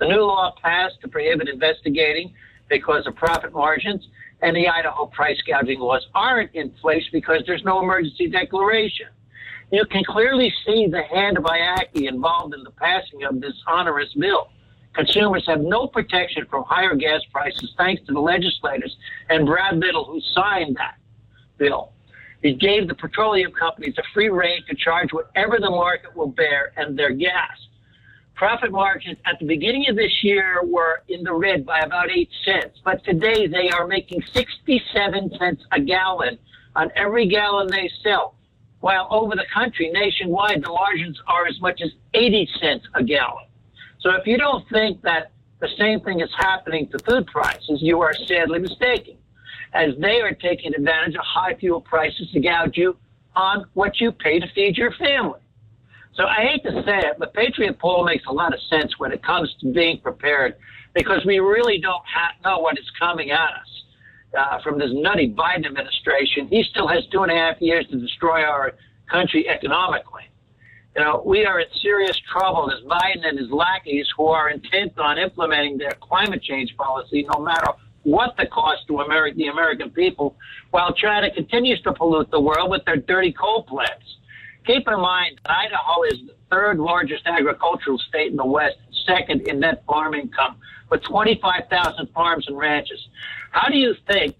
The 0.00 0.08
new 0.08 0.22
law 0.22 0.52
passed 0.62 1.00
to 1.02 1.08
prohibit 1.08 1.48
investigating 1.48 2.34
because 2.68 3.06
of 3.06 3.14
profit 3.14 3.52
margins, 3.52 4.08
and 4.42 4.56
the 4.56 4.68
Idaho 4.68 5.06
price 5.06 5.40
gouging 5.46 5.78
laws 5.78 6.06
aren't 6.14 6.54
in 6.54 6.70
place 6.70 7.04
because 7.12 7.42
there's 7.46 7.64
no 7.64 7.80
emergency 7.80 8.28
declaration. 8.28 9.06
You 9.70 9.84
can 9.86 10.02
clearly 10.04 10.52
see 10.66 10.86
the 10.90 11.02
hand 11.02 11.38
of 11.38 11.44
IACI 11.44 12.08
involved 12.08 12.54
in 12.54 12.64
the 12.64 12.70
passing 12.70 13.24
of 13.24 13.40
this 13.40 13.54
onerous 13.68 14.12
bill. 14.14 14.48
Consumers 14.94 15.44
have 15.46 15.60
no 15.60 15.88
protection 15.88 16.46
from 16.48 16.64
higher 16.64 16.94
gas 16.94 17.20
prices 17.32 17.74
thanks 17.76 18.04
to 18.06 18.12
the 18.12 18.20
legislators 18.20 18.96
and 19.28 19.44
Brad 19.44 19.76
Little, 19.78 20.04
who 20.04 20.20
signed 20.20 20.76
that 20.76 20.96
bill. 21.58 21.92
It 22.42 22.58
gave 22.58 22.88
the 22.88 22.94
petroleum 22.94 23.52
companies 23.52 23.94
a 23.98 24.02
free 24.12 24.28
rein 24.28 24.62
to 24.68 24.74
charge 24.76 25.12
whatever 25.12 25.58
the 25.58 25.70
market 25.70 26.14
will 26.14 26.28
bear 26.28 26.72
and 26.76 26.96
their 26.96 27.10
gas. 27.10 27.56
Profit 28.34 28.70
margins 28.70 29.16
at 29.26 29.38
the 29.38 29.46
beginning 29.46 29.86
of 29.88 29.96
this 29.96 30.22
year 30.22 30.60
were 30.64 31.02
in 31.08 31.22
the 31.24 31.32
red 31.32 31.64
by 31.64 31.80
about 31.80 32.10
8 32.10 32.28
cents, 32.44 32.80
but 32.84 33.02
today 33.04 33.46
they 33.46 33.70
are 33.70 33.86
making 33.86 34.22
67 34.32 35.30
cents 35.38 35.64
a 35.72 35.80
gallon 35.80 36.38
on 36.76 36.90
every 36.94 37.26
gallon 37.26 37.68
they 37.68 37.90
sell. 38.02 38.34
While 38.80 39.08
over 39.10 39.34
the 39.34 39.46
country, 39.52 39.90
nationwide, 39.90 40.62
the 40.62 40.68
margins 40.68 41.18
are 41.26 41.46
as 41.46 41.60
much 41.60 41.80
as 41.80 41.90
80 42.12 42.48
cents 42.60 42.86
a 42.94 43.02
gallon. 43.02 43.46
So 44.04 44.10
if 44.10 44.26
you 44.26 44.36
don't 44.36 44.68
think 44.68 45.00
that 45.02 45.30
the 45.60 45.68
same 45.78 46.00
thing 46.00 46.20
is 46.20 46.28
happening 46.36 46.88
to 46.88 46.98
food 46.98 47.26
prices, 47.26 47.78
you 47.80 48.02
are 48.02 48.12
sadly 48.28 48.58
mistaken, 48.58 49.16
as 49.72 49.94
they 49.98 50.20
are 50.20 50.34
taking 50.34 50.74
advantage 50.74 51.14
of 51.14 51.24
high 51.24 51.54
fuel 51.54 51.80
prices 51.80 52.30
to 52.32 52.40
gouge 52.40 52.76
you 52.76 52.98
on 53.34 53.64
what 53.72 54.02
you 54.02 54.12
pay 54.12 54.38
to 54.38 54.46
feed 54.54 54.76
your 54.76 54.92
family. 54.92 55.40
So 56.16 56.24
I 56.26 56.42
hate 56.42 56.62
to 56.64 56.82
say 56.84 56.98
it, 56.98 57.16
but 57.18 57.32
Patriot 57.32 57.78
Paul 57.78 58.04
makes 58.04 58.24
a 58.26 58.32
lot 58.32 58.52
of 58.52 58.60
sense 58.68 58.92
when 58.98 59.10
it 59.10 59.22
comes 59.22 59.52
to 59.60 59.72
being 59.72 59.98
prepared 60.00 60.56
because 60.94 61.24
we 61.24 61.38
really 61.38 61.80
don't 61.80 62.04
ha- 62.06 62.34
know 62.44 62.58
what 62.58 62.78
is 62.78 62.88
coming 62.98 63.30
at 63.30 63.52
us 63.54 63.84
uh, 64.38 64.62
from 64.62 64.78
this 64.78 64.90
nutty 64.92 65.32
Biden 65.32 65.64
administration. 65.64 66.46
He 66.48 66.62
still 66.62 66.86
has 66.88 67.06
two 67.10 67.22
and 67.22 67.32
a 67.32 67.34
half 67.34 67.56
years 67.60 67.86
to 67.88 67.98
destroy 67.98 68.42
our 68.42 68.74
country 69.10 69.48
economically. 69.48 70.24
You 70.96 71.02
know, 71.02 71.22
we 71.26 71.44
are 71.44 71.58
in 71.58 71.66
serious 71.82 72.16
trouble 72.30 72.70
as 72.70 72.80
Biden 72.84 73.26
and 73.26 73.36
his 73.38 73.50
lackeys 73.50 74.06
who 74.16 74.26
are 74.26 74.48
intent 74.50 74.96
on 74.96 75.18
implementing 75.18 75.76
their 75.76 75.96
climate 76.00 76.42
change 76.42 76.76
policy, 76.76 77.26
no 77.34 77.42
matter 77.42 77.66
what 78.04 78.36
the 78.36 78.46
cost 78.46 78.86
to 78.86 79.00
America, 79.00 79.36
the 79.36 79.48
American 79.48 79.90
people, 79.90 80.36
while 80.70 80.92
China 80.92 81.30
continues 81.32 81.80
to 81.82 81.92
pollute 81.92 82.30
the 82.30 82.40
world 82.40 82.70
with 82.70 82.84
their 82.84 82.96
dirty 82.96 83.32
coal 83.32 83.64
plants. 83.64 84.18
Keep 84.66 84.86
in 84.86 85.00
mind, 85.00 85.40
Idaho 85.46 86.02
is 86.04 86.20
the 86.26 86.34
third 86.50 86.78
largest 86.78 87.26
agricultural 87.26 87.98
state 87.98 88.30
in 88.30 88.36
the 88.36 88.46
West, 88.46 88.76
second 89.04 89.48
in 89.48 89.60
net 89.60 89.82
farm 89.86 90.14
income, 90.14 90.56
with 90.90 91.02
25,000 91.02 92.06
farms 92.14 92.46
and 92.46 92.56
ranches. 92.56 93.08
How 93.50 93.68
do 93.68 93.76
you 93.76 93.96
think 94.08 94.36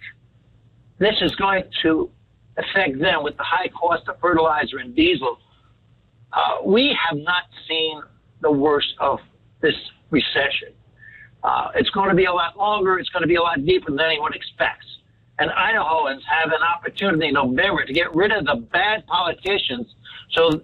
this 0.98 1.16
is 1.20 1.34
going 1.34 1.64
to 1.82 2.10
affect 2.56 3.00
them 3.00 3.24
with 3.24 3.36
the 3.36 3.42
high 3.42 3.68
cost 3.68 4.08
of 4.08 4.20
fertilizer 4.20 4.78
and 4.78 4.94
diesel 4.94 5.38
uh, 6.34 6.56
we 6.64 6.96
have 7.08 7.18
not 7.18 7.44
seen 7.68 8.02
the 8.40 8.50
worst 8.50 8.94
of 9.00 9.20
this 9.60 9.74
recession. 10.10 10.72
Uh, 11.42 11.70
it's 11.74 11.90
going 11.90 12.08
to 12.08 12.14
be 12.14 12.24
a 12.24 12.32
lot 12.32 12.56
longer. 12.56 12.98
It's 12.98 13.10
going 13.10 13.22
to 13.22 13.28
be 13.28 13.36
a 13.36 13.42
lot 13.42 13.64
deeper 13.64 13.90
than 13.90 14.00
anyone 14.00 14.32
expects. 14.32 14.86
And 15.38 15.50
Idahoans 15.50 16.20
have 16.24 16.52
an 16.52 16.62
opportunity 16.62 17.28
in 17.28 17.34
November 17.34 17.84
to 17.84 17.92
get 17.92 18.14
rid 18.14 18.32
of 18.32 18.46
the 18.46 18.56
bad 18.72 19.06
politicians 19.06 19.94
so 20.30 20.62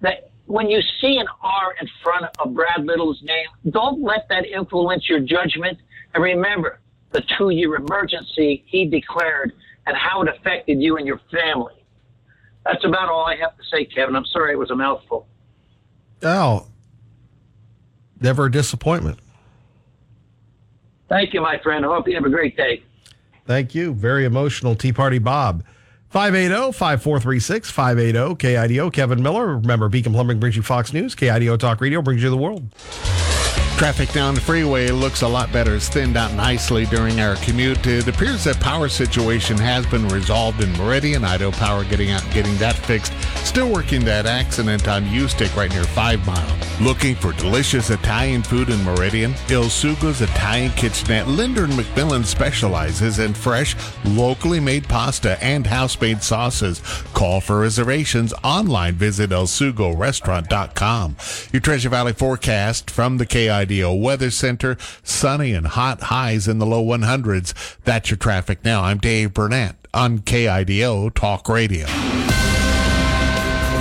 that 0.00 0.30
when 0.46 0.68
you 0.68 0.80
see 1.00 1.18
an 1.18 1.26
R 1.42 1.74
in 1.80 1.88
front 2.02 2.26
of 2.38 2.54
Brad 2.54 2.84
Little's 2.84 3.20
name, 3.22 3.46
don't 3.70 4.02
let 4.02 4.28
that 4.28 4.46
influence 4.46 5.08
your 5.08 5.20
judgment. 5.20 5.78
And 6.14 6.22
remember 6.22 6.80
the 7.10 7.22
two 7.36 7.50
year 7.50 7.74
emergency 7.74 8.64
he 8.66 8.86
declared 8.86 9.52
and 9.86 9.96
how 9.96 10.22
it 10.22 10.28
affected 10.28 10.80
you 10.80 10.96
and 10.96 11.06
your 11.06 11.20
family. 11.30 11.81
That's 12.64 12.84
about 12.84 13.08
all 13.08 13.24
I 13.24 13.36
have 13.36 13.56
to 13.56 13.64
say, 13.70 13.84
Kevin. 13.84 14.14
I'm 14.14 14.26
sorry 14.26 14.52
it 14.52 14.58
was 14.58 14.70
a 14.70 14.76
mouthful. 14.76 15.26
Oh, 16.22 16.68
never 18.20 18.46
a 18.46 18.50
disappointment. 18.50 19.18
Thank 21.08 21.34
you, 21.34 21.40
my 21.40 21.58
friend. 21.58 21.84
I 21.84 21.88
hope 21.88 22.08
you 22.08 22.14
have 22.14 22.24
a 22.24 22.30
great 22.30 22.56
day. 22.56 22.82
Thank 23.46 23.74
you. 23.74 23.92
Very 23.92 24.24
emotional 24.24 24.74
Tea 24.74 24.92
Party 24.92 25.18
Bob. 25.18 25.64
580 26.10 26.72
5436 26.72 27.70
580 27.70 28.34
KIDO. 28.36 28.92
Kevin 28.92 29.22
Miller. 29.22 29.56
Remember, 29.56 29.88
Beacon 29.88 30.12
Plumbing 30.12 30.38
brings 30.38 30.56
you 30.56 30.62
Fox 30.62 30.92
News. 30.92 31.14
KIDO 31.14 31.58
Talk 31.58 31.80
Radio 31.80 32.02
brings 32.02 32.22
you 32.22 32.30
the 32.30 32.36
world. 32.36 32.68
Traffic 33.76 34.10
down 34.12 34.34
the 34.36 34.40
freeway 34.40 34.90
looks 34.90 35.22
a 35.22 35.28
lot 35.28 35.52
better. 35.52 35.74
It's 35.74 35.88
thinned 35.88 36.16
out 36.16 36.32
nicely 36.34 36.86
during 36.86 37.18
our 37.18 37.34
commute. 37.36 37.84
It 37.84 38.06
appears 38.06 38.44
that 38.44 38.60
power 38.60 38.88
situation 38.88 39.58
has 39.58 39.84
been 39.86 40.06
resolved 40.06 40.62
in 40.62 40.72
Meridian. 40.74 41.24
Idaho 41.24 41.50
Power 41.50 41.82
getting 41.84 42.12
out, 42.12 42.22
getting 42.32 42.56
that 42.58 42.76
fixed. 42.76 43.12
Still 43.44 43.72
working 43.72 44.04
that 44.04 44.24
accident 44.24 44.86
on 44.86 45.04
Ustick 45.06 45.56
right 45.56 45.70
near 45.70 45.82
Five 45.82 46.24
Mile. 46.24 46.58
Looking 46.80 47.16
for 47.16 47.32
delicious 47.32 47.90
Italian 47.90 48.42
food 48.42 48.68
in 48.70 48.82
Meridian? 48.84 49.34
Il 49.50 49.68
Sugo's 49.68 50.20
Italian 50.20 50.70
Kitchenette. 50.72 51.26
Linder 51.26 51.64
and 51.64 51.72
McMillan 51.72 52.24
specializes 52.24 53.18
in 53.18 53.34
fresh, 53.34 53.74
locally 54.04 54.60
made 54.60 54.88
pasta 54.88 55.42
and 55.44 55.66
house-made 55.66 56.22
sauces. 56.22 56.80
Call 57.14 57.40
for 57.40 57.60
reservations 57.60 58.32
online. 58.44 58.94
Visit 58.94 59.30
elsugorestaurant.com. 59.30 61.16
Your 61.52 61.60
Treasure 61.60 61.88
Valley 61.88 62.12
forecast 62.12 62.90
from 62.90 63.18
the 63.18 63.26
KID 63.66 64.00
Weather 64.00 64.30
Center. 64.30 64.76
Sunny 65.02 65.52
and 65.52 65.66
hot 65.66 66.02
highs 66.04 66.48
in 66.48 66.58
the 66.58 66.66
low 66.66 66.84
100s. 66.84 67.76
That's 67.84 68.10
your 68.10 68.16
traffic 68.16 68.64
now. 68.64 68.82
I'm 68.82 68.98
Dave 68.98 69.34
Burnett 69.34 69.76
on 69.94 70.20
KIDO 70.20 71.14
Talk 71.14 71.48
Radio. 71.48 71.86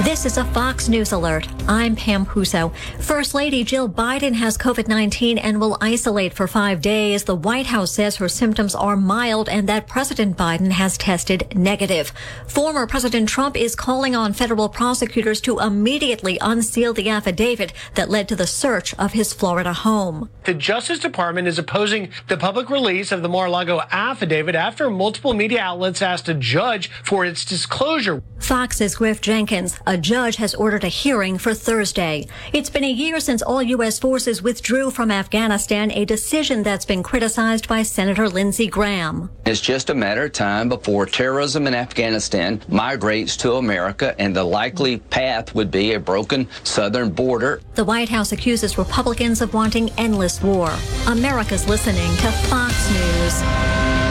This 0.03 0.25
is 0.25 0.37
a 0.37 0.45
Fox 0.45 0.89
News 0.89 1.11
alert. 1.11 1.47
I'm 1.67 1.95
Pam 1.95 2.25
Huso. 2.25 2.73
First 2.97 3.35
Lady 3.35 3.63
Jill 3.63 3.87
Biden 3.87 4.33
has 4.33 4.57
COVID 4.57 4.87
19 4.87 5.37
and 5.37 5.61
will 5.61 5.77
isolate 5.79 6.33
for 6.33 6.47
five 6.47 6.81
days. 6.81 7.25
The 7.25 7.35
White 7.35 7.67
House 7.67 7.91
says 7.91 8.15
her 8.15 8.27
symptoms 8.27 8.73
are 8.73 8.97
mild 8.97 9.47
and 9.47 9.69
that 9.69 9.87
President 9.87 10.35
Biden 10.35 10.71
has 10.71 10.97
tested 10.97 11.55
negative. 11.55 12.11
Former 12.47 12.87
President 12.87 13.29
Trump 13.29 13.55
is 13.55 13.75
calling 13.75 14.15
on 14.15 14.33
federal 14.33 14.69
prosecutors 14.69 15.39
to 15.41 15.59
immediately 15.59 16.39
unseal 16.41 16.95
the 16.95 17.09
affidavit 17.09 17.71
that 17.93 18.09
led 18.09 18.27
to 18.29 18.35
the 18.35 18.47
search 18.47 18.95
of 18.95 19.13
his 19.13 19.33
Florida 19.33 19.71
home. 19.71 20.31
The 20.45 20.55
Justice 20.55 20.97
Department 20.97 21.47
is 21.47 21.59
opposing 21.59 22.09
the 22.27 22.37
public 22.37 22.71
release 22.71 23.11
of 23.11 23.21
the 23.21 23.29
Mar-a-Lago 23.29 23.81
affidavit 23.91 24.55
after 24.55 24.89
multiple 24.89 25.35
media 25.35 25.61
outlets 25.61 26.01
asked 26.01 26.27
a 26.27 26.33
judge 26.33 26.89
for 27.03 27.23
its 27.23 27.45
disclosure. 27.45 28.23
Fox's 28.39 28.95
Griff 28.95 29.21
Jenkins. 29.21 29.79
A 29.91 29.97
judge 29.97 30.37
has 30.37 30.55
ordered 30.55 30.85
a 30.85 30.87
hearing 30.87 31.37
for 31.37 31.53
Thursday. 31.53 32.25
It's 32.53 32.69
been 32.69 32.85
a 32.85 32.89
year 32.89 33.19
since 33.19 33.41
all 33.41 33.61
U.S. 33.61 33.99
forces 33.99 34.41
withdrew 34.41 34.89
from 34.89 35.11
Afghanistan, 35.11 35.91
a 35.91 36.05
decision 36.05 36.63
that's 36.63 36.85
been 36.85 37.03
criticized 37.03 37.67
by 37.67 37.83
Senator 37.83 38.29
Lindsey 38.29 38.67
Graham. 38.67 39.29
It's 39.45 39.59
just 39.59 39.89
a 39.89 39.93
matter 39.93 40.23
of 40.23 40.31
time 40.31 40.69
before 40.69 41.05
terrorism 41.07 41.67
in 41.67 41.75
Afghanistan 41.75 42.61
migrates 42.69 43.35
to 43.43 43.55
America, 43.55 44.15
and 44.17 44.33
the 44.33 44.45
likely 44.45 44.99
path 44.99 45.53
would 45.55 45.71
be 45.71 45.91
a 45.91 45.99
broken 45.99 46.47
southern 46.63 47.09
border. 47.09 47.59
The 47.75 47.83
White 47.83 48.07
House 48.07 48.31
accuses 48.31 48.77
Republicans 48.77 49.41
of 49.41 49.53
wanting 49.53 49.89
endless 49.97 50.41
war. 50.41 50.73
America's 51.07 51.67
listening 51.67 52.15
to 52.15 52.31
Fox 52.47 52.89
News. 52.93 54.10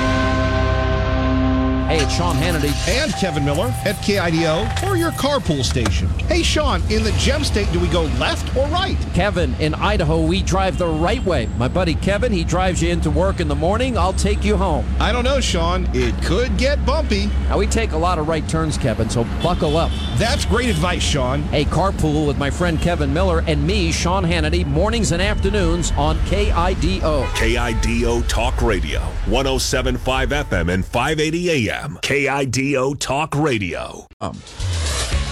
Hey, 1.91 2.05
it's 2.05 2.15
Sean 2.15 2.37
Hannity. 2.37 2.71
And 2.89 3.13
Kevin 3.15 3.45
Miller 3.45 3.75
at 3.85 3.97
KIDO 3.97 4.85
or 4.85 4.97
your 4.97 5.11
carpool 5.11 5.65
station. 5.65 6.07
Hey, 6.29 6.41
Sean, 6.45 6.81
in 6.83 7.03
the 7.03 7.11
gem 7.19 7.43
state, 7.43 7.67
do 7.73 7.81
we 7.81 7.89
go 7.89 8.03
left 8.21 8.57
or 8.57 8.69
right? 8.69 8.97
Kevin, 9.13 9.55
in 9.55 9.75
Idaho, 9.75 10.25
we 10.25 10.41
drive 10.41 10.79
the 10.79 10.87
right 10.87 11.25
way. 11.25 11.47
My 11.59 11.67
buddy 11.67 11.97
Kevin, 11.97 12.31
he 12.31 12.45
drives 12.45 12.81
you 12.81 12.91
into 12.91 13.11
work 13.11 13.41
in 13.41 13.49
the 13.49 13.57
morning. 13.57 13.99
I'll 13.99 14.13
take 14.13 14.45
you 14.45 14.57
home. 14.57 14.87
I 15.01 15.11
don't 15.11 15.25
know, 15.25 15.41
Sean. 15.41 15.89
It 15.93 16.15
could 16.23 16.57
get 16.57 16.87
bumpy. 16.87 17.27
Now, 17.49 17.59
we 17.59 17.67
take 17.67 17.91
a 17.91 17.99
lot 17.99 18.21
of 18.21 18.29
right 18.29 18.49
turns, 18.49 18.79
Kevin, 18.79 19.11
so 19.11 19.25
buckle 19.43 19.77
up. 19.77 19.91
That's 20.15 20.45
great 20.45 20.69
advice, 20.69 21.03
Sean. 21.03 21.43
Hey, 21.43 21.65
carpool 21.65 22.25
with 22.25 22.39
my 22.39 22.51
friend 22.51 22.81
Kevin 22.81 23.13
Miller 23.13 23.43
and 23.49 23.67
me, 23.67 23.91
Sean 23.91 24.23
Hannity, 24.23 24.65
mornings 24.65 25.11
and 25.11 25.21
afternoons 25.21 25.91
on 25.97 26.19
KIDO. 26.19 27.27
KIDO 27.31 28.29
Talk 28.29 28.63
Radio, 28.63 29.01
1075 29.27 30.29
FM 30.29 30.73
and 30.73 30.87
580 30.87 31.69
AM. 31.69 31.80
KIDO 32.03 32.99
Talk 32.99 33.35
Radio. 33.35 34.07
Um. 34.21 34.41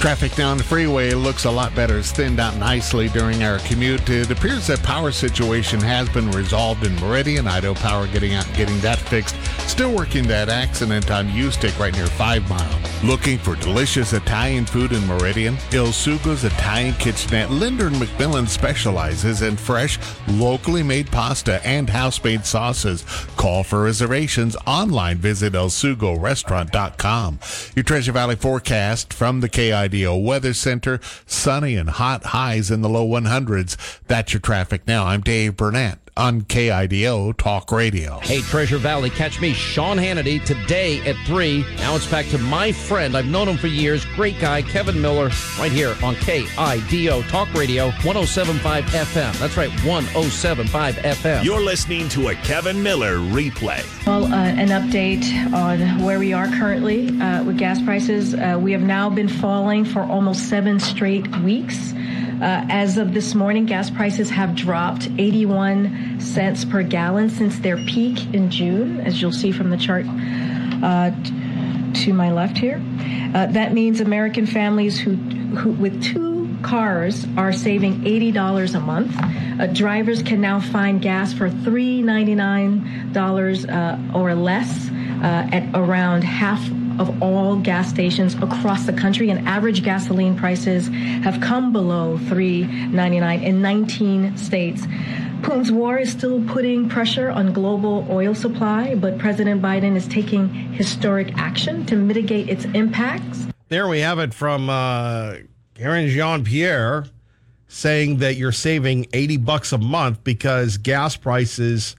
Traffic 0.00 0.32
down 0.36 0.58
the 0.58 0.62
freeway 0.62 1.10
looks 1.10 1.44
a 1.44 1.50
lot 1.50 1.74
better. 1.74 1.98
It's 1.98 2.12
thinned 2.12 2.38
out 2.38 2.56
nicely 2.56 3.08
during 3.08 3.42
our 3.42 3.58
commute. 3.58 4.08
It 4.08 4.30
appears 4.30 4.68
that 4.68 4.80
power 4.84 5.10
situation 5.10 5.80
has 5.80 6.08
been 6.10 6.30
resolved 6.30 6.86
in 6.86 6.94
Meridian. 7.00 7.48
Idaho 7.48 7.74
Power 7.74 8.06
getting 8.06 8.34
out, 8.34 8.46
getting 8.54 8.78
that 8.80 8.98
fixed. 8.98 9.34
Still 9.68 9.92
working 9.94 10.26
that 10.28 10.48
accident 10.48 11.10
on 11.10 11.26
Ustick 11.30 11.76
right 11.80 11.92
near 11.92 12.06
Five 12.06 12.48
Mile. 12.48 12.78
Looking 13.02 13.38
for 13.38 13.56
delicious 13.56 14.12
Italian 14.12 14.66
food 14.66 14.92
in 14.92 15.04
Meridian? 15.06 15.56
Il 15.72 15.92
Sugo's 15.92 16.44
Italian 16.44 16.94
Kitchenette. 16.94 17.50
Linder 17.50 17.90
McMillan 17.90 18.48
specializes 18.48 19.42
in 19.42 19.56
fresh, 19.56 19.98
locally 20.28 20.84
made 20.84 21.10
pasta 21.10 21.60
and 21.66 21.90
house-made 21.90 22.46
sauces. 22.46 23.04
Call 23.36 23.64
for 23.64 23.82
reservations 23.82 24.56
online. 24.64 25.18
Visit 25.18 25.54
elsugorestaurant.com. 25.54 27.40
Your 27.74 27.82
Treasure 27.82 28.12
Valley 28.12 28.36
forecast 28.36 29.12
from 29.12 29.40
the 29.40 29.48
KI 29.48 29.87
KIDO 29.88 30.22
Weather 30.22 30.54
Center. 30.54 31.00
Sunny 31.26 31.76
and 31.76 31.90
hot 31.90 32.26
highs 32.26 32.70
in 32.70 32.82
the 32.82 32.88
low 32.88 33.06
100s. 33.08 34.00
That's 34.06 34.32
your 34.32 34.40
traffic 34.40 34.86
now. 34.86 35.06
I'm 35.06 35.20
Dave 35.20 35.56
Burnett 35.56 35.98
on 36.18 36.42
KIDO 36.42 37.32
Talk 37.36 37.70
Radio. 37.70 38.18
Hey, 38.18 38.40
Treasure 38.40 38.76
Valley, 38.76 39.08
catch 39.08 39.40
me, 39.40 39.52
Sean 39.52 39.96
Hannity, 39.96 40.44
today 40.44 41.00
at 41.08 41.14
3. 41.26 41.64
Now 41.76 41.94
it's 41.94 42.10
back 42.10 42.26
to 42.30 42.38
my 42.38 42.72
friend. 42.72 43.16
I've 43.16 43.26
known 43.26 43.48
him 43.48 43.56
for 43.56 43.68
years. 43.68 44.04
Great 44.16 44.38
guy, 44.40 44.62
Kevin 44.62 45.00
Miller, 45.00 45.30
right 45.58 45.70
here 45.70 45.94
on 46.02 46.16
KIDO 46.16 47.26
Talk 47.28 47.54
Radio 47.54 47.84
1075 48.02 48.84
FM. 48.86 49.38
That's 49.38 49.56
right, 49.56 49.70
1075 49.84 50.96
FM. 50.96 51.44
You're 51.44 51.62
listening 51.62 52.08
to 52.10 52.28
a 52.28 52.34
Kevin 52.34 52.82
Miller 52.82 53.18
replay. 53.18 53.84
Well, 54.04 54.24
uh, 54.24 54.36
an 54.36 54.68
update 54.68 55.24
on 55.52 56.02
where 56.02 56.18
we 56.18 56.32
are 56.32 56.48
currently 56.48 57.08
uh, 57.20 57.44
with 57.44 57.58
gas 57.58 57.80
prices. 57.80 58.34
Uh, 58.34 58.58
we 58.60 58.72
have 58.72 58.82
now 58.82 59.08
been 59.08 59.28
falling 59.28 59.84
for 59.84 60.00
almost 60.00 60.48
seven 60.48 60.80
straight 60.80 61.28
weeks. 61.42 61.92
Uh, 62.40 62.64
as 62.68 62.98
of 62.98 63.14
this 63.14 63.34
morning, 63.34 63.66
gas 63.66 63.90
prices 63.90 64.30
have 64.30 64.54
dropped 64.54 65.08
81 65.18 66.07
cents 66.18 66.64
per 66.64 66.82
gallon 66.82 67.30
since 67.30 67.58
their 67.58 67.76
peak 67.76 68.34
in 68.34 68.50
June, 68.50 69.00
as 69.00 69.20
you'll 69.20 69.32
see 69.32 69.52
from 69.52 69.70
the 69.70 69.76
chart 69.76 70.06
uh, 70.82 71.10
to 71.94 72.12
my 72.12 72.32
left 72.32 72.58
here. 72.58 72.82
Uh, 73.34 73.46
that 73.46 73.72
means 73.72 74.00
American 74.00 74.46
families 74.46 74.98
who, 74.98 75.14
who 75.14 75.72
with 75.72 76.02
two 76.02 76.56
cars 76.62 77.26
are 77.36 77.52
saving 77.52 78.00
$80 78.02 78.74
a 78.74 78.80
month. 78.80 79.14
Uh, 79.60 79.66
drivers 79.66 80.22
can 80.22 80.40
now 80.40 80.60
find 80.60 81.02
gas 81.02 81.32
for 81.32 81.50
$3.99 81.50 83.68
uh, 83.68 84.18
or 84.18 84.34
less 84.34 84.90
uh, 84.90 85.48
at 85.52 85.68
around 85.74 86.22
half 86.22 86.60
of 86.98 87.22
all 87.22 87.56
gas 87.56 87.88
stations 87.88 88.34
across 88.36 88.86
the 88.86 88.92
country, 88.92 89.30
and 89.30 89.46
average 89.46 89.84
gasoline 89.84 90.36
prices 90.36 90.88
have 91.22 91.40
come 91.40 91.72
below 91.72 92.18
$3.99 92.18 93.42
in 93.42 93.62
19 93.62 94.36
states. 94.36 94.82
Putin's 95.42 95.72
war 95.72 95.98
is 95.98 96.10
still 96.10 96.44
putting 96.46 96.88
pressure 96.88 97.30
on 97.30 97.52
global 97.52 98.06
oil 98.10 98.34
supply, 98.34 98.94
but 98.94 99.18
President 99.18 99.62
Biden 99.62 99.96
is 99.96 100.06
taking 100.08 100.48
historic 100.72 101.36
action 101.36 101.86
to 101.86 101.96
mitigate 101.96 102.48
its 102.48 102.64
impacts. 102.66 103.46
There 103.68 103.88
we 103.88 104.00
have 104.00 104.18
it 104.18 104.34
from 104.34 104.68
uh, 104.68 105.36
Karine 105.74 106.08
Jean 106.08 106.44
Pierre 106.44 107.06
saying 107.68 108.18
that 108.18 108.36
you're 108.36 108.52
saving 108.52 109.06
80 109.12 109.36
bucks 109.38 109.72
a 109.72 109.78
month 109.78 110.24
because 110.24 110.78
gas 110.78 111.16
prices 111.16 111.96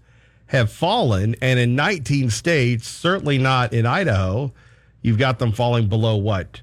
have 0.47 0.71
fallen. 0.71 1.35
And 1.41 1.59
in 1.59 1.75
19 1.75 2.31
states, 2.31 2.87
certainly 2.87 3.37
not 3.37 3.71
in 3.71 3.85
Idaho, 3.85 4.51
you've 5.01 5.19
got 5.19 5.39
them 5.39 5.51
falling 5.51 5.87
below 5.87 6.17
what? 6.17 6.61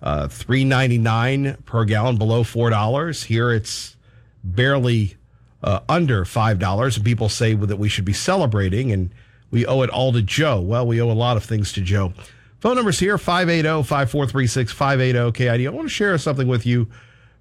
Uh, 0.00 0.28
three 0.28 0.62
ninety 0.62 0.98
nine 0.98 1.56
per 1.64 1.84
gallon, 1.84 2.18
below 2.18 2.44
four 2.44 2.70
dollars. 2.70 3.24
Here 3.24 3.50
it's 3.50 3.96
barely 4.44 5.16
uh, 5.62 5.80
under 5.88 6.24
five 6.24 6.58
dollars, 6.58 6.96
and 6.96 7.04
people 7.04 7.28
say 7.28 7.54
that 7.54 7.76
we 7.76 7.88
should 7.88 8.04
be 8.04 8.12
celebrating, 8.12 8.92
and 8.92 9.10
we 9.50 9.66
owe 9.66 9.82
it 9.82 9.90
all 9.90 10.12
to 10.12 10.22
Joe. 10.22 10.60
Well, 10.60 10.86
we 10.86 11.00
owe 11.00 11.10
a 11.10 11.12
lot 11.12 11.36
of 11.36 11.44
things 11.44 11.72
to 11.74 11.80
Joe. 11.80 12.12
Phone 12.60 12.74
numbers 12.74 12.98
here 12.98 13.16
580-5436, 13.16 14.70
580 14.70 15.32
KID. 15.32 15.66
I 15.66 15.70
want 15.70 15.86
to 15.86 15.94
share 15.94 16.18
something 16.18 16.48
with 16.48 16.66
you 16.66 16.88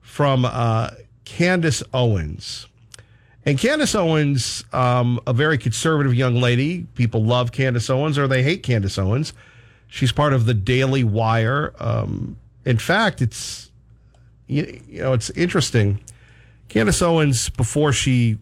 from 0.01 0.45
uh, 0.45 0.91
Candace 1.25 1.81
Owens. 1.93 2.67
And 3.45 3.57
Candace 3.57 3.95
Owens, 3.95 4.63
um, 4.73 5.19
a 5.25 5.33
very 5.33 5.57
conservative 5.57 6.13
young 6.13 6.35
lady. 6.35 6.85
People 6.95 7.23
love 7.23 7.51
Candace 7.51 7.89
Owens 7.89 8.17
or 8.17 8.27
they 8.27 8.43
hate 8.43 8.61
Candace 8.61 8.97
Owens. 8.99 9.33
She's 9.87 10.11
part 10.11 10.33
of 10.33 10.45
the 10.45 10.53
Daily 10.53 11.03
Wire. 11.03 11.73
Um, 11.79 12.37
in 12.65 12.77
fact, 12.77 13.21
it's 13.21 13.71
you, 14.47 14.81
you 14.87 15.01
know 15.01 15.13
it's 15.13 15.29
interesting. 15.31 15.99
Candace 16.69 17.01
Owens, 17.01 17.49
before 17.49 17.93
she, 17.93 18.37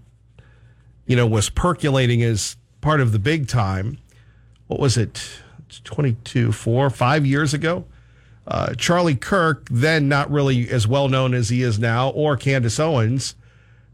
you 1.05 1.15
know, 1.15 1.27
was 1.27 1.49
percolating 1.49 2.23
as 2.23 2.57
part 2.81 3.01
of 3.01 3.11
the 3.11 3.19
big 3.19 3.47
time. 3.47 3.97
What 4.67 4.79
was 4.79 4.97
it? 4.97 5.39
22, 5.83 6.51
four, 6.51 6.89
five 6.89 7.25
years 7.25 7.53
ago. 7.53 7.85
Uh, 8.47 8.73
Charlie 8.75 9.15
Kirk, 9.15 9.67
then 9.69 10.07
not 10.07 10.29
really 10.29 10.69
as 10.69 10.87
well 10.87 11.09
known 11.09 11.33
as 11.33 11.49
he 11.49 11.63
is 11.63 11.79
now, 11.79 12.09
or 12.09 12.37
Candace 12.37 12.79
Owens, 12.79 13.35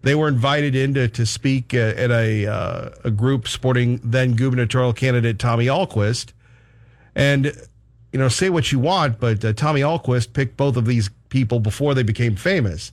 they 0.03 0.16
were 0.16 0.27
invited 0.27 0.76
in 0.76 0.93
to, 0.95 1.08
to 1.08 1.26
speak 1.26 1.74
at 1.74 2.11
a, 2.11 2.48
uh, 2.48 2.90
a 3.03 3.11
group 3.11 3.48
supporting 3.48 4.01
then 4.03 4.35
gubernatorial 4.35 4.93
candidate 4.93 5.38
Tommy 5.38 5.68
Ahlquist. 5.68 6.34
And, 7.16 7.45
you 8.11 8.19
know, 8.19 8.27
say 8.27 8.50
what 8.50 8.72
you 8.72 8.80
want, 8.80 9.19
but 9.19 9.45
uh, 9.45 9.53
Tommy 9.53 9.82
Ahlquist 9.82 10.34
picked 10.34 10.58
both 10.58 10.76
of 10.76 10.85
these 10.85 11.10
people 11.30 11.60
before 11.60 11.93
they 11.93 12.03
became 12.03 12.35
famous. 12.35 12.92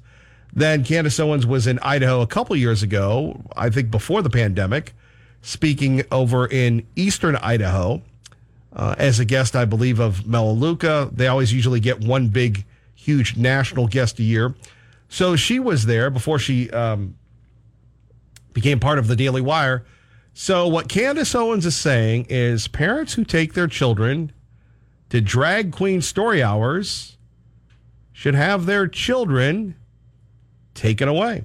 Then 0.52 0.84
Candace 0.84 1.20
Owens 1.20 1.46
was 1.46 1.66
in 1.66 1.78
Idaho 1.80 2.20
a 2.20 2.26
couple 2.26 2.56
years 2.56 2.82
ago, 2.82 3.40
I 3.56 3.70
think 3.70 3.90
before 3.90 4.22
the 4.22 4.30
pandemic, 4.30 4.94
speaking 5.42 6.02
over 6.10 6.46
in 6.46 6.86
eastern 6.96 7.36
Idaho 7.36 8.02
uh, 8.72 8.94
as 8.98 9.20
a 9.20 9.24
guest, 9.24 9.54
I 9.54 9.64
believe, 9.64 9.98
of 9.98 10.26
Melaleuca. 10.26 11.10
They 11.12 11.26
always 11.26 11.52
usually 11.52 11.80
get 11.80 12.00
one 12.00 12.28
big, 12.28 12.64
huge 12.94 13.36
national 13.36 13.86
guest 13.88 14.18
a 14.18 14.22
year. 14.22 14.54
So 15.08 15.36
she 15.36 15.58
was 15.58 15.86
there 15.86 16.10
before 16.10 16.38
she 16.38 16.70
um, 16.70 17.16
became 18.52 18.80
part 18.80 18.98
of 18.98 19.06
the 19.06 19.16
Daily 19.16 19.40
Wire. 19.40 19.84
So 20.34 20.68
what 20.68 20.88
Candace 20.88 21.34
Owens 21.34 21.66
is 21.66 21.76
saying 21.76 22.26
is 22.28 22.68
parents 22.68 23.14
who 23.14 23.24
take 23.24 23.54
their 23.54 23.66
children 23.66 24.32
to 25.10 25.20
drag 25.20 25.72
queen 25.72 26.02
story 26.02 26.42
hours 26.42 27.16
should 28.12 28.34
have 28.34 28.66
their 28.66 28.86
children 28.86 29.76
taken 30.78 31.08
away. 31.08 31.44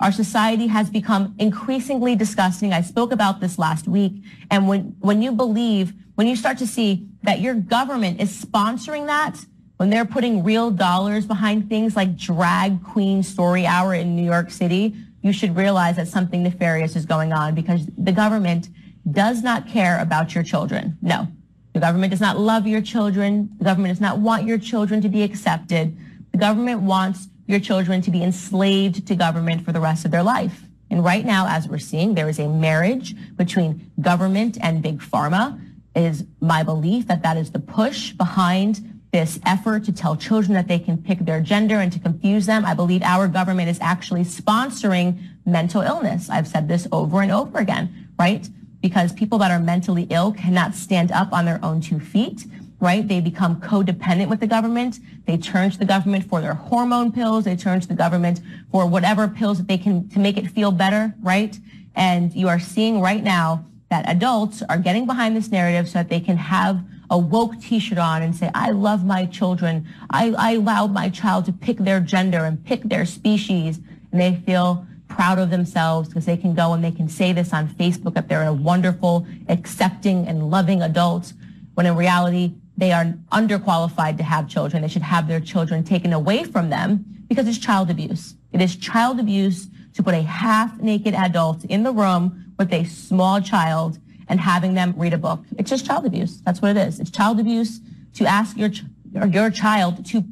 Our 0.00 0.10
society 0.10 0.66
has 0.66 0.90
become 0.90 1.34
increasingly 1.38 2.16
disgusting. 2.16 2.72
I 2.72 2.80
spoke 2.80 3.12
about 3.12 3.40
this 3.40 3.58
last 3.58 3.86
week. 3.86 4.14
And 4.50 4.66
when, 4.66 4.96
when 5.00 5.22
you 5.22 5.30
believe, 5.30 5.92
when 6.16 6.26
you 6.26 6.34
start 6.34 6.58
to 6.58 6.66
see 6.66 7.06
that 7.22 7.40
your 7.40 7.54
government 7.54 8.20
is 8.20 8.44
sponsoring 8.44 9.06
that, 9.06 9.36
when 9.76 9.90
they're 9.90 10.04
putting 10.04 10.42
real 10.42 10.70
dollars 10.70 11.26
behind 11.26 11.68
things 11.68 11.94
like 11.94 12.16
drag 12.16 12.82
queen 12.82 13.22
story 13.22 13.66
hour 13.66 13.94
in 13.94 14.16
New 14.16 14.24
York 14.24 14.50
City, 14.50 14.94
you 15.22 15.32
should 15.32 15.56
realize 15.56 15.96
that 15.96 16.08
something 16.08 16.42
nefarious 16.42 16.96
is 16.96 17.06
going 17.06 17.32
on 17.32 17.54
because 17.54 17.86
the 17.96 18.12
government 18.12 18.68
does 19.10 19.42
not 19.42 19.68
care 19.68 20.00
about 20.00 20.34
your 20.34 20.44
children. 20.44 20.96
No, 21.00 21.28
the 21.74 21.80
government 21.80 22.10
does 22.10 22.20
not 22.20 22.38
love 22.38 22.66
your 22.66 22.80
children. 22.80 23.50
The 23.58 23.64
government 23.64 23.92
does 23.92 24.00
not 24.00 24.18
want 24.18 24.46
your 24.46 24.58
children 24.58 25.00
to 25.00 25.08
be 25.08 25.22
accepted. 25.22 25.96
The 26.32 26.38
government 26.38 26.82
wants 26.82 27.28
your 27.52 27.60
children 27.60 28.00
to 28.02 28.10
be 28.10 28.22
enslaved 28.22 29.06
to 29.06 29.14
government 29.14 29.64
for 29.64 29.72
the 29.72 29.80
rest 29.80 30.04
of 30.04 30.10
their 30.10 30.22
life. 30.22 30.62
And 30.90 31.04
right 31.04 31.24
now, 31.24 31.46
as 31.48 31.68
we're 31.68 31.78
seeing, 31.78 32.14
there 32.14 32.28
is 32.28 32.38
a 32.38 32.48
marriage 32.48 33.14
between 33.36 33.90
government 34.00 34.58
and 34.60 34.82
big 34.82 35.00
pharma. 35.00 35.60
It 35.94 36.02
is 36.02 36.24
my 36.40 36.62
belief 36.62 37.06
that 37.06 37.22
that 37.22 37.36
is 37.36 37.50
the 37.50 37.60
push 37.60 38.12
behind 38.12 39.00
this 39.12 39.38
effort 39.44 39.84
to 39.84 39.92
tell 39.92 40.16
children 40.16 40.54
that 40.54 40.68
they 40.68 40.78
can 40.78 40.96
pick 40.96 41.18
their 41.20 41.40
gender 41.40 41.76
and 41.76 41.92
to 41.92 41.98
confuse 41.98 42.46
them. 42.46 42.64
I 42.64 42.74
believe 42.74 43.02
our 43.02 43.28
government 43.28 43.68
is 43.68 43.78
actually 43.80 44.22
sponsoring 44.22 45.22
mental 45.44 45.82
illness. 45.82 46.30
I've 46.30 46.48
said 46.48 46.66
this 46.66 46.88
over 46.92 47.20
and 47.20 47.30
over 47.30 47.58
again, 47.58 48.08
right? 48.18 48.48
Because 48.80 49.12
people 49.12 49.38
that 49.38 49.50
are 49.50 49.60
mentally 49.60 50.06
ill 50.08 50.32
cannot 50.32 50.74
stand 50.74 51.12
up 51.12 51.32
on 51.32 51.44
their 51.44 51.60
own 51.62 51.82
two 51.82 52.00
feet. 52.00 52.46
Right? 52.82 53.06
They 53.06 53.20
become 53.20 53.60
codependent 53.60 54.28
with 54.28 54.40
the 54.40 54.46
government. 54.48 54.98
They 55.24 55.38
turn 55.38 55.70
to 55.70 55.78
the 55.78 55.84
government 55.84 56.28
for 56.28 56.40
their 56.40 56.54
hormone 56.54 57.12
pills. 57.12 57.44
They 57.44 57.54
turn 57.54 57.80
to 57.80 57.86
the 57.86 57.94
government 57.94 58.40
for 58.72 58.86
whatever 58.86 59.28
pills 59.28 59.58
that 59.58 59.68
they 59.68 59.78
can 59.78 60.08
to 60.08 60.18
make 60.18 60.36
it 60.36 60.50
feel 60.50 60.72
better, 60.72 61.14
right? 61.22 61.56
And 61.94 62.34
you 62.34 62.48
are 62.48 62.58
seeing 62.58 63.00
right 63.00 63.22
now 63.22 63.64
that 63.88 64.08
adults 64.08 64.62
are 64.68 64.78
getting 64.78 65.06
behind 65.06 65.36
this 65.36 65.50
narrative 65.50 65.88
so 65.88 66.00
that 66.00 66.08
they 66.08 66.18
can 66.18 66.36
have 66.36 66.82
a 67.08 67.16
woke 67.16 67.60
t-shirt 67.60 67.98
on 67.98 68.20
and 68.22 68.34
say, 68.34 68.50
I 68.52 68.70
love 68.70 69.04
my 69.04 69.26
children. 69.26 69.86
I, 70.10 70.34
I 70.36 70.52
allowed 70.54 70.92
my 70.92 71.08
child 71.08 71.44
to 71.44 71.52
pick 71.52 71.78
their 71.78 72.00
gender 72.00 72.44
and 72.44 72.64
pick 72.64 72.82
their 72.82 73.06
species. 73.06 73.78
And 74.10 74.20
they 74.20 74.34
feel 74.44 74.84
proud 75.06 75.38
of 75.38 75.50
themselves 75.50 76.08
because 76.08 76.24
they 76.24 76.36
can 76.36 76.52
go 76.54 76.72
and 76.72 76.82
they 76.82 76.90
can 76.90 77.08
say 77.08 77.32
this 77.32 77.52
on 77.52 77.68
Facebook 77.68 78.14
that 78.14 78.28
they're 78.28 78.42
a 78.42 78.52
wonderful, 78.52 79.24
accepting, 79.48 80.26
and 80.26 80.50
loving 80.50 80.82
adult, 80.82 81.32
when 81.74 81.86
in 81.86 81.94
reality, 81.94 82.54
they 82.82 82.90
are 82.90 83.04
underqualified 83.30 84.16
to 84.16 84.24
have 84.24 84.48
children. 84.48 84.82
They 84.82 84.88
should 84.88 85.02
have 85.02 85.28
their 85.28 85.38
children 85.38 85.84
taken 85.84 86.12
away 86.12 86.42
from 86.42 86.68
them 86.68 87.04
because 87.28 87.46
it's 87.46 87.56
child 87.56 87.90
abuse. 87.90 88.34
It 88.50 88.60
is 88.60 88.74
child 88.74 89.20
abuse 89.20 89.68
to 89.94 90.02
put 90.02 90.14
a 90.14 90.22
half-naked 90.22 91.14
adult 91.14 91.64
in 91.66 91.84
the 91.84 91.92
room 91.92 92.52
with 92.58 92.72
a 92.72 92.82
small 92.82 93.40
child 93.40 94.00
and 94.26 94.40
having 94.40 94.74
them 94.74 94.94
read 94.96 95.12
a 95.12 95.16
book. 95.16 95.44
It's 95.58 95.70
just 95.70 95.86
child 95.86 96.06
abuse. 96.06 96.40
That's 96.40 96.60
what 96.60 96.76
it 96.76 96.88
is. 96.88 96.98
It's 96.98 97.12
child 97.12 97.38
abuse 97.38 97.78
to 98.14 98.26
ask 98.26 98.56
your 98.56 98.70
ch- 98.70 98.82
your 99.30 99.50
child 99.50 100.04
to 100.06 100.24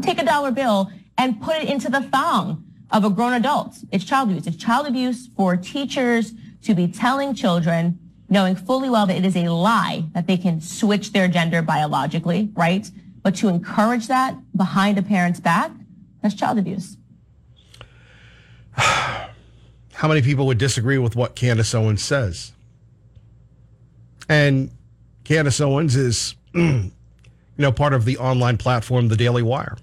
take 0.00 0.20
a 0.20 0.24
dollar 0.24 0.50
bill 0.50 0.90
and 1.18 1.40
put 1.40 1.54
it 1.62 1.68
into 1.68 1.88
the 1.88 2.00
thong 2.00 2.64
of 2.90 3.04
a 3.04 3.10
grown 3.10 3.34
adult. 3.34 3.76
It's 3.92 4.04
child 4.04 4.28
abuse. 4.28 4.48
It's 4.48 4.56
child 4.56 4.88
abuse 4.88 5.28
for 5.36 5.56
teachers 5.56 6.32
to 6.64 6.74
be 6.74 6.88
telling 6.88 7.32
children, 7.32 8.00
knowing 8.32 8.56
fully 8.56 8.88
well 8.88 9.04
that 9.04 9.14
it 9.14 9.26
is 9.26 9.36
a 9.36 9.46
lie 9.50 10.02
that 10.14 10.26
they 10.26 10.38
can 10.38 10.58
switch 10.58 11.12
their 11.12 11.28
gender 11.28 11.60
biologically, 11.60 12.50
right? 12.54 12.90
But 13.22 13.36
to 13.36 13.48
encourage 13.48 14.08
that 14.08 14.34
behind 14.56 14.96
a 14.96 15.02
parent's 15.02 15.38
back, 15.38 15.70
that's 16.22 16.34
child 16.34 16.58
abuse. 16.58 16.96
How 18.72 20.08
many 20.08 20.22
people 20.22 20.46
would 20.46 20.56
disagree 20.56 20.96
with 20.96 21.14
what 21.14 21.34
Candace 21.34 21.74
Owens 21.74 22.02
says? 22.02 22.52
And 24.30 24.70
Candace 25.24 25.60
Owens 25.60 25.94
is, 25.94 26.34
you 26.54 26.90
know, 27.58 27.70
part 27.70 27.92
of 27.92 28.06
the 28.06 28.16
online 28.16 28.56
platform, 28.56 29.08
The 29.08 29.16
Daily 29.16 29.42
Wire. 29.42 29.76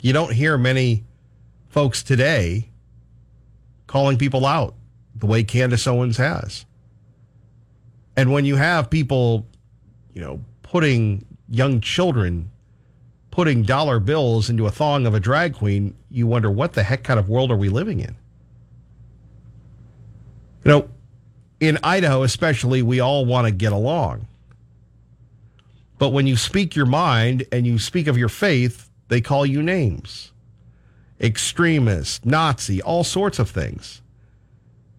You 0.00 0.14
don't 0.14 0.32
hear 0.32 0.56
many 0.56 1.04
folks 1.68 2.02
today 2.02 2.70
calling 3.86 4.16
people 4.16 4.46
out 4.46 4.74
the 5.14 5.26
way 5.26 5.44
Candace 5.44 5.86
Owens 5.86 6.16
has. 6.16 6.64
And 8.16 8.32
when 8.32 8.44
you 8.44 8.56
have 8.56 8.90
people, 8.90 9.46
you 10.12 10.20
know, 10.20 10.40
putting 10.62 11.24
young 11.48 11.80
children, 11.80 12.50
putting 13.30 13.62
dollar 13.62 13.98
bills 14.00 14.48
into 14.48 14.66
a 14.66 14.70
thong 14.70 15.06
of 15.06 15.14
a 15.14 15.20
drag 15.20 15.54
queen, 15.54 15.96
you 16.10 16.26
wonder 16.26 16.50
what 16.50 16.74
the 16.74 16.82
heck 16.82 17.02
kind 17.02 17.18
of 17.18 17.28
world 17.28 17.50
are 17.50 17.56
we 17.56 17.68
living 17.68 18.00
in? 18.00 18.16
You 20.64 20.70
know, 20.70 20.88
in 21.60 21.78
Idaho, 21.82 22.22
especially, 22.22 22.82
we 22.82 23.00
all 23.00 23.24
want 23.24 23.46
to 23.46 23.52
get 23.52 23.72
along. 23.72 24.28
But 25.98 26.10
when 26.10 26.26
you 26.26 26.36
speak 26.36 26.76
your 26.76 26.86
mind 26.86 27.46
and 27.52 27.66
you 27.66 27.78
speak 27.78 28.06
of 28.06 28.18
your 28.18 28.28
faith, 28.28 28.90
they 29.08 29.20
call 29.20 29.46
you 29.46 29.62
names 29.62 30.32
extremist, 31.20 32.26
Nazi, 32.26 32.82
all 32.82 33.04
sorts 33.04 33.38
of 33.38 33.48
things. 33.50 34.02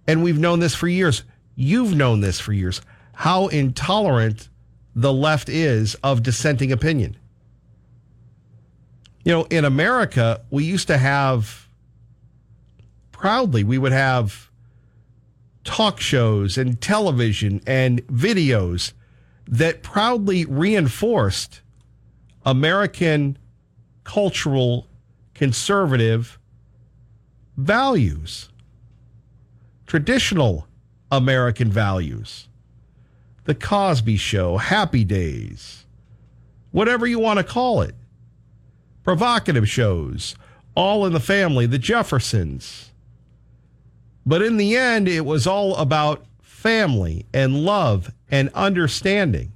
And 0.07 0.23
we've 0.23 0.39
known 0.39 0.59
this 0.59 0.75
for 0.75 0.87
years. 0.87 1.23
You've 1.55 1.95
known 1.95 2.21
this 2.21 2.39
for 2.39 2.53
years. 2.53 2.81
How 3.15 3.47
intolerant 3.47 4.49
the 4.95 5.11
left 5.11 5.49
is 5.49 5.95
of 5.95 6.23
dissenting 6.23 6.71
opinion. 6.71 7.17
You 9.23 9.31
know, 9.31 9.43
in 9.49 9.65
America, 9.65 10.41
we 10.51 10.63
used 10.63 10.87
to 10.87 10.97
have, 10.97 11.67
proudly, 13.11 13.63
we 13.63 13.77
would 13.77 13.91
have 13.91 14.49
talk 15.63 15.99
shows 15.99 16.57
and 16.57 16.79
television 16.79 17.61
and 17.65 18.05
videos 18.07 18.93
that 19.47 19.81
proudly 19.81 20.45
reinforced 20.45 21.61
American 22.45 23.37
cultural 24.03 24.87
conservative 25.33 26.37
values, 27.57 28.49
traditional 29.87 30.67
American 31.11 31.71
values. 31.71 32.47
The 33.45 33.55
Cosby 33.55 34.17
Show, 34.17 34.57
Happy 34.57 35.03
Days, 35.03 35.85
whatever 36.71 37.05
you 37.05 37.19
want 37.19 37.37
to 37.37 37.43
call 37.43 37.81
it, 37.81 37.95
provocative 39.03 39.69
shows, 39.69 40.35
All 40.75 41.05
in 41.05 41.13
the 41.13 41.19
Family, 41.19 41.67
The 41.67 41.77
Jeffersons. 41.77 42.91
But 44.25 44.41
in 44.41 44.57
the 44.57 44.75
end, 44.75 45.07
it 45.07 45.25
was 45.25 45.45
all 45.45 45.75
about 45.75 46.25
family 46.41 47.27
and 47.31 47.63
love 47.63 48.11
and 48.31 48.49
understanding. 48.55 49.51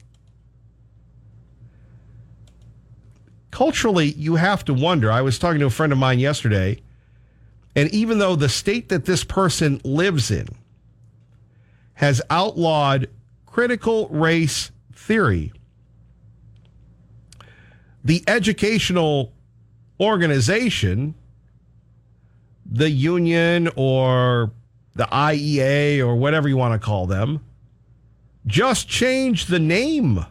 Culturally, 3.50 4.12
you 4.12 4.36
have 4.36 4.64
to 4.66 4.74
wonder. 4.76 5.12
I 5.12 5.22
was 5.22 5.40
talking 5.40 5.60
to 5.62 5.66
a 5.66 5.72
friend 5.72 5.92
of 5.92 5.98
mine 5.98 6.20
yesterday, 6.20 6.80
and 7.76 7.90
even 7.90 8.20
though 8.20 8.36
the 8.36 8.50
state 8.50 8.90
that 8.90 9.06
this 9.06 9.24
person 9.24 9.82
lives 9.84 10.30
in 10.30 10.48
has 11.96 12.22
outlawed 12.30 13.10
critical 13.52 14.08
race 14.10 14.72
theory, 14.94 15.52
the 18.04 18.24
educational 18.28 19.34
organization, 20.00 21.16
the 22.66 22.90
union 22.90 23.68
or 23.76 24.52
the 24.94 25.06
IEA 25.06 26.00
or 26.00 26.16
whatever 26.16 26.48
you 26.48 26.58
want 26.58 26.80
to 26.80 26.86
call 26.86 27.08
them, 27.08 27.44
just 28.46 28.88
change 28.88 29.48
the 29.48 29.60
name. 29.60 30.26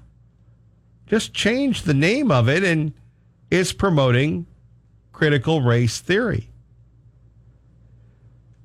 Just 1.07 1.35
change 1.35 1.83
the 1.83 1.95
name 1.95 2.31
of 2.31 2.49
it 2.49 2.63
and 2.63 2.93
it's 3.51 3.73
promoting 3.73 4.47
critical 5.13 5.61
race 5.61 5.99
theory. 5.99 6.51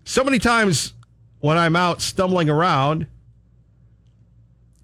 So 0.04 0.24
many 0.24 0.38
times 0.38 0.94
when 1.40 1.58
I'm 1.58 1.76
out 1.76 2.02
stumbling 2.02 2.50
around, 2.50 3.08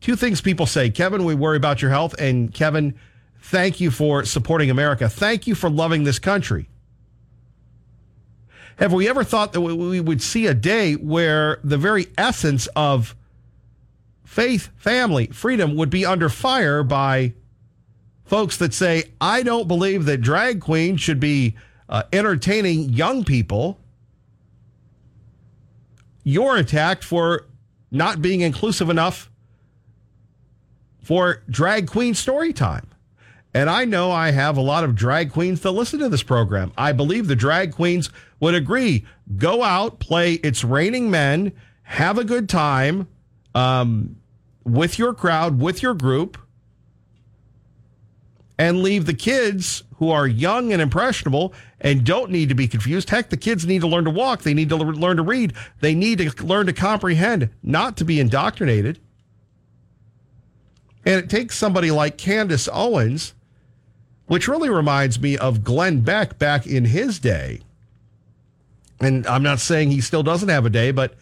two 0.02 0.16
things 0.16 0.42
people 0.42 0.66
say 0.66 0.90
Kevin, 0.90 1.26
we 1.26 1.36
worry 1.36 1.58
about 1.58 1.82
your 1.82 1.92
health. 1.92 2.16
And 2.20 2.54
Kevin, 2.54 2.96
thank 3.42 3.80
you 3.80 3.92
for 3.92 4.26
supporting 4.26 4.70
America. 4.70 5.10
Thank 5.10 5.48
you 5.48 5.56
for 5.56 5.70
loving 5.70 6.04
this 6.04 6.20
country. 6.20 6.70
Have 8.78 8.94
we 8.94 9.10
ever 9.10 9.26
thought 9.26 9.52
that 9.54 9.62
we 9.62 10.00
would 10.00 10.22
see 10.22 10.48
a 10.48 10.54
day 10.54 10.94
where 10.94 11.60
the 11.66 11.78
very 11.78 12.08
essence 12.18 12.68
of 12.78 13.14
faith, 14.24 14.70
family, 14.78 15.28
freedom 15.28 15.76
would 15.76 15.90
be 15.90 16.06
under 16.06 16.30
fire 16.30 16.82
by 16.82 17.34
folks 18.24 18.56
that 18.58 18.74
say, 18.74 19.04
I 19.20 19.44
don't 19.44 19.68
believe 19.68 20.06
that 20.06 20.22
drag 20.22 20.62
queens 20.62 21.02
should 21.02 21.20
be 21.20 21.58
uh, 21.90 22.04
entertaining 22.14 22.90
young 22.90 23.26
people? 23.26 23.80
You're 26.24 26.56
attacked 26.56 27.04
for 27.04 27.48
not 27.92 28.22
being 28.22 28.42
inclusive 28.42 28.90
enough 28.90 29.30
for 31.10 31.42
drag 31.50 31.88
queen 31.88 32.14
story 32.14 32.54
time. 32.54 32.88
And 33.52 33.68
I 33.68 33.84
know 33.84 34.12
I 34.12 34.30
have 34.30 34.58
a 34.58 34.62
lot 34.62 34.84
of 34.84 34.94
drag 34.94 35.32
queens 35.32 35.62
that 35.62 35.72
listen 35.72 35.98
to 36.02 36.08
this 36.08 36.22
program. 36.22 36.72
I 36.78 36.92
believe 36.92 37.26
the 37.26 37.36
drag 37.36 37.74
queens 37.74 38.12
would 38.40 38.54
agree. 38.54 39.08
Go 39.36 39.64
out, 39.64 39.98
play 39.98 40.34
It's 40.34 40.64
Raining 40.64 41.10
Men, 41.10 41.52
have 41.82 42.20
a 42.20 42.24
good 42.24 42.48
time 42.48 43.08
um, 43.56 44.18
with 44.64 45.00
your 45.00 45.16
crowd, 45.16 45.60
with 45.60 45.82
your 45.82 45.96
group, 45.96 46.38
and 48.60 48.84
leave 48.84 49.08
the 49.08 49.16
kids 49.16 49.82
who 49.96 50.12
are 50.12 50.28
young 50.28 50.72
and 50.72 50.80
impressionable 50.80 51.56
and 51.82 52.06
don't 52.06 52.30
need 52.30 52.50
to 52.50 52.56
be 52.56 52.68
confused. 52.68 53.10
Heck, 53.10 53.32
the 53.32 53.38
kids 53.38 53.66
need 53.66 53.82
to 53.82 53.88
learn 53.88 54.06
to 54.06 54.12
walk. 54.12 54.44
They 54.44 54.54
need 54.54 54.70
to 54.70 54.76
learn 54.76 55.18
to 55.18 55.24
read. 55.24 55.54
They 55.80 55.96
need 55.96 56.20
to 56.20 56.46
learn 56.46 56.68
to 56.68 56.74
comprehend, 56.74 57.50
not 57.64 57.98
to 57.98 58.06
be 58.06 58.20
indoctrinated. 58.20 59.00
And 61.06 61.16
it 61.16 61.30
takes 61.30 61.58
somebody 61.58 61.92
like 61.92 62.18
Candace 62.18 62.68
Owens 62.72 63.34
which 64.30 64.48
really 64.48 64.70
reminds 64.70 65.20
me 65.20 65.36
of 65.40 65.64
Glenn 65.64 66.02
Beck 66.02 66.38
back 66.38 66.68
in 66.68 66.86
his 66.86 67.18
day. 67.18 67.62
And 69.00 69.26
I'm 69.26 69.42
not 69.42 69.60
saying 69.60 69.90
he 69.90 70.02
still 70.02 70.22
doesn't 70.22 70.50
have 70.50 70.68
a 70.68 70.70
day, 70.70 70.92
but 70.92 71.16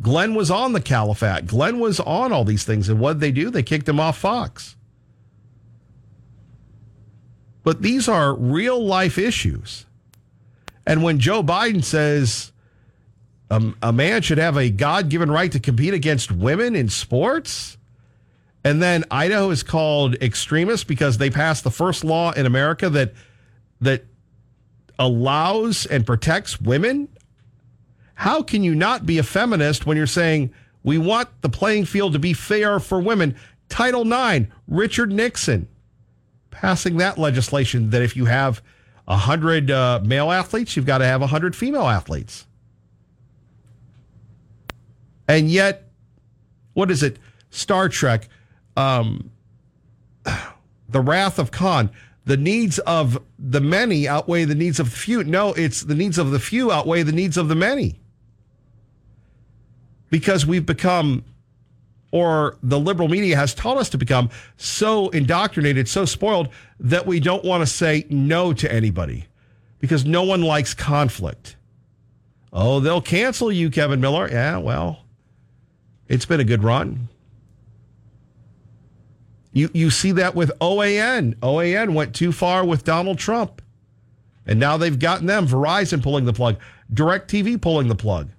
Glenn 0.00 0.34
was 0.34 0.50
on 0.50 0.72
the 0.72 0.80
Caliphate. 0.80 1.46
Glenn 1.46 1.78
was 1.78 2.00
on 2.00 2.32
all 2.32 2.42
these 2.42 2.64
things. 2.64 2.88
And 2.88 2.98
what 2.98 3.12
did 3.12 3.20
they 3.20 3.30
do? 3.30 3.48
They 3.48 3.62
kicked 3.62 3.88
him 3.88 4.00
off 4.00 4.18
Fox. 4.18 4.74
But 7.62 7.80
these 7.80 8.08
are 8.08 8.34
real 8.34 8.84
life 8.84 9.18
issues. 9.18 9.86
And 10.84 11.04
when 11.04 11.20
Joe 11.20 11.44
Biden 11.44 11.84
says 11.84 12.50
um, 13.52 13.76
a 13.80 13.92
man 13.92 14.20
should 14.22 14.38
have 14.38 14.56
a 14.56 14.68
God 14.68 15.10
given 15.10 15.30
right 15.30 15.52
to 15.52 15.60
compete 15.60 15.94
against 15.94 16.32
women 16.32 16.74
in 16.74 16.88
sports, 16.88 17.78
And 18.64 18.82
then 18.82 19.04
Idaho 19.10 19.50
is 19.50 19.62
called 19.62 20.14
extremist 20.22 20.86
because 20.86 21.18
they 21.18 21.30
passed 21.30 21.64
the 21.64 21.70
first 21.70 22.04
law 22.04 22.32
in 22.32 22.46
America 22.46 22.88
that 22.90 23.12
that 23.80 24.04
allows 24.98 25.86
and 25.86 26.06
protects 26.06 26.60
women. 26.60 27.08
How 28.14 28.42
can 28.42 28.62
you 28.62 28.74
not 28.74 29.04
be 29.04 29.18
a 29.18 29.24
feminist 29.24 29.84
when 29.84 29.96
you're 29.96 30.06
saying 30.06 30.52
we 30.84 30.96
want 30.98 31.28
the 31.40 31.48
playing 31.48 31.86
field 31.86 32.12
to 32.12 32.20
be 32.20 32.32
fair 32.32 32.78
for 32.78 33.00
women? 33.00 33.34
Title 33.68 34.02
IX, 34.10 34.46
Richard 34.68 35.10
Nixon 35.10 35.66
passing 36.52 36.98
that 36.98 37.18
legislation 37.18 37.90
that 37.90 38.02
if 38.02 38.16
you 38.16 38.26
have 38.26 38.62
100 39.06 39.70
uh, 39.70 40.00
male 40.04 40.30
athletes, 40.30 40.76
you've 40.76 40.86
got 40.86 40.98
to 40.98 41.04
have 41.04 41.20
100 41.20 41.56
female 41.56 41.88
athletes. 41.88 42.46
And 45.26 45.50
yet, 45.50 45.88
what 46.74 46.90
is 46.90 47.02
it? 47.02 47.18
Star 47.50 47.88
Trek, 47.88 48.28
um, 48.76 49.30
The 50.88 51.00
Wrath 51.00 51.38
of 51.38 51.50
Khan. 51.50 51.90
The 52.24 52.36
needs 52.36 52.78
of 52.80 53.20
the 53.38 53.60
many 53.60 54.06
outweigh 54.06 54.44
the 54.44 54.54
needs 54.54 54.78
of 54.78 54.90
the 54.90 54.96
few. 54.96 55.24
No, 55.24 55.52
it's 55.54 55.82
the 55.82 55.96
needs 55.96 56.18
of 56.18 56.30
the 56.30 56.38
few 56.38 56.70
outweigh 56.70 57.02
the 57.02 57.12
needs 57.12 57.36
of 57.36 57.48
the 57.48 57.56
many. 57.56 57.98
Because 60.08 60.46
we've 60.46 60.64
become, 60.64 61.24
or 62.12 62.58
the 62.62 62.78
liberal 62.78 63.08
media 63.08 63.34
has 63.36 63.54
taught 63.54 63.76
us 63.76 63.88
to 63.90 63.98
become, 63.98 64.30
so 64.56 65.08
indoctrinated, 65.08 65.88
so 65.88 66.04
spoiled 66.04 66.48
that 66.78 67.06
we 67.06 67.18
don't 67.18 67.44
want 67.44 67.62
to 67.62 67.66
say 67.66 68.06
no 68.08 68.52
to 68.52 68.72
anybody 68.72 69.26
because 69.80 70.04
no 70.04 70.22
one 70.22 70.42
likes 70.42 70.74
conflict. 70.74 71.56
Oh, 72.52 72.78
they'll 72.78 73.02
cancel 73.02 73.50
you, 73.50 73.68
Kevin 73.68 74.00
Miller. 74.00 74.28
Yeah, 74.30 74.58
well, 74.58 75.04
it's 76.06 76.24
been 76.24 76.38
a 76.38 76.44
good 76.44 76.62
run. 76.62 77.08
You 79.52 79.70
you 79.74 79.90
see 79.90 80.12
that 80.12 80.34
with 80.34 80.50
OAN. 80.60 81.34
OAN 81.36 81.94
went 81.94 82.14
too 82.14 82.32
far 82.32 82.64
with 82.64 82.84
Donald 82.84 83.18
Trump. 83.18 83.60
And 84.46 84.58
now 84.58 84.76
they've 84.76 84.98
gotten 84.98 85.26
them 85.26 85.46
Verizon 85.46 86.02
pulling 86.02 86.24
the 86.24 86.32
plug, 86.32 86.56
DirecTV 86.92 87.60
pulling 87.60 87.88
the 87.88 87.94
plug. 87.94 88.30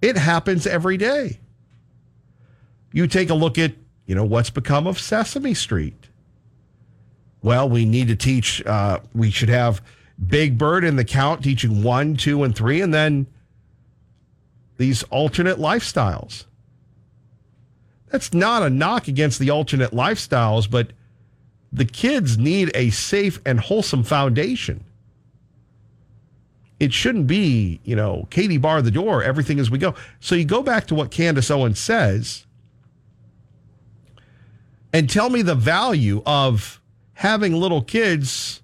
It 0.00 0.16
happens 0.16 0.66
every 0.66 0.96
day. 0.96 1.40
You 2.92 3.06
take 3.06 3.30
a 3.30 3.34
look 3.34 3.58
at, 3.58 3.74
you 4.06 4.14
know, 4.14 4.24
what's 4.24 4.50
become 4.50 4.86
of 4.86 4.98
Sesame 4.98 5.54
Street. 5.54 6.08
Well, 7.42 7.68
we 7.68 7.84
need 7.84 8.08
to 8.08 8.16
teach 8.16 8.64
uh, 8.66 9.00
we 9.14 9.30
should 9.30 9.48
have 9.48 9.82
Big 10.24 10.58
Bird 10.58 10.84
in 10.84 10.96
the 10.96 11.04
count 11.04 11.42
teaching 11.42 11.82
1, 11.82 12.16
2 12.16 12.44
and 12.44 12.54
3 12.54 12.82
and 12.82 12.94
then 12.94 13.26
these 14.76 15.02
alternate 15.04 15.58
lifestyles. 15.58 16.44
That's 18.10 18.34
not 18.34 18.62
a 18.62 18.70
knock 18.70 19.08
against 19.08 19.38
the 19.38 19.50
alternate 19.50 19.92
lifestyles, 19.92 20.70
but 20.70 20.92
the 21.72 21.84
kids 21.84 22.36
need 22.36 22.70
a 22.74 22.90
safe 22.90 23.40
and 23.46 23.60
wholesome 23.60 24.02
foundation. 24.02 24.84
It 26.80 26.92
shouldn't 26.92 27.26
be, 27.26 27.80
you 27.84 27.94
know, 27.94 28.26
Katie 28.30 28.58
bar 28.58 28.82
the 28.82 28.90
door, 28.90 29.22
everything 29.22 29.60
as 29.60 29.70
we 29.70 29.78
go. 29.78 29.94
So 30.18 30.34
you 30.34 30.44
go 30.44 30.62
back 30.62 30.86
to 30.86 30.94
what 30.94 31.10
Candace 31.10 31.50
Owens 31.50 31.78
says 31.78 32.46
and 34.92 35.08
tell 35.08 35.30
me 35.30 35.42
the 35.42 35.54
value 35.54 36.22
of 36.26 36.80
having 37.14 37.54
little 37.54 37.82
kids 37.82 38.62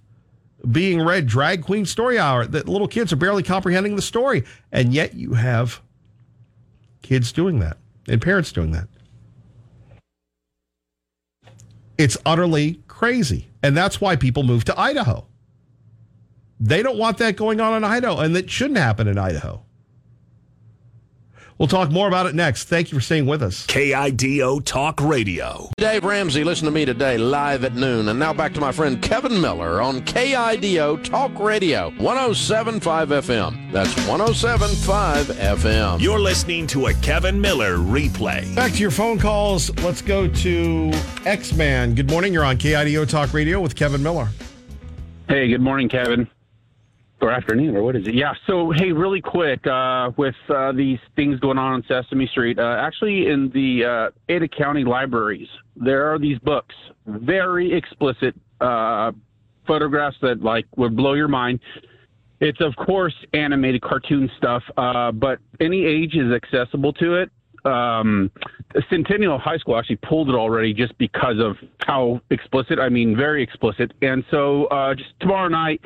being 0.71 1.01
read 1.01 1.27
drag 1.27 1.63
queen 1.63 1.85
story 1.85 2.19
hour 2.19 2.45
that 2.47 2.69
little 2.69 2.89
kids 2.89 3.13
are 3.13 3.17
barely 3.17 3.43
comprehending 3.43 3.95
the 3.95 4.03
story 4.03 4.43
and 4.73 4.93
yet 4.93 5.15
you 5.15 5.35
have 5.35 5.81
kids 7.03 7.31
doing 7.31 7.61
that 7.61 7.77
and 8.09 8.21
parents 8.21 8.51
doing 8.51 8.73
that 8.73 8.89
it's 11.99 12.17
utterly 12.25 12.81
crazy. 12.89 13.49
And 13.63 13.77
that's 13.77 14.01
why 14.01 14.17
people 14.17 14.43
move 14.43 14.65
to 14.65 14.79
Idaho. 14.79 15.27
They 16.59 16.83
don't 16.83 16.99
want 16.99 17.19
that 17.19 17.37
going 17.37 17.61
on 17.61 17.77
in 17.77 17.85
Idaho, 17.85 18.19
and 18.19 18.35
that 18.35 18.49
shouldn't 18.49 18.79
happen 18.79 19.09
in 19.09 19.19
Idaho. 19.19 19.66
We'll 21.59 21.69
talk 21.69 21.91
more 21.91 22.07
about 22.07 22.27
it 22.27 22.35
next. 22.35 22.65
Thank 22.65 22.93
you 22.93 22.99
for 22.99 23.03
staying 23.03 23.25
with 23.25 23.43
us. 23.43 23.67
KIDO 23.67 24.63
Talk 24.65 25.01
Radio. 25.01 25.71
Dave 25.79 26.05
Ramsey, 26.05 26.45
listen 26.45 26.67
to 26.67 26.71
me 26.71 26.85
today 26.85 27.17
live 27.17 27.65
at 27.65 27.75
noon. 27.75 28.09
And 28.09 28.19
now 28.19 28.35
back 28.35 28.53
to 28.55 28.61
my 28.61 28.73
friend 28.73 29.01
Kevin 29.01 29.41
Miller 29.41 29.81
on 29.81 30.03
KIDO 30.03 31.03
Talk 31.03 31.39
Radio, 31.39 31.91
1075 31.97 33.09
FM. 33.09 33.73
That's 33.73 33.95
1075 34.07 35.27
FM. 35.29 36.01
You're 36.01 36.21
listening 36.21 36.67
to 36.69 36.87
a 36.87 36.95
Kevin 36.95 37.41
Miller 37.41 37.77
replay. 37.79 38.55
Back 38.55 38.73
to 38.73 38.79
your 38.79 38.91
phone 38.91 39.19
calls. 39.19 39.75
Let's 39.79 40.03
go 40.03 40.29
to 40.29 40.91
X 41.25 41.55
Man. 41.55 41.95
Good 41.95 42.11
morning. 42.11 42.35
You're 42.35 42.45
on 42.45 42.59
KIDO 42.59 43.09
Talk 43.09 43.33
Radio 43.33 43.61
with 43.63 43.75
Kevin 43.75 44.03
Miller. 44.03 44.29
Hey, 45.29 45.49
good 45.49 45.63
morning, 45.63 45.89
Kevin 45.89 46.29
or 47.21 47.31
afternoon 47.31 47.77
or 47.77 47.83
what 47.83 47.97
is 47.97 48.07
it? 48.07 48.15
Yeah. 48.15 48.35
So 48.47 48.73
hey, 48.73 48.93
really 48.93 49.21
quick, 49.21 49.67
uh, 49.67 50.11
with 50.17 50.35
uh, 50.49 50.73
these 50.73 50.99
things 51.15 51.41
going 51.41 51.59
on 51.59 51.73
on 51.73 51.85
Sesame 51.89 52.27
Street, 52.27 52.59
uh, 52.59 52.77
actually 52.79 53.29
in 53.29 53.51
the 53.55 54.11
uh, 54.11 54.33
Ada 54.33 54.49
County 54.49 54.85
libraries, 54.85 55.49
there 55.77 56.13
are 56.13 56.19
these 56.19 56.39
books, 56.41 56.75
very 57.07 57.73
explicit 57.73 58.35
uh, 58.61 59.13
photographs 59.67 60.17
that 60.23 60.43
like 60.43 60.67
would 60.77 60.97
blow 60.97 61.15
your 61.15 61.29
mind. 61.29 61.61
It's 62.41 62.61
of 62.61 62.77
course 62.77 63.15
animated 63.33 63.81
cartoon 63.81 64.31
stuff, 64.37 64.63
uh, 64.77 65.11
but 65.13 65.39
any 65.59 65.85
age 65.85 66.15
is 66.15 66.33
accessible 66.33 66.93
to 66.95 67.15
it. 67.15 67.31
Um, 67.65 68.31
Centennial 68.91 69.39
High 69.39 69.57
School 69.57 69.77
actually 69.77 69.97
pulled 69.97 70.29
it 70.29 70.35
already 70.35 70.73
just 70.73 70.97
because 70.99 71.41
of 71.41 71.57
how 71.81 72.21
explicit. 72.31 72.79
I 72.79 72.91
mean, 72.91 73.17
very 73.17 73.43
explicit. 73.43 73.93
And 74.03 74.23
so 74.31 74.69
just 74.97 75.19
tomorrow 75.19 75.49
night 75.49 75.81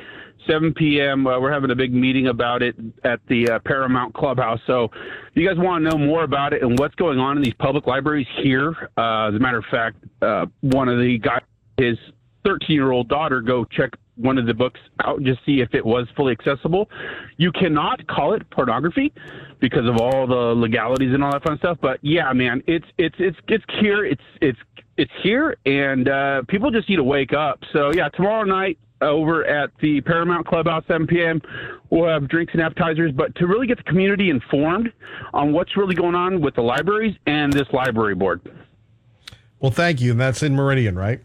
7 0.47 0.73
p.m. 0.73 1.27
Uh, 1.27 1.39
we're 1.39 1.51
having 1.51 1.71
a 1.71 1.75
big 1.75 1.93
meeting 1.93 2.27
about 2.27 2.61
it 2.61 2.75
at 3.03 3.19
the 3.27 3.49
uh, 3.49 3.59
Paramount 3.59 4.13
Clubhouse. 4.13 4.59
So, 4.67 4.85
if 4.85 5.35
you 5.35 5.47
guys 5.47 5.57
want 5.57 5.83
to 5.83 5.89
know 5.89 5.97
more 5.97 6.23
about 6.23 6.53
it 6.53 6.61
and 6.63 6.77
what's 6.79 6.95
going 6.95 7.19
on 7.19 7.37
in 7.37 7.43
these 7.43 7.53
public 7.55 7.87
libraries 7.87 8.27
here, 8.41 8.89
uh, 8.97 9.29
as 9.29 9.35
a 9.35 9.39
matter 9.39 9.59
of 9.59 9.65
fact, 9.71 9.97
uh, 10.21 10.45
one 10.61 10.89
of 10.89 10.99
the 10.99 11.17
guys, 11.19 11.41
his 11.77 11.97
13 12.45 12.75
year 12.75 12.91
old 12.91 13.07
daughter, 13.07 13.41
go 13.41 13.65
check 13.65 13.91
one 14.15 14.37
of 14.37 14.45
the 14.45 14.53
books 14.53 14.79
out 15.03 15.21
just 15.23 15.39
see 15.45 15.61
if 15.61 15.73
it 15.73 15.85
was 15.85 16.07
fully 16.15 16.31
accessible. 16.31 16.89
You 17.37 17.51
cannot 17.51 18.05
call 18.07 18.33
it 18.33 18.47
pornography 18.51 19.11
because 19.59 19.87
of 19.87 19.97
all 19.97 20.27
the 20.27 20.59
legalities 20.59 21.13
and 21.13 21.23
all 21.23 21.31
that 21.31 21.43
fun 21.43 21.57
stuff. 21.57 21.77
But 21.81 21.99
yeah, 22.01 22.31
man, 22.33 22.61
it's 22.67 22.85
it's 22.97 23.15
it's 23.19 23.37
it's 23.47 23.65
here. 23.79 24.05
It's 24.05 24.21
it's 24.41 24.59
it's 24.97 25.11
here, 25.23 25.57
and 25.65 26.07
uh, 26.07 26.43
people 26.47 26.71
just 26.71 26.87
need 26.89 26.97
to 26.97 27.03
wake 27.03 27.33
up. 27.33 27.59
So 27.73 27.91
yeah, 27.93 28.09
tomorrow 28.09 28.43
night 28.43 28.77
over 29.01 29.45
at 29.45 29.71
the 29.81 30.01
Paramount 30.01 30.47
Clubhouse, 30.47 30.83
7 30.87 31.07
p.m. 31.07 31.41
We'll 31.89 32.07
have 32.07 32.27
drinks 32.27 32.53
and 32.53 32.61
appetizers, 32.61 33.11
but 33.11 33.35
to 33.35 33.47
really 33.47 33.67
get 33.67 33.77
the 33.77 33.83
community 33.83 34.29
informed 34.29 34.91
on 35.33 35.51
what's 35.51 35.75
really 35.75 35.95
going 35.95 36.15
on 36.15 36.41
with 36.41 36.55
the 36.55 36.61
libraries 36.61 37.15
and 37.25 37.51
this 37.51 37.67
library 37.73 38.15
board. 38.15 38.41
Well, 39.59 39.71
thank 39.71 40.01
you. 40.01 40.11
And 40.11 40.19
that's 40.19 40.43
in 40.43 40.55
Meridian, 40.55 40.95
right? 40.95 41.21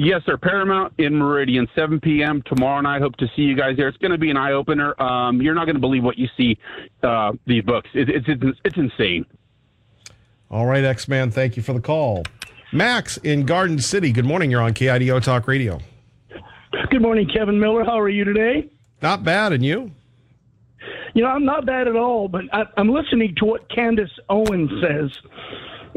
Yes, 0.00 0.22
sir. 0.24 0.36
Paramount 0.36 0.94
in 0.98 1.16
Meridian, 1.16 1.66
7 1.74 1.98
p.m. 1.98 2.40
tomorrow 2.46 2.80
night. 2.80 2.96
I 2.96 3.00
hope 3.00 3.16
to 3.16 3.26
see 3.34 3.42
you 3.42 3.56
guys 3.56 3.76
there. 3.76 3.88
It's 3.88 3.98
going 3.98 4.12
to 4.12 4.18
be 4.18 4.30
an 4.30 4.36
eye 4.36 4.52
opener. 4.52 5.00
Um, 5.02 5.42
you're 5.42 5.56
not 5.56 5.64
going 5.64 5.74
to 5.74 5.80
believe 5.80 6.04
what 6.04 6.16
you 6.16 6.28
see. 6.36 6.56
Uh, 7.02 7.32
these 7.46 7.64
books. 7.64 7.90
It, 7.94 8.08
it's 8.08 8.26
it's 8.28 8.58
it's 8.64 8.76
insane. 8.76 9.26
All 10.52 10.66
right, 10.66 10.84
X 10.84 11.08
Man. 11.08 11.32
Thank 11.32 11.56
you 11.56 11.64
for 11.64 11.72
the 11.72 11.80
call. 11.80 12.22
Max 12.72 13.16
in 13.18 13.44
Garden 13.44 13.80
City. 13.80 14.12
Good 14.12 14.24
morning. 14.24 14.52
You're 14.52 14.62
on 14.62 14.72
KIDO 14.72 15.20
Talk 15.20 15.48
Radio. 15.48 15.80
Good 16.90 17.00
morning, 17.00 17.28
Kevin 17.28 17.58
Miller. 17.58 17.84
How 17.84 17.98
are 17.98 18.08
you 18.08 18.24
today? 18.24 18.70
Not 19.00 19.24
bad, 19.24 19.52
and 19.52 19.64
you? 19.64 19.90
You 21.14 21.22
know, 21.22 21.28
I'm 21.28 21.44
not 21.44 21.64
bad 21.64 21.88
at 21.88 21.96
all, 21.96 22.28
but 22.28 22.42
I, 22.52 22.64
I'm 22.76 22.90
listening 22.90 23.34
to 23.36 23.44
what 23.46 23.68
Candace 23.70 24.10
Owens 24.28 24.70
says. 24.82 25.10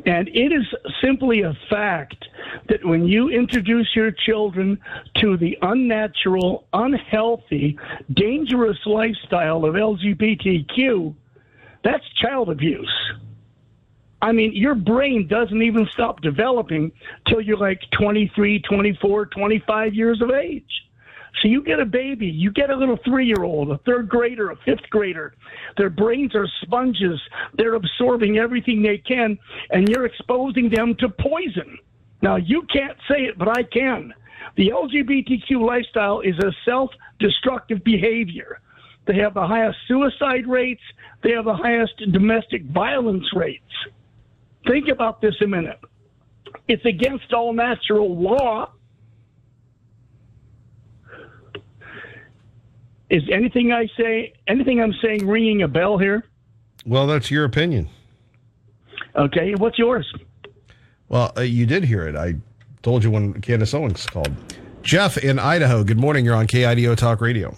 And 0.06 0.30
it 0.30 0.52
is 0.52 0.66
simply 1.04 1.42
a 1.42 1.58
fact 1.70 2.26
that 2.70 2.84
when 2.86 3.06
you 3.06 3.30
introduce 3.30 3.90
your 3.96 4.12
children 4.12 4.80
to 5.18 5.38
the 5.38 5.58
unnatural, 5.62 6.66
unhealthy, 6.74 7.78
dangerous 8.14 8.78
lifestyle 8.86 9.66
of 9.66 9.76
LGBTQ, 9.76 11.14
that's 11.84 12.04
child 12.22 12.50
abuse. 12.50 13.12
I 14.22 14.32
mean, 14.32 14.54
your 14.54 14.76
brain 14.76 15.28
doesn't 15.28 15.62
even 15.62 15.88
stop 15.92 16.22
developing 16.22 16.92
till 17.28 17.42
you're 17.42 17.58
like 17.58 17.82
23, 17.98 18.62
24, 18.62 19.26
25 19.26 19.94
years 19.96 20.22
of 20.22 20.30
age. 20.32 20.64
So 21.42 21.48
you 21.48 21.64
get 21.64 21.80
a 21.80 21.86
baby, 21.86 22.28
you 22.28 22.52
get 22.52 22.70
a 22.70 22.76
little 22.76 23.00
three 23.06 23.26
year 23.26 23.44
old, 23.44 23.72
a 23.72 23.78
third 23.80 24.10
grader, 24.10 24.52
a 24.52 24.56
fifth 24.58 24.90
grader. 24.90 25.34
Their 25.78 25.90
brains 25.90 26.36
are 26.36 26.48
sponges. 26.62 27.20
They're 27.58 27.76
absorbing 27.76 28.38
everything 28.38 28.84
they 28.84 28.98
can, 28.98 29.40
and 29.72 29.88
you're 29.90 30.06
exposing 30.06 30.70
them 30.70 30.96
to 31.00 31.10
poison. 31.10 31.78
Now, 32.22 32.36
you 32.36 32.64
can't 32.72 32.98
say 33.10 33.24
it, 33.24 33.38
but 33.38 33.48
I 33.48 33.64
can. 33.64 34.14
The 34.58 34.70
LGBTQ 34.70 35.66
lifestyle 35.66 36.20
is 36.20 36.38
a 36.40 36.52
self 36.66 36.92
destructive 37.20 37.84
behavior. 37.84 38.60
They 39.08 39.16
have 39.16 39.34
the 39.34 39.48
highest 39.48 39.80
suicide 39.88 40.46
rates, 40.48 40.84
they 41.24 41.32
have 41.32 41.46
the 41.46 41.56
highest 41.56 41.94
domestic 42.12 42.66
violence 42.66 43.26
rates. 43.34 43.64
Think 44.68 44.88
about 44.88 45.22
this 45.22 45.36
a 45.42 45.48
minute. 45.48 45.80
It's 46.68 46.86
against 46.86 47.34
all 47.34 47.54
natural 47.54 48.18
law. 48.20 48.72
Is 53.10 53.24
anything 53.32 53.74
I 53.74 53.88
say, 53.98 54.34
anything 54.48 54.82
I'm 54.82 54.94
saying, 55.04 55.28
ringing 55.28 55.64
a 55.64 55.68
bell 55.68 55.98
here? 55.98 56.24
Well, 56.86 57.08
that's 57.08 57.30
your 57.30 57.44
opinion. 57.44 57.90
Okay, 59.16 59.54
what's 59.56 59.78
yours? 59.78 60.12
Well, 61.10 61.34
uh, 61.38 61.42
you 61.42 61.66
did 61.66 61.84
hear 61.84 62.08
it. 62.08 62.16
I 62.16 62.36
told 62.84 63.04
you 63.04 63.12
when 63.12 63.34
Candace 63.42 63.74
Owens 63.74 64.06
called. 64.06 64.34
Jeff 64.82 65.18
in 65.18 65.40
Idaho. 65.40 65.84
Good 65.84 66.00
morning. 66.00 66.24
You're 66.24 66.36
on 66.36 66.48
KIDO 66.48 66.96
Talk 66.96 67.22
Radio. 67.22 67.56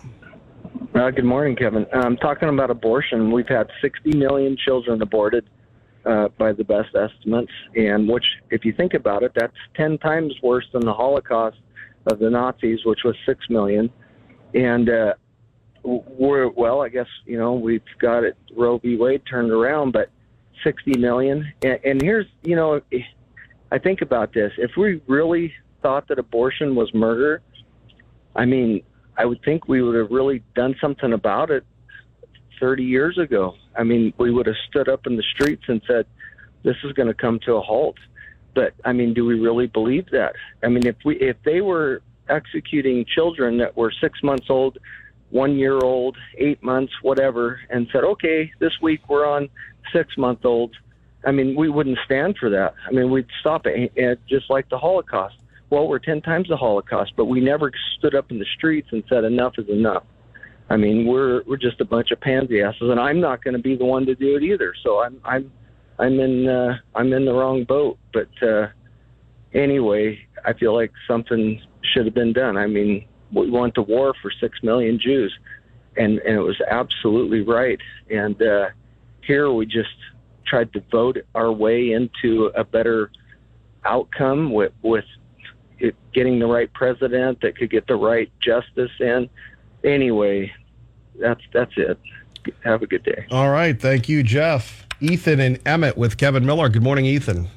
Uh, 0.95 1.09
good 1.11 1.25
morning, 1.25 1.55
Kevin. 1.55 1.85
I'm 1.93 2.01
um, 2.03 2.17
talking 2.17 2.49
about 2.49 2.69
abortion, 2.69 3.31
we've 3.31 3.47
had 3.47 3.67
60 3.81 4.15
million 4.15 4.55
children 4.55 5.01
aborted 5.01 5.49
uh, 6.05 6.27
by 6.37 6.51
the 6.51 6.63
best 6.63 6.95
estimates, 6.95 7.51
and 7.75 8.07
which, 8.07 8.25
if 8.49 8.65
you 8.65 8.73
think 8.73 8.93
about 8.93 9.23
it, 9.23 9.31
that's 9.35 9.55
10 9.75 9.97
times 9.99 10.33
worse 10.41 10.65
than 10.73 10.85
the 10.85 10.93
Holocaust 10.93 11.57
of 12.07 12.19
the 12.19 12.29
Nazis, 12.29 12.79
which 12.85 12.99
was 13.03 13.15
6 13.25 13.49
million. 13.49 13.89
And 14.53 14.89
uh, 14.89 15.13
we're, 15.83 16.49
well, 16.49 16.81
I 16.81 16.89
guess, 16.89 17.07
you 17.25 17.37
know, 17.37 17.53
we've 17.53 17.81
got 17.99 18.23
it 18.23 18.37
Roe 18.55 18.77
v. 18.77 18.97
Wade 18.97 19.23
turned 19.29 19.51
around, 19.51 19.91
but 19.91 20.09
60 20.63 20.99
million. 20.99 21.51
And, 21.63 21.79
and 21.83 22.01
here's, 22.01 22.25
you 22.43 22.55
know, 22.55 22.81
I 23.71 23.79
think 23.79 24.01
about 24.01 24.33
this. 24.33 24.51
If 24.57 24.71
we 24.77 25.01
really 25.07 25.53
thought 25.81 26.07
that 26.09 26.19
abortion 26.19 26.75
was 26.75 26.93
murder, 26.93 27.41
I 28.35 28.45
mean, 28.45 28.83
I 29.17 29.25
would 29.25 29.43
think 29.43 29.67
we 29.67 29.81
would 29.81 29.95
have 29.95 30.11
really 30.11 30.43
done 30.55 30.75
something 30.81 31.13
about 31.13 31.51
it 31.51 31.63
30 32.59 32.83
years 32.83 33.17
ago. 33.17 33.55
I 33.77 33.83
mean, 33.83 34.13
we 34.17 34.31
would 34.31 34.45
have 34.45 34.55
stood 34.69 34.89
up 34.89 35.07
in 35.07 35.15
the 35.15 35.23
streets 35.33 35.63
and 35.67 35.81
said, 35.87 36.05
this 36.63 36.75
is 36.83 36.93
going 36.93 37.07
to 37.07 37.13
come 37.13 37.39
to 37.45 37.55
a 37.55 37.61
halt. 37.61 37.97
But 38.55 38.73
I 38.85 38.93
mean, 38.93 39.13
do 39.13 39.25
we 39.25 39.39
really 39.39 39.67
believe 39.67 40.09
that? 40.11 40.33
I 40.63 40.69
mean, 40.69 40.85
if 40.85 40.95
we 41.03 41.15
if 41.19 41.37
they 41.43 41.61
were 41.61 42.01
executing 42.29 43.05
children 43.05 43.57
that 43.57 43.75
were 43.75 43.91
six 43.91 44.21
months 44.23 44.47
old, 44.49 44.77
one 45.29 45.57
year 45.57 45.79
old, 45.79 46.17
eight 46.37 46.61
months, 46.63 46.93
whatever, 47.01 47.59
and 47.69 47.87
said, 47.91 48.03
okay, 48.03 48.51
this 48.59 48.73
week 48.81 49.01
we're 49.09 49.25
on 49.25 49.49
six 49.91 50.17
month 50.17 50.45
olds. 50.45 50.75
I 51.25 51.31
mean, 51.31 51.55
we 51.55 51.69
wouldn't 51.69 51.97
stand 52.05 52.37
for 52.37 52.49
that. 52.51 52.75
I 52.87 52.91
mean, 52.91 53.09
we'd 53.09 53.27
stop 53.39 53.65
it, 53.65 53.91
and 53.97 54.17
just 54.27 54.49
like 54.49 54.69
the 54.69 54.77
Holocaust. 54.77 55.35
Well, 55.69 55.87
we're 55.87 55.99
ten 55.99 56.21
times 56.21 56.49
the 56.49 56.57
Holocaust, 56.57 57.13
but 57.15 57.25
we 57.25 57.41
never 57.41 57.71
stood 57.97 58.13
up 58.13 58.29
in 58.29 58.37
the 58.37 58.45
streets 58.55 58.89
and 58.91 59.03
said 59.09 59.23
enough 59.23 59.53
is 59.57 59.69
enough. 59.69 60.03
I 60.69 60.77
mean, 60.77 61.05
we're 61.05 61.43
we're 61.43 61.57
just 61.57 61.81
a 61.81 61.85
bunch 61.85 62.11
of 62.11 62.19
pansy 62.21 62.61
asses, 62.61 62.89
and 62.89 62.99
I'm 62.99 63.19
not 63.19 63.43
going 63.43 63.55
to 63.55 63.61
be 63.61 63.75
the 63.75 63.85
one 63.85 64.05
to 64.05 64.15
do 64.15 64.35
it 64.35 64.43
either. 64.43 64.73
So 64.83 65.01
I'm 65.01 65.19
I'm 65.23 65.51
I'm 65.99 66.19
in 66.19 66.47
uh, 66.47 66.77
I'm 66.95 67.11
in 67.13 67.25
the 67.25 67.33
wrong 67.33 67.63
boat. 67.63 67.97
But 68.13 68.29
uh, 68.41 68.67
anyway, 69.53 70.19
I 70.45 70.53
feel 70.53 70.73
like 70.73 70.91
something 71.07 71.61
should 71.93 72.05
have 72.05 72.15
been 72.15 72.33
done. 72.33 72.57
I 72.57 72.67
mean, 72.67 73.05
we 73.31 73.49
went 73.49 73.75
to 73.75 73.81
war 73.81 74.13
for 74.21 74.31
six 74.39 74.59
million 74.63 74.99
Jews, 74.99 75.33
and 75.97 76.19
and 76.19 76.35
it 76.35 76.41
was 76.41 76.59
absolutely 76.69 77.41
right. 77.41 77.79
And 78.09 78.41
uh, 78.41 78.69
here 79.21 79.51
we 79.51 79.65
just 79.65 79.89
tried 80.45 80.73
to 80.73 80.83
vote 80.91 81.17
our 81.35 81.51
way 81.51 81.91
into 81.91 82.51
a 82.55 82.63
better 82.63 83.11
outcome 83.85 84.51
with 84.53 84.73
with 84.81 85.05
it, 85.79 85.95
getting 86.13 86.39
the 86.39 86.47
right 86.47 86.71
president 86.73 87.41
that 87.41 87.57
could 87.57 87.69
get 87.69 87.87
the 87.87 87.95
right 87.95 88.31
justice 88.41 88.91
in. 88.99 89.29
Anyway, 89.83 90.51
that's 91.19 91.41
that's 91.53 91.73
it. 91.77 91.99
Have 92.63 92.81
a 92.81 92.87
good 92.87 93.03
day. 93.03 93.25
All 93.31 93.49
right, 93.49 93.79
thank 93.79 94.09
you, 94.09 94.23
Jeff. 94.23 94.85
Ethan 94.99 95.39
and 95.39 95.59
Emmett 95.65 95.97
with 95.97 96.17
Kevin 96.17 96.45
Miller. 96.45 96.69
Good 96.69 96.83
morning, 96.83 97.05
Ethan. 97.05 97.47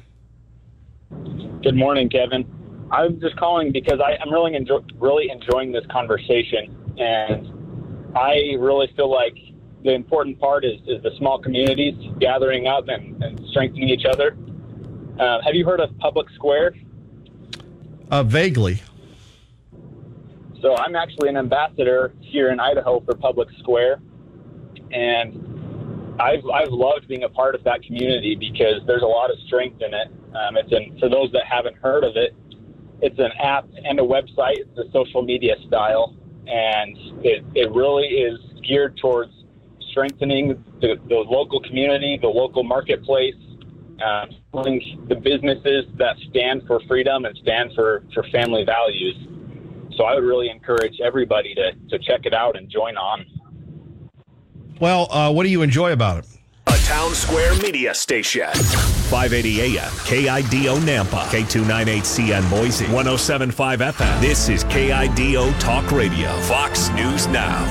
Good 1.63 1.77
morning, 1.77 2.09
Kevin. 2.09 2.45
I'm 2.91 3.21
just 3.21 3.37
calling 3.37 3.73
because 3.73 4.01
I, 4.01 4.13
am 4.23 4.33
really 4.33 4.55
enjoy, 4.55 4.81
really 4.99 5.31
enjoying 5.31 5.73
this 5.73 5.85
conversation, 5.91 6.77
and 6.99 8.17
I 8.17 8.55
really 8.59 8.93
feel 8.97 9.11
like 9.11 9.37
the 9.85 9.93
important 9.93 10.39
part 10.41 10.65
is, 10.65 10.81
is 10.87 11.03
the 11.03 11.13
small 11.19 11.41
communities 11.41 11.95
gathering 12.19 12.67
up 12.67 12.89
and, 12.89 13.23
and 13.23 13.41
strengthening 13.51 13.89
each 13.89 14.05
other. 14.05 14.37
Uh, 15.19 15.41
have 15.43 15.55
you 15.55 15.65
heard 15.65 15.81
of 15.81 15.97
Public 15.99 16.29
Square? 16.31 16.75
Uh, 18.11 18.23
vaguely. 18.23 18.83
So 20.63 20.77
I'm 20.77 20.97
actually 20.97 21.29
an 21.29 21.37
ambassador 21.37 22.15
here 22.21 22.51
in 22.51 22.61
Idaho 22.61 23.01
for 23.01 23.15
Public 23.15 23.49
Square, 23.59 24.01
and 24.93 26.17
I've 26.21 26.45
I've 26.53 26.71
loved 26.71 27.09
being 27.09 27.25
a 27.25 27.29
part 27.29 27.55
of 27.55 27.65
that 27.65 27.83
community 27.83 28.35
because 28.35 28.81
there's 28.87 29.03
a 29.03 29.07
lot 29.07 29.31
of 29.31 29.39
strength 29.47 29.83
in 29.83 29.93
it. 29.93 30.09
Um, 30.35 30.57
it's 30.57 30.73
an, 30.73 30.99
for 30.99 31.09
those 31.09 31.31
that 31.33 31.45
haven't 31.47 31.77
heard 31.77 32.05
of 32.05 32.17
it, 32.17 32.35
it's 33.03 33.19
an 33.19 33.33
app 33.43 33.69
and 33.85 33.99
a 34.01 34.03
website. 34.03 34.59
It's 34.59 34.79
a 34.79 34.91
social 34.93 35.23
media 35.23 35.57
style, 35.67 36.17
and 36.47 36.97
it 37.25 37.45
it 37.55 37.71
really 37.73 38.07
is 38.07 38.39
geared 38.67 38.97
towards 38.97 39.33
strengthening 39.91 40.63
the, 40.81 40.97
the 41.09 41.15
local 41.15 41.61
community, 41.63 42.19
the 42.21 42.29
local 42.29 42.63
marketplace, 42.63 43.35
uh, 44.05 44.27
the 44.53 45.21
businesses 45.23 45.87
that 45.97 46.17
stand 46.29 46.63
for 46.67 46.81
freedom 46.87 47.25
and 47.25 47.37
stand 47.39 47.71
for, 47.75 48.05
for 48.13 48.23
family 48.25 48.63
values. 48.65 49.17
So 49.95 50.05
I 50.05 50.15
would 50.15 50.25
really 50.25 50.51
encourage 50.51 51.01
everybody 51.01 51.55
to, 51.55 51.73
to 51.91 51.99
check 51.99 52.25
it 52.25 52.35
out 52.35 52.57
and 52.57 52.69
join 52.69 52.97
on. 52.97 53.25
Well, 54.81 55.11
uh, 55.11 55.33
what 55.33 55.45
do 55.45 55.49
you 55.49 55.63
enjoy 55.63 55.93
about 55.93 56.19
it? 56.19 56.27
A 56.67 56.73
Townsquare 56.73 57.61
Media 57.63 57.95
station. 57.95 58.53
580 58.53 59.79
AM, 59.79 59.91
KIDO 60.05 60.79
Nampa, 60.81 61.23
K298CN 61.27 62.51
Boise, 62.51 62.85
1075 62.87 63.79
FM. 63.81 64.21
This 64.21 64.49
is 64.49 64.65
KIDO 64.65 65.59
Talk 65.61 65.91
Radio, 65.93 66.33
Fox 66.41 66.91
News 66.91 67.29
Now. 67.29 67.65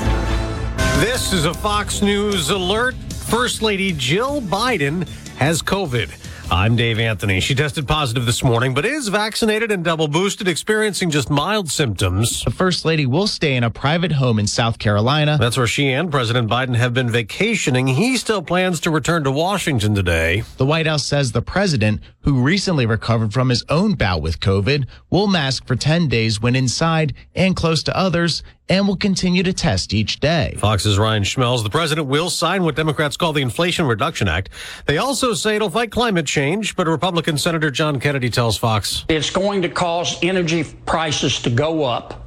This 1.02 1.34
is 1.34 1.44
a 1.46 1.54
Fox 1.54 2.02
News 2.02 2.50
alert. 2.52 2.96
First 2.96 3.62
Lady 3.62 3.92
Jill 3.92 4.42
Biden 4.42 5.08
has 5.36 5.62
COVID. 5.62 6.10
I'm 6.52 6.76
Dave 6.76 7.00
Anthony. 7.00 7.40
She 7.40 7.56
tested 7.56 7.88
positive 7.88 8.28
this 8.28 8.44
morning, 8.44 8.76
but 8.76 8.86
is 8.86 9.08
vaccinated 9.08 9.72
and 9.72 9.84
double 9.84 10.08
boosted, 10.08 10.48
experiencing 10.48 11.10
just 11.10 11.30
mild 11.32 11.70
symptoms. 11.70 12.44
The 12.44 12.52
First 12.52 12.86
Lady 12.86 13.08
will 13.08 13.26
stay 13.26 13.56
in 13.56 13.64
a 13.64 13.72
private 13.72 14.12
home 14.12 14.38
in 14.38 14.46
South 14.46 14.78
Carolina. 14.78 15.38
That's 15.40 15.58
where 15.58 15.66
she 15.66 15.90
and 15.92 16.12
President 16.12 16.48
Biden 16.48 16.76
have 16.76 16.94
been 16.94 17.10
vacationing. 17.10 17.88
He 17.88 18.16
still 18.18 18.44
plans 18.44 18.80
to 18.82 18.92
return 18.92 19.24
to 19.24 19.32
Washington 19.32 19.96
today. 19.96 20.44
The 20.58 20.68
White 20.68 20.86
House 20.86 21.06
says 21.06 21.32
the 21.32 21.42
president, 21.42 22.02
who 22.22 22.44
recently 22.44 22.86
recovered 22.86 23.34
from 23.34 23.50
his 23.50 23.66
own 23.68 23.94
bout 23.96 24.22
with 24.22 24.40
COVID, 24.40 24.88
will 25.10 25.28
mask 25.28 25.66
for 25.66 25.76
10 25.76 26.08
days 26.08 26.40
when 26.40 26.56
inside 26.56 27.16
and 27.34 27.56
close 27.56 27.82
to 27.84 27.98
others 27.98 28.44
and 28.70 28.88
will 28.88 28.96
continue 28.96 29.44
to 29.44 29.54
test 29.54 29.94
each 29.94 30.20
day. 30.20 30.56
Fox's 30.58 30.98
Ryan 30.98 31.24
Schmelz. 31.24 31.64
The 31.64 31.70
president 31.70 32.08
will 32.08 32.30
sign 32.30 32.64
what 32.64 32.76
Democrats 32.76 33.18
call 33.18 33.34
the 33.34 33.42
Inflation 33.42 33.86
Reduction 33.86 34.28
Act. 34.28 34.50
They 34.86 34.98
also 34.98 35.34
say 35.34 35.56
it'll 35.56 35.70
fight 35.70 35.92
climate 35.92 36.26
change, 36.26 36.76
but 36.76 36.88
Republican 36.88 37.38
Senator 37.38 37.72
John 37.72 38.00
Kennedy 38.00 38.30
tells 38.30 38.58
Fox 38.58 39.06
it's 39.10 39.30
going 39.30 39.62
to 39.62 39.70
cause 39.70 40.18
energy 40.24 40.64
prices 40.86 41.42
to 41.44 41.50
go 41.50 41.84
up. 41.84 42.22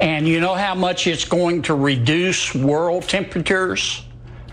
And 0.00 0.26
you 0.26 0.40
know 0.40 0.54
how 0.54 0.74
much 0.74 1.06
it's 1.06 1.26
going 1.26 1.62
to 1.62 1.74
reduce 1.74 2.54
world 2.54 3.02
temperatures? 3.02 4.02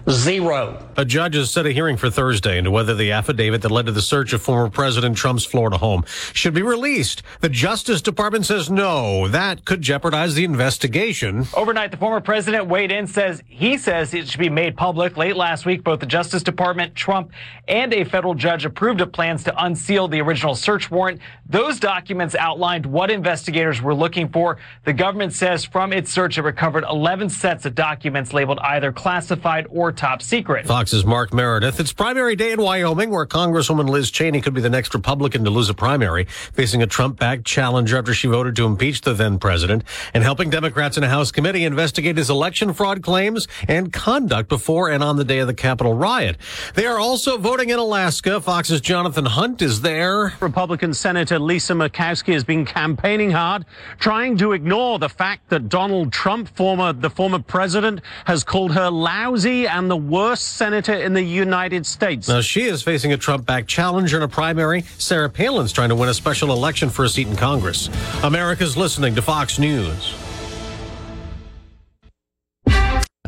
Zero. 0.10 0.82
A 0.96 1.04
judge 1.04 1.36
has 1.36 1.52
set 1.52 1.66
a 1.66 1.72
hearing 1.72 1.98
for 1.98 2.10
Thursday 2.10 2.58
into 2.58 2.72
whether 2.72 2.96
the 2.96 3.12
affidavit 3.12 3.62
that 3.62 3.72
led 3.72 3.88
to 3.88 3.92
the 3.92 4.02
search 4.02 4.32
of 4.32 4.42
former 4.42 4.70
President 4.70 5.18
Trump's 5.18 5.44
Florida 5.44 5.78
home 5.78 6.06
should 6.32 6.54
be 6.54 6.62
released. 6.62 7.24
The 7.42 7.50
Justice 7.50 8.02
Department 8.02 8.46
says 8.46 8.70
no. 8.70 9.28
That 9.28 9.66
could 9.66 9.82
jeopardize 9.82 10.34
the 10.34 10.46
investigation. 10.46 11.46
Overnight, 11.54 11.92
the 11.92 11.98
former 11.98 12.22
president 12.22 12.68
weighed 12.68 12.90
in, 12.90 13.06
says 13.06 13.44
he 13.48 13.78
says 13.78 14.14
it 14.14 14.30
should 14.30 14.40
be 14.40 14.50
made 14.50 14.78
public. 14.78 15.18
Late 15.18 15.36
last 15.36 15.66
week, 15.66 15.84
both 15.84 16.00
the 16.00 16.06
Justice 16.06 16.42
Department, 16.42 16.96
Trump, 16.96 17.32
and 17.68 17.94
a 17.94 18.06
federal 18.06 18.34
judge 18.34 18.64
approved 18.64 19.02
of 19.02 19.12
plans 19.12 19.44
to 19.44 19.64
unseal 19.64 20.08
the 20.08 20.22
original 20.22 20.56
search 20.56 20.90
warrant. 20.90 21.20
Those 21.50 21.82
documents 21.82 22.34
outlined 22.34 22.86
what 22.86 23.12
investigators 23.12 23.82
were 23.82 23.94
looking 23.96 24.30
for. 24.30 24.58
The 24.86 24.94
government 24.94 25.34
says 25.34 25.66
from 25.66 25.92
its 25.92 26.12
search, 26.12 26.38
it 26.38 26.44
recovered 26.44 26.86
11 26.90 27.30
sets 27.30 27.66
of 27.66 27.76
documents 27.76 28.32
labeled 28.32 28.60
either 28.60 28.94
classified 28.94 29.68
or 29.70 29.92
top 29.98 30.22
secret. 30.22 30.68
Fox's 30.68 31.04
Mark 31.04 31.34
Meredith. 31.34 31.80
It's 31.80 31.92
primary 31.92 32.36
day 32.36 32.52
in 32.52 32.62
Wyoming, 32.62 33.10
where 33.10 33.26
Congresswoman 33.26 33.90
Liz 33.90 34.12
Cheney 34.12 34.42
could 34.42 34.54
be 34.54 34.62
the 34.62 34.70
next 34.70 34.94
Republican 34.94 35.44
to 35.44 35.50
lose 35.50 35.70
a 35.70 35.74
primary, 35.74 36.26
facing 36.26 36.84
a 36.84 36.88
Trump 36.88 37.20
backed 37.20 37.46
challenger 37.46 37.98
after 37.98 38.14
she 38.14 38.28
voted 38.28 38.56
to 38.58 38.66
impeach 38.66 39.02
the 39.02 39.14
then 39.14 39.40
president, 39.40 39.84
and 40.14 40.24
helping 40.24 40.50
Democrats 40.50 40.98
in 40.98 41.04
a 41.04 41.10
House 41.10 41.32
committee 41.32 41.66
investigate 41.66 42.18
his 42.18 42.30
election 42.30 42.74
fraud 42.74 43.02
claims 43.02 43.48
and 43.68 43.92
conduct 43.92 44.50
before 44.50 44.90
and 44.90 45.04
on 45.04 45.18
the 45.18 45.24
day 45.24 45.40
of 45.40 45.48
the 45.48 45.54
Capitol 45.54 45.94
riot. 45.94 46.38
They 46.76 46.86
are 46.86 47.00
also 47.00 47.38
voting 47.38 47.72
in 47.72 47.80
Alaska. 47.80 48.40
Fox's 48.40 48.82
Jonathan 48.82 49.26
Hunt 49.26 49.62
is 49.62 49.82
there. 49.82 50.34
Republican 50.40 50.94
Senator 50.94 51.40
Lisa 51.40 51.74
Murkowski 51.74 52.34
has 52.34 52.44
been 52.44 52.66
campaigning 52.66 53.32
hard, 53.32 53.66
trying 54.00 54.38
to 54.38 54.52
ignore 54.52 55.00
the 55.00 55.10
fact 55.10 55.50
that 55.50 55.70
Donald 55.70 56.14
Trump, 56.14 56.56
former 56.56 56.94
the 56.94 57.10
former 57.10 57.40
president, 57.40 58.02
has 58.26 58.44
called 58.44 58.74
her 58.74 58.92
lousy 58.92 59.66
and 59.68 59.87
become 59.88 60.04
the 60.04 60.12
worst 60.12 60.58
senator 60.58 60.94
in 60.94 61.14
the 61.14 61.22
United 61.22 61.86
States. 61.86 62.28
Now, 62.28 62.42
she 62.42 62.64
is 62.64 62.84
facing 62.84 63.14
a 63.14 63.18
Trump 63.18 63.46
backed 63.46 63.68
challenger 63.68 64.18
in 64.18 64.24
a 64.24 64.28
primary. 64.28 64.82
Sarah 64.98 65.30
Palin's 65.30 65.72
trying 65.72 65.90
to 65.90 65.96
win 65.96 66.10
a 66.10 66.14
special 66.14 66.52
election 66.52 66.90
for 66.90 67.06
a 67.06 67.10
seat 67.10 67.28
in 67.28 67.36
Congress. 67.36 67.90
America's 68.24 68.76
listening 68.76 69.16
to 69.16 69.22
Fox 69.22 69.60
News. 69.60 70.16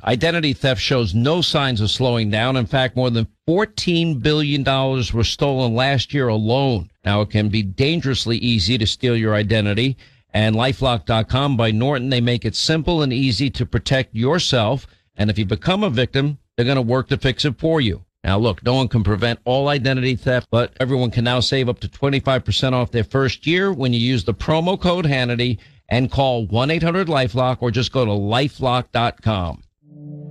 Identity 0.04 0.54
theft 0.54 0.82
shows 0.82 1.14
no 1.14 1.42
signs 1.42 1.82
of 1.82 1.92
slowing 1.92 2.32
down. 2.32 2.56
In 2.56 2.66
fact, 2.66 2.96
more 2.96 3.10
than 3.10 3.28
$14 3.48 4.22
billion 4.22 4.64
were 4.64 5.24
stolen 5.24 5.76
last 5.76 6.14
year 6.14 6.30
alone. 6.30 6.90
Now, 7.06 7.22
it 7.22 7.30
can 7.30 7.50
be 7.50 7.64
dangerously 7.64 8.38
easy 8.38 8.78
to 8.78 8.88
steal 8.88 9.16
your 9.16 9.36
identity. 9.36 9.98
And 10.34 10.56
lifelock.com 10.56 11.58
by 11.58 11.72
Norton, 11.72 12.10
they 12.10 12.22
make 12.22 12.46
it 12.46 12.56
simple 12.56 13.02
and 13.02 13.12
easy 13.12 13.50
to 13.52 13.66
protect 13.66 14.16
yourself. 14.16 14.88
And 15.20 15.30
if 15.30 15.38
you 15.38 15.46
become 15.46 15.84
a 15.84 15.90
victim, 15.90 16.38
they're 16.60 16.66
going 16.66 16.76
to 16.76 16.82
work 16.82 17.08
to 17.08 17.18
fix 17.18 17.46
it 17.46 17.58
for 17.58 17.80
you. 17.80 18.04
Now, 18.22 18.38
look, 18.38 18.62
no 18.66 18.74
one 18.74 18.90
can 18.90 19.02
prevent 19.02 19.40
all 19.46 19.70
identity 19.70 20.18
theft, 20.18 20.50
but 20.52 20.74
everyone 20.82 21.10
can 21.10 21.24
now 21.24 21.40
save 21.40 21.70
up 21.70 21.80
to 21.80 21.88
25% 21.88 22.74
off 22.74 22.92
their 22.92 23.06
first 23.06 23.48
year 23.48 23.72
when 23.72 23.94
you 23.94 24.00
use 24.02 24.26
the 24.26 24.34
promo 24.34 24.78
code 24.78 25.06
Hannity 25.06 25.60
and 25.88 26.12
call 26.12 26.46
1-800-LifeLock 26.48 27.60
or 27.62 27.72
just 27.72 27.94
go 27.94 28.04
to 28.04 28.12
lifelock.com. 28.12 29.64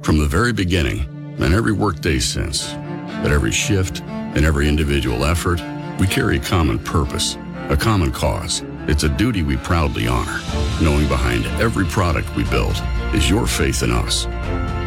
From 0.02 0.18
the 0.18 0.26
very 0.26 0.52
beginning, 0.52 1.00
and 1.40 1.54
every 1.54 1.72
workday 1.72 2.18
since, 2.18 2.74
at 2.74 3.32
every 3.32 3.50
shift, 3.50 4.02
and 4.02 4.44
every 4.44 4.68
individual 4.68 5.24
effort, 5.24 5.62
we 5.98 6.06
carry 6.06 6.36
a 6.36 6.40
common 6.40 6.78
purpose, 6.78 7.38
a 7.70 7.76
common 7.78 8.12
cause. 8.12 8.62
It's 8.86 9.04
a 9.04 9.08
duty 9.08 9.42
we 9.42 9.56
proudly 9.56 10.06
honor, 10.06 10.42
knowing 10.82 11.08
behind 11.08 11.46
every 11.58 11.86
product 11.86 12.36
we 12.36 12.44
build 12.44 12.76
is 13.14 13.28
your 13.28 13.46
faith 13.46 13.82
in 13.82 13.90
us, 13.90 14.24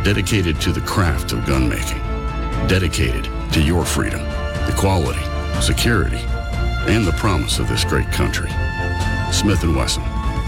dedicated 0.03 0.59
to 0.61 0.71
the 0.71 0.81
craft 0.81 1.31
of 1.31 1.45
gun 1.45 1.67
making, 1.67 1.99
dedicated 2.67 3.27
to 3.53 3.61
your 3.61 3.85
freedom, 3.85 4.21
equality, 4.67 5.21
security, 5.61 6.19
and 6.87 7.05
the 7.05 7.13
promise 7.13 7.59
of 7.59 7.67
this 7.67 7.83
great 7.83 8.11
country. 8.11 8.49
Smith 9.31 9.63
& 9.63 9.75
Wesson, 9.75 10.03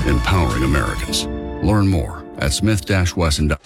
empowering 0.08 0.64
Americans. 0.64 1.26
Learn 1.64 1.88
more 1.88 2.26
at 2.40 2.52
smith-wesson.com. 2.52 3.58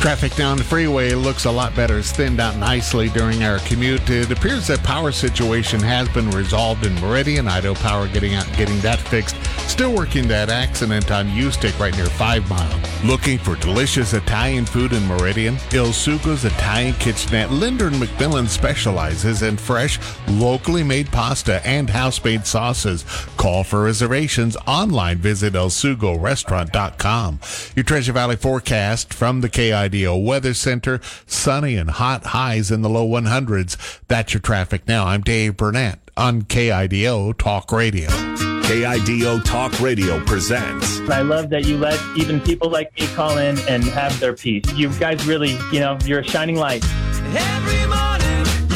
Traffic 0.00 0.34
down 0.34 0.56
the 0.56 0.64
freeway 0.64 1.12
looks 1.12 1.44
a 1.44 1.50
lot 1.50 1.76
better. 1.76 1.98
It's 1.98 2.10
thinned 2.10 2.40
out 2.40 2.56
nicely 2.56 3.10
during 3.10 3.42
our 3.44 3.58
commute. 3.60 4.08
It 4.08 4.30
appears 4.30 4.66
that 4.68 4.82
power 4.82 5.12
situation 5.12 5.78
has 5.80 6.08
been 6.08 6.30
resolved 6.30 6.86
in 6.86 6.94
Meridian. 7.02 7.46
Idaho 7.46 7.74
Power 7.74 8.08
getting 8.08 8.34
out, 8.34 8.50
getting 8.56 8.80
that 8.80 8.98
fixed. 8.98 9.36
Still 9.68 9.94
working 9.94 10.26
that 10.28 10.48
accident 10.48 11.10
on 11.10 11.26
Ustick 11.28 11.78
right 11.78 11.94
near 11.94 12.06
Five 12.06 12.48
Mile. 12.48 12.80
Looking 13.04 13.38
for 13.38 13.56
delicious 13.56 14.14
Italian 14.14 14.64
food 14.64 14.94
in 14.94 15.06
Meridian? 15.06 15.58
Il 15.72 15.92
Sugo's 15.92 16.46
Italian 16.46 16.94
Kitchenette. 16.94 17.50
Linder 17.50 17.90
McMillan 17.90 18.48
specializes 18.48 19.42
in 19.42 19.58
fresh, 19.58 19.98
locally 20.28 20.82
made 20.82 21.12
pasta 21.12 21.64
and 21.66 21.90
house-made 21.90 22.46
sauces. 22.46 23.04
Call 23.36 23.64
for 23.64 23.84
reservations 23.84 24.56
online. 24.66 25.18
Visit 25.18 25.52
elsugorestaurant.com. 25.52 27.40
Your 27.76 27.84
Treasure 27.84 28.12
Valley 28.12 28.36
forecast 28.36 29.12
from 29.12 29.42
the 29.42 29.48
KIDO 29.90 30.24
Weather 30.24 30.54
Center. 30.54 31.00
Sunny 31.26 31.76
and 31.76 31.90
hot 31.90 32.26
highs 32.26 32.70
in 32.70 32.82
the 32.82 32.88
low 32.88 33.06
100s. 33.08 34.00
That's 34.08 34.32
your 34.32 34.40
traffic 34.40 34.86
now. 34.86 35.06
I'm 35.06 35.22
Dave 35.22 35.56
Burnett 35.56 35.98
on 36.16 36.42
KIDO 36.42 37.36
Talk 37.36 37.72
Radio. 37.72 38.08
KIDO 38.08 39.44
Talk 39.44 39.80
Radio 39.80 40.24
presents. 40.24 41.00
I 41.10 41.22
love 41.22 41.50
that 41.50 41.64
you 41.66 41.76
let 41.76 42.00
even 42.16 42.40
people 42.40 42.70
like 42.70 42.98
me 42.98 43.06
call 43.08 43.38
in 43.38 43.58
and 43.68 43.82
have 43.84 44.18
their 44.20 44.34
piece. 44.34 44.72
You 44.74 44.90
guys 44.98 45.26
really, 45.26 45.58
you 45.72 45.80
know, 45.80 45.98
you're 46.04 46.20
a 46.20 46.24
shining 46.24 46.56
light. 46.56 46.84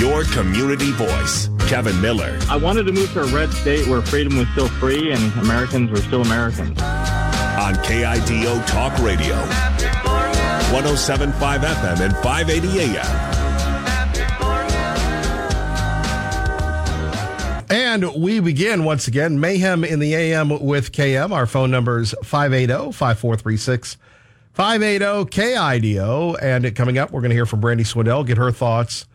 Your 0.01 0.25
community 0.25 0.91
voice. 0.93 1.49
Kevin 1.69 1.99
Miller. 2.01 2.39
I 2.51 2.57
wanted 2.57 2.85
to 2.87 2.93
move 2.93 3.11
to 3.15 3.23
a 3.23 3.27
red 3.27 3.51
state 3.53 3.87
where 3.87 4.03
freedom 4.03 4.37
was 4.37 4.47
still 4.49 4.69
free 4.69 5.13
and 5.13 5.33
Americans 5.39 5.91
were 5.91 5.97
still 5.97 6.21
Americans. 6.23 6.79
On 6.83 7.75
KIDO 7.77 8.67
Talk 8.67 8.99
Radio. 8.99 10.14
1075 10.75 11.61
FM 11.61 12.01
and 12.01 12.17
580 12.17 12.81
AM. 12.81 13.07
And 17.71 18.13
we 18.21 18.41
begin 18.41 18.83
once 18.83 19.07
again 19.07 19.39
Mayhem 19.39 19.85
in 19.85 20.01
the 20.01 20.15
AM 20.15 20.49
with 20.49 20.91
KM. 20.91 21.31
Our 21.31 21.47
phone 21.47 21.71
number 21.71 22.01
is 22.01 22.13
580 22.25 22.91
5436 22.91 23.99
580 24.53 25.31
KIDO. 25.31 26.43
And 26.43 26.75
coming 26.75 26.99
up, 26.99 27.13
we're 27.13 27.21
going 27.21 27.31
to 27.31 27.37
hear 27.37 27.47
from 27.47 27.61
Brandy 27.61 27.85
Swindell, 27.85 28.27
get 28.27 28.37
her 28.37 28.51
thoughts 28.51 29.07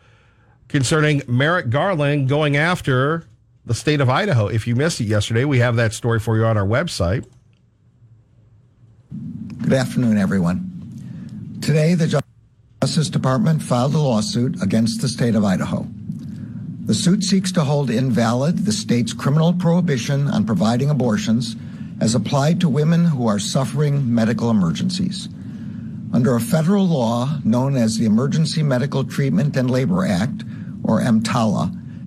concerning 0.68 1.20
Merrick 1.28 1.68
Garland 1.68 2.30
going 2.30 2.56
after 2.56 3.26
the 3.66 3.74
state 3.74 4.00
of 4.00 4.08
Idaho. 4.08 4.46
If 4.46 4.66
you 4.66 4.76
missed 4.76 5.02
it 5.02 5.08
yesterday, 5.08 5.44
we 5.44 5.58
have 5.58 5.76
that 5.76 5.92
story 5.92 6.20
for 6.20 6.38
you 6.38 6.46
on 6.46 6.56
our 6.56 6.66
website. 6.66 7.26
Good 9.60 9.74
afternoon, 9.74 10.16
everyone. 10.16 10.69
Today, 11.60 11.92
the 11.94 12.22
Justice 12.82 13.10
Department 13.10 13.62
filed 13.62 13.94
a 13.94 13.98
lawsuit 13.98 14.62
against 14.62 15.02
the 15.02 15.08
state 15.08 15.34
of 15.34 15.44
Idaho. 15.44 15.86
The 16.86 16.94
suit 16.94 17.22
seeks 17.22 17.52
to 17.52 17.64
hold 17.64 17.90
invalid 17.90 18.64
the 18.64 18.72
state's 18.72 19.12
criminal 19.12 19.52
prohibition 19.52 20.26
on 20.26 20.46
providing 20.46 20.88
abortions 20.88 21.56
as 22.00 22.14
applied 22.14 22.60
to 22.60 22.68
women 22.70 23.04
who 23.04 23.26
are 23.26 23.38
suffering 23.38 24.12
medical 24.12 24.48
emergencies. 24.48 25.28
Under 26.14 26.34
a 26.34 26.40
federal 26.40 26.88
law 26.88 27.38
known 27.44 27.76
as 27.76 27.98
the 27.98 28.06
Emergency 28.06 28.62
Medical 28.62 29.04
Treatment 29.04 29.54
and 29.54 29.70
Labor 29.70 30.06
Act, 30.06 30.42
or 30.82 31.02
EMTALA, 31.02 32.06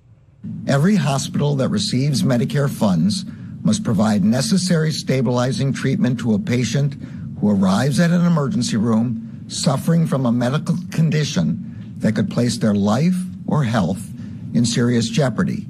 every 0.68 0.96
hospital 0.96 1.56
that 1.58 1.70
receives 1.70 2.24
Medicare 2.24 2.70
funds 2.70 3.24
must 3.62 3.84
provide 3.84 4.24
necessary 4.24 4.92
stabilizing 4.92 5.72
treatment 5.72 6.20
to 6.20 6.34
a 6.34 6.40
patient 6.40 6.96
who 7.40 7.52
arrives 7.52 8.00
at 8.00 8.10
an 8.10 8.26
emergency 8.26 8.78
room 8.78 9.23
suffering 9.54 10.08
from 10.08 10.26
a 10.26 10.32
medical 10.32 10.76
condition 10.92 11.96
that 11.98 12.16
could 12.16 12.30
place 12.30 12.58
their 12.58 12.74
life 12.74 13.16
or 13.48 13.64
health 13.64 14.04
in 14.54 14.66
serious 14.66 15.10
jeopardy. 15.10 15.66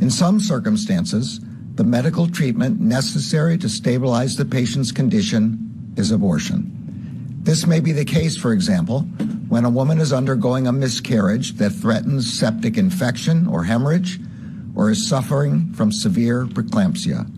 In 0.00 0.10
some 0.10 0.40
circumstances, 0.40 1.40
the 1.74 1.84
medical 1.84 2.28
treatment 2.28 2.80
necessary 2.80 3.58
to 3.58 3.68
stabilize 3.68 4.36
the 4.36 4.44
patient's 4.44 4.92
condition 4.92 5.92
is 5.96 6.10
abortion. 6.10 6.76
This 7.42 7.66
may 7.66 7.80
be 7.80 7.92
the 7.92 8.04
case, 8.04 8.36
for 8.36 8.52
example, 8.52 9.00
when 9.48 9.64
a 9.64 9.70
woman 9.70 9.98
is 9.98 10.12
undergoing 10.12 10.66
a 10.66 10.72
miscarriage 10.72 11.54
that 11.54 11.70
threatens 11.70 12.38
septic 12.38 12.76
infection 12.76 13.46
or 13.46 13.64
hemorrhage, 13.64 14.20
or 14.76 14.90
is 14.90 15.08
suffering 15.08 15.72
from 15.72 15.90
severe 15.90 16.46
preeclampsia. 16.46 17.28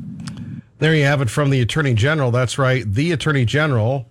There 0.78 0.94
you 0.94 1.04
have 1.04 1.22
it 1.22 1.30
from 1.30 1.50
the 1.50 1.60
Attorney 1.60 1.94
General. 1.94 2.30
That's 2.30 2.58
right. 2.58 2.84
The 2.84 3.12
Attorney 3.12 3.44
General 3.44 4.08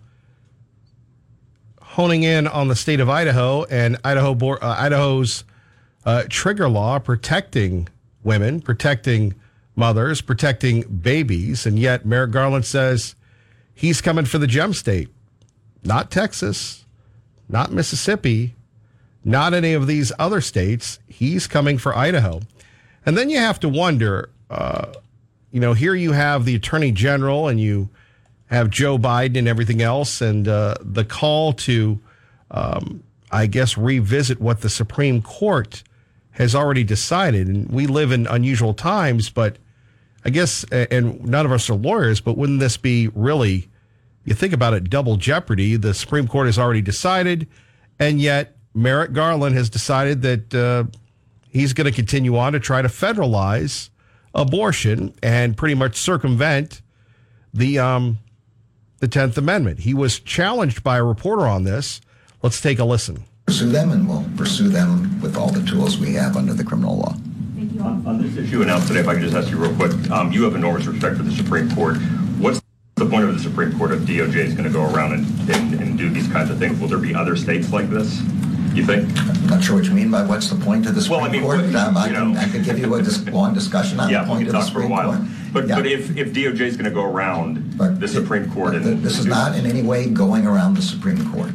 honing 1.91 2.23
in 2.23 2.47
on 2.47 2.69
the 2.69 2.75
state 2.75 3.01
of 3.01 3.09
Idaho 3.09 3.65
and 3.65 3.97
Idaho 4.03 4.33
uh, 4.33 4.57
Idaho's 4.61 5.43
uh, 6.05 6.23
trigger 6.29 6.69
law 6.69 6.99
protecting 6.99 7.89
women, 8.23 8.61
protecting 8.61 9.35
mothers, 9.75 10.21
protecting 10.21 10.81
babies. 10.83 11.65
And 11.65 11.77
yet 11.77 12.05
Merrick 12.05 12.31
Garland 12.31 12.65
says 12.65 13.15
he's 13.73 13.99
coming 13.99 14.25
for 14.25 14.37
the 14.37 14.47
gem 14.47 14.73
state, 14.73 15.09
not 15.83 16.09
Texas, 16.11 16.85
not 17.49 17.73
Mississippi, 17.73 18.55
not 19.25 19.53
any 19.53 19.73
of 19.73 19.85
these 19.85 20.13
other 20.17 20.39
states. 20.39 20.99
He's 21.07 21.45
coming 21.45 21.77
for 21.77 21.95
Idaho. 21.95 22.39
And 23.05 23.17
then 23.17 23.29
you 23.29 23.39
have 23.39 23.59
to 23.59 23.69
wonder, 23.69 24.29
uh, 24.49 24.93
you 25.51 25.59
know, 25.59 25.73
here 25.73 25.95
you 25.95 26.13
have 26.13 26.45
the 26.45 26.55
attorney 26.55 26.91
general 26.91 27.49
and 27.49 27.59
you 27.59 27.89
have 28.51 28.69
Joe 28.69 28.97
Biden 28.97 29.39
and 29.39 29.47
everything 29.47 29.81
else, 29.81 30.21
and 30.21 30.47
uh, 30.47 30.75
the 30.81 31.05
call 31.05 31.53
to, 31.53 31.99
um, 32.51 33.01
I 33.31 33.47
guess, 33.47 33.77
revisit 33.77 34.41
what 34.41 34.61
the 34.61 34.69
Supreme 34.69 35.21
Court 35.21 35.83
has 36.31 36.53
already 36.53 36.83
decided. 36.83 37.47
And 37.47 37.69
we 37.69 37.87
live 37.87 38.11
in 38.11 38.27
unusual 38.27 38.73
times, 38.73 39.29
but 39.29 39.57
I 40.25 40.29
guess, 40.29 40.65
and 40.71 41.23
none 41.25 41.45
of 41.45 41.51
us 41.51 41.69
are 41.69 41.75
lawyers, 41.75 42.19
but 42.19 42.37
wouldn't 42.37 42.59
this 42.59 42.77
be 42.77 43.07
really, 43.15 43.69
you 44.25 44.33
think 44.33 44.53
about 44.53 44.73
it, 44.73 44.89
double 44.89 45.15
jeopardy? 45.15 45.77
The 45.77 45.93
Supreme 45.93 46.27
Court 46.27 46.47
has 46.47 46.59
already 46.59 46.81
decided, 46.81 47.47
and 47.99 48.19
yet 48.19 48.57
Merrick 48.73 49.13
Garland 49.13 49.55
has 49.55 49.69
decided 49.69 50.21
that 50.23 50.53
uh, 50.53 50.83
he's 51.49 51.71
going 51.73 51.85
to 51.85 51.95
continue 51.95 52.37
on 52.37 52.53
to 52.53 52.59
try 52.59 52.81
to 52.81 52.89
federalize 52.89 53.89
abortion 54.35 55.13
and 55.23 55.55
pretty 55.57 55.75
much 55.75 55.95
circumvent 55.95 56.81
the 57.53 57.79
um, 57.79 58.17
the 59.01 59.07
Tenth 59.07 59.37
Amendment. 59.37 59.79
He 59.79 59.93
was 59.93 60.19
challenged 60.19 60.83
by 60.83 60.97
a 60.97 61.03
reporter 61.03 61.45
on 61.47 61.63
this. 61.65 61.99
Let's 62.41 62.61
take 62.61 62.79
a 62.79 62.85
listen. 62.85 63.25
Pursue 63.47 63.69
them, 63.69 63.91
and 63.91 64.07
we'll 64.07 64.25
pursue 64.37 64.69
them 64.69 65.19
with 65.21 65.35
all 65.35 65.49
the 65.51 65.63
tools 65.69 65.97
we 65.97 66.13
have 66.13 66.37
under 66.37 66.53
the 66.53 66.63
criminal 66.63 66.97
law. 66.97 67.15
Thank 67.55 67.81
On, 67.81 68.05
on 68.07 68.21
this 68.21 68.37
issue 68.37 68.61
announced 68.61 68.87
today, 68.87 68.99
if 69.01 69.07
I 69.07 69.13
could 69.15 69.23
just 69.23 69.35
ask 69.35 69.49
you 69.49 69.57
real 69.57 69.75
quick, 69.75 69.91
um, 70.11 70.31
you 70.31 70.43
have 70.43 70.55
enormous 70.55 70.85
respect 70.85 71.17
for 71.17 71.23
the 71.23 71.31
Supreme 71.31 71.69
Court. 71.75 71.97
What's 72.37 72.61
the 72.95 73.05
point 73.07 73.23
of 73.25 73.33
the 73.33 73.39
Supreme 73.41 73.75
Court 73.77 73.91
if 73.91 74.01
DOJ 74.01 74.35
is 74.35 74.53
going 74.53 74.65
to 74.65 74.69
go 74.73 74.83
around 74.93 75.13
and, 75.13 75.49
and, 75.49 75.73
and 75.81 75.97
do 75.97 76.09
these 76.09 76.27
kinds 76.27 76.51
of 76.51 76.59
things? 76.59 76.79
Will 76.79 76.87
there 76.87 76.99
be 76.99 77.13
other 77.15 77.35
states 77.35 77.73
like 77.73 77.89
this? 77.89 78.21
You 78.73 78.85
think? 78.85 79.09
I'm 79.17 79.47
not 79.47 79.63
sure 79.63 79.75
what 79.75 79.85
you 79.85 79.91
mean 79.91 80.11
by 80.11 80.23
what's 80.23 80.47
the 80.49 80.63
point 80.63 80.85
of 80.85 80.93
the 80.95 81.01
Supreme 81.01 81.21
Well, 81.21 81.29
I 81.29 81.31
mean, 81.31 81.41
Court. 81.41 81.61
what- 81.61 81.75
Um, 81.75 81.97
I, 81.97 82.07
you 82.07 82.13
can, 82.13 82.33
know. 82.33 82.39
I 82.39 82.47
could 82.47 82.63
give 82.63 82.77
you 82.77 82.93
a 82.93 83.01
dis- 83.01 83.27
long 83.29 83.53
discussion 83.55 83.99
on 83.99 84.09
yeah, 84.11 84.21
the 84.21 84.27
point 84.27 84.43
of 84.47 84.53
the 84.53 84.53
talk 84.53 84.61
for 84.71 84.79
a 84.79 84.83
Supreme 84.83 84.89
while. 84.91 85.13
Court. 85.17 85.27
But 85.53 85.67
Yeah. 85.67 85.75
but 85.75 85.85
if, 85.85 86.15
if 86.17 86.33
DOJ 86.33 86.61
is 86.61 86.77
going 86.77 86.85
to 86.85 86.91
go 86.91 87.03
around 87.03 87.73
the 87.77 88.07
Supreme 88.07 88.49
Court 88.51 88.75
and 88.75 89.03
This 89.03 89.19
is 89.19 89.25
not 89.25 89.57
in 89.57 89.65
any 89.65 89.81
way 89.81 90.09
going 90.09 90.45
around 90.45 90.75
the 90.75 90.81
Supreme 90.81 91.29
Court. 91.31 91.51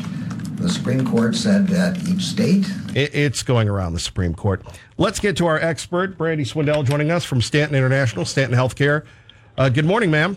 The 0.56 0.68
Supreme 0.70 1.06
Court 1.06 1.34
said 1.34 1.68
that 1.68 2.08
each 2.08 2.22
state 2.22 2.66
It, 2.94 3.14
it's 3.14 3.42
going 3.42 3.68
around 3.68 3.92
the 3.92 4.00
Supreme 4.00 4.34
Court. 4.34 4.62
Let's 4.98 5.20
get 5.20 5.36
to 5.38 5.46
our 5.46 5.58
expert, 5.58 6.16
Brandy 6.16 6.44
Swindell, 6.44 6.84
joining 6.84 7.10
us 7.10 7.24
from 7.24 7.42
Stanton 7.42 7.76
International, 7.76 8.24
Stanton 8.24 8.58
Healthcare. 8.58 9.04
Uh, 9.58 9.68
good 9.68 9.84
morning, 9.84 10.10
ma'am. 10.10 10.36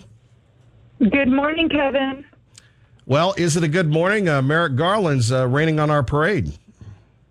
Good 1.00 1.30
morning, 1.30 1.70
Kevin. 1.70 2.26
Well, 3.06 3.34
is 3.38 3.56
it 3.58 3.64
a 3.64 3.68
good 3.68 3.90
morning? 3.90 4.28
Uh, 4.30 4.42
Merrick 4.42 4.76
Garland's 4.76 5.32
uh, 5.32 5.48
raining 5.48 5.80
on 5.80 5.90
our 5.90 6.04
parade. 6.04 6.52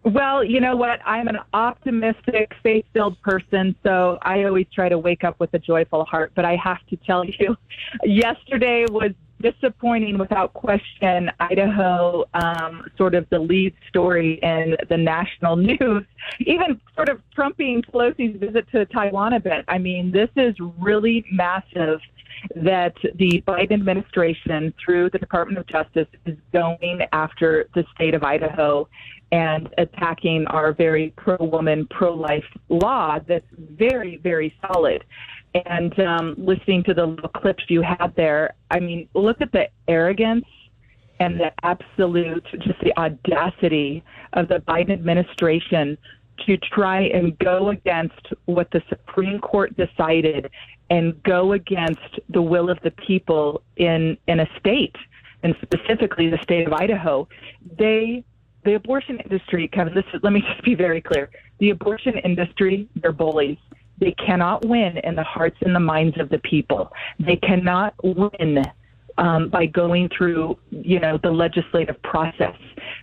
Well, 0.08 0.42
you 0.42 0.60
know 0.60 0.74
what? 0.74 1.00
I'm 1.04 1.28
an 1.28 1.38
optimistic, 1.52 2.52
faith 2.62 2.86
filled 2.94 3.20
person, 3.20 3.76
so 3.82 4.18
I 4.22 4.44
always 4.44 4.66
try 4.74 4.88
to 4.88 4.96
wake 4.96 5.22
up 5.22 5.38
with 5.38 5.52
a 5.52 5.58
joyful 5.58 6.06
heart. 6.06 6.32
But 6.34 6.46
I 6.46 6.56
have 6.56 6.78
to 6.88 6.96
tell 6.96 7.24
you, 7.38 7.56
yesterday 8.04 8.86
was 8.88 9.12
disappointing 9.42 10.16
without 10.16 10.54
question. 10.54 11.30
Idaho, 11.40 12.24
um, 12.32 12.86
sort 12.96 13.14
of 13.14 13.28
the 13.28 13.38
lead 13.38 13.74
story 13.90 14.40
in 14.42 14.76
the 14.88 14.96
national 14.96 15.56
news, 15.56 16.04
even 16.40 16.80
sort 16.94 17.10
of 17.10 17.20
trumping 17.34 17.82
Pelosi's 17.82 18.40
visit 18.40 18.66
to 18.72 18.86
Taiwan 18.86 19.34
a 19.34 19.40
bit. 19.40 19.66
I 19.68 19.76
mean, 19.76 20.10
this 20.10 20.30
is 20.36 20.54
really 20.78 21.26
massive 21.30 22.00
that 22.54 22.94
the 23.16 23.42
Biden 23.46 23.72
administration, 23.72 24.72
through 24.82 25.10
the 25.10 25.18
Department 25.18 25.58
of 25.58 25.66
Justice, 25.66 26.06
is 26.24 26.36
going 26.52 27.02
after 27.12 27.68
the 27.74 27.84
state 27.94 28.14
of 28.14 28.22
Idaho 28.22 28.88
and 29.30 29.68
attacking 29.78 30.46
our 30.46 30.72
very 30.72 31.12
pro 31.16 31.36
woman, 31.38 31.86
pro 31.90 32.14
life 32.14 32.44
law 32.68 33.18
that's 33.26 33.46
very, 33.56 34.16
very 34.18 34.54
solid. 34.66 35.04
And 35.54 35.98
um, 36.00 36.34
listening 36.38 36.84
to 36.84 36.94
the 36.94 37.06
little 37.06 37.28
clips 37.28 37.64
you 37.68 37.82
had 37.82 38.12
there, 38.16 38.54
I 38.70 38.80
mean, 38.80 39.08
look 39.14 39.40
at 39.40 39.52
the 39.52 39.68
arrogance 39.86 40.46
and 41.20 41.38
the 41.40 41.52
absolute, 41.62 42.46
just 42.60 42.80
the 42.80 42.96
audacity 42.98 44.04
of 44.34 44.48
the 44.48 44.60
Biden 44.60 44.92
administration 44.92 45.98
to 46.46 46.56
try 46.58 47.02
and 47.02 47.36
go 47.38 47.70
against 47.70 48.32
what 48.44 48.70
the 48.70 48.82
Supreme 48.88 49.40
Court 49.40 49.76
decided 49.76 50.50
and 50.90 51.20
go 51.22 51.52
against 51.52 52.20
the 52.28 52.40
will 52.40 52.70
of 52.70 52.78
the 52.82 52.92
people 52.92 53.62
in 53.76 54.16
in 54.26 54.40
a 54.40 54.48
state, 54.58 54.96
and 55.42 55.54
specifically 55.62 56.28
the 56.28 56.38
state 56.42 56.66
of 56.66 56.72
Idaho. 56.72 57.28
They 57.78 58.24
the 58.64 58.74
abortion 58.74 59.18
industry, 59.20 59.68
Kevin, 59.68 59.94
this 59.94 60.04
is, 60.12 60.20
let 60.22 60.32
me 60.32 60.40
just 60.40 60.62
be 60.64 60.74
very 60.74 61.00
clear. 61.00 61.30
The 61.58 61.70
abortion 61.70 62.18
industry, 62.18 62.88
they're 62.96 63.12
bullies. 63.12 63.58
They 64.00 64.12
cannot 64.12 64.64
win 64.66 64.98
in 64.98 65.16
the 65.16 65.24
hearts 65.24 65.56
and 65.60 65.74
the 65.74 65.80
minds 65.80 66.18
of 66.20 66.28
the 66.28 66.38
people. 66.38 66.92
They 67.18 67.36
cannot 67.36 67.94
win 68.02 68.62
um, 69.18 69.48
by 69.48 69.66
going 69.66 70.08
through, 70.16 70.56
you 70.70 71.00
know, 71.00 71.18
the 71.20 71.30
legislative 71.30 72.00
process. 72.02 72.54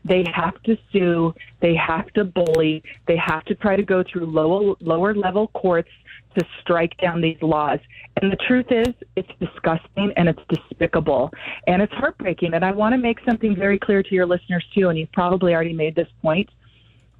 They 0.05 0.23
have 0.33 0.61
to 0.63 0.77
sue. 0.91 1.33
They 1.61 1.75
have 1.75 2.07
to 2.13 2.23
bully. 2.23 2.81
They 3.07 3.17
have 3.17 3.43
to 3.45 3.55
try 3.55 3.75
to 3.75 3.83
go 3.83 4.03
through 4.09 4.27
lower 4.27 4.75
lower 4.79 5.13
level 5.13 5.49
courts 5.49 5.89
to 6.37 6.45
strike 6.61 6.95
down 7.01 7.21
these 7.21 7.41
laws. 7.41 7.79
And 8.21 8.31
the 8.31 8.37
truth 8.47 8.67
is, 8.69 8.93
it's 9.15 9.29
disgusting 9.39 10.13
and 10.15 10.29
it's 10.29 10.41
despicable 10.49 11.31
and 11.67 11.81
it's 11.81 11.93
heartbreaking. 11.93 12.53
And 12.53 12.63
I 12.63 12.71
want 12.71 12.93
to 12.93 12.97
make 12.97 13.19
something 13.25 13.55
very 13.55 13.79
clear 13.79 14.03
to 14.03 14.15
your 14.15 14.25
listeners 14.25 14.65
too. 14.73 14.89
And 14.89 14.97
you've 14.97 15.11
probably 15.11 15.53
already 15.53 15.73
made 15.73 15.95
this 15.95 16.07
point. 16.21 16.49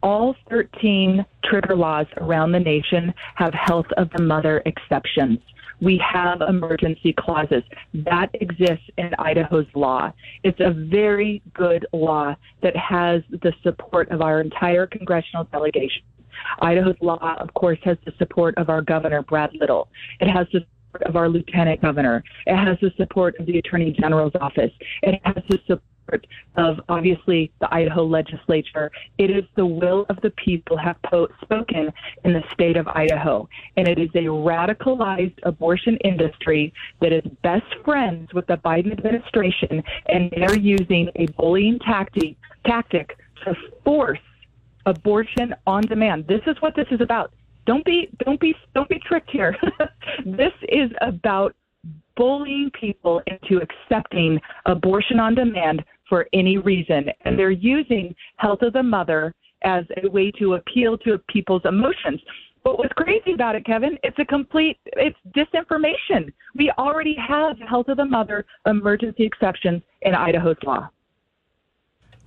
All 0.04 0.36
13 0.50 1.26
trigger 1.44 1.76
laws 1.76 2.06
around 2.18 2.52
the 2.52 2.60
nation 2.60 3.14
have 3.36 3.54
health 3.54 3.88
of 3.98 4.10
the 4.16 4.22
mother 4.22 4.62
exceptions. 4.66 5.40
We 5.82 6.02
have 6.14 6.42
emergency 6.42 7.14
clauses. 7.18 7.64
That 7.94 8.30
exists 8.34 8.86
in 8.98 9.12
Idaho's 9.20 9.68
law. 9.76 10.14
It's 10.44 10.60
a 10.60 10.72
very 10.72 11.42
good 11.54 11.86
law 11.92 12.36
that 12.62 12.76
has 12.78 13.24
the 13.30 13.54
support 13.64 14.10
of 14.12 14.22
our 14.22 14.42
entire 14.42 14.88
congressional 14.88 15.46
delegation. 15.46 16.04
Idaho's 16.60 16.96
law, 17.02 17.38
of 17.40 17.54
course, 17.54 17.80
has 17.84 17.98
the 18.06 18.14
support 18.18 18.58
of 18.58 18.70
our 18.70 18.82
governor, 18.82 19.22
Brad 19.22 19.52
Little. 19.60 19.90
It 20.20 20.30
has 20.30 20.48
the 20.54 20.60
support 20.60 21.10
of 21.10 21.16
our 21.16 21.30
lieutenant 21.30 21.82
governor. 21.82 22.24
It 22.46 22.56
has 22.56 22.78
the 22.82 22.92
support 22.98 23.36
of 23.40 23.46
the 23.46 23.58
attorney 23.58 23.92
general's 23.92 24.36
office. 24.40 24.72
It 25.02 25.20
has 25.24 25.44
the 25.50 25.60
support 25.68 25.84
of 26.56 26.80
obviously 26.88 27.52
the 27.60 27.74
Idaho 27.74 28.06
legislature. 28.06 28.92
It 29.18 29.32
is 29.32 29.44
the 29.56 29.66
will 29.66 30.06
of 30.10 30.22
the 30.22 30.30
people 30.32 30.78
have 30.78 30.96
po- 31.04 31.28
spoken 31.42 31.92
in 32.24 32.34
the 32.34 32.44
state 32.54 32.78
of 32.78 32.88
Idaho. 32.88 33.50
And 33.76 33.88
it 33.88 33.98
is 33.98 34.10
a 34.14 34.26
radicalized 34.26 35.40
abortion 35.44 35.98
industry 36.04 36.74
that 37.02 37.12
is 37.12 37.24
best 37.42 37.66
friends 37.84 38.34
with 38.34 38.48
the 38.48 38.58
Biden 38.58 38.92
administration. 38.92 39.84
And 40.08 40.32
they're 40.32 40.58
using 40.58 41.10
a 41.16 41.26
bullying 41.38 41.80
tactic, 41.80 42.36
tactic 42.66 43.18
to 43.44 43.56
force 43.84 44.20
abortion 44.86 45.54
on 45.66 45.84
demand. 45.84 46.28
This 46.28 46.42
is 46.48 46.56
what 46.62 46.76
this 46.76 46.88
is 46.92 47.02
about. 47.02 47.34
Don't 47.66 47.86
be 47.86 48.10
don't 48.24 48.40
be 48.40 48.56
don't 48.74 48.90
be 48.90 49.00
tricked 49.00 49.32
here. 49.32 49.56
this 50.26 50.54
is 50.70 50.92
about 51.02 51.56
bullying 52.16 52.72
people 52.80 53.22
into 53.28 53.62
accepting 53.62 54.40
abortion 54.66 55.20
on 55.20 55.36
demand 55.36 55.84
for 56.08 56.28
any 56.34 56.58
reason 56.58 57.10
and 57.22 57.38
they're 57.38 57.52
using 57.52 58.16
health 58.38 58.62
of 58.62 58.74
the 58.74 58.84
mother 58.84 59.34
as 59.64 59.84
a 60.04 60.10
way 60.10 60.32
to 60.32 60.54
appeal 60.54 60.98
to 61.00 61.18
people's 61.28 61.64
emotions. 61.66 62.22
But 62.64 62.80
what's 62.80 62.94
crazy 62.94 63.34
about 63.34 63.56
it, 63.56 63.66
Kevin, 63.66 63.98
it's 64.04 64.18
a 64.18 64.26
complete 64.26 64.78
it's 64.94 65.18
disinformation. 65.36 66.32
We 66.56 66.72
already 66.78 67.16
have 67.16 67.58
health 67.60 67.90
of 67.90 67.98
the 67.98 68.06
mother 68.06 68.46
emergency 68.66 69.24
exceptions 69.24 69.82
in 70.02 70.16
Idaho's 70.16 70.58
law. 70.64 70.90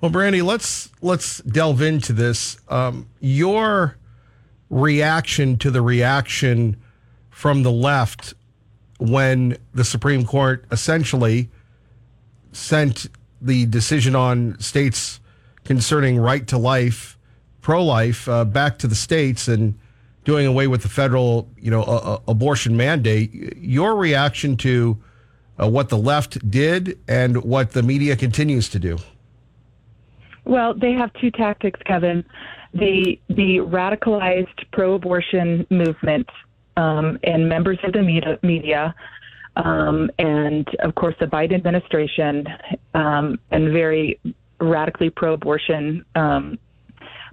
Well, 0.01 0.12
Brandy, 0.12 0.43
let's 0.43 0.91
let's 1.02 1.39
delve 1.39 1.83
into 1.83 2.12
this. 2.12 2.57
Um, 2.68 3.09
your 3.18 3.97
reaction 4.70 5.59
to 5.59 5.73
the 5.73 5.83
reaction 5.83 6.77
from 7.31 7.65
the 7.65 7.73
left 7.73 8.35
when 8.99 9.57
the 9.75 9.85
Supreme 9.85 10.25
Court 10.25 10.65
essentially 10.70 11.51
sent 12.52 13.07
the 13.41 13.67
decision 13.67 14.15
on 14.15 14.59
states 14.60 15.18
concerning 15.65 16.17
right 16.18 16.47
to 16.47 16.59
life, 16.59 17.18
pro 17.60 17.83
life, 17.83 18.28
uh, 18.28 18.44
back 18.44 18.78
to 18.78 18.86
the 18.86 18.94
states 18.94 19.49
and 19.49 19.77
doing 20.25 20.47
away 20.47 20.68
with 20.68 20.83
the 20.83 20.89
federal, 20.89 21.49
you 21.59 21.73
know, 21.73 22.23
abortion 22.28 22.77
mandate. 22.77 23.57
Your 23.57 23.97
reaction 23.97 24.57
to 24.59 24.97
uh, 25.60 25.68
what 25.68 25.89
the 25.89 25.99
left 25.99 26.49
did 26.49 26.99
and 27.09 27.43
what 27.43 27.73
the 27.73 27.83
media 27.83 28.15
continues 28.15 28.68
to 28.68 28.78
do. 28.78 28.99
Well, 30.49 30.73
they 30.73 30.93
have 30.94 31.12
two 31.20 31.31
tactics, 31.31 31.78
Kevin. 31.85 32.25
The 32.73 33.20
the 33.28 33.59
radicalized 33.59 34.59
pro-abortion 34.73 35.67
movement 35.68 36.27
um, 36.78 37.18
and 37.23 37.47
members 37.49 37.78
of 37.85 37.93
the 37.93 38.02
media, 38.02 38.39
media 38.43 38.94
um, 39.57 40.10
and 40.18 40.67
of 40.81 40.94
course 40.94 41.15
the 41.20 41.27
Biden 41.27 41.55
administration 41.55 42.47
um, 42.94 43.39
and 43.51 43.73
very 43.73 44.18
radically 44.59 45.10
pro-abortion 45.10 46.05
um, 46.15 46.59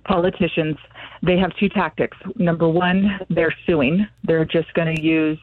politicians. 0.04 0.76
They 1.24 1.38
have 1.38 1.56
two 1.56 1.70
tactics. 1.70 2.18
Number 2.36 2.68
one, 2.68 3.18
they're 3.30 3.56
suing. 3.66 4.06
They're 4.26 4.46
just 4.46 4.74
going 4.74 4.94
to 4.94 5.02
use 5.02 5.40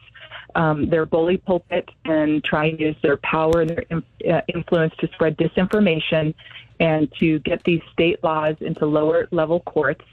um, 0.55 0.89
their 0.89 1.05
bully 1.05 1.37
pulpit 1.37 1.89
and 2.05 2.43
try 2.43 2.65
and 2.65 2.79
use 2.79 2.95
their 3.01 3.17
power 3.17 3.61
and 3.61 3.69
their 3.69 3.85
in, 3.89 4.03
uh, 4.31 4.41
influence 4.53 4.93
to 4.99 5.07
spread 5.13 5.37
disinformation 5.37 6.33
and 6.79 7.11
to 7.19 7.39
get 7.39 7.63
these 7.63 7.81
state 7.91 8.23
laws 8.23 8.55
into 8.61 8.85
lower 8.85 9.27
level 9.31 9.61
courts. 9.61 10.05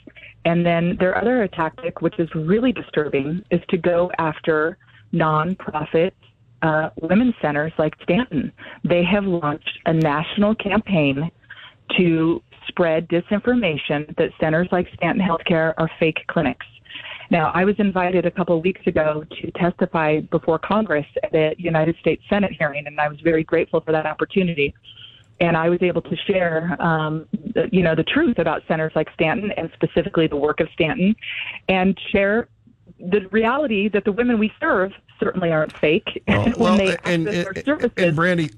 And 0.45 0.65
then 0.65 0.97
their 0.99 1.17
other 1.19 1.47
tactic, 1.49 2.01
which 2.01 2.19
is 2.19 2.35
really 2.35 2.73
disturbing, 2.73 3.45
is 3.51 3.61
to 3.69 3.77
go 3.77 4.11
after 4.19 4.79
nonprofit 5.13 6.13
uh, 6.63 6.91
women's 7.01 7.35
centers 7.41 7.73
like 7.79 7.95
Stanton. 8.03 8.53
They 8.85 9.03
have 9.05 9.25
launched 9.25 9.79
a 9.87 9.93
national 9.93 10.55
campaign 10.55 11.31
to 11.97 12.43
spread 12.69 13.09
disinformation 13.09 14.15
that 14.17 14.31
centers 14.39 14.69
like 14.71 14.89
Stanton 14.95 15.25
Healthcare 15.27 15.75
are 15.79 15.91
fake 15.99 16.21
clinics. 16.29 16.67
Now, 17.31 17.53
I 17.55 17.65
was 17.65 17.77
invited 17.79 18.27
a 18.27 18.31
couple 18.31 18.57
of 18.57 18.65
weeks 18.65 18.85
ago 18.87 19.25
to 19.41 19.51
testify 19.53 20.21
before 20.21 20.59
Congress 20.59 21.07
at 21.23 21.31
the 21.31 21.55
United 21.59 21.97
States 22.01 22.23
Senate 22.29 22.53
hearing, 22.59 22.87
and 22.87 23.01
I 23.01 23.09
was 23.09 23.21
very 23.21 23.45
grateful 23.45 23.81
for 23.81 23.93
that 23.93 24.05
opportunity. 24.05 24.75
And 25.39 25.57
I 25.57 25.71
was 25.71 25.81
able 25.81 26.03
to 26.03 26.17
share, 26.17 26.77
um, 26.83 27.27
the, 27.33 27.69
you 27.73 27.83
know, 27.83 27.95
the 27.95 28.03
truth 28.03 28.39
about 28.39 28.63
centers 28.69 28.93
like 28.95 29.09
Stanton 29.15 29.53
and 29.57 29.71
specifically 29.75 30.27
the 30.27 30.37
work 30.37 30.61
of 30.61 30.69
Stanton, 30.75 31.15
and 31.69 31.99
share 32.11 32.49
the 32.99 33.27
reality 33.31 33.89
that 33.89 34.05
the 34.05 34.13
women 34.13 34.39
we 34.39 34.53
serve 34.61 34.93
certainly 35.19 35.51
aren't 35.53 35.77
fake. 35.79 36.23
Oh, 36.29 36.43
when 36.45 36.55
well, 36.59 36.77
they 36.77 36.97
and, 37.05 37.29
and, 37.29 37.65
services. 37.65 37.93
and 37.97 38.17
Brandy, 38.17 38.51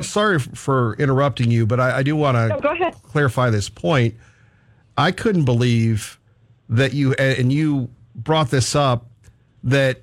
sorry 0.00 0.38
for 0.38 0.94
interrupting 0.94 1.50
you, 1.50 1.66
but 1.66 1.80
I, 1.80 1.98
I 1.98 2.02
do 2.02 2.16
want 2.16 2.36
to 2.36 2.48
No, 2.48 2.90
clarify 3.02 3.50
this 3.50 3.68
point. 3.68 4.14
I 4.96 5.12
couldn't 5.12 5.44
believe 5.44 6.18
that 6.68 6.94
you 6.94 7.12
and 7.14 7.52
you 7.52 7.90
brought 8.22 8.50
this 8.50 8.74
up 8.74 9.06
that 9.64 10.02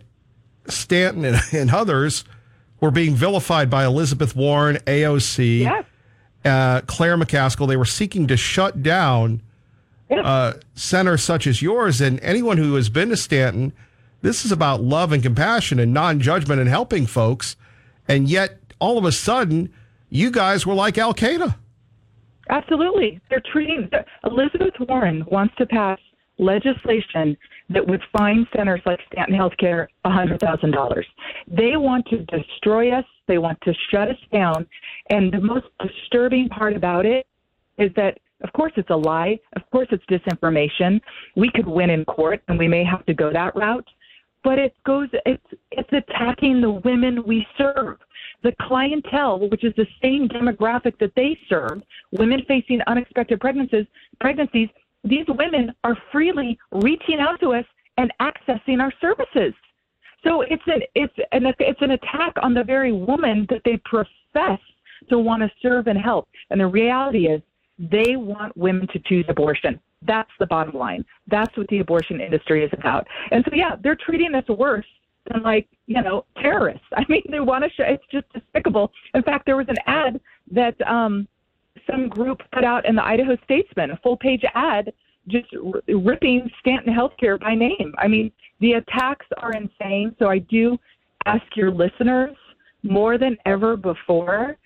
Stanton 0.67 1.25
and, 1.25 1.37
and 1.53 1.71
others 1.71 2.23
were 2.79 2.91
being 2.91 3.15
vilified 3.15 3.69
by 3.69 3.85
Elizabeth 3.85 4.35
Warren, 4.35 4.77
AOC, 4.85 5.85
uh, 6.45 6.81
Claire 6.81 7.17
McCaskill. 7.17 7.67
They 7.67 7.77
were 7.77 7.85
seeking 7.85 8.27
to 8.27 8.37
shut 8.37 8.83
down 8.83 9.41
uh, 10.11 10.53
centers 10.75 11.23
such 11.23 11.47
as 11.47 11.61
yours. 11.61 12.01
And 12.01 12.19
anyone 12.21 12.57
who 12.57 12.75
has 12.75 12.89
been 12.89 13.09
to 13.09 13.17
Stanton, 13.17 13.73
this 14.21 14.45
is 14.45 14.51
about 14.51 14.81
love 14.81 15.11
and 15.11 15.23
compassion 15.23 15.79
and 15.79 15.93
non 15.93 16.19
judgment 16.19 16.61
and 16.61 16.69
helping 16.69 17.05
folks. 17.05 17.55
And 18.07 18.29
yet, 18.29 18.59
all 18.79 18.97
of 18.97 19.05
a 19.05 19.11
sudden, 19.11 19.73
you 20.09 20.31
guys 20.31 20.65
were 20.65 20.73
like 20.73 20.97
Al 20.97 21.13
Qaeda. 21.13 21.55
Absolutely. 22.49 23.19
They're 23.29 23.43
treating 23.51 23.89
Elizabeth 24.23 24.73
Warren 24.79 25.25
wants 25.29 25.55
to 25.57 25.65
pass 25.65 25.99
legislation 26.37 27.35
that 27.69 27.85
would 27.85 28.01
fine 28.17 28.47
centers 28.55 28.81
like 28.85 28.99
Stanton 29.11 29.35
Healthcare 29.35 29.87
$100,000. 30.05 31.03
They 31.47 31.75
want 31.75 32.05
to 32.07 32.19
destroy 32.25 32.91
us. 32.91 33.05
They 33.27 33.37
want 33.37 33.59
to 33.61 33.73
shut 33.89 34.09
us 34.09 34.17
down. 34.31 34.65
And 35.09 35.31
the 35.33 35.41
most 35.41 35.65
disturbing 35.79 36.49
part 36.49 36.75
about 36.75 37.05
it 37.05 37.27
is 37.77 37.91
that, 37.95 38.19
of 38.41 38.53
course, 38.53 38.71
it's 38.77 38.89
a 38.89 38.95
lie. 38.95 39.39
Of 39.55 39.63
course, 39.71 39.87
it's 39.91 40.05
disinformation. 40.05 41.01
We 41.35 41.51
could 41.51 41.67
win 41.67 41.89
in 41.89 42.05
court, 42.05 42.41
and 42.47 42.57
we 42.57 42.67
may 42.67 42.83
have 42.83 43.05
to 43.07 43.13
go 43.13 43.31
that 43.33 43.55
route. 43.55 43.87
But 44.43 44.59
it 44.59 44.75
goes. 44.85 45.09
It's 45.25 45.43
it's 45.71 45.91
attacking 45.91 46.61
the 46.61 46.71
women 46.71 47.23
we 47.25 47.45
serve 47.57 47.97
the 48.43 48.53
clientele, 48.61 49.49
which 49.49 49.63
is 49.63 49.73
the 49.75 49.87
same 50.01 50.27
demographic 50.29 50.97
that 50.99 51.11
they 51.15 51.37
serve, 51.49 51.81
women 52.11 52.41
facing 52.47 52.79
unexpected 52.87 53.39
pregnancies, 53.39 53.85
pregnancies, 54.21 54.69
these 55.09 55.25
women 55.27 55.73
are 55.83 55.97
freely 56.11 56.57
reaching 56.71 57.19
out 57.19 57.39
to 57.41 57.53
us 57.53 57.65
and 57.97 58.11
accessing 58.21 58.79
our 58.79 58.93
services. 59.01 59.53
So 60.23 60.41
it's 60.41 60.63
an 60.67 60.81
it's 60.95 61.13
an 61.31 61.45
it's 61.59 61.81
an 61.81 61.91
attack 61.91 62.33
on 62.41 62.53
the 62.53 62.63
very 62.63 62.91
woman 62.91 63.45
that 63.49 63.61
they 63.65 63.79
profess 63.85 64.59
to 65.09 65.19
want 65.19 65.41
to 65.43 65.51
serve 65.61 65.87
and 65.87 65.97
help. 65.97 66.27
And 66.49 66.59
the 66.59 66.67
reality 66.67 67.27
is 67.27 67.41
they 67.77 68.15
want 68.15 68.55
women 68.57 68.87
to 68.87 68.99
choose 68.99 69.25
abortion. 69.29 69.79
That's 70.01 70.29
the 70.39 70.47
bottom 70.47 70.75
line. 70.75 71.05
That's 71.27 71.55
what 71.57 71.67
the 71.67 71.79
abortion 71.79 72.19
industry 72.19 72.63
is 72.63 72.71
about. 72.73 73.07
And 73.31 73.43
so 73.47 73.55
yeah, 73.55 73.75
they're 73.81 73.95
treating 73.95 74.33
us 74.35 74.47
worse 74.47 74.85
than 75.31 75.43
like 75.43 75.67
you 75.85 76.01
know 76.01 76.25
terrorists. 76.41 76.85
I 76.97 77.05
mean, 77.09 77.23
they 77.29 77.39
want 77.39 77.63
to 77.63 77.69
show 77.69 77.83
it's 77.83 78.03
just 78.11 78.25
despicable. 78.33 78.91
In 79.13 79.23
fact, 79.23 79.45
there 79.45 79.57
was 79.57 79.67
an 79.69 79.77
ad 79.85 80.19
that 80.51 80.75
um, 80.87 81.27
some 81.89 82.07
group 82.09 82.41
put 82.53 82.63
out 82.63 82.85
in 82.87 82.95
the 82.95 83.03
Idaho 83.03 83.37
Statesman, 83.43 83.91
a 83.91 83.97
full 83.97 84.17
page 84.17 84.43
ad, 84.55 84.93
just 85.27 85.47
r- 85.53 85.81
ripping 85.87 86.49
Stanton 86.59 86.93
Healthcare 86.93 87.39
by 87.39 87.55
name. 87.55 87.93
I 87.97 88.07
mean, 88.07 88.31
the 88.59 88.73
attacks 88.73 89.25
are 89.41 89.51
insane. 89.53 90.15
So 90.19 90.27
I 90.27 90.39
do 90.39 90.77
ask 91.25 91.43
your 91.55 91.71
listeners 91.71 92.35
more 92.83 93.17
than 93.17 93.37
ever 93.45 93.75
before. 93.75 94.57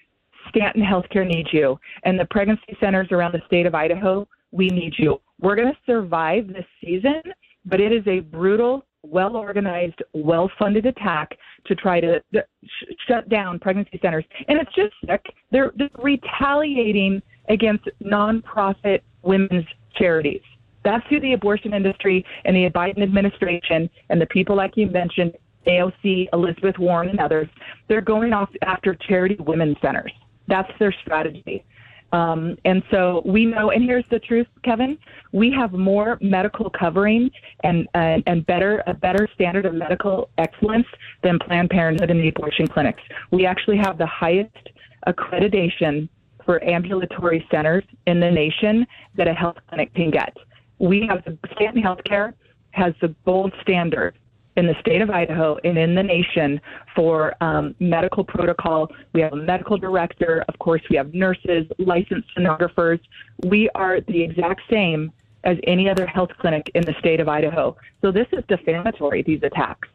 Stanton 0.49 0.81
Healthcare 0.81 1.27
needs 1.27 1.49
you, 1.53 1.77
and 2.03 2.19
the 2.19 2.25
pregnancy 2.25 2.75
centers 2.79 3.07
around 3.11 3.33
the 3.33 3.41
state 3.45 3.65
of 3.65 3.75
Idaho. 3.75 4.27
We 4.51 4.67
need 4.67 4.93
you. 4.97 5.21
We're 5.39 5.55
going 5.55 5.71
to 5.71 5.77
survive 5.85 6.47
this 6.47 6.65
season, 6.83 7.21
but 7.65 7.79
it 7.79 7.91
is 7.91 8.05
a 8.07 8.19
brutal 8.19 8.85
well 9.03 9.35
organized, 9.35 10.01
well 10.13 10.49
funded 10.59 10.85
attack 10.85 11.37
to 11.65 11.75
try 11.75 11.99
to 11.99 12.21
sh- 12.33 12.93
shut 13.07 13.27
down 13.29 13.59
pregnancy 13.59 13.99
centers. 14.01 14.25
And 14.47 14.59
it's 14.59 14.73
just 14.75 14.93
sick. 15.05 15.25
They're, 15.51 15.71
retaliating 16.01 17.21
against 17.49 17.87
nonprofit 18.03 19.01
women's 19.23 19.65
charities. 19.95 20.41
That's 20.83 21.05
who 21.09 21.19
the 21.19 21.33
abortion 21.33 21.73
industry 21.73 22.25
and 22.45 22.55
the 22.55 22.69
Biden 22.69 23.03
administration 23.03 23.89
and 24.09 24.19
the 24.19 24.25
people 24.27 24.55
like 24.55 24.75
you 24.75 24.87
mentioned, 24.87 25.33
AOC, 25.67 26.27
Elizabeth 26.33 26.77
Warren, 26.79 27.09
and 27.09 27.19
others, 27.19 27.47
they're 27.87 28.01
going 28.01 28.33
off 28.33 28.49
after 28.63 28.95
charity 28.95 29.37
women's 29.39 29.77
centers. 29.81 30.11
That's 30.47 30.71
their 30.79 30.93
strategy. 31.01 31.63
Um, 32.11 32.57
and 32.65 32.83
so 32.91 33.21
we 33.25 33.45
know, 33.45 33.71
and 33.71 33.83
here's 33.83 34.05
the 34.09 34.19
truth, 34.19 34.47
Kevin: 34.63 34.97
we 35.31 35.51
have 35.51 35.71
more 35.71 36.17
medical 36.21 36.69
covering 36.69 37.31
and 37.63 37.87
uh, 37.95 38.19
and 38.25 38.45
better 38.45 38.83
a 38.87 38.93
better 38.93 39.27
standard 39.33 39.65
of 39.65 39.73
medical 39.73 40.29
excellence 40.37 40.87
than 41.23 41.39
Planned 41.39 41.69
Parenthood 41.69 42.11
and 42.11 42.19
the 42.19 42.27
abortion 42.27 42.67
clinics. 42.67 43.01
We 43.31 43.45
actually 43.45 43.77
have 43.77 43.97
the 43.97 44.05
highest 44.05 44.69
accreditation 45.07 46.09
for 46.45 46.63
ambulatory 46.63 47.45
centers 47.49 47.83
in 48.07 48.19
the 48.19 48.29
nation 48.29 48.85
that 49.15 49.27
a 49.27 49.33
health 49.33 49.57
clinic 49.69 49.93
can 49.93 50.11
get. 50.11 50.35
We 50.79 51.07
have 51.07 51.23
the 51.23 51.37
Stanton 51.53 51.81
Healthcare 51.81 52.33
has 52.71 52.93
the 53.01 53.13
gold 53.25 53.53
standard 53.61 54.17
in 54.57 54.67
the 54.67 54.75
state 54.79 55.01
of 55.01 55.09
Idaho 55.09 55.57
and 55.63 55.77
in 55.77 55.95
the 55.95 56.03
nation 56.03 56.59
for 56.95 57.33
um, 57.41 57.73
medical 57.79 58.23
protocol. 58.23 58.91
We 59.13 59.21
have 59.21 59.33
a 59.33 59.37
medical 59.37 59.77
director. 59.77 60.43
Of 60.49 60.59
course, 60.59 60.81
we 60.89 60.97
have 60.97 61.13
nurses, 61.13 61.65
licensed 61.77 62.27
sonographers. 62.37 62.99
We 63.43 63.69
are 63.75 64.01
the 64.01 64.21
exact 64.21 64.61
same 64.69 65.11
as 65.43 65.57
any 65.63 65.89
other 65.89 66.05
health 66.05 66.31
clinic 66.39 66.69
in 66.75 66.83
the 66.83 66.93
state 66.99 67.19
of 67.19 67.27
Idaho. 67.27 67.75
So 68.01 68.11
this 68.11 68.27
is 68.31 68.43
defamatory, 68.47 69.23
these 69.23 69.41
attacks. 69.43 69.87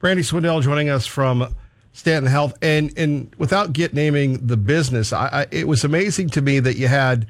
Brandy 0.00 0.22
Swindell 0.22 0.60
joining 0.62 0.90
us 0.90 1.06
from 1.06 1.54
Stanton 1.92 2.30
Health. 2.30 2.58
And, 2.60 2.92
and 2.98 3.34
without 3.38 3.72
get 3.72 3.94
naming 3.94 4.46
the 4.46 4.56
business, 4.56 5.12
I, 5.12 5.28
I, 5.28 5.46
it 5.50 5.66
was 5.66 5.84
amazing 5.84 6.28
to 6.30 6.42
me 6.42 6.60
that 6.60 6.76
you 6.76 6.88
had 6.88 7.26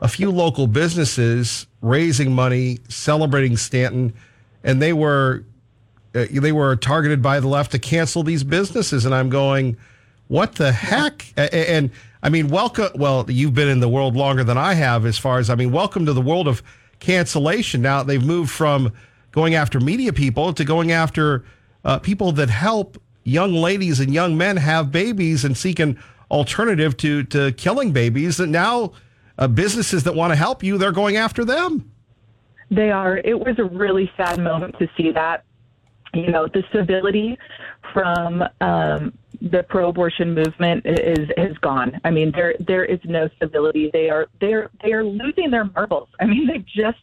a 0.00 0.08
few 0.08 0.30
local 0.30 0.66
businesses 0.66 1.66
raising 1.80 2.32
money, 2.32 2.78
celebrating 2.88 3.56
Stanton, 3.56 4.12
and 4.62 4.80
they 4.80 4.92
were 4.92 5.44
uh, 6.14 6.26
they 6.30 6.52
were 6.52 6.76
targeted 6.76 7.22
by 7.22 7.40
the 7.40 7.48
left 7.48 7.72
to 7.72 7.78
cancel 7.78 8.22
these 8.22 8.44
businesses. 8.44 9.04
And 9.04 9.14
I'm 9.14 9.28
going, 9.28 9.76
what 10.28 10.54
the 10.54 10.72
heck? 10.72 11.32
And, 11.36 11.54
and 11.54 11.90
I 12.22 12.28
mean, 12.28 12.48
welcome. 12.48 12.90
Well, 12.94 13.24
you've 13.28 13.54
been 13.54 13.68
in 13.68 13.80
the 13.80 13.88
world 13.88 14.16
longer 14.16 14.44
than 14.44 14.58
I 14.58 14.74
have, 14.74 15.06
as 15.06 15.18
far 15.18 15.38
as 15.38 15.50
I 15.50 15.54
mean, 15.54 15.72
welcome 15.72 16.06
to 16.06 16.12
the 16.12 16.20
world 16.20 16.48
of 16.48 16.62
cancellation. 17.00 17.82
Now 17.82 18.02
they've 18.02 18.24
moved 18.24 18.50
from 18.50 18.92
going 19.32 19.54
after 19.54 19.80
media 19.80 20.12
people 20.12 20.52
to 20.52 20.64
going 20.64 20.92
after 20.92 21.44
uh, 21.84 21.98
people 21.98 22.32
that 22.32 22.48
help 22.48 23.00
young 23.24 23.52
ladies 23.52 24.00
and 24.00 24.12
young 24.12 24.36
men 24.36 24.56
have 24.56 24.92
babies 24.92 25.44
and 25.44 25.56
seek 25.56 25.78
an 25.78 25.98
alternative 26.30 26.96
to 26.98 27.24
to 27.24 27.52
killing 27.52 27.92
babies. 27.92 28.38
And 28.40 28.52
now 28.52 28.92
uh, 29.38 29.48
businesses 29.48 30.04
that 30.04 30.14
want 30.14 30.30
to 30.30 30.36
help 30.36 30.62
you, 30.62 30.78
they're 30.78 30.92
going 30.92 31.16
after 31.16 31.44
them. 31.44 31.90
They 32.70 32.90
are. 32.90 33.18
It 33.18 33.38
was 33.38 33.58
a 33.58 33.64
really 33.64 34.10
sad 34.16 34.38
moment 34.38 34.78
to 34.78 34.88
see 34.96 35.10
that 35.12 35.44
you 36.14 36.30
know, 36.30 36.46
the 36.46 36.62
civility 36.72 37.38
from 37.92 38.42
um, 38.60 39.12
the 39.40 39.62
pro-abortion 39.68 40.34
movement 40.34 40.84
is 40.84 41.30
has 41.36 41.56
gone. 41.58 42.00
I 42.04 42.10
mean, 42.10 42.32
there 42.32 42.54
there 42.60 42.84
is 42.84 43.00
no 43.04 43.28
civility. 43.40 43.90
They 43.92 44.10
are 44.10 44.28
they're 44.40 44.70
they 44.82 44.92
are 44.92 45.04
losing 45.04 45.50
their 45.50 45.64
marbles. 45.64 46.08
I 46.20 46.26
mean, 46.26 46.46
they've 46.46 46.66
just 46.66 46.98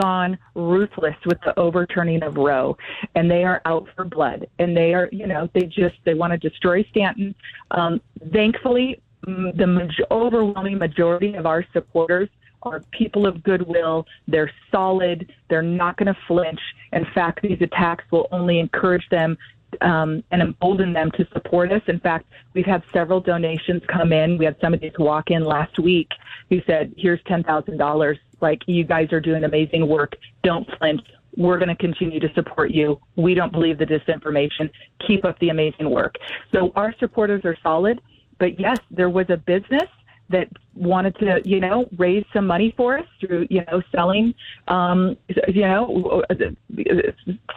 gone 0.00 0.38
ruthless 0.54 1.16
with 1.26 1.38
the 1.42 1.58
overturning 1.58 2.22
of 2.22 2.36
Roe, 2.36 2.76
and 3.14 3.30
they 3.30 3.44
are 3.44 3.60
out 3.64 3.88
for 3.94 4.04
blood. 4.04 4.46
And 4.58 4.76
they 4.76 4.94
are, 4.94 5.08
you 5.12 5.26
know, 5.26 5.48
they 5.52 5.62
just 5.62 5.96
they 6.04 6.14
want 6.14 6.32
to 6.32 6.38
destroy 6.38 6.84
Stanton. 6.84 7.34
Um, 7.70 8.00
thankfully, 8.32 9.00
the 9.24 10.06
overwhelming 10.10 10.78
majority 10.78 11.34
of 11.34 11.46
our 11.46 11.64
supporters 11.72 12.28
are 12.62 12.80
people 12.92 13.26
of 13.26 13.42
goodwill. 13.42 14.06
They're 14.28 14.50
solid. 14.70 15.32
They're 15.48 15.62
not 15.62 15.96
going 15.96 16.12
to 16.12 16.20
flinch. 16.26 16.60
In 16.92 17.06
fact, 17.14 17.42
these 17.42 17.60
attacks 17.60 18.04
will 18.10 18.28
only 18.32 18.58
encourage 18.58 19.08
them 19.10 19.36
um, 19.80 20.22
and 20.30 20.42
embolden 20.42 20.92
them 20.92 21.10
to 21.12 21.26
support 21.32 21.72
us. 21.72 21.82
In 21.86 21.98
fact, 22.00 22.26
we've 22.54 22.66
had 22.66 22.82
several 22.92 23.20
donations 23.20 23.82
come 23.88 24.12
in. 24.12 24.38
We 24.38 24.44
had 24.44 24.56
somebody 24.60 24.92
walk 24.98 25.30
in 25.30 25.44
last 25.44 25.78
week 25.78 26.08
who 26.50 26.60
said, 26.66 26.94
"Here's 26.96 27.20
ten 27.26 27.42
thousand 27.42 27.78
dollars. 27.78 28.18
Like 28.40 28.62
you 28.66 28.84
guys 28.84 29.12
are 29.12 29.20
doing 29.20 29.44
amazing 29.44 29.88
work. 29.88 30.16
Don't 30.42 30.68
flinch. 30.78 31.00
We're 31.36 31.56
going 31.56 31.68
to 31.68 31.76
continue 31.76 32.20
to 32.20 32.32
support 32.34 32.72
you. 32.72 33.00
We 33.16 33.32
don't 33.34 33.52
believe 33.52 33.78
the 33.78 33.86
disinformation. 33.86 34.70
Keep 35.06 35.24
up 35.24 35.38
the 35.38 35.48
amazing 35.48 35.88
work." 35.88 36.16
So 36.52 36.72
our 36.76 36.94
supporters 36.98 37.42
are 37.44 37.56
solid. 37.62 38.00
But 38.38 38.58
yes, 38.58 38.78
there 38.90 39.08
was 39.08 39.26
a 39.30 39.36
business 39.36 39.88
that 40.32 40.48
wanted 40.74 41.14
to, 41.16 41.40
you 41.44 41.60
know, 41.60 41.88
raise 41.96 42.24
some 42.32 42.46
money 42.46 42.74
for 42.76 42.98
us 42.98 43.06
through, 43.20 43.46
you 43.50 43.64
know, 43.66 43.82
selling, 43.94 44.34
um, 44.68 45.16
you 45.48 45.62
know, 45.62 46.22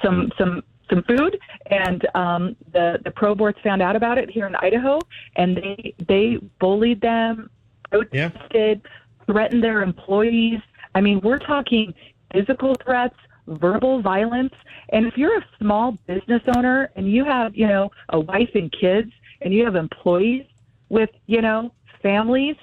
some 0.03 0.31
some 0.37 0.63
some 0.89 1.03
food, 1.03 1.39
and 1.67 2.07
um, 2.15 2.55
the 2.73 2.99
the 3.03 3.11
pro 3.11 3.33
boards 3.33 3.57
found 3.63 3.81
out 3.81 3.95
about 3.95 4.17
it 4.17 4.29
here 4.29 4.47
in 4.47 4.55
Idaho, 4.55 4.99
and 5.35 5.57
they 5.57 5.95
they 6.07 6.37
bullied 6.59 7.01
them, 7.01 7.49
protested, 7.89 8.81
threatened 9.25 9.63
their 9.63 9.81
employees. 9.81 10.59
I 10.93 11.01
mean, 11.01 11.19
we're 11.21 11.39
talking 11.39 11.93
physical 12.33 12.75
threats, 12.83 13.15
verbal 13.47 14.01
violence. 14.01 14.53
And 14.89 15.05
if 15.05 15.17
you're 15.17 15.37
a 15.37 15.45
small 15.59 15.97
business 16.07 16.41
owner 16.55 16.89
and 16.95 17.09
you 17.11 17.25
have, 17.25 17.55
you 17.55 17.67
know, 17.67 17.91
a 18.09 18.19
wife 18.19 18.51
and 18.53 18.71
kids 18.71 19.11
and 19.41 19.53
you 19.53 19.65
have 19.65 19.75
employees 19.75 20.45
with, 20.89 21.09
you 21.27 21.41
know, 21.41 21.71
families 22.05 22.55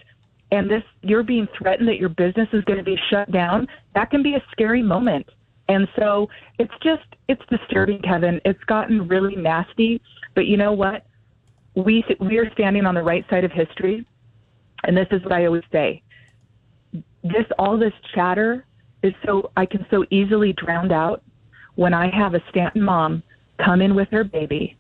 and 0.52 0.70
this 0.70 0.82
you're 1.00 1.24
being 1.24 1.48
threatened 1.58 1.88
that 1.88 1.96
your 1.96 2.10
business 2.10 2.48
is 2.52 2.62
going 2.64 2.78
to 2.78 2.84
be 2.84 2.96
shut 3.10 3.30
down, 3.32 3.66
that 3.94 4.10
can 4.10 4.22
be 4.22 4.34
a 4.34 4.42
scary 4.52 4.82
moment. 4.82 5.26
And 5.68 5.88
so 5.98 6.28
it's 6.58 6.72
just 6.82 7.02
it's 7.28 7.42
disturbing, 7.50 8.00
Kevin. 8.02 8.40
It's 8.44 8.62
gotten 8.64 9.08
really 9.08 9.34
nasty, 9.34 10.00
but 10.34 10.46
you 10.46 10.56
know 10.56 10.72
what? 10.72 11.06
We 11.74 12.04
we 12.20 12.38
are 12.38 12.50
standing 12.52 12.86
on 12.86 12.94
the 12.94 13.02
right 13.02 13.24
side 13.30 13.44
of 13.44 13.50
history. 13.50 14.06
And 14.84 14.96
this 14.96 15.06
is 15.10 15.22
what 15.22 15.32
I 15.32 15.46
always 15.46 15.62
say. 15.72 16.02
This 17.24 17.46
all 17.58 17.78
this 17.78 17.94
chatter 18.14 18.66
is 19.02 19.14
so 19.24 19.50
I 19.56 19.66
can 19.66 19.86
so 19.90 20.04
easily 20.10 20.52
drown 20.52 20.92
out 20.92 21.22
when 21.74 21.94
I 21.94 22.14
have 22.14 22.34
a 22.34 22.42
Stanton 22.50 22.82
mom 22.82 23.22
come 23.64 23.80
in 23.80 23.94
with 23.94 24.08
her 24.10 24.24
baby 24.24 24.76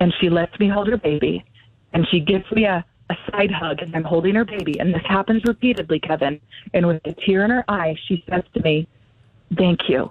and 0.00 0.12
she 0.20 0.30
lets 0.30 0.58
me 0.58 0.68
hold 0.68 0.88
her 0.88 0.96
baby 0.96 1.44
and 1.92 2.06
she 2.10 2.20
gives 2.20 2.44
me 2.52 2.64
a, 2.64 2.84
a 3.10 3.16
side 3.30 3.50
hug 3.50 3.80
as 3.82 3.88
I'm 3.94 4.04
holding 4.04 4.34
her 4.34 4.44
baby. 4.44 4.78
And 4.78 4.94
this 4.94 5.02
happens 5.06 5.42
repeatedly, 5.46 6.00
Kevin. 6.00 6.40
And 6.72 6.86
with 6.86 7.00
a 7.04 7.12
tear 7.12 7.44
in 7.44 7.50
her 7.50 7.64
eye, 7.68 7.96
she 8.06 8.24
says 8.28 8.42
to 8.54 8.62
me, 8.62 8.88
Thank 9.56 9.88
you. 9.88 10.10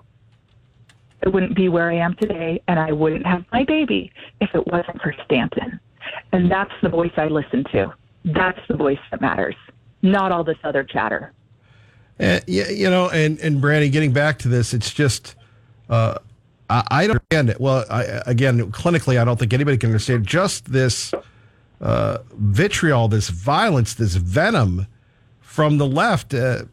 I 1.25 1.29
wouldn't 1.29 1.55
be 1.55 1.69
where 1.69 1.89
I 1.89 1.95
am 1.95 2.15
today 2.15 2.61
and 2.67 2.79
I 2.79 2.91
wouldn't 2.91 3.25
have 3.25 3.45
my 3.51 3.63
baby 3.63 4.11
if 4.41 4.53
it 4.53 4.67
wasn't 4.67 5.01
for 5.01 5.15
Stanton. 5.25 5.79
And 6.31 6.51
that's 6.51 6.73
the 6.81 6.89
voice 6.89 7.11
I 7.17 7.27
listen 7.27 7.63
to. 7.71 7.93
That's 8.25 8.59
the 8.67 8.75
voice 8.75 8.99
that 9.11 9.21
matters, 9.21 9.55
not 10.01 10.31
all 10.31 10.43
this 10.43 10.57
other 10.63 10.83
chatter. 10.83 11.33
Uh, 12.19 12.39
yeah, 12.45 12.69
you 12.69 12.89
know, 12.89 13.09
and 13.09 13.39
and 13.39 13.59
Brandy, 13.59 13.89
getting 13.89 14.13
back 14.13 14.39
to 14.39 14.47
this, 14.47 14.73
it's 14.73 14.93
just 14.93 15.35
uh, 15.89 16.17
I, 16.69 17.07
don't 17.07 17.17
understand 17.17 17.49
it. 17.49 17.59
Well, 17.59 17.85
I, 17.89 18.21
again, 18.25 18.71
clinically, 18.71 19.19
I 19.19 19.25
don't 19.25 19.37
think 19.37 19.53
anybody 19.53 19.77
can 19.77 19.89
understand 19.89 20.25
just 20.25 20.71
this 20.71 21.13
uh, 21.83 22.19
vitriol, 22.31 23.07
this 23.07 23.29
violence, 23.29 23.93
this 23.93 24.15
venom 24.15 24.87
from 25.41 25.77
the 25.77 25.85
left. 25.85 26.33
Uh, 26.33 26.63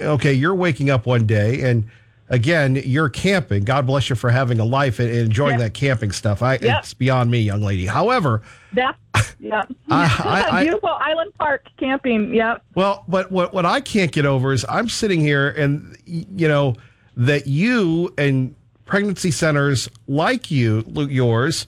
okay, 0.00 0.32
you're 0.34 0.54
waking 0.54 0.90
up 0.90 1.06
one 1.06 1.24
day 1.26 1.62
and 1.62 1.88
again, 2.28 2.76
you're 2.84 3.08
camping. 3.08 3.64
God 3.64 3.86
bless 3.86 4.10
you 4.10 4.16
for 4.16 4.30
having 4.30 4.60
a 4.60 4.64
life 4.64 4.98
and 4.98 5.10
enjoying 5.10 5.58
that 5.58 5.74
camping 5.74 6.12
stuff. 6.12 6.42
I, 6.42 6.54
yep. 6.54 6.80
It's 6.80 6.92
beyond 6.92 7.30
me, 7.30 7.40
young 7.40 7.62
lady. 7.62 7.86
However, 7.86 8.42
that 8.72 8.96
yeah, 9.38 9.62
I, 9.88 10.48
I, 10.50 10.62
beautiful 10.64 10.90
island 10.90 11.32
park 11.38 11.66
camping. 11.78 12.34
Yep. 12.34 12.62
Well, 12.74 13.04
but 13.08 13.30
what 13.30 13.54
what 13.54 13.64
I 13.64 13.80
can't 13.80 14.12
get 14.12 14.26
over 14.26 14.52
is 14.52 14.66
I'm 14.68 14.88
sitting 14.88 15.20
here 15.20 15.48
and 15.50 15.96
you 16.04 16.48
know 16.48 16.74
that 17.16 17.46
you 17.46 18.12
and 18.18 18.54
pregnancy 18.84 19.30
centers 19.30 19.88
like 20.06 20.50
you, 20.50 20.84
yours, 20.94 21.66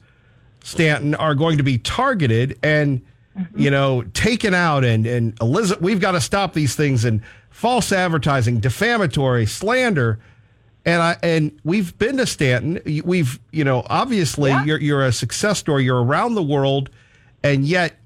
Stanton, 0.63 1.15
are 1.15 1.35
going 1.35 1.59
to 1.59 1.65
be 1.65 1.79
targeted 1.79 2.59
and. 2.63 3.03
You 3.55 3.71
know, 3.71 4.03
taken 4.13 4.53
out 4.55 4.85
and 4.85 5.07
and 5.07 5.41
Elizabeth, 5.41 5.81
we've 5.81 6.01
got 6.01 6.13
to 6.13 6.21
stop 6.21 6.53
these 6.53 6.75
things 6.75 7.07
and 7.07 7.23
false 7.49 7.91
advertising, 7.91 8.59
defamatory, 8.59 9.47
slander 9.47 10.19
and 10.85 11.03
I 11.03 11.17
and 11.23 11.59
we've 11.65 11.97
been 11.99 12.17
to 12.19 12.27
Stanton. 12.27 12.81
We've 13.05 13.39
you 13.51 13.65
know 13.65 13.85
obviously 13.89 14.51
yeah. 14.51 14.65
you're 14.65 14.81
you're 14.81 15.05
a 15.05 15.13
success 15.13 15.59
story. 15.59 15.85
You're 15.85 16.03
around 16.03 16.35
the 16.35 16.43
world, 16.43 16.91
and 17.43 17.65
yet 17.65 17.97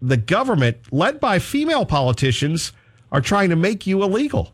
the 0.00 0.16
government, 0.16 0.78
led 0.92 1.20
by 1.20 1.38
female 1.38 1.86
politicians, 1.86 2.72
are 3.10 3.20
trying 3.20 3.50
to 3.50 3.56
make 3.56 3.86
you 3.86 4.02
illegal. 4.02 4.52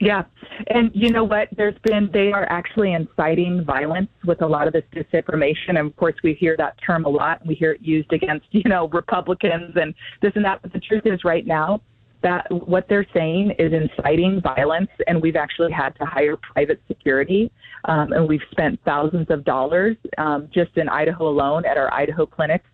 Yeah. 0.00 0.24
And 0.68 0.90
you 0.92 1.10
know 1.10 1.24
what? 1.24 1.48
There's 1.56 1.78
been, 1.84 2.10
they 2.12 2.32
are 2.32 2.46
actually 2.50 2.92
inciting 2.92 3.64
violence 3.64 4.10
with 4.24 4.42
a 4.42 4.46
lot 4.46 4.66
of 4.66 4.72
this 4.72 4.84
disinformation. 4.94 5.70
And 5.70 5.78
of 5.78 5.96
course, 5.96 6.16
we 6.22 6.34
hear 6.34 6.56
that 6.58 6.76
term 6.84 7.04
a 7.04 7.08
lot. 7.08 7.44
We 7.46 7.54
hear 7.54 7.72
it 7.72 7.80
used 7.80 8.12
against, 8.12 8.46
you 8.50 8.68
know, 8.68 8.88
Republicans 8.88 9.72
and 9.76 9.94
this 10.20 10.32
and 10.34 10.44
that. 10.44 10.62
But 10.62 10.72
the 10.72 10.80
truth 10.80 11.02
is, 11.06 11.24
right 11.24 11.46
now, 11.46 11.80
that 12.22 12.46
what 12.66 12.88
they're 12.88 13.06
saying 13.14 13.52
is 13.58 13.72
inciting 13.72 14.40
violence, 14.40 14.88
and 15.06 15.20
we've 15.20 15.36
actually 15.36 15.70
had 15.70 15.90
to 15.96 16.06
hire 16.06 16.38
private 16.38 16.80
security, 16.88 17.52
um, 17.84 18.12
and 18.12 18.26
we've 18.26 18.40
spent 18.50 18.80
thousands 18.84 19.26
of 19.28 19.44
dollars 19.44 19.96
um, 20.16 20.48
just 20.52 20.76
in 20.76 20.88
Idaho 20.88 21.28
alone 21.28 21.66
at 21.66 21.76
our 21.76 21.92
Idaho 21.92 22.24
clinics 22.24 22.64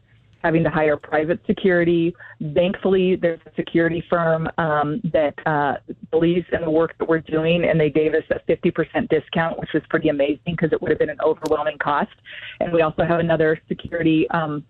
having 0.43 0.63
to 0.65 0.71
hire 0.71 0.97
private 0.97 1.41
security. 1.47 2.15
Thankfully, 2.55 3.17
there's 3.17 3.41
a 3.47 3.55
security 3.55 4.03
firm 4.09 4.49
um, 4.59 5.01
that 5.13 5.35
uh, 5.47 5.75
believes 6.11 6.47
in 6.53 6.63
the 6.63 6.71
work 6.71 6.97
that 6.99 7.09
we're 7.09 7.21
doing, 7.21 7.65
and 7.65 7.79
they 7.79 7.91
gave 7.91 8.15
us 8.15 8.25
a 8.31 8.41
50% 8.51 9.09
discount, 9.09 9.59
which 9.59 9.71
was 9.75 9.83
pretty 9.91 10.09
amazing 10.09 10.41
because 10.47 10.73
it 10.73 10.81
would 10.81 10.91
have 10.91 10.99
been 10.99 11.11
an 11.11 11.21
overwhelming 11.25 11.79
cost. 11.79 12.13
And 12.61 12.73
we 12.73 12.83
also 12.83 13.05
have 13.05 13.21
another 13.21 13.61
security 13.69 14.29
um, 14.31 14.65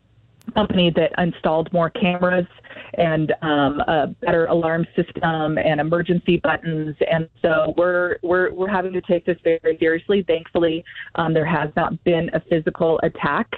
company 0.55 0.91
that 0.91 1.13
installed 1.19 1.73
more 1.73 1.91
cameras 1.91 2.47
and 2.95 3.33
um, 3.43 3.81
a 3.81 4.09
better 4.21 4.47
alarm 4.47 4.87
system 4.97 5.59
and 5.59 5.81
emergency 5.81 6.39
buttons. 6.39 6.97
And 7.11 7.29
so 7.43 7.75
we're 7.77 8.19
we're 8.23 8.53
we're 8.53 8.69
having 8.69 8.93
to 8.93 9.01
take 9.03 9.27
this 9.27 9.39
very 9.45 9.77
seriously. 9.79 10.25
Thankfully, 10.27 10.85
um, 11.15 11.35
there 11.35 11.45
has 11.45 11.71
not 11.77 12.03
been 12.05 12.31
a 12.33 12.41
physical 12.41 13.01
attack. 13.03 13.49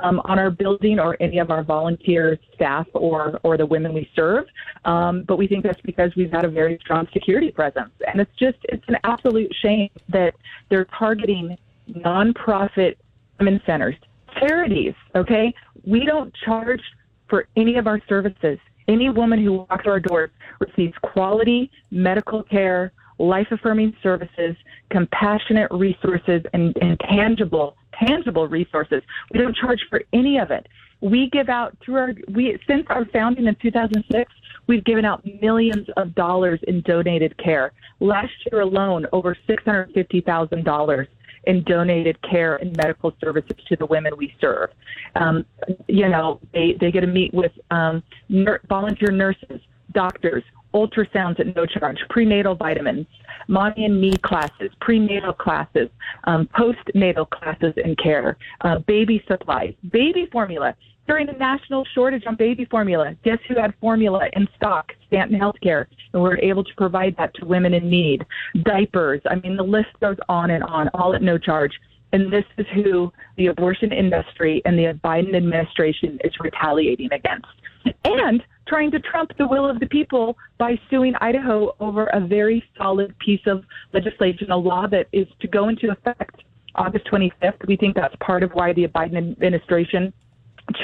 Um, 0.00 0.20
on 0.26 0.38
our 0.38 0.50
building 0.50 1.00
or 1.00 1.16
any 1.18 1.38
of 1.38 1.50
our 1.50 1.64
volunteer 1.64 2.38
staff 2.54 2.86
or 2.92 3.40
or 3.42 3.56
the 3.56 3.66
women 3.66 3.92
we 3.92 4.08
serve, 4.14 4.44
um, 4.84 5.24
but 5.26 5.38
we 5.38 5.48
think 5.48 5.64
that's 5.64 5.80
because 5.80 6.12
we've 6.16 6.30
had 6.30 6.44
a 6.44 6.48
very 6.48 6.78
strong 6.80 7.08
security 7.12 7.50
presence, 7.50 7.90
and 8.06 8.20
it's 8.20 8.30
just 8.38 8.58
it's 8.64 8.84
an 8.86 8.96
absolute 9.02 9.52
shame 9.60 9.90
that 10.08 10.34
they're 10.70 10.86
targeting 10.96 11.56
nonprofit 11.90 12.94
women's 13.40 13.60
centers 13.66 13.96
charities, 14.38 14.94
okay? 15.14 15.54
We 15.84 16.04
don't 16.04 16.32
charge 16.44 16.82
for 17.28 17.46
any 17.56 17.76
of 17.76 17.86
our 17.86 18.00
services. 18.08 18.58
Any 18.86 19.10
woman 19.10 19.42
who 19.42 19.52
walks 19.52 19.86
our 19.86 20.00
doors 20.00 20.30
receives 20.60 20.94
quality 21.02 21.70
medical 21.90 22.42
care, 22.42 22.92
life 23.18 23.48
affirming 23.50 23.94
services, 24.02 24.56
compassionate 24.90 25.70
resources, 25.70 26.42
and, 26.52 26.76
and 26.80 26.98
tangible, 27.00 27.76
tangible 28.06 28.46
resources. 28.48 29.02
We 29.32 29.40
don't 29.40 29.56
charge 29.56 29.80
for 29.90 30.02
any 30.12 30.38
of 30.38 30.50
it. 30.50 30.66
We 31.00 31.30
give 31.30 31.48
out 31.48 31.76
through 31.84 31.96
our 31.96 32.12
we 32.34 32.58
since 32.66 32.84
our 32.88 33.04
founding 33.12 33.46
in 33.46 33.56
2006, 33.62 34.32
we've 34.66 34.84
given 34.84 35.04
out 35.04 35.24
millions 35.40 35.86
of 35.96 36.12
dollars 36.16 36.58
in 36.66 36.80
donated 36.82 37.36
care. 37.38 37.72
Last 38.00 38.32
year 38.50 38.62
alone, 38.62 39.06
over 39.12 39.36
six 39.46 39.62
hundred 39.64 39.92
fifty 39.94 40.20
thousand 40.20 40.64
dollars 40.64 41.06
in 41.44 41.62
donated 41.64 42.20
care 42.22 42.56
and 42.56 42.76
medical 42.76 43.12
services 43.22 43.56
to 43.68 43.76
the 43.76 43.86
women 43.86 44.12
we 44.16 44.34
serve. 44.40 44.70
Um, 45.14 45.46
you 45.86 46.08
know, 46.08 46.40
they, 46.52 46.76
they 46.80 46.90
get 46.90 47.00
to 47.00 47.06
meet 47.06 47.32
with 47.32 47.52
um, 47.70 48.02
volunteer 48.68 49.10
nurses, 49.10 49.60
doctors, 49.92 50.44
ultrasounds 50.74 51.40
at 51.40 51.54
no 51.54 51.66
charge, 51.66 51.98
prenatal 52.10 52.54
vitamins, 52.54 53.06
mommy 53.48 53.84
and 53.84 54.00
me 54.00 54.16
classes, 54.18 54.70
prenatal 54.80 55.32
classes, 55.32 55.88
um, 56.24 56.48
postnatal 56.48 57.28
classes 57.30 57.74
and 57.82 57.96
care, 57.98 58.36
uh, 58.62 58.78
baby 58.80 59.22
supplies, 59.26 59.74
baby 59.90 60.28
formula. 60.30 60.74
During 61.06 61.26
the 61.26 61.32
national 61.32 61.86
shortage 61.94 62.24
on 62.26 62.36
baby 62.36 62.66
formula, 62.66 63.16
guess 63.24 63.38
who 63.48 63.54
had 63.58 63.72
formula 63.80 64.28
in 64.34 64.46
stock? 64.56 64.92
Stanton 65.06 65.40
Healthcare. 65.40 65.86
And 66.12 66.22
we 66.22 66.28
are 66.28 66.38
able 66.38 66.62
to 66.62 66.74
provide 66.76 67.16
that 67.16 67.32
to 67.36 67.46
women 67.46 67.72
in 67.72 67.88
need. 67.88 68.26
Diapers. 68.62 69.22
I 69.24 69.36
mean, 69.36 69.56
the 69.56 69.62
list 69.62 69.88
goes 70.02 70.18
on 70.28 70.50
and 70.50 70.62
on, 70.64 70.88
all 70.92 71.14
at 71.14 71.22
no 71.22 71.38
charge. 71.38 71.72
And 72.12 72.30
this 72.30 72.44
is 72.58 72.66
who 72.74 73.10
the 73.36 73.46
abortion 73.46 73.90
industry 73.90 74.60
and 74.66 74.78
the 74.78 74.98
Biden 75.02 75.34
administration 75.34 76.18
is 76.24 76.32
retaliating 76.40 77.10
against. 77.12 77.46
And 78.04 78.42
trying 78.68 78.90
to 78.90 79.00
trump 79.00 79.30
the 79.38 79.46
will 79.46 79.68
of 79.68 79.80
the 79.80 79.86
people 79.86 80.36
by 80.58 80.78
suing 80.90 81.14
Idaho 81.20 81.74
over 81.80 82.06
a 82.06 82.20
very 82.20 82.62
solid 82.76 83.18
piece 83.18 83.40
of 83.46 83.64
legislation, 83.92 84.50
a 84.50 84.56
law 84.56 84.86
that 84.86 85.06
is 85.12 85.26
to 85.40 85.48
go 85.48 85.68
into 85.68 85.90
effect 85.90 86.42
August 86.74 87.06
25th. 87.10 87.66
We 87.66 87.76
think 87.76 87.96
that's 87.96 88.14
part 88.20 88.42
of 88.42 88.52
why 88.52 88.72
the 88.72 88.86
Biden 88.88 89.16
administration 89.16 90.12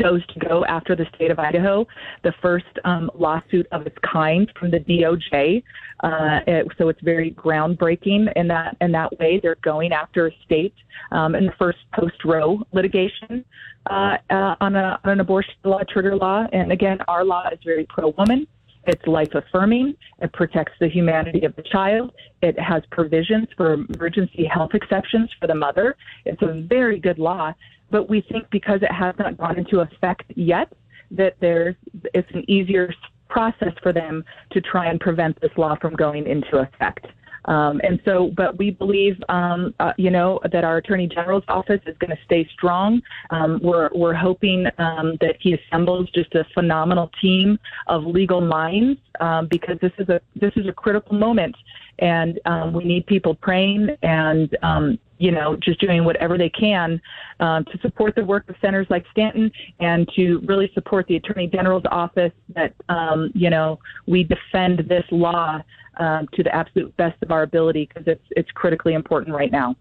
chose 0.01 0.25
to 0.29 0.39
go 0.41 0.65
after 0.67 0.97
the 0.97 1.07
state 1.15 1.31
of 1.31 1.39
Idaho, 1.39 1.87
the 2.23 2.33
first 2.43 2.67
um, 2.85 3.11
lawsuit 3.15 3.67
of 3.73 3.87
its 3.87 3.97
kind 4.11 4.51
from 4.59 4.71
the 4.71 4.81
DOJ. 4.81 5.63
Uh, 6.03 6.41
it, 6.47 6.67
so 6.79 6.89
it's 6.89 7.01
very 7.03 7.33
groundbreaking 7.33 8.33
in 8.37 8.49
that 8.49 8.77
in 8.81 8.93
that 8.93 9.19
way. 9.19 9.41
They're 9.43 9.57
going 9.63 9.93
after 9.93 10.29
a 10.29 10.31
state 10.45 10.75
um, 11.13 11.35
in 11.35 11.47
the 11.47 11.53
first 11.59 11.79
post 11.95 12.25
Roe 12.25 12.63
litigation 12.73 13.45
uh, 13.91 14.17
uh, 14.31 14.57
on, 14.61 14.77
a, 14.77 14.99
on 15.05 15.13
an 15.13 15.21
abortion 15.21 15.55
law, 15.65 15.81
trigger 15.89 16.17
law. 16.17 16.47
And 16.53 16.73
again, 16.73 16.99
our 17.09 17.25
law 17.25 17.49
is 17.53 17.59
very 17.65 17.87
pro 17.89 18.15
woman. 18.19 18.47
It's 18.87 19.07
life 19.07 19.35
affirming. 19.35 19.95
It 20.21 20.33
protects 20.33 20.73
the 20.79 20.89
humanity 20.89 21.45
of 21.47 21.57
the 21.57 21.63
child. 21.63 22.13
It 22.43 22.59
has 22.59 22.83
provisions 22.91 23.49
for 23.57 23.73
emergency 23.73 24.45
health 24.45 24.73
exceptions 24.75 25.31
for 25.41 25.47
the 25.47 25.55
mother. 25.55 25.97
It's 26.27 26.43
a 26.43 26.61
very 26.69 26.99
good 26.99 27.19
law. 27.19 27.55
But 27.91 28.09
we 28.09 28.21
think 28.23 28.51
because 28.51 28.83
it 28.83 28.93
has 28.93 29.15
not 29.19 29.37
gone 29.37 29.59
into 29.59 29.81
effect 29.81 30.33
yet, 30.35 30.73
that 31.11 31.37
there's 31.41 31.77
it's 32.13 32.31
an 32.33 32.49
easier 32.49 32.93
process 33.29 33.73
for 33.83 33.93
them 33.93 34.25
to 34.53 34.61
try 34.61 34.87
and 34.87 35.01
prevent 35.01 35.41
this 35.41 35.51
law 35.57 35.77
from 35.81 35.95
going 35.95 36.27
into 36.27 36.59
effect. 36.59 37.07
Um, 37.47 37.81
and 37.83 38.01
so, 38.05 38.33
but 38.35 38.57
we 38.59 38.71
believe, 38.71 39.17
um, 39.29 39.75
uh, 39.79 39.93
you 39.99 40.11
know, 40.11 40.41
that 40.51 40.65
our 40.65 40.79
Attorney 40.79 41.07
General's 41.07 41.45
office 41.49 41.81
is 41.87 41.97
going 41.99 42.11
to 42.11 42.23
stay 42.25 42.49
strong. 42.53 43.03
Um, 43.31 43.61
we're 43.63 43.91
we're 43.95 44.15
hoping 44.15 44.67
um, 44.79 45.19
that 45.21 45.37
he 45.41 45.55
assembles 45.55 46.09
just 46.15 46.35
a 46.35 46.45
phenomenal 46.55 47.11
team 47.21 47.59
of 47.87 48.05
legal 48.05 48.41
minds 48.41 48.99
um, 49.21 49.47
because 49.49 49.79
this 49.81 49.93
is 49.99 50.09
a 50.09 50.21
this 50.35 50.53
is 50.57 50.67
a 50.67 50.73
critical 50.73 51.19
moment, 51.19 51.55
and 51.99 52.41
um, 52.47 52.73
we 52.73 52.85
need 52.85 53.07
people 53.07 53.35
praying 53.35 53.91
and 54.03 54.57
um, 54.63 54.99
you 55.18 55.31
know 55.31 55.57
just 55.57 55.81
doing 55.81 56.05
whatever 56.05 56.36
they 56.36 56.51
can 56.51 57.01
um, 57.41 57.65
to 57.67 57.78
support 57.78 58.15
the 58.15 58.25
work 58.25 58.49
of 58.49 58.57
centers 58.60 58.86
like 58.91 59.05
Stanton 59.10 59.51
and 59.81 60.09
to 60.17 60.41
really 60.47 60.70
support 60.75 61.07
the 61.07 61.17
Attorney 61.17 61.47
General's 61.47 61.84
office 61.91 62.33
that 62.55 62.75
um, 62.89 63.31
you 63.34 63.51
know 63.51 63.78
we 64.07 64.25
defend 64.25 64.81
this 64.89 65.05
law 65.10 65.60
um, 65.99 66.28
to 66.34 66.43
the 66.43 66.55
absolute 66.55 66.97
best 66.97 67.23
of 67.23 67.31
our 67.31 67.43
ability 67.43 67.89
because 67.93 68.07
it's 68.07 68.25
it's 68.31 68.51
critically 68.52 68.94
important 68.94 69.34
right 69.34 69.51
now. 69.51 69.76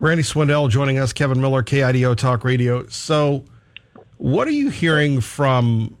Brandy 0.00 0.22
Swindell 0.22 0.70
joining 0.70 0.98
us, 0.98 1.12
Kevin 1.12 1.40
Miller, 1.40 1.62
KIDO 1.62 2.16
Talk 2.16 2.44
Radio. 2.44 2.86
So, 2.86 3.44
what 4.18 4.46
are 4.46 4.52
you 4.52 4.70
hearing 4.70 5.20
from 5.20 5.96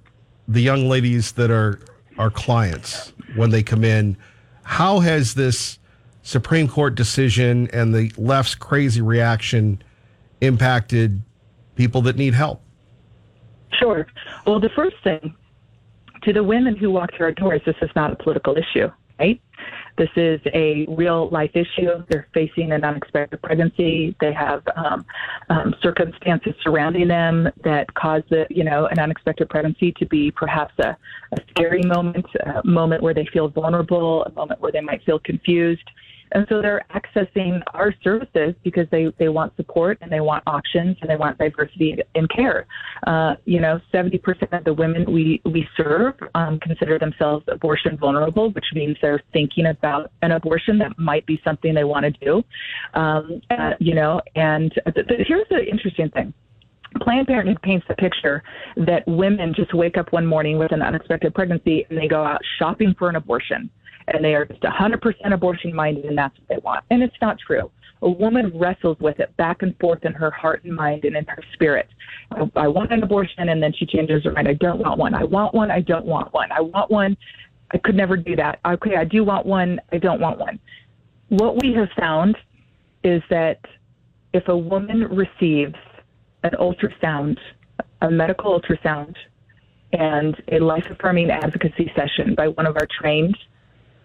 the 0.46 0.60
young 0.60 0.88
ladies 0.88 1.32
that 1.32 1.50
are 1.50 1.80
our 2.16 2.30
clients 2.30 3.12
when 3.34 3.50
they 3.50 3.62
come 3.62 3.82
in? 3.82 4.16
How 4.62 5.00
has 5.00 5.34
this 5.34 5.78
Supreme 6.28 6.68
Court 6.68 6.94
decision 6.94 7.70
and 7.72 7.94
the 7.94 8.12
left's 8.18 8.54
crazy 8.54 9.00
reaction 9.00 9.82
impacted 10.42 11.22
people 11.74 12.02
that 12.02 12.16
need 12.16 12.34
help? 12.34 12.60
Sure. 13.72 14.06
Well, 14.46 14.60
the 14.60 14.68
first 14.76 14.96
thing 15.02 15.34
to 16.24 16.34
the 16.34 16.44
women 16.44 16.76
who 16.76 16.90
walk 16.90 17.14
through 17.16 17.26
our 17.26 17.32
doors, 17.32 17.62
this 17.64 17.76
is 17.80 17.88
not 17.96 18.12
a 18.12 18.16
political 18.16 18.58
issue, 18.58 18.90
right? 19.18 19.40
This 19.96 20.10
is 20.16 20.38
a 20.52 20.84
real 20.90 21.30
life 21.30 21.52
issue. 21.54 22.04
They're 22.10 22.28
facing 22.34 22.72
an 22.72 22.84
unexpected 22.84 23.40
pregnancy. 23.40 24.14
They 24.20 24.34
have 24.34 24.62
um, 24.76 25.06
um, 25.48 25.74
circumstances 25.80 26.52
surrounding 26.62 27.08
them 27.08 27.48
that 27.64 27.94
cause 27.94 28.22
the, 28.28 28.46
you 28.50 28.64
know, 28.64 28.84
an 28.84 28.98
unexpected 28.98 29.48
pregnancy 29.48 29.92
to 29.92 30.04
be 30.04 30.30
perhaps 30.30 30.74
a, 30.78 30.94
a 31.32 31.38
scary 31.48 31.82
moment, 31.84 32.26
a 32.44 32.60
moment 32.66 33.02
where 33.02 33.14
they 33.14 33.26
feel 33.32 33.48
vulnerable, 33.48 34.24
a 34.24 34.32
moment 34.32 34.60
where 34.60 34.72
they 34.72 34.82
might 34.82 35.02
feel 35.04 35.18
confused. 35.18 35.88
And 36.32 36.46
so 36.48 36.60
they're 36.60 36.84
accessing 36.94 37.60
our 37.74 37.94
services 38.02 38.54
because 38.62 38.86
they, 38.90 39.12
they 39.18 39.28
want 39.28 39.54
support 39.56 39.98
and 40.00 40.10
they 40.10 40.20
want 40.20 40.42
options 40.46 40.96
and 41.00 41.10
they 41.10 41.16
want 41.16 41.38
diversity 41.38 41.98
in 42.14 42.28
care. 42.28 42.66
Uh, 43.06 43.34
you 43.44 43.60
know, 43.60 43.80
70% 43.92 44.20
of 44.56 44.64
the 44.64 44.74
women 44.74 45.10
we, 45.12 45.40
we 45.44 45.66
serve 45.76 46.14
um, 46.34 46.58
consider 46.60 46.98
themselves 46.98 47.44
abortion 47.48 47.96
vulnerable, 47.96 48.50
which 48.50 48.66
means 48.74 48.96
they're 49.00 49.22
thinking 49.32 49.66
about 49.66 50.10
an 50.22 50.32
abortion 50.32 50.78
that 50.78 50.98
might 50.98 51.26
be 51.26 51.40
something 51.44 51.74
they 51.74 51.84
want 51.84 52.04
to 52.04 52.10
do. 52.24 52.42
Um, 52.94 53.40
uh, 53.50 53.72
you 53.78 53.94
know, 53.94 54.20
and 54.34 54.72
th- 54.94 55.06
th- 55.06 55.26
here's 55.26 55.48
the 55.50 55.64
interesting 55.64 56.10
thing. 56.10 56.32
Planned 57.02 57.26
Parenthood 57.26 57.60
paints 57.62 57.86
the 57.88 57.94
picture 57.94 58.42
that 58.76 59.06
women 59.06 59.52
just 59.54 59.74
wake 59.74 59.98
up 59.98 60.12
one 60.12 60.26
morning 60.26 60.58
with 60.58 60.72
an 60.72 60.82
unexpected 60.82 61.34
pregnancy 61.34 61.86
and 61.88 61.98
they 61.98 62.08
go 62.08 62.24
out 62.24 62.40
shopping 62.58 62.94
for 62.98 63.08
an 63.08 63.16
abortion 63.16 63.70
and 64.14 64.24
they 64.24 64.34
are 64.34 64.44
just 64.44 64.60
100% 64.62 65.32
abortion 65.32 65.74
minded 65.74 66.04
and 66.04 66.16
that's 66.16 66.36
what 66.38 66.48
they 66.48 66.58
want. 66.62 66.84
And 66.90 67.02
it's 67.02 67.16
not 67.20 67.38
true. 67.38 67.70
A 68.02 68.08
woman 68.08 68.52
wrestles 68.54 68.96
with 69.00 69.18
it 69.18 69.36
back 69.36 69.62
and 69.62 69.76
forth 69.78 70.04
in 70.04 70.12
her 70.12 70.30
heart 70.30 70.62
and 70.64 70.74
mind 70.74 71.04
and 71.04 71.16
in 71.16 71.24
her 71.26 71.42
spirit. 71.54 71.88
I, 72.30 72.50
I 72.56 72.68
want 72.68 72.92
an 72.92 73.02
abortion 73.02 73.48
and 73.48 73.62
then 73.62 73.72
she 73.72 73.86
changes 73.86 74.24
her 74.24 74.32
mind. 74.32 74.48
I 74.48 74.54
don't 74.54 74.78
want 74.78 74.98
one. 74.98 75.14
I 75.14 75.24
want 75.24 75.54
one. 75.54 75.70
I 75.70 75.80
don't 75.80 76.06
want 76.06 76.32
one. 76.32 76.50
I 76.52 76.60
want 76.60 76.90
one. 76.90 77.16
I 77.72 77.78
could 77.78 77.96
never 77.96 78.16
do 78.16 78.36
that. 78.36 78.60
Okay, 78.66 78.96
I 78.96 79.04
do 79.04 79.24
want 79.24 79.46
one. 79.46 79.80
I 79.92 79.98
don't 79.98 80.20
want 80.20 80.38
one. 80.38 80.58
What 81.28 81.60
we 81.62 81.74
have 81.74 81.88
found 81.98 82.36
is 83.04 83.22
that 83.30 83.60
if 84.32 84.48
a 84.48 84.56
woman 84.56 85.02
receives 85.04 85.74
an 86.44 86.52
ultrasound, 86.58 87.36
a 88.00 88.10
medical 88.10 88.58
ultrasound, 88.58 89.14
and 89.92 90.36
a 90.52 90.58
life 90.58 90.86
affirming 90.90 91.30
advocacy 91.30 91.90
session 91.96 92.34
by 92.34 92.48
one 92.48 92.66
of 92.66 92.76
our 92.76 92.86
trained 93.00 93.36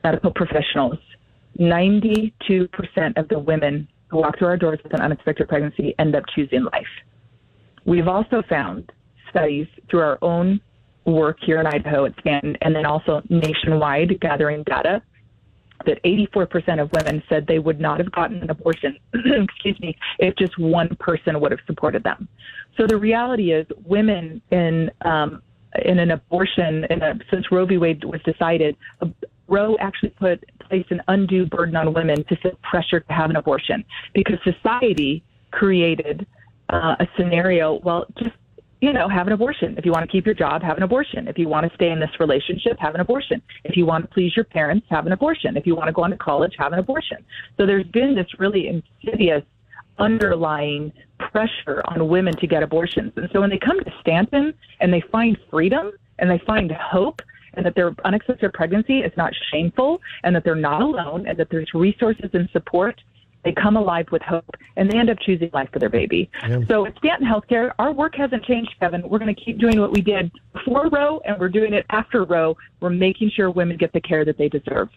medical 0.03 0.31
professionals, 0.31 0.97
92% 1.59 2.33
of 3.17 3.27
the 3.29 3.39
women 3.39 3.87
who 4.07 4.17
walk 4.17 4.37
through 4.37 4.47
our 4.47 4.57
doors 4.57 4.79
with 4.83 4.93
an 4.93 5.01
unexpected 5.01 5.47
pregnancy 5.47 5.95
end 5.99 6.15
up 6.15 6.23
choosing 6.35 6.63
life. 6.65 6.85
We've 7.85 8.07
also 8.07 8.43
found 8.49 8.91
studies 9.29 9.67
through 9.89 10.01
our 10.01 10.17
own 10.21 10.61
work 11.05 11.37
here 11.45 11.59
in 11.59 11.67
Idaho 11.67 12.05
at 12.05 12.13
Stanton 12.19 12.57
and 12.61 12.75
then 12.75 12.85
also 12.85 13.21
nationwide 13.29 14.19
gathering 14.21 14.63
data 14.63 15.01
that 15.85 16.01
84% 16.03 16.81
of 16.81 16.89
women 16.93 17.21
said 17.27 17.45
they 17.45 17.59
would 17.59 17.79
not 17.79 17.99
have 17.99 18.11
gotten 18.11 18.41
an 18.41 18.49
abortion, 18.49 18.97
excuse 19.13 19.77
me, 19.81 19.97
if 20.19 20.35
just 20.37 20.57
one 20.57 20.95
person 20.99 21.41
would 21.41 21.51
have 21.51 21.59
supported 21.65 22.03
them. 22.03 22.29
So 22.77 22.87
the 22.87 22.97
reality 22.97 23.51
is 23.51 23.67
women 23.85 24.41
in 24.51 24.91
um, 25.03 25.41
in 25.85 25.97
an 25.97 26.11
abortion, 26.11 26.85
in 26.89 27.01
a, 27.01 27.17
since 27.31 27.51
Roe 27.51 27.65
v. 27.65 27.77
Wade 27.79 28.03
was 28.03 28.21
decided, 28.21 28.77
Roe 29.47 29.75
actually 29.79 30.09
put 30.09 30.43
placed 30.61 30.91
an 30.91 31.01
undue 31.07 31.45
burden 31.45 31.75
on 31.75 31.93
women 31.93 32.23
to 32.25 32.35
feel 32.37 32.57
pressure 32.63 32.99
to 32.99 33.13
have 33.13 33.29
an 33.29 33.35
abortion 33.35 33.83
because 34.13 34.37
society 34.43 35.23
created 35.51 36.25
uh, 36.69 36.95
a 36.99 37.07
scenario. 37.17 37.79
Well, 37.83 38.05
just 38.17 38.35
you 38.83 38.91
know, 38.91 39.07
have 39.07 39.27
an 39.27 39.33
abortion. 39.33 39.75
If 39.77 39.85
you 39.85 39.93
want 39.93 40.03
to 40.03 40.11
keep 40.11 40.25
your 40.25 40.35
job, 40.35 40.61
have 40.61 40.75
an 40.75 40.83
abortion. 40.83 41.29
If 41.29 41.37
you 41.37 41.47
want 41.47 41.65
to 41.65 41.73
stay 41.73 41.89
in 41.89 42.01
this 42.01 42.09
relationship, 42.19 42.77
have 42.79 42.95
an 42.95 42.99
abortion. 42.99 43.41
If 43.63 43.77
you 43.77 43.85
want 43.85 44.03
to 44.03 44.13
please 44.13 44.35
your 44.35 44.43
parents, 44.43 44.85
have 44.89 45.05
an 45.05 45.13
abortion. 45.13 45.55
If 45.55 45.65
you 45.65 45.73
want 45.73 45.87
to 45.87 45.93
go 45.93 46.03
on 46.03 46.11
to 46.11 46.17
college, 46.17 46.53
have 46.57 46.73
an 46.73 46.79
abortion. 46.79 47.19
So 47.55 47.65
there's 47.65 47.87
been 47.87 48.13
this 48.13 48.27
really 48.39 48.67
insidious 48.67 49.43
underlying 49.99 50.91
pressure 51.17 51.81
on 51.85 52.09
women 52.09 52.35
to 52.35 52.45
get 52.45 52.61
abortions. 52.61 53.13
And 53.15 53.29
so 53.31 53.39
when 53.39 53.49
they 53.49 53.57
come 53.57 53.79
to 53.79 53.93
Stanton 54.01 54.53
and 54.81 54.93
they 54.93 55.01
find 55.13 55.37
freedom 55.49 55.91
and 56.19 56.29
they 56.29 56.41
find 56.45 56.69
hope 56.73 57.21
and 57.55 57.65
that 57.65 57.75
their 57.75 57.95
unexpected 58.05 58.53
pregnancy 58.53 58.99
is 58.99 59.11
not 59.17 59.33
shameful 59.51 60.01
and 60.23 60.35
that 60.35 60.43
they're 60.43 60.55
not 60.55 60.81
alone 60.81 61.27
and 61.27 61.37
that 61.37 61.49
there's 61.49 61.73
resources 61.73 62.29
and 62.33 62.49
support 62.51 62.99
they 63.43 63.51
come 63.51 63.75
alive 63.75 64.05
with 64.11 64.21
hope 64.21 64.55
and 64.77 64.89
they 64.89 64.97
end 64.97 65.09
up 65.09 65.17
choosing 65.19 65.49
life 65.53 65.69
for 65.71 65.79
their 65.79 65.89
baby. 65.89 66.29
Yeah. 66.47 66.61
So 66.67 66.85
at 66.85 66.97
Stanton 66.97 67.27
Healthcare, 67.27 67.71
our 67.77 67.91
work 67.91 68.15
hasn't 68.15 68.45
changed, 68.45 68.71
Kevin. 68.79 69.07
We're 69.07 69.19
going 69.19 69.33
to 69.33 69.41
keep 69.41 69.59
doing 69.59 69.79
what 69.79 69.91
we 69.91 70.01
did 70.01 70.31
before 70.53 70.89
Roe 70.89 71.19
and 71.25 71.37
we're 71.39 71.49
doing 71.49 71.73
it 71.73 71.85
after 71.89 72.23
Roe. 72.23 72.55
We're 72.79 72.89
making 72.89 73.31
sure 73.35 73.51
women 73.51 73.77
get 73.77 73.91
the 73.93 74.01
care 74.01 74.23
that 74.25 74.37
they 74.37 74.49
deserve. 74.49 74.89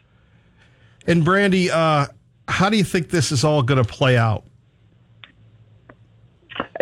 And 1.06 1.24
Brandy, 1.24 1.70
uh, 1.70 2.06
how 2.48 2.68
do 2.68 2.76
you 2.76 2.84
think 2.84 3.10
this 3.10 3.32
is 3.32 3.44
all 3.44 3.62
going 3.62 3.82
to 3.82 3.88
play 3.88 4.16
out? 4.16 4.44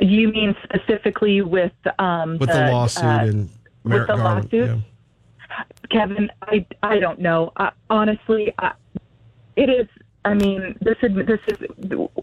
You 0.00 0.28
mean 0.28 0.54
specifically 0.64 1.40
with 1.40 1.72
um, 1.98 2.38
with 2.38 2.48
the, 2.48 2.54
the 2.54 2.72
lawsuit 2.72 3.04
uh, 3.04 3.08
and 3.08 3.50
Merrick 3.84 4.08
with 4.08 4.16
the 4.16 4.22
Garland, 4.22 4.52
lawsuit? 4.52 4.68
Yeah. 4.68 4.93
Kevin, 5.90 6.30
I 6.42 6.66
I 6.82 6.98
don't 6.98 7.20
know. 7.20 7.52
Uh, 7.56 7.70
honestly, 7.90 8.52
uh, 8.58 8.72
it 9.56 9.70
is. 9.70 9.86
I 10.24 10.34
mean, 10.34 10.76
this 10.80 10.96
this 11.00 11.40
is. 11.48 11.58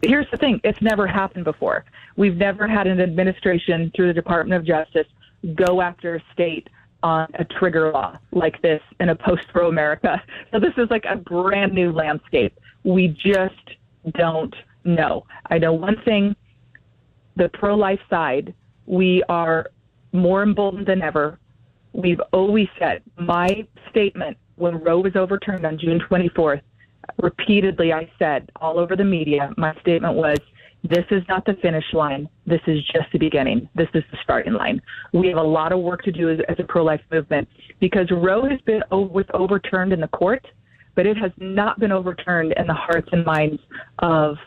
Here's 0.03 0.30
the 0.32 0.38
thing: 0.38 0.60
it's 0.64 0.82
never 0.82 1.08
happened 1.08 1.45
before. 1.45 1.85
We've 2.16 2.35
never 2.35 2.68
had 2.68 2.88
an 2.88 3.00
administration 3.00 3.92
through 3.95 4.08
the 4.08 4.14
Department 4.14 4.60
of 4.60 4.66
Justice 4.66 5.08
go 5.56 5.82
after 5.82 6.16
a 6.16 6.24
state 6.34 6.68
on 7.03 7.27
a 7.35 7.45
trigger 7.45 7.92
law 7.92 8.18
like 8.32 8.61
this 8.61 8.82
in 9.00 9.10
a 9.10 9.16
post-Roe 9.16 9.69
America. 9.69 10.22
So 10.51 10.60
this 10.60 10.74
is 10.77 10.90
like 10.92 11.06
a 11.10 11.16
brand 11.16 11.74
new 11.74 11.92
landscape. 11.93 12.60
We 12.84 13.08
just 13.08 13.77
don't 14.18 14.53
know. 14.84 15.26
I 15.50 15.58
know 15.58 15.74
one 15.74 15.95
thing: 16.03 16.35
the 17.38 17.50
pro-life 17.50 18.01
side, 18.10 18.53
we 18.85 19.24
are 19.30 19.69
more 20.11 20.43
emboldened 20.43 20.88
than 20.88 21.01
ever 21.01 21.40
we've 21.94 22.22
always 22.32 22.68
said 22.80 23.02
my 23.18 23.66
statement 23.90 24.38
when 24.56 24.82
Roe 24.84 25.00
was 25.00 25.16
overturned 25.16 25.66
on 25.66 25.78
June 25.78 26.00
24th, 26.10 26.61
repeatedly 27.22 27.92
I 27.94 28.10
said 28.20 28.50
all 28.58 28.80
over 28.80 28.95
the 28.95 29.03
media, 29.03 29.52
my 29.58 29.76
statement 29.82 30.16
was, 30.16 30.38
this 30.84 31.06
is 31.11 31.24
not 31.28 31.45
the 31.45 31.53
finish 31.61 31.86
line. 31.94 32.28
This 32.48 32.61
is 32.66 32.80
just 32.86 33.11
the 33.11 33.20
beginning. 33.20 33.70
This 33.76 33.90
is 33.94 34.03
the 34.11 34.18
starting 34.24 34.53
line. 34.53 34.82
We 35.14 35.28
have 35.28 35.38
a 35.38 35.44
lot 35.44 35.72
of 35.72 35.80
work 35.80 36.02
to 36.03 36.11
do 36.11 36.30
as, 36.30 36.40
as 36.50 36.56
a 36.60 36.64
pro-life 36.64 37.02
movement 37.11 37.48
because 37.80 38.10
Roe 38.11 38.48
has 38.50 38.60
been 38.61 38.82
was 38.90 39.26
overturned 39.34 39.94
in 39.94 40.00
the 40.00 40.08
court, 40.08 40.45
but 40.95 41.06
it 41.06 41.18
has 41.18 41.32
not 41.38 41.80
been 41.80 41.92
overturned 41.92 42.53
in 42.58 42.66
the 42.66 42.74
hearts 42.74 43.10
and 43.11 43.24
minds 43.24 43.61
of 44.00 44.38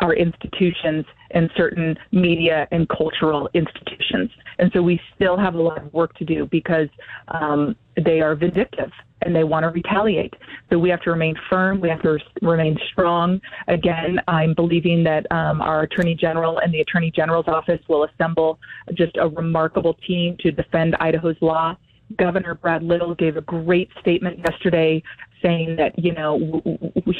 our 0.00 0.14
institutions 0.14 1.04
and 1.30 1.50
certain 1.56 1.96
media 2.12 2.68
and 2.70 2.88
cultural 2.88 3.48
institutions. 3.54 4.30
And 4.58 4.70
so 4.72 4.82
we 4.82 5.00
still 5.14 5.36
have 5.36 5.54
a 5.54 5.62
lot 5.62 5.78
of 5.78 5.92
work 5.92 6.14
to 6.14 6.24
do 6.24 6.46
because 6.46 6.88
um, 7.28 7.76
they 7.96 8.20
are 8.20 8.34
vindictive 8.34 8.90
and 9.22 9.34
they 9.34 9.44
want 9.44 9.64
to 9.64 9.70
retaliate. 9.70 10.34
So 10.70 10.78
we 10.78 10.90
have 10.90 11.00
to 11.02 11.10
remain 11.10 11.34
firm. 11.48 11.80
We 11.80 11.88
have 11.88 12.02
to 12.02 12.18
remain 12.42 12.78
strong. 12.92 13.40
Again, 13.68 14.20
I'm 14.28 14.54
believing 14.54 15.02
that 15.04 15.30
um, 15.32 15.60
our 15.60 15.82
Attorney 15.82 16.14
General 16.14 16.58
and 16.58 16.72
the 16.72 16.80
Attorney 16.80 17.10
General's 17.10 17.48
office 17.48 17.80
will 17.88 18.04
assemble 18.04 18.58
just 18.92 19.16
a 19.16 19.28
remarkable 19.28 19.94
team 20.06 20.36
to 20.40 20.50
defend 20.50 20.96
Idaho's 21.00 21.36
law 21.40 21.76
Governor 22.16 22.54
Brad 22.54 22.82
Little 22.82 23.14
gave 23.14 23.36
a 23.36 23.40
great 23.40 23.90
statement 24.00 24.38
yesterday 24.38 25.02
saying 25.42 25.76
that, 25.76 25.98
you 25.98 26.12
know, 26.12 26.62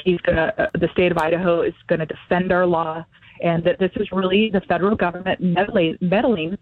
he's 0.04 0.20
going 0.20 0.36
to, 0.36 0.54
uh, 0.58 0.70
the 0.74 0.88
state 0.92 1.12
of 1.12 1.18
Idaho 1.18 1.62
is 1.62 1.74
going 1.88 2.00
to 2.00 2.06
defend 2.06 2.52
our 2.52 2.66
law 2.66 3.04
and 3.42 3.62
that 3.64 3.78
this 3.78 3.90
is 3.96 4.08
really 4.12 4.50
the 4.50 4.60
federal 4.62 4.96
government 4.96 5.40
meddling, 5.40 5.98
meddling 6.00 6.56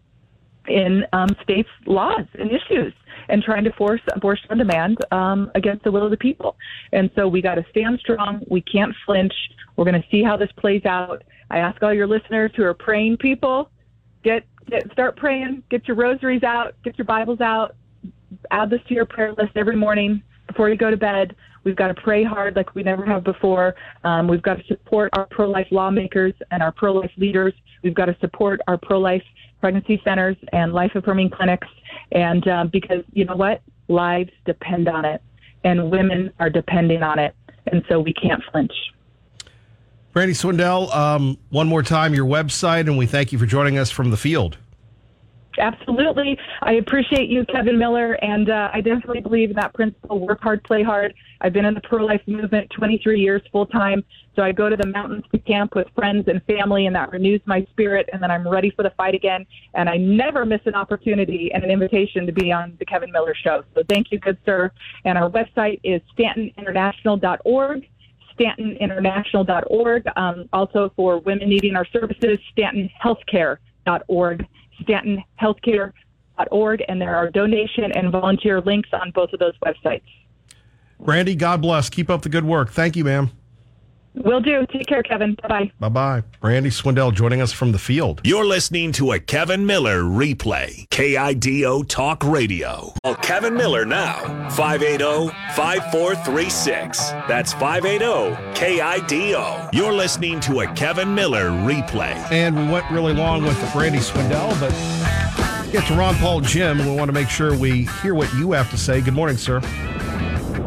in 0.69 1.05
um, 1.12 1.28
states' 1.43 1.69
laws 1.86 2.27
and 2.39 2.51
issues 2.51 2.93
and 3.28 3.43
trying 3.43 3.65
to 3.65 3.73
force 3.73 4.01
abortion 4.15 4.47
on 4.51 4.59
demand 4.59 4.99
um, 5.12 5.51
against 5.55 5.85
the 5.85 5.93
will 5.93 6.05
of 6.05 6.11
the 6.11 6.17
people. 6.17 6.57
And 6.93 7.11
so 7.15 7.28
we 7.28 7.41
got 7.41 7.57
to 7.57 7.65
stand 7.70 7.99
strong. 8.01 8.43
We 8.49 8.61
can't 8.61 8.94
flinch. 9.07 9.35
We're 9.77 9.85
going 9.85 10.01
to 10.01 10.09
see 10.11 10.23
how 10.23 10.36
this 10.36 10.51
plays 10.57 10.85
out. 10.85 11.23
I 11.51 11.59
ask 11.59 11.83
all 11.83 11.94
your 11.94 12.07
listeners 12.07 12.51
who 12.57 12.65
are 12.65 12.75
praying 12.75 13.19
people, 13.19 13.70
get, 14.25 14.44
get 14.69 14.91
start 14.93 15.17
praying, 15.17 15.62
get 15.70 15.86
your 15.86 15.97
rosaries 15.97 16.43
out, 16.43 16.75
get 16.83 16.99
your 16.99 17.05
Bibles 17.05 17.41
out, 17.41 17.77
add 18.51 18.71
this 18.71 18.81
to 18.89 18.95
your 18.95 19.07
prayer 19.07 19.33
list 19.33 19.53
every 19.57 19.77
morning 19.77 20.23
before 20.47 20.69
you 20.69 20.77
go 20.77 20.91
to 20.91 20.97
bed. 20.97 21.35
We've 21.65 21.77
got 21.77 21.89
to 21.89 21.95
pray 21.95 22.25
hard 22.25 22.57
like 22.57 22.75
we 22.75 22.83
never 22.83 23.05
have 23.07 23.25
before. 23.25 23.75
Um, 24.05 24.27
we've 24.27 24.43
got 24.43 24.59
to 24.59 24.65
support 24.67 25.11
our 25.12 25.27
pro 25.27 25.49
life 25.49 25.69
lawmakers 25.71 26.35
and 26.51 26.62
our 26.62 26.73
pro 26.73 26.93
life 26.93 27.12
leaders. 27.17 27.55
We've 27.83 27.95
got 27.95 28.07
to 28.07 28.17
support 28.21 28.61
our 28.67 28.77
pro 28.77 28.99
life 28.99 29.23
pregnancy 29.61 30.01
centers 30.05 30.37
and 30.53 30.73
life 30.73 30.91
affirming 30.95 31.31
clinics. 31.31 31.69
And 32.11 32.47
um, 32.49 32.69
because 32.69 33.05
you 33.12 33.25
know 33.25 33.37
what? 33.37 33.62
Lives 33.89 34.31
depend 34.45 34.89
on 34.89 35.05
it, 35.05 35.23
and 35.65 35.91
women 35.91 36.33
are 36.39 36.51
depending 36.51 37.03
on 37.03 37.19
it. 37.19 37.35
And 37.67 37.85
so 37.89 38.01
we 38.01 38.12
can't 38.12 38.43
flinch. 38.51 38.73
Brandy 40.12 40.35
Swindell, 40.35 40.95
um, 40.95 41.39
one 41.51 41.69
more 41.69 41.83
time, 41.83 42.12
your 42.12 42.27
website, 42.27 42.81
and 42.81 42.99
we 42.99 43.07
thank 43.07 43.33
you 43.33 43.39
for 43.39 43.47
joining 43.47 43.79
us 43.79 43.91
from 43.91 44.11
the 44.11 44.17
field. 44.17 44.59
Absolutely. 45.59 46.39
I 46.63 46.75
appreciate 46.75 47.29
you, 47.29 47.45
Kevin 47.45 47.79
Miller, 47.79 48.15
and 48.23 48.49
uh, 48.49 48.71
I 48.73 48.81
definitely 48.81 49.21
believe 49.21 49.51
in 49.51 49.57
that 49.57 49.75
principle 49.75 50.19
work 50.27 50.41
hard, 50.41 50.65
play 50.65 50.83
hard. 50.83 51.13
I've 51.43 51.53
been 51.53 51.67
in 51.67 51.75
the 51.75 51.81
pro 51.83 52.05
life 52.05 52.23
movement 52.27 52.71
23 52.71 53.21
years 53.21 53.43
full 53.53 53.67
time, 53.67 54.03
so 54.35 54.43
I 54.43 54.53
go 54.53 54.71
to 54.71 54.77
the 54.77 54.87
mountains 54.87 55.25
to 55.33 55.39
camp 55.39 55.75
with 55.75 55.89
friends 55.95 56.27
and 56.29 56.43
family, 56.45 56.87
and 56.87 56.97
that 56.97 57.13
renews 57.13 57.43
my 57.45 57.67
spirit, 57.71 58.09
and 58.13 58.23
then 58.23 58.31
I'm 58.31 58.49
ready 58.49 58.71
for 58.71 58.83
the 58.83 58.93
fight 58.97 59.15
again. 59.15 59.45
And 59.75 59.89
I 59.89 59.99
never 59.99 60.47
miss 60.47 60.61
an 60.65 60.75
opportunity 60.75 61.51
and 61.53 61.63
an 61.63 61.71
invitation 61.71 62.25
to 62.27 62.33
be 62.33 62.51
on 62.51 62.75
the 62.79 62.87
Kevin 62.87 63.13
Miller 63.13 63.35
Show. 63.35 63.63
So 63.75 63.83
thank 63.89 64.11
you, 64.11 64.19
good 64.19 64.39
sir. 64.47 64.71
And 65.05 65.19
our 65.19 65.29
website 65.29 65.81
is 65.85 66.01
stantoninternational.org. 66.19 67.89
StantonInternational.org. 68.41 70.05
Um, 70.17 70.49
also, 70.55 70.91
for 70.97 71.19
women 71.19 71.51
needing 71.51 71.77
our 71.77 71.85
services, 71.85 72.39
StantonHealthcare.org 72.57 74.47
stantonhealthcare.org, 74.83 76.85
and 76.89 77.01
there 77.01 77.17
are 77.17 77.31
donation 77.31 77.93
and 77.93 78.11
volunteer 78.11 78.61
links 78.61 78.91
on 78.93 79.11
both 79.12 79.33
of 79.33 79.39
those 79.39 79.55
websites. 79.65 80.02
Brandy, 81.01 81.35
God 81.35 81.61
bless. 81.61 81.91
Keep 81.91 82.11
up 82.11 82.23
the 82.23 82.28
good 82.28 82.44
work. 82.44 82.70
Thank 82.70 82.97
you, 82.97 83.05
ma'am. 83.05 83.31
Will 84.15 84.41
do. 84.41 84.67
Take 84.71 84.87
care, 84.87 85.03
Kevin. 85.03 85.37
Bye 85.43 85.49
bye. 85.49 85.73
Bye 85.81 85.89
bye. 85.89 86.23
Brandy 86.41 86.71
Swindell 86.71 87.15
joining 87.15 87.41
us 87.41 87.53
from 87.53 87.73
the 87.73 87.79
field. 87.79 88.21
You're 88.25 88.45
listening 88.45 88.93
to 88.93 89.13
a 89.13 89.19
Kevin 89.19 89.65
Miller 89.65 90.03
replay. 90.03 90.87
KIDO 90.91 91.89
Talk 91.89 92.23
Radio. 92.25 92.93
Call 93.03 93.15
Kevin 93.17 93.55
Miller 93.55 93.85
now. 93.87 94.49
580 94.51 95.29
5436. 95.55 97.11
That's 97.27 97.53
580 97.55 98.37
KIDO. 98.55 99.71
You're 99.73 99.93
listening 99.95 100.41
to 100.41 100.61
a 100.61 100.73
Kevin 100.75 101.15
Miller 101.15 101.49
replay. 101.51 102.15
And 102.31 102.57
we 102.57 102.71
went 102.71 102.91
really 102.91 103.15
long 103.15 103.43
with 103.43 103.59
Brandy 103.73 103.99
Swindell, 103.99 104.59
but 104.61 105.73
get 105.73 105.87
to 105.87 105.95
Ron 105.95 106.15
Paul 106.17 106.43
Jim, 106.43 106.81
and 106.81 106.91
we 106.91 106.97
want 106.97 107.09
to 107.09 107.13
make 107.13 107.31
sure 107.31 107.57
we 107.57 107.87
hear 108.03 108.15
what 108.15 108.33
you 108.35 108.53
have 108.53 108.71
to 108.71 108.77
say. 108.77 109.01
Good 109.01 109.15
morning, 109.15 109.39
sir. 109.39 109.61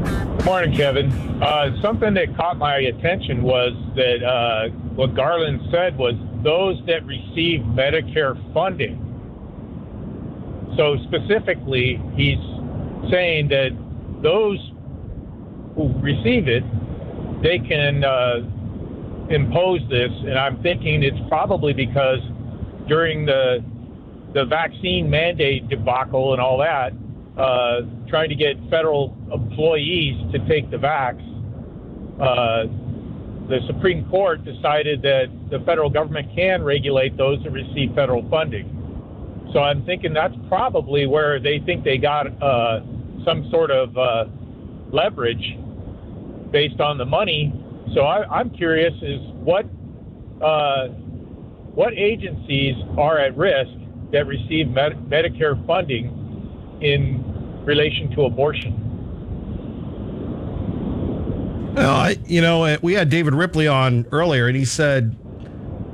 Good 0.05 0.45
morning, 0.45 0.75
Kevin. 0.75 1.11
Uh, 1.41 1.81
something 1.81 2.13
that 2.13 2.35
caught 2.37 2.57
my 2.57 2.77
attention 2.77 3.41
was 3.41 3.73
that 3.95 4.23
uh, 4.23 4.69
what 4.93 5.15
Garland 5.15 5.61
said 5.71 5.97
was 5.97 6.13
those 6.43 6.79
that 6.85 7.03
receive 7.05 7.61
Medicare 7.61 8.35
funding. 8.53 9.01
So 10.77 10.97
specifically, 11.07 11.99
he's 12.15 12.37
saying 13.09 13.47
that 13.47 13.71
those 14.21 14.59
who 15.75 15.91
receive 15.99 16.47
it, 16.47 16.63
they 17.41 17.57
can 17.57 18.03
uh, 18.03 18.41
impose 19.29 19.81
this, 19.89 20.11
and 20.11 20.37
I'm 20.37 20.61
thinking 20.61 21.01
it's 21.01 21.17
probably 21.29 21.73
because 21.73 22.19
during 22.87 23.25
the 23.25 23.63
the 24.33 24.45
vaccine 24.45 25.09
mandate 25.09 25.67
debacle 25.69 26.33
and 26.33 26.41
all 26.41 26.57
that, 26.57 26.91
uh, 27.37 27.81
trying 28.15 28.29
to 28.29 28.35
get 28.35 28.55
federal 28.69 29.13
employees 29.33 30.15
to 30.31 30.39
take 30.47 30.71
the 30.71 30.77
vax, 30.77 31.19
uh, 32.15 32.63
the 33.49 33.59
Supreme 33.67 34.09
Court 34.09 34.45
decided 34.45 35.01
that 35.01 35.25
the 35.51 35.59
federal 35.65 35.89
government 35.89 36.33
can 36.33 36.63
regulate 36.63 37.17
those 37.17 37.43
that 37.43 37.51
receive 37.51 37.93
federal 37.93 38.25
funding. 38.29 38.71
So 39.51 39.59
I'm 39.59 39.85
thinking 39.85 40.13
that's 40.13 40.33
probably 40.47 41.07
where 41.07 41.41
they 41.41 41.59
think 41.65 41.83
they 41.83 41.97
got 41.97 42.27
uh, 42.41 42.79
some 43.25 43.49
sort 43.51 43.69
of 43.69 43.97
uh, 43.97 44.27
leverage 44.93 45.57
based 46.51 46.79
on 46.79 46.97
the 46.97 47.05
money. 47.05 47.53
So 47.93 48.03
I, 48.03 48.39
am 48.39 48.49
curious 48.49 48.93
is 49.01 49.19
what 49.43 49.65
uh, 50.41 50.87
what 51.75 51.91
agencies 51.97 52.75
are 52.97 53.17
at 53.19 53.35
risk 53.35 53.75
that 54.13 54.25
receive 54.25 54.69
med- 54.69 55.03
Medicare 55.09 55.59
funding 55.67 56.79
in 56.79 57.34
relation 57.65 58.13
to 58.15 58.23
abortion? 58.23 58.81
Well, 61.75 61.93
I, 61.93 62.17
you 62.25 62.41
know, 62.41 62.63
uh, 62.63 62.77
we 62.81 62.93
had 62.93 63.09
David 63.09 63.33
Ripley 63.33 63.67
on 63.67 64.05
earlier, 64.11 64.47
and 64.47 64.55
he 64.55 64.63
said, 64.63 65.15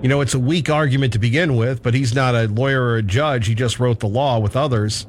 you 0.02 0.10
know, 0.10 0.22
it's 0.22 0.34
a 0.34 0.40
weak 0.40 0.70
argument 0.70 1.14
to 1.14 1.20
begin 1.20 1.56
with, 1.56 1.82
but 1.82 1.94
he's 1.94 2.14
not 2.14 2.36
a 2.36 2.48
lawyer 2.48 2.82
or 2.82 2.98
a 2.98 3.04
judge. 3.04 3.48
He 3.48 3.56
just 3.56 3.80
wrote 3.80 4.00
the 4.00 4.08
law 4.08 4.40
with 4.40 4.56
others. 4.56 5.08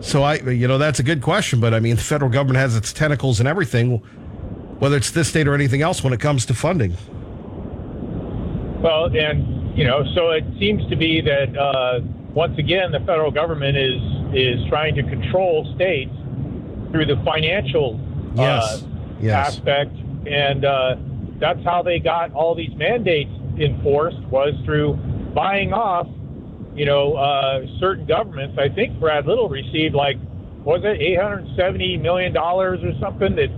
So 0.00 0.22
I, 0.22 0.36
you 0.36 0.68
know, 0.68 0.78
that's 0.78 0.98
a 0.98 1.02
good 1.02 1.22
question. 1.22 1.60
But 1.60 1.74
I 1.74 1.80
mean, 1.80 1.96
the 1.96 2.02
federal 2.02 2.30
government 2.30 2.58
has 2.58 2.76
its 2.76 2.92
tentacles 2.92 3.40
and 3.40 3.48
everything, 3.48 3.98
whether 4.78 4.96
it's 4.96 5.10
this 5.10 5.28
state 5.28 5.46
or 5.46 5.54
anything 5.54 5.82
else, 5.82 6.02
when 6.02 6.12
it 6.12 6.20
comes 6.20 6.46
to 6.46 6.54
funding. 6.54 6.96
Well, 8.82 9.06
and 9.06 9.76
you 9.76 9.84
know, 9.84 10.04
so 10.14 10.30
it 10.30 10.44
seems 10.58 10.88
to 10.90 10.96
be 10.96 11.20
that 11.20 11.56
uh, 11.56 12.00
once 12.32 12.58
again, 12.58 12.92
the 12.92 13.00
federal 13.00 13.30
government 13.30 13.76
is 13.76 14.00
is 14.32 14.60
trying 14.68 14.94
to 14.94 15.02
control 15.02 15.70
states 15.74 16.12
through 16.90 17.06
the 17.06 17.20
financial 17.24 18.00
yes. 18.34 18.62
Uh, 18.62 18.86
yes. 19.20 19.48
aspect, 19.48 19.94
and 20.26 20.64
uh, 20.64 20.96
that's 21.38 21.62
how 21.64 21.82
they 21.82 21.98
got 21.98 22.32
all 22.32 22.54
these 22.54 22.74
mandates 22.76 23.30
enforced 23.58 24.18
was 24.28 24.54
through 24.64 24.94
buying 25.34 25.72
off, 25.72 26.06
you 26.74 26.84
know, 26.84 27.14
uh, 27.14 27.66
certain 27.78 28.06
governments. 28.06 28.58
I 28.58 28.68
think 28.68 28.98
Brad 28.98 29.26
Little 29.26 29.48
received 29.48 29.94
like 29.94 30.16
was 30.64 30.82
it 30.84 31.00
870 31.00 31.98
million 31.98 32.32
dollars 32.32 32.80
or 32.82 32.92
something 33.00 33.36
that 33.36 33.50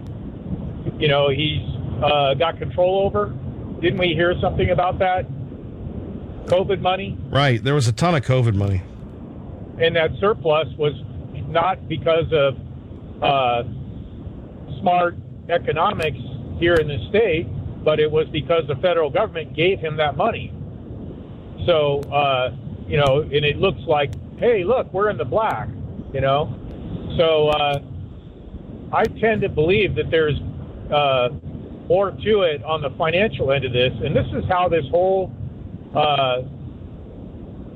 you 1.00 1.08
know 1.08 1.30
he's 1.30 1.62
uh, 2.02 2.34
got 2.34 2.58
control 2.58 3.06
over. 3.06 3.34
Didn't 3.80 3.98
we 3.98 4.08
hear 4.08 4.34
something 4.40 4.70
about 4.70 4.98
that? 4.98 5.26
COVID 6.46 6.80
money. 6.80 7.16
Right. 7.28 7.62
There 7.62 7.74
was 7.74 7.88
a 7.88 7.92
ton 7.92 8.14
of 8.14 8.24
COVID 8.24 8.54
money. 8.54 8.82
And 9.80 9.94
that 9.96 10.10
surplus 10.20 10.68
was 10.76 10.92
not 11.48 11.88
because 11.88 12.26
of 12.32 12.56
uh, 13.22 13.62
smart 14.80 15.16
economics 15.48 16.18
here 16.58 16.74
in 16.74 16.88
the 16.88 16.98
state, 17.08 17.46
but 17.84 18.00
it 18.00 18.10
was 18.10 18.26
because 18.28 18.66
the 18.66 18.76
federal 18.76 19.10
government 19.10 19.54
gave 19.54 19.78
him 19.78 19.96
that 19.96 20.16
money. 20.16 20.52
So, 21.66 22.00
uh, 22.12 22.56
you 22.86 22.96
know, 22.96 23.22
and 23.22 23.44
it 23.44 23.58
looks 23.58 23.80
like, 23.86 24.12
hey, 24.38 24.64
look, 24.64 24.92
we're 24.92 25.10
in 25.10 25.16
the 25.16 25.24
black, 25.24 25.68
you 26.12 26.20
know? 26.20 26.54
So 27.18 27.48
uh, 27.48 27.80
I 28.92 29.04
tend 29.04 29.42
to 29.42 29.48
believe 29.48 29.94
that 29.96 30.10
there's 30.10 30.38
uh, 30.92 31.30
more 31.88 32.10
to 32.10 32.42
it 32.42 32.62
on 32.64 32.82
the 32.82 32.90
financial 32.96 33.52
end 33.52 33.64
of 33.64 33.72
this. 33.72 33.92
And 34.02 34.14
this 34.14 34.26
is 34.34 34.44
how 34.48 34.68
this 34.68 34.84
whole 34.90 35.32
uh, 35.94 36.42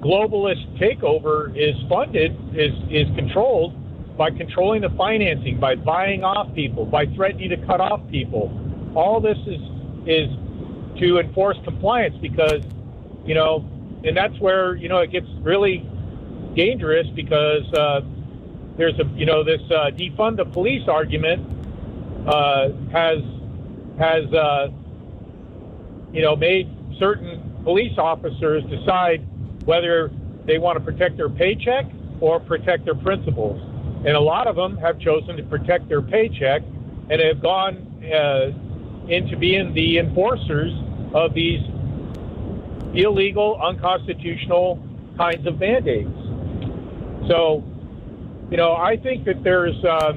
globalist 0.02 0.78
takeover 0.78 1.56
is 1.56 1.76
funded, 1.88 2.36
is, 2.54 2.72
is 2.90 3.06
controlled 3.14 3.74
by 4.16 4.30
controlling 4.30 4.82
the 4.82 4.90
financing, 4.90 5.58
by 5.58 5.74
buying 5.74 6.24
off 6.24 6.52
people, 6.54 6.84
by 6.84 7.06
threatening 7.06 7.50
to 7.50 7.56
cut 7.66 7.80
off 7.80 8.00
people. 8.10 8.50
All 8.94 9.20
this 9.20 9.38
is 9.46 9.60
is 10.04 10.28
to 10.98 11.18
enforce 11.18 11.56
compliance 11.64 12.16
because, 12.20 12.62
you 13.24 13.34
know, 13.34 13.64
and 14.04 14.16
that's 14.16 14.38
where 14.40 14.74
you 14.74 14.88
know 14.88 14.98
it 14.98 15.10
gets 15.10 15.28
really 15.40 15.88
dangerous 16.54 17.06
because 17.14 17.72
uh, 17.72 18.00
there's 18.76 18.98
a 18.98 19.04
you 19.14 19.24
know 19.24 19.44
this 19.44 19.62
uh, 19.70 19.90
defund 19.92 20.36
the 20.36 20.44
police 20.44 20.86
argument 20.88 21.40
uh, 22.26 22.68
has 22.90 23.18
has 23.98 24.24
uh, 24.34 24.68
you 26.12 26.22
know 26.22 26.36
made 26.36 26.68
certain 26.98 27.60
police 27.64 27.96
officers 27.96 28.62
decide 28.64 29.26
whether 29.64 30.10
they 30.46 30.58
want 30.58 30.78
to 30.78 30.84
protect 30.84 31.16
their 31.16 31.28
paycheck 31.28 31.86
or 32.20 32.40
protect 32.40 32.84
their 32.84 32.94
principles. 32.94 33.60
And 34.04 34.16
a 34.16 34.20
lot 34.20 34.46
of 34.46 34.56
them 34.56 34.76
have 34.78 34.98
chosen 34.98 35.36
to 35.36 35.42
protect 35.44 35.88
their 35.88 36.02
paycheck 36.02 36.62
and 37.10 37.20
have 37.20 37.40
gone 37.40 37.76
uh, 38.12 38.50
into 39.08 39.36
being 39.36 39.72
the 39.74 39.98
enforcers 39.98 40.72
of 41.14 41.34
these 41.34 41.60
illegal, 42.94 43.60
unconstitutional 43.62 44.82
kinds 45.16 45.46
of 45.46 45.58
mandates. 45.58 46.08
So, 47.28 47.62
you 48.50 48.56
know, 48.56 48.74
I 48.74 48.96
think 48.96 49.24
that 49.24 49.42
there's 49.42 49.82
uh, 49.84 50.14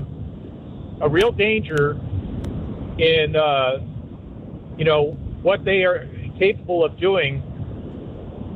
a 1.01 1.09
real 1.09 1.31
danger 1.31 1.99
in, 2.97 3.35
uh, 3.35 3.79
you 4.77 4.85
know, 4.85 5.11
what 5.41 5.63
they 5.63 5.83
are 5.83 6.09
capable 6.39 6.83
of 6.83 6.97
doing 6.99 7.43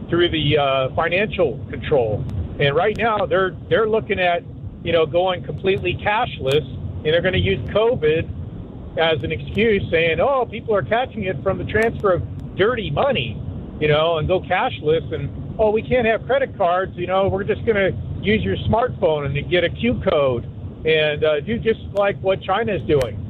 through 0.10 0.30
the 0.30 0.58
uh, 0.58 0.90
financial 0.96 1.58
control. 1.70 2.24
And 2.60 2.76
right 2.76 2.98
now, 2.98 3.26
they're 3.26 3.56
they're 3.70 3.90
looking 3.90 4.20
at, 4.20 4.44
you 4.84 4.92
know, 4.92 5.06
going 5.06 5.44
completely 5.44 5.96
cashless, 5.96 6.66
and 6.66 7.06
they're 7.06 7.22
going 7.22 7.34
to 7.34 7.40
use 7.40 7.60
COVID 7.70 8.98
as 8.98 9.24
an 9.24 9.32
excuse, 9.32 9.84
saying, 9.90 10.20
"Oh, 10.20 10.46
people 10.46 10.76
are 10.76 10.84
catching 10.84 11.24
it 11.24 11.42
from 11.42 11.58
the 11.58 11.66
transfer 11.66 12.14
of 12.14 12.56
dirty 12.56 12.90
money," 12.90 13.42
you 13.80 13.88
know, 13.88 14.18
and 14.18 14.28
go 14.28 14.42
cashless, 14.42 15.14
and 15.14 15.30
oh, 15.60 15.72
we 15.72 15.82
can't 15.82 16.08
have 16.08 16.26
credit 16.26 16.58
cards, 16.58 16.96
you 16.96 17.06
know, 17.06 17.28
we're 17.28 17.44
just 17.44 17.64
going 17.66 17.76
to 17.76 17.92
use 18.24 18.42
your 18.42 18.56
smartphone 18.58 19.26
and 19.26 19.50
get 19.50 19.66
a 19.66 19.70
Q 19.70 20.02
code 20.10 20.46
and 20.86 21.24
uh, 21.24 21.42
do 21.42 21.60
just 21.60 21.82
like 21.94 22.18
what 22.22 22.42
China 22.42 22.74
is 22.74 22.82
doing. 22.84 23.26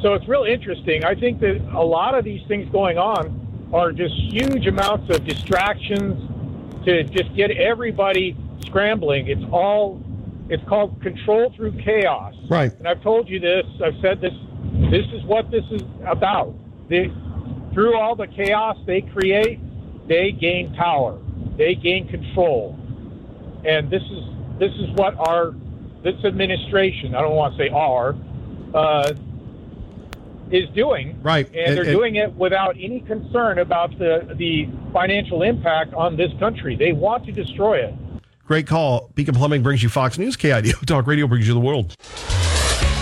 So 0.00 0.14
it's 0.14 0.26
real 0.28 0.44
interesting. 0.44 1.04
I 1.04 1.16
think 1.16 1.40
that 1.40 1.60
a 1.74 1.82
lot 1.82 2.14
of 2.14 2.24
these 2.24 2.40
things 2.46 2.70
going 2.70 2.98
on 2.98 3.41
are 3.72 3.92
just 3.92 4.14
huge 4.14 4.66
amounts 4.66 5.14
of 5.14 5.24
distractions 5.24 6.84
to 6.84 7.04
just 7.04 7.34
get 7.34 7.50
everybody 7.50 8.36
scrambling. 8.66 9.28
It's 9.28 9.44
all 9.50 10.02
it's 10.48 10.62
called 10.68 11.00
control 11.02 11.52
through 11.56 11.72
chaos. 11.82 12.34
Right. 12.50 12.72
And 12.78 12.86
I've 12.86 13.02
told 13.02 13.28
you 13.28 13.40
this. 13.40 13.64
I've 13.82 13.94
said 14.02 14.20
this. 14.20 14.34
This 14.90 15.06
is 15.12 15.24
what 15.24 15.50
this 15.50 15.64
is 15.70 15.82
about. 16.06 16.54
They, 16.88 17.10
through 17.72 17.96
all 17.96 18.14
the 18.16 18.26
chaos 18.26 18.76
they 18.86 19.00
create, 19.00 19.60
they 20.08 20.32
gain 20.32 20.74
power. 20.74 21.18
They 21.56 21.74
gain 21.74 22.08
control. 22.08 22.78
And 23.64 23.90
this 23.90 24.02
is 24.02 24.24
this 24.58 24.72
is 24.72 24.90
what 24.96 25.16
our 25.18 25.54
this 26.02 26.16
administration, 26.24 27.14
I 27.14 27.20
don't 27.20 27.36
want 27.36 27.56
to 27.56 27.62
say 27.62 27.68
our, 27.70 28.16
uh, 28.74 29.12
is 30.52 30.68
doing. 30.74 31.20
Right. 31.22 31.46
And, 31.48 31.56
and 31.56 31.76
they're 31.76 31.84
and, 31.84 31.92
doing 31.92 32.16
it 32.16 32.32
without 32.34 32.76
any 32.78 33.00
concern 33.00 33.58
about 33.58 33.98
the 33.98 34.34
the 34.36 34.68
financial 34.92 35.42
impact 35.42 35.94
on 35.94 36.16
this 36.16 36.30
country. 36.38 36.76
They 36.76 36.92
want 36.92 37.24
to 37.26 37.32
destroy 37.32 37.78
it. 37.78 37.94
Great 38.46 38.66
call. 38.66 39.10
Beacon 39.14 39.34
Plumbing 39.34 39.62
brings 39.62 39.82
you 39.82 39.88
Fox 39.88 40.18
News. 40.18 40.36
KIDO 40.36 40.78
Talk 40.86 41.06
Radio 41.06 41.26
brings 41.26 41.46
you 41.48 41.54
the 41.54 41.60
world. 41.60 41.96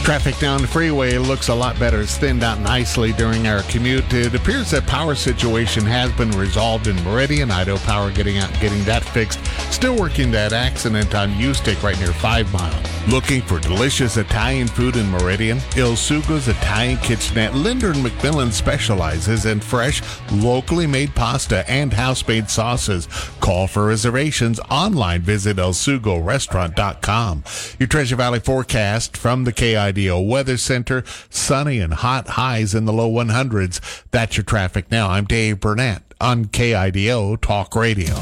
Traffic 0.04 0.38
down 0.38 0.62
the 0.62 0.66
freeway 0.66 1.18
looks 1.18 1.48
a 1.48 1.54
lot 1.54 1.78
better. 1.78 2.00
It's 2.00 2.16
thinned 2.16 2.42
out 2.42 2.58
nicely 2.58 3.12
during 3.12 3.46
our 3.46 3.62
commute. 3.64 4.12
It 4.12 4.34
appears 4.34 4.70
that 4.70 4.86
power 4.86 5.14
situation 5.14 5.84
has 5.84 6.10
been 6.12 6.30
resolved 6.32 6.86
in 6.86 6.96
Meridian. 7.04 7.50
Idaho 7.50 7.76
Power 7.84 8.10
getting 8.10 8.38
out, 8.38 8.50
getting 8.60 8.82
that 8.84 9.04
fixed. 9.04 9.44
Still 9.70 9.96
working 9.96 10.30
that 10.30 10.52
accident 10.52 11.14
on 11.14 11.30
Ustick 11.34 11.82
right 11.82 11.98
near 11.98 12.12
Five 12.12 12.50
Mile. 12.52 12.82
Looking 13.08 13.40
for 13.42 13.58
delicious 13.58 14.18
Italian 14.18 14.68
food 14.68 14.94
in 14.96 15.10
Meridian? 15.10 15.58
Il 15.76 15.96
Sugo's 15.96 16.48
Italian 16.48 16.98
Kitchenette. 16.98 17.54
Linder 17.54 17.90
and 17.92 18.04
McMillan 18.04 18.52
specializes 18.52 19.46
in 19.46 19.58
fresh, 19.60 20.02
locally 20.30 20.86
made 20.86 21.14
pasta 21.14 21.68
and 21.68 21.92
house-made 21.92 22.50
sauces. 22.50 23.08
Call 23.40 23.66
for 23.66 23.86
reservations 23.86 24.60
online. 24.70 25.22
Visit 25.22 25.56
elsugorestaurant.com. 25.56 27.44
Your 27.78 27.88
Treasure 27.88 28.16
Valley 28.16 28.40
forecast 28.40 29.16
from 29.16 29.44
the 29.44 29.52
KIDO 29.52 30.28
Weather 30.28 30.58
Center. 30.58 31.02
Sunny 31.30 31.80
and 31.80 31.94
hot 31.94 32.28
highs 32.28 32.74
in 32.74 32.84
the 32.84 32.92
low 32.92 33.10
100s. 33.10 34.04
That's 34.10 34.36
your 34.36 34.44
traffic 34.44 34.90
now. 34.90 35.08
I'm 35.08 35.24
Dave 35.24 35.58
Burnett 35.58 36.02
on 36.20 36.44
KIDO 36.44 37.40
Talk 37.40 37.74
Radio. 37.74 38.14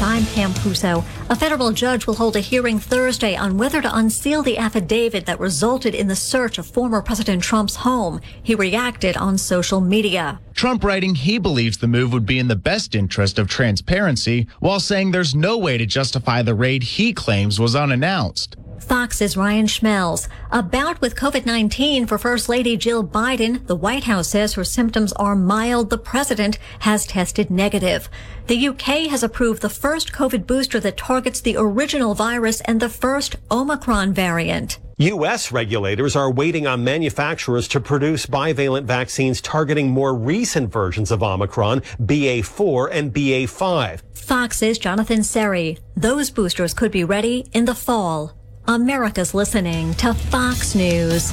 I'm 0.00 0.26
Pam 0.26 0.52
Puso. 0.52 1.04
A 1.30 1.36
federal 1.36 1.72
judge 1.72 2.06
will 2.06 2.14
hold 2.14 2.36
a 2.36 2.40
hearing 2.40 2.78
Thursday 2.78 3.34
on 3.34 3.56
whether 3.56 3.80
to 3.80 3.96
unseal 3.96 4.42
the 4.42 4.58
affidavit 4.58 5.26
that 5.26 5.40
resulted 5.40 5.94
in 5.94 6.08
the 6.08 6.16
search 6.16 6.58
of 6.58 6.66
former 6.66 7.00
President 7.00 7.42
Trump's 7.42 7.76
home. 7.76 8.20
He 8.42 8.54
reacted 8.54 9.16
on 9.16 9.38
social 9.38 9.80
media. 9.80 10.40
Trump 10.56 10.82
writing 10.82 11.14
he 11.14 11.36
believes 11.36 11.76
the 11.76 11.86
move 11.86 12.14
would 12.14 12.24
be 12.24 12.38
in 12.38 12.48
the 12.48 12.56
best 12.56 12.94
interest 12.94 13.38
of 13.38 13.46
transparency, 13.46 14.46
while 14.58 14.80
saying 14.80 15.10
there's 15.10 15.34
no 15.34 15.58
way 15.58 15.76
to 15.76 15.84
justify 15.84 16.40
the 16.40 16.54
raid 16.54 16.82
he 16.82 17.12
claims 17.12 17.60
was 17.60 17.76
unannounced. 17.76 18.56
Fox's 18.80 19.36
Ryan 19.36 19.66
Schmelz. 19.66 20.28
A 20.50 20.62
bout 20.62 20.98
with 21.02 21.14
COVID-19 21.14 22.08
for 22.08 22.16
First 22.16 22.48
Lady 22.48 22.76
Jill 22.78 23.06
Biden. 23.06 23.66
The 23.66 23.76
White 23.76 24.04
House 24.04 24.28
says 24.28 24.54
her 24.54 24.64
symptoms 24.64 25.12
are 25.14 25.36
mild. 25.36 25.90
The 25.90 25.98
president 25.98 26.58
has 26.80 27.06
tested 27.06 27.50
negative. 27.50 28.08
The 28.46 28.68
UK 28.68 29.10
has 29.10 29.22
approved 29.22 29.60
the 29.60 29.68
first 29.68 30.12
COVID 30.12 30.46
booster 30.46 30.80
that 30.80 30.96
targets 30.96 31.42
the 31.42 31.56
original 31.58 32.14
virus 32.14 32.62
and 32.62 32.80
the 32.80 32.88
first 32.88 33.36
Omicron 33.50 34.14
variant. 34.14 34.78
U.S. 34.98 35.52
regulators 35.52 36.16
are 36.16 36.30
waiting 36.30 36.66
on 36.66 36.82
manufacturers 36.82 37.68
to 37.68 37.80
produce 37.80 38.24
bivalent 38.24 38.84
vaccines 38.84 39.42
targeting 39.42 39.90
more 39.90 40.14
recent 40.14 40.72
versions 40.72 41.10
of 41.10 41.22
Omicron, 41.22 41.82
BA4 42.00 42.88
and 42.90 43.12
BA5. 43.12 44.00
Fox's 44.14 44.78
Jonathan 44.78 45.18
Serrie. 45.18 45.78
Those 45.98 46.30
boosters 46.30 46.72
could 46.72 46.92
be 46.92 47.04
ready 47.04 47.46
in 47.52 47.66
the 47.66 47.74
fall. 47.74 48.32
America's 48.66 49.34
listening 49.34 49.92
to 49.96 50.14
Fox 50.14 50.74
News. 50.74 51.30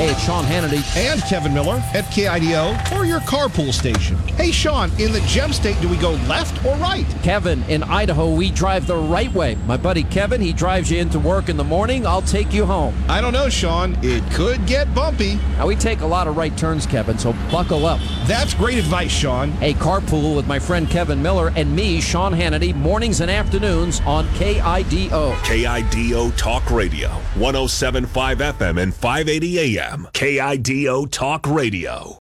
Hey, 0.00 0.12
it's 0.12 0.24
Sean 0.24 0.44
Hannity. 0.44 0.80
And 0.96 1.20
Kevin 1.24 1.52
Miller 1.52 1.76
at 1.92 2.04
KIDO 2.04 2.96
or 2.96 3.04
your 3.04 3.20
carpool 3.20 3.70
station. 3.70 4.16
Hey, 4.28 4.50
Sean, 4.50 4.90
in 4.98 5.12
the 5.12 5.20
gem 5.26 5.52
state, 5.52 5.78
do 5.82 5.90
we 5.90 5.98
go 5.98 6.12
left 6.26 6.64
or 6.64 6.74
right? 6.76 7.04
Kevin, 7.22 7.62
in 7.64 7.82
Idaho, 7.82 8.34
we 8.34 8.50
drive 8.50 8.86
the 8.86 8.96
right 8.96 9.30
way. 9.34 9.56
My 9.66 9.76
buddy 9.76 10.04
Kevin, 10.04 10.40
he 10.40 10.54
drives 10.54 10.90
you 10.90 10.98
into 10.98 11.18
work 11.18 11.50
in 11.50 11.58
the 11.58 11.64
morning. 11.64 12.06
I'll 12.06 12.22
take 12.22 12.50
you 12.50 12.64
home. 12.64 12.94
I 13.10 13.20
don't 13.20 13.34
know, 13.34 13.50
Sean. 13.50 13.94
It 14.02 14.24
could 14.32 14.66
get 14.66 14.94
bumpy. 14.94 15.34
Now, 15.58 15.66
we 15.66 15.76
take 15.76 16.00
a 16.00 16.06
lot 16.06 16.28
of 16.28 16.34
right 16.34 16.56
turns, 16.56 16.86
Kevin, 16.86 17.18
so 17.18 17.34
buckle 17.50 17.84
up. 17.84 18.00
That's 18.24 18.54
great 18.54 18.78
advice, 18.78 19.12
Sean. 19.12 19.50
Hey, 19.50 19.74
carpool 19.74 20.34
with 20.34 20.46
my 20.46 20.58
friend 20.58 20.88
Kevin 20.88 21.20
Miller 21.20 21.52
and 21.56 21.76
me, 21.76 22.00
Sean 22.00 22.32
Hannity, 22.32 22.74
mornings 22.74 23.20
and 23.20 23.30
afternoons 23.30 24.00
on 24.06 24.26
KIDO. 24.28 25.34
KIDO 25.42 26.34
Talk 26.38 26.70
Radio, 26.70 27.10
1075 27.36 28.38
FM 28.38 28.82
and 28.82 28.94
580 28.94 29.76
AM. 29.76 29.89
KIDO 30.12 31.10
Talk 31.10 31.46
Radio. 31.46 32.19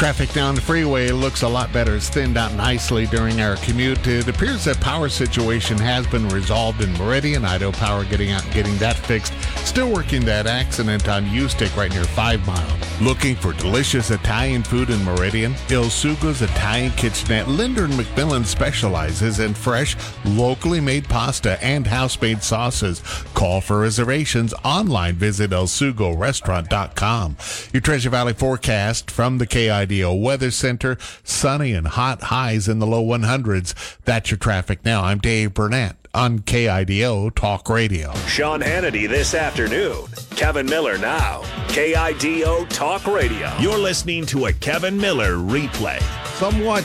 Traffic 0.00 0.32
down 0.32 0.54
the 0.54 0.62
freeway 0.62 1.10
looks 1.10 1.42
a 1.42 1.48
lot 1.48 1.70
better. 1.74 1.94
It's 1.94 2.08
thinned 2.08 2.38
out 2.38 2.54
nicely 2.54 3.04
during 3.04 3.42
our 3.42 3.56
commute. 3.56 4.06
It 4.06 4.26
appears 4.28 4.64
that 4.64 4.80
power 4.80 5.10
situation 5.10 5.76
has 5.76 6.06
been 6.06 6.26
resolved 6.30 6.80
in 6.80 6.90
Meridian. 6.94 7.44
Idaho 7.44 7.70
Power 7.70 8.06
getting 8.06 8.30
out 8.30 8.42
getting 8.50 8.78
that 8.78 8.96
fixed. 8.96 9.34
Still 9.66 9.92
working 9.92 10.24
that 10.24 10.46
accident 10.46 11.06
on 11.06 11.26
Ustick 11.26 11.76
right 11.76 11.90
near 11.90 12.04
Five 12.04 12.44
Mile. 12.46 12.78
Looking 13.02 13.36
for 13.36 13.52
delicious 13.52 14.10
Italian 14.10 14.62
food 14.62 14.88
in 14.88 15.04
Meridian? 15.04 15.54
Il 15.68 15.90
Sugo's 15.90 16.40
Italian 16.40 16.92
Kitchenette. 16.92 17.48
Linder 17.48 17.84
and 17.84 17.92
McMillan 17.92 18.46
specializes 18.46 19.38
in 19.38 19.52
fresh, 19.52 19.96
locally 20.24 20.80
made 20.80 21.08
pasta 21.10 21.62
and 21.62 21.86
house-made 21.86 22.42
sauces. 22.42 23.02
Call 23.34 23.60
for 23.60 23.80
reservations 23.80 24.54
online. 24.64 25.16
Visit 25.16 25.50
elsugorestaurant.com. 25.50 27.36
Your 27.74 27.80
Treasure 27.82 28.10
Valley 28.10 28.32
forecast 28.32 29.10
from 29.10 29.36
the 29.36 29.46
KID 29.46 29.89
KIDO 29.90 30.20
Weather 30.20 30.50
Center. 30.50 30.96
Sunny 31.24 31.72
and 31.72 31.86
hot 31.86 32.22
highs 32.24 32.68
in 32.68 32.78
the 32.78 32.86
low 32.86 33.04
100s. 33.04 33.98
That's 34.04 34.30
your 34.30 34.38
traffic 34.38 34.84
now. 34.84 35.02
I'm 35.02 35.18
Dave 35.18 35.54
Burnett 35.54 35.96
on 36.14 36.40
KIDO 36.40 37.34
Talk 37.34 37.68
Radio. 37.68 38.14
Sean 38.26 38.60
Hannity 38.60 39.08
this 39.08 39.34
afternoon. 39.34 40.06
Kevin 40.36 40.66
Miller 40.66 40.96
now. 40.98 41.42
KIDO 41.68 42.68
Talk 42.68 43.06
Radio. 43.06 43.52
You're 43.58 43.78
listening 43.78 44.26
to 44.26 44.46
a 44.46 44.52
Kevin 44.52 44.96
Miller 44.96 45.34
replay. 45.34 46.00
Somewhat 46.38 46.84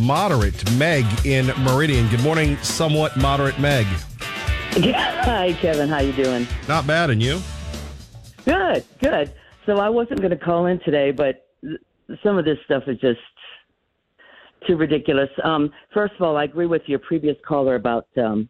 moderate 0.00 0.70
Meg 0.72 1.06
in 1.24 1.46
Meridian. 1.62 2.08
Good 2.08 2.22
morning, 2.22 2.56
somewhat 2.58 3.16
moderate 3.16 3.58
Meg. 3.60 3.86
Hi, 4.72 5.56
Kevin. 5.60 5.88
How 5.88 6.00
you 6.00 6.12
doing? 6.12 6.46
Not 6.66 6.86
bad, 6.86 7.10
and 7.10 7.22
you? 7.22 7.40
Good, 8.44 8.84
good. 9.00 9.32
So 9.66 9.76
I 9.76 9.88
wasn't 9.88 10.20
going 10.20 10.30
to 10.30 10.36
call 10.36 10.66
in 10.66 10.78
today, 10.80 11.10
but 11.10 11.47
some 12.22 12.38
of 12.38 12.44
this 12.44 12.58
stuff 12.64 12.84
is 12.86 12.98
just 12.98 13.20
too 14.66 14.76
ridiculous. 14.76 15.28
Um, 15.44 15.70
first 15.94 16.14
of 16.14 16.22
all, 16.22 16.36
I 16.36 16.44
agree 16.44 16.66
with 16.66 16.82
your 16.86 16.98
previous 16.98 17.36
caller 17.46 17.74
about 17.74 18.06
um, 18.16 18.48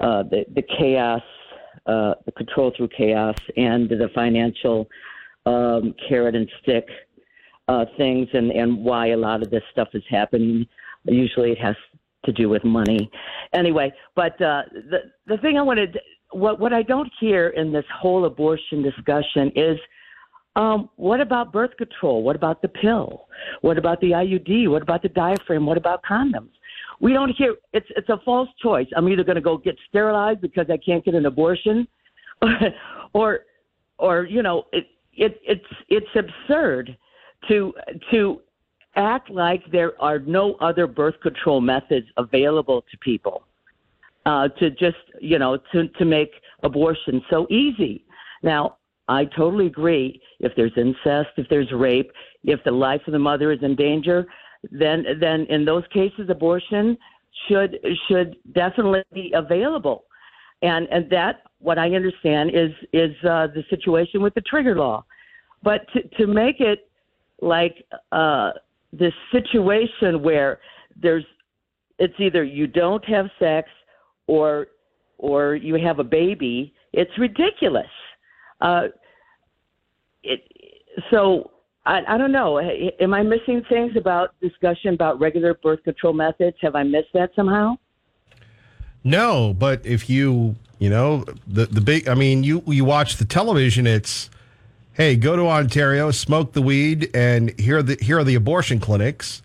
uh, 0.00 0.24
the, 0.24 0.44
the 0.54 0.62
chaos, 0.78 1.22
uh, 1.86 2.14
the 2.26 2.32
control 2.32 2.72
through 2.76 2.88
chaos, 2.88 3.36
and 3.56 3.88
the 3.88 4.10
financial 4.14 4.88
um, 5.46 5.94
carrot 6.08 6.34
and 6.34 6.48
stick 6.62 6.86
uh, 7.68 7.84
things, 7.96 8.28
and, 8.32 8.50
and 8.50 8.84
why 8.84 9.08
a 9.08 9.16
lot 9.16 9.42
of 9.42 9.50
this 9.50 9.62
stuff 9.70 9.88
is 9.94 10.02
happening. 10.10 10.66
Usually, 11.04 11.52
it 11.52 11.58
has 11.58 11.76
to 12.24 12.32
do 12.32 12.48
with 12.48 12.64
money. 12.64 13.10
Anyway, 13.52 13.92
but 14.14 14.40
uh, 14.40 14.62
the 14.72 14.98
the 15.26 15.38
thing 15.38 15.56
I 15.56 15.62
wanted, 15.62 15.98
what 16.30 16.60
what 16.60 16.72
I 16.72 16.82
don't 16.82 17.10
hear 17.18 17.48
in 17.50 17.72
this 17.72 17.84
whole 17.94 18.24
abortion 18.24 18.82
discussion 18.82 19.52
is. 19.56 19.78
Um, 20.54 20.90
what 20.96 21.20
about 21.20 21.52
birth 21.52 21.76
control? 21.78 22.22
What 22.22 22.36
about 22.36 22.60
the 22.60 22.68
pill? 22.68 23.26
What 23.62 23.78
about 23.78 24.00
the 24.00 24.10
IUD? 24.10 24.68
What 24.68 24.82
about 24.82 25.02
the 25.02 25.08
diaphragm? 25.08 25.64
What 25.64 25.78
about 25.78 26.02
condoms? 26.04 26.50
We 27.00 27.12
don't 27.12 27.30
hear. 27.30 27.56
It's 27.72 27.86
it's 27.96 28.08
a 28.10 28.18
false 28.24 28.48
choice. 28.62 28.86
I'm 28.96 29.08
either 29.08 29.24
going 29.24 29.36
to 29.36 29.42
go 29.42 29.56
get 29.56 29.76
sterilized 29.88 30.40
because 30.40 30.66
I 30.70 30.76
can't 30.76 31.04
get 31.04 31.14
an 31.14 31.26
abortion, 31.26 31.88
or 33.14 33.40
or 33.98 34.24
you 34.24 34.42
know 34.42 34.66
it, 34.72 34.86
it 35.14 35.40
it's 35.42 35.64
it's 35.88 36.06
absurd 36.14 36.96
to 37.48 37.72
to 38.10 38.40
act 38.94 39.30
like 39.30 39.62
there 39.72 40.00
are 40.02 40.18
no 40.18 40.54
other 40.56 40.86
birth 40.86 41.18
control 41.22 41.60
methods 41.60 42.06
available 42.18 42.84
to 42.90 42.98
people 42.98 43.44
uh, 44.26 44.48
to 44.48 44.70
just 44.70 44.98
you 45.20 45.38
know 45.38 45.58
to 45.72 45.88
to 45.88 46.04
make 46.04 46.30
abortion 46.62 47.22
so 47.30 47.46
easy. 47.50 48.04
Now 48.42 48.76
I 49.08 49.24
totally 49.24 49.66
agree. 49.66 50.20
If 50.42 50.52
there's 50.56 50.72
incest, 50.76 51.30
if 51.36 51.48
there's 51.48 51.70
rape, 51.72 52.10
if 52.44 52.62
the 52.64 52.70
life 52.70 53.00
of 53.06 53.12
the 53.12 53.18
mother 53.18 53.52
is 53.52 53.60
in 53.62 53.74
danger, 53.76 54.26
then 54.70 55.04
then 55.20 55.46
in 55.48 55.64
those 55.64 55.84
cases 55.92 56.28
abortion 56.28 56.98
should 57.48 57.78
should 58.08 58.36
definitely 58.54 59.02
be 59.12 59.32
available. 59.34 60.04
And 60.62 60.86
and 60.90 61.08
that 61.10 61.42
what 61.58 61.78
I 61.78 61.94
understand 61.94 62.50
is 62.50 62.70
is 62.92 63.14
uh, 63.24 63.48
the 63.54 63.64
situation 63.70 64.20
with 64.20 64.34
the 64.34 64.42
trigger 64.42 64.76
law. 64.76 65.04
But 65.62 65.86
to 65.94 66.02
to 66.18 66.26
make 66.26 66.60
it 66.60 66.88
like 67.40 67.84
uh, 68.10 68.50
this 68.92 69.14
situation 69.30 70.22
where 70.22 70.60
there's 71.00 71.24
it's 71.98 72.14
either 72.18 72.44
you 72.44 72.66
don't 72.66 73.04
have 73.04 73.26
sex 73.38 73.68
or 74.26 74.68
or 75.18 75.54
you 75.54 75.74
have 75.74 75.98
a 75.98 76.04
baby, 76.04 76.74
it's 76.92 77.16
ridiculous. 77.18 77.86
Uh, 78.60 78.88
it, 80.22 80.42
so 81.10 81.50
I, 81.84 82.00
I 82.06 82.18
don't 82.18 82.32
know. 82.32 82.60
Am 82.60 83.14
I 83.14 83.22
missing 83.22 83.62
things 83.68 83.96
about 83.96 84.34
discussion 84.40 84.94
about 84.94 85.20
regular 85.20 85.54
birth 85.54 85.82
control 85.84 86.12
methods? 86.12 86.56
Have 86.60 86.76
I 86.76 86.82
missed 86.82 87.12
that 87.14 87.30
somehow? 87.34 87.76
No, 89.04 89.54
but 89.54 89.84
if 89.84 90.08
you 90.08 90.54
you 90.78 90.88
know 90.88 91.24
the 91.46 91.66
the 91.66 91.80
big, 91.80 92.08
I 92.08 92.14
mean, 92.14 92.44
you 92.44 92.62
you 92.66 92.84
watch 92.84 93.16
the 93.16 93.24
television. 93.24 93.86
It's 93.86 94.30
hey, 94.94 95.16
go 95.16 95.34
to 95.36 95.48
Ontario, 95.48 96.10
smoke 96.10 96.52
the 96.52 96.62
weed, 96.62 97.10
and 97.14 97.58
here 97.58 97.78
are 97.78 97.82
the 97.82 97.98
here 98.00 98.18
are 98.18 98.24
the 98.24 98.36
abortion 98.36 98.78
clinics, 98.78 99.42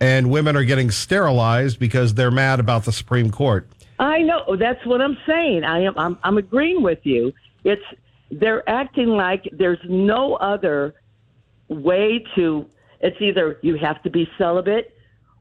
and 0.00 0.30
women 0.30 0.56
are 0.56 0.64
getting 0.64 0.90
sterilized 0.90 1.78
because 1.78 2.14
they're 2.14 2.30
mad 2.30 2.60
about 2.60 2.84
the 2.84 2.92
Supreme 2.92 3.30
Court. 3.30 3.66
I 3.98 4.22
know 4.22 4.56
that's 4.56 4.84
what 4.86 5.00
I'm 5.00 5.18
saying. 5.26 5.64
I 5.64 5.80
am 5.80 5.94
I'm, 5.96 6.18
I'm 6.22 6.38
agreeing 6.38 6.82
with 6.82 7.00
you. 7.02 7.32
It's 7.64 7.82
they're 8.30 8.68
acting 8.68 9.08
like 9.08 9.48
there's 9.52 9.80
no 9.88 10.34
other 10.36 10.94
way 11.68 12.24
to. 12.36 12.66
It's 13.00 13.16
either 13.20 13.58
you 13.62 13.76
have 13.76 14.02
to 14.02 14.10
be 14.10 14.28
celibate, 14.36 14.94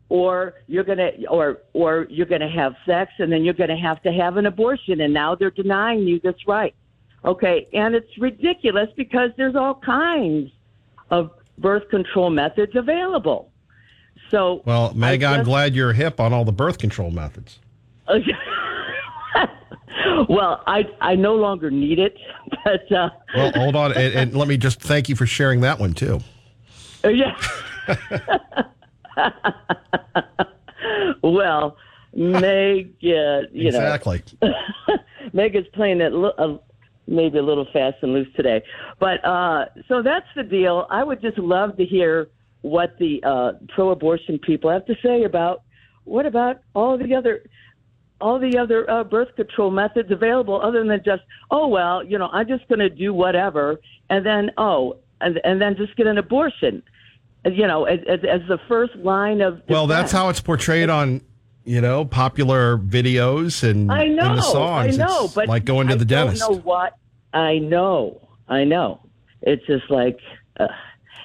or 0.10 0.56
you're 0.68 0.84
gonna, 0.84 1.12
or 1.30 1.60
or 1.74 2.08
you're 2.10 2.26
gonna 2.26 2.50
have 2.50 2.76
sex, 2.86 3.12
and 3.20 3.32
then 3.32 3.44
you're 3.44 3.54
gonna 3.54 3.80
have 3.80 4.02
to 4.04 4.12
have 4.12 4.38
an 4.38 4.46
abortion, 4.46 5.02
and 5.02 5.14
now 5.14 5.36
they're 5.36 5.52
denying 5.52 6.08
you 6.08 6.20
this 6.20 6.36
right. 6.48 6.74
Okay, 7.26 7.68
and 7.74 7.96
it's 7.96 8.18
ridiculous 8.18 8.90
because 8.96 9.32
there's 9.38 9.56
all 9.56 9.76
kinds 9.76 10.52
of 11.12 11.32
birth 11.58 11.90
control 11.90 12.30
methods 12.30 12.76
available. 12.76 13.52
So, 14.32 14.62
well, 14.66 14.94
Meg, 14.94 15.24
I'm 15.24 15.44
glad 15.44 15.76
you're 15.76 15.94
hip 15.94 16.20
on 16.20 16.34
all 16.34 16.46
the 16.46 16.52
birth 16.52 16.78
control 16.78 17.12
methods. 17.12 17.60
well, 20.30 20.64
I 20.68 20.86
I 21.02 21.16
no 21.16 21.36
longer 21.36 21.70
need 21.72 22.00
it, 22.00 22.16
but 22.66 22.92
uh, 22.92 23.10
Well, 23.36 23.52
hold 23.56 23.76
on, 23.76 23.92
and, 23.94 24.14
and 24.14 24.34
let 24.36 24.48
me 24.48 24.58
just 24.58 24.80
thank 24.82 25.10
you 25.10 25.16
for 25.16 25.26
sharing 25.26 25.62
that 25.62 25.80
one 25.80 25.94
too. 25.94 26.20
yeah. 27.04 27.36
well, 31.24 31.78
Meg, 32.16 32.94
uh, 33.04 33.48
you 33.52 33.68
Exactly. 33.68 34.22
know, 34.42 34.50
exactly. 34.50 34.98
Meg 35.34 35.56
is 35.56 35.66
playing 35.74 36.02
it 36.02 36.14
uh, 36.14 36.58
maybe 37.08 37.38
a 37.38 37.44
little 37.44 37.68
fast 37.72 37.98
and 38.02 38.14
loose 38.14 38.28
today, 38.36 38.62
but 39.00 39.24
uh, 39.26 39.66
so 39.88 40.02
that's 40.02 40.26
the 40.36 40.44
deal. 40.44 40.88
I 40.90 41.04
would 41.04 41.22
just 41.22 41.38
love 41.38 41.78
to 41.78 41.86
hear 41.86 42.30
what 42.62 42.98
the 43.00 43.24
uh, 43.24 43.54
pro-abortion 43.74 44.40
people 44.40 44.70
have 44.70 44.86
to 44.86 44.96
say 45.04 45.24
about 45.24 45.62
what 46.04 46.26
about 46.26 46.62
all 46.74 46.98
the 46.98 47.14
other 47.16 47.44
all 48.22 48.40
the 48.40 48.58
other 48.58 48.90
uh, 48.90 49.04
birth 49.04 49.36
control 49.36 49.72
methods 49.72 50.12
available 50.12 50.62
other 50.62 50.86
than 50.86 51.02
just 51.04 51.24
oh 51.52 51.68
well 51.68 52.04
you 52.04 52.18
know 52.18 52.30
i'm 52.32 52.48
just 52.48 52.68
going 52.68 52.80
to 52.80 52.90
do 52.90 53.14
whatever 53.14 53.80
and 54.10 54.26
then 54.26 54.52
oh 54.58 54.98
and, 55.22 55.40
and 55.44 55.62
then 55.62 55.76
just 55.76 55.96
get 55.96 56.08
an 56.08 56.18
abortion 56.18 56.82
you 57.46 57.66
know 57.68 57.86
as, 57.86 58.00
as, 58.08 58.20
as 58.30 58.42
the 58.48 58.60
first 58.68 58.96
line 58.98 59.42
of 59.42 59.62
Well, 59.70 59.88
that's 59.88 60.12
how 60.12 60.30
it's 60.30 60.42
portrayed 60.42 60.90
on 60.90 61.22
you 61.64 61.82
know 61.82 62.06
popular 62.06 62.78
videos 62.78 63.64
and 63.64 63.92
I 63.92 64.08
know, 64.08 64.30
and 64.30 64.38
the 64.38 64.42
songs. 64.42 65.00
I 65.00 65.06
know, 65.06 65.26
It's 65.26 65.34
but 65.34 65.48
like 65.48 65.66
going 65.66 65.88
to 65.88 65.94
I 65.94 65.98
the 65.98 66.06
dentist. 66.06 66.42
Don't 66.42 66.52
know 66.52 66.62
what 66.62 66.98
I 67.34 67.60
know. 67.60 68.28
I 68.48 68.64
know. 68.64 69.02
It's 69.42 69.66
just 69.68 69.90
like 69.90 70.20
uh, 70.60 70.68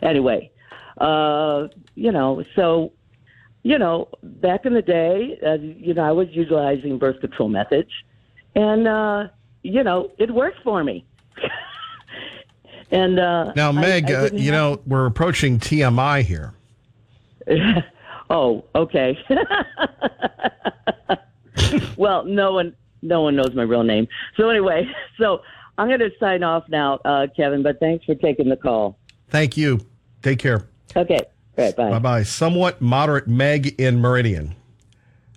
anyway. 0.02 0.50
Uh, 0.98 1.68
you 1.96 2.12
know, 2.12 2.44
so 2.54 2.92
you 3.64 3.78
know, 3.78 4.08
back 4.22 4.66
in 4.66 4.74
the 4.74 4.82
day, 4.82 5.38
uh, 5.44 5.54
you 5.54 5.94
know, 5.94 6.04
I 6.04 6.12
was 6.12 6.28
utilizing 6.30 6.98
birth 6.98 7.20
control 7.20 7.48
methods, 7.48 7.90
and 8.54 8.86
uh, 8.86 9.28
you 9.62 9.82
know, 9.82 10.12
it 10.18 10.32
worked 10.32 10.62
for 10.62 10.84
me. 10.84 11.04
and 12.90 13.18
uh, 13.18 13.52
Now, 13.56 13.72
Meg, 13.72 14.10
I 14.10 14.14
uh, 14.14 14.22
didn't 14.24 14.38
you 14.38 14.52
have- 14.52 14.76
know 14.76 14.80
we're 14.86 15.06
approaching 15.06 15.58
TMI 15.58 16.22
here. 16.22 16.52
oh, 18.30 18.64
okay. 18.74 19.18
well, 21.96 22.24
no 22.24 22.52
one, 22.52 22.74
no 23.02 23.22
one 23.22 23.36
knows 23.36 23.54
my 23.54 23.62
real 23.62 23.82
name. 23.82 24.06
So 24.36 24.50
anyway, 24.50 24.86
so 25.18 25.40
I'm 25.78 25.88
going 25.88 26.00
to 26.00 26.10
sign 26.20 26.42
off 26.42 26.64
now, 26.68 26.96
uh, 27.04 27.26
Kevin. 27.34 27.62
But 27.62 27.80
thanks 27.80 28.04
for 28.04 28.14
taking 28.14 28.50
the 28.50 28.56
call. 28.56 28.98
Thank 29.28 29.56
you. 29.56 29.80
Take 30.22 30.38
care. 30.38 30.66
Okay. 30.96 31.20
All 31.56 31.64
right. 31.64 31.76
Bye. 31.76 31.90
Bye 31.90 31.98
bye. 31.98 32.22
Somewhat 32.22 32.80
moderate 32.80 33.28
Meg 33.28 33.80
in 33.80 34.00
Meridian. 34.00 34.54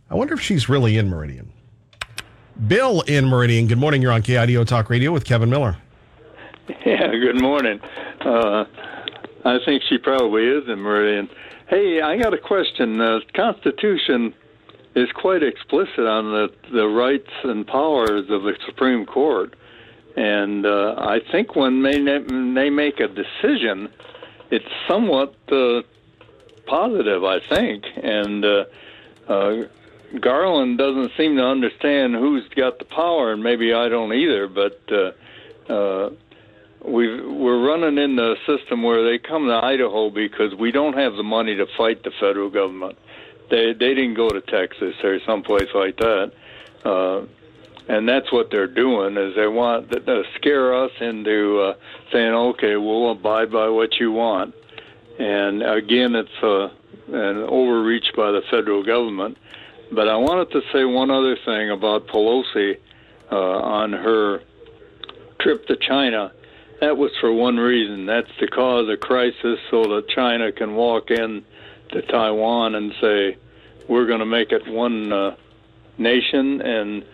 I 0.10 0.16
wonder 0.16 0.34
if 0.34 0.42
she's 0.42 0.70
really 0.70 0.98
in 0.98 1.10
Meridian. 1.10 1.52
Bill 2.68 3.02
in 3.02 3.26
Meridian. 3.28 3.68
Good 3.68 3.78
morning. 3.78 4.02
You're 4.02 4.12
on 4.12 4.24
KIDO 4.24 4.66
Talk 4.66 4.90
Radio 4.90 5.12
with 5.12 5.26
Kevin 5.26 5.50
Miller. 5.50 5.78
Yeah, 6.86 7.12
good 7.12 7.42
morning. 7.42 7.80
Uh, 8.22 8.66
I 9.46 9.58
think 9.66 9.84
she 9.88 9.98
probably 9.98 10.46
is 10.48 10.68
in 10.68 10.80
Meridian. 10.80 11.30
Hey, 11.70 12.02
I 12.02 12.18
got 12.18 12.34
a 12.34 12.38
question. 12.38 12.98
The 12.98 13.22
Constitution 13.34 14.34
is 14.96 15.10
quite 15.14 15.44
explicit 15.44 16.00
on 16.00 16.32
the, 16.32 16.50
the 16.74 16.88
rights 16.88 17.30
and 17.44 17.66
powers 17.68 18.30
of 18.30 18.44
the 18.44 18.54
Supreme 18.66 19.06
Court. 19.06 19.56
And 20.16 20.66
uh, 20.66 20.96
I 20.98 21.20
think 21.32 21.56
when 21.56 21.84
they, 21.84 22.00
they 22.00 22.70
make 22.70 23.00
a 23.00 23.08
decision, 23.08 23.90
it's 24.50 24.66
somewhat 24.88 25.36
uh, 25.52 25.82
positive, 26.68 27.24
I 27.24 27.40
think. 27.40 27.86
And 27.96 28.46
uh, 28.46 28.66
uh, 29.28 29.56
Garland 30.20 30.78
doesn't 30.78 31.12
seem 31.18 31.38
to 31.38 31.44
understand 31.44 32.16
who's 32.16 32.48
got 32.50 32.80
the 32.80 32.86
power, 32.86 33.34
and 33.34 33.44
maybe 33.44 33.74
I 33.74 33.90
don't 33.90 34.14
either, 34.14 34.48
but. 34.48 34.82
Uh, 34.92 35.12
uh, 35.72 36.10
we've, 36.84 37.24
we're 37.26 37.66
running 37.66 37.98
in 37.98 38.16
the 38.16 38.36
system 38.46 38.84
where 38.84 39.04
they 39.04 39.18
come 39.18 39.48
to 39.48 39.54
Idaho 39.54 40.10
because 40.10 40.56
we 40.56 40.72
don't 40.72 40.94
have 40.94 41.16
the 41.16 41.24
money 41.24 41.56
to 41.56 41.68
fight 41.78 42.04
the 42.04 42.12
federal 42.20 42.50
government. 42.50 42.98
They 43.50 43.74
they 43.74 43.94
didn't 43.94 44.16
go 44.16 44.30
to 44.30 44.42
Texas 44.42 44.96
or 45.04 45.20
someplace 45.26 45.70
like 45.74 45.98
that, 45.98 46.32
uh, 46.84 47.22
and 47.88 48.08
that's 48.08 48.32
what 48.32 48.52
they're 48.52 48.68
doing 48.68 49.16
is 49.18 49.36
they 49.36 49.48
want 49.48 49.90
to 49.90 50.24
scare 50.36 50.76
us 50.84 50.92
into 51.00 51.60
uh, 51.62 51.74
saying, 52.12 52.34
okay, 52.34 52.76
we'll 52.76 53.12
abide 53.12 53.52
by 53.52 53.70
what 53.70 54.00
you 54.00 54.12
want. 54.12 54.54
And 55.20 55.64
again, 55.64 56.16
it's 56.16 56.44
uh, 56.44 56.70
an 57.08 57.38
overreach 57.38 58.12
by 58.16 58.32
the 58.32 58.42
federal 58.52 58.84
government. 58.84 59.38
But 59.92 60.08
I 60.08 60.18
wanted 60.18 60.52
to 60.52 60.62
say 60.72 60.86
one 60.86 61.10
other 61.10 61.38
thing 61.46 61.72
about 61.72 62.08
Pelosi 62.08 62.78
uh, 63.32 63.36
on 63.36 63.94
her 63.94 64.42
trip 65.40 65.66
to 65.68 65.76
China. 65.78 66.32
That 66.82 66.98
was 66.98 67.12
for 67.20 67.32
one 67.32 67.58
reason. 67.58 68.06
That's 68.06 68.30
to 68.40 68.48
cause 68.48 68.88
a 68.90 68.98
crisis 68.98 69.60
so 69.72 69.84
that 69.84 70.10
China 70.10 70.52
can 70.52 70.76
walk 70.76 71.10
in 71.10 71.44
to 71.92 72.02
Taiwan 72.04 72.76
and 72.76 72.94
say, 73.02 73.38
we're 73.88 74.06
going 74.06 74.20
to 74.20 74.26
make 74.26 74.52
it 74.52 74.68
one 74.68 75.12
uh, 75.12 75.36
nation. 75.98 76.62
And 76.62 77.06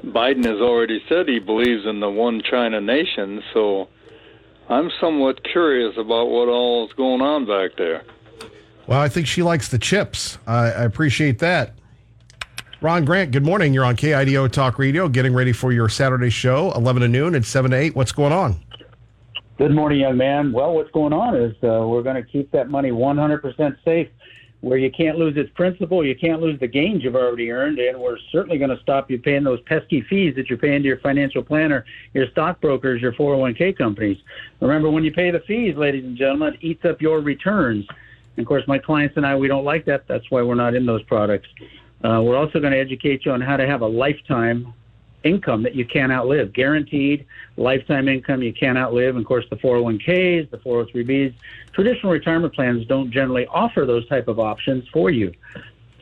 Biden 0.00 0.44
has 0.44 0.60
already 0.60 1.02
said 1.08 1.28
he 1.28 1.40
believes 1.40 1.84
in 1.84 2.00
the 2.00 2.08
one 2.08 2.40
China 2.40 2.80
nation. 2.80 3.42
So 3.52 3.88
I'm 4.72 4.90
somewhat 4.98 5.44
curious 5.44 5.98
about 5.98 6.30
what 6.30 6.48
all 6.48 6.86
is 6.86 6.92
going 6.94 7.20
on 7.20 7.44
back 7.44 7.76
there. 7.76 8.02
Well, 8.86 8.98
I 8.98 9.08
think 9.10 9.26
she 9.26 9.42
likes 9.42 9.68
the 9.68 9.78
chips. 9.78 10.38
I, 10.46 10.70
I 10.70 10.84
appreciate 10.84 11.38
that. 11.40 11.74
Ron 12.80 13.04
Grant, 13.04 13.32
good 13.32 13.44
morning. 13.44 13.74
You're 13.74 13.84
on 13.84 13.96
KIDO 13.96 14.50
Talk 14.50 14.78
Radio, 14.78 15.08
getting 15.08 15.34
ready 15.34 15.52
for 15.52 15.72
your 15.72 15.90
Saturday 15.90 16.30
show, 16.30 16.72
11 16.72 17.02
to 17.02 17.08
noon 17.08 17.34
and 17.34 17.44
7 17.44 17.70
to 17.70 17.76
8. 17.76 17.94
What's 17.94 18.12
going 18.12 18.32
on? 18.32 18.56
Good 19.58 19.74
morning, 19.74 20.00
young 20.00 20.16
man. 20.16 20.52
Well, 20.52 20.74
what's 20.74 20.90
going 20.92 21.12
on 21.12 21.36
is 21.36 21.52
uh, 21.62 21.86
we're 21.86 22.02
going 22.02 22.16
to 22.16 22.24
keep 22.24 22.50
that 22.52 22.70
money 22.70 22.90
100% 22.90 23.76
safe 23.84 24.08
where 24.62 24.78
you 24.78 24.90
can't 24.90 25.18
lose 25.18 25.36
its 25.36 25.50
principal, 25.54 26.04
you 26.06 26.14
can't 26.14 26.40
lose 26.40 26.58
the 26.60 26.68
gains 26.68 27.02
you've 27.02 27.16
already 27.16 27.50
earned, 27.50 27.80
and 27.80 27.98
we're 27.98 28.16
certainly 28.30 28.58
going 28.58 28.70
to 28.70 28.80
stop 28.80 29.10
you 29.10 29.18
paying 29.18 29.42
those 29.42 29.60
pesky 29.62 30.02
fees 30.02 30.36
that 30.36 30.48
you're 30.48 30.58
paying 30.58 30.82
to 30.82 30.88
your 30.88 31.00
financial 31.00 31.42
planner, 31.42 31.84
your 32.14 32.28
stockbrokers, 32.30 33.02
your 33.02 33.12
401k 33.12 33.76
companies. 33.76 34.18
Remember, 34.60 34.88
when 34.88 35.02
you 35.02 35.12
pay 35.12 35.32
the 35.32 35.40
fees, 35.40 35.76
ladies 35.76 36.04
and 36.04 36.16
gentlemen, 36.16 36.54
it 36.54 36.60
eats 36.62 36.84
up 36.84 37.02
your 37.02 37.20
returns. 37.20 37.84
And 38.36 38.44
of 38.44 38.48
course, 38.48 38.62
my 38.68 38.78
clients 38.78 39.16
and 39.16 39.26
I, 39.26 39.34
we 39.34 39.48
don't 39.48 39.64
like 39.64 39.84
that. 39.86 40.06
That's 40.06 40.30
why 40.30 40.42
we're 40.42 40.54
not 40.54 40.76
in 40.76 40.86
those 40.86 41.02
products. 41.02 41.48
Uh, 42.04 42.22
we're 42.22 42.36
also 42.36 42.60
going 42.60 42.72
to 42.72 42.78
educate 42.78 43.24
you 43.24 43.32
on 43.32 43.40
how 43.40 43.56
to 43.56 43.66
have 43.66 43.80
a 43.80 43.86
lifetime 43.86 44.72
income 45.24 45.62
that 45.62 45.74
you 45.74 45.84
can't 45.84 46.12
outlive, 46.12 46.52
guaranteed 46.52 47.26
lifetime 47.56 48.08
income 48.08 48.42
you 48.42 48.52
can't 48.52 48.78
outlive. 48.78 49.16
And 49.16 49.24
of 49.24 49.26
course, 49.26 49.44
the 49.50 49.56
401ks, 49.56 50.50
the 50.50 50.58
403bs, 50.58 51.34
traditional 51.72 52.12
retirement 52.12 52.54
plans 52.54 52.86
don't 52.86 53.10
generally 53.10 53.46
offer 53.46 53.84
those 53.86 54.06
type 54.08 54.28
of 54.28 54.38
options 54.38 54.86
for 54.88 55.10
you. 55.10 55.32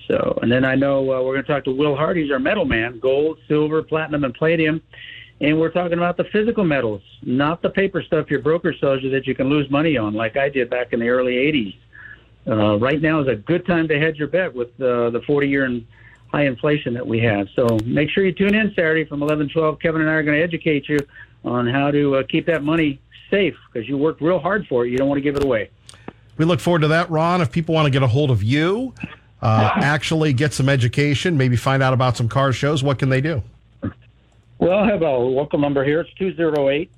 So, 0.09 0.39
and 0.43 0.51
then 0.51 0.65
I 0.65 0.75
know 0.75 1.01
uh, 1.01 1.23
we're 1.23 1.35
going 1.35 1.45
to 1.45 1.53
talk 1.53 1.65
to 1.65 1.73
Will. 1.73 1.97
He's 2.15 2.33
our 2.33 2.41
metal 2.41 2.65
man, 2.65 2.99
gold, 2.99 3.39
silver, 3.47 3.83
platinum, 3.83 4.25
and 4.25 4.35
palladium. 4.35 4.83
And 5.41 5.59
we're 5.59 5.71
talking 5.71 5.97
about 5.97 6.17
the 6.17 6.25
physical 6.25 6.65
metals, 6.65 7.01
not 7.23 7.63
the 7.63 7.71
paper 7.71 8.03
stuff 8.03 8.31
your 8.31 8.41
broker 8.41 8.75
sells 8.79 9.03
you 9.03 9.11
that 9.11 9.27
you 9.27 9.35
can 9.35 9.49
lose 9.49 9.71
money 9.71 9.97
on, 9.97 10.13
like 10.13 10.37
I 10.37 10.49
did 10.49 10.69
back 10.69 10.93
in 10.93 11.01
the 11.01 11.09
early 11.09 11.35
80s. 11.35 11.77
Uh, 12.47 12.79
right 12.79 13.01
now 13.01 13.21
is 13.21 13.29
a 13.29 13.37
good 13.37 13.65
time 13.67 13.87
to 13.89 13.99
hedge 13.99 14.17
your 14.17 14.29
bet 14.29 14.53
with 14.55 14.69
uh, 14.81 15.11
the 15.11 15.23
40 15.27 15.49
year 15.49 15.65
and 15.65 15.87
high 16.31 16.45
inflation 16.45 16.95
that 16.95 17.07
we 17.07 17.21
have. 17.21 17.49
So 17.55 17.79
make 17.85 18.11
sure 18.11 18.25
you 18.25 18.33
tune 18.33 18.55
in 18.55 18.73
Saturday 18.75 19.05
from 19.05 19.23
11 19.23 19.49
12. 19.49 19.79
Kevin 19.81 20.01
and 20.01 20.11
I 20.11 20.15
are 20.15 20.23
going 20.23 20.39
to 20.39 20.43
educate 20.43 20.89
you 20.89 20.99
on 21.45 21.67
how 21.67 21.91
to 21.91 22.17
uh, 22.17 22.23
keep 22.29 22.47
that 22.47 22.63
money 22.63 23.01
safe 23.31 23.57
because 23.73 23.89
you 23.89 23.97
worked 23.97 24.21
real 24.21 24.39
hard 24.39 24.67
for 24.67 24.87
it. 24.87 24.91
You 24.91 24.99
don't 24.99 25.09
want 25.09 25.19
to 25.19 25.23
give 25.23 25.37
it 25.37 25.45
away. 25.45 25.71
We 26.37 26.45
look 26.45 26.61
forward 26.61 26.83
to 26.83 26.89
that, 26.89 27.11
Ron. 27.11 27.41
If 27.41 27.53
people 27.53 27.75
want 27.75 27.87
to 27.87 27.91
get 27.91 28.03
a 28.03 28.07
hold 28.07 28.31
of 28.31 28.43
you, 28.43 28.95
uh, 29.43 29.71
actually 29.77 30.33
get 30.33 30.53
some 30.53 30.69
education, 30.69 31.37
maybe 31.37 31.57
find 31.57 31.83
out 31.83 31.93
about 31.93 32.17
some 32.17 32.29
car 32.29 32.53
shows, 32.53 32.83
what 32.83 32.99
can 32.99 33.09
they 33.09 33.21
do? 33.21 33.43
Well, 34.59 34.79
I 34.79 34.91
have 34.91 35.03
a 35.03 35.11
local 35.11 35.59
number 35.59 35.85
here. 35.85 36.01
It's 36.01 36.13
208 36.15 36.91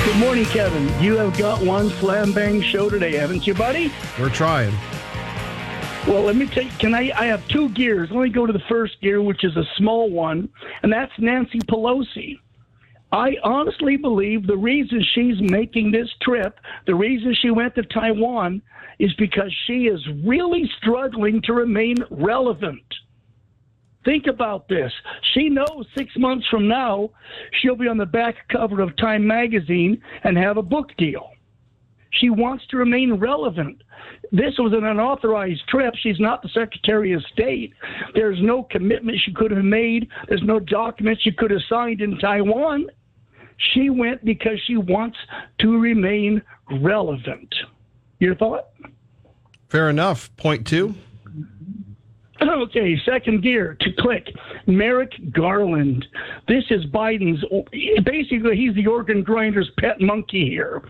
Good 0.05 0.17
morning, 0.17 0.45
Kevin. 0.47 0.89
You 1.01 1.17
have 1.19 1.39
got 1.39 1.63
one 1.63 1.91
slam 1.91 2.33
bang 2.33 2.61
show 2.61 2.91
today, 2.91 3.15
haven't 3.15 3.47
you, 3.47 3.55
buddy? 3.55 3.93
We're 4.19 4.29
trying. 4.29 4.75
Well, 6.09 6.23
let 6.23 6.35
me 6.35 6.47
take. 6.47 6.77
Can 6.81 6.97
I? 6.97 7.13
I 7.17 7.27
have 7.27 7.47
two 7.47 7.69
gears. 7.69 8.11
Let 8.11 8.25
me 8.25 8.29
go 8.29 8.45
to 8.45 8.53
the 8.53 8.63
first 8.69 9.01
gear, 9.01 9.23
which 9.23 9.45
is 9.45 9.57
a 9.57 9.65
small 9.77 10.11
one, 10.11 10.49
and 10.83 10.93
that's 10.93 11.13
Nancy 11.19 11.61
Pelosi. 11.61 12.41
I 13.15 13.37
honestly 13.45 13.97
believe 13.97 14.45
the 14.45 14.57
reason 14.57 15.01
she's 15.15 15.41
making 15.41 15.93
this 15.93 16.09
trip, 16.21 16.59
the 16.89 16.97
reason 16.97 17.33
she 17.41 17.53
went 17.53 17.77
to 17.77 17.85
Taiwan, 17.85 18.61
is 18.99 19.15
because 19.15 19.55
she 19.69 19.87
is 19.87 20.01
really 20.25 20.69
struggling 20.79 21.41
to 21.43 21.53
remain 21.53 21.95
relevant. 22.11 22.83
Think 24.05 24.27
about 24.27 24.67
this. 24.67 24.93
She 25.33 25.49
knows 25.49 25.87
six 25.97 26.11
months 26.17 26.45
from 26.51 26.67
now 26.67 27.11
she'll 27.53 27.77
be 27.77 27.87
on 27.87 27.99
the 27.99 28.05
back 28.05 28.35
cover 28.49 28.81
of 28.81 28.97
Time 28.97 29.25
magazine 29.25 30.03
and 30.25 30.37
have 30.37 30.57
a 30.57 30.63
book 30.63 30.89
deal. 30.99 31.31
She 32.11 32.31
wants 32.31 32.67
to 32.71 32.77
remain 32.77 33.15
relevant. 33.15 33.81
This 34.33 34.55
was 34.59 34.73
an 34.73 34.85
unauthorized 34.85 35.63
trip. 35.69 35.95
She's 36.03 36.19
not 36.19 36.43
the 36.43 36.49
Secretary 36.49 37.13
of 37.13 37.23
State. 37.33 37.75
There's 38.15 38.43
no 38.43 38.65
commitment 38.65 39.19
she 39.25 39.33
could 39.33 39.53
have 39.53 39.65
made. 39.65 40.09
There's 40.29 40.43
no 40.43 40.59
documents 40.59 41.23
she 41.23 41.31
could 41.31 41.53
have 41.53 41.63
signed 41.69 42.01
in 42.01 42.19
Taiwan. 42.19 42.89
She 43.57 43.91
went 43.91 44.25
because 44.25 44.61
she 44.67 44.77
wants 44.77 45.19
to 45.59 45.79
remain 45.79 46.43
relevant. 46.71 47.55
Your 48.19 48.35
thought? 48.35 48.69
Fair 49.69 49.91
enough. 49.91 50.35
Point 50.37 50.67
two. 50.67 50.95
Okay, 52.41 52.99
second 53.05 53.43
gear 53.43 53.77
to 53.81 53.93
click. 53.93 54.29
Merrick 54.67 55.13
Garland. 55.33 56.05
This 56.47 56.65
is 56.71 56.85
Biden's, 56.87 57.45
basically, 58.05 58.57
he's 58.57 58.75
the 58.75 58.87
organ 58.87 59.23
grinder's 59.23 59.71
pet 59.79 60.01
monkey 60.01 60.49
here. 60.49 60.83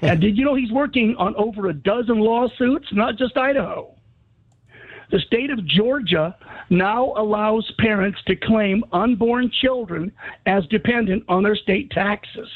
And 0.00 0.20
did 0.20 0.38
you 0.38 0.44
know 0.44 0.54
he's 0.54 0.72
working 0.72 1.14
on 1.18 1.34
over 1.36 1.68
a 1.68 1.74
dozen 1.74 2.18
lawsuits, 2.18 2.88
not 2.92 3.16
just 3.16 3.36
Idaho? 3.36 3.94
The 5.12 5.20
state 5.20 5.50
of 5.50 5.64
Georgia 5.66 6.34
now 6.70 7.12
allows 7.16 7.70
parents 7.78 8.18
to 8.26 8.34
claim 8.34 8.82
unborn 8.92 9.50
children 9.50 10.10
as 10.46 10.66
dependent 10.68 11.22
on 11.28 11.42
their 11.42 11.54
state 11.54 11.90
taxes. 11.90 12.48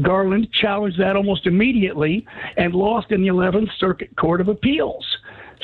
Garland 0.00 0.52
challenged 0.52 1.00
that 1.00 1.16
almost 1.16 1.46
immediately 1.46 2.24
and 2.56 2.72
lost 2.72 3.10
in 3.10 3.20
the 3.20 3.28
11th 3.28 3.70
Circuit 3.78 4.14
Court 4.16 4.40
of 4.40 4.48
Appeals. 4.48 5.04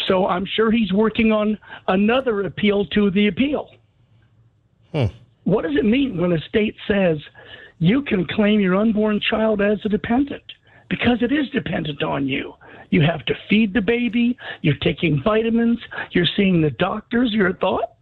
So 0.08 0.26
I'm 0.26 0.44
sure 0.44 0.72
he's 0.72 0.92
working 0.92 1.30
on 1.30 1.56
another 1.86 2.42
appeal 2.42 2.84
to 2.86 3.10
the 3.12 3.28
appeal. 3.28 3.70
Hmm. 4.92 5.06
What 5.44 5.62
does 5.62 5.76
it 5.76 5.84
mean 5.84 6.20
when 6.20 6.32
a 6.32 6.40
state 6.40 6.74
says 6.88 7.18
you 7.78 8.02
can 8.02 8.26
claim 8.26 8.58
your 8.58 8.74
unborn 8.74 9.20
child 9.20 9.60
as 9.60 9.78
a 9.84 9.88
dependent? 9.88 10.42
Because 10.88 11.22
it 11.22 11.30
is 11.30 11.48
dependent 11.50 12.02
on 12.02 12.26
you. 12.26 12.54
You 12.92 13.00
have 13.00 13.24
to 13.24 13.34
feed 13.48 13.72
the 13.72 13.80
baby, 13.80 14.36
you're 14.60 14.76
taking 14.76 15.22
vitamins, 15.22 15.78
you're 16.10 16.28
seeing 16.36 16.60
the 16.60 16.70
doctors. 16.70 17.32
Your 17.32 17.54
thought? 17.54 17.94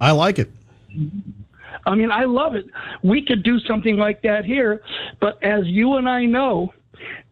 I 0.00 0.12
like 0.12 0.38
it. 0.38 0.48
I 1.84 1.96
mean, 1.96 2.12
I 2.12 2.24
love 2.24 2.54
it. 2.54 2.66
We 3.02 3.24
could 3.24 3.42
do 3.42 3.58
something 3.58 3.96
like 3.96 4.22
that 4.22 4.44
here, 4.44 4.82
but 5.20 5.42
as 5.42 5.66
you 5.66 5.96
and 5.96 6.08
I 6.08 6.26
know, 6.26 6.72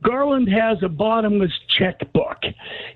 Garland 0.02 0.48
has 0.48 0.78
a 0.82 0.88
bottomless 0.88 1.52
checkbook. 1.78 2.42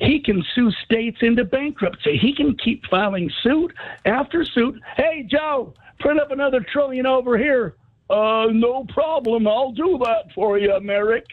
He 0.00 0.20
can 0.20 0.44
sue 0.54 0.72
states 0.84 1.18
into 1.20 1.44
bankruptcy. 1.44 2.18
He 2.18 2.34
can 2.34 2.56
keep 2.56 2.84
filing 2.86 3.30
suit 3.44 3.72
after 4.04 4.44
suit. 4.44 4.80
Hey, 4.96 5.24
Joe, 5.30 5.74
print 6.00 6.18
up 6.18 6.32
another 6.32 6.60
trillion 6.72 7.06
over 7.06 7.38
here. 7.38 7.76
Uh, 8.08 8.48
no 8.50 8.84
problem. 8.88 9.46
I'll 9.46 9.70
do 9.70 9.96
that 10.04 10.32
for 10.34 10.58
you, 10.58 10.78
Merrick. 10.80 11.26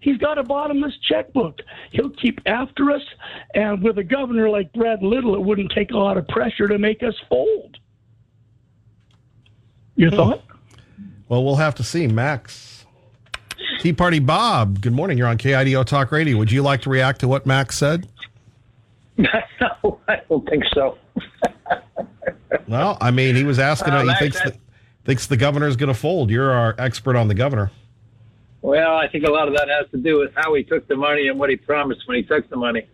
He's 0.00 0.16
got 0.18 0.38
a 0.38 0.42
bottomless 0.44 0.94
checkbook. 1.08 1.58
He'll 1.90 2.10
keep 2.10 2.40
after 2.46 2.90
us, 2.92 3.02
and 3.54 3.82
with 3.82 3.98
a 3.98 4.04
governor 4.04 4.48
like 4.48 4.72
Brad 4.72 5.02
Little, 5.02 5.34
it 5.34 5.40
wouldn't 5.42 5.72
take 5.74 5.90
a 5.90 5.96
lot 5.96 6.16
of 6.16 6.26
pressure 6.28 6.68
to 6.68 6.78
make 6.78 7.02
us 7.02 7.14
fold. 7.28 7.76
Your 9.96 10.10
Hmm. 10.10 10.16
thought? 10.16 10.42
Well, 11.28 11.44
we'll 11.44 11.56
have 11.56 11.74
to 11.76 11.82
see. 11.82 12.06
Max. 12.06 12.86
Tea 13.80 13.92
Party 13.92 14.18
Bob, 14.18 14.80
good 14.80 14.92
morning. 14.92 15.18
You're 15.18 15.26
on 15.26 15.36
KIDO 15.38 15.84
Talk 15.84 16.10
Radio. 16.12 16.36
Would 16.38 16.50
you 16.52 16.62
like 16.62 16.82
to 16.82 16.90
react 16.90 17.20
to 17.20 17.28
what 17.28 17.44
Max 17.46 17.76
said? 17.76 18.06
no, 19.18 19.98
I 20.08 20.20
don't 20.28 20.48
think 20.48 20.64
so. 20.74 20.96
Well, 22.66 22.98
I 23.00 23.10
mean, 23.10 23.34
he 23.34 23.44
was 23.44 23.58
asking. 23.58 23.94
Uh, 23.94 24.00
he 24.00 24.06
Max, 24.08 24.18
thinks 24.20 24.40
I- 24.42 24.50
the, 24.50 24.56
thinks 25.06 25.26
the 25.26 25.36
governor's 25.38 25.74
going 25.76 25.88
to 25.92 25.98
fold. 25.98 26.28
You're 26.30 26.50
our 26.50 26.74
expert 26.78 27.16
on 27.16 27.26
the 27.28 27.34
governor. 27.34 27.70
Well, 28.60 28.96
I 28.96 29.08
think 29.08 29.24
a 29.24 29.30
lot 29.30 29.48
of 29.48 29.54
that 29.54 29.68
has 29.68 29.90
to 29.92 29.98
do 29.98 30.18
with 30.18 30.32
how 30.34 30.54
he 30.54 30.64
took 30.64 30.88
the 30.88 30.96
money 30.96 31.28
and 31.28 31.38
what 31.38 31.50
he 31.50 31.56
promised 31.56 32.02
when 32.06 32.16
he 32.16 32.22
took 32.22 32.48
the 32.50 32.56
money. 32.56 32.88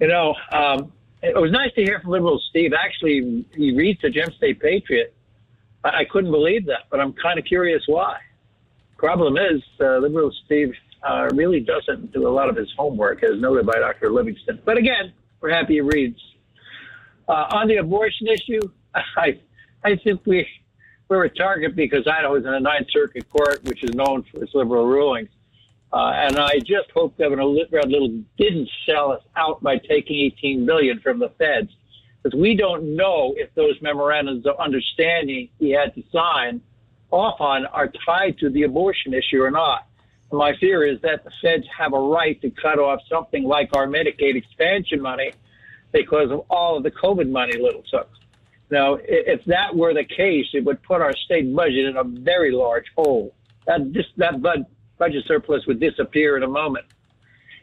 You 0.00 0.08
know, 0.08 0.34
um, 0.52 0.92
it 1.22 1.40
was 1.40 1.52
nice 1.52 1.72
to 1.74 1.82
hear 1.82 2.00
from 2.00 2.10
Liberal 2.10 2.40
Steve. 2.50 2.72
Actually, 2.72 3.46
he 3.54 3.72
reads 3.74 4.00
the 4.02 4.10
Gem 4.10 4.30
State 4.36 4.60
Patriot. 4.60 5.14
I, 5.84 6.00
I 6.00 6.04
couldn't 6.04 6.32
believe 6.32 6.66
that, 6.66 6.84
but 6.90 7.00
I'm 7.00 7.12
kind 7.12 7.38
of 7.38 7.44
curious 7.44 7.82
why. 7.86 8.18
Problem 8.96 9.36
is, 9.36 9.62
uh, 9.80 9.98
Liberal 9.98 10.32
Steve 10.44 10.74
uh, 11.02 11.28
really 11.34 11.60
doesn't 11.60 12.12
do 12.12 12.26
a 12.26 12.30
lot 12.30 12.48
of 12.48 12.56
his 12.56 12.68
homework, 12.76 13.22
as 13.22 13.40
noted 13.40 13.66
by 13.66 13.78
Dr. 13.78 14.10
Livingston. 14.10 14.60
But 14.64 14.78
again, 14.78 15.12
we're 15.40 15.50
happy 15.50 15.74
he 15.74 15.80
reads. 15.80 16.18
Uh, 17.28 17.46
on 17.52 17.68
the 17.68 17.76
abortion 17.76 18.26
issue, 18.28 18.60
I, 18.94 19.40
I 19.84 19.96
think 19.96 20.20
we, 20.26 20.46
we're 21.08 21.24
a 21.24 21.30
target 21.30 21.76
because 21.76 22.06
Idaho 22.06 22.34
is 22.36 22.44
in 22.44 22.52
the 22.52 22.60
Ninth 22.60 22.88
Circuit 22.90 23.28
Court, 23.30 23.62
which 23.64 23.82
is 23.82 23.94
known 23.94 24.24
for 24.24 24.42
its 24.42 24.54
liberal 24.54 24.86
rulings. 24.86 25.28
Uh, 25.92 26.12
and 26.14 26.38
I 26.38 26.58
just 26.58 26.90
hope 26.92 27.16
Governor 27.18 27.44
Brad 27.70 27.88
Little 27.88 28.20
didn't 28.36 28.68
sell 28.84 29.12
us 29.12 29.22
out 29.36 29.62
by 29.62 29.78
taking 29.78 30.16
18 30.20 30.66
billion 30.66 30.98
from 31.00 31.20
the 31.20 31.28
feds, 31.38 31.70
because 32.22 32.36
we 32.38 32.56
don't 32.56 32.96
know 32.96 33.34
if 33.36 33.54
those 33.54 33.80
memorandums 33.80 34.44
of 34.46 34.56
understanding 34.58 35.50
he 35.58 35.70
had 35.70 35.94
to 35.94 36.02
sign 36.10 36.60
off 37.10 37.40
on 37.40 37.66
are 37.66 37.92
tied 38.04 38.38
to 38.38 38.50
the 38.50 38.64
abortion 38.64 39.14
issue 39.14 39.40
or 39.40 39.50
not. 39.50 39.86
My 40.32 40.56
fear 40.56 40.84
is 40.84 41.00
that 41.02 41.22
the 41.22 41.30
feds 41.40 41.64
have 41.78 41.92
a 41.92 41.98
right 41.98 42.40
to 42.42 42.50
cut 42.50 42.80
off 42.80 42.98
something 43.08 43.44
like 43.44 43.70
our 43.76 43.86
Medicaid 43.86 44.34
expansion 44.34 45.00
money 45.00 45.32
because 45.92 46.32
of 46.32 46.40
all 46.50 46.76
of 46.76 46.82
the 46.82 46.90
COVID 46.90 47.30
money 47.30 47.56
Little 47.56 47.84
took. 47.88 48.10
Now, 48.70 48.98
if 49.02 49.44
that 49.44 49.74
were 49.74 49.94
the 49.94 50.04
case, 50.04 50.46
it 50.52 50.64
would 50.64 50.82
put 50.82 51.00
our 51.00 51.14
state 51.14 51.54
budget 51.54 51.86
in 51.86 51.96
a 51.96 52.04
very 52.04 52.50
large 52.50 52.86
hole. 52.96 53.34
That 53.66 53.92
just 53.92 54.08
that 54.16 54.42
bud, 54.42 54.66
budget 54.98 55.24
surplus 55.26 55.66
would 55.66 55.80
disappear 55.80 56.36
in 56.36 56.42
a 56.42 56.48
moment. 56.48 56.86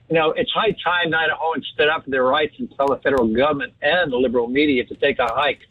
You 0.10 0.16
know, 0.16 0.32
it's 0.32 0.52
high 0.52 0.76
time 0.84 1.12
Idahoans 1.12 1.66
stood 1.74 1.88
up 1.88 2.04
for 2.04 2.10
their 2.10 2.26
rights 2.26 2.56
and 2.60 2.72
tell 2.76 2.88
the 2.88 2.98
federal 2.98 3.28
government 3.28 3.74
and 3.82 4.12
the 4.12 4.18
liberal 4.18 4.48
media 4.48 4.84
to 4.86 4.96
take 4.96 5.20
a 5.20 5.28
hike. 5.34 5.62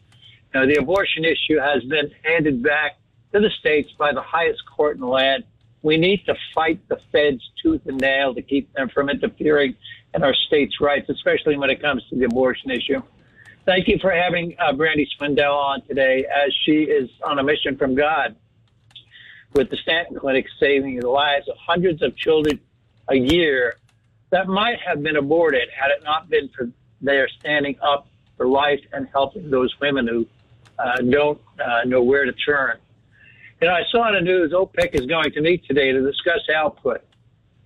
Now, 0.53 0.65
the 0.65 0.75
abortion 0.75 1.23
issue 1.23 1.59
has 1.59 1.83
been 1.83 2.11
handed 2.23 2.61
back 2.61 2.97
to 3.33 3.39
the 3.39 3.49
states 3.59 3.91
by 3.97 4.11
the 4.11 4.21
highest 4.21 4.63
court 4.65 4.95
in 4.95 5.01
the 5.01 5.07
land. 5.07 5.43
We 5.83 5.97
need 5.97 6.25
to 6.25 6.35
fight 6.53 6.79
the 6.89 6.99
feds 7.11 7.41
tooth 7.61 7.81
and 7.85 7.99
nail 7.99 8.33
to 8.35 8.41
keep 8.41 8.71
them 8.73 8.89
from 8.89 9.09
interfering 9.09 9.75
in 10.13 10.23
our 10.23 10.33
states' 10.33 10.81
rights, 10.81 11.09
especially 11.09 11.57
when 11.57 11.69
it 11.69 11.81
comes 11.81 12.03
to 12.09 12.15
the 12.15 12.25
abortion 12.25 12.71
issue. 12.71 13.01
Thank 13.63 13.87
you 13.87 13.99
for 14.01 14.09
having 14.09 14.55
uh, 14.57 14.73
Brandy 14.73 15.07
Swindell 15.15 15.55
on 15.55 15.81
today, 15.83 16.25
as 16.25 16.51
she 16.65 16.81
is 16.81 17.11
on 17.23 17.37
a 17.37 17.43
mission 17.43 17.77
from 17.77 17.93
God 17.93 18.35
with 19.53 19.69
the 19.69 19.77
Stanton 19.77 20.17
Clinic 20.17 20.47
saving 20.59 20.99
the 20.99 21.09
lives 21.09 21.47
of 21.47 21.55
hundreds 21.57 22.01
of 22.01 22.17
children 22.17 22.59
a 23.09 23.15
year 23.15 23.75
that 24.31 24.47
might 24.47 24.79
have 24.79 25.03
been 25.03 25.15
aborted 25.15 25.69
had 25.79 25.91
it 25.91 26.03
not 26.03 26.27
been 26.27 26.49
for 26.49 26.71
their 27.01 27.27
standing 27.39 27.75
up 27.83 28.07
for 28.35 28.47
life 28.47 28.79
and 28.93 29.07
helping 29.13 29.51
those 29.51 29.75
women 29.79 30.07
who 30.07 30.25
uh, 30.79 30.97
don't 30.97 31.39
uh, 31.63 31.81
know 31.85 32.01
where 32.01 32.25
to 32.25 32.31
turn. 32.31 32.77
You 33.61 33.67
know, 33.67 33.75
I 33.75 33.83
saw 33.91 34.07
in 34.07 34.15
the 34.15 34.21
news 34.21 34.53
OPEC 34.53 34.95
is 34.99 35.05
going 35.05 35.31
to 35.33 35.41
meet 35.41 35.65
today 35.67 35.91
to 35.91 36.01
discuss 36.01 36.39
output 36.55 37.03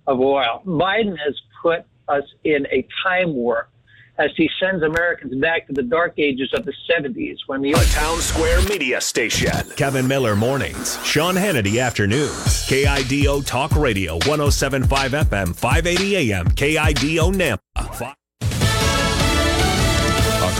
of 0.06 0.20
oil. 0.20 0.62
Biden 0.66 1.16
has 1.24 1.40
put 1.62 1.86
us 2.08 2.24
in 2.44 2.66
a 2.66 2.86
time 3.02 3.32
warp 3.32 3.70
as 4.18 4.30
he 4.36 4.48
sends 4.60 4.82
Americans 4.82 5.34
back 5.40 5.66
to 5.66 5.72
the 5.72 5.82
dark 5.82 6.14
ages 6.18 6.50
of 6.54 6.64
the 6.64 6.72
70s 6.90 7.36
when 7.46 7.60
the 7.62 7.72
a 7.72 7.84
town 7.86 8.18
square 8.20 8.62
media 8.62 9.00
station. 9.00 9.52
Kevin 9.76 10.06
Miller 10.06 10.36
mornings, 10.36 10.98
Sean 11.04 11.34
Hannity 11.34 11.82
afternoons. 11.82 12.66
KIDO 12.68 13.44
Talk 13.46 13.74
Radio 13.76 14.14
1075 14.14 15.12
FM 15.12 15.54
580 15.54 16.16
AM 16.16 16.46
KIDO 16.46 17.32
Nampa. 17.32 18.14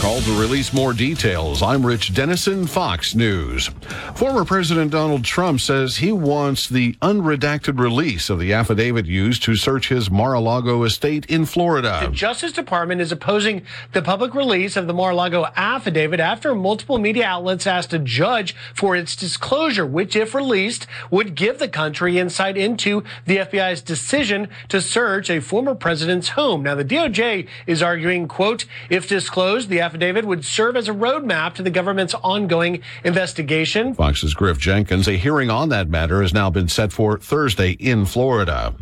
A 0.07 0.09
call 0.09 0.21
to 0.21 0.39
release 0.39 0.71
more 0.71 0.93
details. 0.93 1.61
I'm 1.61 1.85
Rich 1.85 2.13
Dennison, 2.13 2.65
Fox 2.65 3.13
News. 3.13 3.67
Former 4.15 4.45
President 4.45 4.89
Donald 4.89 5.25
Trump 5.25 5.59
says 5.59 5.97
he 5.97 6.13
wants 6.13 6.69
the 6.69 6.93
unredacted 7.01 7.77
release 7.77 8.29
of 8.29 8.39
the 8.39 8.53
affidavit 8.53 9.05
used 9.05 9.43
to 9.43 9.57
search 9.57 9.89
his 9.89 10.09
Mar-a-Lago 10.09 10.83
estate 10.83 11.25
in 11.25 11.45
Florida. 11.45 11.99
The 12.05 12.11
Justice 12.11 12.53
Department 12.53 13.01
is 13.01 13.11
opposing 13.11 13.63
the 13.91 14.01
public 14.01 14.33
release 14.33 14.77
of 14.77 14.87
the 14.87 14.93
Mar-a-Lago 14.93 15.47
affidavit 15.57 16.21
after 16.21 16.55
multiple 16.55 16.99
media 16.99 17.25
outlets 17.25 17.67
asked 17.67 17.91
a 17.91 17.99
judge 17.99 18.55
for 18.73 18.95
its 18.95 19.13
disclosure, 19.13 19.85
which, 19.85 20.15
if 20.15 20.33
released, 20.33 20.87
would 21.11 21.35
give 21.35 21.59
the 21.59 21.67
country 21.67 22.17
insight 22.17 22.55
into 22.55 23.03
the 23.25 23.39
FBI's 23.39 23.81
decision 23.81 24.47
to 24.69 24.79
search 24.79 25.29
a 25.29 25.41
former 25.41 25.75
president's 25.75 26.29
home. 26.29 26.63
Now, 26.63 26.75
the 26.75 26.85
DOJ 26.85 27.45
is 27.65 27.83
arguing, 27.83 28.29
quote, 28.29 28.63
if 28.89 29.09
disclosed, 29.09 29.67
the 29.67 29.81
affidavit 29.81 29.96
would 30.25 30.45
serve 30.45 30.75
as 30.75 30.87
a 30.87 30.93
roadmap 30.93 31.55
to 31.55 31.63
the 31.63 31.69
government's 31.69 32.13
ongoing 32.15 32.81
investigation. 33.03 33.93
Fox's 33.93 34.33
Griff 34.33 34.57
Jenkins. 34.57 35.07
A 35.07 35.13
hearing 35.13 35.49
on 35.49 35.69
that 35.69 35.89
matter 35.89 36.21
has 36.21 36.33
now 36.33 36.49
been 36.49 36.67
set 36.67 36.91
for 36.91 37.17
Thursday 37.17 37.71
in 37.71 38.05
Florida. 38.05 38.73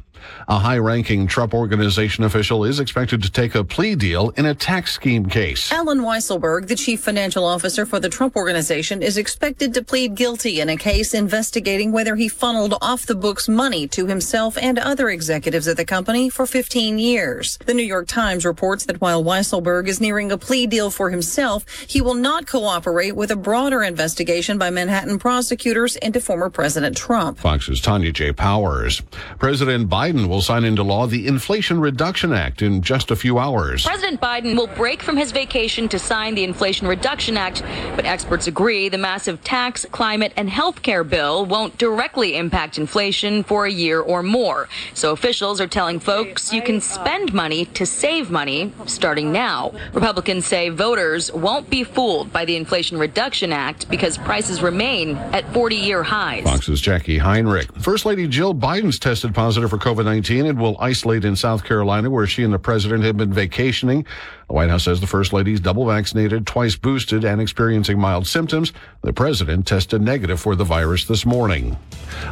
A 0.47 0.59
high 0.59 0.77
ranking 0.77 1.27
Trump 1.27 1.53
organization 1.53 2.23
official 2.23 2.63
is 2.63 2.79
expected 2.79 3.23
to 3.23 3.31
take 3.31 3.55
a 3.55 3.63
plea 3.63 3.95
deal 3.95 4.29
in 4.37 4.45
a 4.45 4.53
tax 4.53 4.93
scheme 4.93 5.25
case. 5.25 5.71
Allen 5.71 5.99
Weisselberg, 6.01 6.67
the 6.67 6.75
chief 6.75 7.01
financial 7.01 7.43
officer 7.43 7.85
for 7.85 7.99
the 7.99 8.09
Trump 8.09 8.35
organization, 8.35 9.01
is 9.01 9.17
expected 9.17 9.73
to 9.73 9.83
plead 9.83 10.15
guilty 10.15 10.61
in 10.61 10.69
a 10.69 10.77
case 10.77 11.13
investigating 11.13 11.91
whether 11.91 12.15
he 12.15 12.29
funneled 12.29 12.75
off 12.81 13.05
the 13.05 13.15
books 13.15 13.49
money 13.49 13.87
to 13.87 14.05
himself 14.05 14.57
and 14.57 14.77
other 14.77 15.09
executives 15.09 15.67
at 15.67 15.77
the 15.77 15.85
company 15.85 16.29
for 16.29 16.45
15 16.45 16.99
years. 16.99 17.57
The 17.65 17.73
New 17.73 17.83
York 17.83 18.07
Times 18.07 18.45
reports 18.45 18.85
that 18.85 19.01
while 19.01 19.23
Weisselberg 19.23 19.87
is 19.87 19.99
nearing 19.99 20.31
a 20.31 20.37
plea 20.37 20.67
deal 20.67 20.91
for 20.91 21.09
himself, 21.09 21.65
he 21.87 22.01
will 22.01 22.13
not 22.13 22.45
cooperate 22.45 23.15
with 23.15 23.31
a 23.31 23.35
broader 23.35 23.81
investigation 23.83 24.57
by 24.57 24.69
Manhattan 24.69 25.17
prosecutors 25.17 25.95
into 25.97 26.21
former 26.21 26.49
President 26.49 26.95
Trump. 26.95 27.39
Fox's 27.39 27.81
Tanya 27.81 28.11
J. 28.11 28.31
Powers. 28.31 29.01
President 29.39 29.89
Biden 29.89 30.14
will 30.23 30.41
sign 30.41 30.63
into 30.63 30.83
law 30.83 31.07
the 31.07 31.27
Inflation 31.27 31.79
Reduction 31.79 32.33
Act 32.33 32.61
in 32.61 32.81
just 32.81 33.11
a 33.11 33.15
few 33.15 33.37
hours. 33.37 33.85
President 33.85 34.21
Biden 34.21 34.55
will 34.55 34.67
break 34.67 35.03
from 35.03 35.17
his 35.17 35.31
vacation 35.31 35.87
to 35.89 35.99
sign 35.99 36.35
the 36.35 36.43
Inflation 36.43 36.87
Reduction 36.87 37.37
Act, 37.37 37.61
but 37.95 38.05
experts 38.05 38.47
agree 38.47 38.89
the 38.89 38.97
massive 38.97 39.43
tax, 39.43 39.85
climate, 39.91 40.33
and 40.37 40.49
health 40.49 40.81
care 40.81 41.03
bill 41.03 41.45
won't 41.45 41.77
directly 41.77 42.37
impact 42.37 42.77
inflation 42.77 43.43
for 43.43 43.65
a 43.65 43.71
year 43.71 43.99
or 43.99 44.23
more. 44.23 44.69
So 44.93 45.11
officials 45.11 45.59
are 45.59 45.67
telling 45.67 45.99
folks 45.99 46.53
you 46.53 46.61
can 46.61 46.81
spend 46.81 47.33
money 47.33 47.65
to 47.65 47.85
save 47.85 48.31
money 48.31 48.73
starting 48.85 49.31
now. 49.31 49.73
Republicans 49.93 50.45
say 50.45 50.69
voters 50.69 51.31
won't 51.31 51.69
be 51.69 51.83
fooled 51.83 52.31
by 52.31 52.45
the 52.45 52.55
Inflation 52.55 52.97
Reduction 52.97 53.51
Act 53.51 53.89
because 53.89 54.17
prices 54.17 54.61
remain 54.61 55.15
at 55.33 55.51
40 55.53 55.75
year 55.75 56.03
highs. 56.03 56.43
Fox's 56.43 56.81
Jackie 56.81 57.17
Heinrich. 57.17 57.71
First 57.77 58.05
Lady 58.05 58.27
Jill 58.27 58.53
Biden's 58.53 58.99
tested 58.99 59.33
positive 59.33 59.69
for 59.69 59.77
COVID 59.77 59.94
19 60.03 60.45
and 60.45 60.59
will 60.59 60.77
isolate 60.79 61.25
in 61.25 61.35
South 61.35 61.63
Carolina, 61.63 62.09
where 62.09 62.27
she 62.27 62.43
and 62.43 62.53
the 62.53 62.59
president 62.59 63.03
have 63.03 63.17
been 63.17 63.33
vacationing. 63.33 64.05
The 64.47 64.53
White 64.53 64.69
House 64.69 64.83
says 64.83 65.01
the 65.01 65.07
First 65.07 65.33
lady 65.33 65.53
is 65.53 65.59
double 65.59 65.85
vaccinated, 65.85 66.45
twice 66.45 66.75
boosted, 66.75 67.23
and 67.23 67.41
experiencing 67.41 67.99
mild 67.99 68.27
symptoms. 68.27 68.73
The 69.01 69.13
president 69.13 69.67
tested 69.67 70.01
negative 70.01 70.39
for 70.39 70.55
the 70.55 70.63
virus 70.63 71.05
this 71.05 71.25
morning. 71.25 71.77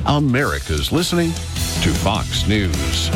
America's 0.06 0.92
listening 0.92 1.30
to 1.32 1.94
Fox 1.94 2.48
News. 2.48 3.10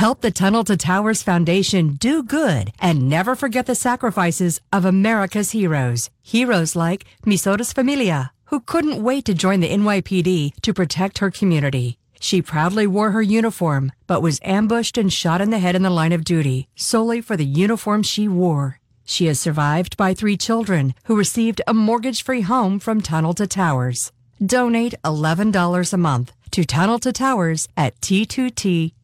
Help 0.00 0.22
the 0.22 0.30
Tunnel 0.30 0.64
to 0.64 0.78
Towers 0.78 1.22
Foundation 1.22 1.92
do 2.00 2.22
good 2.22 2.72
and 2.80 3.06
never 3.06 3.34
forget 3.36 3.66
the 3.66 3.74
sacrifices 3.74 4.58
of 4.72 4.86
America's 4.86 5.50
heroes. 5.50 6.08
Heroes 6.22 6.74
like 6.74 7.04
Miosotis 7.26 7.74
Familia, 7.74 8.32
who 8.50 8.60
couldn't 8.60 9.02
wait 9.02 9.24
to 9.24 9.34
join 9.34 9.60
the 9.60 9.70
NYPD 9.70 10.60
to 10.60 10.74
protect 10.74 11.18
her 11.18 11.30
community. 11.30 11.98
She 12.20 12.42
proudly 12.42 12.86
wore 12.86 13.12
her 13.12 13.22
uniform, 13.22 13.92
but 14.06 14.22
was 14.22 14.40
ambushed 14.44 14.98
and 14.98 15.12
shot 15.12 15.40
in 15.40 15.50
the 15.50 15.58
head 15.58 15.74
in 15.74 15.82
the 15.82 15.90
line 15.90 16.12
of 16.12 16.24
duty 16.24 16.68
solely 16.74 17.20
for 17.20 17.36
the 17.36 17.44
uniform 17.44 18.02
she 18.02 18.28
wore. 18.28 18.80
She 19.04 19.26
is 19.26 19.40
survived 19.40 19.96
by 19.96 20.14
three 20.14 20.36
children 20.36 20.94
who 21.04 21.16
received 21.16 21.62
a 21.66 21.74
mortgage 21.74 22.22
free 22.22 22.42
home 22.42 22.78
from 22.78 23.00
Tunnel 23.00 23.34
to 23.34 23.46
Towers. 23.46 24.12
Donate 24.44 24.94
$11 25.04 25.92
a 25.92 25.96
month 25.96 26.32
to 26.50 26.64
Tunnel 26.64 26.98
to 26.98 27.12
Towers 27.12 27.68
at 27.76 28.00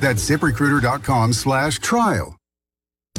That's 0.00 0.28
ziprecruiter.com 0.28 1.32
slash 1.34 1.78
trial. 1.78 2.36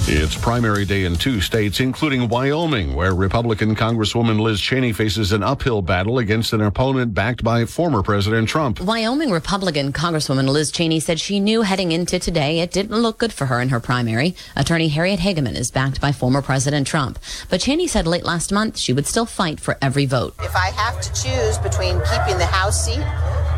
It's 0.08 0.36
primary 0.36 0.86
day 0.86 1.04
in 1.04 1.16
two 1.16 1.42
states, 1.42 1.80
including 1.80 2.28
Wyoming, 2.28 2.96
where 2.96 3.14
Republican 3.14 3.76
Congresswoman 3.76 4.40
Liz 4.40 4.60
Cheney 4.60 4.94
faces 4.94 5.32
an 5.32 5.44
uphill 5.44 5.82
battle 5.82 6.18
against 6.18 6.54
an 6.54 6.62
opponent 6.62 7.14
backed 7.14 7.44
by 7.44 7.66
former 7.66 8.02
President 8.02 8.50
Trump. 8.50 8.80
Wyoming 8.80 9.32
Republican 9.32 9.94
Congresswoman 9.94 10.48
Liz 10.48 10.72
Cheney 10.72 11.00
said 11.00 11.20
she 11.20 11.40
knew 11.40 11.62
heading 11.62 11.92
into 11.92 12.20
today 12.20 12.62
it 12.62 12.72
didn't 12.72 13.00
look 13.00 13.20
good 13.20 13.34
for 13.34 13.46
her 13.48 13.62
in 13.62 13.70
her 13.70 13.80
primary. 13.80 14.34
Attorney 14.56 14.88
Harriet 14.88 15.20
Hageman 15.20 15.56
is 15.56 15.70
backed 15.72 16.02
by 16.02 16.12
former 16.12 16.42
President 16.42 16.88
Trump. 16.88 17.20
But 17.50 17.62
Cheney 17.62 17.88
said 17.88 18.08
late 18.08 18.24
last 18.24 18.52
month 18.52 18.78
she 18.78 18.94
would 18.94 19.06
still 19.06 19.26
fight 19.26 19.60
for 19.60 19.78
every 19.82 20.06
vote. 20.06 20.36
If 20.42 20.56
I 20.56 20.72
have 20.72 21.00
to 21.02 21.10
choose 21.22 21.58
between 21.60 22.02
keeping 22.10 22.38
the 22.38 22.48
House 22.48 22.86
seat, 22.86 23.04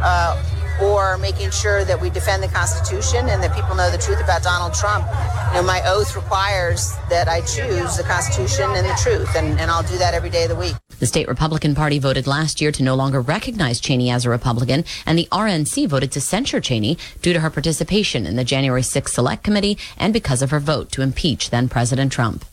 uh, 0.03 0.43
or 0.81 1.17
making 1.17 1.51
sure 1.51 1.83
that 1.85 1.99
we 1.99 2.09
defend 2.09 2.43
the 2.43 2.47
Constitution 2.47 3.29
and 3.29 3.41
that 3.43 3.55
people 3.55 3.75
know 3.75 3.91
the 3.91 3.97
truth 3.97 4.21
about 4.23 4.43
Donald 4.43 4.73
Trump. 4.73 5.05
You 5.49 5.61
know, 5.61 5.63
my 5.63 5.81
oath 5.85 6.15
requires 6.15 6.93
that 7.09 7.27
I 7.27 7.41
choose 7.41 7.97
the 7.97 8.03
Constitution 8.03 8.69
and 8.71 8.85
the 8.85 8.97
truth, 9.01 9.35
and, 9.35 9.59
and 9.59 9.69
I'll 9.69 9.83
do 9.83 9.97
that 9.97 10.13
every 10.13 10.29
day 10.29 10.43
of 10.43 10.49
the 10.49 10.55
week. 10.55 10.73
The 10.99 11.07
state 11.07 11.27
Republican 11.27 11.75
Party 11.75 11.99
voted 11.99 12.27
last 12.27 12.61
year 12.61 12.71
to 12.71 12.83
no 12.83 12.95
longer 12.95 13.19
recognize 13.19 13.79
Cheney 13.79 14.09
as 14.09 14.25
a 14.25 14.29
Republican, 14.29 14.85
and 15.05 15.17
the 15.17 15.27
RNC 15.31 15.87
voted 15.89 16.11
to 16.13 16.21
censure 16.21 16.61
Cheney 16.61 16.97
due 17.21 17.33
to 17.33 17.41
her 17.41 17.49
participation 17.49 18.25
in 18.25 18.35
the 18.35 18.43
January 18.43 18.81
6th 18.81 19.09
Select 19.09 19.43
Committee 19.43 19.77
and 19.97 20.13
because 20.13 20.41
of 20.41 20.51
her 20.51 20.59
vote 20.59 20.91
to 20.91 21.01
impeach 21.01 21.49
then 21.49 21.69
President 21.69 22.11
Trump. 22.11 22.45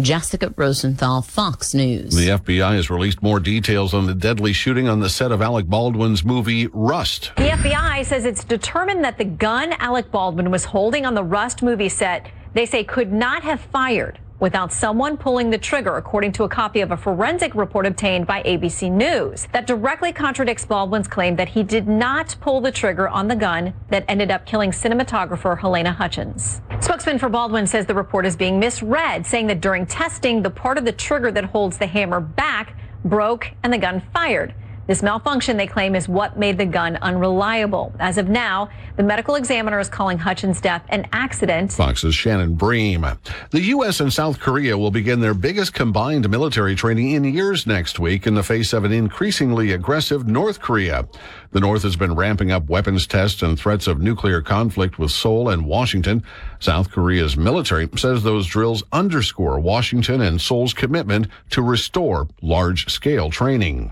Jessica 0.00 0.52
Rosenthal, 0.56 1.22
Fox 1.22 1.74
News. 1.74 2.14
The 2.14 2.28
FBI 2.28 2.74
has 2.74 2.90
released 2.90 3.22
more 3.22 3.40
details 3.40 3.94
on 3.94 4.06
the 4.06 4.14
deadly 4.14 4.52
shooting 4.52 4.88
on 4.88 5.00
the 5.00 5.08
set 5.08 5.32
of 5.32 5.42
Alec 5.42 5.66
Baldwin's 5.66 6.24
movie 6.24 6.66
Rust. 6.68 7.32
The 7.36 7.48
FBI 7.48 8.04
says 8.04 8.24
it's 8.24 8.44
determined 8.44 9.04
that 9.04 9.18
the 9.18 9.24
gun 9.24 9.72
Alec 9.74 10.10
Baldwin 10.10 10.50
was 10.50 10.64
holding 10.64 11.06
on 11.06 11.14
the 11.14 11.24
Rust 11.24 11.62
movie 11.62 11.88
set, 11.88 12.30
they 12.54 12.66
say 12.66 12.84
could 12.84 13.12
not 13.12 13.42
have 13.42 13.60
fired 13.60 14.18
without 14.40 14.72
someone 14.72 15.16
pulling 15.16 15.50
the 15.50 15.58
trigger, 15.58 15.96
according 15.96 16.32
to 16.32 16.44
a 16.44 16.48
copy 16.48 16.80
of 16.80 16.90
a 16.90 16.96
forensic 16.96 17.54
report 17.54 17.86
obtained 17.86 18.26
by 18.26 18.42
ABC 18.42 18.90
News. 18.90 19.48
That 19.52 19.66
directly 19.66 20.12
contradicts 20.12 20.66
Baldwin's 20.66 21.08
claim 21.08 21.36
that 21.36 21.48
he 21.48 21.62
did 21.62 21.88
not 21.88 22.36
pull 22.40 22.60
the 22.60 22.72
trigger 22.72 23.08
on 23.08 23.28
the 23.28 23.36
gun 23.36 23.74
that 23.88 24.04
ended 24.08 24.30
up 24.30 24.46
killing 24.46 24.70
cinematographer 24.70 25.58
Halyna 25.58 25.94
Hutchins. 25.94 26.60
Spokesman 26.80 27.18
for 27.18 27.28
Baldwin 27.28 27.66
says 27.66 27.86
the 27.86 27.94
report 27.94 28.26
is 28.26 28.36
being 28.36 28.60
misread, 28.60 29.26
saying 29.26 29.46
that 29.46 29.60
during 29.60 29.86
testing, 29.86 30.42
the 30.42 30.50
part 30.50 30.78
of 30.78 30.84
the 30.84 30.92
trigger 30.92 31.30
that 31.30 31.44
holds 31.44 31.78
the 31.78 31.86
hammer 31.86 32.20
back 32.20 32.76
broke 33.04 33.50
and 33.62 33.72
the 33.72 33.78
gun 33.78 34.02
fired. 34.12 34.54
This 34.86 35.02
malfunction, 35.02 35.56
they 35.56 35.66
claim, 35.66 35.96
is 35.96 36.08
what 36.08 36.38
made 36.38 36.58
the 36.58 36.64
gun 36.64 36.96
unreliable. 36.98 37.92
As 37.98 38.18
of 38.18 38.28
now, 38.28 38.70
the 38.96 39.02
medical 39.02 39.34
examiner 39.34 39.80
is 39.80 39.88
calling 39.88 40.16
Hutchins' 40.16 40.60
death 40.60 40.84
an 40.90 41.08
accident. 41.12 41.72
Fox's 41.72 42.14
Shannon 42.14 42.54
Bream. 42.54 43.04
The 43.50 43.60
U.S. 43.62 43.98
and 43.98 44.12
South 44.12 44.38
Korea 44.38 44.78
will 44.78 44.92
begin 44.92 45.20
their 45.20 45.34
biggest 45.34 45.74
combined 45.74 46.30
military 46.30 46.76
training 46.76 47.10
in 47.10 47.24
years 47.24 47.66
next 47.66 47.98
week 47.98 48.28
in 48.28 48.36
the 48.36 48.44
face 48.44 48.72
of 48.72 48.84
an 48.84 48.92
increasingly 48.92 49.72
aggressive 49.72 50.28
North 50.28 50.60
Korea. 50.60 51.08
The 51.50 51.60
North 51.60 51.82
has 51.82 51.96
been 51.96 52.14
ramping 52.14 52.52
up 52.52 52.68
weapons 52.68 53.08
tests 53.08 53.42
and 53.42 53.58
threats 53.58 53.88
of 53.88 54.00
nuclear 54.00 54.40
conflict 54.40 55.00
with 55.00 55.10
Seoul 55.10 55.48
and 55.48 55.66
Washington. 55.66 56.22
South 56.60 56.92
Korea's 56.92 57.36
military 57.36 57.88
says 57.96 58.22
those 58.22 58.46
drills 58.46 58.84
underscore 58.92 59.58
Washington 59.58 60.20
and 60.20 60.40
Seoul's 60.40 60.74
commitment 60.74 61.26
to 61.50 61.60
restore 61.62 62.28
large 62.40 62.88
scale 62.88 63.30
training. 63.30 63.90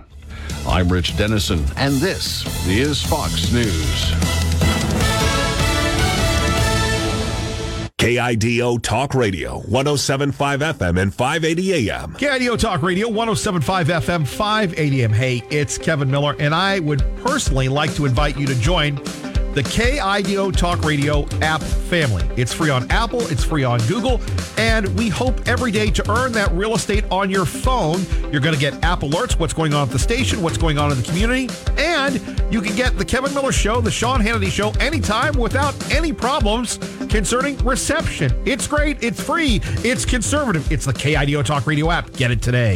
I'm 0.66 0.88
Rich 0.88 1.16
Denison, 1.16 1.64
and 1.76 1.94
this 1.96 2.44
is 2.66 3.02
Fox 3.02 3.52
News. 3.52 4.14
KIDO 7.98 8.82
Talk 8.82 9.14
Radio, 9.14 9.60
1075 9.60 10.60
FM 10.60 11.00
and 11.00 11.14
580 11.14 11.90
AM. 11.90 12.12
KIDO 12.12 12.58
Talk 12.58 12.82
Radio, 12.82 13.08
1075 13.08 13.88
FM, 13.88 14.26
580 14.26 15.02
AM. 15.04 15.12
Hey, 15.12 15.42
it's 15.50 15.78
Kevin 15.78 16.10
Miller, 16.10 16.36
and 16.38 16.54
I 16.54 16.80
would 16.80 17.02
personally 17.16 17.68
like 17.70 17.94
to 17.94 18.04
invite 18.04 18.36
you 18.36 18.46
to 18.46 18.54
join 18.56 18.96
the 19.54 19.62
KIDO 19.62 20.54
Talk 20.54 20.84
Radio 20.84 21.28
app 21.40 21.62
family. 21.62 22.28
It's 22.36 22.52
free 22.52 22.70
on 22.70 22.90
Apple, 22.90 23.20
it's 23.28 23.44
free 23.44 23.62
on 23.62 23.78
Google, 23.86 24.20
and 24.58 24.88
we 24.98 25.08
hope 25.08 25.46
every 25.46 25.70
day 25.70 25.90
to 25.92 26.10
earn 26.10 26.32
that 26.32 26.50
real 26.52 26.74
estate 26.74 27.04
on 27.10 27.30
your 27.30 27.44
phone. 27.44 28.04
You're 28.32 28.40
going 28.40 28.54
to 28.54 28.60
get 28.60 28.74
app 28.82 29.00
alerts, 29.00 29.38
what's 29.38 29.52
going 29.52 29.72
on 29.72 29.86
at 29.86 29.92
the 29.92 29.98
station, 29.98 30.42
what's 30.42 30.58
going 30.58 30.76
on 30.76 30.90
in 30.90 30.98
the 30.98 31.04
community, 31.04 31.48
and 31.78 32.14
you 32.52 32.60
can 32.60 32.74
get 32.74 32.98
the 32.98 33.04
Kevin 33.04 33.32
Miller 33.32 33.52
Show, 33.52 33.80
the 33.80 33.92
Sean 33.92 34.20
Hannity 34.20 34.50
Show, 34.50 34.70
anytime 34.80 35.34
without 35.34 35.74
any 35.92 36.12
problems 36.12 36.78
concerning 37.08 37.56
reception. 37.58 38.32
It's 38.44 38.66
great, 38.66 39.04
it's 39.04 39.22
free, 39.22 39.60
it's 39.84 40.04
conservative. 40.04 40.70
It's 40.72 40.84
the 40.84 40.92
KIDO 40.92 41.44
Talk 41.44 41.68
Radio 41.68 41.92
app. 41.92 42.12
Get 42.14 42.32
it 42.32 42.42
today. 42.42 42.72